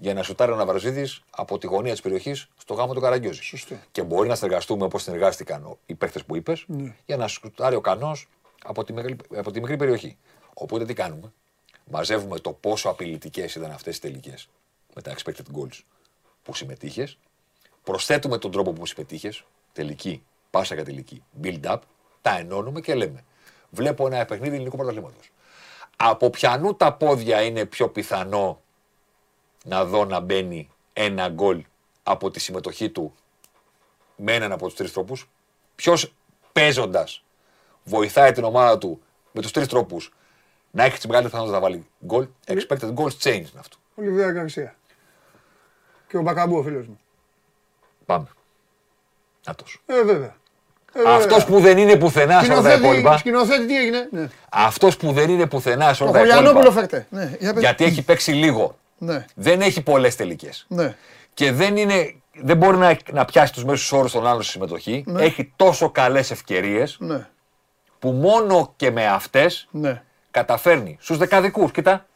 για 0.01 0.15
να 0.15 0.23
σουτάρει 0.23 0.53
ο 0.53 0.57
Ναυαρζίδη 0.57 1.09
από 1.31 1.59
τη 1.59 1.67
γωνία 1.67 1.93
της 1.93 2.01
περιοχής 2.01 2.49
στο 2.59 2.75
γάμο 2.75 2.95
του 2.95 3.01
Καραγκιόζη. 3.01 3.43
Σωστό. 3.43 3.75
Και 3.93 4.03
μπορεί 4.03 4.29
να 4.29 4.35
συνεργαστούμε 4.35 4.85
όπως 4.85 5.03
συνεργάστηκαν 5.03 5.65
ο- 5.65 5.79
οι 5.87 5.95
παίχτε 5.95 6.21
που 6.27 6.37
είπες 6.37 6.65
Ναι. 6.67 6.95
για 7.07 7.17
να 7.17 7.29
σουτάρει 7.29 7.75
ο 7.75 7.81
Κανός 7.81 8.29
από, 8.65 8.85
τη 8.85 8.93
μεγάλη- 8.93 9.17
από 9.37 9.51
τη 9.51 9.61
μικρή 9.61 9.77
περιοχή. 9.77 10.17
Οπότε 10.55 10.85
τι 10.85 10.95
κάνουμε; 10.95 11.33
Μαζεύουμε 11.93 12.39
το 12.39 12.53
πόσο 12.53 12.89
απειλητικές 12.89 13.55
ήταν 13.55 13.71
αυτές 13.71 13.97
οι 13.97 14.01
τελικές 14.01 14.49
με 14.95 15.03
τα 15.03 15.15
expected 15.15 15.57
goals 15.59 15.79
που 16.43 16.55
συμμετείχες. 16.55 17.19
Προσθέτουμε 17.85 18.39
τον 18.39 18.51
τρόπο 18.51 18.73
που 18.73 18.87
συμμετείχες, 18.87 19.45
τελική, 19.73 20.23
πάσα 20.51 20.75
για 20.75 20.85
τελική, 20.85 21.23
build 21.43 21.61
up, 21.65 21.77
τα 22.23 22.39
ενώνουμε 22.39 22.81
και 22.81 22.95
λέμε. 22.95 23.25
Βλέπω 23.71 24.07
ένα 24.07 24.25
παιχνίδι 24.25 24.55
ελληνικού 24.55 24.77
πρωταθλήματος. 24.77 25.31
Από 25.97 26.31
ποιανού 26.31 26.75
τα 26.75 26.93
πόδια 26.93 27.43
είναι 27.43 27.65
πιο 27.67 27.89
πιθανό 27.89 28.61
να 29.65 29.85
δω 29.85 30.05
να 30.05 30.21
μπαίνει 30.21 30.69
ένα 30.93 31.29
γκολ 31.29 31.65
από 32.03 32.31
τη 32.31 32.41
συμμετοχή 32.41 32.91
του 32.91 33.15
με 34.17 34.35
έναν 34.35 34.53
από 34.53 34.67
τους 34.67 34.75
τρεις 34.77 34.93
τρόπους. 34.93 35.29
Ποιος 35.75 36.13
παίζοντας 36.53 37.23
βοηθάει 37.85 38.33
την 38.33 38.45
ομάδα 38.45 38.79
του 38.79 39.03
με 39.33 39.41
τους 39.41 39.51
τρεις 39.51 39.67
τρόπους 39.69 40.13
να 40.71 40.85
έχει 40.85 40.97
τις 40.97 41.07
μεγαλύτερες 41.07 41.45
πιθανότητες 41.47 41.61
να 41.61 41.69
βάλει 41.69 41.87
γκολ. 42.07 42.29
Expected 42.47 42.95
goals 42.95 43.19
change 43.29 43.35
είναι 43.51 43.59
αυτό. 43.59 43.77
Ο 43.95 44.03
Λιβέα 44.03 44.31
Γκαρσία. 44.33 44.75
Και 46.09 46.17
ο 46.17 46.21
Μπακαμπού, 46.23 46.57
ο 46.57 46.63
φίλος 46.63 46.87
μου. 46.87 47.01
Πάμε. 48.07 48.27
Νάτος. 49.47 49.83
Ε, 49.87 50.03
βέβαια. 50.03 50.37
Ε, 50.93 51.01
Αυτός 51.07 51.27
βέβαια. 51.39 51.47
που 51.47 51.61
δεν 51.61 51.79
είναι 51.79 51.97
πουθενά 51.97 52.43
σε 52.43 52.53
όλα 52.53 52.63
τα 52.63 52.69
Σκηνοθέτη, 52.71 52.83
υπόλοιπα. 52.87 53.19
σκηνοθέτη 53.19 53.67
τι 53.67 53.77
έγινε; 53.77 54.09
Ναι. 54.11 54.29
Αυτός 54.51 54.97
που 54.97 55.13
δεν 55.13 55.31
είναι 55.31 55.47
πουθενά 55.47 55.95
σε 55.95 56.03
Ο 56.03 56.07
όλα 56.07 56.13
τα 56.15 56.19
Χωριανόπουλο 56.19 56.61
υπόλοιπα. 56.61 56.81
φέρτε. 56.81 57.07
Ναι, 57.11 57.37
για 57.41 57.53
πες. 57.53 57.63
Γιατί 57.63 57.85
έχει 57.85 58.03
παίξει 58.03 58.33
λίγο. 58.33 58.79
Ναι, 59.03 59.25
Δεν 59.35 59.61
έχει 59.61 59.83
πολλές 59.83 60.17
τελικές. 60.17 60.65
ναι. 60.69 60.97
Και 61.35 61.53
δεν, 61.53 61.77
είναι, 61.77 62.15
δεν 62.35 62.57
μπορεί 62.57 62.77
να, 62.77 62.97
να 63.13 63.25
πιάσει 63.25 63.53
τους 63.53 63.65
μέσους 63.65 63.93
όρους 63.93 64.13
των 64.13 64.27
άλλων 64.27 64.43
στη 64.43 64.53
συμμετοχή. 64.53 65.05
Έχει 65.19 65.53
τόσο 65.57 65.91
καλές 65.91 66.31
ευκαιρίες 66.31 66.97
Ναι, 67.01 67.29
που 67.99 68.11
μόνο 68.11 68.73
και 68.77 68.91
με 68.91 69.07
αυτές 69.07 69.69
ναι. 69.71 70.03
καταφέρνει 70.31 70.97
στους 71.01 71.17
δεκαδικούς. 71.19 71.71
Κοίτα, 71.73 72.07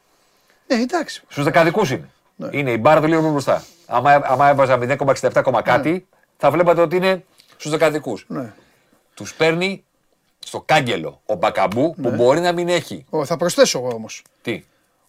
Ναι, 0.66 0.76
εντάξει. 0.76 1.22
στους 1.28 1.44
δεκαδικούς 1.44 1.90
είναι. 1.90 2.08
Ναι. 2.36 2.48
Είναι 2.52 2.70
η 2.70 2.76
μπάρα 2.80 3.00
του 3.00 3.06
λίγο 3.06 3.30
μπροστά. 3.30 3.64
Άμα, 3.86 4.20
άμα 4.24 4.48
έβαζα 4.48 4.78
0,67 4.80 5.30
ακόμα 5.34 5.62
κάτι, 5.62 6.06
θα 6.36 6.50
βλέπατε 6.50 6.80
ότι 6.80 6.96
είναι 6.96 7.24
στους 7.56 7.70
δεκαδικούς. 7.70 8.24
Ναι. 8.28 8.52
Τους 9.14 9.34
παίρνει 9.34 9.84
στο 10.38 10.60
κάγκελο 10.60 11.20
ο 11.26 11.34
Μπακαμπού 11.34 11.94
που 12.02 12.10
μπορεί 12.10 12.40
να 12.40 12.52
μην 12.52 12.68
έχει. 12.68 13.04
Ω, 13.10 13.24
θα 13.24 13.36
προσθέσω 13.36 13.78
εγώ 13.78 13.88
όμως. 13.94 14.22
Τι; 14.42 14.64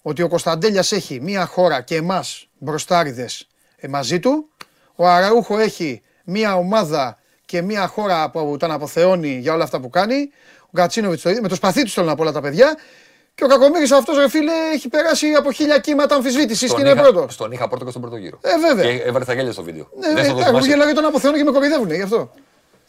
Ότι 0.08 0.22
ο 0.22 0.28
Κωνσταντέλιας 0.28 0.92
έχει 0.92 1.20
μία 1.22 1.46
χώρα 1.46 1.82
και 1.82 1.96
εμάς 1.96 2.48
μπροστάριδες 2.58 3.48
μαζί 3.90 4.20
του. 4.20 4.50
Ο 4.96 5.08
Αραούχο 5.08 5.58
έχει 5.60 6.02
μία 6.24 6.56
ομάδα 6.56 7.18
και 7.46 7.62
μία 7.62 7.88
χώρα 7.88 8.30
που 8.30 8.56
τον 8.60 8.72
αποθεώνει 8.72 9.38
για 9.38 9.54
όλα 9.54 9.64
αυτά 9.64 9.80
που 9.80 9.90
κάνει. 9.90 10.30
Ο 10.62 10.70
Γκατσίνοβιτ 10.76 11.22
το 11.22 11.30
ίδιο. 11.30 11.42
Με 11.42 11.48
το 11.48 11.56
σπαθί 11.56 11.84
του 11.84 11.90
θέλω 11.90 12.06
να 12.08 12.16
πω 12.16 12.22
όλα 12.22 12.32
τα 12.32 12.42
παιδιά. 12.42 12.78
Και 13.36 13.44
ο 13.44 13.48
Κακομίρη 13.48 13.84
αυτός, 13.94 14.18
ρε 14.18 14.30
φίλε, 14.30 14.52
έχει 14.74 14.88
περάσει 14.90 15.28
από 15.28 15.52
χίλια 15.52 15.80
κύματα 15.80 16.16
αμφισβήτησης 16.16 16.60
και 16.62 16.68
Στον 16.68 16.80
είναι 16.80 16.90
είχα, 16.90 17.02
πρώτος. 17.02 17.34
στον 17.34 17.52
είχα 17.52 17.68
πρώτο 17.68 17.84
και 17.86 17.90
στον 17.90 18.02
πρώτο 18.02 18.18
γύρο. 18.18 18.40
Ε, 18.42 18.50
βέβαια. 18.60 18.96
Και 18.98 19.02
έβαλε 19.04 19.26
τα 19.26 19.34
γέλια 19.34 19.52
στο 19.52 19.64
βίντεο. 19.64 19.90
Ναι, 20.00 20.08
Δεν 20.08 20.14
ναι, 20.16 20.22
θα 20.22 20.28
το 20.34 20.40
εγώ 20.40 20.48
θυμάσαι. 20.48 20.68
γελάω 20.68 20.86
για 20.86 20.96
τον 20.96 21.06
αποθεώνω 21.06 21.38
και 21.38 21.44
με 21.44 21.52
κοροϊδεύουν 21.52 21.92
γι' 21.92 22.02
αυτό. 22.02 22.32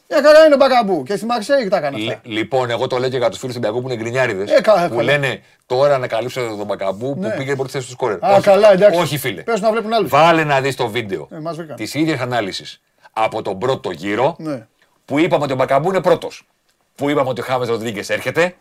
Μια 0.08 0.22
χαρά 0.22 0.44
είναι 0.44 0.54
ο 0.54 0.56
Μπακαμπού 0.56 1.02
και 1.02 1.16
στη 1.16 1.26
Μαρσέη 1.26 1.68
τα 1.68 1.76
έκανε 1.76 1.96
αυτά. 1.96 2.20
Λι- 2.24 2.36
Λοιπόν, 2.38 2.70
εγώ 2.70 2.86
το 2.86 2.98
λέω 2.98 3.08
και 3.08 3.16
για 3.16 3.28
τους 3.30 3.38
φίλους 3.38 3.54
του 3.54 3.60
Ολυμπιακού 3.64 3.86
που 3.86 3.92
είναι 3.92 4.02
γκρινιάριδες. 4.02 4.50
Ε, 4.50 4.60
καλά, 4.60 4.82
που 4.88 4.96
καλά. 4.96 5.02
λένε 5.02 5.40
τώρα 5.66 5.98
να 5.98 6.06
καλύψω 6.06 6.40
τον 6.56 6.66
Μπακαμπού 6.66 7.14
που 7.14 7.20
Ναι. 7.20 7.36
πήγε 7.36 7.54
πρώτη 7.54 7.70
θέση 7.70 7.84
του 7.86 7.92
σκόρερ. 7.92 8.24
Α, 8.24 8.30
όχι, 8.32 8.40
καλά, 8.42 8.72
εντάξει. 8.72 9.00
όχι, 9.00 9.18
φίλε. 9.18 9.42
Πες 9.42 9.60
να 9.60 9.70
βλέπουν 9.70 9.92
άλλους. 9.92 10.10
Βάλε 10.10 10.44
να 10.44 10.60
δεις 10.60 10.76
το 10.76 10.88
βίντεο 10.88 11.28
Ε, 11.32 11.38
μας 11.38 11.56
βρήκαν. 11.56 11.76
της 11.76 11.94
ίδιας 11.94 12.20
ανάλυσης 12.20 12.80
από 13.12 13.42
τον 13.42 13.58
πρώτο 13.58 13.90
γύρο 13.90 14.34
Ναι. 14.38 14.66
που 15.04 15.18
είπαμε 15.18 15.44
ότι 15.44 15.52
ο 15.52 15.56
Μπακαμπού 15.56 15.88
είναι 15.88 16.00
πρώτος. 16.00 16.46
Που 16.94 17.08
είπαμε 17.10 17.28
ότι 17.28 17.40
ο 17.40 17.44
Χάμες 17.44 17.68
Ροντρίγκες 17.68 18.10
έρχεται. 18.10 18.54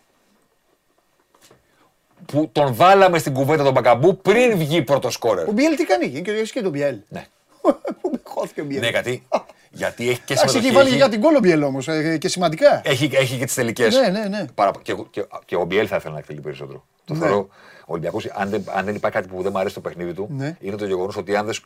Που 2.26 2.49
τον 2.51 2.73
βάλαμε 2.76 3.17
στην 3.17 3.34
κουβέντα 3.34 3.63
τον 3.63 3.73
Μπακαμπού 3.73 4.17
πριν 4.17 4.57
βγει 4.57 4.81
πρώτος 4.81 5.13
σκόρερ. 5.13 5.47
Ο 5.47 5.51
Μπιέλ 5.51 5.76
τι 5.76 5.84
κάνει, 5.85 6.22
και 6.22 6.31
εσύ 6.31 6.51
και 6.51 6.61
τον 6.61 6.72
Μπιέλ. 6.72 6.97
Ναι. 7.07 7.26
Πού 8.01 8.09
με 8.11 8.19
χώθηκε 8.23 8.61
ο 8.61 8.65
Μπιέλ. 8.65 8.81
Ναι, 8.81 8.89
γιατί, 8.89 9.27
γιατί 9.76 10.10
έχει 10.10 10.19
και 10.26 10.34
Εντάξει, 10.34 10.49
συμμετοχή. 10.49 10.65
έχει 10.65 10.76
βάλει 10.76 10.88
έχει- 10.88 10.97
για 10.97 11.10
την 11.10 11.22
γκολ 11.22 11.36
ο 11.36 11.40
Μπιέλ 11.39 11.64
όμως 11.64 11.88
και 12.19 12.27
σημαντικά. 12.27 12.81
Έχει, 12.84 13.10
έχει 13.14 13.38
και 13.38 13.45
τις 13.45 13.53
τελικές. 13.53 13.95
Ναι, 13.95 14.07
ναι, 14.07 14.27
ναι. 14.27 14.45
Και, 14.81 14.95
και, 15.10 15.26
και 15.45 15.56
ο 15.56 15.65
Μπιέλ 15.65 15.85
θα 15.89 15.95
ήθελε 15.95 16.14
να 16.14 16.19
εκτελεί 16.19 16.39
περισσότερο. 16.41 16.85
Το 17.06 17.14
Ναι. 17.14 17.19
θεωρώ. 17.19 17.47
Ο 17.80 17.85
Ολυμπιακός, 17.85 18.26
αν, 18.34 18.49
δεν- 18.49 18.64
αν 18.73 18.85
δεν 18.85 18.95
υπάρχει 18.95 19.18
κάτι 19.18 19.27
που 19.34 19.41
δεν 19.41 19.52
μου 19.52 19.57
αρέσει 19.57 19.72
στο 19.72 19.81
παιχνίδι 19.81 20.14
του, 20.14 20.27
Ναι. 20.31 20.57
είναι 20.60 20.76
το 20.76 20.85
γεγονός 20.85 21.18
ότι 21.18 21.35
αν 21.35 21.45
δεν, 21.45 21.53
σ- 21.53 21.64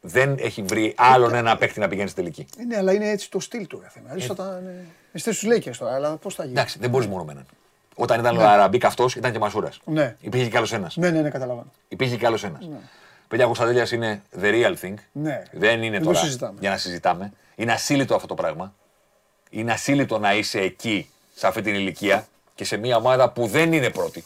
δεν 0.00 0.36
έχει 0.40 0.62
βρει 0.62 0.94
άλλον 0.96 1.34
ένα 1.34 1.56
παίκτη 1.56 1.80
να 1.80 1.88
πηγαίνει 1.88 2.08
στη 2.08 2.20
τελική. 2.20 2.46
Ε, 2.60 2.64
Ναι, 2.64 2.76
αλλά 2.76 2.92
είναι 2.92 3.08
έτσι 3.10 3.30
το 3.30 3.40
στυλ 3.40 3.66
του 3.66 3.78
κάθε 3.82 4.00
μέρα. 4.06 4.34
θα 4.34 4.58
είναι. 4.62 4.84
Είστε 5.12 5.32
στους 5.32 5.48
Lakers 5.52 5.76
τώρα, 5.78 5.94
αλλά 5.94 6.16
πώς 6.16 6.34
θα 6.34 6.42
γίνει. 6.44 6.54
Εντάξει, 6.58 6.78
δεν 6.78 6.90
μπορείς 6.90 7.06
μόνο 7.06 7.24
με 7.24 7.32
έναν. 7.32 7.46
Όταν 7.94 8.20
ήταν 8.20 8.36
ο 8.36 8.40
Αραμπίκ 8.48 8.84
αυτός, 8.84 9.16
ήταν 9.16 9.32
και 9.32 9.38
Μασούρας. 9.38 9.80
Ναι. 9.84 10.16
Υπήρχε 10.20 10.48
κι 10.48 10.56
άλλος 10.56 10.72
ένας. 10.72 10.96
Ναι, 10.96 11.10
ναι, 11.10 11.20
ναι, 11.20 11.30
καταλαβαίνω. 11.30 11.70
Υπήρχε 11.88 12.16
κι 12.16 12.26
άλλος 12.26 12.44
ένας. 12.44 12.68
Παιδιά 13.28 13.46
Κωνσταντέλια 13.46 13.86
είναι 13.92 14.22
the 14.40 14.44
real 14.52 14.74
thing. 14.82 14.94
Ναι. 15.12 15.42
Δεν 15.52 15.82
είναι 15.82 15.90
Δεν 15.98 16.06
το 16.06 16.12
τώρα 16.12 16.24
συζητάμε. 16.24 16.58
για 16.60 16.70
να 16.70 16.76
συζητάμε. 16.76 17.32
Είναι 17.54 17.72
ασύλλητο 17.72 18.14
αυτό 18.14 18.26
το 18.26 18.34
πράγμα. 18.34 18.74
Είναι 19.50 19.72
ασύλλητο 19.72 20.18
να 20.18 20.34
είσαι 20.34 20.60
εκεί, 20.60 21.10
σε 21.34 21.46
αυτή 21.46 21.62
την 21.62 21.74
ηλικία 21.74 22.26
και 22.54 22.64
σε 22.64 22.76
μια 22.76 22.96
ομάδα 22.96 23.30
που 23.30 23.46
δεν 23.46 23.72
είναι 23.72 23.90
πρώτη. 23.90 24.24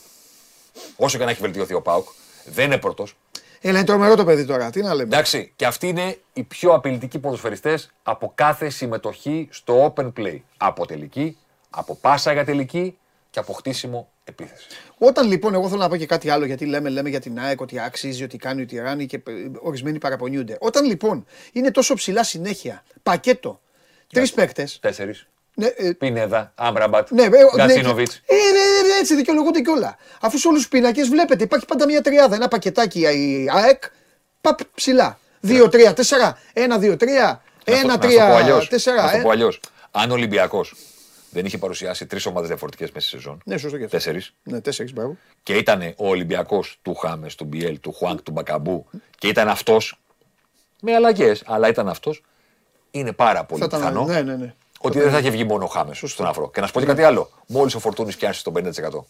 Όσο 0.96 1.18
και 1.18 1.24
να 1.24 1.30
έχει 1.30 1.40
βελτιωθεί 1.40 1.74
ο 1.74 1.82
Πάουκ, 1.82 2.08
δεν 2.44 2.64
είναι 2.64 2.78
πρώτος. 2.78 3.16
Έλα, 3.60 3.78
είναι 3.78 3.86
τρομερό 3.86 4.14
το 4.14 4.24
παιδί 4.24 4.44
τώρα. 4.44 4.70
Τι 4.70 4.80
να 4.82 4.94
λέμε. 4.94 5.02
Εντάξει, 5.02 5.52
και 5.56 5.66
αυτοί 5.66 5.88
είναι 5.88 6.18
οι 6.32 6.42
πιο 6.42 6.72
απειλητικοί 6.72 7.18
ποδοσφαιριστές 7.18 7.90
από 8.02 8.32
κάθε 8.34 8.68
συμμετοχή 8.68 9.48
στο 9.50 9.94
open 9.96 10.12
play. 10.16 10.38
Από 10.56 10.86
τελική, 10.86 11.36
από 11.70 11.94
πάσα 11.94 12.32
για 12.32 12.44
τελική 12.44 12.98
και 13.30 13.38
από 13.38 13.52
χτίσιμο 13.52 14.10
επίθεση. 14.24 14.66
Όταν 15.02 15.28
λοιπόν, 15.28 15.54
εγώ 15.54 15.68
θέλω 15.68 15.80
να 15.80 15.88
πω 15.88 15.96
και 15.96 16.06
κάτι 16.06 16.30
άλλο, 16.30 16.44
γιατί 16.44 16.66
λέμε, 16.66 16.88
λέμε 16.88 17.08
για 17.08 17.20
την 17.20 17.40
ΑΕΚ 17.40 17.60
ότι 17.60 17.80
αξίζει, 17.80 18.22
ότι 18.24 18.36
κάνει, 18.36 18.62
ότι 18.62 18.78
ράνει 18.78 19.06
και 19.06 19.16
ε, 19.16 19.32
ορισμένοι 19.60 19.98
παραπονιούνται. 19.98 20.56
Όταν 20.60 20.84
λοιπόν 20.84 21.26
είναι 21.52 21.70
τόσο 21.70 21.94
ψηλά 21.94 22.24
συνέχεια, 22.24 22.82
πακέτο, 23.02 23.60
τρεις 24.12 24.32
παίκτες. 24.32 24.78
Τέσσερις. 24.80 25.26
Ναι, 25.54 25.66
ε, 25.66 25.92
Πίνεδα, 25.92 26.52
Άμπραμπατ, 26.54 27.10
ναι, 27.10 27.22
ε, 27.22 27.28
Γκατσίνοβιτ. 27.56 28.10
Ε, 28.26 28.34
ναι, 28.34 28.88
ναι, 28.88 28.98
έτσι 29.00 29.14
δικαιολογούνται 29.14 29.60
κιόλα. 29.60 29.96
Αφού 30.20 30.38
σε 30.38 30.48
όλους 30.48 30.60
τους 30.60 30.68
πίνακες 30.68 31.08
βλέπετε, 31.08 31.44
υπάρχει 31.44 31.66
πάντα 31.66 31.84
μια 31.86 32.00
τριάδα. 32.00 32.34
Ένα 32.34 32.48
πακετάκι 32.48 33.00
η 33.00 33.50
ΑΕΚ, 33.52 33.82
παπ 34.40 34.58
ψηλά. 34.74 35.18
2-3-4, 35.46 36.36
1-2-3, 36.52 37.42
1-3-4. 37.64 37.86
Να 37.86 37.98
το 37.98 38.08
ε. 38.08 39.20
πω 39.22 39.30
αλλιώς. 39.30 39.60
Αν 39.90 40.10
ο 40.10 40.12
Ολυμπιακός 40.12 40.74
δεν 41.30 41.44
είχε 41.44 41.58
παρουσιάσει 41.58 42.06
τρεις 42.06 42.26
ομάδες 42.26 42.48
διαφορετικές 42.48 42.90
μέσα 42.90 43.06
στη 43.08 43.16
σεζόν, 43.16 43.40
Ναι, 43.44 43.56
σωστό 43.56 43.76
και 43.78 43.84
αυτό. 43.84 43.96
τέσσερις, 43.96 44.34
Ναι, 44.42 44.60
τέσσερις, 44.60 44.92
μπράβο. 44.92 45.16
και 45.42 45.54
ήταν 45.56 45.82
ο 45.96 46.08
Ολυμπιακός 46.08 46.78
του 46.82 46.94
Χάμε, 46.94 47.28
του 47.36 47.44
Μπιέλ, 47.44 47.80
του 47.80 47.92
Χουάνκ, 47.92 48.20
του 48.22 48.30
Μπακαμπού 48.32 48.86
και 49.18 49.28
ήταν 49.28 49.48
αυτός, 49.48 49.98
Με 50.82 50.94
αλλαγές, 50.94 51.42
αλλά 51.46 51.68
ήταν 51.68 51.88
αυτός. 51.88 52.22
Είναι 52.90 53.12
πάρα 53.12 53.44
πολύ 53.44 53.60
Θα 53.60 53.66
ήταν- 53.66 53.80
πιθανό 53.80 54.04
ναι, 54.06 54.22
ναι, 54.22 54.36
ναι. 54.36 54.54
ότι 54.80 54.98
δεν 54.98 55.10
θα 55.10 55.18
είχε 55.18 55.30
βγει 55.30 55.44
μόνο 55.44 55.64
ο 55.64 55.68
Χάμε 55.68 55.94
στον 55.94 56.26
αφρό. 56.26 56.50
Και 56.50 56.60
να 56.60 56.66
σου 56.66 56.72
πω 56.72 56.80
και 56.80 56.86
κάτι 56.86 57.02
άλλο. 57.02 57.30
Μόλις 57.46 57.74
ο 57.74 57.78
Φορτούνης 57.78 58.16
πιάσει 58.16 58.44
το 58.44 58.52
50% 58.52 59.06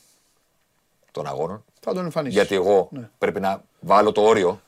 των 1.10 1.26
αγώνων, 1.26 1.64
Θα 1.80 1.92
τον 1.94 2.04
εμφανίσεις. 2.04 2.34
γιατί 2.36 2.54
εγώ 2.54 2.88
Ναι. 2.92 3.08
πρέπει 3.18 3.40
να 3.40 3.62
βάλω 3.80 4.12
το 4.12 4.20
όριο 4.22 4.60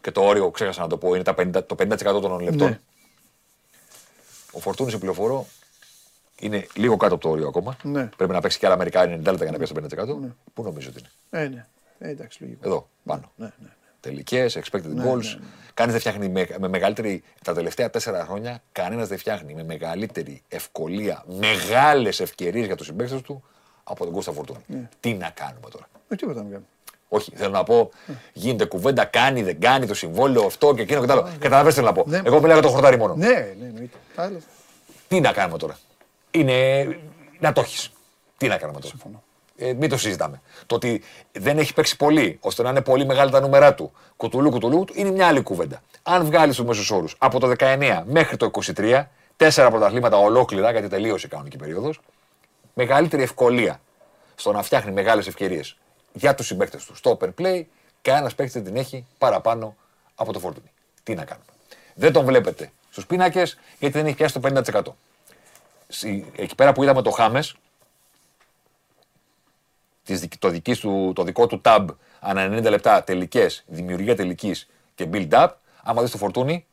και 0.00 0.10
το 0.10 0.22
όριο, 0.22 0.50
ξέχασα 0.50 0.80
να 0.80 0.86
το 0.86 0.96
πω, 0.96 1.14
είναι 1.14 1.22
τα 1.24 1.34
50, 1.34 1.66
το 1.66 1.74
50% 1.74 2.20
των 2.20 2.40
λεπτών. 2.40 2.68
Ναι. 2.68 2.80
Ο 4.52 4.60
Φορτούνης, 4.60 4.92
σε 4.92 4.98
πληροφορώ, 4.98 5.46
είναι 6.42 6.66
λίγο 6.74 6.96
κάτω 6.96 7.14
από 7.14 7.22
το 7.22 7.30
όριο 7.30 7.48
ακόμα. 7.48 7.76
Ναι. 7.82 8.08
Πρέπει 8.16 8.32
να 8.32 8.40
παίξει 8.40 8.58
και 8.58 8.66
άλλα 8.66 8.76
μερικά 8.76 9.02
90 9.04 9.08
λεπτά 9.08 9.32
για 9.44 9.50
να 9.50 9.58
πιάσει 9.58 9.72
το 9.74 9.80
50%. 10.28 10.34
Πού 10.54 10.62
νομίζω 10.62 10.88
ότι 10.88 10.98
είναι; 11.30 11.44
Ε, 11.44 11.48
ναι. 11.48 11.66
Ε, 11.98 12.08
εντάξει, 12.10 12.42
λογικό. 12.42 12.68
Εδώ, 12.68 12.88
πάνω. 13.04 13.32
Ναι, 13.36 13.50
ναι. 13.58 13.68
Τελικές, 14.00 14.58
expected 14.58 14.82
Ναι, 14.82 15.02
goals. 15.04 15.16
ναι, 15.22 15.30
ναι. 15.30 15.46
Κανείς 15.74 15.92
δεν 15.92 16.00
φτιάχνει 16.00 16.28
με, 16.28 16.46
με 16.58 16.68
μεγαλύτερη. 16.68 17.22
Τα 17.44 17.54
τελευταία 17.54 17.90
τέσσερα 17.90 18.24
χρόνια, 18.24 18.62
κανένας 18.72 19.08
δεν 19.08 19.18
φτιάχνει 19.18 19.54
με 19.54 19.64
μεγαλύτερη 19.64 20.42
ευκολία 20.48 21.24
μεγάλες 21.26 22.20
ευκαιρίες 22.20 22.66
για 22.66 22.76
τους 22.76 22.86
συμπαίκτες 22.86 23.20
του 23.20 23.42
από 23.84 24.04
τον 24.04 24.12
Κώστα 24.12 24.32
Φορτούνη. 24.32 24.58
Ναι. 24.66 24.88
Τι 25.00 25.14
να 25.14 25.30
κάνουμε 25.30 25.68
τώρα; 25.70 25.88
Ε, 26.08 26.14
τίποτα 26.16 26.36
να 26.38 26.42
κάνουμε. 26.42 26.66
Όχι, 27.08 27.32
θέλω 27.36 27.50
να 27.50 27.62
πω, 27.64 27.90
γίνεται 28.32 28.64
κουβέντα, 28.64 29.04
κάνει, 29.04 29.42
δεν 29.42 29.60
κάνει 29.60 29.86
το 29.86 29.94
συμβόλαιο, 29.94 30.44
αυτό 30.46 30.74
και 30.74 30.82
εκείνο 30.82 31.00
και 31.00 31.06
το 31.06 31.12
άλλο. 31.12 31.22
Καταλαβαίνετε 31.22 31.68
τι 31.68 31.74
θέλω 31.74 31.86
να 31.86 31.92
πω. 31.92 32.04
Ναι. 32.06 32.20
Εγώ 32.24 32.40
μιλάω 32.40 32.58
για 32.58 32.62
το 32.62 32.68
χορτάρι 32.68 32.98
μόνο. 32.98 33.14
Ναι, 33.14 33.26
ναι, 33.26 33.66
εννοείται. 33.66 33.96
Άλλα. 34.14 34.38
Τι 35.08 35.20
να 35.20 35.32
κάνουμε 35.32 35.58
τώρα; 35.58 35.78
Είναι. 36.34 36.86
Να 37.38 37.52
το 37.52 37.60
έχεις. 37.60 37.92
Τι 38.36 38.48
να 38.48 38.56
κάνουμε 38.56 38.80
τώρα. 38.80 38.94
Ε, 39.56 39.72
μην 39.72 39.88
το 39.88 39.96
συζητάμε. 39.96 40.40
Το 40.66 40.74
ότι 40.74 41.02
δεν 41.32 41.58
έχει 41.58 41.74
παίξει 41.74 41.96
πολύ, 41.96 42.38
ώστε 42.40 42.62
να 42.62 42.70
είναι 42.70 42.80
πολύ 42.82 43.06
μεγάλα 43.06 43.30
τα 43.30 43.40
νούμερά 43.40 43.74
του, 43.74 43.92
κουτουλού 44.16 44.50
κουτουλού, 44.50 44.84
είναι 44.92 45.10
μια 45.10 45.26
άλλη 45.26 45.42
κουβέντα. 45.42 45.82
Αν 46.02 46.24
βγάλεις 46.24 46.56
τους 46.56 46.64
μέσους 46.64 46.90
όρους 46.90 47.14
από 47.18 47.40
το 47.40 47.52
19 47.58 48.02
μέχρι 48.06 48.36
το 48.36 48.50
23, 48.76 49.08
τέσσερα 49.36 49.70
πρωταθλήματα 49.70 50.16
ολόκληρα, 50.16 50.70
γιατί 50.70 50.88
τελείωσε 50.88 51.26
η 51.26 51.28
κανονική 51.28 51.56
περίοδος, 51.56 52.00
μεγαλύτερη 52.74 53.22
ευκολία 53.22 53.80
στο 54.34 54.52
να 54.52 54.62
φτιάχνει 54.62 54.92
μεγάλες 54.92 55.26
ευκαιρίες 55.26 55.76
για 56.12 56.34
τους 56.34 56.46
συμπαίκτες 56.46 56.84
του. 56.84 56.96
Στο 56.96 57.18
open 57.20 57.30
play, 57.38 57.62
κανένας 58.02 58.34
παίκτης 58.34 58.54
δεν 58.54 58.64
την 58.64 58.76
έχει 58.76 59.06
παραπάνω 59.18 59.76
από 60.14 60.32
το 60.32 60.40
Fortuny. 60.44 60.70
Τι 61.02 61.14
να 61.14 61.24
κάνουμε. 61.24 61.46
Δεν 61.94 62.12
τον 62.12 62.24
βλέπετε 62.24 62.72
στους 62.90 63.06
πίνακες 63.06 63.58
γιατί 63.78 63.98
δεν 63.98 64.06
έχει 64.06 64.16
πιάσει 64.16 64.40
το 64.40 64.40
50%. 64.40 64.82
Σι- 65.92 66.24
Εκεί 66.36 66.54
πέρα 66.54 66.72
που 66.72 66.82
είδαμε 66.82 67.02
το 67.02 67.10
Χάμες, 67.10 67.54
το, 70.38 70.48
δικής 70.48 70.78
του, 70.78 71.12
το 71.14 71.22
δικό 71.22 71.46
του 71.46 71.60
tab 71.64 71.86
ανά 72.20 72.46
90 72.58 72.70
λεπτά 72.70 73.04
τελικές, 73.04 73.64
δημιουργία 73.66 74.16
τελικής 74.16 74.68
και 74.94 75.08
build-up, 75.12 75.48
άμα 75.82 76.02
δεις 76.02 76.10
το 76.10 76.18
φορτούνι, 76.18 76.66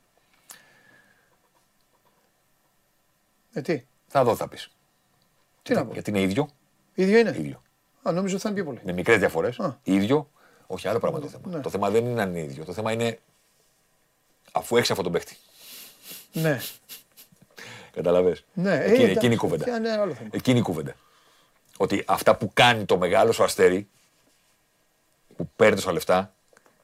Ε, 3.53 3.61
τι, 3.61 3.83
θα 4.07 4.23
δω 4.23 4.35
θα 4.35 4.47
πεις. 4.47 4.69
τι 5.61 5.73
να 5.73 5.85
πω; 5.85 5.93
Γιατί 5.93 6.09
είναι 6.09 6.21
ίδιο. 6.21 6.49
ίδιο 6.93 7.17
είναι; 7.19 7.29
ίδιο. 7.37 7.61
Α, 8.03 8.11
νόμιζα 8.11 8.33
ότι 8.33 8.43
θα 8.43 8.49
είναι 8.49 8.57
πιο 8.57 8.67
πολύ. 8.67 8.79
Με 8.83 8.91
μικρές 8.91 9.19
διαφορές. 9.19 9.59
Α. 9.59 9.79
ίδιο. 9.83 10.29
Όχι, 10.67 10.87
άλλο 10.87 10.99
πράγμα 10.99 11.19
το 11.19 11.27
θέμα. 11.27 11.43
Ναι. 11.47 11.59
Το 11.61 11.69
θέμα 11.69 11.89
δεν 11.89 12.05
είναι 12.05 12.21
αν 12.21 12.29
είναι 12.29 12.39
ίδιο. 12.39 12.65
Το 12.65 12.73
θέμα 12.73 12.91
είναι 12.91 13.19
αφού 14.51 14.77
έχεις 14.77 14.89
αυτόν 14.89 15.03
τον 15.05 15.13
παίχτη. 15.13 15.37
Ναι. 16.31 16.59
Καταλαβέ. 17.91 18.37
Ναι, 18.53 18.71
ε, 18.73 18.79
εκείνη, 18.79 18.95
εντάξει. 18.97 19.11
εκείνη 19.11 19.33
η 19.33 19.37
κουβέντα. 19.37 19.63
Και, 19.65 19.71
ναι, 19.71 19.91
άλλο 19.91 20.13
θέμα. 20.13 20.29
Εκείνη 20.31 20.59
η 20.59 20.61
κουβέντα. 20.61 20.93
Ότι 21.77 22.03
αυτά 22.07 22.35
που 22.35 22.49
κάνει 22.53 22.85
το 22.85 22.97
μεγάλο 22.97 23.31
σου 23.31 23.43
αστέρι, 23.43 23.87
που 25.35 25.49
παίρνεις 25.55 25.81
τόσα 25.81 25.93
λεφτά, 25.93 26.33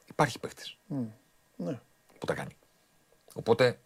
υπάρχει 0.08 0.38
παίχτης 0.38 0.76
Ναι. 1.56 1.78
που 2.18 2.26
τα 2.26 2.34
κάνει. 2.34 2.56
Οπότε 3.34 3.78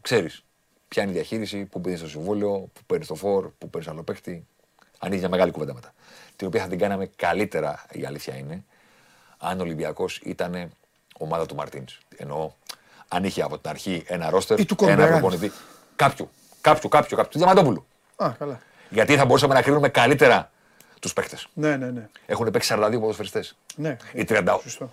ξέρεις 0.00 0.44
ποια 0.88 1.02
είναι 1.02 1.10
η 1.12 1.14
διαχείριση, 1.14 1.64
που 1.64 1.78
μπαίνει 1.78 1.96
στο 1.96 2.08
συμβόλαιο, 2.08 2.58
που 2.72 2.80
παίρνεις 2.86 3.06
το 3.06 3.14
φόρ, 3.14 3.50
που 3.58 3.70
παίρνεις 3.70 3.90
άλλο 3.90 4.02
παίχτη. 4.02 4.46
Ανοίγεις 4.98 5.20
μια 5.20 5.30
μεγάλη 5.30 5.50
κουβέντα 5.50 5.74
μετά. 5.74 5.94
Την 6.36 6.46
οποία 6.46 6.62
θα 6.62 6.68
την 6.68 6.78
κάναμε 6.78 7.06
καλύτερα, 7.16 7.84
η 7.92 8.04
αλήθεια 8.04 8.34
είναι, 8.36 8.64
αν 9.38 9.58
ο 9.58 9.62
Ολυμπιακός 9.62 10.18
ήταν 10.24 10.70
ομάδα 11.18 11.46
του 11.46 11.54
Μαρτίν. 11.54 11.84
Εννοώ, 12.16 12.50
αν 13.08 13.24
είχε 13.24 13.42
από 13.42 13.58
την 13.58 13.70
αρχή 13.70 14.02
ένα 14.06 14.30
ρόστερ, 14.30 14.58
Ή 14.60 14.64
του 14.64 14.76
ένα 14.80 14.86
Κορμπεράν. 14.94 15.20
προπονητή. 15.20 15.52
Κάποιου, 15.96 16.30
κάποιου, 16.60 16.88
κάποιου, 16.88 17.16
κάποιου, 17.16 17.30
του 17.32 17.38
Διαμαντόπουλου. 17.38 17.86
Α, 18.16 18.30
καλά. 18.38 18.60
Γιατί 18.88 19.16
θα 19.16 19.24
μπορούσαμε 19.24 19.54
να 19.54 19.62
κρίνουμε 19.62 19.88
καλύτερα 19.88 20.50
τους 21.00 21.12
παίχτε. 21.12 21.38
Ναι, 21.52 21.76
ναι, 21.76 21.90
ναι. 21.90 22.08
Έχουν 22.26 22.50
παίξει 22.50 22.74
42 22.78 22.90
ποδοσφαιριστές. 23.00 23.56
ναι. 23.76 23.96
Οι 24.12 24.24
30. 24.28 24.58
Σωστό. 24.62 24.90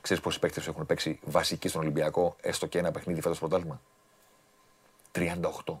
Ξέρεις 0.00 0.22
πόσοι 0.22 0.38
παίχτε 0.38 0.62
έχουν 0.68 0.86
παίξει 0.86 1.18
βασικοί 1.24 1.68
στον 1.68 1.80
Ολυμπιακό, 1.80 2.36
έστω 2.40 2.66
και 2.66 2.78
ένα 2.78 2.90
παιχνίδι 2.90 3.20
φέτος 3.20 3.38
πρωτάθλημα; 3.38 3.80
38. 5.12 5.78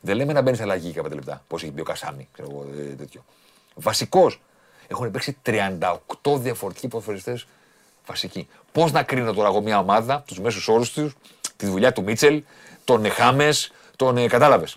Δεν 0.00 0.16
λέμε 0.16 0.32
να 0.32 0.40
μπαίνεις 0.42 0.60
αλλαγή 0.60 0.88
για 0.88 1.02
5 1.02 1.10
λεπτά, 1.14 1.42
πώς 1.48 1.62
έχει 1.62 1.72
μπει 1.72 1.80
ο 1.80 1.84
Κασάμι, 1.84 2.28
ξέρω 2.32 2.48
εγώ, 2.50 2.66
ε, 2.78 2.94
τέτοιο. 2.94 3.24
Βασικός. 3.74 4.40
Έχουν 4.88 5.10
παίξει 5.10 5.36
38 5.42 6.38
διαφορετικοί 6.38 6.88
ποδοσφαιριστές 6.88 7.46
βασικοί. 8.06 8.48
Πώς 8.72 8.92
να 8.92 9.02
κρίνω 9.02 9.32
τώρα 9.32 9.48
εγώ 9.48 9.60
μια 9.60 9.78
ομάδα, 9.78 10.22
τους 10.26 10.40
μέσους 10.40 10.68
όρους 10.68 10.92
τους, 10.92 11.14
τη 11.56 11.66
δουλειά 11.66 11.92
του 11.92 12.02
Μίτσελ, 12.02 12.42
τον 12.84 13.10
Χάμες, 13.10 13.72
τον. 13.96 14.16
Ε, 14.16 14.26
Κατάλαβες. 14.26 14.76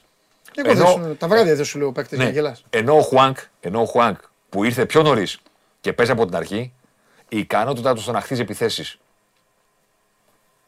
Εγώ 0.56 0.74
δεν 0.74 0.88
σου- 0.88 1.16
τα 1.18 1.28
βράδια 1.28 1.56
δεν 1.56 1.66
σου 1.66 1.78
λέω 1.80 1.92
παίκτε 1.92 2.16
Ναι. 2.18 2.24
για 2.24 2.32
γελάς. 2.32 2.64
Ενώ 2.70 2.98
ο 2.98 3.02
Χουάνκ, 3.02 3.38
ενώ 3.60 3.82
ο 3.82 3.86
Χουάνκ 3.86 4.18
που 4.50 4.64
ήρθε 4.64 4.86
πιο 4.86 5.02
νωρίς 5.02 5.40
και 5.82 5.94
παίζει 5.94 6.12
από 6.12 6.26
την 6.26 6.36
αρχή, 6.36 6.74
η 7.30 7.38
ικανότητά 7.40 7.94
του 7.94 8.02
στο 8.02 8.12
να 8.12 8.22
χτίζει 8.22 8.42
επιθέσεις 8.42 9.00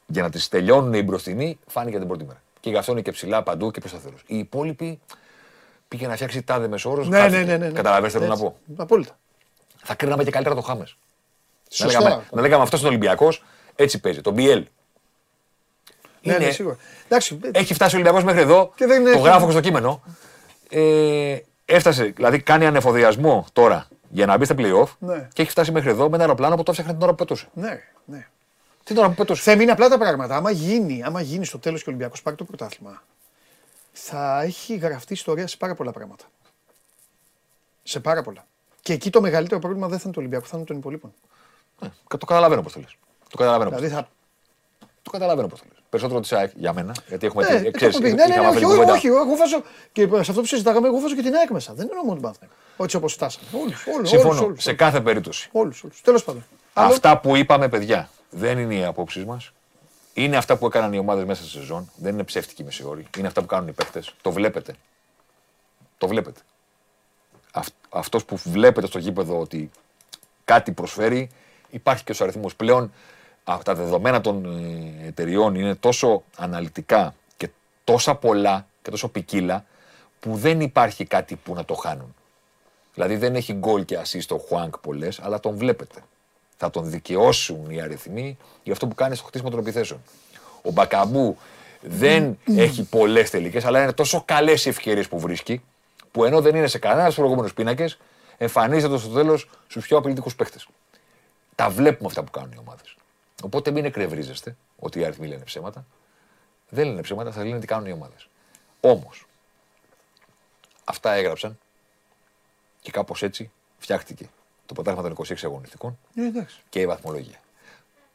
για 0.07 0.21
να 0.21 0.29
τις 0.29 0.47
τελειώνουν 0.49 0.93
οι 0.93 1.01
μπροστινοί 1.03 1.59
φάνηκε 1.67 1.97
την 1.97 2.07
πρώτη 2.07 2.23
μέρα. 2.23 2.41
Και 2.59 2.69
γι' 2.69 2.77
αυτό 2.77 2.91
είναι 2.91 3.01
και 3.01 3.11
ψηλά 3.11 3.43
παντού 3.43 3.71
και 3.71 3.79
πιο 3.79 3.89
σταθερός. 3.89 4.23
Οι 4.27 4.37
υπόλοιποι 4.37 4.99
πήγε 5.87 6.07
να 6.07 6.15
φτιάξει 6.15 6.43
τάδε 6.43 6.67
μεσόρος. 6.67 7.07
Ναι, 7.09 7.19
ναι, 7.19 7.27
ναι. 7.27 7.43
ναι, 7.43 7.57
ναι. 7.57 7.71
Καταλαβαίνετε 7.71 8.07
τι 8.07 8.11
θέλω 8.13 8.25
να 8.25 8.31
Έτσι. 8.33 8.43
πω. 8.75 8.81
Απόλυτα. 8.83 9.17
Θα 9.83 9.95
κρίναμε 9.95 10.23
και 10.23 10.31
καλύτερα 10.31 10.55
το 10.55 10.61
Χάμες. 10.61 10.95
Να 11.79 11.85
Σωστά. 11.85 12.01
λέγαμε, 12.01 12.23
να 12.31 12.41
λέγαμε 12.41 12.63
αυτό 12.63 12.77
είναι 12.77 12.87
Ολυμπιακός, 12.87 13.43
έτσι 13.75 13.99
παίζει. 13.99 14.21
Το 14.21 14.33
BL. 14.37 14.63
Ναι, 16.21 16.33
Είναι- 16.33 16.45
ναι, 16.45 16.51
σίγουρα. 16.51 16.77
Εντάξει, 17.05 17.39
ε, 17.43 17.49
Έχει 17.59 17.73
φτάσει 17.73 17.95
ο 17.95 17.97
Ολυμπιακός 17.99 18.23
μέχρι 18.23 18.41
εδώ. 18.41 18.71
Και 18.75 18.85
δεν 18.85 19.03
το 19.03 19.09
έχει- 19.09 19.21
γράφω 19.21 19.45
και 19.45 19.51
στο 19.51 19.61
κείμενο. 19.61 20.03
Ε, 20.69 21.37
έφτασε, 21.65 22.03
δηλαδή 22.03 22.39
κάνει 22.41 22.65
ανεφοδιασμό 22.65 23.45
τώρα 23.53 23.87
για 24.09 24.25
να 24.25 24.37
μπει 24.37 24.45
στα 24.45 24.55
playoff 24.57 24.87
Ναι. 24.99 25.27
και 25.33 25.41
έχει 25.41 25.51
φτάσει 25.51 25.71
μέχρι 25.71 25.89
εδώ 25.89 26.09
με 26.09 26.15
ένα 26.15 26.23
αεροπλάνο 26.23 26.55
που 26.55 26.63
το 26.63 26.71
έφτιαχνε 26.71 26.93
την 26.93 27.01
ώρα 27.03 27.11
που 27.11 27.17
πετούσε. 27.17 27.47
ναι, 27.53 27.81
ναι. 28.05 28.27
Την 28.83 28.97
ώρα 28.97 29.07
που 29.07 29.13
πετούσε. 29.15 29.41
Θέμη 29.41 29.63
είναι 29.63 29.71
απλά 29.71 29.89
τα 29.89 29.97
πράγματα. 29.97 30.35
Άμα 30.35 30.51
γίνει, 30.51 31.03
άμα 31.03 31.21
γίνει 31.21 31.45
στο 31.45 31.59
τέλος 31.59 31.83
και 31.83 31.89
ο 31.89 31.91
Ολυμπιακός 31.91 32.21
πάρει 32.21 32.35
το 32.35 32.43
πρωτάθλημα, 32.43 33.03
θα 33.91 34.41
έχει 34.41 34.75
γραφτεί 34.75 35.13
ιστορία 35.13 35.47
σε 35.47 35.57
πάρα 35.57 35.75
πολλά 35.75 35.91
πράγματα. 35.91 36.23
Σε 37.83 37.99
πάρα 37.99 38.21
πολλά. 38.21 38.45
Και 38.81 38.93
εκεί 38.93 39.09
το 39.09 39.21
μεγαλύτερο 39.21 39.59
πρόβλημα 39.59 39.87
δεν 39.87 39.97
θα 39.97 40.01
είναι 40.03 40.13
του 40.13 40.19
Ολυμπιακού, 40.19 40.45
θα 40.47 40.57
είναι 40.57 40.65
των 40.65 40.77
υπολείπων. 40.77 41.13
Ε, 41.81 41.87
το 42.17 42.25
καταλαβαίνω 42.25 42.61
πώς 42.61 42.73
το 42.73 42.79
λες. 42.79 42.95
Το 43.29 43.37
καταλαβαίνω 43.37 43.69
πώς 43.69 43.79
Δηλαδή 43.79 43.95
θα. 43.95 44.07
το 45.01 45.11
καταλαβαίνω 45.11 45.47
πώς 45.47 45.59
το 45.59 45.65
λες. 45.69 45.80
Περισσότερο 45.91 46.19
τη 46.19 46.35
ΑΕΚ 46.35 46.51
για 46.55 46.73
μένα, 46.73 46.95
γιατί 47.07 47.25
έχουμε 47.25 47.43
Ναι, 47.43 47.57
πει. 47.59 47.63
το 47.63 47.71
ξέρεις, 47.71 47.95
έχω 47.95 48.03
πει. 48.03 48.09
Ναι, 48.13 48.15
ναι, 48.15 48.33
είχαμε 48.33 48.41
ναι, 48.41 48.47
αυτή 48.47 48.57
όχι, 48.57 48.65
την 48.65 48.67
όχι, 48.67 48.75
κουβέντα. 48.75 48.93
όχι, 48.93 49.07
εγώ 49.07 49.35
βάζω. 49.35 49.63
Και 49.91 50.07
σε 50.11 50.17
αυτό 50.19 50.33
που 50.41 50.45
συζητάγαμε, 50.45 50.87
εγώ 50.87 50.99
βάζω 50.99 51.15
και 51.15 51.21
την 51.21 51.35
ΑΕΚ 51.35 51.49
μέσα. 51.49 51.73
Δεν 51.73 51.87
εννοώ 51.89 52.03
μόνο 52.03 52.13
τον 52.13 52.21
Παναθηναϊκό. 52.21 52.55
Έτσι 52.83 52.95
όπως 52.95 53.13
φτάσαμε. 53.13 53.45
Όλους. 53.51 54.09
Συμφωνώ. 54.09 54.43
Όλους. 54.43 54.63
Σε 54.63 54.73
κάθε 54.73 55.01
περίπτωση. 55.01 55.49
Όλους. 55.51 55.83
Τέλος 56.03 56.23
πάντων. 56.23 56.45
Άλλο. 56.73 56.91
Αυτά 56.93 57.17
που 57.19 57.35
είπαμε, 57.35 57.69
παιδιά, 57.69 58.09
δεν 58.29 58.57
είναι 58.57 58.75
οι 58.75 58.83
απόψεις 58.85 59.25
μας. 59.25 59.51
Είναι 60.13 60.37
αυτά 60.37 60.57
που 60.57 60.65
έκαναν 60.65 60.93
οι 60.93 60.97
ομάδες 60.97 61.25
μέσα 61.25 61.41
στη 61.41 61.51
σεζόν. 61.51 61.91
Δεν 61.95 62.13
είναι 62.13 62.23
ψεύτικοι 62.23 62.63
μεσαιόροι. 62.63 63.07
Είναι 63.17 63.27
αυτά 63.27 63.41
που 63.41 63.47
κάνουν 63.47 63.67
οι 63.67 63.71
παίχτε. 63.71 64.03
Το 64.21 64.31
βλέπετε. 64.31 64.75
Το 65.97 66.07
βλέπετε. 66.07 66.39
Αυτός 67.89 68.25
που 68.25 68.35
βλέπετε 68.35 68.87
στο 68.87 68.99
γήπεδο 68.99 69.39
ότι 69.39 69.71
κάτι 70.45 70.71
προσφέρει, 70.71 71.29
υπάρχει 71.69 72.03
και 72.03 72.13
στου 72.13 72.23
αριθμού. 72.23 72.47
Πλέον 72.57 72.91
α, 73.43 73.57
τα 73.63 73.75
δεδομένα 73.75 74.21
των 74.21 74.45
ε, 74.45 75.07
εταιριών 75.07 75.55
είναι 75.55 75.75
τόσο 75.75 76.23
αναλυτικά 76.37 77.15
και 77.37 77.49
τόσα 77.83 78.15
πολλά 78.15 78.67
και 78.81 78.89
τόσο 78.89 79.07
ποικίλα 79.07 79.65
που 80.19 80.35
δεν 80.35 80.61
υπάρχει 80.61 81.05
κάτι 81.05 81.35
που 81.35 81.53
να 81.53 81.65
το 81.65 81.73
χάνουν. 81.73 82.15
Δηλαδή 82.93 83.15
δεν 83.15 83.35
έχει 83.35 83.53
γκολ 83.53 83.85
και 83.85 83.99
assist 84.03 84.27
ο 84.29 84.37
Χουάνκ 84.37 84.77
πολλές, 84.77 85.19
αλλά 85.19 85.39
τον 85.39 85.57
βλέπετε. 85.57 86.03
Θα 86.57 86.69
τον 86.69 86.89
δικαιώσουν 86.89 87.69
οι 87.69 87.81
αριθμοί 87.81 88.37
για 88.63 88.73
αυτό 88.73 88.87
που 88.87 88.95
κάνει 88.95 89.15
στο 89.15 89.25
χτίσμα 89.25 89.49
των 89.49 89.59
επιθέσεων. 89.59 90.01
Ο 90.61 90.71
Μπακαμπού 90.71 91.37
δεν 91.81 92.37
έχει 92.45 92.83
πολλές 92.83 93.29
τελικές, 93.29 93.65
αλλά 93.65 93.81
είναι 93.81 93.93
τόσο 93.93 94.23
καλές 94.25 94.65
οι 94.65 94.69
ευκαιρίες 94.69 95.07
που 95.07 95.19
βρίσκει, 95.19 95.61
που 96.11 96.25
ενώ 96.25 96.41
δεν 96.41 96.55
είναι 96.55 96.67
σε 96.67 96.79
κανένας 96.79 97.11
στου 97.11 97.19
προηγούμενους 97.19 97.53
πίνακες, 97.53 97.97
εμφανίζεται 98.37 98.97
στο 98.97 99.09
τέλος 99.09 99.49
στους 99.67 99.85
πιο 99.85 99.97
απειλητικούς 99.97 100.35
παίχτε. 100.35 100.57
Τα 101.55 101.69
βλέπουμε 101.69 102.07
αυτά 102.07 102.23
που 102.23 102.31
κάνουν 102.31 102.51
οι 102.51 102.57
ομάδες. 102.59 102.95
Οπότε 103.41 103.71
μην 103.71 103.85
εκνευρίζεστε 103.85 104.55
ότι 104.79 104.99
οι 104.99 105.03
αριθμοί 105.05 105.27
λένε 105.27 105.43
ψέματα. 105.43 105.85
Δεν 106.69 106.87
λένε 106.87 107.01
ψέματα, 107.01 107.31
θα 107.31 107.43
λένε 107.45 107.59
τι 107.59 107.65
κάνουν 107.67 107.87
οι 107.87 107.91
ομάδες. 107.91 108.27
Όμως, 108.81 109.25
αυτά 110.83 111.11
έγραψαν 111.11 111.59
και 112.81 112.91
κάπως 112.91 113.23
έτσι 113.23 113.51
φτιάχτηκε 113.77 114.29
το 114.65 114.73
πρωτάθλημα 114.73 115.13
των 115.15 115.25
26 115.27 115.35
αγωνιστικών 115.43 115.97
Ε, 116.15 116.25
εντάξει. 116.25 116.61
και 116.69 116.79
η 116.79 116.85
βαθμολογία. 116.87 117.39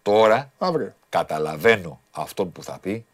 Τώρα 0.02 0.52
Αύριο. 0.58 0.94
καταλαβαίνω 1.08 2.00
αυτόν 2.10 2.52
που 2.52 2.62
θα 2.62 2.78
πει. 2.78 3.06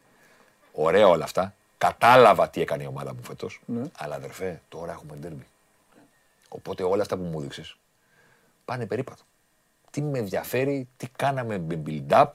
Ωραία 0.72 1.06
όλα 1.08 1.24
αυτά. 1.24 1.54
Κατάλαβα 1.78 2.48
τι 2.50 2.60
έκανε 2.60 2.82
η 2.82 2.86
ομάδα 2.86 3.14
μου 3.14 3.22
φέτος. 3.22 3.60
Ναι. 3.66 3.82
Αλλά 3.98 4.14
αδερφέ, 4.14 4.62
τώρα 4.68 4.92
έχουμε 4.92 5.16
ντέρμπι. 5.16 5.46
Οπότε 6.48 6.82
όλα 6.82 7.02
αυτά 7.02 7.16
που 7.16 7.22
μου 7.22 7.40
δείξει 7.40 7.76
πάνε 8.64 8.86
περίπατο. 8.86 9.22
Τι 9.92 10.02
με 10.02 10.18
ενδιαφέρει, 10.18 10.88
τι 10.96 11.06
κάναμε 11.16 11.58
με 11.58 11.82
build-up 11.86 12.26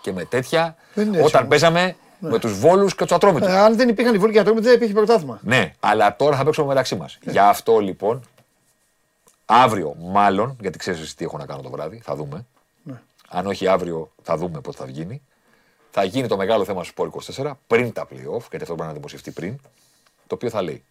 και 0.00 0.12
με 0.12 0.24
τέτοια 0.24 0.76
Δεν 0.94 1.06
είναι 1.06 1.16
έτσι 1.16 1.28
όταν 1.28 1.40
όμως. 1.40 1.50
παίζαμε 1.50 1.96
με 2.18 2.38
τους 2.38 2.58
βόλους 2.58 2.94
και 2.94 3.02
τους 3.04 3.12
ατρόμητους. 3.12 3.48
Ε, 3.48 3.58
αν 3.58 3.76
δεν 3.76 3.88
υπήρχαν 3.88 4.14
οι 4.14 4.18
βόλοι 4.18 4.32
για 4.32 4.42
δεν 4.42 4.74
υπήρχε 4.74 4.92
πρωτάθλημα. 4.92 5.40
Ναι, 5.42 5.72
αλλά 5.80 6.16
τώρα 6.16 6.36
θα 6.36 6.44
παίξουμε 6.44 6.66
μεταξύ 6.66 6.96
μας. 6.96 7.18
Γι' 7.22 7.38
αυτό 7.38 7.78
λοιπόν, 7.78 8.22
αύριο 9.46 9.94
μάλλον, 9.98 10.56
γιατί 10.60 10.78
ξέρεις 10.78 11.00
εσύ 11.00 11.16
τι 11.16 11.24
έχω 11.24 11.38
να 11.38 11.46
κάνω 11.46 11.62
το 11.62 11.70
βράδυ, 11.70 12.00
θα 12.04 12.14
δούμε. 12.14 12.46
Αν 13.28 13.46
όχι 13.46 13.66
αύριο, 13.66 14.12
θα 14.22 14.36
δούμε 14.36 14.60
πότε 14.60 14.76
θα 14.76 14.90
γίνει. 14.90 15.22
Θα 15.90 16.04
γίνει 16.04 16.28
το 16.28 16.36
μεγάλο 16.36 16.64
θέμα 16.64 16.84
στο 16.84 17.10
Sport 17.36 17.42
24 17.42 17.52
πριν 17.66 17.92
τα 17.92 18.06
playoff, 18.10 18.40
γιατί 18.50 18.62
αυτό 18.62 18.74
πρέπει 18.74 18.82
να 18.82 18.92
δημοσιευτεί 18.92 19.30
πριν. 19.30 19.60
Το 20.26 20.34
οποίο 20.34 20.50
θα 20.50 20.62
λέει: 20.62 20.84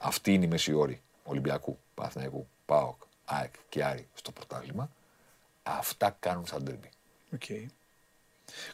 Αυτοί 0.00 0.32
είναι 0.32 0.44
οι 0.44 0.48
μέσοι 0.48 0.77
όροι 0.77 1.00
Ολυμπιακού, 1.24 1.78
Παναθηναϊκού, 1.94 2.46
ΠΑΟΚ, 2.66 2.96
ΑΕΚ 3.24 3.52
και 3.68 3.84
Άρη 3.84 4.06
στο 4.14 4.30
πρωτάθλημα. 4.30 4.90
Αυτά 5.62 6.16
κάνουν 6.20 6.46
στα 6.46 6.64
ντέρμπι. 6.64 6.88
Οκ. 7.34 7.68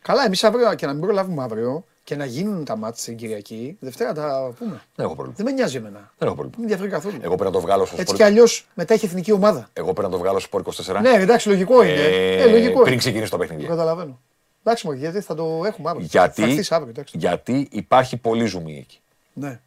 Καλά, 0.03 0.25
εμείς 0.25 0.45
αύριο 0.45 0.75
και 0.75 0.87
να 0.87 0.93
μην 0.93 1.03
προλάβουμε 1.03 1.43
αύριο 1.43 1.85
και 2.05 2.17
να 2.17 2.25
γίνουν 2.25 2.65
τα 2.65 2.77
μάτια 2.77 3.05
την 3.05 3.17
Κυριακή, 3.17 3.77
Δευτέρα 3.81 4.13
τα 4.13 4.53
πούμε. 4.59 4.83
Δεν 4.95 5.05
έχω 5.07 5.15
πρόβλημα. 5.15 5.35
Δεν 5.37 5.47
με 5.47 5.53
νοιάζει 5.53 5.77
εμένα. 5.77 6.13
Δεν 6.19 6.29
έχω 6.29 6.37
πρόβλημα. 6.37 6.51
Δεν 6.51 6.59
με 6.59 6.63
ενδιαφέρει 6.63 6.91
καθόλου. 6.91 7.15
Εγώ 7.23 7.35
πρέπει 7.35 7.51
να 7.51 7.57
το 7.61 7.61
βγάλω 7.61 7.85
στο 7.85 7.97
Έτσι 7.99 8.13
Sport. 8.13 8.17
κι 8.17 8.23
αλλιώς 8.23 8.67
μετά 8.75 8.95
έχει 8.95 9.05
εθνική 9.05 9.33
ομάδα. 9.33 9.69
Εγώ 9.73 9.93
πρέπει 9.93 10.03
να 10.09 10.13
το 10.13 10.19
βγάλω 10.19 10.39
στο 10.39 10.59
Sport 10.59 10.95
24. 10.97 11.01
Ναι, 11.01 11.11
εντάξει, 11.11 11.49
λογικό 11.49 11.83
είναι. 11.83 11.93
ε, 11.93 12.43
Ε, 12.43 12.47
λογικό 12.51 12.73
πριν 12.81 12.87
είναι. 12.93 12.97
ξεκινήσει 12.97 13.31
το 13.31 13.37
Το 13.37 13.43
παιχνίδι. 13.43 13.67
καταλαβαίνω. 13.69 14.21
Εντάξει, 14.63 14.87
μου, 14.87 14.93
γιατί 14.93 15.21
θα 15.21 15.35
το 15.35 15.63
έχουμε 15.65 15.91
αύριο. 15.91 16.07
Γιατί, 16.11 16.43
Θα 16.43 16.49
έρθεις 16.49 16.73
αύριο, 16.73 16.91
εντάξει. 16.91 17.19
γιατί 17.19 17.69
υπάρχει 17.71 18.17
πολύ 18.17 18.47
ζουμί 18.47 18.79
εκεί. 18.79 19.01
Ναι. 19.33 19.61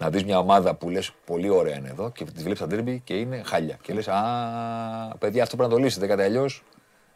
Να 0.00 0.10
δεις 0.10 0.24
μια 0.24 0.38
ομάδα 0.38 0.74
που 0.74 0.88
λες 0.90 1.12
πολύ 1.26 1.48
ωραία 1.48 1.76
είναι 1.76 1.88
εδώ 1.88 2.10
και 2.10 2.24
τη 2.24 2.32
βλέπεις 2.42 2.58
στα 2.58 2.66
ντέρμπι 2.66 3.00
και 3.04 3.14
είναι 3.14 3.42
χάλια. 3.44 3.78
Και 3.82 3.92
λες, 3.92 4.08
Α, 4.08 4.22
παιδιά, 5.18 5.42
αυτό 5.42 5.56
πρέπει 5.56 5.70
να 5.70 5.76
το 5.76 5.82
λύσετε. 5.82 6.06
Κάτι 6.06 6.22
αλλιώς 6.22 6.62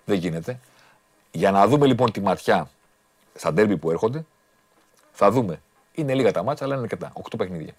δεν 0.04 0.16
γίνεται. 0.16 0.58
Για 1.30 1.50
να 1.50 1.66
δούμε 1.66 1.86
λοιπόν 1.86 2.12
τη 2.12 2.20
ματιά 2.20 2.70
στα 3.34 3.52
ντέρμπι 3.52 3.76
που 3.76 3.90
έρχονται, 3.90 4.24
θα 5.12 5.30
δούμε. 5.30 5.60
Είναι 5.94 6.14
λίγα 6.14 6.32
τα 6.32 6.42
μάτσα, 6.42 6.64
αλλά 6.64 6.74
είναι 6.74 6.82
αρκετά. 6.82 7.10
Οκτώ 7.14 7.36
παιχνίδια. 7.36 7.72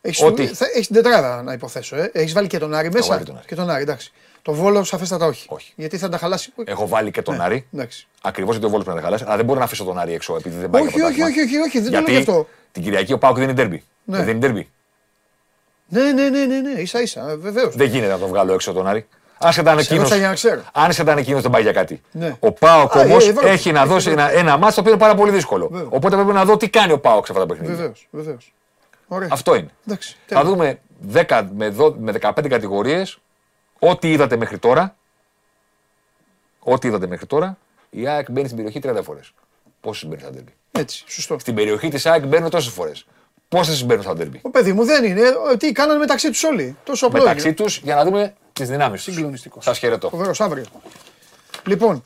Έχεις, 0.00 0.22
Ότι- 0.22 0.46
θα, 0.46 0.66
έχεις 0.74 0.86
την 0.86 0.96
τετράδα 0.96 1.42
να 1.42 1.52
υποθέσω. 1.52 1.96
Ε. 1.96 2.10
Έχεις 2.12 2.32
βάλει 2.32 2.46
και 2.46 2.58
τον 2.58 2.74
Άρη 2.74 2.90
μέσα; 2.92 3.08
βάλει 3.12 3.24
τον 3.24 3.36
Άρη. 3.36 3.46
Και 3.46 3.54
τον 3.54 3.70
Άρη, 3.70 3.82
εντάξει. 3.82 4.12
Το 4.42 4.52
βόλο 4.52 4.84
σαφέστατα 4.84 5.26
όχι. 5.26 5.46
Όχι. 5.50 5.72
Γιατί 5.76 5.98
θα 5.98 6.08
τα 6.08 6.18
χαλάσει. 6.18 6.52
Έχω 6.64 6.88
βάλει 6.88 7.10
και 7.10 7.22
τον 7.22 7.36
Ναι, 7.36 7.42
Άρη. 7.42 7.66
εντάξει. 7.74 8.06
Ακριβώς 8.22 8.50
γιατί 8.50 8.66
ο 8.66 8.70
Βόλος 8.70 8.84
πρέπει 8.84 8.98
να 8.98 9.04
τα 9.04 9.08
χαλάσει. 9.10 9.24
Αλλά 9.28 9.36
δεν 9.36 9.44
μπορώ 9.44 9.58
να 9.58 9.64
αφήσω 9.64 9.84
τον 9.84 9.98
Άρη 9.98 10.12
έξω 10.14 10.36
επειδή 10.36 10.56
δεν 10.56 10.70
πάει 10.70 10.82
Όχι, 10.82 10.94
για 10.96 11.06
όχι, 11.06 11.14
πρωτάθλημα. 11.16 11.44
όχι, 11.46 11.56
όχι, 11.56 11.66
όχι, 11.68 11.80
δεν 11.80 11.84
το 11.84 11.90
λέω 11.90 11.98
Γιατί 12.00 12.12
γι' 12.12 12.18
αυτό. 12.30 12.48
την 12.72 12.82
Κυριακή 12.82 13.12
ο 13.12 13.18
Πάουκ 13.18 13.34
δεν 13.34 13.44
είναι 13.44 13.52
ντέρμπι. 13.52 13.84
Ναι. 14.08 14.16
Δεν 14.16 14.28
είναι 14.28 14.38
ντέρμπι. 14.38 14.70
Ναι, 15.88 16.12
ναι, 16.12 16.28
ναι, 16.28 16.44
ναι, 16.44 16.60
ναι, 16.60 16.80
ίσα 16.80 17.00
ίσα. 17.00 17.36
Βεβαίως. 17.38 17.74
Δεν 17.76 17.88
γίνεται 17.88 18.12
να 18.12 18.18
το 18.18 18.26
βγάλω 18.26 18.52
έξω 18.52 18.72
τον 18.72 18.86
Άρη. 18.86 19.06
Άσχετα 19.38 19.70
αν 19.70 19.76
Σε 19.78 19.82
εκείνος, 19.84 20.02
ρώτησα 20.02 20.18
για 20.18 20.28
να 20.28 20.34
ξέρω. 20.34 20.62
άσχετα 20.72 21.12
αν 21.12 21.18
εκείνος 21.18 21.42
δεν 21.42 21.50
πάει 21.50 21.62
για 21.62 21.72
κάτι. 21.72 22.00
Ναι. 22.12 22.36
Ο 22.40 22.52
Πάοκ 22.52 22.96
Α, 22.96 23.00
όμως 23.00 23.26
ε, 23.26 23.28
Ευρώπη. 23.30 23.48
έχει 23.48 23.72
να 23.72 23.86
δώσει 23.86 24.10
ένα, 24.10 24.30
ένα 24.32 24.56
μάτς 24.56 24.74
το 24.74 24.80
οποίο 24.80 24.92
είναι 24.92 25.00
πάρα 25.00 25.14
πολύ 25.14 25.30
δύσκολο. 25.30 25.68
Βέβαια. 25.68 25.88
Οπότε 25.90 26.16
πρέπει 26.16 26.32
να 26.32 26.44
δω 26.44 26.56
τι 26.56 26.68
κάνει 26.68 26.92
ο 26.92 26.98
Πάοκ 27.00 27.26
σε 27.26 27.32
αυτά 27.32 27.46
τα 27.46 27.52
παιχνίδια. 27.54 27.76
Βεβαίως, 27.76 28.08
βεβαίως. 28.10 28.52
Ωραία. 29.08 29.28
Αυτό 29.30 29.54
είναι. 29.54 29.68
Εντάξει. 29.86 30.16
Θα 30.26 30.34
τέλεια. 30.36 30.44
δούμε 30.50 30.78
10 31.12 31.48
με, 31.54 31.74
12, 31.78 31.94
με 31.98 32.12
15 32.20 32.48
κατηγορίες. 32.48 33.18
Ό,τι 33.78 34.12
είδατε 34.12 34.36
μέχρι 34.36 34.58
τώρα. 34.58 34.96
Ό,τι 36.58 36.88
είδατε 36.88 37.06
μέχρι 37.06 37.26
τώρα. 37.26 37.58
Η 37.90 38.06
ΑΕΚ 38.08 38.30
μπαίνει 38.30 38.48
στην 38.48 38.56
περιοχή 38.56 38.80
30 39.00 39.02
φορές. 39.04 39.32
Πόσες 39.80 40.04
μπαίνουν 40.08 40.20
στα 40.24 40.30
ντέρμπι. 40.32 40.52
Έτσι, 40.72 41.04
σωστό. 41.06 41.38
Στην 41.38 41.54
περιοχή 41.54 41.88
της 41.88 42.06
ΑΕΚ 42.06 42.26
μπαίνουν 42.26 42.50
τόσες 42.50 42.72
φορές. 42.72 43.06
Πόσε 43.48 43.84
μπαίνουν 43.84 44.02
στα 44.02 44.14
ντέρμπι; 44.14 44.40
Ο 44.42 44.50
παιδί 44.50 44.72
μου 44.72 44.84
δεν 44.84 45.04
είναι. 45.04 45.20
Ε, 45.52 45.56
Τι 45.56 45.72
κάνανε 45.72 45.98
μεταξύ 45.98 46.30
τους 46.30 46.44
όλοι. 46.44 46.76
Τόσο 46.84 47.06
απλό. 47.06 47.18
Μεταξύ 47.22 47.46
είναι. 47.46 47.56
τους 47.56 47.80
για 47.84 47.94
να 47.94 48.04
δούμε 48.04 48.34
τις 48.52 48.68
δυνάμεις 48.68 49.04
τους. 49.04 49.14
Συγκλονιστικός. 49.14 49.64
Σας 49.64 49.78
χαιρετώ. 49.78 50.08
Φοβερός, 50.08 50.40
αύριο. 50.40 50.64
Λοιπόν, 51.66 52.04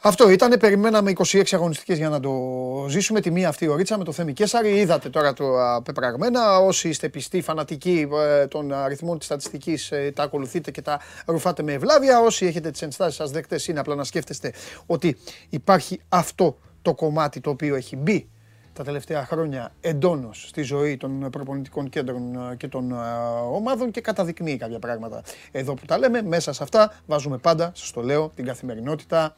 αυτό 0.00 0.30
ήταν. 0.30 0.58
Περιμέναμε 0.60 1.10
26 1.10 1.42
αγωνιστικές 1.52 1.98
για 1.98 2.08
να 2.08 2.20
το 2.20 2.32
ζήσουμε. 2.88 3.20
Τη 3.20 3.30
μία 3.30 3.48
αυτή 3.48 3.64
η 3.64 3.68
ωρίτσα 3.68 3.98
με 3.98 4.04
το 4.04 4.12
Θέμη 4.12 4.32
Κέσαρη. 4.32 4.78
Είδατε 4.78 5.08
τώρα 5.08 5.32
το 5.32 5.56
α, 5.58 5.82
πεπραγμένα. 5.82 6.58
Όσοι 6.58 6.88
είστε 6.88 7.08
πιστοί, 7.08 7.40
φανατικοί 7.40 8.08
ε, 8.40 8.46
των 8.46 8.72
αριθμών 8.72 9.18
της 9.18 9.26
στατιστικής, 9.26 9.90
ε, 9.90 10.12
τα 10.14 10.22
ακολουθείτε 10.22 10.70
και 10.70 10.82
τα 10.82 11.00
ρουφάτε 11.26 11.62
με 11.62 11.72
ευλάβεια. 11.72 12.20
Όσοι 12.20 12.46
έχετε 12.46 12.70
τις 12.70 12.82
ενστάσεις 12.82 13.14
σας 13.14 13.30
δεκτές, 13.30 13.66
είναι 13.68 13.80
απλά 13.80 13.94
να 13.94 14.04
σκέφτεστε 14.04 14.52
ότι 14.86 15.16
υπάρχει 15.50 16.00
αυτό 16.08 16.58
το 16.82 16.94
κομμάτι 16.94 17.40
το 17.40 17.50
οποίο 17.50 17.74
έχει 17.74 17.96
μπει 17.96 18.28
τα 18.74 18.84
τελευταία 18.84 19.26
χρόνια 19.26 19.72
εντόνως 19.80 20.46
στη 20.48 20.62
ζωή 20.62 20.96
των 20.96 21.30
προπονητικών 21.30 21.88
κέντρων 21.88 22.50
ε, 22.50 22.56
και 22.56 22.68
των 22.68 22.92
ε, 22.92 22.94
ομάδων 23.52 23.90
και 23.90 24.00
καταδεικνύει 24.00 24.56
κάποια 24.56 24.78
πράγματα. 24.78 25.22
Εδώ 25.52 25.74
που 25.74 25.84
τα 25.86 25.98
λέμε, 25.98 26.22
μέσα 26.22 26.52
σε 26.52 26.62
αυτά 26.62 26.92
βάζουμε 27.06 27.38
πάντα, 27.38 27.72
σας 27.74 27.90
το 27.90 28.02
λέω, 28.02 28.32
την 28.34 28.44
καθημερινότητα, 28.44 29.36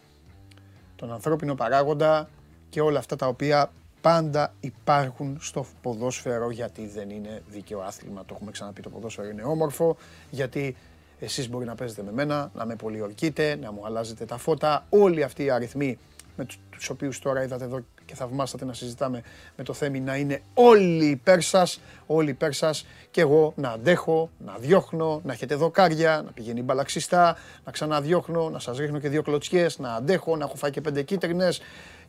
τον 0.97 1.13
ανθρώπινο 1.13 1.55
παράγοντα 1.55 2.29
και 2.71 2.81
όλα 2.81 2.99
αυτά 2.99 3.17
τα 3.17 3.27
οποία 3.27 3.71
πάντα 4.01 4.55
υπάρχουν 4.61 5.39
στο 5.41 5.67
ποδόσφαιρο 5.83 6.51
γιατί 6.51 6.87
δεν 6.87 7.11
είναι 7.11 7.43
δίκαιο 7.49 7.81
άθλημα. 7.81 8.25
Το 8.27 8.35
έχουμε 8.35 8.51
ξαναπεί, 8.51 8.83
το 8.83 8.91
ποδόσφαιρο 8.91 9.29
είναι 9.29 9.43
όμορφο, 9.43 9.97
γιατί 10.31 10.77
εσείς 11.21 11.49
μπορεί 11.49 11.65
να 11.65 11.75
παίζετε 11.75 12.03
με 12.03 12.13
μένα, 12.13 12.51
να 12.55 12.67
με 12.67 12.77
πολιορκείτε, 12.77 13.57
να 13.57 13.73
μου 13.73 13.87
αλλάζετε 13.87 14.25
τα 14.25 14.37
φώτα. 14.37 14.87
Όλοι 14.89 15.23
αυτοί 15.23 15.45
οι 15.45 15.51
αριθμοί 15.51 15.99
με 16.37 16.45
τους, 16.45 16.59
τους 16.71 16.89
οποίους 16.89 17.19
τώρα 17.19 17.43
είδατε 17.43 17.65
εδώ 17.65 17.85
και 18.05 18.15
θαυμάσατε 18.15 18.65
να 18.65 18.73
συζητάμε 18.73 19.23
με 19.57 19.65
το 19.65 19.73
Θέμη 19.73 20.01
να 20.01 20.17
είναι 20.17 20.43
όλοι 20.55 21.05
υπέρ 21.05 21.41
σας, 21.41 21.81
όλοι 22.07 22.31
υπέρ 22.31 22.53
σας 22.53 22.87
και 23.11 23.21
εγώ 23.21 23.53
να 23.57 23.71
αντέχω, 23.71 24.31
να 24.39 24.57
διώχνω, 24.59 25.21
να 25.25 25.33
έχετε 25.33 25.55
δοκάρια, 25.55 26.23
να 26.25 26.31
πηγαίνει 26.31 26.61
η 26.61 26.63
μπαλαξιστά, 26.65 27.37
να 27.65 27.73
ξαναδιώχνω, 27.73 28.51
να 28.51 28.59
σας 28.59 28.79
ρίχνω 28.79 28.99
και 28.99 29.09
δύο 29.09 29.23
κλωτσιές, 29.23 29.79
να 29.79 29.95
αντέχω, 29.95 30.37
να 30.37 30.45
έχω 30.45 30.57
φάει 30.57 30.71
και 30.71 30.81
πέντε 30.81 31.03
κίτρινες 31.03 31.61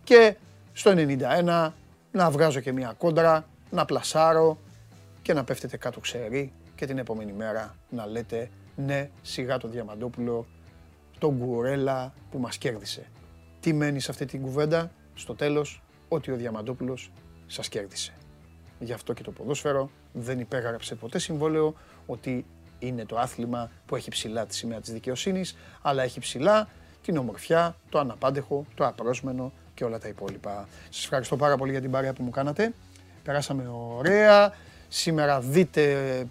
και 0.04 0.36
στο 0.74 0.94
91 0.95 1.72
να 2.12 2.30
βγάζω 2.30 2.60
και 2.60 2.72
μια 2.72 2.94
κόντρα, 2.98 3.45
να 3.70 3.86
πλασάρω 3.86 4.58
και 5.22 5.34
να 5.34 5.44
πέφτετε 5.44 5.78
κάτω 5.78 5.99
ξερή 5.99 6.52
και 6.76 6.86
την 6.86 6.98
επόμενη 6.98 7.32
μέρα 7.32 7.76
να 7.90 8.06
λέτε 8.06 8.49
ναι 8.76 9.10
σιγά 9.22 9.58
το 9.58 9.68
Διαμαντόπουλο, 9.68 10.45
τον 11.20 11.36
Γκουρέλα 11.36 12.14
που 12.32 12.40
μας 12.40 12.58
κέρδισε. 12.58 13.06
Τι 13.68 13.73
μένει 13.73 13.99
σε 13.99 14.11
αυτή 14.11 14.26
την 14.26 14.41
κουβέντα, 14.41 14.91
στο 15.14 15.35
τέλος, 15.35 15.81
ότι 16.07 16.31
ο 16.31 16.35
Διαμαντόπουλος 16.35 17.11
σας 17.48 17.69
κέρδισε. 17.69 18.14
Γι' 18.80 18.94
αυτό 18.94 19.14
και 19.14 19.23
το 19.23 19.31
ποδόσφαιρο 19.31 19.89
δεν 20.14 20.39
υπέγραψε 20.39 20.95
ποτέ 20.95 21.19
συμβόλαιο 21.19 21.76
ότι 22.06 22.45
είναι 22.80 23.06
το 23.06 23.18
άθλημα 23.18 23.72
που 23.85 23.95
έχει 23.95 24.10
ψηλά 24.10 24.45
τη 24.45 24.56
σημαία 24.56 24.80
της 24.80 24.91
δικαιοσύνης, 24.91 25.57
αλλά 25.81 26.03
έχει 26.03 26.19
ψηλά 26.19 26.69
την 27.02 27.18
ομορφιά, 27.18 27.76
το 27.89 27.99
αναπάντεχο, 27.99 28.65
το 28.76 28.85
απρόσμενο 28.85 29.52
και 29.73 29.84
όλα 29.84 29.99
τα 29.99 30.07
υπόλοιπα. 30.07 30.68
Σας 30.89 31.03
ευχαριστώ 31.03 31.35
πάρα 31.35 31.57
πολύ 31.57 31.72
για 31.72 31.81
την 31.81 31.91
παρέα 31.91 32.14
που 32.14 32.23
μου 32.23 32.30
κάνατε. 32.30 32.73
Περάσαμε 33.23 33.68
ωραία. 33.98 34.53
Σήμερα 34.88 35.40
δείτε 35.40 35.82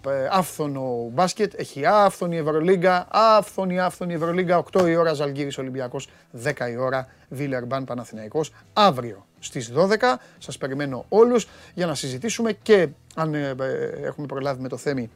ε, 0.07 0.27
άφθονο 0.31 1.09
μπάσκετ. 1.13 1.53
Έχει 1.55 1.85
άφθονη 1.85 2.37
Ευρωλίγκα. 2.37 3.07
Άφθονη, 3.11 3.79
άφθονη 3.79 4.13
Ευρωλίγκα. 4.13 4.63
8 4.71 4.87
η 4.87 4.95
ώρα 4.95 5.13
Ζαλγκύρης 5.13 5.57
Ολυμπιακός. 5.57 6.09
10 6.43 6.69
η 6.71 6.77
ώρα 6.77 7.07
Βίλερμπαν 7.29 7.83
Παναθηναϊκός. 7.83 8.53
Αύριο 8.73 9.25
στις 9.39 9.71
12 9.75 10.19
σας 10.37 10.57
περιμένω 10.57 11.05
όλους 11.09 11.47
για 11.73 11.85
να 11.85 11.95
συζητήσουμε 11.95 12.51
και 12.51 12.87
αν 13.15 13.33
ε, 13.33 13.55
ε, 13.59 14.05
έχουμε 14.05 14.27
προλάβει 14.27 14.61
με 14.61 14.67
το 14.67 14.77
Θέμη 14.77 15.09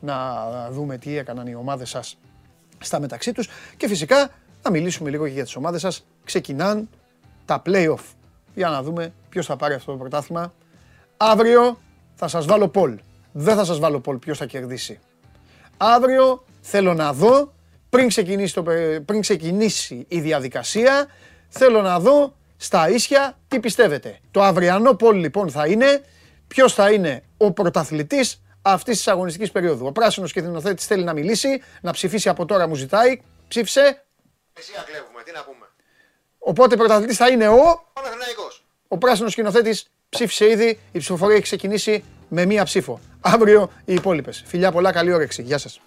να 0.00 0.14
δούμε 0.70 0.98
τι 0.98 1.16
έκαναν 1.16 1.46
οι 1.46 1.54
ομάδες 1.54 1.88
σας 1.88 2.18
στα 2.78 3.00
μεταξύ 3.00 3.32
τους 3.32 3.48
και 3.76 3.88
φυσικά 3.88 4.30
να 4.62 4.70
μιλήσουμε 4.70 5.10
λίγο 5.10 5.26
και 5.26 5.32
για 5.32 5.44
τις 5.44 5.56
ομάδες 5.56 5.80
σας. 5.80 6.06
Ξεκινάν 6.24 6.88
τα 7.44 7.62
play-off 7.66 8.04
για 8.54 8.68
να 8.68 8.82
δούμε 8.82 9.12
ποιος 9.28 9.46
θα 9.46 9.56
πάρει 9.56 9.74
αυτό 9.74 9.92
το 9.92 9.98
πρωτάθλημα. 9.98 10.52
Αύριο 11.16 11.78
θα 12.14 12.28
σας 12.28 12.46
βάλω 12.46 12.70
poll. 12.74 12.94
Δεν 13.32 13.56
θα 13.56 13.64
σας 13.64 13.78
βάλω 13.78 14.00
poll 14.06 14.20
ποιος 14.20 14.38
θα 14.38 14.46
κερδίσει. 14.46 15.00
Αύριο 15.76 16.44
θέλω 16.60 16.94
να 16.94 17.12
δω, 17.12 17.52
πριν 17.90 18.08
ξεκινήσει, 18.08 18.54
το, 18.54 18.62
πε- 18.62 19.00
πριν 19.00 19.20
ξεκινήσει 19.20 20.04
η 20.08 20.20
διαδικασία, 20.20 21.06
θέλω 21.48 21.82
να 21.82 21.98
δω 22.00 22.34
στα 22.56 22.88
ίσια 22.88 23.38
τι 23.48 23.60
πιστεύετε. 23.60 24.18
Το 24.30 24.42
αυριανό 24.42 24.96
poll 25.00 25.14
λοιπόν 25.14 25.50
θα 25.50 25.66
είναι 25.66 26.04
ποιος 26.46 26.74
θα 26.74 26.90
είναι 26.92 27.22
ο 27.36 27.52
πρωταθλητής 27.52 28.42
αυτής 28.62 28.96
της 28.96 29.08
αγωνιστικής 29.08 29.50
περίοδου. 29.50 29.86
Ο 29.86 29.92
πράσινος 29.92 30.30
σκηνοθέτης 30.30 30.86
θέλει 30.86 31.04
να 31.04 31.12
μιλήσει, 31.12 31.62
να 31.80 31.92
ψηφίσει 31.92 32.28
από 32.28 32.44
τώρα 32.46 32.66
μου 32.68 32.74
ζητάει. 32.74 33.20
Ψήφισε. 33.48 34.04
Εσύ 34.52 34.72
ακλέβουμε, 34.80 35.22
τι 35.24 35.32
να 35.32 35.44
πούμε. 35.44 35.66
Οπότε 36.38 36.76
πρωταθλητής 36.76 37.16
θα 37.16 37.28
είναι 37.28 37.48
ο... 37.48 37.84
Παναθηναϊκός. 37.92 38.53
Ο 38.94 38.98
πράσινος 38.98 39.32
σκηνοθέτης 39.32 39.86
ψήφισε 40.08 40.50
ήδη. 40.50 40.78
Η 40.92 40.98
ψηφοφορία 40.98 41.34
έχει 41.34 41.44
ξεκινήσει 41.44 42.04
με 42.28 42.44
μία 42.46 42.64
ψήφο. 42.64 43.00
Αύριο 43.20 43.70
οι 43.84 43.94
υπόλοιπες. 43.94 44.42
Φιλιά 44.46 44.72
πολλά, 44.72 44.92
καλή 44.92 45.12
όρεξη. 45.12 45.42
Γεια 45.42 45.58
σας. 45.58 45.80